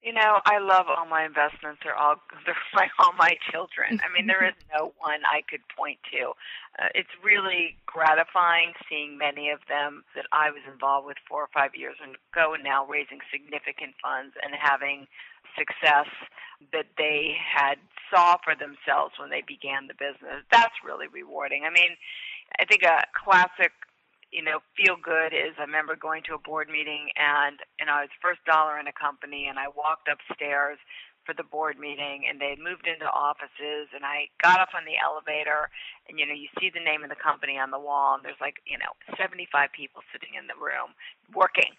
You 0.08 0.14
know, 0.14 0.40
I 0.48 0.56
love 0.56 0.86
all 0.88 1.04
my 1.04 1.28
investments. 1.28 1.84
They're 1.84 1.94
all 1.94 2.16
they're 2.46 2.56
like 2.72 2.88
all 2.98 3.12
my 3.18 3.36
children. 3.52 4.00
I 4.00 4.08
mean, 4.08 4.26
there 4.26 4.40
is 4.40 4.56
no 4.72 4.96
one 4.96 5.20
I 5.28 5.44
could 5.44 5.60
point 5.68 6.00
to. 6.16 6.32
Uh, 6.80 6.88
it's 6.94 7.12
really 7.20 7.76
gratifying 7.84 8.72
seeing 8.88 9.18
many 9.18 9.50
of 9.50 9.60
them 9.68 10.04
that 10.16 10.24
I 10.32 10.48
was 10.48 10.64
involved 10.64 11.04
with 11.04 11.20
four 11.28 11.44
or 11.44 11.52
five 11.52 11.76
years 11.76 12.00
ago, 12.00 12.54
and 12.56 12.64
now 12.64 12.88
raising 12.88 13.20
significant 13.28 14.00
funds 14.00 14.32
and 14.40 14.56
having 14.56 15.04
success 15.52 16.08
that 16.72 16.88
they 16.96 17.36
had 17.36 17.76
saw 18.08 18.40
for 18.40 18.56
themselves 18.56 19.20
when 19.20 19.28
they 19.28 19.44
began 19.44 19.92
the 19.92 19.98
business. 20.00 20.40
That's 20.48 20.80
really 20.80 21.12
rewarding. 21.12 21.68
I 21.68 21.70
mean, 21.70 22.00
I 22.56 22.64
think 22.64 22.80
a 22.80 23.04
classic 23.12 23.76
you 24.30 24.44
know, 24.44 24.60
feel 24.76 24.96
good 25.00 25.32
is 25.32 25.56
I 25.58 25.64
remember 25.64 25.96
going 25.96 26.22
to 26.28 26.36
a 26.36 26.38
board 26.38 26.68
meeting 26.68 27.08
and 27.16 27.60
and 27.80 27.88
I 27.88 28.04
was 28.04 28.12
first 28.20 28.44
dollar 28.44 28.78
in 28.78 28.86
a 28.86 28.92
company 28.92 29.48
and 29.48 29.58
I 29.58 29.72
walked 29.72 30.08
upstairs 30.08 30.78
for 31.24 31.32
the 31.32 31.44
board 31.44 31.78
meeting 31.80 32.24
and 32.28 32.40
they 32.40 32.52
had 32.52 32.60
moved 32.60 32.88
into 32.88 33.08
offices 33.08 33.88
and 33.92 34.04
I 34.04 34.28
got 34.40 34.60
up 34.60 34.72
on 34.76 34.84
the 34.84 35.00
elevator 35.00 35.72
and 36.08 36.20
you 36.20 36.28
know 36.28 36.36
you 36.36 36.48
see 36.60 36.68
the 36.68 36.84
name 36.84 37.04
of 37.04 37.08
the 37.08 37.20
company 37.20 37.56
on 37.56 37.72
the 37.72 37.80
wall 37.80 38.16
and 38.16 38.24
there's 38.24 38.40
like 38.40 38.60
you 38.68 38.76
know 38.76 38.92
75 39.16 39.48
people 39.72 40.04
sitting 40.12 40.36
in 40.36 40.44
the 40.44 40.58
room 40.60 40.92
working. 41.32 41.72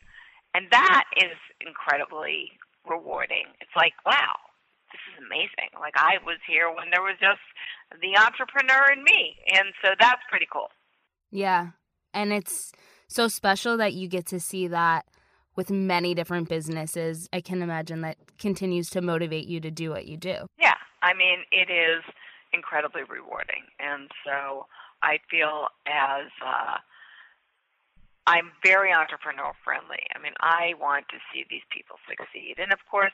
And 0.58 0.66
that 0.74 1.06
is 1.14 1.38
incredibly 1.62 2.58
rewarding. 2.82 3.46
It's 3.62 3.78
like 3.78 3.94
wow 4.06 4.42
this 4.90 5.06
is 5.14 5.22
amazing. 5.22 5.70
Like 5.78 5.94
I 5.94 6.18
was 6.26 6.42
here 6.50 6.74
when 6.74 6.90
there 6.90 7.06
was 7.06 7.14
just 7.22 7.46
the 8.02 8.18
entrepreneur 8.18 8.90
in 8.90 9.06
me. 9.06 9.38
And 9.54 9.70
so 9.86 9.94
that's 10.02 10.26
pretty 10.34 10.50
cool. 10.50 10.74
Yeah 11.30 11.78
and 12.14 12.34
it's 12.34 12.72
so 13.08 13.28
special 13.28 13.78
that 13.78 13.94
you 13.94 14.08
get 14.08 14.26
to 14.28 14.40
see 14.40 14.68
that 14.68 15.06
with 15.56 15.70
many 15.70 16.14
different 16.14 16.48
businesses, 16.48 17.28
I 17.34 17.42
can 17.42 17.62
imagine 17.62 18.02
that 18.02 18.18
continues 18.38 18.90
to 18.92 19.02
motivate 19.02 19.46
you 19.48 19.60
to 19.60 19.72
do 19.72 19.90
what 19.90 20.06
you 20.06 20.16
do. 20.16 20.48
Yeah, 20.60 20.76
I 21.02 21.14
mean, 21.14 21.40
it 21.52 21.70
is 21.70 22.04
incredibly 22.54 23.02
rewarding. 23.04 23.64
And 23.80 24.10
so 24.26 24.68
I 25.02 25.20
feel 25.30 25.68
as 25.88 26.28
uh, 26.46 26.78
I'm 28.28 28.52
very 28.64 28.94
entrepreneur 28.94 29.52
friendly. 29.64 30.06
I 30.16 30.22
mean, 30.22 30.34
I 30.40 30.74
want 30.80 31.10
to 31.10 31.18
see 31.34 31.46
these 31.50 31.66
people 31.72 31.98
succeed. 32.08 32.56
And 32.58 32.72
of 32.72 32.80
course, 32.90 33.14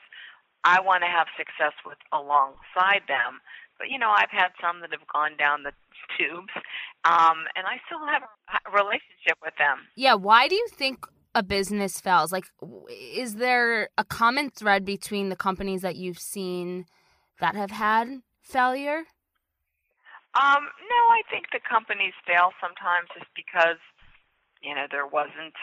I 0.64 0.80
want 0.80 1.02
to 1.02 1.10
have 1.10 1.26
success 1.36 1.74
with 1.84 1.98
alongside 2.12 3.06
them. 3.08 3.40
But 3.78 3.90
you 3.90 3.98
know, 3.98 4.10
I've 4.10 4.30
had 4.30 4.48
some 4.60 4.80
that 4.80 4.90
have 4.90 5.06
gone 5.12 5.36
down 5.36 5.62
the 5.62 5.72
tubes, 6.18 6.52
um, 7.04 7.44
and 7.54 7.66
I 7.66 7.80
still 7.86 8.04
have 8.06 8.22
a 8.22 8.70
relationship 8.70 9.38
with 9.42 9.54
them. 9.58 9.78
Yeah. 9.96 10.14
Why 10.14 10.48
do 10.48 10.54
you 10.54 10.68
think 10.72 11.06
a 11.34 11.42
business 11.42 12.00
fails? 12.00 12.32
Like, 12.32 12.46
is 12.90 13.36
there 13.36 13.90
a 13.98 14.04
common 14.04 14.50
thread 14.50 14.84
between 14.84 15.28
the 15.28 15.36
companies 15.36 15.82
that 15.82 15.96
you've 15.96 16.18
seen 16.18 16.86
that 17.40 17.54
have 17.54 17.70
had 17.70 18.22
failure? 18.40 19.04
Um, 20.36 20.68
no, 20.88 21.00
I 21.12 21.22
think 21.30 21.46
the 21.52 21.60
companies 21.60 22.12
fail 22.26 22.52
sometimes 22.60 23.08
just 23.16 23.30
because 23.34 23.80
you 24.62 24.74
know 24.74 24.86
there 24.90 25.06
wasn't 25.06 25.56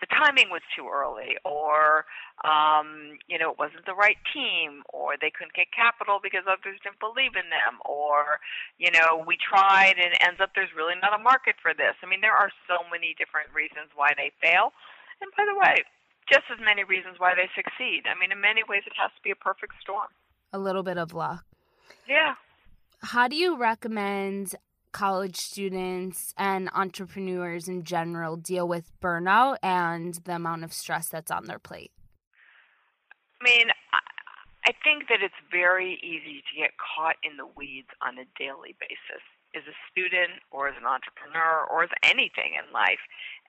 the 0.00 0.06
timing 0.06 0.50
was 0.50 0.62
too 0.74 0.86
early, 0.86 1.34
or 1.44 2.06
um, 2.46 3.18
you 3.26 3.38
know 3.38 3.50
it 3.50 3.58
wasn't 3.58 3.84
the 3.86 3.94
right 3.98 4.18
team, 4.32 4.82
or 4.94 5.18
they 5.18 5.30
couldn't 5.30 5.54
get 5.58 5.74
capital 5.74 6.22
because 6.22 6.46
others 6.46 6.78
didn't 6.82 7.02
believe 7.02 7.34
in 7.34 7.50
them, 7.50 7.82
or 7.82 8.38
you 8.78 8.90
know 8.94 9.22
we 9.26 9.34
tried 9.36 9.98
and 9.98 10.14
it 10.14 10.22
ends 10.22 10.38
up 10.38 10.54
there's 10.54 10.72
really 10.76 10.94
not 11.02 11.14
a 11.14 11.22
market 11.22 11.58
for 11.58 11.74
this. 11.74 11.98
I 12.02 12.06
mean 12.06 12.22
there 12.22 12.36
are 12.36 12.50
so 12.70 12.86
many 12.90 13.18
different 13.18 13.50
reasons 13.50 13.90
why 13.98 14.14
they 14.14 14.30
fail, 14.38 14.70
and 15.18 15.30
by 15.34 15.42
the 15.42 15.58
way, 15.58 15.82
just 16.30 16.46
as 16.50 16.62
many 16.62 16.86
reasons 16.86 17.18
why 17.18 17.34
they 17.34 17.50
succeed. 17.58 18.06
I 18.06 18.14
mean 18.14 18.30
in 18.30 18.40
many 18.40 18.62
ways 18.62 18.86
it 18.86 18.94
has 18.94 19.10
to 19.18 19.22
be 19.26 19.34
a 19.34 19.38
perfect 19.38 19.74
storm. 19.82 20.14
A 20.54 20.58
little 20.58 20.86
bit 20.86 20.96
of 20.96 21.12
luck. 21.12 21.44
Yeah. 22.06 22.38
How 23.02 23.28
do 23.28 23.36
you 23.36 23.56
recommend 23.56 24.54
college 24.92 25.36
students 25.36 26.34
and 26.36 26.70
entrepreneurs 26.74 27.68
in 27.68 27.84
general 27.84 28.36
deal 28.36 28.66
with 28.66 28.90
burnout 29.00 29.56
and 29.62 30.14
the 30.24 30.36
amount 30.36 30.64
of 30.64 30.72
stress 30.72 31.08
that's 31.08 31.30
on 31.30 31.44
their 31.44 31.58
plate? 31.58 31.92
I 33.40 33.44
mean, 33.44 33.68
I 34.66 34.72
think 34.84 35.08
that 35.08 35.22
it's 35.22 35.38
very 35.50 35.98
easy 36.02 36.42
to 36.42 36.52
get 36.60 36.72
caught 36.76 37.16
in 37.22 37.36
the 37.36 37.46
weeds 37.56 37.88
on 38.02 38.18
a 38.18 38.26
daily 38.38 38.76
basis 38.80 39.24
as 39.56 39.64
a 39.64 39.76
student 39.88 40.44
or 40.52 40.68
as 40.68 40.76
an 40.76 40.84
entrepreneur 40.84 41.64
or 41.70 41.84
as 41.84 41.92
anything 42.02 42.52
in 42.52 42.68
life. 42.72 43.00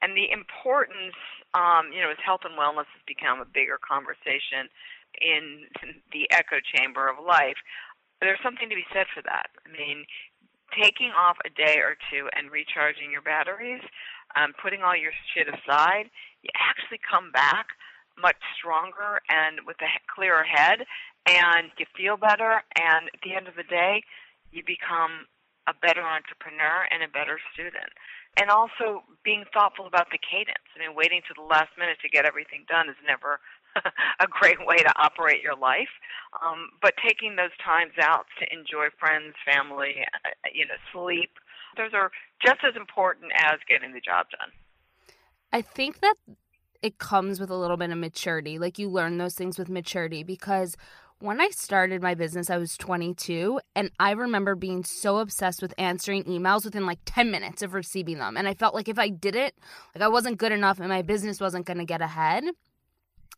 And 0.01 0.15
the 0.15 0.31
importance, 0.31 1.17
um, 1.51 1.91
you 1.91 1.99
know, 1.99 2.11
as 2.11 2.21
health 2.23 2.47
and 2.47 2.55
wellness 2.55 2.87
has 2.95 3.03
become 3.03 3.43
a 3.43 3.49
bigger 3.49 3.75
conversation 3.83 4.71
in 5.19 5.67
the 6.13 6.29
echo 6.31 6.63
chamber 6.63 7.09
of 7.09 7.19
life, 7.19 7.59
there's 8.21 8.39
something 8.43 8.69
to 8.69 8.75
be 8.75 8.87
said 8.93 9.07
for 9.11 9.23
that. 9.23 9.51
I 9.65 9.69
mean, 9.71 10.05
taking 10.75 11.11
off 11.11 11.37
a 11.45 11.49
day 11.49 11.79
or 11.79 11.95
two 12.09 12.27
and 12.35 12.51
recharging 12.51 13.11
your 13.11 13.21
batteries, 13.21 13.81
um, 14.35 14.53
putting 14.61 14.81
all 14.81 14.95
your 14.95 15.13
shit 15.33 15.47
aside, 15.47 16.09
you 16.43 16.49
actually 16.57 16.99
come 16.99 17.31
back 17.31 17.73
much 18.21 18.37
stronger 18.57 19.23
and 19.29 19.63
with 19.65 19.77
a 19.81 19.91
clearer 20.13 20.43
head, 20.43 20.83
and 21.25 21.71
you 21.77 21.85
feel 21.95 22.17
better. 22.17 22.61
And 22.75 23.07
at 23.13 23.21
the 23.23 23.33
end 23.33 23.47
of 23.47 23.55
the 23.55 23.67
day, 23.67 24.03
you 24.51 24.63
become 24.65 25.25
a 25.67 25.73
better 25.73 26.01
entrepreneur 26.01 26.89
and 26.89 27.03
a 27.03 27.07
better 27.07 27.39
student. 27.53 27.93
And 28.37 28.49
also 28.49 29.03
being 29.23 29.45
thoughtful 29.53 29.85
about 29.85 30.09
the 30.11 30.21
cadence. 30.21 30.65
I 30.75 30.79
mean, 30.79 30.95
waiting 30.95 31.21
to 31.27 31.33
the 31.35 31.45
last 31.45 31.73
minute 31.77 31.97
to 32.01 32.09
get 32.09 32.25
everything 32.25 32.65
done 32.69 32.89
is 32.89 32.99
never 33.05 33.39
a 34.19 34.27
great 34.27 34.59
way 34.65 34.77
to 34.77 34.93
operate 34.97 35.41
your 35.41 35.55
life. 35.55 35.89
Um, 36.45 36.69
but 36.81 36.93
taking 37.05 37.35
those 37.35 37.55
times 37.63 37.93
out 38.01 38.25
to 38.39 38.45
enjoy 38.53 38.87
friends, 38.99 39.35
family, 39.45 40.05
uh, 40.25 40.29
you 40.53 40.65
know, 40.65 40.75
sleep, 40.93 41.31
those 41.77 41.91
are 41.93 42.11
just 42.43 42.59
as 42.67 42.75
important 42.75 43.31
as 43.35 43.59
getting 43.67 43.93
the 43.93 44.01
job 44.01 44.27
done. 44.37 44.49
I 45.51 45.61
think 45.61 46.01
that 46.01 46.15
it 46.81 46.97
comes 46.97 47.39
with 47.39 47.49
a 47.49 47.55
little 47.55 47.77
bit 47.77 47.89
of 47.89 47.97
maturity. 47.97 48.59
Like 48.59 48.79
you 48.79 48.89
learn 48.89 49.17
those 49.17 49.35
things 49.35 49.57
with 49.57 49.69
maturity 49.69 50.23
because 50.23 50.77
when 51.19 51.41
I 51.41 51.49
started 51.49 52.01
my 52.01 52.15
business, 52.15 52.49
I 52.49 52.57
was 52.57 52.77
22, 52.77 53.59
and 53.75 53.91
I 53.99 54.11
remember 54.11 54.55
being 54.55 54.85
so 54.85 55.17
obsessed 55.17 55.61
with 55.61 55.73
answering 55.77 56.23
emails 56.23 56.63
within 56.63 56.85
like 56.85 56.99
10 57.05 57.29
minutes 57.29 57.61
of 57.61 57.73
receiving 57.73 58.19
them. 58.19 58.37
And 58.37 58.47
I 58.47 58.53
felt 58.53 58.73
like 58.73 58.87
if 58.87 58.97
I 58.97 59.09
did 59.09 59.35
it, 59.35 59.53
like 59.93 60.01
I 60.01 60.07
wasn't 60.07 60.37
good 60.37 60.53
enough 60.53 60.79
and 60.79 60.87
my 60.87 61.01
business 61.01 61.41
wasn't 61.41 61.65
going 61.65 61.79
to 61.79 61.85
get 61.85 62.01
ahead. 62.01 62.45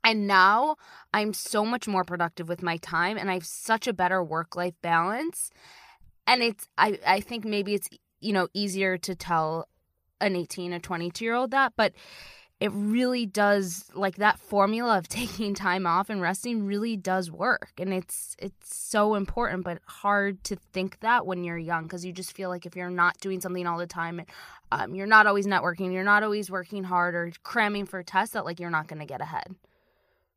And 0.03 0.27
now 0.27 0.77
I'm 1.13 1.33
so 1.33 1.65
much 1.65 1.87
more 1.87 2.03
productive 2.03 2.49
with 2.49 2.63
my 2.63 2.77
time 2.77 3.17
and 3.17 3.29
I 3.29 3.35
have 3.35 3.45
such 3.45 3.87
a 3.87 3.93
better 3.93 4.23
work 4.23 4.55
life 4.55 4.73
balance. 4.81 5.51
And 6.25 6.41
it's, 6.41 6.67
I, 6.77 6.99
I 7.05 7.19
think 7.19 7.45
maybe 7.45 7.73
it's, 7.73 7.89
you 8.19 8.33
know, 8.33 8.47
easier 8.53 8.97
to 8.99 9.15
tell 9.15 9.67
an 10.19 10.35
18 10.35 10.73
or 10.73 10.79
22 10.79 11.25
year 11.25 11.35
old 11.35 11.51
that, 11.51 11.73
but 11.75 11.93
it 12.61 12.71
really 12.73 13.25
does 13.25 13.89
like 13.95 14.17
that 14.17 14.39
formula 14.39 14.99
of 14.99 15.07
taking 15.09 15.53
time 15.53 15.85
off 15.85 16.09
and 16.09 16.21
resting 16.21 16.65
really 16.65 16.95
does 16.95 17.29
work 17.29 17.73
and 17.79 17.93
it's 17.93 18.35
it's 18.39 18.77
so 18.77 19.15
important 19.15 19.65
but 19.65 19.79
hard 19.85 20.41
to 20.43 20.55
think 20.71 20.99
that 20.99 21.25
when 21.25 21.43
you're 21.43 21.57
young 21.57 21.83
because 21.83 22.05
you 22.05 22.13
just 22.13 22.33
feel 22.33 22.49
like 22.49 22.65
if 22.65 22.75
you're 22.75 22.89
not 22.89 23.17
doing 23.19 23.41
something 23.41 23.65
all 23.65 23.79
the 23.79 23.87
time 23.87 24.21
um, 24.71 24.93
you're 24.95 25.07
not 25.07 25.27
always 25.27 25.47
networking 25.47 25.91
you're 25.91 26.03
not 26.03 26.23
always 26.23 26.49
working 26.49 26.83
hard 26.83 27.15
or 27.15 27.31
cramming 27.43 27.85
for 27.85 28.03
tests 28.03 28.33
that 28.33 28.45
like 28.45 28.59
you're 28.59 28.69
not 28.69 28.87
going 28.87 28.99
to 28.99 29.05
get 29.05 29.21
ahead 29.21 29.55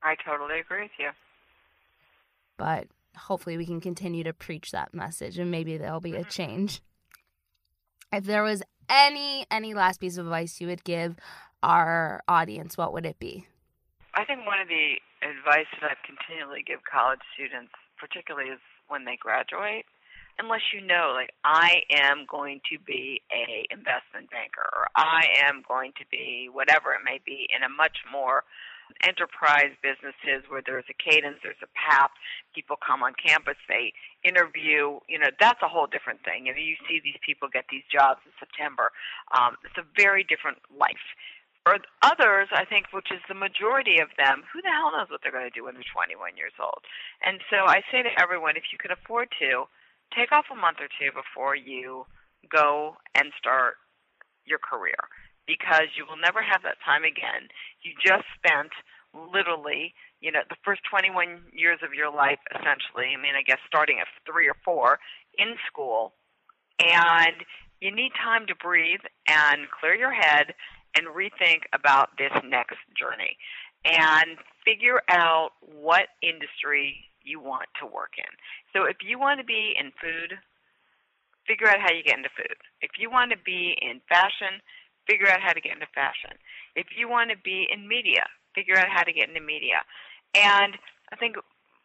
I 0.05 0.17
totally 0.25 0.61
agree 0.61 0.83
with 0.83 0.91
you. 0.99 1.11
But 2.57 2.87
hopefully 3.17 3.57
we 3.57 3.67
can 3.67 3.81
continue 3.81 4.25
to 4.25 4.33
preach 4.33 4.71
that 4.73 4.95
message 4.95 5.39
and 5.39 5.51
maybe 5.51 5.77
there'll 5.77 6.01
be 6.01 6.15
a 6.15 6.21
mm-hmm. 6.21 6.29
change. 6.29 6.83
If 8.13 8.25
there 8.25 8.43
was 8.43 8.63
any 8.89 9.47
any 9.51 9.75
last 9.75 9.99
piece 9.99 10.19
of 10.19 10.27
advice 10.27 10.61
you 10.61 10.69
would 10.69 10.85
give 10.85 11.17
our 11.63 12.23
audience, 12.29 12.77
what 12.77 12.93
would 12.93 13.07
it 13.07 13.19
be? 13.19 13.47
I 14.15 14.25
think 14.25 14.47
one 14.47 14.61
of 14.61 14.69
the 14.69 15.01
advice 15.23 15.67
that 15.81 15.91
I 15.91 15.95
continually 16.07 16.63
give 16.65 16.81
college 16.85 17.21
students, 17.35 17.73
particularly 17.99 18.51
is 18.51 18.61
when 18.89 19.05
they 19.05 19.17
graduate, 19.17 19.87
unless 20.39 20.61
you 20.73 20.81
know 20.81 21.13
like 21.15 21.33
I 21.45 21.83
am 21.91 22.27
going 22.31 22.61
to 22.71 22.79
be 22.79 23.23
a 23.33 23.67
investment 23.73 24.31
banker 24.31 24.69
or 24.73 24.87
I 24.95 25.27
am 25.43 25.63
going 25.67 25.93
to 25.99 26.05
be 26.11 26.49
whatever 26.53 26.93
it 26.93 27.01
may 27.05 27.21
be 27.25 27.49
in 27.55 27.63
a 27.63 27.69
much 27.69 27.99
more 28.13 28.45
enterprise 29.03 29.75
businesses 29.83 30.47
where 30.49 30.63
there's 30.65 30.87
a 30.89 30.97
cadence, 30.97 31.39
there's 31.43 31.61
a 31.63 31.71
path, 31.75 32.11
people 32.55 32.77
come 32.79 33.03
on 33.03 33.13
campus, 33.19 33.59
they 33.69 33.93
interview, 34.23 35.01
you 35.09 35.19
know, 35.19 35.33
that's 35.41 35.61
a 35.63 35.69
whole 35.69 35.87
different 35.87 36.23
thing. 36.23 36.45
Know, 36.45 36.55
you 36.55 36.77
see 36.89 37.01
these 37.03 37.19
people 37.25 37.49
get 37.51 37.67
these 37.71 37.85
jobs 37.91 38.21
in 38.25 38.33
September. 38.39 38.93
Um, 39.35 39.57
it's 39.65 39.79
a 39.79 39.87
very 39.97 40.23
different 40.25 40.59
life. 40.71 41.09
For 41.65 41.81
others, 42.05 42.53
I 42.53 42.69
think, 42.69 42.93
which 42.93 43.09
is 43.09 43.25
the 43.27 43.35
majority 43.35 43.99
of 43.99 44.13
them, 44.21 44.45
who 44.53 44.61
the 44.61 44.69
hell 44.69 44.93
knows 44.93 45.09
what 45.09 45.25
they're 45.25 45.33
going 45.33 45.49
to 45.49 45.57
do 45.57 45.65
when 45.65 45.75
they're 45.75 45.97
21 45.97 46.37
years 46.37 46.53
old? 46.61 46.85
And 47.25 47.41
so 47.49 47.65
I 47.65 47.81
say 47.89 48.05
to 48.05 48.13
everyone, 48.21 48.61
if 48.61 48.69
you 48.69 48.77
can 48.77 48.93
afford 48.93 49.33
to, 49.41 49.65
take 50.13 50.31
off 50.31 50.53
a 50.53 50.55
month 50.55 50.79
or 50.85 50.93
two 50.93 51.09
before 51.17 51.57
you 51.57 52.05
go 52.53 53.01
and 53.17 53.33
start 53.41 53.81
your 54.45 54.61
career 54.61 55.01
because 55.47 55.93
you 55.97 56.05
will 56.09 56.21
never 56.21 56.43
have 56.43 56.63
that 56.63 56.81
time 56.85 57.05
again. 57.05 57.49
You 57.83 57.93
just 58.01 58.25
spent 58.37 58.73
literally, 59.15 59.95
you 60.21 60.33
know, 60.33 60.43
the 60.49 60.57
first 60.65 60.83
21 60.91 61.53
years 61.53 61.79
of 61.83 61.95
your 61.95 62.11
life, 62.11 62.41
essentially. 62.51 63.15
I 63.15 63.21
mean, 63.21 63.37
I 63.39 63.43
guess 63.43 63.61
starting 63.67 64.01
at 64.01 64.09
three 64.27 64.49
or 64.49 64.57
four 64.65 64.99
in 65.39 65.55
school, 65.67 66.15
and 66.81 67.45
you 67.81 67.95
need 67.95 68.13
time 68.17 68.47
to 68.47 68.55
breathe 68.55 69.05
and 69.29 69.71
clear 69.71 69.95
your 69.95 70.13
head 70.13 70.55
and 70.97 71.07
rethink 71.09 71.67
about 71.73 72.17
this 72.19 72.33
next 72.45 72.79
journey 72.97 73.37
and 73.85 74.39
figure 74.65 75.03
out 75.09 75.51
what 75.61 76.09
industry 76.23 76.97
you 77.23 77.41
want 77.41 77.69
to 77.81 77.87
work 77.87 78.13
in. 78.17 78.31
So 78.73 78.85
if 78.85 78.97
you 79.07 79.19
want 79.19 79.41
to 79.41 79.45
be 79.45 79.75
in 79.79 79.93
food, 80.01 80.39
figure 81.47 81.69
out 81.69 81.81
how 81.81 81.93
you 81.93 82.03
get 82.03 82.17
into 82.17 82.33
food. 82.37 82.57
If 82.81 82.93
you 82.99 83.11
want 83.11 83.31
to 83.33 83.39
be 83.45 83.77
in 83.81 84.01
fashion, 84.09 84.61
figure 85.07 85.29
out 85.29 85.41
how 85.41 85.53
to 85.53 85.61
get 85.61 85.75
into 85.75 85.91
fashion. 85.95 86.37
If 86.77 86.87
you 86.97 87.09
want 87.09 87.31
to 87.31 87.37
be 87.37 87.67
in 87.71 87.89
media, 87.89 88.27
figure 88.55 88.77
out 88.77 88.89
how 88.89 89.03
to 89.03 89.13
get 89.13 89.29
into 89.29 89.41
media. 89.41 89.83
And 90.35 90.77
I 91.13 91.17
think 91.17 91.37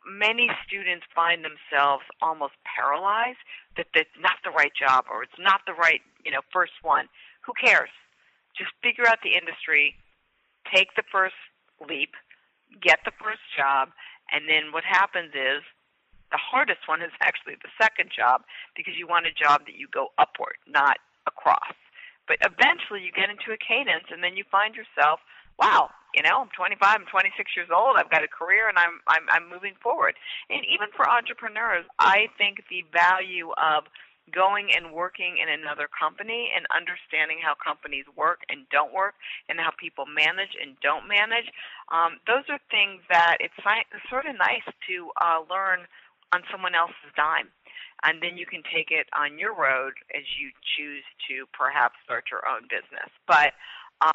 many 0.08 0.50
students 0.66 1.06
find 1.14 1.44
themselves 1.44 2.04
almost 2.22 2.56
paralyzed 2.64 3.44
that 3.78 3.88
that's 3.94 4.18
not 4.20 4.40
the 4.44 4.52
right 4.52 4.72
job 4.74 5.06
or 5.12 5.24
it's 5.24 5.40
not 5.40 5.62
the 5.68 5.74
right, 5.74 6.02
you 6.24 6.32
know, 6.32 6.42
first 6.52 6.80
one. 6.82 7.08
Who 7.46 7.54
cares? 7.54 7.90
Just 8.58 8.72
figure 8.82 9.08
out 9.08 9.20
the 9.24 9.36
industry, 9.36 9.96
take 10.74 10.96
the 10.96 11.04
first 11.12 11.38
leap, 11.88 12.12
get 12.82 13.00
the 13.06 13.16
first 13.22 13.44
job, 13.56 13.90
and 14.32 14.46
then 14.48 14.72
what 14.72 14.84
happens 14.84 15.34
is 15.34 15.64
the 16.32 16.38
hardest 16.38 16.86
one 16.86 17.02
is 17.02 17.12
actually 17.22 17.56
the 17.62 17.72
second 17.82 18.10
job 18.16 18.42
because 18.76 18.94
you 18.98 19.08
want 19.08 19.26
a 19.26 19.34
job 19.34 19.66
that 19.66 19.76
you 19.76 19.88
go 19.92 20.10
upward, 20.18 20.58
not 20.68 20.98
across. 21.28 21.76
But 22.30 22.38
eventually 22.46 23.02
you 23.02 23.12
get 23.12 23.34
into 23.34 23.50
a 23.50 23.58
cadence 23.58 24.06
and 24.14 24.22
then 24.24 24.38
you 24.38 24.46
find 24.54 24.78
yourself, 24.78 25.20
wow, 25.58 25.90
you 26.14 26.22
know, 26.22 26.46
I'm 26.46 26.54
25, 26.54 26.78
I'm 26.86 27.10
26 27.10 27.58
years 27.58 27.74
old, 27.74 27.98
I've 27.98 28.14
got 28.14 28.24
a 28.24 28.30
career 28.30 28.70
and 28.70 28.78
I'm 28.78 29.02
I'm 29.10 29.26
I'm 29.34 29.50
moving 29.50 29.74
forward. 29.82 30.14
And 30.50 30.62
even 30.70 30.94
for 30.96 31.10
entrepreneurs, 31.10 31.90
I 31.98 32.30
think 32.38 32.64
the 32.70 32.86
value 32.94 33.50
of 33.58 33.90
going 34.30 34.70
and 34.70 34.94
working 34.94 35.42
in 35.42 35.50
another 35.50 35.90
company 35.90 36.54
and 36.54 36.66
understanding 36.70 37.42
how 37.42 37.58
companies 37.58 38.06
work 38.16 38.46
and 38.50 38.70
don't 38.70 38.94
work 38.94 39.16
and 39.50 39.60
how 39.60 39.74
people 39.74 40.06
manage 40.06 40.54
and 40.54 40.78
don't 40.86 41.10
manage. 41.10 41.50
Um, 41.90 42.22
those 42.30 42.46
are 42.50 42.62
things 42.70 43.02
that 43.10 43.38
it's 43.42 43.58
sort 44.10 44.30
of 44.30 44.38
nice 44.38 44.66
to 44.86 45.10
uh, 45.18 45.42
learn 45.50 45.90
on 46.32 46.46
someone 46.52 46.76
else's 46.78 47.10
dime. 47.18 47.50
And 48.04 48.22
then 48.22 48.38
you 48.38 48.46
can 48.46 48.64
take 48.64 48.92
it 48.92 49.08
on 49.14 49.38
your 49.38 49.54
road 49.54 49.94
as 50.16 50.24
you 50.40 50.52
choose 50.78 51.04
to 51.28 51.46
perhaps 51.58 51.96
start 52.04 52.26
your 52.32 52.42
own 52.48 52.64
business. 52.64 53.10
But, 53.28 53.54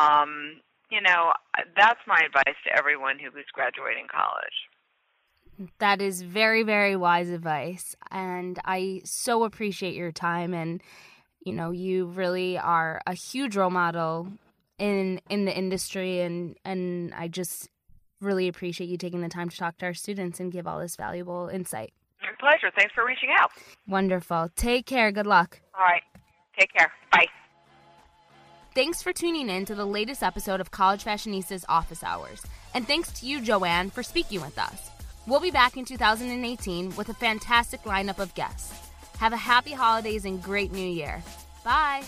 um, 0.01 0.61
you 0.91 1.01
know, 1.01 1.33
that's 1.77 2.01
my 2.07 2.21
advice 2.25 2.57
to 2.67 2.77
everyone 2.77 3.19
who 3.19 3.29
is 3.39 3.47
graduating 3.53 4.07
college. 4.11 5.69
That 5.79 6.01
is 6.01 6.23
very, 6.23 6.63
very 6.63 6.97
wise 6.97 7.29
advice. 7.29 7.95
And 8.11 8.59
I 8.65 9.03
so 9.05 9.45
appreciate 9.45 9.95
your 9.95 10.13
time. 10.13 10.55
And, 10.55 10.83
you 11.45 11.53
know, 11.53 11.71
you 11.71 12.07
really 12.07 12.59
are 12.59 13.01
a 13.07 13.15
huge 13.15 13.57
role 13.57 13.71
model 13.71 14.29
in 14.79 15.21
in 15.31 15.45
the 15.45 15.57
industry 15.57 16.21
and 16.21 16.57
and 16.65 17.15
I 17.15 17.29
just 17.29 17.69
really 18.21 18.49
appreciate 18.49 18.89
you 18.89 18.97
taking 18.97 19.21
the 19.21 19.29
time 19.29 19.49
to 19.49 19.57
talk 19.57 19.79
to 19.79 19.87
our 19.87 19.95
students 19.95 20.41
and 20.41 20.51
give 20.51 20.67
all 20.67 20.81
this 20.81 20.97
valuable 20.97 21.49
insight. 21.49 21.93
My 22.25 22.51
pleasure. 22.51 22.73
Thanks 22.77 22.95
for 22.95 23.05
reaching 23.07 23.31
out. 23.39 23.51
Wonderful. 23.87 24.51
Take 24.57 24.87
care. 24.87 25.13
Good 25.13 25.27
luck. 25.27 25.61
All 25.75 25.85
right. 25.85 26.03
Take 26.59 26.73
care. 26.73 26.91
Bye. 27.13 27.27
Thanks 28.75 29.03
for 29.03 29.13
tuning 29.13 29.49
in 29.49 29.65
to 29.67 29.75
the 29.75 29.85
latest 29.85 30.23
episode 30.23 30.61
of 30.61 30.71
CollegeFashionista's 30.71 31.65
Office 31.69 32.03
Hours. 32.03 32.43
And 32.75 32.87
thanks 32.87 33.13
to 33.21 33.27
you, 33.27 33.41
Joanne, 33.41 33.91
for 33.91 34.03
speaking 34.03 34.41
with 34.41 34.59
us. 34.59 34.91
We'll 35.27 35.41
be 35.41 35.51
back 35.51 35.77
in 35.77 35.85
2018 35.85 36.97
with 36.97 37.09
a 37.09 37.15
fantastic 37.15 37.83
lineup 37.85 38.19
of 38.19 38.35
guests. 38.35 38.91
Have 39.19 39.33
a 39.33 39.37
happy 39.37 39.73
holidays 39.73 40.25
and 40.25 40.43
great 40.43 40.73
new 40.73 40.87
year. 40.87 41.23
Bye. 41.65 42.03